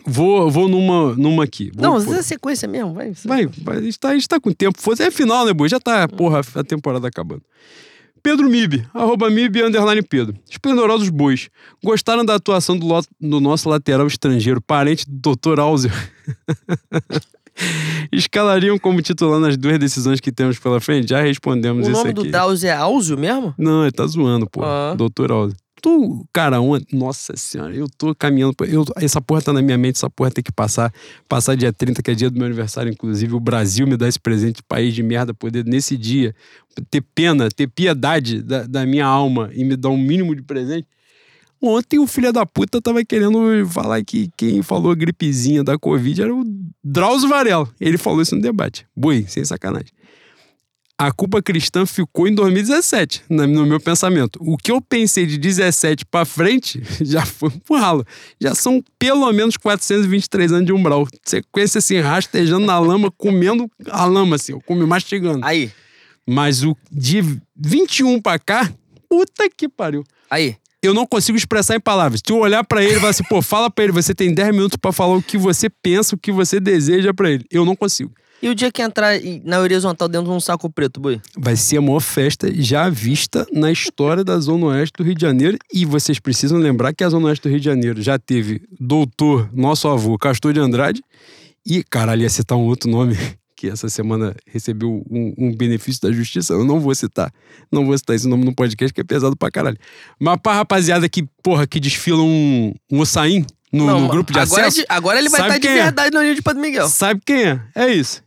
Vou, 0.05 0.49
vou 0.49 0.67
numa, 0.67 1.13
numa 1.15 1.43
aqui. 1.43 1.71
Vou, 1.76 1.84
Não, 1.84 1.97
essa 1.97 2.17
é 2.17 2.21
sequência 2.21 2.67
mesmo, 2.67 2.93
vai. 2.93 3.11
Vai, 3.26 3.47
vai, 3.47 3.77
a 3.77 3.81
gente 3.81 3.99
tá, 3.99 4.09
a 4.09 4.13
gente 4.13 4.27
tá 4.27 4.39
com 4.39 4.51
tempo. 4.51 4.77
É 4.99 5.11
final, 5.11 5.45
né, 5.45 5.53
Boi? 5.53 5.69
Já 5.69 5.80
tá, 5.80 6.07
porra, 6.07 6.41
a 6.55 6.63
temporada 6.63 7.07
acabando. 7.07 7.41
Pedro 8.21 8.49
Mib, 8.49 8.85
arroba 8.93 9.30
Mib, 9.30 9.55
underline 9.61 10.01
Pedro. 10.01 10.35
Esplendorosos 10.49 11.09
bois. 11.09 11.49
Gostaram 11.84 12.26
da 12.26 12.35
atuação 12.35 12.77
do, 12.77 12.85
lo- 12.85 13.03
do 13.19 13.39
nosso 13.39 13.69
lateral 13.69 14.05
estrangeiro, 14.07 14.61
parente 14.61 15.05
do 15.07 15.35
Dr. 15.35 15.59
Alzio? 15.59 15.91
Escalariam 18.11 18.77
como 18.80 19.01
titular 19.01 19.39
nas 19.39 19.57
duas 19.57 19.77
decisões 19.80 20.19
que 20.19 20.31
temos 20.31 20.57
pela 20.59 20.80
frente? 20.80 21.09
Já 21.09 21.21
respondemos 21.21 21.88
O 21.88 21.91
isso 21.91 21.99
nome 21.99 22.11
aqui. 22.11 22.23
do 22.23 22.31
Drauzio 22.31 22.69
é 22.69 22.73
Áuzio 22.73 23.17
mesmo? 23.17 23.53
Não, 23.57 23.84
ele 23.84 23.91
tá 23.91 24.05
zoando, 24.07 24.47
pô. 24.49 24.61
Ah. 24.63 24.93
Doutor. 24.97 25.51
Tu, 25.81 26.26
cara, 26.34 26.60
on... 26.61 26.80
nossa 26.91 27.35
senhora, 27.38 27.73
eu 27.73 27.88
tô 27.97 28.14
caminhando. 28.14 28.53
Eu, 28.68 28.84
essa 28.97 29.22
porra 29.22 29.41
tá 29.41 29.53
na 29.53 29.61
minha 29.61 29.77
mente, 29.77 29.95
essa 29.95 30.10
porra 30.10 30.31
tem 30.31 30.43
que 30.43 30.51
passar. 30.51 30.93
Passar 31.27 31.56
dia 31.56 31.72
30, 31.72 32.01
que 32.01 32.11
é 32.11 32.15
dia 32.15 32.30
do 32.30 32.38
meu 32.38 32.45
aniversário, 32.45 32.91
inclusive. 32.91 33.34
O 33.34 33.39
Brasil 33.39 33.88
me 33.88 33.95
dá 33.95 34.07
esse 34.07 34.19
presente, 34.19 34.61
país 34.61 34.93
de 34.93 35.03
merda, 35.03 35.34
poder 35.34 35.65
nesse 35.65 35.97
dia 35.97 36.35
ter 36.89 37.01
pena, 37.01 37.49
ter 37.49 37.68
piedade 37.68 38.41
da, 38.41 38.64
da 38.64 38.85
minha 38.85 39.06
alma 39.06 39.49
e 39.53 39.64
me 39.64 39.76
dar 39.76 39.89
um 39.89 39.97
mínimo 39.97 40.35
de 40.35 40.41
presente. 40.41 40.88
Ontem 41.61 41.99
o 41.99 42.07
filho 42.07 42.31
da 42.31 42.45
puta 42.45 42.81
tava 42.81 43.03
querendo 43.03 43.68
falar 43.68 44.01
que 44.03 44.30
quem 44.38 44.61
falou 44.61 44.95
gripezinha 44.95 45.61
da 45.61 45.77
Covid 45.77 46.22
era 46.22 46.34
o 46.34 46.43
Drauzio 46.81 47.27
Varela. 47.27 47.69
Ele 47.81 47.97
falou 47.97 48.22
isso 48.22 48.34
no 48.34 48.41
debate. 48.41 48.88
Boi, 48.95 49.26
sem 49.27 49.43
sacanagem 49.43 49.98
a 50.99 51.11
culpa 51.13 51.41
cristã 51.41 51.85
ficou 51.85 52.27
em 52.27 52.35
2017, 52.35 53.23
na- 53.30 53.47
no 53.47 53.65
meu 53.65 53.80
pensamento. 53.80 54.38
O 54.41 54.57
que 54.57 54.69
eu 54.71 54.81
pensei 54.81 55.26
de 55.26 55.38
17 55.38 56.05
pra 56.05 56.26
frente 56.26 56.81
já 57.01 57.26
foi 57.26 57.49
pro 57.65 57.77
ralo. 57.77 58.05
Já 58.39 58.53
são 58.53 58.84
pelo 58.99 59.31
menos 59.31 59.55
423 59.55 60.51
anos 60.51 60.65
de 60.65 60.73
umbral. 60.73 61.07
Sequência 61.26 61.80
assim, 61.80 61.99
rastejando 61.99 62.65
na 62.65 62.77
lama, 62.77 63.09
comendo 63.17 63.69
a 63.89 64.03
lama, 64.05 64.35
assim, 64.35 64.51
eu 64.51 64.61
come 64.61 64.85
mastigando. 64.85 65.45
Aí, 65.45 65.71
Mas 66.27 66.63
o 66.63 66.76
de 66.91 67.23
21 67.55 68.21
pra 68.21 68.38
cá, 68.38 68.69
puta 69.09 69.49
que 69.49 69.67
pariu. 69.69 70.03
aí. 70.30 70.55
Eu 70.81 70.93
não 70.93 71.05
consigo 71.05 71.38
expressar 71.38 71.76
em 71.76 71.80
palavras. 71.80 72.21
Se 72.26 72.31
eu 72.31 72.38
olhar 72.38 72.63
pra 72.63 72.81
ele 72.81 72.93
e 72.95 72.99
falar 72.99 73.09
assim, 73.09 73.23
pô, 73.26 73.41
fala 73.41 73.69
pra 73.69 73.84
ele, 73.84 73.91
você 73.91 74.15
tem 74.15 74.34
10 74.34 74.51
minutos 74.55 74.77
pra 74.81 74.93
falar 74.93 75.15
o 75.15 75.21
que 75.21 75.38
você 75.38 75.69
pensa, 75.69 76.15
o 76.15 76.17
que 76.17 76.31
você 76.31 76.57
deseja 76.57 77.13
pra 77.13 77.30
ele. 77.30 77.43
Eu 77.51 77.65
não 77.65 77.76
consigo. 77.76 78.13
E 78.41 78.48
o 78.49 78.56
dia 78.56 78.72
que 78.72 78.82
entrar 78.82 79.16
na 79.44 79.60
horizontal 79.60 80.07
dentro 80.07 80.28
de 80.30 80.34
um 80.34 80.40
saco 80.40 80.70
preto, 80.70 80.99
boi? 80.99 81.20
vai 81.38 81.56
ser 81.57 81.78
a 81.78 81.82
maior 81.82 81.99
festa 81.99 82.49
já 82.53 82.90
vista 82.90 83.45
na 83.52 83.72
história 83.72 84.24
da 84.24 84.40
Zona 84.40 84.68
Oeste 84.68 84.94
do 84.98 85.03
Rio 85.03 85.14
de 85.16 85.22
Janeiro. 85.22 85.57
E 85.74 85.84
vocês 85.86 86.20
precisam 86.20 86.57
lembrar 86.57 86.94
que 86.94 87.03
a 87.03 87.10
Zona 87.10 87.28
Oeste 87.28 87.44
do 87.44 87.49
Rio 87.49 87.60
de 87.60 87.66
Janeiro 87.66 88.02
já 88.02 88.18
teve 88.18 88.61
doutor, 88.80 89.49
nosso 89.53 89.88
avô, 89.88 90.18
Castor 90.18 90.53
de 90.53 90.60
Andrade. 90.60 91.02
E, 91.66 91.84
caralho, 91.84 92.22
ia 92.22 92.30
citar 92.30 92.57
um 92.57 92.61
outro 92.66 92.90
nome 92.90 93.18
que 93.57 93.68
essa 93.68 93.90
semana 93.90 94.34
recebeu 94.48 95.06
um, 95.11 95.34
um 95.38 95.53
benefício 95.56 96.02
da 96.02 96.11
justiça. 96.11 96.53
Eu 96.53 96.64
não 96.64 96.80
vou 96.80 96.95
citar. 96.95 97.30
Não 97.70 97.86
vou 97.86 97.98
citar 97.98 98.16
esse 98.16 98.26
nome 98.28 98.45
no 98.45 98.56
podcast, 98.56 98.94
que 98.94 99.02
é 99.02 99.03
pesado 99.03 99.36
pra 99.36 99.52
caralho. 99.52 99.78
Mas 100.18 100.38
pra 100.41 100.53
rapaziada 100.53 101.10
que, 101.10 101.28
porra, 101.44 101.68
que 101.68 101.78
desfila 101.78 102.24
um, 102.24 102.74
um 102.90 102.99
Ossain 103.02 103.45
no, 103.72 103.86
Não, 103.86 103.99
no 103.99 104.07
grupo 104.07 104.32
de 104.32 104.40
agora, 104.40 104.61
acesso. 104.68 104.78
de- 104.80 104.86
agora 104.88 105.20
ele 105.20 105.28
vai 105.30 105.41
estar 105.41 105.57
de 105.60 105.68
é? 105.68 105.84
verdade 105.84 106.16
no 106.16 106.24
Rio 106.24 106.34
de 106.36 106.41
Padre 106.41 106.61
Miguel. 106.61 106.88
Sabe 106.88 107.22
quem 107.26 107.44
é? 107.44 107.61
É 107.76 107.88
isso. 107.94 108.24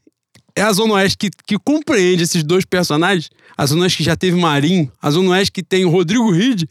É 0.54 0.62
a 0.62 0.72
Zona 0.72 0.94
Oeste 0.94 1.16
que, 1.16 1.30
que 1.46 1.58
compreende 1.58 2.22
esses 2.22 2.42
dois 2.42 2.64
personagens. 2.64 3.30
A 3.56 3.66
Zona 3.66 3.82
Oeste 3.82 3.98
que 3.98 4.04
já 4.04 4.16
teve 4.16 4.36
Marinho. 4.36 4.90
A 5.00 5.10
Zona 5.10 5.30
Oeste 5.30 5.52
que 5.52 5.62
tem 5.62 5.84
o 5.84 5.90
Rodrigo 5.90 6.30
Ride. 6.30 6.68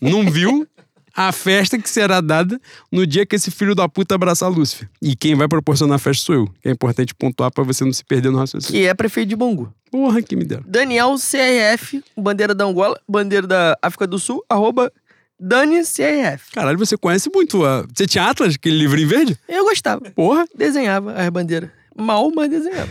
Não 0.00 0.30
viu 0.30 0.66
a 1.14 1.32
festa 1.32 1.78
que 1.78 1.90
será 1.90 2.20
dada 2.20 2.58
no 2.90 3.06
dia 3.06 3.26
que 3.26 3.36
esse 3.36 3.50
filho 3.50 3.74
da 3.74 3.88
puta 3.88 4.14
abraçar 4.14 4.48
Lúcifer. 4.48 4.88
E 5.02 5.14
quem 5.14 5.34
vai 5.34 5.48
proporcionar 5.48 5.96
a 5.96 5.98
festa 5.98 6.24
sou 6.24 6.34
eu. 6.34 6.48
É 6.64 6.70
importante 6.70 7.14
pontuar 7.14 7.50
pra 7.50 7.62
você 7.64 7.84
não 7.84 7.92
se 7.92 8.04
perder 8.04 8.30
no 8.30 8.38
raciocínio. 8.38 8.80
Que 8.80 8.86
é 8.86 8.94
prefeito 8.94 9.28
de 9.28 9.36
Bangu. 9.36 9.72
Porra, 9.90 10.22
que 10.22 10.36
me 10.36 10.44
deram. 10.44 10.62
Daniel 10.66 11.16
CRF, 11.16 12.02
bandeira 12.16 12.54
da 12.54 12.64
Angola, 12.64 12.98
bandeira 13.08 13.46
da 13.46 13.76
África 13.82 14.06
do 14.06 14.18
Sul, 14.18 14.42
arroba 14.48 14.90
Dani 15.38 15.82
CRF. 15.82 16.52
Caralho, 16.52 16.78
você 16.78 16.96
conhece 16.96 17.30
muito. 17.34 17.64
A... 17.64 17.86
Você 17.94 18.06
tinha 18.06 18.24
Atlas, 18.24 18.54
aquele 18.54 18.78
livrinho 18.78 19.08
verde? 19.08 19.38
Eu 19.48 19.64
gostava. 19.64 20.10
Porra. 20.10 20.46
Desenhava 20.54 21.12
as 21.12 21.28
bandeiras. 21.28 21.70
Mal, 21.96 22.30
mas 22.34 22.48
desenhava. 22.48 22.90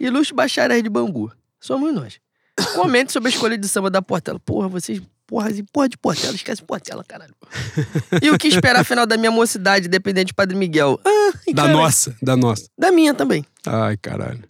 Ilustre 0.00 0.34
Bacharéis 0.34 0.82
de 0.82 0.88
Bangu. 0.88 1.30
Somos 1.60 1.92
nós. 1.94 2.18
Comente 2.74 3.12
sobre 3.12 3.28
a 3.28 3.32
escolha 3.32 3.56
de 3.58 3.68
samba 3.68 3.90
da 3.90 4.02
Portela. 4.02 4.38
Porra, 4.40 4.68
vocês. 4.68 5.00
Porra, 5.26 5.48
assim, 5.50 5.62
porra 5.70 5.88
de 5.90 5.98
Portela, 5.98 6.34
esquece 6.34 6.62
Portela, 6.62 7.04
caralho. 7.06 7.34
E 8.22 8.30
o 8.30 8.38
que 8.38 8.48
esperar 8.48 8.80
afinal 8.80 9.06
da 9.06 9.16
minha 9.18 9.30
mocidade, 9.30 9.86
dependente 9.86 10.28
de 10.28 10.34
Padre 10.34 10.56
Miguel? 10.56 10.98
Ah, 11.04 11.52
Da 11.52 11.68
nossa, 11.68 12.16
da 12.22 12.34
nossa. 12.34 12.64
Da 12.78 12.90
minha 12.90 13.12
também. 13.12 13.44
Ai, 13.66 13.98
caralho. 13.98 14.42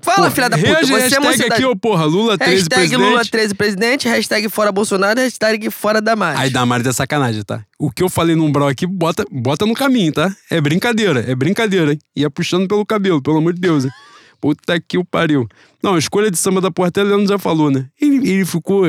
Fala, 0.00 0.16
Porra, 0.18 0.30
filha 0.30 0.48
da 0.48 0.56
puta. 0.56 0.86
Você 0.86 0.92
é 0.94 0.98
hashtag 1.00 1.22
mocidade. 1.26 1.52
aqui, 1.54 1.64
ô 1.66 1.76
porra, 1.76 2.04
Lula 2.06 2.38
13 2.38 2.54
Hashtag 2.54 2.74
presidente. 2.74 3.00
Lula 3.10 3.24
13 3.26 3.54
presidente, 3.54 4.08
hashtag 4.08 4.48
fora 4.48 4.72
Bolsonaro, 4.72 5.20
hashtag 5.20 5.68
fora 5.70 6.00
Damares. 6.00 6.40
Aí 6.40 6.48
Damares 6.48 6.86
é 6.86 6.92
sacanagem, 6.92 7.42
tá? 7.42 7.62
O 7.78 7.90
que 7.90 8.02
eu 8.02 8.08
falei 8.08 8.34
no 8.34 8.44
umbral 8.44 8.68
aqui, 8.68 8.86
bota, 8.86 9.22
bota 9.30 9.66
no 9.66 9.74
caminho, 9.74 10.10
tá? 10.12 10.34
É 10.50 10.60
brincadeira, 10.62 11.20
é 11.28 11.34
brincadeira, 11.34 11.92
hein? 11.92 11.98
Ia 12.16 12.30
puxando 12.30 12.66
pelo 12.66 12.86
cabelo, 12.86 13.20
pelo 13.20 13.36
amor 13.36 13.52
de 13.52 13.60
Deus, 13.60 13.84
hein? 13.84 13.90
Puta 14.42 14.80
que 14.80 14.98
o 14.98 15.04
pariu. 15.04 15.46
Não, 15.80 15.94
a 15.94 15.98
escolha 16.00 16.28
de 16.28 16.36
samba 16.36 16.60
da 16.60 16.68
Portela, 16.68 17.10
Leandro 17.10 17.28
já 17.28 17.38
falou, 17.38 17.70
né? 17.70 17.88
Ele, 18.00 18.28
ele 18.28 18.44
ficou. 18.44 18.82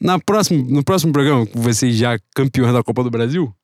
Na 0.00 0.18
próxima, 0.18 0.64
no 0.66 0.82
próximo 0.82 1.12
programa, 1.12 1.46
com 1.46 1.60
vocês 1.60 1.94
já 1.94 2.18
campeões 2.34 2.72
da 2.72 2.82
Copa 2.82 3.04
do 3.04 3.10
Brasil, 3.10 3.54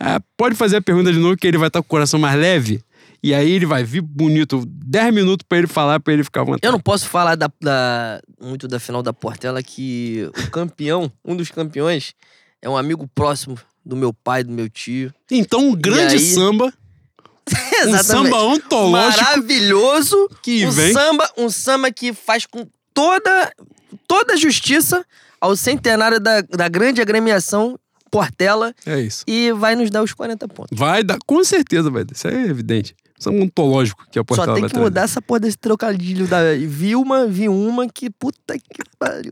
ah, 0.00 0.18
pode 0.36 0.54
fazer 0.54 0.76
a 0.76 0.82
pergunta 0.82 1.12
de 1.12 1.18
novo, 1.18 1.36
que 1.36 1.46
ele 1.46 1.58
vai 1.58 1.68
estar 1.68 1.80
com 1.82 1.86
o 1.86 1.88
coração 1.90 2.18
mais 2.18 2.38
leve. 2.40 2.80
E 3.22 3.34
aí 3.34 3.50
ele 3.50 3.66
vai 3.66 3.84
vir 3.84 4.00
bonito, 4.00 4.64
10 4.66 5.12
minutos 5.12 5.44
pra 5.46 5.58
ele 5.58 5.66
falar, 5.66 6.00
pra 6.00 6.12
ele 6.14 6.24
ficar 6.24 6.40
à 6.40 6.44
vontade. 6.44 6.64
Eu 6.64 6.72
não 6.72 6.80
posso 6.80 7.06
falar 7.06 7.34
da, 7.34 7.50
da- 7.60 8.20
muito 8.40 8.66
da 8.66 8.80
final 8.80 9.02
da 9.02 9.12
Portela, 9.12 9.62
que 9.62 10.26
o 10.46 10.50
campeão, 10.50 11.12
um 11.24 11.36
dos 11.36 11.50
campeões, 11.50 12.14
é 12.62 12.68
um 12.68 12.76
amigo 12.76 13.06
próximo 13.14 13.58
do 13.84 13.94
meu 13.96 14.12
pai, 14.14 14.42
do 14.44 14.52
meu 14.52 14.68
tio. 14.70 15.12
Então, 15.30 15.60
um 15.70 15.74
grande 15.74 16.14
aí? 16.14 16.20
samba, 16.20 16.72
um 17.54 17.88
Exatamente. 17.94 18.04
samba 18.04 18.42
ontológico 18.44 19.24
Maravilhoso. 19.24 20.28
que 20.42 20.66
um 20.66 20.70
vem. 20.70 20.92
samba, 20.92 21.30
um 21.36 21.50
samba 21.50 21.90
que 21.90 22.12
faz 22.12 22.46
com 22.46 22.66
toda 22.94 23.52
toda 24.06 24.34
a 24.34 24.36
justiça 24.36 25.04
ao 25.40 25.56
centenário 25.56 26.18
da, 26.20 26.40
da 26.42 26.68
grande 26.68 27.00
agremiação 27.00 27.78
Portela 28.10 28.74
É 28.86 29.00
isso. 29.00 29.22
e 29.26 29.52
vai 29.52 29.76
nos 29.76 29.90
dar 29.90 30.02
os 30.02 30.12
40 30.12 30.48
pontos. 30.48 30.78
Vai 30.78 31.04
dar, 31.04 31.18
com 31.26 31.42
certeza 31.44 31.90
vai 31.90 32.04
dar. 32.04 32.14
Isso 32.14 32.26
é 32.26 32.44
evidente. 32.46 32.94
Isso 33.18 33.28
é 33.28 33.32
um 33.32 33.42
ontológico 33.42 34.06
que 34.10 34.18
a 34.18 34.24
Portela 34.24 34.46
Só 34.48 34.54
tem 34.54 34.68
que 34.68 34.78
mudar 34.78 35.02
essa 35.02 35.20
porra 35.20 35.40
desse 35.40 35.58
trocadilho 35.58 36.26
da 36.26 36.54
Vilma, 36.54 37.26
Vilma, 37.26 37.86
que 37.88 38.08
puta 38.08 38.54
que 38.56 38.82
pariu. 38.98 39.30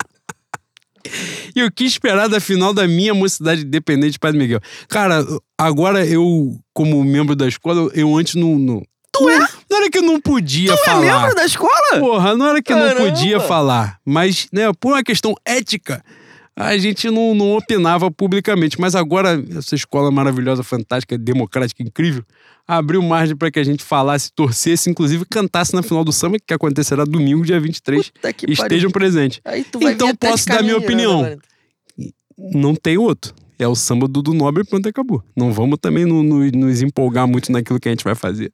E 1.54 1.62
o 1.62 1.70
que 1.70 1.84
esperar 1.84 2.28
da 2.28 2.40
final 2.40 2.72
da 2.72 2.86
minha 2.86 3.14
mocidade 3.14 3.62
independente 3.62 4.12
de 4.12 4.18
Padre 4.18 4.38
Miguel? 4.38 4.60
Cara, 4.88 5.24
agora 5.58 6.04
eu, 6.06 6.58
como 6.74 7.02
membro 7.04 7.34
da 7.34 7.46
escola, 7.48 7.90
eu, 7.94 8.16
antes 8.16 8.34
não. 8.34 8.58
não 8.58 8.82
Tu 9.12 9.30
é? 9.30 9.38
Não 9.70 9.78
era 9.78 9.90
que 9.90 9.98
eu 9.98 10.02
não 10.02 10.20
podia 10.20 10.74
Tu 10.74 10.80
é 10.80 10.84
falar. 10.84 11.00
membro 11.00 11.34
da 11.34 11.44
escola? 11.46 11.98
Porra, 11.98 12.36
não 12.36 12.46
era 12.46 12.62
que 12.62 12.72
eu 12.72 12.76
não 12.76 12.94
podia 12.96 13.40
falar. 13.40 13.98
Mas, 14.04 14.48
né, 14.52 14.70
por 14.78 14.92
uma 14.92 15.02
questão 15.02 15.34
ética, 15.44 16.04
a 16.54 16.76
gente 16.76 17.10
não, 17.10 17.34
não 17.34 17.56
opinava 17.56 18.10
publicamente. 18.10 18.80
Mas 18.80 18.94
agora, 18.94 19.42
essa 19.56 19.74
escola 19.74 20.10
maravilhosa, 20.10 20.62
fantástica, 20.62 21.16
democrática, 21.18 21.82
incrível, 21.82 22.24
abriu 22.66 23.02
margem 23.02 23.36
para 23.36 23.50
que 23.50 23.58
a 23.58 23.64
gente 23.64 23.82
falasse, 23.84 24.30
torcesse, 24.34 24.90
inclusive 24.90 25.24
cantasse 25.24 25.74
na 25.74 25.82
final 25.82 26.04
do 26.04 26.12
samba, 26.12 26.36
que 26.44 26.52
acontecerá 26.54 27.04
domingo, 27.04 27.44
dia 27.44 27.60
23. 27.60 28.10
Puta 28.10 28.32
que. 28.32 28.50
Estejam 28.50 28.90
presentes. 28.90 29.40
Então 29.80 30.14
posso 30.16 30.46
dar 30.46 30.62
minha 30.62 30.78
né, 30.78 30.84
opinião. 30.84 31.18
agora. 31.20 31.38
Não 32.38 32.74
tem 32.74 32.98
outro. 32.98 33.34
É 33.58 33.66
o 33.66 33.74
samba 33.74 34.06
do 34.06 34.20
Dudu 34.20 34.34
Nobre 34.34 34.62
e 34.62 34.66
pronto, 34.66 34.86
acabou. 34.88 35.22
Não 35.34 35.50
vamos 35.52 35.78
também 35.80 36.04
no- 36.04 36.22
no- 36.22 36.50
nos 36.50 36.82
empolgar 36.82 37.26
muito 37.26 37.50
naquilo 37.50 37.80
que 37.80 37.88
a 37.88 37.92
gente 37.92 38.04
vai 38.04 38.14
fazer. 38.14 38.52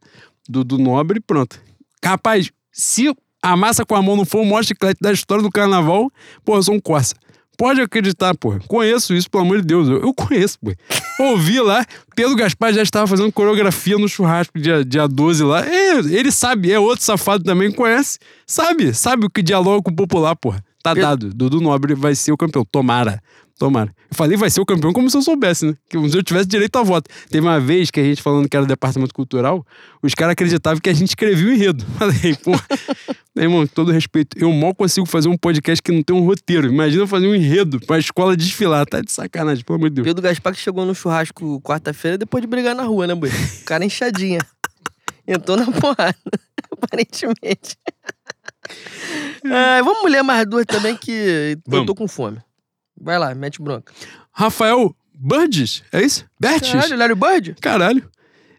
Dudu 0.48 0.78
Nobre 0.78 1.18
e 1.18 1.20
pronto. 1.20 1.60
Rapaz, 2.04 2.50
se 2.70 3.12
a 3.42 3.56
massa 3.56 3.84
com 3.84 3.96
a 3.96 4.02
mão 4.02 4.16
não 4.16 4.24
for 4.24 4.40
o 4.42 4.44
maior 4.44 4.62
chiclete 4.64 4.98
da 5.00 5.10
história 5.12 5.42
do 5.42 5.50
carnaval, 5.50 6.08
pô, 6.44 6.54
eu 6.56 6.62
sou 6.62 6.74
um 6.74 6.80
Corsa. 6.80 7.16
Pode 7.56 7.80
acreditar, 7.80 8.34
pô. 8.36 8.58
Conheço 8.66 9.14
isso, 9.14 9.30
pelo 9.30 9.44
amor 9.44 9.60
de 9.60 9.66
Deus. 9.66 9.88
Eu, 9.88 10.00
eu 10.00 10.14
conheço, 10.14 10.58
pô. 10.58 10.72
Ouvi 11.20 11.60
lá, 11.60 11.84
Pedro 12.14 12.34
Gaspar 12.34 12.72
já 12.72 12.82
estava 12.82 13.06
fazendo 13.06 13.30
coreografia 13.30 13.98
no 13.98 14.08
churrasco 14.08 14.58
dia, 14.58 14.84
dia 14.84 15.06
12 15.06 15.44
lá. 15.44 15.64
É, 15.66 15.98
ele 15.98 16.32
sabe, 16.32 16.72
é 16.72 16.78
outro 16.78 17.04
safado 17.04 17.44
também, 17.44 17.70
conhece. 17.70 18.18
Sabe, 18.46 18.94
sabe 18.94 19.26
o 19.26 19.30
que 19.30 19.42
dialoga 19.42 19.82
com 19.82 19.90
o 19.90 19.96
popular, 19.96 20.34
porra. 20.34 20.64
Tá 20.82 20.94
dado. 20.94 21.32
Dudu 21.32 21.60
Nobre 21.60 21.94
vai 21.94 22.14
ser 22.14 22.32
o 22.32 22.36
campeão. 22.36 22.64
Tomara. 22.64 23.22
Tomara. 23.62 23.94
Eu 24.10 24.16
falei 24.16 24.36
vai 24.36 24.50
ser 24.50 24.60
o 24.60 24.66
campeão 24.66 24.92
como 24.92 25.08
se 25.08 25.16
eu 25.16 25.22
soubesse, 25.22 25.66
né? 25.66 25.74
Que 25.88 25.96
se 26.10 26.18
eu 26.18 26.22
tivesse 26.24 26.48
direito 26.48 26.76
a 26.80 26.82
voto. 26.82 27.08
Teve 27.30 27.46
uma 27.46 27.60
vez 27.60 27.92
que 27.92 28.00
a 28.00 28.02
gente 28.02 28.20
falando 28.20 28.48
que 28.48 28.56
era 28.56 28.66
departamento 28.66 29.14
cultural, 29.14 29.64
os 30.02 30.16
caras 30.16 30.32
acreditavam 30.32 30.80
que 30.80 30.90
a 30.90 30.92
gente 30.92 31.10
escrevia 31.10 31.46
o 31.46 31.52
enredo. 31.52 31.86
Falei, 31.96 32.34
pô, 32.42 32.50
meu 33.32 33.44
irmão, 33.44 33.60
com 33.64 33.72
todo 33.72 33.92
respeito, 33.92 34.36
eu 34.36 34.50
mal 34.50 34.74
consigo 34.74 35.06
fazer 35.06 35.28
um 35.28 35.36
podcast 35.36 35.80
que 35.80 35.92
não 35.92 36.02
tem 36.02 36.16
um 36.16 36.26
roteiro. 36.26 36.66
Imagina 36.66 37.04
eu 37.04 37.06
fazer 37.06 37.28
um 37.28 37.36
enredo 37.36 37.78
pra 37.86 38.00
escola 38.00 38.36
desfilar. 38.36 38.84
Tá 38.84 39.00
de 39.00 39.12
sacanagem, 39.12 39.64
pelo 39.64 39.76
amor 39.76 39.90
de 39.90 39.94
Deus. 39.94 40.06
Pedro 40.08 40.20
Gaspar 40.20 40.52
que 40.52 40.58
chegou 40.58 40.84
no 40.84 40.92
churrasco 40.92 41.60
quarta-feira 41.60 42.18
depois 42.18 42.42
de 42.42 42.48
brigar 42.48 42.74
na 42.74 42.82
rua, 42.82 43.06
né, 43.06 43.14
boi? 43.14 43.30
O 43.60 43.64
cara 43.64 43.84
inchadinha. 43.84 44.40
Entrou 45.24 45.56
na 45.56 45.70
porrada, 45.70 46.16
aparentemente. 46.68 47.76
Ah, 49.44 49.80
vamos 49.86 50.10
ler 50.10 50.24
mais 50.24 50.44
duas 50.48 50.66
também 50.66 50.96
que 50.96 51.12
eu 51.12 51.62
Vamos. 51.64 51.86
tô 51.86 51.94
com 51.94 52.08
fome. 52.08 52.38
Vai 53.02 53.18
lá, 53.18 53.34
mete 53.34 53.60
bronca. 53.60 53.92
Rafael 54.32 54.94
Burges, 55.12 55.82
é 55.92 56.02
isso? 56.02 56.24
Bertes? 56.38 56.70
Caralho, 56.70 56.96
Larry 56.96 57.14
Bird? 57.14 57.56
Caralho. 57.60 58.10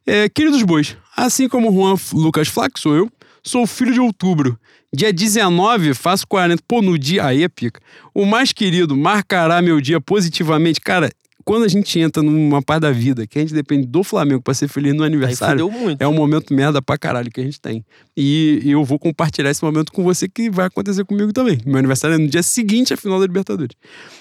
É, 0.06 0.28
queridos 0.28 0.62
bois, 0.64 0.98
assim 1.16 1.48
como 1.48 1.72
Juan 1.72 1.96
Lucas 2.14 2.50
Flack 2.50 2.78
sou 2.78 2.94
eu, 2.94 3.10
sou 3.42 3.66
filho 3.66 3.94
de 3.94 4.02
outubro. 4.02 4.60
Dia 4.94 5.12
19, 5.12 5.94
faço 5.96 6.28
40. 6.28 6.62
Pô, 6.68 6.82
no 6.82 7.00
dia. 7.00 7.26
Aí 7.26 7.42
é 7.42 7.50
pica. 7.50 7.82
O 8.14 8.26
mais 8.26 8.54
querido 8.54 8.96
marcará 8.96 9.60
meu 9.60 9.82
dia 9.82 10.00
positivamente. 10.00 10.80
Cara, 10.80 11.10
quando 11.44 11.64
a 11.64 11.68
gente 11.68 12.00
entra 12.00 12.22
numa 12.24 12.62
parte 12.62 12.82
da 12.82 12.92
vida 12.92 13.26
que 13.28 13.38
a 13.40 13.42
gente 13.42 13.54
depende 13.54 13.86
do 13.86 14.04
Flamengo 14.04 14.42
pra 14.42 14.54
ser 14.54 14.68
feliz 14.68 14.94
no 14.94 15.04
aniversário. 15.04 15.70
É 16.00 16.08
um 16.08 16.14
momento 16.14 16.54
merda 16.54 16.82
pra 16.82 16.98
caralho 16.98 17.30
que 17.32 17.40
a 17.42 17.44
gente 17.44 17.60
tem. 17.60 17.84
E 18.16 18.62
eu 18.66 18.84
vou 18.84 19.00
compartilhar 19.00 19.50
esse 19.50 19.64
momento 19.64 19.92
com 19.92 20.04
você 20.04 20.28
que 20.28 20.50
vai 20.50 20.68
acontecer 20.68 21.04
comigo 21.06 21.34
também. 21.34 21.58
Meu 21.66 21.78
aniversário 21.78 22.16
é 22.16 22.18
no 22.18 22.28
dia 22.28 22.44
seguinte 22.44 22.94
à 22.94 22.98
final 22.98 23.20
da 23.20 23.26
Libertadores. 23.26 23.76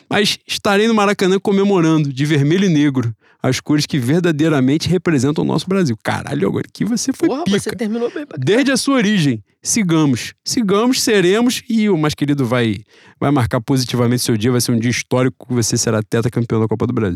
Mas 0.09 0.39
estarei 0.47 0.89
no 0.89 0.95
Maracanã 0.95 1.39
comemorando, 1.39 2.13
de 2.13 2.25
vermelho 2.25 2.65
e 2.65 2.69
negro, 2.69 3.15
as 3.43 3.59
cores 3.59 3.85
que 3.85 3.99
verdadeiramente 3.99 4.89
representam 4.89 5.43
o 5.43 5.47
nosso 5.47 5.69
Brasil. 5.69 5.97
Caralho, 6.03 6.47
agora 6.49 6.65
que 6.73 6.85
você 6.85 7.13
foi 7.13 7.29
Porra, 7.29 7.45
pica. 7.45 7.59
você 7.59 7.71
terminou 7.73 8.09
bem 8.11 8.25
pra 8.25 8.39
Desde 8.39 8.71
a 8.71 8.77
sua 8.77 8.95
origem, 8.95 9.43
sigamos. 9.61 10.33
Sigamos, 10.45 11.03
seremos 11.03 11.61
e 11.69 11.91
o 11.91 11.99
mais 11.99 12.15
querido 12.15 12.47
vai, 12.47 12.77
vai 13.19 13.33
marcar 13.33 13.61
positivamente 13.61 14.23
seu 14.23 14.37
dia. 14.37 14.53
Vai 14.53 14.61
ser 14.61 14.71
um 14.71 14.79
dia 14.79 14.91
histórico 14.91 15.49
que 15.49 15.55
você 15.55 15.77
será 15.77 16.01
tetracampeão 16.03 16.61
da 16.61 16.69
Copa 16.69 16.87
do 16.87 16.93
Brasil. 16.93 17.12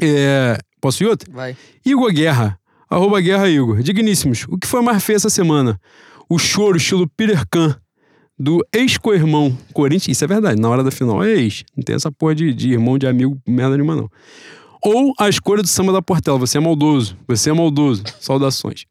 É, 0.00 0.58
posso 0.80 1.02
ir 1.02 1.06
outro? 1.06 1.30
Vai. 1.32 1.56
Igor 1.84 2.12
Guerra. 2.12 2.58
Arroba 2.88 3.20
Guerra 3.20 3.48
Igor. 3.48 3.82
Digníssimos, 3.82 4.44
o 4.48 4.58
que 4.58 4.66
foi 4.66 4.82
mais 4.82 5.02
feio 5.02 5.16
essa 5.16 5.30
semana? 5.30 5.80
O 6.28 6.38
choro 6.38 6.76
estilo 6.76 7.08
Peter 7.08 7.42
Khan 7.50 7.76
do 8.38 8.64
ex-co-irmão 8.72 9.56
Corinthians. 9.72 10.16
Isso 10.16 10.24
é 10.24 10.26
verdade, 10.26 10.60
na 10.60 10.68
hora 10.68 10.82
da 10.82 10.90
final 10.90 11.22
é 11.22 11.30
ex. 11.30 11.64
Não 11.76 11.82
tem 11.82 11.96
essa 11.96 12.10
porra 12.10 12.34
de, 12.34 12.52
de 12.52 12.72
irmão 12.72 12.98
de 12.98 13.06
amigo, 13.06 13.40
merda 13.46 13.76
nenhuma, 13.76 13.96
não. 13.96 14.10
Ou 14.84 15.12
a 15.18 15.28
escolha 15.28 15.62
do 15.62 15.68
samba 15.68 15.92
da 15.92 16.02
Portela. 16.02 16.38
Você 16.38 16.58
é 16.58 16.60
maldoso. 16.60 17.16
Você 17.26 17.48
é 17.48 17.52
maldoso. 17.52 18.02
Saudações. 18.20 18.84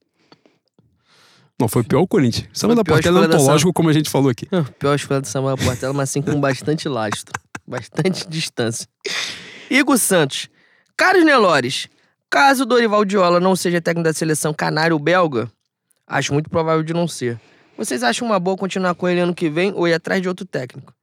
Não, 1.60 1.68
foi 1.68 1.84
pior 1.84 2.02
o 2.02 2.08
Corinthians. 2.08 2.48
Samba 2.52 2.74
da 2.74 2.82
a 2.82 2.84
Portela 2.84 3.20
é 3.20 3.22
escolha 3.22 3.28
da 3.28 3.36
antológico, 3.36 3.72
como 3.72 3.90
a 3.90 3.94
gente 3.94 4.10
falou 4.10 4.30
aqui. 4.30 4.48
Pior 4.80 4.96
escolha 4.96 5.22
do 5.22 5.28
Samuel 5.28 5.56
Portela, 5.56 5.94
mas 5.94 6.10
assim 6.10 6.22
com 6.22 6.40
bastante 6.40 6.90
lastro. 6.90 7.32
Bastante 7.68 8.26
distância. 8.28 8.88
Igor 9.70 9.98
Santos. 9.98 10.50
Caros 10.96 11.26
Nelores, 11.26 11.88
caso 12.30 12.66
Dorival 12.66 13.04
Diola 13.04 13.40
não 13.40 13.56
seja 13.56 13.82
técnico 13.82 14.06
da 14.06 14.14
seleção 14.14 14.54
canário 14.54 14.98
belga, 15.00 15.52
acho 16.06 16.34
muito 16.34 16.50
provável 16.50 16.84
de 16.84 16.94
não 16.94 17.08
ser. 17.08 17.40
Vocês 17.76 18.04
acham 18.04 18.28
uma 18.28 18.40
boa 18.40 18.56
continuar 18.56 18.94
com 18.94 19.08
ele 19.10 19.20
ano 19.20 19.34
que 19.34 19.50
vem 19.50 19.74
ou 19.74 19.88
ir 19.88 19.94
atrás 19.94 20.22
de 20.22 20.28
outro 20.28 20.46
técnico? 20.46 20.94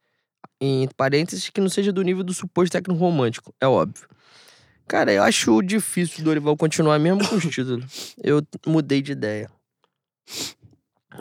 Em 0.60 0.88
parênteses, 0.96 1.48
que 1.50 1.60
não 1.60 1.68
seja 1.68 1.92
do 1.92 2.02
nível 2.02 2.22
do 2.22 2.32
suposto 2.32 2.72
técnico 2.72 3.00
romântico, 3.00 3.52
é 3.60 3.66
óbvio. 3.66 4.08
Cara, 4.86 5.12
eu 5.12 5.22
acho 5.22 5.62
difícil 5.62 6.20
o 6.20 6.24
Dorival 6.24 6.56
continuar 6.56 6.98
mesmo 6.98 7.26
com 7.26 7.36
os 7.36 7.44
títulos. 7.50 8.14
Eu 8.22 8.42
mudei 8.66 9.02
de 9.02 9.12
ideia. 9.12 9.50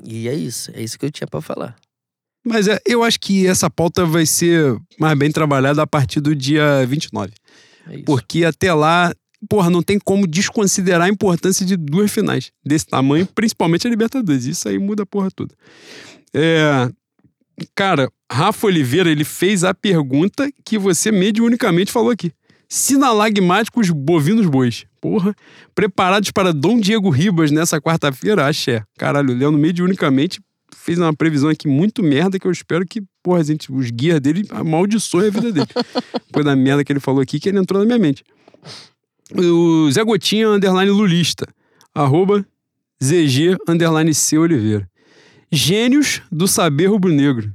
E 0.04 0.28
é 0.28 0.34
isso, 0.34 0.72
é 0.74 0.82
isso 0.82 1.00
que 1.00 1.06
eu 1.06 1.12
tinha 1.12 1.28
pra 1.28 1.42
falar. 1.42 1.76
Mas 2.46 2.68
é, 2.68 2.80
eu 2.86 3.04
acho 3.04 3.20
que 3.20 3.46
essa 3.46 3.70
pauta 3.70 4.06
vai 4.06 4.26
ser 4.26 4.76
mais 5.00 5.18
bem 5.18 5.32
trabalhada 5.32 5.82
a 5.82 5.88
partir 5.88 6.20
do 6.20 6.36
dia 6.36 6.86
29. 6.88 7.32
É 7.88 7.96
isso. 7.96 8.04
Porque 8.06 8.46
até 8.46 8.74
lá, 8.74 9.14
porra, 9.50 9.70
não 9.70 9.84
tem 9.84 10.00
como 10.00 10.26
desconsiderar 10.26 11.08
a 11.08 11.10
importância 11.10 11.66
de 11.66 11.76
duas 11.76 12.12
finais 12.12 12.52
desse 12.66 12.86
tamanho, 12.88 13.28
principalmente 13.36 13.86
a 13.86 13.90
Libertadores. 13.90 14.46
Isso 14.46 14.68
aí 14.70 14.80
muda 14.80 15.04
a 15.04 15.06
porra 15.06 15.30
toda. 15.32 15.54
É, 16.34 16.90
Cara, 17.76 18.10
Rafa 18.32 18.68
Oliveira, 18.68 19.10
ele 19.10 19.24
fez 19.24 19.64
a 19.64 19.74
pergunta 19.74 20.50
que 20.64 20.78
você 20.78 21.12
mediunicamente 21.12 21.92
falou 21.92 22.12
aqui. 22.12 22.32
Sinalagmáticos 22.68 23.90
bovinos 23.90 24.46
bois. 24.46 24.86
Porra. 25.02 25.36
Preparados 25.74 26.30
para 26.32 26.54
Dom 26.54 26.80
Diego 26.80 27.10
Ribas 27.10 27.52
nessa 27.52 27.82
quarta-feira? 27.82 28.48
Axé. 28.48 28.84
Caralho, 28.98 29.34
o 29.34 29.38
Leandro 29.38 29.60
mediunicamente 29.60 30.40
fez 30.76 30.98
uma 30.98 31.14
previsão 31.14 31.50
aqui 31.50 31.68
muito 31.68 32.02
merda 32.04 32.40
que 32.40 32.48
eu 32.48 32.52
espero 32.52 32.86
que, 32.86 33.02
porra, 33.22 33.44
gente, 33.44 33.72
os 33.72 33.92
guias 33.92 34.20
dele 34.20 34.46
amaldiçoem 34.50 35.28
a 35.28 35.32
vida 35.32 35.52
dele. 35.52 35.68
Depois 36.28 36.46
da 36.46 36.56
merda 36.56 36.84
que 36.84 36.92
ele 36.92 37.00
falou 37.00 37.22
aqui, 37.22 37.40
que 37.40 37.50
ele 37.50 37.60
entrou 37.60 37.80
na 37.80 37.86
minha 37.86 38.00
mente. 38.00 38.24
O 39.36 39.90
Zé 39.92 40.04
Gotinha, 40.04 40.50
underline 40.50 40.92
lulista. 40.92 41.46
Arroba 41.94 42.46
ZG, 43.04 43.58
underline 43.68 44.14
C 44.14 44.38
Oliveira. 44.38 44.90
Gênios 45.52 46.22
do 46.32 46.48
saber 46.48 46.88
rubro-negro. 46.88 47.54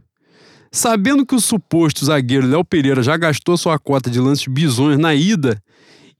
Sabendo 0.73 1.25
que 1.25 1.35
o 1.35 1.41
suposto 1.41 2.05
zagueiro 2.05 2.47
Léo 2.47 2.65
Pereira 2.65 3.03
já 3.03 3.17
gastou 3.17 3.57
sua 3.57 3.79
cota 3.79 4.11
de 4.11 4.19
lances 4.19 4.49
bizonhos 4.49 4.99
na 4.99 5.15
ida, 5.15 5.63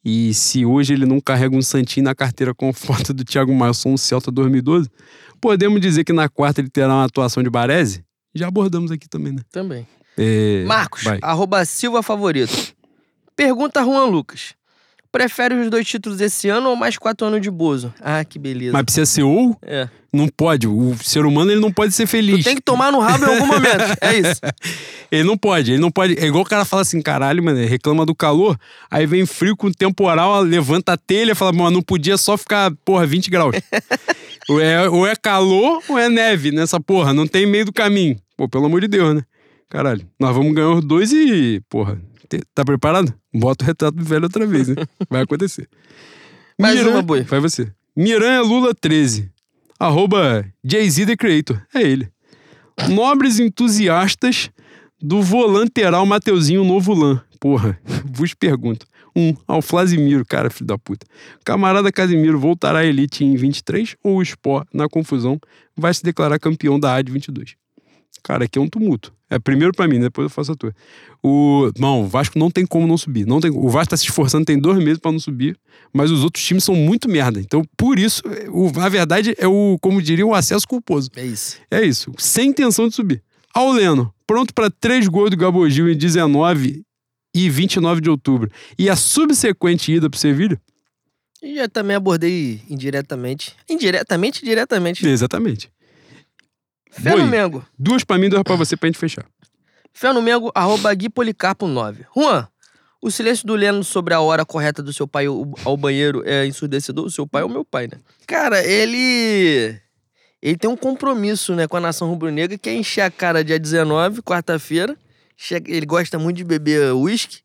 e 0.05 0.35
se 0.35 0.67
hoje 0.67 0.93
ele 0.93 1.07
não 1.07 1.21
carrega 1.21 1.57
um 1.57 1.63
santinho 1.63 2.05
na 2.05 2.15
carteira 2.15 2.55
com 2.55 2.73
foto 2.73 3.15
do 3.15 3.25
Thiago 3.25 3.55
Mailson 3.55 3.93
no 3.93 3.99
Celta 3.99 4.31
2012, 4.31 4.91
podemos 5.41 5.81
dizer 5.81 6.05
que 6.05 6.13
na 6.13 6.29
quarta 6.29 6.61
ele 6.61 6.69
terá 6.69 6.93
uma 6.93 7.05
atuação 7.05 7.43
de 7.43 7.49
Baresi? 7.49 8.05
Já 8.35 8.49
abordamos 8.49 8.91
aqui 8.91 9.09
também, 9.09 9.33
né? 9.33 9.43
Também. 9.51 9.87
É, 10.19 10.65
Marcos, 10.67 11.03
vai. 11.03 11.19
arroba 11.23 11.65
Silva 11.65 12.03
Favorito. 12.03 12.75
Pergunta 13.35 13.83
Juan 13.83 14.05
Lucas. 14.05 14.55
Prefere 15.15 15.55
os 15.55 15.71
dois 15.71 15.87
títulos 15.87 16.21
esse 16.21 16.49
ano 16.49 16.71
ou 16.71 16.75
mais 16.75 16.99
quatro 16.99 17.25
anos 17.25 17.41
de 17.41 17.49
Bozo? 17.49 17.95
Ah, 18.01 18.25
que 18.25 18.37
beleza. 18.37 18.73
Mas 18.73 18.83
precisa 18.83 19.07
ser 19.07 19.23
ou? 19.23 19.57
É. 19.63 19.89
Não 20.13 20.27
pode. 20.27 20.67
O 20.67 20.97
ser 21.05 21.25
humano 21.25 21.53
ele 21.53 21.61
não 21.61 21.73
pode 21.73 21.93
ser 21.93 22.09
feliz. 22.09 22.39
Tu 22.39 22.45
tem 22.47 22.57
que 22.57 22.61
tomar 22.61 22.91
no 22.91 22.99
rabo 22.99 23.25
em 23.25 23.29
algum 23.29 23.47
momento. 23.47 23.97
É 24.01 24.19
isso. 24.19 24.41
Ele 25.13 25.23
não 25.23 25.39
pode, 25.39 25.71
ele 25.71 25.81
não 25.81 25.93
pode. 25.93 26.19
É 26.19 26.27
igual 26.27 26.43
o 26.43 26.47
cara 26.47 26.65
fala 26.65 26.83
assim, 26.83 27.01
caralho, 27.01 27.41
mano, 27.41 27.65
reclama 27.65 28.05
do 28.05 28.17
calor, 28.17 28.59
aí 28.91 29.07
vem 29.07 29.25
frio 29.25 29.57
com 29.57 29.71
temporal, 29.71 30.41
levanta 30.41 30.95
a 30.95 30.97
telha 30.97 31.31
e 31.31 31.35
fala, 31.37 31.53
mano, 31.53 31.71
não 31.71 31.83
podia 31.83 32.17
só 32.17 32.37
ficar, 32.37 32.73
porra, 32.85 33.07
20 33.07 33.31
graus. 33.31 33.55
ou, 34.49 34.61
é, 34.61 34.89
ou 34.89 35.07
é 35.07 35.15
calor 35.15 35.81
ou 35.89 35.97
é 35.97 36.09
neve 36.09 36.51
nessa 36.51 36.81
porra, 36.81 37.13
não 37.13 37.29
tem 37.29 37.47
meio 37.47 37.67
do 37.67 37.73
caminho. 37.73 38.17
Pô, 38.37 38.49
pelo 38.49 38.67
amor 38.67 38.81
de 38.81 38.89
Deus, 38.89 39.15
né? 39.15 39.23
Caralho, 39.69 40.05
nós 40.19 40.35
vamos 40.35 40.53
ganhar 40.53 40.71
os 40.71 40.85
dois 40.85 41.13
e, 41.13 41.63
porra, 41.69 42.01
tá 42.55 42.65
preparado? 42.65 43.13
Bota 43.33 43.65
o 43.65 43.67
retrato 43.67 43.97
do 43.97 44.05
velho 44.05 44.25
outra 44.25 44.47
vez, 44.47 44.69
né? 44.69 44.77
Vai 45.11 45.23
acontecer. 45.23 45.69
Mais 46.59 46.77
Miran- 46.77 46.91
uma, 46.91 47.03
boi. 47.03 47.23
Vai 47.23 47.41
você. 47.41 47.73
Miranha 47.97 48.43
Lula 48.43 48.75
13. 48.75 49.31
Arroba 49.79 50.45
Jay-Z 50.65 51.07
The 51.07 51.17
Creator. 51.17 51.61
É 51.75 51.83
ele. 51.83 52.09
Nobres 52.89 53.39
entusiastas 53.39 54.51
do 55.01 55.23
volanteral 55.23 56.05
Mateuzinho 56.07 56.65
Novo 56.65 56.95
Lan. 56.95 57.21
Porra, 57.41 57.79
vos 58.07 58.35
pergunto. 58.35 58.87
Um, 59.17 59.33
ao 59.47 59.63
Flasimiro, 59.63 60.25
cara, 60.27 60.51
filho 60.51 60.67
da 60.67 60.77
puta. 60.77 61.07
Camarada 61.45 61.93
Casimiro 61.93 62.37
voltará 62.37 62.81
à 62.81 62.85
elite 62.85 63.25
em 63.25 63.37
23 63.37 63.95
ou 64.03 64.17
o 64.17 64.23
Sport, 64.23 64.67
na 64.75 64.89
confusão, 64.89 65.39
vai 65.77 65.95
se 65.95 66.03
declarar 66.03 66.37
campeão 66.41 66.81
da 66.81 66.95
A 66.97 67.01
de 67.03 67.13
22? 67.13 67.55
Cara, 68.25 68.47
aqui 68.47 68.59
é 68.59 68.63
um 68.63 68.69
tumulto. 68.69 69.14
É 69.31 69.39
primeiro 69.39 69.73
pra 69.73 69.89
mim, 69.89 69.99
depois 69.99 70.27
eu 70.27 70.31
faço 70.31 70.53
a 70.53 70.55
tua. 70.55 70.73
O, 71.23 71.71
não, 71.79 72.03
o 72.03 72.07
Vasco 72.07 72.39
não 72.39 72.51
tem 72.51 72.67
como 72.67 72.87
não 72.87 72.99
subir. 72.99 73.27
Não 73.27 73.41
tem, 73.41 73.51
o 73.51 73.69
Vasco 73.69 73.91
tá 73.91 73.97
se 73.97 74.05
esforçando, 74.05 74.45
tem 74.45 74.59
dois 74.59 74.79
meses 74.79 74.99
pra 74.99 75.11
não 75.11 75.19
subir, 75.19 75.59
mas 75.93 76.11
os 76.11 76.23
outros 76.23 76.45
times 76.45 76.63
são 76.63 76.75
muito 76.75 77.09
merda. 77.09 77.41
Então, 77.41 77.63
por 77.77 77.99
isso, 77.99 78.23
o, 78.51 78.71
a 78.79 78.89
verdade 78.89 79.35
é 79.39 79.47
o, 79.47 79.79
como 79.81 80.03
diria, 80.03 80.27
o 80.27 80.35
acesso 80.35 80.69
culposo. 80.69 81.11
É 81.17 81.25
isso. 81.25 81.59
É 81.71 81.83
isso, 81.83 82.13
sem 82.19 82.51
intenção 82.51 82.87
de 82.89 82.95
subir. 82.95 83.23
Auleno, 83.55 84.13
pronto 84.27 84.53
pra 84.53 84.69
três 84.69 85.09
gols 85.09 85.31
do 85.31 85.37
Gabogil 85.37 85.89
em 85.89 85.97
19 85.97 86.83
e 87.35 87.51
29 87.51 88.01
de 88.01 88.11
outubro. 88.11 88.51
E 88.79 88.91
a 88.91 88.97
subsequente 88.97 89.93
ida 89.93 90.11
pro 90.11 90.19
Sevilha? 90.19 90.61
E 91.43 91.57
já 91.57 91.69
também 91.69 91.95
abordei 91.95 92.63
indiretamente. 92.71 93.55
Indiretamente 93.69 94.43
e 94.43 94.47
diretamente. 94.47 95.07
Exatamente. 95.07 95.71
Fé 97.03 97.11
no 97.11 97.19
Boi. 97.19 97.27
Mengo. 97.27 97.67
Duas 97.79 98.05
pra 98.05 98.19
mim, 98.19 98.29
duas 98.29 98.43
pra 98.43 98.57
você 98.57 98.77
pra 98.77 98.89
gente 98.89 98.99
fechar. 98.99 99.25
Fé 99.93 100.13
no 100.13 100.23
Mengo, 100.23 100.51
arroba 100.55 100.93
Gui 100.95 101.09
Policarpo 101.09 101.67
9. 101.67 102.05
Juan, 102.17 102.49
o 103.01 103.11
silêncio 103.11 103.47
do 103.47 103.55
Leno 103.55 103.85
sobre 103.85 104.15
a 104.15 104.21
hora 104.21 104.45
correta 104.45 104.83
do 104.83 104.93
seu 104.93 105.07
pai 105.07 105.27
ao 105.27 105.77
banheiro 105.77 106.23
é 106.25 106.47
ensurdecedor? 106.47 107.05
O 107.05 107.11
seu 107.11 107.27
pai 107.27 107.43
é 107.43 107.45
o 107.45 107.49
meu 107.49 107.65
pai, 107.65 107.87
né? 107.87 107.99
Cara, 108.27 108.65
ele. 108.65 109.79
Ele 110.41 110.57
tem 110.57 110.69
um 110.69 110.77
compromisso, 110.77 111.55
né, 111.55 111.67
com 111.67 111.77
a 111.77 111.81
nação 111.81 112.09
rubro-negra, 112.09 112.59
que 112.59 112.69
é 112.69 112.75
encher 112.75 113.01
a 113.01 113.11
cara 113.11 113.43
dia 113.43 113.59
19, 113.59 114.21
quarta-feira. 114.21 114.97
Ele 115.67 115.87
gosta 115.87 116.19
muito 116.19 116.37
de 116.37 116.45
beber 116.45 116.93
uísque. 116.93 117.39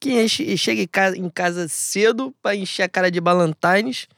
Que 0.00 0.20
enche, 0.20 0.56
chega 0.56 0.82
em 1.16 1.28
casa, 1.28 1.68
cedo 1.68 2.34
pra 2.42 2.56
encher 2.56 2.84
a 2.84 2.88
cara 2.88 3.10
de 3.10 3.20
Ballantines. 3.20 4.08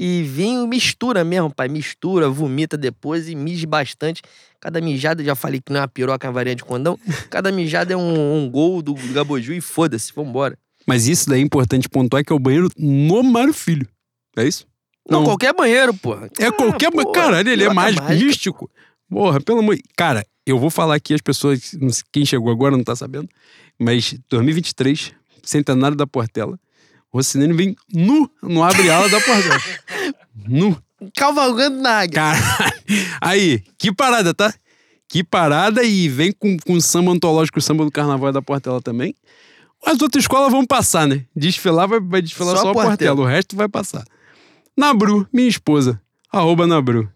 E 0.00 0.22
vinho 0.22 0.64
mistura 0.68 1.24
mesmo, 1.24 1.52
pai. 1.52 1.66
Mistura, 1.68 2.28
vomita 2.30 2.76
depois 2.76 3.28
e 3.28 3.34
mije 3.34 3.66
bastante. 3.66 4.22
Cada 4.60 4.80
mijada, 4.80 5.24
já 5.24 5.34
falei 5.34 5.60
que 5.60 5.72
não 5.72 5.78
é 5.80 5.82
uma 5.82 5.88
piroca, 5.88 6.24
é 6.24 6.30
uma 6.30 6.34
varinha 6.34 6.54
de 6.54 6.62
condão. 6.64 6.96
Cada 7.28 7.50
mijada 7.50 7.92
é 7.92 7.96
um, 7.96 8.44
um 8.44 8.48
gol 8.48 8.80
do 8.80 8.94
Gaboju 8.94 9.52
e 9.54 9.60
foda-se, 9.60 10.12
vambora. 10.14 10.56
Mas 10.86 11.08
isso 11.08 11.28
daí 11.28 11.40
é 11.40 11.42
importante 11.42 11.88
pontuar 11.88 12.24
que 12.24 12.32
é 12.32 12.36
o 12.36 12.38
banheiro 12.38 12.70
no 12.78 13.24
Mário 13.24 13.52
Filho. 13.52 13.88
É 14.36 14.46
isso? 14.46 14.66
Não, 15.10 15.20
Não. 15.20 15.26
qualquer 15.26 15.52
banheiro, 15.52 15.92
porra. 15.94 16.28
É 16.38 16.46
Ah, 16.46 16.52
qualquer. 16.52 16.92
porra, 16.92 17.12
Caralho, 17.12 17.48
ele 17.50 17.64
é 17.64 17.72
mais 17.74 17.96
mágica. 17.96 18.24
místico. 18.24 18.70
Porra, 19.10 19.40
pelo 19.40 19.58
amor. 19.58 19.76
Cara, 19.96 20.24
eu 20.46 20.58
vou 20.60 20.70
falar 20.70 20.94
aqui, 20.94 21.12
as 21.12 21.20
pessoas. 21.20 21.72
Quem 22.12 22.24
chegou 22.24 22.52
agora 22.52 22.76
não 22.76 22.84
tá 22.84 22.94
sabendo. 22.94 23.28
Mas 23.78 24.14
2023, 24.30 25.12
centenário 25.42 25.96
da 25.96 26.06
Portela. 26.06 26.56
O 27.12 27.18
Rocinene 27.18 27.52
vem 27.54 27.76
nu 27.92 28.30
no 28.42 28.62
abre-ala 28.62 29.08
da 29.08 29.20
Portela. 29.20 29.60
nu. 30.46 30.76
Cavalgando 31.16 31.80
na 31.80 32.00
águia. 32.00 32.14
Caralho. 32.14 32.74
Aí, 33.20 33.62
que 33.78 33.92
parada, 33.92 34.34
tá? 34.34 34.52
Que 35.08 35.22
parada 35.24 35.82
e 35.84 36.08
vem 36.08 36.32
com, 36.32 36.56
com 36.58 36.78
samba 36.80 37.12
antológico, 37.12 37.58
o 37.58 37.62
samba 37.62 37.84
do 37.84 37.90
carnaval 37.90 38.32
da 38.32 38.42
Portela 38.42 38.82
também. 38.82 39.14
As 39.86 40.00
outras 40.02 40.24
escolas 40.24 40.50
vão 40.50 40.66
passar, 40.66 41.06
né? 41.06 41.24
Desfilar 41.34 41.86
vai, 41.88 42.00
vai 42.00 42.20
desfilar 42.20 42.56
Só 42.56 42.62
só, 42.62 42.68
a 42.68 42.70
a 42.70 42.74
Portela. 42.74 42.96
Portela. 42.96 43.20
o 43.20 43.24
resto 43.24 43.56
vai 43.56 43.68
passar. 43.68 44.04
Nabru, 44.76 45.26
minha 45.32 45.48
esposa. 45.48 46.00
Arroba 46.32 46.66
Nabru. 46.66 47.10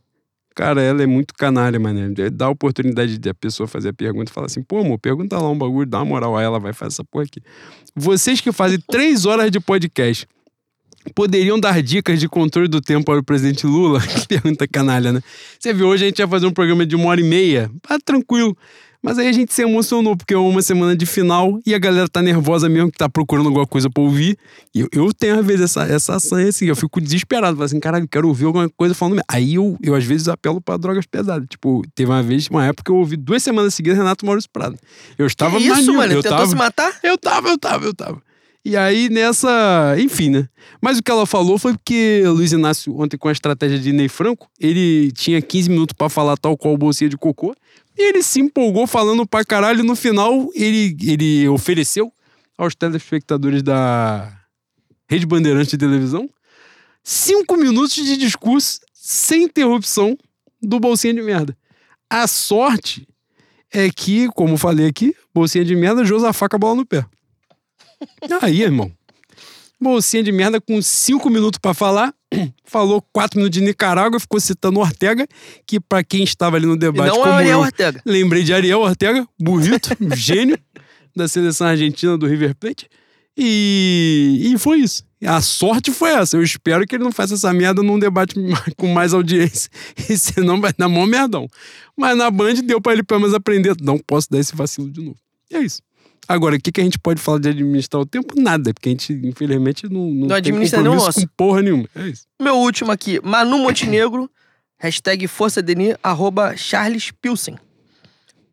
Cara, 0.54 0.82
ela 0.82 1.02
é 1.02 1.06
muito 1.06 1.34
canalha, 1.34 1.78
mano. 1.78 2.14
Dá 2.32 2.46
a 2.46 2.50
oportunidade 2.50 3.18
de 3.18 3.28
a 3.28 3.34
pessoa 3.34 3.66
fazer 3.66 3.90
a 3.90 3.92
pergunta 3.92 4.30
e 4.30 4.34
falar 4.34 4.46
assim, 4.46 4.62
pô, 4.62 4.78
amor, 4.78 4.98
pergunta 4.98 5.38
lá 5.38 5.48
um 5.48 5.56
bagulho, 5.56 5.86
dá 5.86 5.98
uma 5.98 6.04
moral 6.04 6.36
a 6.36 6.42
ela, 6.42 6.60
vai 6.60 6.72
fazer 6.72 6.94
essa 6.94 7.04
porra 7.04 7.24
aqui. 7.24 7.40
Vocês 7.94 8.40
que 8.40 8.52
fazem 8.52 8.78
três 8.88 9.24
horas 9.24 9.50
de 9.50 9.58
podcast, 9.60 10.26
poderiam 11.14 11.58
dar 11.58 11.82
dicas 11.82 12.20
de 12.20 12.28
controle 12.28 12.68
do 12.68 12.80
tempo 12.80 13.06
para 13.06 13.18
o 13.18 13.24
presidente 13.24 13.66
Lula? 13.66 14.00
Que 14.06 14.28
pergunta 14.28 14.68
canalha, 14.68 15.12
né? 15.12 15.20
Você 15.58 15.72
viu, 15.72 15.88
hoje 15.88 16.04
a 16.04 16.08
gente 16.08 16.18
ia 16.18 16.28
fazer 16.28 16.46
um 16.46 16.52
programa 16.52 16.84
de 16.84 16.94
uma 16.94 17.08
hora 17.08 17.20
e 17.20 17.24
meia. 17.24 17.70
Ah, 17.88 17.98
tranquilo. 18.04 18.56
Mas 19.02 19.18
aí 19.18 19.26
a 19.26 19.32
gente 19.32 19.52
se 19.52 19.62
emocionou, 19.62 20.16
porque 20.16 20.32
é 20.32 20.38
uma 20.38 20.62
semana 20.62 20.94
de 20.94 21.04
final 21.06 21.58
e 21.66 21.74
a 21.74 21.78
galera 21.78 22.08
tá 22.08 22.22
nervosa 22.22 22.68
mesmo, 22.68 22.90
que 22.90 22.96
tá 22.96 23.08
procurando 23.08 23.46
alguma 23.46 23.66
coisa 23.66 23.90
pra 23.90 24.00
ouvir. 24.00 24.38
E 24.72 24.80
eu, 24.80 24.88
eu 24.92 25.12
tenho, 25.12 25.40
às 25.40 25.44
vezes, 25.44 25.62
essa, 25.62 25.82
essa 25.82 26.20
sanha 26.20 26.48
assim, 26.48 26.66
eu 26.66 26.76
fico 26.76 27.00
desesperado. 27.00 27.56
Falo 27.56 27.64
assim, 27.64 27.80
caralho, 27.80 28.06
quero 28.06 28.28
ouvir 28.28 28.44
alguma 28.44 28.68
coisa 28.68 28.94
falando. 28.94 29.14
merda. 29.14 29.26
Aí 29.28 29.56
eu, 29.56 29.76
eu, 29.82 29.96
às 29.96 30.04
vezes, 30.04 30.28
apelo 30.28 30.60
pra 30.60 30.76
drogas 30.76 31.04
pesadas. 31.04 31.48
Tipo, 31.48 31.82
teve 31.96 32.10
uma 32.10 32.22
vez, 32.22 32.46
uma 32.48 32.64
época, 32.64 32.84
que 32.84 32.90
eu 32.92 32.96
ouvi 32.96 33.16
duas 33.16 33.42
semanas 33.42 33.74
seguidas 33.74 33.98
Renato 33.98 34.24
Maurício 34.24 34.48
Prado. 34.52 34.78
Eu 35.18 35.26
estava 35.26 35.58
que 35.58 35.64
isso, 35.64 35.92
mano? 35.92 36.12
eu 36.12 36.22
Tentou 36.22 36.38
tava, 36.38 36.48
se 36.48 36.54
matar? 36.54 36.98
eu 37.02 37.18
tava, 37.18 37.48
eu 37.48 37.58
tava, 37.58 37.84
eu 37.86 37.94
tava. 37.94 38.22
E 38.64 38.76
aí, 38.76 39.08
nessa. 39.08 39.96
Enfim, 39.98 40.30
né? 40.30 40.48
Mas 40.80 40.98
o 40.98 41.02
que 41.02 41.10
ela 41.10 41.26
falou 41.26 41.58
foi 41.58 41.72
porque 41.72 42.22
Luiz 42.26 42.52
Inácio, 42.52 42.96
ontem, 42.96 43.16
com 43.16 43.26
a 43.26 43.32
estratégia 43.32 43.76
de 43.76 43.92
Ney 43.92 44.08
Franco, 44.08 44.48
ele 44.60 45.10
tinha 45.10 45.42
15 45.42 45.68
minutos 45.68 45.94
pra 45.98 46.08
falar 46.08 46.36
tal 46.36 46.56
qual 46.56 46.76
bolsinha 46.76 47.10
de 47.10 47.16
cocô. 47.16 47.52
E 47.96 48.08
ele 48.08 48.22
se 48.22 48.40
empolgou 48.40 48.86
falando 48.86 49.26
pra 49.26 49.44
caralho. 49.44 49.84
No 49.84 49.94
final, 49.94 50.48
ele, 50.54 50.96
ele 51.02 51.48
ofereceu 51.48 52.12
aos 52.56 52.74
telespectadores 52.74 53.62
da 53.62 54.32
Rede 55.08 55.26
Bandeirante 55.26 55.70
de 55.70 55.78
televisão 55.78 56.28
cinco 57.02 57.56
minutos 57.56 57.94
de 57.94 58.16
discurso 58.16 58.80
sem 58.92 59.44
interrupção 59.44 60.16
do 60.60 60.78
bolsinha 60.78 61.12
de 61.12 61.22
merda. 61.22 61.56
A 62.08 62.26
sorte 62.26 63.08
é 63.72 63.90
que, 63.90 64.28
como 64.28 64.56
falei 64.56 64.86
aqui, 64.86 65.14
bolsinha 65.34 65.64
de 65.64 65.74
merda, 65.74 66.04
Josafá 66.04 66.48
com 66.48 66.56
a 66.56 66.58
bola 66.58 66.76
no 66.76 66.86
pé. 66.86 67.04
Aí, 68.40 68.62
irmão. 68.62 68.92
Bolsinha 69.80 70.22
de 70.22 70.30
merda 70.30 70.60
com 70.60 70.80
cinco 70.80 71.28
minutos 71.28 71.58
pra 71.58 71.74
falar. 71.74 72.14
Falou 72.64 73.02
quatro 73.12 73.38
minutos 73.38 73.58
de 73.58 73.64
Nicarágua, 73.64 74.18
ficou 74.18 74.40
citando 74.40 74.80
Ortega, 74.80 75.26
que 75.66 75.78
pra 75.80 76.02
quem 76.02 76.24
estava 76.24 76.56
ali 76.56 76.66
no 76.66 76.74
E 76.74 76.78
debate 76.78 77.16
não 77.16 77.26
é 77.26 77.30
Ariel 77.30 77.58
eu, 77.58 77.64
Ortega. 77.64 78.02
lembrei 78.04 78.42
de 78.42 78.52
Ariel 78.52 78.80
Ortega, 78.80 79.26
burrito, 79.38 79.90
gênio 80.16 80.58
da 81.14 81.28
seleção 81.28 81.66
argentina 81.66 82.16
do 82.16 82.26
River 82.26 82.54
Plate. 82.54 82.88
E, 83.36 84.50
e 84.52 84.58
foi 84.58 84.80
isso. 84.80 85.04
A 85.24 85.40
sorte 85.40 85.90
foi 85.90 86.10
essa. 86.10 86.36
Eu 86.36 86.42
espero 86.42 86.86
que 86.86 86.96
ele 86.96 87.04
não 87.04 87.12
faça 87.12 87.34
essa 87.34 87.52
merda 87.52 87.82
num 87.82 87.98
debate 87.98 88.34
com 88.76 88.88
mais 88.88 89.14
audiência. 89.14 89.70
E 90.08 90.18
senão 90.18 90.60
vai 90.60 90.72
dar 90.76 90.88
mó 90.88 91.06
merdão. 91.06 91.48
Mas 91.96 92.16
na 92.16 92.30
Band 92.30 92.54
deu 92.64 92.80
pra 92.80 92.92
ele 92.92 93.02
pelo 93.02 93.20
menos 93.20 93.34
aprender. 93.34 93.74
Não 93.80 93.98
posso 93.98 94.28
dar 94.30 94.38
esse 94.38 94.54
vacilo 94.54 94.90
de 94.90 95.00
novo. 95.00 95.16
E 95.50 95.56
é 95.56 95.60
isso. 95.62 95.80
Agora, 96.28 96.56
o 96.56 96.60
que, 96.60 96.70
que 96.70 96.80
a 96.80 96.84
gente 96.84 96.98
pode 96.98 97.20
falar 97.20 97.38
de 97.40 97.48
administrar 97.48 98.00
o 98.00 98.06
tempo? 98.06 98.34
Nada, 98.40 98.72
porque 98.72 98.88
a 98.88 98.92
gente, 98.92 99.12
infelizmente, 99.12 99.88
não, 99.88 100.00
não, 100.06 100.12
Não 100.12 100.28
tem 100.28 100.36
administra 100.36 100.78
compromisso 100.78 100.82
nem 100.82 100.88
o 100.92 100.94
nosso. 100.94 101.20
com 101.20 101.34
porra 101.36 101.62
nenhuma. 101.62 101.88
É 101.94 102.08
isso. 102.08 102.26
Meu 102.40 102.56
último 102.56 102.92
aqui, 102.92 103.20
Manu 103.22 103.58
Montenegro, 103.58 104.30
hashtag 104.78 105.26
Força 105.26 105.60
Denis, 105.60 105.96
arroba 106.02 106.56
Charles 106.56 107.10
Pilsen. 107.10 107.58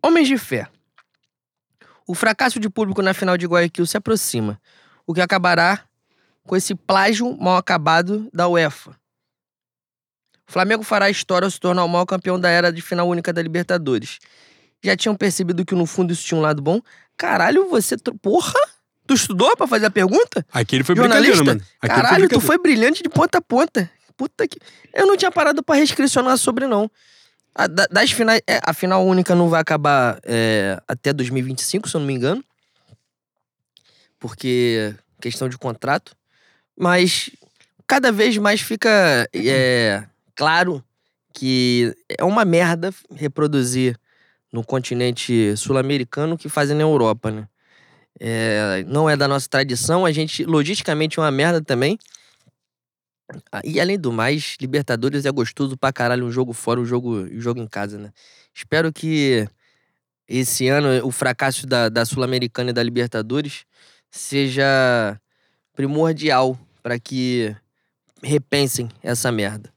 Homens 0.04 0.28
de 0.28 0.38
fé. 0.38 0.68
O 2.08 2.16
fracasso 2.16 2.60
de 2.60 2.70
público 2.70 3.02
na 3.02 3.14
final 3.14 3.38
de 3.38 3.46
Guayaquil 3.46 3.86
se 3.86 3.96
aproxima, 3.96 4.60
o 5.06 5.14
que 5.14 5.22
acabará 5.22 5.84
com 6.44 6.56
esse 6.56 6.74
plágio 6.74 7.38
mal 7.38 7.58
acabado 7.58 8.28
da 8.34 8.48
UEFA. 8.48 8.92
O 10.50 10.52
Flamengo 10.52 10.82
fará 10.82 11.06
a 11.06 11.10
história 11.12 11.46
ao 11.46 11.52
se 11.52 11.60
tornar 11.60 11.84
o 11.84 11.88
maior 11.88 12.08
campeão 12.08 12.40
da 12.40 12.50
era 12.50 12.74
de 12.74 12.82
final 12.82 13.08
única 13.08 13.32
da 13.32 13.40
Libertadores. 13.40 14.18
Já 14.84 14.98
tinham 14.98 15.16
percebido 15.16 15.64
que 15.64 15.76
no 15.76 15.86
fundo 15.86 16.12
isso 16.12 16.24
tinha 16.26 16.38
um 16.38 16.42
lado 16.42 16.60
bom? 16.60 16.82
Caralho, 17.20 17.70
você. 17.70 17.98
Porra! 18.22 18.54
Tu 19.06 19.14
estudou 19.14 19.56
pra 19.58 19.68
fazer 19.68 19.88
a 19.88 19.92
pergunta? 19.92 20.46
Aquele 20.54 20.84
foi 20.84 20.96
Jornalista? 20.96 21.44
mano. 21.44 21.62
Aquele 21.82 22.02
Caralho, 22.02 22.16
tu 22.16 22.20
brincadeira. 22.40 22.46
foi 22.48 22.58
brilhante 22.60 23.04
de 23.04 23.10
ponta 23.10 23.40
a 23.40 23.42
ponta. 23.42 23.92
Puta 24.16 24.48
que. 24.48 24.58
Eu 24.94 25.06
não 25.06 25.18
tinha 25.18 25.30
parado 25.32 25.62
pra 25.62 25.76
reescricionar 25.76 26.38
sobre, 26.38 26.66
não. 26.66 26.90
A, 27.54 27.68
da- 27.68 27.88
das 27.92 28.12
finais. 28.12 28.42
é, 28.48 28.60
a 28.64 28.72
final 28.74 29.06
única 29.06 29.36
não 29.36 29.50
vai 29.50 29.60
acabar 29.60 30.20
é, 30.24 30.82
até 30.88 31.12
2025, 31.12 31.90
se 31.90 31.96
eu 31.96 32.00
não 32.00 32.08
me 32.08 32.14
engano. 32.14 32.42
Porque. 34.20 34.94
questão 35.22 35.50
de 35.50 35.58
contrato. 35.58 36.16
Mas 36.78 37.30
cada 37.86 38.12
vez 38.12 38.38
mais 38.38 38.62
fica 38.62 39.28
é, 39.34 40.04
claro 40.36 40.82
que 41.34 41.94
é 42.18 42.24
uma 42.24 42.46
merda 42.46 42.94
reproduzir 43.16 43.98
no 44.52 44.64
continente 44.64 45.56
sul-americano 45.56 46.38
que 46.38 46.50
fazem 46.50 46.76
na 46.76 46.84
Europa, 46.84 47.32
né? 47.32 47.48
É, 48.20 48.84
não 48.88 49.10
é 49.10 49.16
da 49.16 49.28
nossa 49.28 49.48
tradição, 49.48 50.06
a 50.06 50.12
gente, 50.12 50.44
logisticamente, 50.44 51.20
é 51.20 51.22
uma 51.22 51.32
merda 51.32 51.62
também. 51.62 51.98
Ah, 53.52 53.62
E 53.64 53.80
além 53.80 53.98
do 53.98 54.12
mais, 54.12 54.58
Libertadores 54.60 55.26
é 55.26 55.32
gostoso 55.32 55.78
pra 55.78 55.94
caralho, 55.94 56.26
um 56.26 56.32
jogo 56.32 56.52
fora, 56.52 56.80
um 56.80 56.86
jogo, 56.86 57.20
um 57.20 57.40
jogo 57.40 57.62
em 57.62 57.68
casa, 57.68 57.98
né? 57.98 58.12
Espero 58.54 58.92
que 58.92 59.48
esse 60.28 60.68
ano 60.68 61.06
o 61.06 61.12
fracasso 61.12 61.66
da, 61.66 61.90
da 61.90 62.06
Sul-Americana 62.06 62.72
e 62.72 62.74
da 62.74 62.84
Libertadores 62.84 63.66
seja 64.12 65.20
primordial 65.74 66.58
pra 66.82 67.00
que 67.00 67.56
repensem 68.22 68.90
essa 69.02 69.32
merda. 69.32 69.72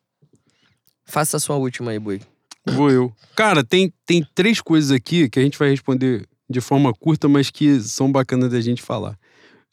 Faça 1.05 1.37
a 1.37 1.41
sua 1.41 1.57
última 1.57 1.91
aí, 1.91 1.99
Boi. 1.99 2.21
Vou 2.67 2.91
eu. 2.91 3.13
Cara, 3.35 3.65
tem, 3.65 3.93
tem 4.07 4.27
três 4.35 4.61
coisas 4.61 4.91
aqui 4.91 5.29
que 5.29 5.39
a 5.39 5.43
gente 5.43 5.59
vai 5.59 5.71
responder 5.71 6.27
de 6.49 6.61
forma 6.61 6.93
curta, 6.93 7.29
mas 7.29 7.51
que 7.51 7.81
são 7.81 8.11
bacanas 8.11 8.51
da 8.51 8.61
gente 8.61 8.83
falar. 8.83 9.19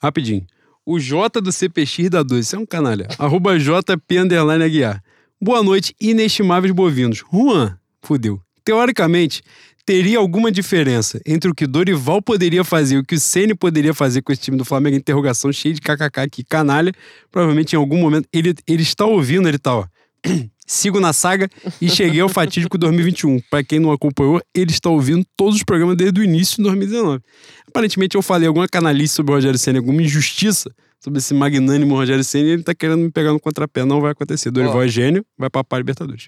Rapidinho. 0.01 0.45
O 0.85 0.99
J 0.99 1.39
do 1.41 1.51
CPX 1.51 2.09
da 2.09 2.23
12, 2.23 2.41
isso 2.41 2.55
é 2.55 2.59
um 2.59 2.65
canalha. 2.65 3.07
Arroba 3.19 3.59
JP 3.59 4.17
underline 4.17 4.63
Aguiar. 4.63 5.03
Boa 5.39 5.61
noite, 5.61 5.93
inestimáveis 6.01 6.73
bovinos. 6.73 7.23
Juan, 7.31 7.77
fudeu. 8.01 8.41
Teoricamente, 8.63 9.43
teria 9.85 10.17
alguma 10.17 10.51
diferença 10.51 11.21
entre 11.25 11.49
o 11.49 11.53
que 11.53 11.67
Dorival 11.67 12.21
poderia 12.21 12.63
fazer 12.63 12.95
e 12.95 12.97
o 12.99 13.03
que 13.03 13.15
o 13.15 13.19
Ceni 13.19 13.53
poderia 13.53 13.93
fazer 13.93 14.21
com 14.21 14.31
esse 14.31 14.41
time 14.41 14.57
do 14.57 14.65
Flamengo? 14.65 14.95
Interrogação 14.95 15.51
cheia 15.51 15.73
de 15.73 15.81
kkk 15.81 16.19
aqui, 16.19 16.43
canalha. 16.43 16.93
Provavelmente 17.31 17.73
em 17.73 17.77
algum 17.77 17.97
momento. 17.97 18.27
Ele, 18.33 18.53
ele 18.67 18.83
está 18.83 19.05
ouvindo, 19.05 19.47
ele 19.47 19.59
tá, 19.59 19.75
ó. 19.75 19.85
Sigo 20.65 20.99
na 20.99 21.13
saga 21.13 21.49
e 21.81 21.89
cheguei 21.89 22.21
ao 22.21 22.29
fatídico 22.29 22.77
2021. 22.77 23.39
Pra 23.49 23.63
quem 23.63 23.79
não 23.79 23.91
acompanhou, 23.91 24.39
ele 24.53 24.71
está 24.71 24.89
ouvindo 24.89 25.25
todos 25.35 25.55
os 25.55 25.63
programas 25.63 25.97
desde 25.97 26.19
o 26.19 26.23
início 26.23 26.57
de 26.57 26.63
2019. 26.63 27.23
Aparentemente 27.67 28.15
eu 28.15 28.21
falei 28.21 28.47
alguma 28.47 28.67
canalice 28.67 29.15
sobre 29.15 29.31
o 29.31 29.35
Rogério 29.35 29.57
Senna, 29.57 29.79
alguma 29.79 30.01
injustiça 30.01 30.69
sobre 30.99 31.19
esse 31.19 31.33
magnânimo 31.33 31.95
Rogério 31.95 32.23
Senna 32.23 32.49
e 32.49 32.51
ele 32.51 32.63
tá 32.63 32.75
querendo 32.75 32.99
me 32.99 33.11
pegar 33.11 33.31
no 33.31 33.39
contrapé. 33.39 33.83
Não 33.83 33.99
vai 33.99 34.11
acontecer. 34.11 34.51
Dorival 34.51 34.77
Ó. 34.77 34.83
é 34.83 34.87
gênio, 34.87 35.25
vai 35.37 35.49
papar 35.49 35.77
Libertadores. 35.77 36.27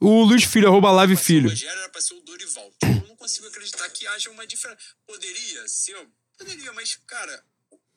O 0.00 0.22
Luiz 0.24 0.44
Filho, 0.44 0.68
arroba 0.68 0.90
Live 0.92 1.16
Filho. 1.16 1.48
Rogério 1.48 1.78
era 1.78 1.88
pra 1.88 2.00
ser 2.00 2.14
o 2.14 2.20
Dorival. 2.20 2.70
Tipo, 2.84 3.04
eu 3.04 3.08
não 3.08 3.16
consigo 3.16 3.46
acreditar 3.48 3.88
que 3.88 4.06
haja 4.06 4.30
uma 4.30 4.46
diferença. 4.46 4.78
Poderia 5.06 5.66
ser, 5.66 5.96
poderia, 6.38 6.72
mas, 6.74 6.98
cara, 7.06 7.42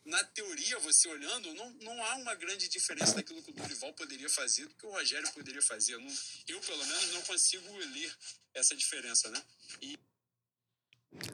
na 0.09 0.23
teoria, 0.23 0.79
você 0.79 1.07
olhando, 1.07 1.53
não, 1.53 1.71
não 1.81 2.03
há 2.05 2.15
uma 2.15 2.35
grande 2.35 2.67
diferença 2.67 3.15
daquilo 3.15 3.41
que 3.41 3.51
o 3.51 3.53
Dorival 3.53 3.93
poderia 3.93 4.29
fazer 4.29 4.63
do 4.63 4.75
que 4.75 4.85
o 4.85 4.91
Rogério 4.91 5.29
poderia 5.33 5.61
fazer. 5.61 5.93
Eu, 5.93 6.01
não, 6.01 6.11
eu 6.47 6.59
pelo 6.59 6.85
menos, 6.85 7.13
não 7.13 7.21
consigo 7.21 7.63
ler 7.93 8.11
essa 8.55 8.75
diferença, 8.75 9.29
né? 9.29 9.41
E 9.81 9.97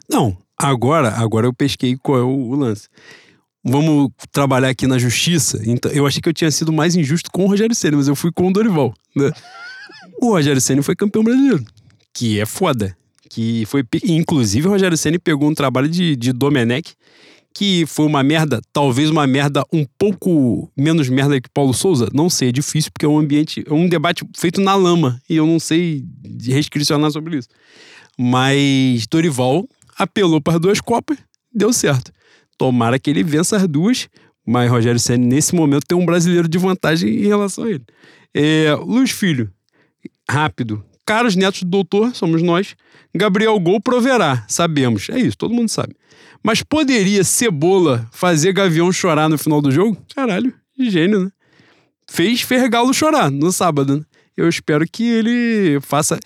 Não, 0.09 0.37
agora, 0.57 1.09
agora 1.09 1.47
eu 1.47 1.53
pesquei 1.53 1.97
qual 1.97 2.19
é 2.19 2.21
o, 2.21 2.27
o 2.27 2.55
lance. 2.55 2.89
Vamos 3.63 4.11
trabalhar 4.31 4.69
aqui 4.69 4.85
na 4.85 4.99
justiça. 4.99 5.59
Então, 5.65 5.91
eu 5.91 6.05
achei 6.05 6.21
que 6.21 6.29
eu 6.29 6.33
tinha 6.33 6.51
sido 6.51 6.71
mais 6.71 6.95
injusto 6.95 7.31
com 7.31 7.45
o 7.45 7.47
Rogério 7.47 7.75
Ceni, 7.75 7.95
mas 7.95 8.07
eu 8.07 8.15
fui 8.15 8.31
com 8.31 8.47
o 8.47 8.53
Dorival. 8.53 8.93
Né? 9.15 9.31
O 10.21 10.29
Rogério 10.29 10.61
Ceni 10.61 10.83
foi 10.83 10.95
campeão 10.95 11.23
brasileiro, 11.23 11.65
que 12.13 12.39
é 12.39 12.45
foda. 12.45 12.95
Que 13.27 13.65
foi, 13.65 13.83
inclusive, 14.03 14.67
o 14.67 14.71
Rogério 14.71 14.95
Ceni 14.95 15.17
pegou 15.17 15.49
um 15.49 15.55
trabalho 15.55 15.89
de, 15.89 16.15
de 16.15 16.31
Domenech, 16.31 16.95
que 17.55 17.85
foi 17.85 18.05
uma 18.05 18.21
merda, 18.21 18.59
talvez 18.73 19.09
uma 19.09 19.25
merda 19.25 19.65
um 19.71 19.85
pouco 19.97 20.69
menos 20.75 21.07
merda 21.07 21.39
que 21.39 21.49
Paulo 21.49 21.73
Souza. 21.73 22.09
Não 22.13 22.29
sei, 22.29 22.49
é 22.49 22.51
difícil, 22.51 22.91
porque 22.91 23.05
é 23.05 23.09
um 23.09 23.17
ambiente, 23.17 23.63
é 23.65 23.73
um 23.73 23.87
debate 23.87 24.25
feito 24.37 24.59
na 24.59 24.75
lama, 24.75 25.21
e 25.29 25.37
eu 25.37 25.47
não 25.47 25.57
sei 25.57 26.03
restricionar 26.45 27.09
sobre 27.11 27.37
isso. 27.37 27.47
Mas 28.17 29.07
Dorival 29.07 29.65
apelou 29.97 30.41
para 30.41 30.55
as 30.55 30.59
duas 30.59 30.81
Copas, 30.81 31.17
deu 31.53 31.71
certo. 31.71 32.11
Tomara 32.57 32.99
que 32.99 33.09
ele 33.09 33.23
vença 33.23 33.55
as 33.55 33.65
duas, 33.69 34.09
mas 34.45 34.69
Rogério 34.69 34.99
Senna, 34.99 35.25
nesse 35.25 35.55
momento, 35.55 35.85
tem 35.87 35.97
um 35.97 36.05
brasileiro 36.05 36.49
de 36.49 36.57
vantagem 36.57 37.09
em 37.09 37.27
relação 37.27 37.63
a 37.63 37.69
ele. 37.69 37.85
É, 38.33 38.75
Luiz 38.81 39.11
Filho, 39.11 39.49
rápido. 40.29 40.83
Caros 41.05 41.37
netos 41.37 41.63
do 41.63 41.69
doutor, 41.69 42.13
somos 42.13 42.41
nós. 42.41 42.75
Gabriel 43.15 43.57
Gol 43.61 43.79
proverá, 43.79 44.43
sabemos. 44.49 45.09
É 45.09 45.17
isso, 45.19 45.37
todo 45.37 45.53
mundo 45.53 45.69
sabe. 45.69 45.95
Mas 46.45 46.61
poderia 46.61 47.23
Cebola 47.23 48.07
fazer 48.11 48.53
Gavião 48.53 48.91
chorar 48.91 49.27
no 49.27 49.35
final 49.35 49.59
do 49.59 49.71
jogo? 49.71 49.97
Caralho, 50.15 50.53
gênio, 50.79 51.25
né? 51.25 51.31
Fez 52.07 52.41
Fergalo 52.41 52.93
chorar 52.93 53.31
no 53.31 53.51
sábado, 53.51 53.97
né? 53.97 54.03
Eu 54.37 54.47
espero 54.47 54.85
que 54.87 55.03
ele 55.03 55.79
faça. 55.81 56.19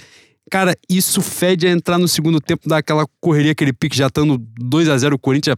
Cara, 0.50 0.76
isso 0.90 1.22
fede 1.22 1.68
a 1.68 1.72
entrar 1.72 1.98
no 1.98 2.08
segundo 2.08 2.42
tempo, 2.42 2.68
dar 2.68 2.78
aquela 2.78 3.06
correria, 3.22 3.52
aquele 3.52 3.72
pique 3.72 3.96
já 3.96 4.08
estando 4.08 4.40
2x0 4.60 5.14
o 5.14 5.20
Corinthians. 5.20 5.56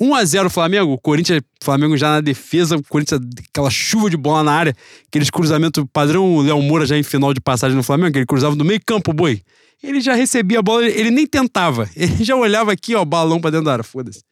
1x0 0.00 0.50
Flamengo, 0.50 0.92
o 0.92 0.98
Corinthians, 0.98 1.40
Flamengo 1.62 1.96
já 1.96 2.10
na 2.10 2.20
defesa, 2.20 2.76
o 2.76 2.82
Corinthians, 2.82 3.20
aquela 3.48 3.70
chuva 3.70 4.10
de 4.10 4.16
bola 4.16 4.42
na 4.42 4.52
área, 4.52 4.76
aqueles 5.08 5.30
cruzamentos 5.30 5.82
padrão 5.92 6.40
Léo 6.40 6.60
Moura 6.60 6.84
já 6.84 6.98
em 6.98 7.02
final 7.02 7.32
de 7.32 7.40
passagem 7.40 7.76
no 7.76 7.82
Flamengo, 7.82 8.12
que 8.12 8.18
ele 8.18 8.26
cruzava 8.26 8.54
no 8.54 8.64
meio 8.64 8.80
campo, 8.84 9.12
boi. 9.12 9.40
Ele 9.82 10.00
já 10.00 10.14
recebia 10.14 10.58
a 10.58 10.62
bola, 10.62 10.86
ele 10.86 11.10
nem 11.10 11.26
tentava. 11.26 11.88
Ele 11.96 12.24
já 12.24 12.34
olhava 12.34 12.72
aqui, 12.72 12.94
ó, 12.94 13.04
balão 13.04 13.38
pra 13.38 13.50
dentro 13.50 13.66
da 13.66 13.72
área, 13.72 13.84
foda-se. 13.84 14.22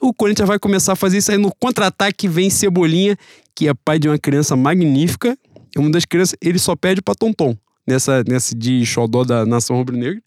O 0.00 0.12
Corinthians 0.12 0.48
vai 0.48 0.58
começar 0.58 0.94
a 0.94 0.96
fazer 0.96 1.18
isso 1.18 1.30
aí 1.30 1.36
no 1.36 1.52
contra-ataque, 1.58 2.26
vem 2.28 2.48
Cebolinha, 2.48 3.16
que 3.54 3.68
é 3.68 3.74
pai 3.74 3.98
de 3.98 4.08
uma 4.08 4.18
criança 4.18 4.56
magnífica. 4.56 5.36
Uma 5.76 5.90
das 5.90 6.06
crianças, 6.06 6.36
ele 6.40 6.58
só 6.58 6.74
pede 6.74 7.02
pra 7.02 7.14
Tonton, 7.14 7.54
nessa, 7.86 8.22
nessa 8.26 8.54
de 8.54 8.84
xodó 8.84 9.24
da 9.24 9.44
nação 9.46 9.76
rubro-negra. 9.76 10.22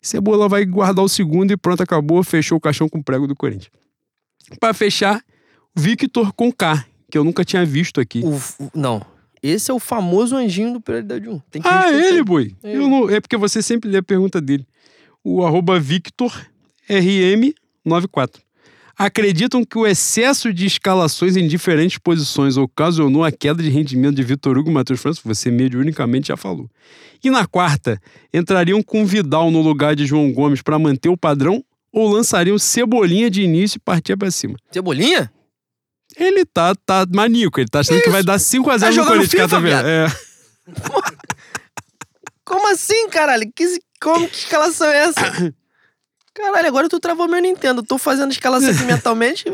Cebola 0.00 0.48
vai 0.48 0.64
guardar 0.66 1.04
o 1.04 1.08
segundo 1.08 1.50
e 1.52 1.56
pronto, 1.56 1.82
acabou, 1.82 2.22
fechou 2.22 2.58
o 2.58 2.60
caixão 2.60 2.88
com 2.88 2.98
o 2.98 3.02
prego 3.04 3.26
do 3.26 3.34
Corinthians. 3.34 3.70
Pra 4.60 4.74
fechar, 4.74 5.22
Victor 5.74 6.32
com 6.34 6.52
K, 6.52 6.84
que 7.10 7.16
eu 7.16 7.24
nunca 7.24 7.44
tinha 7.44 7.64
visto 7.64 8.00
aqui. 8.00 8.20
O- 8.22 8.64
o- 8.64 8.70
não. 8.74 9.04
Esse 9.42 9.70
é 9.70 9.74
o 9.74 9.78
famoso 9.78 10.36
anjinho 10.36 10.72
do 10.74 10.80
Prioridade 10.80 11.28
1. 11.28 11.38
Tem 11.50 11.60
que 11.62 11.68
Ah, 11.68 11.90
ele, 11.90 12.22
boi. 12.22 12.54
É 12.62 12.76
não, 12.76 13.10
é 13.10 13.20
porque 13.20 13.36
você 13.36 13.60
sempre 13.62 13.90
lê 13.90 13.98
a 13.98 14.02
pergunta 14.02 14.40
dele. 14.40 14.66
O 15.22 15.44
arroba 15.44 15.78
Victor 15.80 16.32
RM94. 17.84 18.40
Acreditam 18.96 19.64
que 19.64 19.76
o 19.76 19.86
excesso 19.86 20.52
de 20.52 20.66
escalações 20.66 21.36
em 21.36 21.48
diferentes 21.48 21.98
posições 21.98 22.56
ocasionou 22.56 23.24
a 23.24 23.32
queda 23.32 23.62
de 23.62 23.68
rendimento 23.68 24.14
de 24.14 24.22
Vitor 24.22 24.56
Hugo 24.56 24.70
e 24.70 24.72
Matheus 24.72 25.00
França? 25.00 25.20
Você 25.24 25.50
mediunicamente 25.50 26.28
já 26.28 26.36
falou. 26.36 26.70
E 27.22 27.30
na 27.30 27.46
quarta, 27.46 28.00
entrariam 28.32 28.82
com 28.82 29.04
Vidal 29.04 29.50
no 29.50 29.60
lugar 29.60 29.96
de 29.96 30.06
João 30.06 30.32
Gomes 30.32 30.62
para 30.62 30.78
manter 30.78 31.08
o 31.08 31.16
padrão 31.16 31.64
ou 31.92 32.08
lançariam 32.08 32.58
Cebolinha 32.58 33.28
de 33.28 33.42
início 33.42 33.78
e 33.78 33.80
partir 33.80 34.16
para 34.16 34.30
cima? 34.30 34.56
Cebolinha? 34.70 35.30
Ele 36.16 36.44
tá, 36.44 36.74
tá 36.86 37.06
maníaco, 37.12 37.58
ele 37.58 37.68
tá 37.68 37.80
achando 37.80 38.00
que 38.00 38.10
vai 38.10 38.22
dar 38.22 38.36
5x0 38.36 38.78
Tá 38.78 38.90
no 38.92 39.06
Corinthians, 39.06 39.50
tá 39.50 39.58
vendo? 39.58 39.88
É. 39.88 40.06
Como 42.44 42.70
assim, 42.70 43.08
caralho? 43.08 43.50
Que, 43.54 43.78
como 44.00 44.28
que 44.28 44.36
escalação 44.36 44.86
é 44.86 44.96
essa? 44.98 45.54
Caralho, 46.34 46.66
agora 46.66 46.88
tu 46.88 46.98
travou 46.98 47.28
meu 47.28 47.40
Nintendo. 47.40 47.82
Tô 47.82 47.96
fazendo 47.96 48.32
escalação 48.32 48.70
aqui 48.70 48.82
mentalmente. 48.84 49.44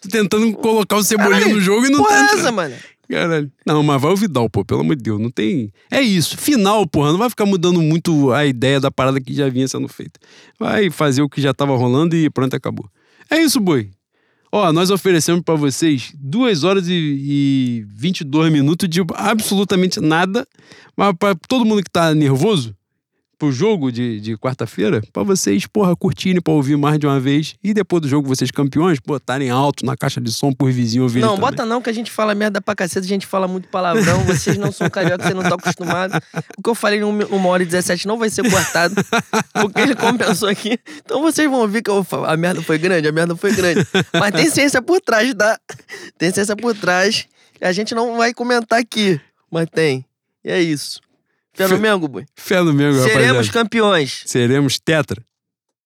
Tô 0.00 0.08
tentando 0.10 0.52
colocar 0.54 0.96
o 0.96 1.02
Cebolinha 1.02 1.40
Caralho, 1.40 1.54
no 1.56 1.60
jogo 1.60 1.86
e 1.86 1.90
não 1.90 2.02
Porra, 2.02 2.28
tá 2.28 2.34
essa, 2.34 2.52
mano? 2.52 2.74
Caralho. 3.08 3.50
Não, 3.66 3.82
mas 3.82 4.00
vai 4.00 4.12
o 4.12 4.16
Vidal, 4.16 4.48
pô, 4.48 4.64
pelo 4.64 4.80
amor 4.80 4.94
de 4.94 5.02
Deus. 5.02 5.18
Não 5.20 5.30
tem. 5.30 5.72
É 5.90 6.02
isso. 6.02 6.36
Final, 6.36 6.86
porra. 6.86 7.12
Não 7.12 7.18
vai 7.18 7.30
ficar 7.30 7.46
mudando 7.46 7.80
muito 7.80 8.30
a 8.30 8.44
ideia 8.44 8.78
da 8.78 8.90
parada 8.90 9.20
que 9.20 9.32
já 9.32 9.48
vinha 9.48 9.66
sendo 9.66 9.88
feita. 9.88 10.20
Vai 10.58 10.90
fazer 10.90 11.22
o 11.22 11.28
que 11.28 11.40
já 11.40 11.54
tava 11.54 11.74
rolando 11.76 12.14
e 12.14 12.28
pronto, 12.28 12.54
acabou. 12.54 12.88
É 13.30 13.38
isso, 13.38 13.58
boi. 13.58 13.90
Ó, 14.54 14.70
nós 14.70 14.90
oferecemos 14.90 15.42
pra 15.42 15.54
vocês 15.54 16.12
2 16.18 16.62
horas 16.62 16.86
e, 16.86 16.92
e 16.92 17.86
22 17.88 18.52
minutos 18.52 18.86
de 18.86 19.00
absolutamente 19.14 19.98
nada. 19.98 20.46
Mas 20.94 21.14
pra 21.18 21.34
todo 21.48 21.64
mundo 21.64 21.82
que 21.82 21.90
tá 21.90 22.14
nervoso 22.14 22.76
pro 23.42 23.50
jogo 23.50 23.90
de, 23.90 24.20
de 24.20 24.36
quarta-feira, 24.38 25.02
pra 25.12 25.24
vocês, 25.24 25.66
porra, 25.66 25.96
curtirem 25.96 26.40
pra 26.40 26.52
ouvir 26.52 26.76
mais 26.76 26.96
de 26.96 27.08
uma 27.08 27.18
vez. 27.18 27.56
E 27.60 27.74
depois 27.74 28.00
do 28.00 28.08
jogo, 28.08 28.28
vocês 28.28 28.52
campeões, 28.52 29.00
botarem 29.04 29.50
alto 29.50 29.84
na 29.84 29.96
caixa 29.96 30.20
de 30.20 30.30
som 30.30 30.52
por 30.52 30.70
vizinho 30.70 31.02
ouvirem 31.02 31.22
Não, 31.26 31.34
também. 31.34 31.50
bota 31.50 31.66
não, 31.66 31.82
que 31.82 31.90
a 31.90 31.92
gente 31.92 32.08
fala 32.08 32.36
merda 32.36 32.60
pra 32.60 32.72
cacete, 32.76 33.04
a 33.04 33.08
gente 33.08 33.26
fala 33.26 33.48
muito 33.48 33.66
palavrão. 33.68 34.20
Vocês 34.24 34.56
não 34.56 34.70
são 34.70 34.88
carioca, 34.88 35.24
vocês 35.24 35.34
não 35.34 35.42
estão 35.42 35.58
acostumados. 35.58 36.16
O 36.56 36.62
que 36.62 36.70
eu 36.70 36.74
falei 36.76 37.00
em 37.00 37.02
um- 37.02 37.26
uma 37.34 37.48
hora 37.48 37.64
e 37.64 37.66
17 37.66 38.06
não 38.06 38.16
vai 38.16 38.30
ser 38.30 38.48
cortado, 38.48 38.94
porque 39.52 39.80
ele 39.80 39.96
compensou 39.96 40.48
aqui. 40.48 40.78
Então 41.04 41.20
vocês 41.20 41.50
vão 41.50 41.58
ouvir 41.62 41.82
que 41.82 41.90
eu 41.90 42.04
falo, 42.04 42.26
a 42.26 42.36
merda 42.36 42.62
foi 42.62 42.78
grande, 42.78 43.08
a 43.08 43.12
merda 43.12 43.34
foi 43.34 43.52
grande. 43.52 43.84
Mas 44.14 44.30
tem 44.30 44.48
ciência 44.48 44.80
por 44.80 45.00
trás, 45.00 45.34
tá? 45.34 45.58
Tem 46.16 46.30
ciência 46.30 46.54
por 46.54 46.76
trás. 46.76 47.26
A 47.60 47.72
gente 47.72 47.92
não 47.92 48.16
vai 48.16 48.32
comentar 48.32 48.78
aqui, 48.78 49.20
mas 49.50 49.66
tem. 49.68 50.04
E 50.44 50.50
é 50.52 50.60
isso. 50.62 51.00
Fé 51.54 51.68
no 51.68 51.78
Mengo, 51.78 52.08
boi. 52.08 52.24
Fé 52.36 52.62
no 52.62 52.72
Mengo, 52.72 53.02
Seremos 53.02 53.26
rapaziada. 53.46 53.52
campeões. 53.52 54.22
Seremos 54.26 54.78
tetra. 54.78 55.22